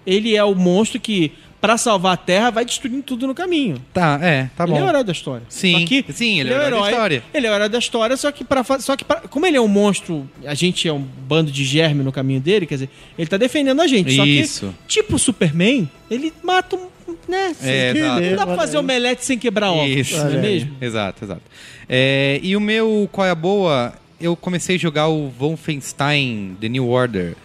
ele 0.05 0.35
é 0.35 0.43
o 0.43 0.53
monstro 0.53 0.99
que, 0.99 1.31
pra 1.61 1.77
salvar 1.77 2.13
a 2.15 2.17
Terra, 2.17 2.49
vai 2.49 2.65
destruindo 2.65 3.01
tudo 3.01 3.27
no 3.27 3.33
caminho. 3.33 3.81
Tá, 3.93 4.19
é, 4.21 4.49
tá 4.57 4.65
ele 4.65 4.73
bom. 4.73 4.79
é 4.79 4.83
o 4.83 4.89
herói 4.89 5.03
da 5.05 5.11
história. 5.13 5.43
Sim, 5.47 5.79
Só 5.79 5.85
que 5.85 6.05
sim, 6.11 6.41
ele 6.41 6.51
é 6.51 6.57
o 6.57 6.61
herói 6.61 6.81
da 6.81 6.89
história. 6.89 7.23
Ele 7.33 7.47
é 7.47 7.49
o 7.49 7.53
herói 7.53 7.69
da 7.69 7.79
história, 7.79 8.17
só 8.17 8.29
que 8.31 8.43
para 8.43 8.61
só 8.79 8.97
que 8.97 9.05
pra, 9.05 9.21
como 9.21 9.45
ele 9.45 9.55
é 9.55 9.61
um 9.61 9.69
monstro, 9.69 10.29
a 10.45 10.53
gente 10.53 10.85
é 10.87 10.91
um 10.91 10.99
bando 10.99 11.49
de 11.49 11.63
germe 11.63 12.03
no 12.03 12.11
caminho 12.11 12.41
dele, 12.41 12.65
quer 12.65 12.75
dizer, 12.75 12.89
ele 13.17 13.27
tá 13.29 13.37
defendendo 13.37 13.81
a 13.81 13.87
gente. 13.87 14.13
Só 14.15 14.25
Isso. 14.25 14.75
que, 14.85 14.95
tipo 14.95 15.15
o 15.15 15.19
Superman, 15.19 15.89
ele 16.09 16.33
mata 16.43 16.75
um, 16.75 16.87
né? 17.31 17.55
É, 17.63 17.93
Não 18.31 18.35
dá 18.35 18.45
pra 18.45 18.55
fazer 18.55 18.77
omelete 18.77 19.25
sem 19.25 19.39
quebrar 19.39 19.71
ovos, 19.71 19.89
Isso. 19.89 20.15
não 20.17 20.23
é 20.23 20.25
Olha 20.27 20.39
aí. 20.39 20.41
mesmo? 20.41 20.75
Exato, 20.81 21.25
exato. 21.25 21.41
É, 21.89 22.39
e 22.43 22.55
o 22.55 22.59
meu 22.61 23.09
Qual 23.11 23.25
é 23.25 23.31
a 23.31 23.35
Boa? 23.35 23.93
Eu 24.19 24.35
comecei 24.35 24.75
a 24.75 24.79
jogar 24.79 25.07
o 25.07 25.29
Wolfenstein 25.29 26.55
The 26.61 26.69
New 26.69 26.87
Order, 26.87 27.35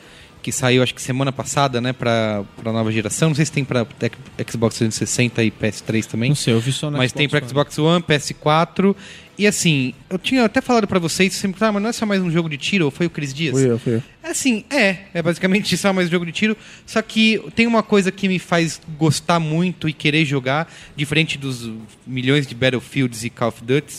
que 0.47 0.53
saiu 0.53 0.81
acho 0.81 0.95
que 0.95 1.03
semana 1.03 1.33
passada, 1.33 1.81
né, 1.81 1.93
pra, 1.93 2.45
pra 2.63 2.73
nova 2.73 2.93
geração. 2.93 3.31
Não 3.31 3.35
sei 3.35 3.45
se 3.45 3.51
tem 3.51 3.65
pra 3.65 3.85
Tec- 3.85 4.15
Xbox 4.49 4.77
360 4.77 5.43
e 5.43 5.51
PS3 5.51 6.05
também. 6.07 6.29
Não 6.29 6.37
sei, 6.37 6.55
eu 6.55 6.61
vi 6.61 6.71
só 6.73 6.89
na 6.89 6.99
Mas 6.99 7.11
tem 7.11 7.29
pra 7.29 7.41
One. 7.41 7.49
Xbox 7.49 7.77
One, 7.81 8.01
PS4. 8.01 8.95
E 9.37 9.45
assim, 9.45 9.93
eu 10.09 10.19
tinha 10.19 10.45
até 10.45 10.61
falado 10.61 10.87
pra 10.87 11.01
vocês, 11.01 11.35
sempre, 11.35 11.63
ah, 11.65 11.73
mas 11.73 11.83
não 11.83 11.91
é 11.91 11.93
só 11.93 12.07
mais 12.07 12.23
um 12.23 12.31
jogo 12.31 12.49
de 12.49 12.57
tiro, 12.57 12.85
ou 12.87 12.91
foi 12.93 13.07
o 13.07 13.11
Cris 13.11 13.35
Dias? 13.35 13.53
Fui 13.55 13.69
eu, 13.71 13.79
fui 13.79 13.95
eu. 13.97 14.03
É 14.23 14.31
Assim, 14.31 14.65
é. 14.71 14.99
É 15.13 15.21
basicamente 15.21 15.75
só 15.77 15.93
mais 15.93 16.07
um 16.07 16.11
jogo 16.13 16.25
de 16.25 16.31
tiro. 16.33 16.57
Só 16.87 17.03
que 17.03 17.43
tem 17.57 17.67
uma 17.67 17.83
coisa 17.83 18.13
que 18.13 18.29
me 18.29 18.39
faz 18.39 18.81
gostar 18.97 19.41
muito 19.41 19.89
e 19.89 19.93
querer 19.93 20.25
jogar, 20.25 20.73
diferente 20.97 21.37
dos 21.37 21.69
milhões 22.07 22.47
de 22.47 22.55
Battlefields 22.55 23.25
e 23.25 23.31
Call 23.31 23.49
of 23.49 23.65
Duty, 23.65 23.95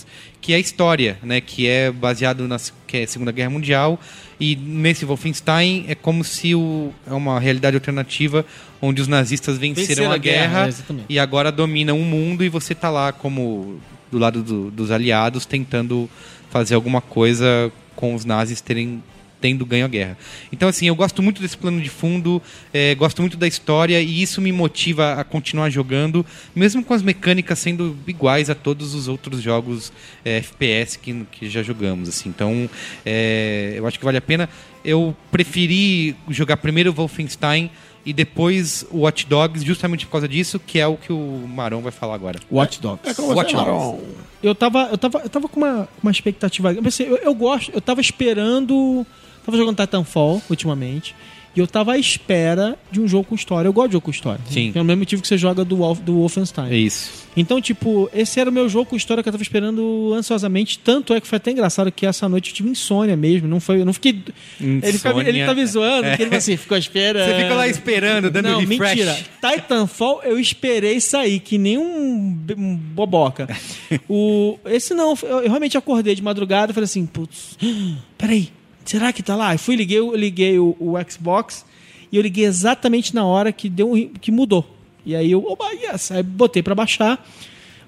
que 0.47 0.53
é 0.53 0.55
a 0.55 0.59
história, 0.59 1.17
né? 1.21 1.41
Que 1.41 1.67
é 1.67 1.91
baseado 1.91 2.47
na 2.47 2.57
que 2.87 2.95
é 2.99 3.05
Segunda 3.05 3.33
Guerra 3.33 3.49
Mundial. 3.49 3.99
E 4.39 4.55
nesse 4.55 5.03
Wolfenstein 5.03 5.83
é 5.89 5.93
como 5.95 6.23
se 6.23 6.55
o, 6.55 6.93
é 7.05 7.13
uma 7.13 7.37
realidade 7.37 7.75
alternativa 7.75 8.45
onde 8.81 9.01
os 9.01 9.09
nazistas 9.09 9.57
venceram 9.57 9.87
Venceram 9.87 10.11
a 10.13 10.17
guerra, 10.17 10.65
guerra, 10.67 10.95
e 11.09 11.19
agora 11.19 11.51
dominam 11.51 11.99
o 11.99 12.03
mundo 12.05 12.45
e 12.45 12.49
você 12.49 12.73
tá 12.73 12.89
lá 12.89 13.11
como 13.11 13.77
do 14.09 14.17
lado 14.17 14.41
do- 14.41 14.71
dos 14.71 14.89
aliados 14.89 15.45
tentando 15.45 16.09
fazer 16.49 16.75
alguma 16.75 17.01
coisa 17.01 17.69
com 17.93 18.15
os 18.15 18.23
nazis 18.23 18.61
terem 18.61 19.03
tendo 19.39 19.65
ganho 19.65 19.85
a 19.85 19.87
guerra. 19.87 20.17
Então 20.51 20.67
assim, 20.67 20.87
eu 20.87 20.95
gosto 20.95 21.21
muito 21.21 21.41
desse 21.41 21.57
plano 21.57 21.81
de 21.81 21.89
fundo, 21.89 22.41
eh, 22.73 22.95
gosto 22.95 23.21
muito 23.21 23.37
da 23.37 23.47
história 23.47 23.99
e 24.01 24.21
isso 24.21 24.41
me 24.41 24.51
motiva 24.51 25.13
a 25.13 25.23
continuar 25.23 25.69
jogando, 25.69 26.25
mesmo 26.55 26.83
com 26.83 26.93
as 26.93 27.01
mecânicas 27.01 27.59
sendo 27.59 27.97
iguais 28.07 28.49
a 28.49 28.55
todos 28.55 28.93
os 28.93 29.07
outros 29.07 29.41
jogos 29.41 29.91
eh, 30.25 30.37
FPS 30.37 30.97
que, 30.97 31.25
que 31.31 31.49
já 31.49 31.61
jogamos. 31.63 32.09
Assim. 32.09 32.29
Então, 32.29 32.69
eh, 33.05 33.73
eu 33.75 33.85
acho 33.87 33.97
que 33.99 34.05
vale 34.05 34.17
a 34.17 34.21
pena. 34.21 34.49
Eu 34.83 35.15
preferi 35.31 36.15
jogar 36.29 36.57
primeiro 36.57 36.91
o 36.91 36.93
Wolfenstein 36.93 37.69
e 38.07 38.13
depois 38.13 38.85
o 38.89 38.99
Watch 38.99 39.25
Dogs, 39.27 39.65
justamente 39.65 40.05
por 40.05 40.13
causa 40.13 40.29
disso, 40.29 40.57
que 40.65 40.79
é 40.79 40.87
o 40.87 40.95
que 40.95 41.11
o 41.11 41.45
Marão 41.45 41.81
vai 41.81 41.91
falar 41.91 42.15
agora. 42.15 42.39
Watch 42.49 42.79
Dogs. 42.79 43.01
É 43.05 43.13
como 43.13 43.33
Watch 43.33 43.51
você, 43.51 43.57
Dogs. 43.57 43.69
Maron. 43.69 43.99
Eu 44.41 44.55
tava, 44.55 44.87
eu 44.89 44.97
tava, 44.97 45.19
eu 45.19 45.29
tava 45.29 45.49
com 45.49 45.59
uma, 45.59 45.89
uma 46.01 46.09
expectativa. 46.09 46.71
Eu, 46.71 46.81
pensei, 46.81 47.05
eu, 47.09 47.17
eu 47.17 47.33
gosto, 47.33 47.69
eu 47.73 47.81
tava 47.81 47.99
esperando. 47.99 49.05
Tava 49.47 49.57
jogando 49.57 49.77
Titanfall 49.77 50.41
ultimamente. 50.49 51.15
E 51.55 51.59
eu 51.59 51.65
tava 51.65 51.93
à 51.93 51.97
espera 51.97 52.77
de 52.91 52.99
um 53.01 53.07
jogo 53.07 53.23
com 53.29 53.33
história. 53.33 53.67
Eu 53.67 53.73
gosto 53.73 53.87
de 53.87 53.93
jogo 53.93 54.05
com 54.05 54.11
história. 54.11 54.39
Sim. 54.47 54.71
Que 54.71 54.77
é 54.77 54.81
o 54.81 54.85
mesmo 54.85 54.99
motivo 54.99 55.23
que 55.23 55.27
você 55.27 55.39
joga 55.39 55.65
do, 55.65 55.75
do 55.95 56.13
Wolfenstein. 56.17 56.69
É 56.69 56.77
isso. 56.77 57.25
Então, 57.35 57.59
tipo, 57.59 58.07
esse 58.13 58.39
era 58.39 58.47
o 58.47 58.53
meu 58.53 58.69
jogo 58.69 58.85
com 58.91 58.95
história 58.95 59.23
que 59.23 59.29
eu 59.29 59.33
tava 59.33 59.41
esperando 59.41 60.13
ansiosamente. 60.13 60.77
Tanto 60.77 61.15
é 61.15 61.21
que 61.21 61.25
foi 61.25 61.37
até 61.37 61.49
engraçado 61.49 61.91
que 61.91 62.05
essa 62.05 62.29
noite 62.29 62.51
eu 62.51 62.55
tive 62.57 62.69
insônia 62.69 63.15
mesmo. 63.15 63.47
Não 63.47 63.59
foi, 63.59 63.81
eu 63.81 63.85
não 63.85 63.93
fiquei. 63.93 64.21
Ele, 64.61 64.81
fica, 64.93 65.09
ele 65.27 65.45
tá 65.45 65.55
me 65.55 65.65
zoando, 65.65 66.05
É. 66.05 66.15
que 66.17 66.23
ele 66.23 66.35
assim, 66.35 66.57
ficou 66.57 66.77
esperando. 66.77 67.25
Você 67.27 67.41
fica 67.41 67.55
lá 67.55 67.67
esperando, 67.67 68.29
dando 68.29 68.49
Não, 68.49 68.59
refresh. 68.59 68.79
mentira. 68.79 69.17
Titanfall 69.41 70.21
eu 70.25 70.37
esperei 70.37 70.99
sair, 71.01 71.39
que 71.39 71.57
nem 71.57 71.77
um, 71.79 72.37
um 72.55 72.75
boboca. 72.75 73.47
o, 74.07 74.59
esse 74.65 74.93
não, 74.93 75.17
eu, 75.23 75.39
eu 75.39 75.49
realmente 75.49 75.75
acordei 75.75 76.13
de 76.13 76.21
madrugada 76.21 76.71
e 76.71 76.75
falei 76.75 76.85
assim, 76.85 77.05
putz, 77.07 77.57
peraí, 78.15 78.49
será 78.89 79.11
que 79.13 79.21
tá 79.21 79.35
lá? 79.35 79.53
Eu 79.53 79.59
fui, 79.59 79.75
liguei, 79.75 79.99
eu 79.99 80.15
liguei 80.15 80.59
o, 80.59 80.75
o 80.79 80.93
Xbox 81.09 81.65
e 82.11 82.17
eu 82.17 82.21
liguei 82.21 82.45
exatamente 82.45 83.13
na 83.13 83.25
hora 83.25 83.51
que, 83.51 83.69
deu 83.69 83.91
um, 83.91 84.07
que 84.07 84.31
mudou. 84.31 84.65
E 85.05 85.15
aí 85.15 85.31
eu, 85.31 85.45
oba, 85.45 85.65
yes, 85.73 86.11
aí 86.11 86.23
botei 86.23 86.61
pra 86.61 86.75
baixar. 86.75 87.25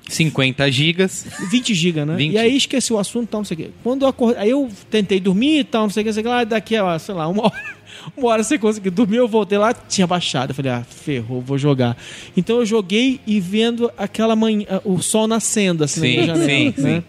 50 0.07 0.71
gigas. 0.71 1.25
20 1.51 1.73
GB, 1.73 2.05
né? 2.05 2.15
20. 2.15 2.33
E 2.33 2.37
aí 2.37 2.57
esqueci 2.57 2.91
o 2.91 2.97
assunto 2.97 3.25
e 3.25 3.27
tal, 3.27 3.41
não 3.41 3.45
sei 3.45 3.55
o 3.55 3.57
quê. 3.59 3.69
Quando 3.83 4.03
eu 4.03 4.07
acordei, 4.07 4.41
aí 4.41 4.49
eu 4.49 4.69
tentei 4.89 5.19
dormir 5.19 5.59
e 5.59 5.63
tal, 5.63 5.83
não 5.83 5.89
sei 5.89 6.01
o 6.01 6.03
que, 6.03 6.09
não 6.09 6.13
sei 6.13 6.21
o 6.21 6.23
que 6.23 6.29
lá, 6.29 6.43
daqui 6.43 6.75
a, 6.75 6.97
sei 6.97 7.13
lá, 7.13 7.27
uma 7.27 7.43
hora, 7.45 7.75
uma 8.17 8.29
hora 8.29 8.43
você 8.43 8.57
conseguiu 8.57 8.91
dormir, 8.91 9.17
eu 9.17 9.27
voltei 9.27 9.57
lá, 9.57 9.73
tinha 9.73 10.07
baixado. 10.07 10.51
Eu 10.51 10.55
falei, 10.55 10.71
ah, 10.71 10.83
ferrou, 10.83 11.41
vou 11.41 11.57
jogar. 11.57 11.95
Então 12.35 12.57
eu 12.57 12.65
joguei 12.65 13.19
e 13.27 13.39
vendo 13.39 13.91
aquela 13.97 14.35
manhã, 14.35 14.65
o 14.83 14.99
sol 15.01 15.27
nascendo, 15.27 15.83
assim, 15.83 16.01
Sim, 16.01 16.17
na 16.17 16.25
janela, 16.25 16.47
sim, 16.47 16.73
né? 16.77 16.95
sim. 16.95 17.03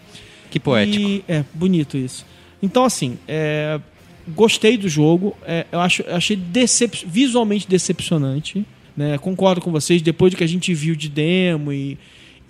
Que 0.51 0.59
poético. 0.59 0.99
E, 0.99 1.23
é, 1.27 1.43
bonito 1.53 1.97
isso. 1.97 2.25
Então, 2.61 2.83
assim, 2.85 3.17
é, 3.27 3.79
gostei 4.29 4.77
do 4.77 4.87
jogo. 4.87 5.35
é, 5.45 5.65
eu 5.71 5.79
acho, 5.79 6.01
eu 6.03 6.15
achei 6.15 6.35
decep 6.35 7.05
visualmente 7.07 7.67
decepcionante. 7.67 8.65
Né? 8.95 9.17
Concordo 9.17 9.61
com 9.61 9.71
vocês, 9.71 10.01
depois 10.01 10.31
do 10.33 10.37
que 10.37 10.43
a 10.43 10.47
gente 10.47 10.73
viu 10.73 10.95
de 10.95 11.07
demo 11.07 11.71
e. 11.71 11.97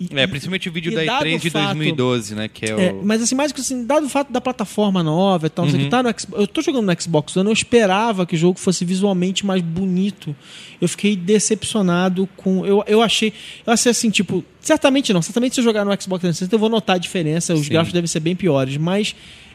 e- 0.00 0.08
É, 0.12 0.26
principalmente 0.26 0.68
o 0.68 0.72
vídeo 0.72 0.92
da 0.92 1.04
dado 1.04 1.24
E3 1.24 1.40
de 1.40 1.50
fato- 1.50 1.66
2012, 1.76 2.34
né? 2.34 2.48
Que 2.52 2.66
é 2.66 2.74
o. 2.74 2.80
é, 2.80 2.92
mas 2.92 3.22
assim, 3.22 3.36
mais 3.36 3.52
que 3.52 3.60
assim, 3.60 3.86
dado 3.86 4.06
o 4.06 4.08
fato 4.08 4.32
da 4.32 4.40
plataforma 4.40 5.04
nova 5.04 5.46
e 5.46 5.48
tal, 5.50 5.64
que, 5.66 5.88
tá 5.88 6.02
no 6.02 6.08
Xbox, 6.10 6.26
eu 6.40 6.46
tô 6.48 6.60
jogando 6.60 6.84
no 6.92 7.00
Xbox 7.00 7.36
One, 7.36 7.48
eu 7.48 7.52
esperava 7.52 8.26
que 8.26 8.34
o 8.34 8.38
jogo 8.38 8.58
fosse 8.58 8.84
visualmente 8.84 9.46
mais 9.46 9.62
bonito. 9.62 10.34
Eu 10.80 10.88
fiquei 10.88 11.14
decepcionado 11.14 12.28
com. 12.36 12.66
Eu, 12.66 12.82
eu 12.88 13.00
achei. 13.00 13.32
Eu 13.64 13.72
achei 13.72 13.90
assim, 13.90 14.10
tipo. 14.10 14.44
Certamente 14.60 15.12
não. 15.12 15.22
Certamente 15.22 15.54
se 15.54 15.60
eu 15.60 15.64
jogar 15.64 15.84
no 15.84 15.90
Xbox 15.92 16.20
360 16.22 16.54
eu 16.54 16.58
vou 16.58 16.68
notar 16.68 16.96
a 16.96 16.98
diferença. 16.98 17.54
Os 17.54 17.66
Sim. 17.66 17.70
gráficos 17.70 17.92
devem 17.92 18.08
ser 18.08 18.20
bem 18.20 18.34
piores. 18.34 18.76
Mas 18.76 19.14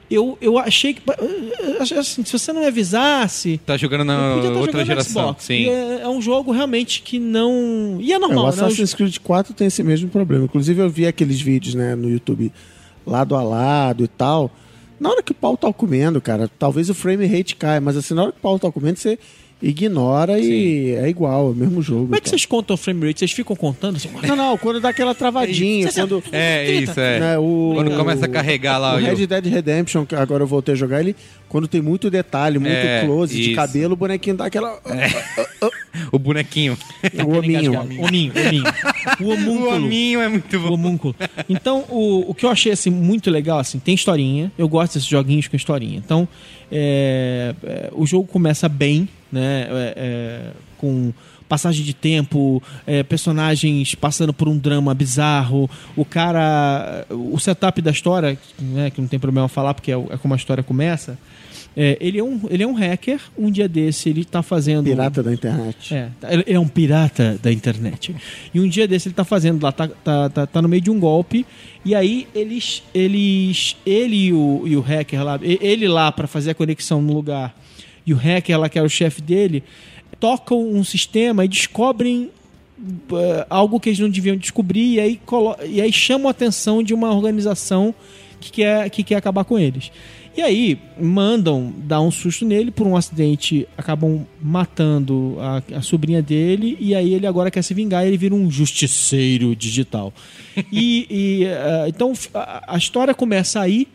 eu, 0.10 0.38
eu 0.42 0.58
achei 0.58 0.94
que. 0.94 1.02
Assim, 1.98 2.24
se 2.24 2.32
você 2.32 2.54
não 2.54 2.62
me 2.62 2.68
avisasse. 2.68 3.60
Tá 3.66 3.76
jogando 3.78 4.04
na 4.04 4.34
podia 4.36 4.50
estar 4.50 4.60
outra 4.60 4.60
jogando 4.60 4.80
no 4.80 4.86
geração. 4.86 5.24
Xbox. 5.24 5.44
Sim. 5.44 5.70
É, 5.70 6.02
é 6.02 6.08
um 6.08 6.22
jogo 6.22 6.52
realmente 6.52 7.02
que 7.02 7.20
não. 7.20 7.98
E 8.00 8.12
é 8.12 8.16
É, 8.16 8.20
normal, 8.20 8.44
o 8.46 8.48
né? 8.48 8.50
Assassin's 8.54 8.94
Creed 8.94 9.18
4 9.20 9.54
tem 9.54 9.68
esse 9.68 9.84
mesmo 9.84 10.10
problema. 10.10 10.46
Inclusive, 10.46 10.82
eu 10.82 10.90
vi 10.90 11.06
aqueles 11.08 11.40
vídeos 11.42 11.76
né, 11.76 11.96
no 11.96 12.10
YouTube 12.10 12.52
lado 13.06 13.36
a 13.36 13.42
lado 13.42 14.04
e 14.04 14.08
tal. 14.08 14.52
Na 15.00 15.10
hora 15.10 15.22
que 15.22 15.32
o 15.32 15.36
pau 15.36 15.56
tá 15.56 15.72
comendo, 15.72 16.20
cara, 16.20 16.50
talvez 16.58 16.90
o 16.90 16.94
frame 16.96 17.26
rate 17.28 17.56
caia, 17.56 17.80
mas 17.80 17.96
assim, 17.96 18.14
na 18.16 18.24
hora 18.24 18.32
que 18.32 18.40
o 18.40 18.42
pau 18.42 18.58
tá 18.58 18.72
comendo, 18.72 18.98
você 18.98 19.20
ignora 19.62 20.40
e 20.40 20.92
é 20.92 21.10
igual, 21.10 21.48
é 21.48 21.52
o 21.52 21.56
mesmo 21.56 21.82
jogo. 21.82 22.04
Como 22.04 22.16
é 22.16 22.22
que 22.22 22.30
vocês 22.30 22.46
contam 22.46 22.74
o 22.76 22.78
frame 22.78 23.08
rate? 23.08 23.20
Vocês 23.20 23.32
ficam 23.32 23.56
contando? 23.56 23.96
Assim, 23.98 24.10
Não, 24.28 24.36
não, 24.36 24.58
quando 24.58 24.80
dá 24.80 24.90
aquela 24.90 25.16
travadinha, 25.16 25.92
quando. 25.92 26.24
É, 26.32 26.72
isso, 26.72 27.00
é. 27.00 27.20
né, 27.20 27.38
o, 27.38 27.72
Quando 27.76 27.96
começa 27.98 28.26
a 28.26 28.30
carregar 28.30 28.78
lá 28.78 28.94
o 28.96 28.98
o- 28.98 29.00
Red 29.00 29.26
Dead 29.28 29.46
Redemption, 29.48 30.06
que 30.06 30.16
agora 30.16 30.44
eu 30.44 30.48
voltei 30.48 30.74
a 30.74 30.78
jogar 30.78 31.00
ele, 31.00 31.16
quando 31.50 31.68
tem 31.68 31.82
muito 31.82 32.10
detalhe, 32.10 32.60
muito 32.60 32.72
É, 32.74 33.04
close 33.06 33.34
de 33.36 33.42
isso. 33.48 33.56
cabelo, 33.56 33.94
o 33.94 33.98
bonequinho 33.98 34.36
dá 34.38 34.46
aquela. 34.46 34.80
O 36.12 36.20
bonequinho. 36.20 36.78
O 37.26 37.38
hominho. 37.38 37.80
Hominho, 37.80 38.04
hominho. 38.06 38.64
O 39.20 39.24
O 39.26 39.30
homúnculo. 39.34 39.76
hominho 39.76 40.22
é 40.22 40.28
muito 40.28 40.56
O 40.56 40.60
bom. 40.60 40.74
homúnculo. 40.74 41.16
Então, 41.50 41.86
o, 41.90 42.30
o 42.30 42.36
que 42.36 42.46
eu 42.46 42.50
achei 42.52 42.72
assim, 42.72 42.92
muito 42.92 43.32
legal, 43.32 43.58
assim, 43.58 43.80
tem 43.80 43.96
historinha. 43.96 44.52
Eu 44.58 44.70
gosto 44.70 44.94
desses 44.94 45.08
joguinhos 45.10 45.48
com 45.48 45.56
historinha. 45.56 45.98
Então, 45.98 46.28
é, 46.72 47.56
é, 47.64 47.90
o 47.94 48.06
jogo 48.06 48.28
começa 48.28 48.70
bem, 48.70 49.10
né? 49.32 49.68
é, 49.70 49.94
é, 49.98 50.52
com 50.78 51.14
passagem 51.48 51.84
de 51.84 51.94
tempo, 51.94 52.62
é, 52.86 53.04
personagens 53.04 53.96
passando 53.96 54.34
por 54.34 54.48
um 54.48 54.58
drama 54.58 54.94
bizarro. 54.94 55.70
O 55.96 56.06
cara. 56.06 57.06
O 57.10 57.40
setup 57.40 57.82
da 57.82 57.92
história, 57.92 58.38
né, 58.60 58.90
que 58.90 59.02
não 59.02 59.08
tem 59.08 59.20
problema 59.20 59.48
falar, 59.48 59.74
porque 59.74 59.92
é, 59.92 59.96
é 59.96 60.18
como 60.18 60.34
a 60.34 60.38
história 60.38 60.64
começa. 60.64 61.18
é, 61.76 61.98
ele, 62.02 62.20
é 62.20 62.24
um, 62.24 62.42
ele 62.50 62.64
é 62.64 62.68
um 62.68 62.74
hacker. 62.74 63.20
Um 63.38 63.50
dia 63.50 63.68
desse, 63.68 64.10
ele 64.10 64.26
tá 64.26 64.44
fazendo. 64.44 64.86
Pirata 64.86 65.24
da 65.24 65.34
internet. 65.34 65.96
É, 65.96 66.10
ele 66.30 66.44
é 66.48 66.60
um 66.60 66.68
pirata 66.68 67.40
da 67.42 67.52
internet. 67.52 68.16
E 68.54 68.60
um 68.60 68.68
dia 68.68 68.88
desse 68.88 69.08
ele 69.08 69.16
tá 69.16 69.24
fazendo 69.24 69.64
lá, 69.64 69.72
tá, 69.72 69.88
tá, 69.88 70.30
tá, 70.30 70.48
tá 70.48 70.62
no 70.62 70.68
meio 70.68 70.82
de 70.82 70.92
um 70.92 71.00
golpe, 71.00 71.46
e 71.86 71.96
aí 71.96 72.28
eles. 72.36 72.84
eles 72.94 73.78
ele 73.86 74.28
e 74.28 74.34
o, 74.34 74.64
e 74.66 74.76
o 74.76 74.82
hacker 74.82 75.24
lá, 75.24 75.40
ele 75.42 75.88
lá 75.88 76.12
pra 76.12 76.28
fazer 76.28 76.52
a 76.52 76.56
conexão 76.56 77.02
no 77.02 77.14
lugar, 77.14 77.56
e 78.08 78.14
o 78.14 78.18
hacker 78.18 78.58
lá, 78.58 78.70
que 78.70 78.80
era 78.80 78.88
o 78.88 78.90
chefe 78.90 79.22
dele, 79.22 79.62
tocam 80.18 80.66
um 80.66 80.84
sistema 80.84 81.44
e 81.44 81.48
descobrem 81.50 82.32
eh, 83.12 83.46
algo 83.50 83.80
que 83.80 83.90
eles 83.90 84.00
não 84.00 84.10
deviam 84.10 84.38
descobrir, 84.38 84.94
e 84.94 85.00
aí, 85.00 85.20
e 85.68 85.82
aí 85.82 85.92
chamam 85.92 86.30
a 86.30 86.32
atenção 86.32 86.82
de 86.82 86.94
uma 86.94 87.14
organização 87.14 87.94
que 88.40 88.52
quer, 88.52 88.90
que 88.90 89.04
quer 89.04 89.16
acabar 89.16 89.44
com 89.44 89.60
eles. 89.60 89.92
E 90.38 90.42
aí 90.42 90.80
mandam 91.02 91.74
dar 91.76 92.00
um 92.00 92.12
susto 92.12 92.46
nele 92.46 92.70
por 92.70 92.86
um 92.86 92.96
acidente, 92.96 93.68
acabam 93.76 94.26
matando 94.40 95.36
a, 95.40 95.78
a 95.78 95.82
sobrinha 95.82 96.22
dele 96.22 96.78
e 96.80 96.94
aí 96.94 97.16
ele 97.16 97.26
agora 97.26 97.50
quer 97.50 97.64
se 97.64 97.74
vingar 97.74 98.06
e 98.06 98.10
ele 98.10 98.18
vira 98.18 98.36
um 98.36 98.50
justiceiro 98.50 99.56
digital. 99.56 100.14
e, 100.72 101.08
e, 101.10 101.44
eh, 101.44 101.86
então 101.88 102.14
a, 102.36 102.76
a 102.76 102.78
história 102.78 103.16
começa 103.16 103.60
aí 103.60 103.88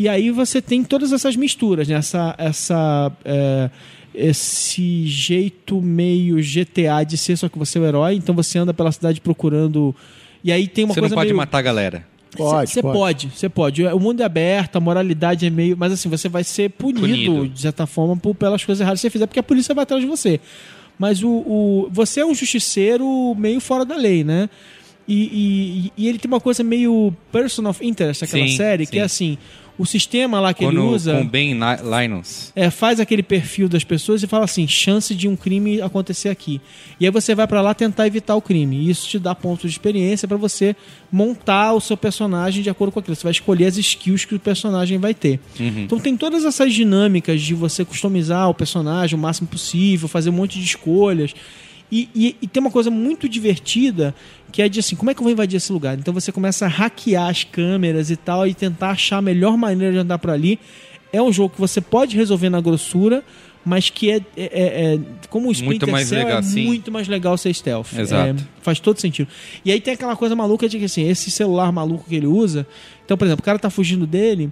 e 0.00 0.08
aí 0.08 0.30
você 0.30 0.62
tem 0.62 0.82
todas 0.82 1.12
essas 1.12 1.36
misturas, 1.36 1.86
né? 1.86 1.94
Essa, 1.96 2.34
essa, 2.38 3.12
é, 3.24 3.68
esse 4.14 5.06
jeito 5.06 5.80
meio 5.80 6.36
GTA 6.36 7.04
de 7.04 7.16
ser 7.16 7.36
só 7.36 7.48
que 7.48 7.58
você 7.58 7.78
é 7.78 7.82
o 7.82 7.84
herói, 7.86 8.14
então 8.14 8.34
você 8.34 8.58
anda 8.58 8.72
pela 8.74 8.90
cidade 8.92 9.20
procurando 9.20 9.94
e 10.42 10.50
aí 10.50 10.66
tem 10.66 10.84
uma 10.84 10.94
Você 10.94 11.00
não 11.00 11.08
coisa 11.08 11.14
pode 11.16 11.26
meio... 11.28 11.36
matar 11.36 11.58
a 11.58 11.62
galera. 11.62 12.06
Pode, 12.36 12.70
Você 12.70 12.80
pode. 12.80 12.96
pode, 12.98 13.30
você 13.34 13.48
pode. 13.48 13.84
O 13.86 13.98
mundo 13.98 14.20
é 14.20 14.24
aberto, 14.24 14.76
a 14.76 14.80
moralidade 14.80 15.44
é 15.46 15.50
meio. 15.50 15.76
Mas 15.76 15.92
assim, 15.92 16.08
você 16.08 16.28
vai 16.28 16.44
ser 16.44 16.70
punido, 16.70 17.00
Punido. 17.32 17.48
de 17.48 17.60
certa 17.60 17.86
forma, 17.86 18.16
por, 18.16 18.34
pelas 18.36 18.64
coisas 18.64 18.80
erradas 18.80 19.00
que 19.00 19.02
você 19.02 19.10
fizer, 19.10 19.26
porque 19.26 19.40
a 19.40 19.42
polícia 19.42 19.74
vai 19.74 19.82
atrás 19.82 20.00
de 20.00 20.08
você. 20.08 20.38
Mas 20.96 21.22
o, 21.24 21.28
o- 21.28 21.88
você 21.90 22.20
é 22.20 22.24
um 22.26 22.32
justiceiro 22.34 23.34
meio 23.36 23.60
fora 23.60 23.84
da 23.84 23.96
lei, 23.96 24.22
né? 24.22 24.48
E, 25.08 25.90
e- 25.96 26.04
e 26.04 26.08
ele 26.08 26.18
tem 26.18 26.30
uma 26.30 26.40
coisa 26.40 26.62
meio 26.62 27.12
person 27.32 27.66
of 27.68 27.84
interest, 27.84 28.22
aquela 28.24 28.46
Sim, 28.46 28.56
série, 28.56 28.86
que 28.86 28.92
sim. 28.92 28.98
é 29.00 29.02
assim: 29.02 29.38
o 29.80 29.86
sistema 29.86 30.38
lá 30.40 30.52
que 30.52 30.64
Quando, 30.64 30.78
ele 30.78 30.86
usa 30.94 31.16
Com 31.16 31.26
Ben 31.26 31.54
Li- 31.54 32.02
Linus. 32.02 32.52
é, 32.54 32.68
faz 32.70 33.00
aquele 33.00 33.22
perfil 33.22 33.68
das 33.68 33.82
pessoas 33.82 34.22
e 34.22 34.26
fala 34.26 34.44
assim, 34.44 34.68
chance 34.68 35.14
de 35.14 35.26
um 35.26 35.34
crime 35.34 35.80
acontecer 35.80 36.28
aqui. 36.28 36.60
E 37.00 37.06
aí 37.06 37.10
você 37.10 37.34
vai 37.34 37.46
pra 37.46 37.60
lá 37.62 37.72
tentar 37.72 38.06
evitar 38.06 38.36
o 38.36 38.42
crime. 38.42 38.76
E 38.76 38.90
isso 38.90 39.08
te 39.08 39.18
dá 39.18 39.34
pontos 39.34 39.62
de 39.70 39.74
experiência 39.76 40.28
pra 40.28 40.36
você 40.36 40.76
montar 41.10 41.72
o 41.72 41.80
seu 41.80 41.96
personagem 41.96 42.62
de 42.62 42.68
acordo 42.70 42.92
com 42.92 43.00
aquilo. 43.00 43.16
Você 43.16 43.22
vai 43.24 43.32
escolher 43.32 43.66
as 43.66 43.76
skills 43.78 44.24
que 44.24 44.34
o 44.34 44.38
personagem 44.38 44.98
vai 44.98 45.14
ter. 45.14 45.40
Então 45.58 45.98
tem 45.98 46.16
todas 46.16 46.44
essas 46.44 46.72
dinâmicas 46.74 47.40
de 47.40 47.54
você 47.54 47.84
customizar 47.84 48.48
o 48.48 48.54
personagem 48.54 49.18
o 49.18 49.22
máximo 49.22 49.48
possível, 49.48 50.08
fazer 50.08 50.30
um 50.30 50.34
monte 50.34 50.58
de 50.58 50.64
escolhas. 50.64 51.34
E, 51.90 52.08
e- 52.14 52.36
e 52.42 52.46
tem 52.46 52.60
uma 52.60 52.70
coisa 52.70 52.90
muito 52.90 53.28
divertida 53.28 54.14
que 54.52 54.62
é 54.62 54.68
de 54.68 54.80
assim, 54.80 54.96
como 54.96 55.10
é 55.10 55.14
que 55.14 55.20
eu 55.20 55.24
vou 55.24 55.32
invadir 55.32 55.56
esse 55.56 55.72
lugar? 55.72 55.98
Então 55.98 56.12
você 56.14 56.30
começa 56.32 56.66
a 56.66 56.68
hackear 56.68 57.28
as 57.28 57.44
câmeras 57.44 58.10
e 58.10 58.16
tal 58.16 58.46
e 58.46 58.54
tentar 58.54 58.90
achar 58.90 59.18
a 59.18 59.22
melhor 59.22 59.56
maneira 59.56 59.92
de 59.92 59.98
andar 59.98 60.18
por 60.18 60.30
ali. 60.30 60.58
É 61.12 61.20
um 61.22 61.32
jogo 61.32 61.54
que 61.54 61.60
você 61.60 61.80
pode 61.80 62.16
resolver 62.16 62.48
na 62.50 62.60
grossura, 62.60 63.22
mas 63.64 63.90
que 63.90 64.10
é, 64.10 64.16
é- 64.16 64.22
é- 64.36 64.94
é- 64.94 65.00
como 65.28 65.48
o 65.48 65.52
Splinter 65.52 65.90
mais 65.90 66.08
Cell 66.08 66.18
legal, 66.24 66.38
é 66.38 66.42
sim. 66.42 66.64
muito 66.66 66.90
mais 66.90 67.06
legal 67.08 67.36
ser 67.36 67.52
stealth. 67.52 67.92
Exato. 67.96 68.40
É, 68.40 68.44
faz 68.62 68.80
todo 68.80 69.00
sentido. 69.00 69.28
E 69.64 69.70
aí 69.72 69.80
tem 69.80 69.94
aquela 69.94 70.16
coisa 70.16 70.34
maluca 70.34 70.68
de 70.68 70.78
que 70.78 70.84
assim, 70.84 71.08
esse 71.08 71.30
celular 71.30 71.70
maluco 71.72 72.04
que 72.08 72.14
ele 72.14 72.26
usa, 72.26 72.66
então, 73.04 73.16
por 73.16 73.24
exemplo, 73.26 73.42
o 73.42 73.44
cara 73.44 73.58
tá 73.58 73.68
fugindo 73.70 74.06
dele 74.06 74.50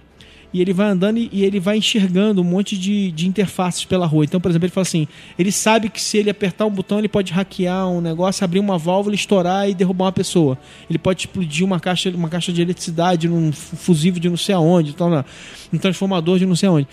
e 0.53 0.61
ele 0.63 0.73
vai 0.73 0.89
andando 0.89 1.19
e, 1.19 1.29
e 1.33 1.45
ele 1.45 1.61
vai 1.61 1.77
enxergando 1.77 2.41
um 2.41 2.45
monte 2.45 2.77
de, 2.79 3.11
de 3.13 3.27
interfaces 3.29 3.85
pela 3.85 4.07
rua. 4.07 4.25
Então, 4.25 4.41
por 4.41 4.51
exemplo, 4.51 4.67
ele 4.67 4.73
fala 4.73 4.83
assim: 4.87 5.07
ele 5.39 5.53
sabe 5.53 5.89
que 5.89 6.01
se 6.01 6.17
ele 6.19 6.31
apertar 6.31 6.65
um 6.67 6.71
botão, 6.71 6.99
ele 6.99 7.09
pode 7.09 7.33
hackear 7.33 7.89
um 7.89 8.01
negócio, 8.01 8.43
abrir 8.45 8.59
uma 8.61 8.79
válvula, 8.79 9.15
estourar 9.15 9.69
e 9.69 9.75
derrubar 9.75 10.07
uma 10.07 10.13
pessoa. 10.13 10.59
Ele 10.89 10.99
pode 10.99 11.21
explodir 11.21 11.65
uma 11.67 11.79
caixa, 11.79 12.11
uma 12.11 12.29
caixa 12.29 12.53
de 12.53 12.63
eletricidade 12.63 13.29
num 13.29 13.53
fu- 13.53 13.77
fusível 13.77 14.21
de 14.21 14.29
não 14.31 14.37
sei 14.37 14.55
aonde, 14.55 14.91
então, 14.91 15.25
um 15.73 15.79
transformador 15.79 16.39
de 16.39 16.47
não 16.47 16.57
sei 16.57 16.69
aonde. 16.69 16.89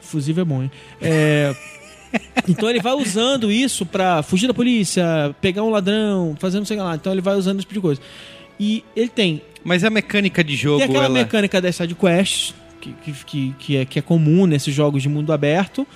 Fusível 0.00 0.42
é 0.42 0.44
bom, 0.44 0.62
hein? 0.62 0.70
É. 1.00 1.54
Então 2.48 2.70
ele 2.70 2.80
vai 2.80 2.92
usando 2.92 3.50
isso 3.50 3.84
pra 3.84 4.22
fugir 4.22 4.46
da 4.46 4.54
polícia, 4.54 5.34
pegar 5.40 5.64
um 5.64 5.70
ladrão, 5.70 6.36
fazer 6.38 6.58
não 6.58 6.64
sei 6.64 6.76
o 6.76 6.80
que 6.80 6.84
lá. 6.86 6.94
Então 6.94 7.10
ele 7.12 7.20
vai 7.20 7.34
usando 7.34 7.56
esse 7.56 7.62
tipo 7.66 7.74
de 7.74 7.80
coisa. 7.80 8.00
E 8.60 8.84
ele 8.94 9.08
tem 9.08 9.42
Mas 9.64 9.82
a 9.82 9.90
mecânica 9.90 10.44
de 10.44 10.54
jogo, 10.54 10.78
tem 10.78 10.86
aquela 10.90 11.06
ela... 11.06 11.12
mecânica 11.14 11.60
das 11.60 11.74
side 11.74 11.92
quests, 11.96 12.54
que, 12.92 13.12
que, 13.12 13.54
que, 13.58 13.76
é, 13.76 13.84
que 13.84 13.98
é 13.98 14.02
comum 14.02 14.46
nesses 14.46 14.74
jogos 14.74 15.02
de 15.02 15.08
mundo 15.08 15.32
aberto. 15.32 15.86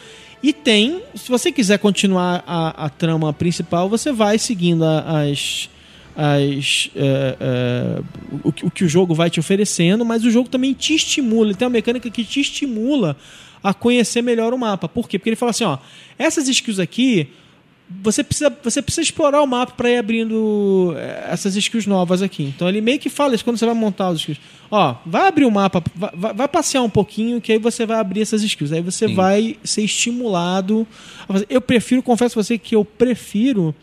E 0.43 0.53
tem, 0.53 1.03
se 1.15 1.29
você 1.29 1.51
quiser 1.51 1.79
continuar 1.79 2.45
a, 2.47 2.85
a 2.87 2.89
trama 2.89 3.33
principal, 3.33 3.89
você 3.89 4.13
vai 4.13 4.39
seguindo 4.39 4.85
a- 4.85 5.23
as. 5.23 5.69
as 6.17 6.91
é, 6.95 7.37
é, 7.41 8.03
o, 8.45 8.49
o 8.67 8.71
que 8.71 8.85
o 8.85 8.89
jogo 8.89 9.15
vai 9.15 9.31
te 9.31 9.41
oferecendo, 9.41 10.05
mas 10.05 10.25
o 10.25 10.31
jogo 10.31 10.49
também 10.49 10.73
te 10.73 10.95
estimula. 10.95 11.55
Tem 11.55 11.67
uma 11.67 11.73
mecânica 11.73 12.09
que 12.11 12.25
te 12.25 12.41
estimula 12.41 13.17
a 13.63 13.75
conhecer 13.75 14.23
melhor 14.23 14.55
o 14.55 14.59
mapa. 14.59 14.89
Por 14.89 15.09
quê? 15.09 15.19
Porque 15.19 15.31
ele 15.31 15.37
fala 15.37 15.51
assim: 15.51 15.65
ó, 15.65 15.79
essas 16.17 16.49
skills 16.49 16.79
aqui 16.79 17.29
você 18.03 18.23
precisa, 18.23 18.55
você 18.63 18.83
precisa 18.83 19.03
explorar 19.03 19.43
o 19.43 19.47
mapa 19.47 19.73
para 19.73 19.91
ir 19.91 19.97
abrindo 19.97 20.93
eh, 20.97 21.29
essas 21.31 21.57
skills 21.57 21.87
novas 21.87 22.21
aqui. 22.21 22.45
Então 22.45 22.69
ele 22.69 22.81
meio 22.81 22.99
que 22.99 23.09
fala 23.09 23.35
isso 23.35 23.43
quando 23.45 23.57
você 23.57 23.65
vai 23.65 23.75
montar 23.75 24.11
os 24.11 24.21
skills. 24.21 24.39
Ó, 24.71 24.95
vai 25.07 25.27
abrir 25.29 25.47
o 25.47 25.51
mapa, 25.51 25.83
vai, 25.95 26.35
vai- 26.35 26.49
passear 26.49 26.83
um 26.83 26.91
pouquinho, 26.91 27.41
que 27.41 27.51
aí 27.53 27.59
você 27.59 27.87
vai 27.87 27.99
abrir 27.99 28.21
essas 28.21 28.43
skills. 28.43 28.73
Aí 28.73 28.83
você 28.83 29.09
Sim. 29.09 29.15
vai 29.15 29.57
ser 29.65 29.83
estimulado. 29.83 30.87
a 31.29 31.33
fazer. 31.33 31.47
Eu 31.49 31.61
prefiro, 31.61 32.03
confesso 32.03 32.39
a 32.39 32.43
você 32.43 32.59
que 32.59 32.75
eu 32.77 32.85
prefiro. 32.85 33.75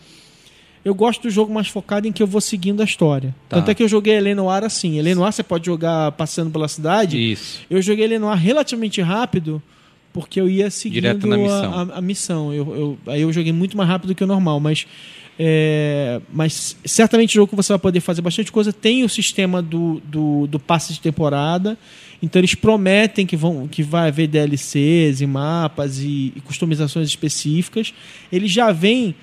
Eu 0.83 0.93
gosto 0.93 1.23
do 1.23 1.29
jogo 1.31 1.51
mais 1.51 1.67
focado 1.67 2.07
em 2.07 2.11
que 2.11 2.21
eu 2.21 2.27
vou 2.27 2.39
seguindo 2.39 2.81
a 2.81 2.85
história. 2.85 3.33
Tá. 3.49 3.57
Tanto 3.57 3.71
é 3.71 3.73
que 3.73 3.81
eu 3.81 3.87
joguei 3.87 4.13
Elenoir 4.17 4.63
assim. 4.63 4.99
Elenoir 4.99 5.33
você 5.33 5.41
pode 5.41 5.65
jogar 5.65 6.11
passando 6.11 6.51
pela 6.51 6.67
cidade. 6.67 7.17
Isso. 7.31 7.61
Eu 7.67 7.81
joguei 7.81 8.05
Elenoir 8.05 8.37
relativamente 8.37 9.01
rápido, 9.01 9.59
porque 10.15 10.39
eu 10.39 10.47
ia 10.49 10.69
seguindo 10.71 11.01
Direto 11.01 11.27
na 11.27 11.35
a- 11.35 11.37
missão. 11.37 11.73
A, 11.73 11.81
a 11.97 12.01
missão. 12.01 12.53
Eu, 12.53 12.75
eu- 13.05 13.13
aí 13.13 13.21
eu 13.21 13.33
joguei 13.33 13.51
muito 13.51 13.75
mais 13.75 13.89
rápido 13.89 14.07
do 14.07 14.15
que 14.15 14.23
o 14.23 14.27
normal, 14.27 14.59
mas. 14.61 14.87
é, 15.37 16.21
mas 16.31 16.77
certamente 16.85 17.31
o 17.31 17.35
jogo 17.35 17.49
que 17.49 17.55
você 17.55 17.73
vai 17.73 17.79
poder 17.79 17.99
fazer 17.99 18.21
bastante 18.21 18.49
coisa 18.51 18.71
tem 18.71 19.03
o 19.03 19.09
sistema 19.09 19.61
do, 19.61 20.01
do, 20.05 20.47
do 20.47 20.57
passe 20.59 20.93
de 20.93 21.01
temporada. 21.01 21.77
Então 22.23 22.39
eles 22.39 22.55
prometem 22.55 23.25
que, 23.25 23.35
vão, 23.35 23.67
que 23.67 23.83
vai 23.83 24.07
haver 24.07 24.27
DLCs 24.27 25.19
e 25.19 25.27
mapas 25.27 25.99
e, 25.99 26.31
e 26.35 26.41
customizações 26.41 27.09
específicas. 27.09 27.93
Ele 28.31 28.47
já 28.47 28.71
vem 28.71 29.13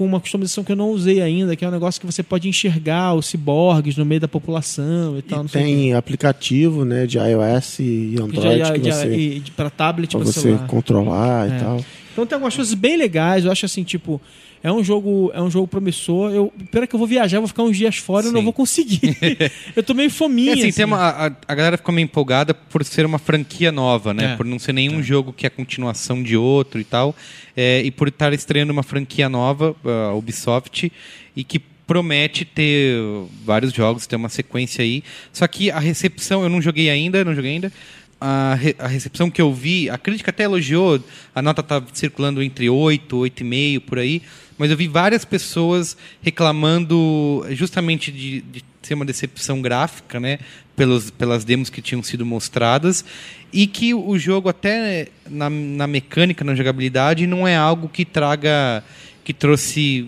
com 0.00 0.06
uma 0.06 0.18
customização 0.18 0.64
que 0.64 0.72
eu 0.72 0.76
não 0.76 0.88
usei 0.88 1.20
ainda, 1.20 1.54
que 1.54 1.62
é 1.62 1.68
um 1.68 1.70
negócio 1.70 2.00
que 2.00 2.06
você 2.06 2.22
pode 2.22 2.48
enxergar 2.48 3.12
os 3.12 3.26
ciborgues 3.26 3.98
no 3.98 4.04
meio 4.06 4.18
da 4.18 4.26
população 4.26 5.18
e 5.18 5.20
tal. 5.20 5.44
E 5.44 5.48
tem 5.50 5.92
aplicativo 5.92 6.86
né, 6.86 7.06
de 7.06 7.18
iOS 7.18 7.80
e 7.80 8.16
Android 8.18 9.52
para 9.54 9.68
tablet, 9.68 10.16
para 10.16 10.24
você 10.24 10.40
celular. 10.40 10.66
controlar 10.66 11.50
É. 11.50 11.54
e 11.54 11.60
tal. 11.60 11.84
Então 12.20 12.26
tem 12.26 12.36
algumas 12.36 12.54
coisas 12.54 12.74
bem 12.74 12.98
legais. 12.98 13.46
Eu 13.46 13.50
acho 13.50 13.64
assim, 13.64 13.82
tipo, 13.82 14.20
é 14.62 14.70
um 14.70 14.84
jogo, 14.84 15.30
é 15.32 15.40
um 15.40 15.50
jogo 15.50 15.66
promissor. 15.66 16.32
Eu, 16.32 16.52
pera 16.70 16.86
que 16.86 16.94
eu 16.94 16.98
vou 16.98 17.08
viajar, 17.08 17.38
vou 17.38 17.48
ficar 17.48 17.62
uns 17.62 17.76
dias 17.76 17.96
fora, 17.96 18.26
eu 18.26 18.32
não 18.32 18.40
Sim. 18.40 18.44
vou 18.44 18.52
conseguir. 18.52 19.16
eu 19.74 19.82
tô 19.82 19.94
meio 19.94 20.10
fominha. 20.10 20.52
assim, 20.52 20.68
assim. 20.68 20.72
tem 20.72 20.84
uma, 20.84 20.98
a, 20.98 21.26
a 21.26 21.54
galera 21.54 21.78
ficou 21.78 21.94
meio 21.94 22.04
empolgada 22.04 22.52
por 22.52 22.84
ser 22.84 23.06
uma 23.06 23.18
franquia 23.18 23.72
nova, 23.72 24.12
né? 24.12 24.32
É. 24.32 24.36
Por 24.36 24.44
não 24.44 24.58
ser 24.58 24.74
nenhum 24.74 25.02
jogo 25.02 25.32
que 25.32 25.46
é 25.46 25.50
continuação 25.50 26.22
de 26.22 26.36
outro 26.36 26.78
e 26.78 26.84
tal. 26.84 27.16
É, 27.56 27.80
e 27.82 27.90
por 27.90 28.08
estar 28.08 28.34
estreando 28.34 28.70
uma 28.70 28.82
franquia 28.82 29.28
nova, 29.28 29.74
a 30.10 30.14
Ubisoft, 30.14 30.92
e 31.34 31.42
que 31.42 31.58
promete 31.90 32.44
ter 32.44 33.00
vários 33.44 33.72
jogos, 33.72 34.06
ter 34.06 34.14
uma 34.14 34.28
sequência 34.28 34.82
aí. 34.84 35.02
Só 35.32 35.44
que 35.48 35.72
a 35.72 35.80
recepção, 35.80 36.42
eu 36.44 36.48
não 36.48 36.62
joguei 36.62 36.88
ainda, 36.88 37.24
não 37.24 37.34
joguei 37.34 37.52
ainda. 37.52 37.72
A, 38.20 38.54
re- 38.54 38.76
a 38.78 38.86
recepção 38.86 39.30
que 39.30 39.40
eu 39.40 39.52
vi, 39.54 39.88
a 39.88 39.96
crítica 39.96 40.30
até 40.30 40.44
elogiou, 40.44 41.02
a 41.34 41.40
nota 41.40 41.62
tá 41.62 41.82
circulando 41.94 42.42
entre 42.42 42.68
8, 42.68 43.16
8,5 43.16 43.80
por 43.80 43.98
aí, 43.98 44.20
mas 44.58 44.70
eu 44.70 44.76
vi 44.76 44.86
várias 44.86 45.24
pessoas 45.24 45.96
reclamando 46.20 47.46
justamente 47.50 48.12
de, 48.12 48.42
de 48.42 48.62
ser 48.82 48.92
uma 48.94 49.04
decepção 49.06 49.62
gráfica, 49.62 50.20
né? 50.20 50.38
Pelos, 50.76 51.10
pelas 51.10 51.44
demos 51.44 51.70
que 51.70 51.80
tinham 51.82 52.02
sido 52.02 52.24
mostradas, 52.26 53.04
e 53.52 53.66
que 53.66 53.92
o 53.94 54.18
jogo, 54.18 54.48
até 54.48 55.08
na, 55.28 55.48
na 55.50 55.86
mecânica, 55.86 56.44
na 56.44 56.54
jogabilidade, 56.54 57.26
não 57.26 57.46
é 57.48 57.56
algo 57.56 57.88
que 57.88 58.04
traga. 58.04 58.84
que 59.24 59.32
trouxe 59.34 60.06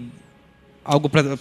algo 0.85 1.09
para 1.09 1.37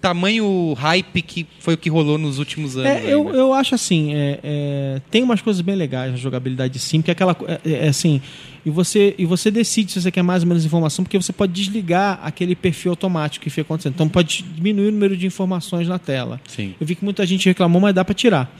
tamanho 0.00 0.72
hype 0.74 1.22
que 1.22 1.46
foi 1.58 1.74
o 1.74 1.78
que 1.78 1.90
rolou 1.90 2.16
nos 2.18 2.38
últimos 2.38 2.76
anos. 2.76 2.88
É, 2.90 2.98
aí, 2.98 3.10
eu, 3.10 3.24
né? 3.24 3.38
eu 3.38 3.52
acho 3.52 3.74
assim, 3.74 4.14
é, 4.14 4.40
é, 4.42 5.02
tem 5.10 5.22
umas 5.22 5.40
coisas 5.42 5.60
bem 5.62 5.74
legais 5.74 6.12
na 6.12 6.16
jogabilidade 6.16 6.78
sim, 6.78 7.00
porque 7.00 7.10
é 7.10 7.12
aquela 7.12 7.34
co- 7.34 7.46
é, 7.48 7.60
é 7.64 7.88
assim, 7.88 8.20
e 8.64 8.70
você, 8.70 9.14
e 9.18 9.26
você 9.26 9.50
decide 9.50 9.92
se 9.92 10.00
você 10.00 10.10
quer 10.10 10.22
mais 10.22 10.42
ou 10.42 10.48
menos 10.48 10.64
informação, 10.64 11.04
porque 11.04 11.18
você 11.20 11.32
pode 11.32 11.52
desligar 11.52 12.20
aquele 12.22 12.54
perfil 12.54 12.92
automático 12.92 13.42
que 13.42 13.50
fica 13.50 13.62
acontecendo. 13.62 13.94
Então 13.94 14.08
pode 14.08 14.42
diminuir 14.42 14.88
o 14.88 14.92
número 14.92 15.16
de 15.16 15.26
informações 15.26 15.86
na 15.88 15.98
tela. 15.98 16.40
Sim. 16.48 16.74
Eu 16.80 16.86
vi 16.86 16.94
que 16.94 17.04
muita 17.04 17.26
gente 17.26 17.46
reclamou, 17.46 17.80
mas 17.80 17.94
dá 17.94 18.04
pra 18.04 18.14
tirar. 18.14 18.54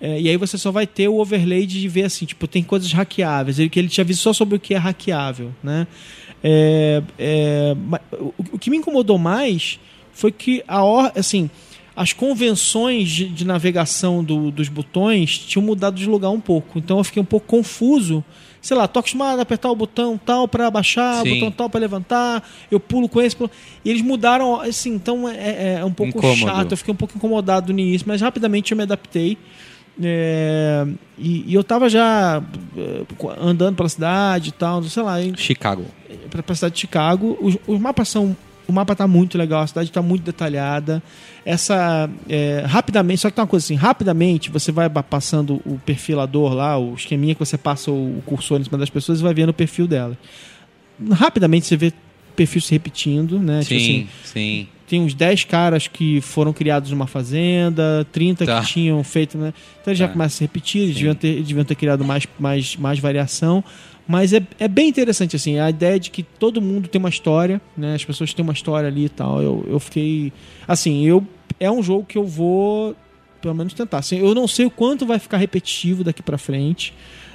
É, 0.00 0.18
e 0.18 0.30
aí 0.30 0.36
você 0.38 0.56
só 0.56 0.70
vai 0.70 0.86
ter 0.86 1.08
o 1.08 1.18
overlay 1.18 1.66
de 1.66 1.86
ver 1.88 2.04
assim, 2.04 2.24
tipo, 2.24 2.46
tem 2.48 2.62
coisas 2.62 2.90
hackeáveis, 2.90 3.58
ele, 3.58 3.68
que 3.68 3.78
ele 3.78 3.88
te 3.88 4.00
avisa 4.00 4.18
só 4.20 4.32
sobre 4.32 4.56
o 4.56 4.58
que 4.58 4.72
é 4.72 4.78
hackeável, 4.78 5.52
né? 5.62 5.86
É, 6.42 7.02
é, 7.18 7.76
o, 8.52 8.58
que 8.58 8.70
me 8.70 8.76
incomodou 8.78 9.18
mais 9.18 9.78
foi 10.12 10.32
que 10.32 10.62
a 10.66 10.82
or, 10.84 11.12
assim, 11.16 11.50
as 11.94 12.12
convenções 12.12 13.10
de, 13.10 13.28
de 13.28 13.44
navegação 13.44 14.24
do- 14.24 14.50
dos 14.50 14.68
botões 14.68 15.36
tinham 15.38 15.64
mudado 15.64 15.96
de 15.96 16.06
lugar 16.06 16.30
um 16.30 16.40
pouco. 16.40 16.78
Então 16.78 16.98
eu 16.98 17.04
fiquei 17.04 17.20
um 17.22 17.26
pouco 17.26 17.46
confuso. 17.46 18.24
Sei 18.62 18.76
lá, 18.76 18.86
tô 18.86 18.98
acostumado 19.00 19.38
a 19.38 19.42
apertar 19.42 19.70
o 19.70 19.74
botão 19.74 20.18
tal 20.22 20.46
para 20.46 20.66
abaixar, 20.66 21.22
Sim. 21.22 21.30
o 21.30 21.34
botão 21.34 21.50
tal 21.50 21.70
para 21.70 21.80
levantar, 21.80 22.46
eu 22.70 22.78
pulo 22.78 23.08
com 23.08 23.20
esse. 23.20 23.34
pulo- 23.34 23.50
E 23.84 23.88
eles 23.90 24.02
mudaram, 24.02 24.60
assim, 24.60 24.94
então 24.94 25.26
é, 25.28 25.76
é 25.80 25.84
um 25.84 25.92
pouco 25.92 26.18
Incômodo. 26.18 26.40
chato. 26.40 26.70
Eu 26.72 26.76
fiquei 26.76 26.92
um 26.92 26.96
pouco 26.96 27.16
incomodado 27.16 27.72
no 27.72 27.78
início, 27.80 28.06
mas 28.06 28.20
rapidamente 28.20 28.72
eu 28.72 28.76
me 28.76 28.82
adaptei. 28.82 29.38
É, 30.02 30.86
e, 31.18 31.44
e 31.50 31.54
eu 31.54 31.62
tava 31.64 31.88
já 31.88 32.42
é, 32.76 33.02
andando 33.40 33.76
pela 33.76 33.88
cidade 33.88 34.50
e 34.50 34.52
tal, 34.52 34.82
sei 34.84 35.02
lá, 35.02 35.20
e 35.22 35.36
Chicago. 35.36 35.84
Pra, 36.30 36.42
pra 36.42 36.54
cidade 36.54 36.74
de 36.74 36.80
Chicago. 36.80 37.36
Os, 37.40 37.56
os 37.66 37.80
mapas 37.80 38.08
são. 38.08 38.36
O 38.68 38.72
mapa 38.72 38.94
tá 38.94 39.08
muito 39.08 39.36
legal, 39.36 39.62
a 39.62 39.66
cidade 39.66 39.90
tá 39.90 40.00
muito 40.00 40.22
detalhada. 40.22 41.02
Essa. 41.44 42.08
é, 42.28 42.62
rapidamente, 42.66 43.20
só 43.20 43.28
que 43.28 43.34
tem 43.34 43.42
uma 43.42 43.48
coisa 43.48 43.66
assim, 43.66 43.74
rapidamente 43.74 44.48
você 44.48 44.70
vai 44.70 44.88
passando 44.88 45.60
o 45.66 45.76
perfilador 45.84 46.54
lá, 46.54 46.78
o 46.78 46.94
esqueminha 46.94 47.34
que 47.34 47.40
você 47.40 47.58
passa 47.58 47.90
o, 47.90 48.22
cursor 48.24 48.60
em 48.60 48.64
cima 48.64 48.78
das 48.78 48.88
pessoas 48.90 49.18
e 49.18 49.22
vai 49.24 49.34
vendo 49.34 49.48
o 49.48 49.54
perfil 49.54 49.88
dela. 49.88 50.16
Rapidamente 51.12 51.66
você 51.66 51.76
vê 51.76 51.92
perfil 52.36 52.60
se 52.60 52.70
repetindo, 52.72 53.38
né? 53.38 53.60
Tipo 53.62 53.74
assim, 53.74 53.86
Sim, 53.86 54.08
sim. 54.24 54.68
tem 54.86 55.00
uns 55.02 55.14
10 55.14 55.44
caras 55.44 55.88
que 55.88 56.20
foram 56.20 56.52
criados 56.52 56.90
numa 56.90 57.06
fazenda, 57.06 58.06
30 58.12 58.46
Tá. 58.46 58.60
que 58.60 58.66
tinham 58.68 59.02
feito, 59.02 59.36
né? 59.36 59.52
Então 59.80 59.90
ele 59.92 59.98
já 59.98 60.06
Tá. 60.06 60.12
começa 60.12 60.34
a 60.34 60.38
se 60.38 60.44
repetir, 60.44 60.82
eles 60.82 60.94
Sim. 60.94 60.98
deviam 61.00 61.14
ter, 61.14 61.28
eles 61.28 61.48
deviam 61.48 61.64
ter 61.64 61.74
criado 61.74 62.04
mais, 62.04 62.26
mais, 62.38 62.76
mais 62.76 62.98
variação. 62.98 63.64
Mas 64.10 64.32
é, 64.32 64.42
é 64.58 64.66
bem 64.66 64.88
interessante, 64.88 65.36
assim, 65.36 65.60
a 65.60 65.70
ideia 65.70 66.00
de 66.00 66.10
que 66.10 66.24
todo 66.24 66.60
mundo 66.60 66.88
tem 66.88 66.98
uma 66.98 67.08
história, 67.08 67.60
né? 67.76 67.94
As 67.94 68.04
pessoas 68.04 68.34
têm 68.34 68.42
uma 68.42 68.52
história 68.52 68.88
ali 68.88 69.04
e 69.04 69.08
tal. 69.08 69.40
Eu, 69.40 69.64
eu 69.68 69.78
fiquei. 69.78 70.32
Assim, 70.66 71.06
eu. 71.06 71.24
É 71.60 71.70
um 71.70 71.80
jogo 71.80 72.04
que 72.04 72.18
eu 72.18 72.24
vou, 72.24 72.96
pelo 73.40 73.54
menos, 73.54 73.72
tentar. 73.72 73.98
Assim, 73.98 74.18
eu 74.18 74.34
não 74.34 74.48
sei 74.48 74.66
o 74.66 74.70
quanto 74.70 75.06
vai 75.06 75.20
ficar 75.20 75.36
repetitivo 75.36 76.02
daqui 76.02 76.24
pra 76.24 76.36
frente. 76.36 76.92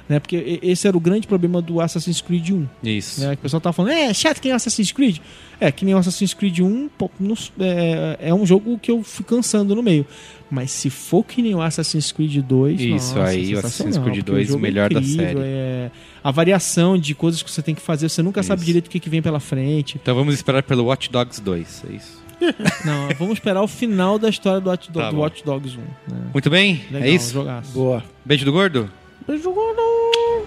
Né, 0.08 0.20
porque 0.20 0.60
esse 0.62 0.86
era 0.86 0.96
o 0.96 1.00
grande 1.00 1.26
problema 1.26 1.60
do 1.60 1.80
Assassin's 1.80 2.20
Creed 2.20 2.50
1. 2.50 2.66
Isso. 2.84 3.20
Né? 3.22 3.30
Que 3.30 3.40
o 3.40 3.42
pessoal 3.42 3.60
tava 3.60 3.72
falando, 3.72 3.90
é 3.92 4.14
chato 4.14 4.40
que 4.40 4.46
nem 4.46 4.52
o 4.52 4.56
Assassin's 4.56 4.92
Creed. 4.92 5.18
É, 5.58 5.72
que 5.72 5.84
nem 5.84 5.94
o 5.94 5.98
Assassin's 5.98 6.32
Creed 6.32 6.60
1 6.60 6.88
pô, 6.96 7.10
não- 7.18 7.34
é, 7.58 8.16
é 8.20 8.34
um 8.34 8.46
jogo 8.46 8.78
que 8.78 8.88
eu 8.90 9.02
fui 9.02 9.24
cansando 9.24 9.74
no 9.74 9.82
meio. 9.82 10.06
Mas 10.48 10.70
se 10.70 10.90
for 10.90 11.24
que 11.24 11.42
nem 11.42 11.56
o 11.56 11.60
Assassin's 11.60 12.12
Creed 12.12 12.36
2, 12.40 12.80
Isso, 12.80 12.90
nossa, 13.16 13.24
aí 13.24 13.52
o 13.52 13.58
Assassin's 13.58 13.96
Creed 13.98 14.16
porque 14.18 14.22
2 14.22 14.46
jogo 14.46 14.58
o 14.60 14.62
melhor 14.62 14.92
da 14.94 15.00
incrível, 15.00 15.26
série. 15.26 15.40
é- 15.42 15.90
a 16.22 16.30
variação 16.30 16.96
de 16.96 17.12
coisas 17.12 17.42
que 17.42 17.50
você 17.50 17.60
tem 17.60 17.74
que 17.74 17.82
fazer, 17.82 18.08
você 18.08 18.22
nunca 18.22 18.44
sabe 18.44 18.60
Isso. 18.60 18.66
direito 18.66 18.86
o 18.86 18.90
que, 18.90 19.00
que 19.00 19.10
vem 19.10 19.20
pela 19.20 19.40
frente. 19.40 19.98
Então 20.00 20.14
vamos 20.14 20.34
esperar 20.34 20.62
pelo 20.62 20.84
Watch 20.84 21.10
Dogs 21.10 21.40
2, 21.42 21.82
é 21.90 21.96
isso. 21.96 22.22
Não, 22.84 23.08
vamos 23.18 23.34
esperar 23.38 23.62
o 23.62 23.66
final 23.66 24.18
da 24.20 24.28
história 24.28 24.60
do 24.60 24.68
Watch, 24.70 24.92
Do- 24.92 25.00
Tá 25.00 25.10
do. 25.10 25.16
Watch 25.18 25.42
Dogs 25.44 25.76
1. 25.76 25.80
né? 26.14 26.20
Muito 26.32 26.48
bem, 26.50 26.82
Legal, 26.92 27.08
é 27.08 27.10
isso? 27.12 27.32
jogaço. 27.32 27.72
Boa. 27.72 28.04
Beijo 28.24 28.44
do 28.44 28.52
gordo? 28.52 28.88
Beijo, 29.26 29.52
gordo! 29.52 29.82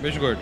Beijo 0.01 0.19
gordo. 0.21 0.41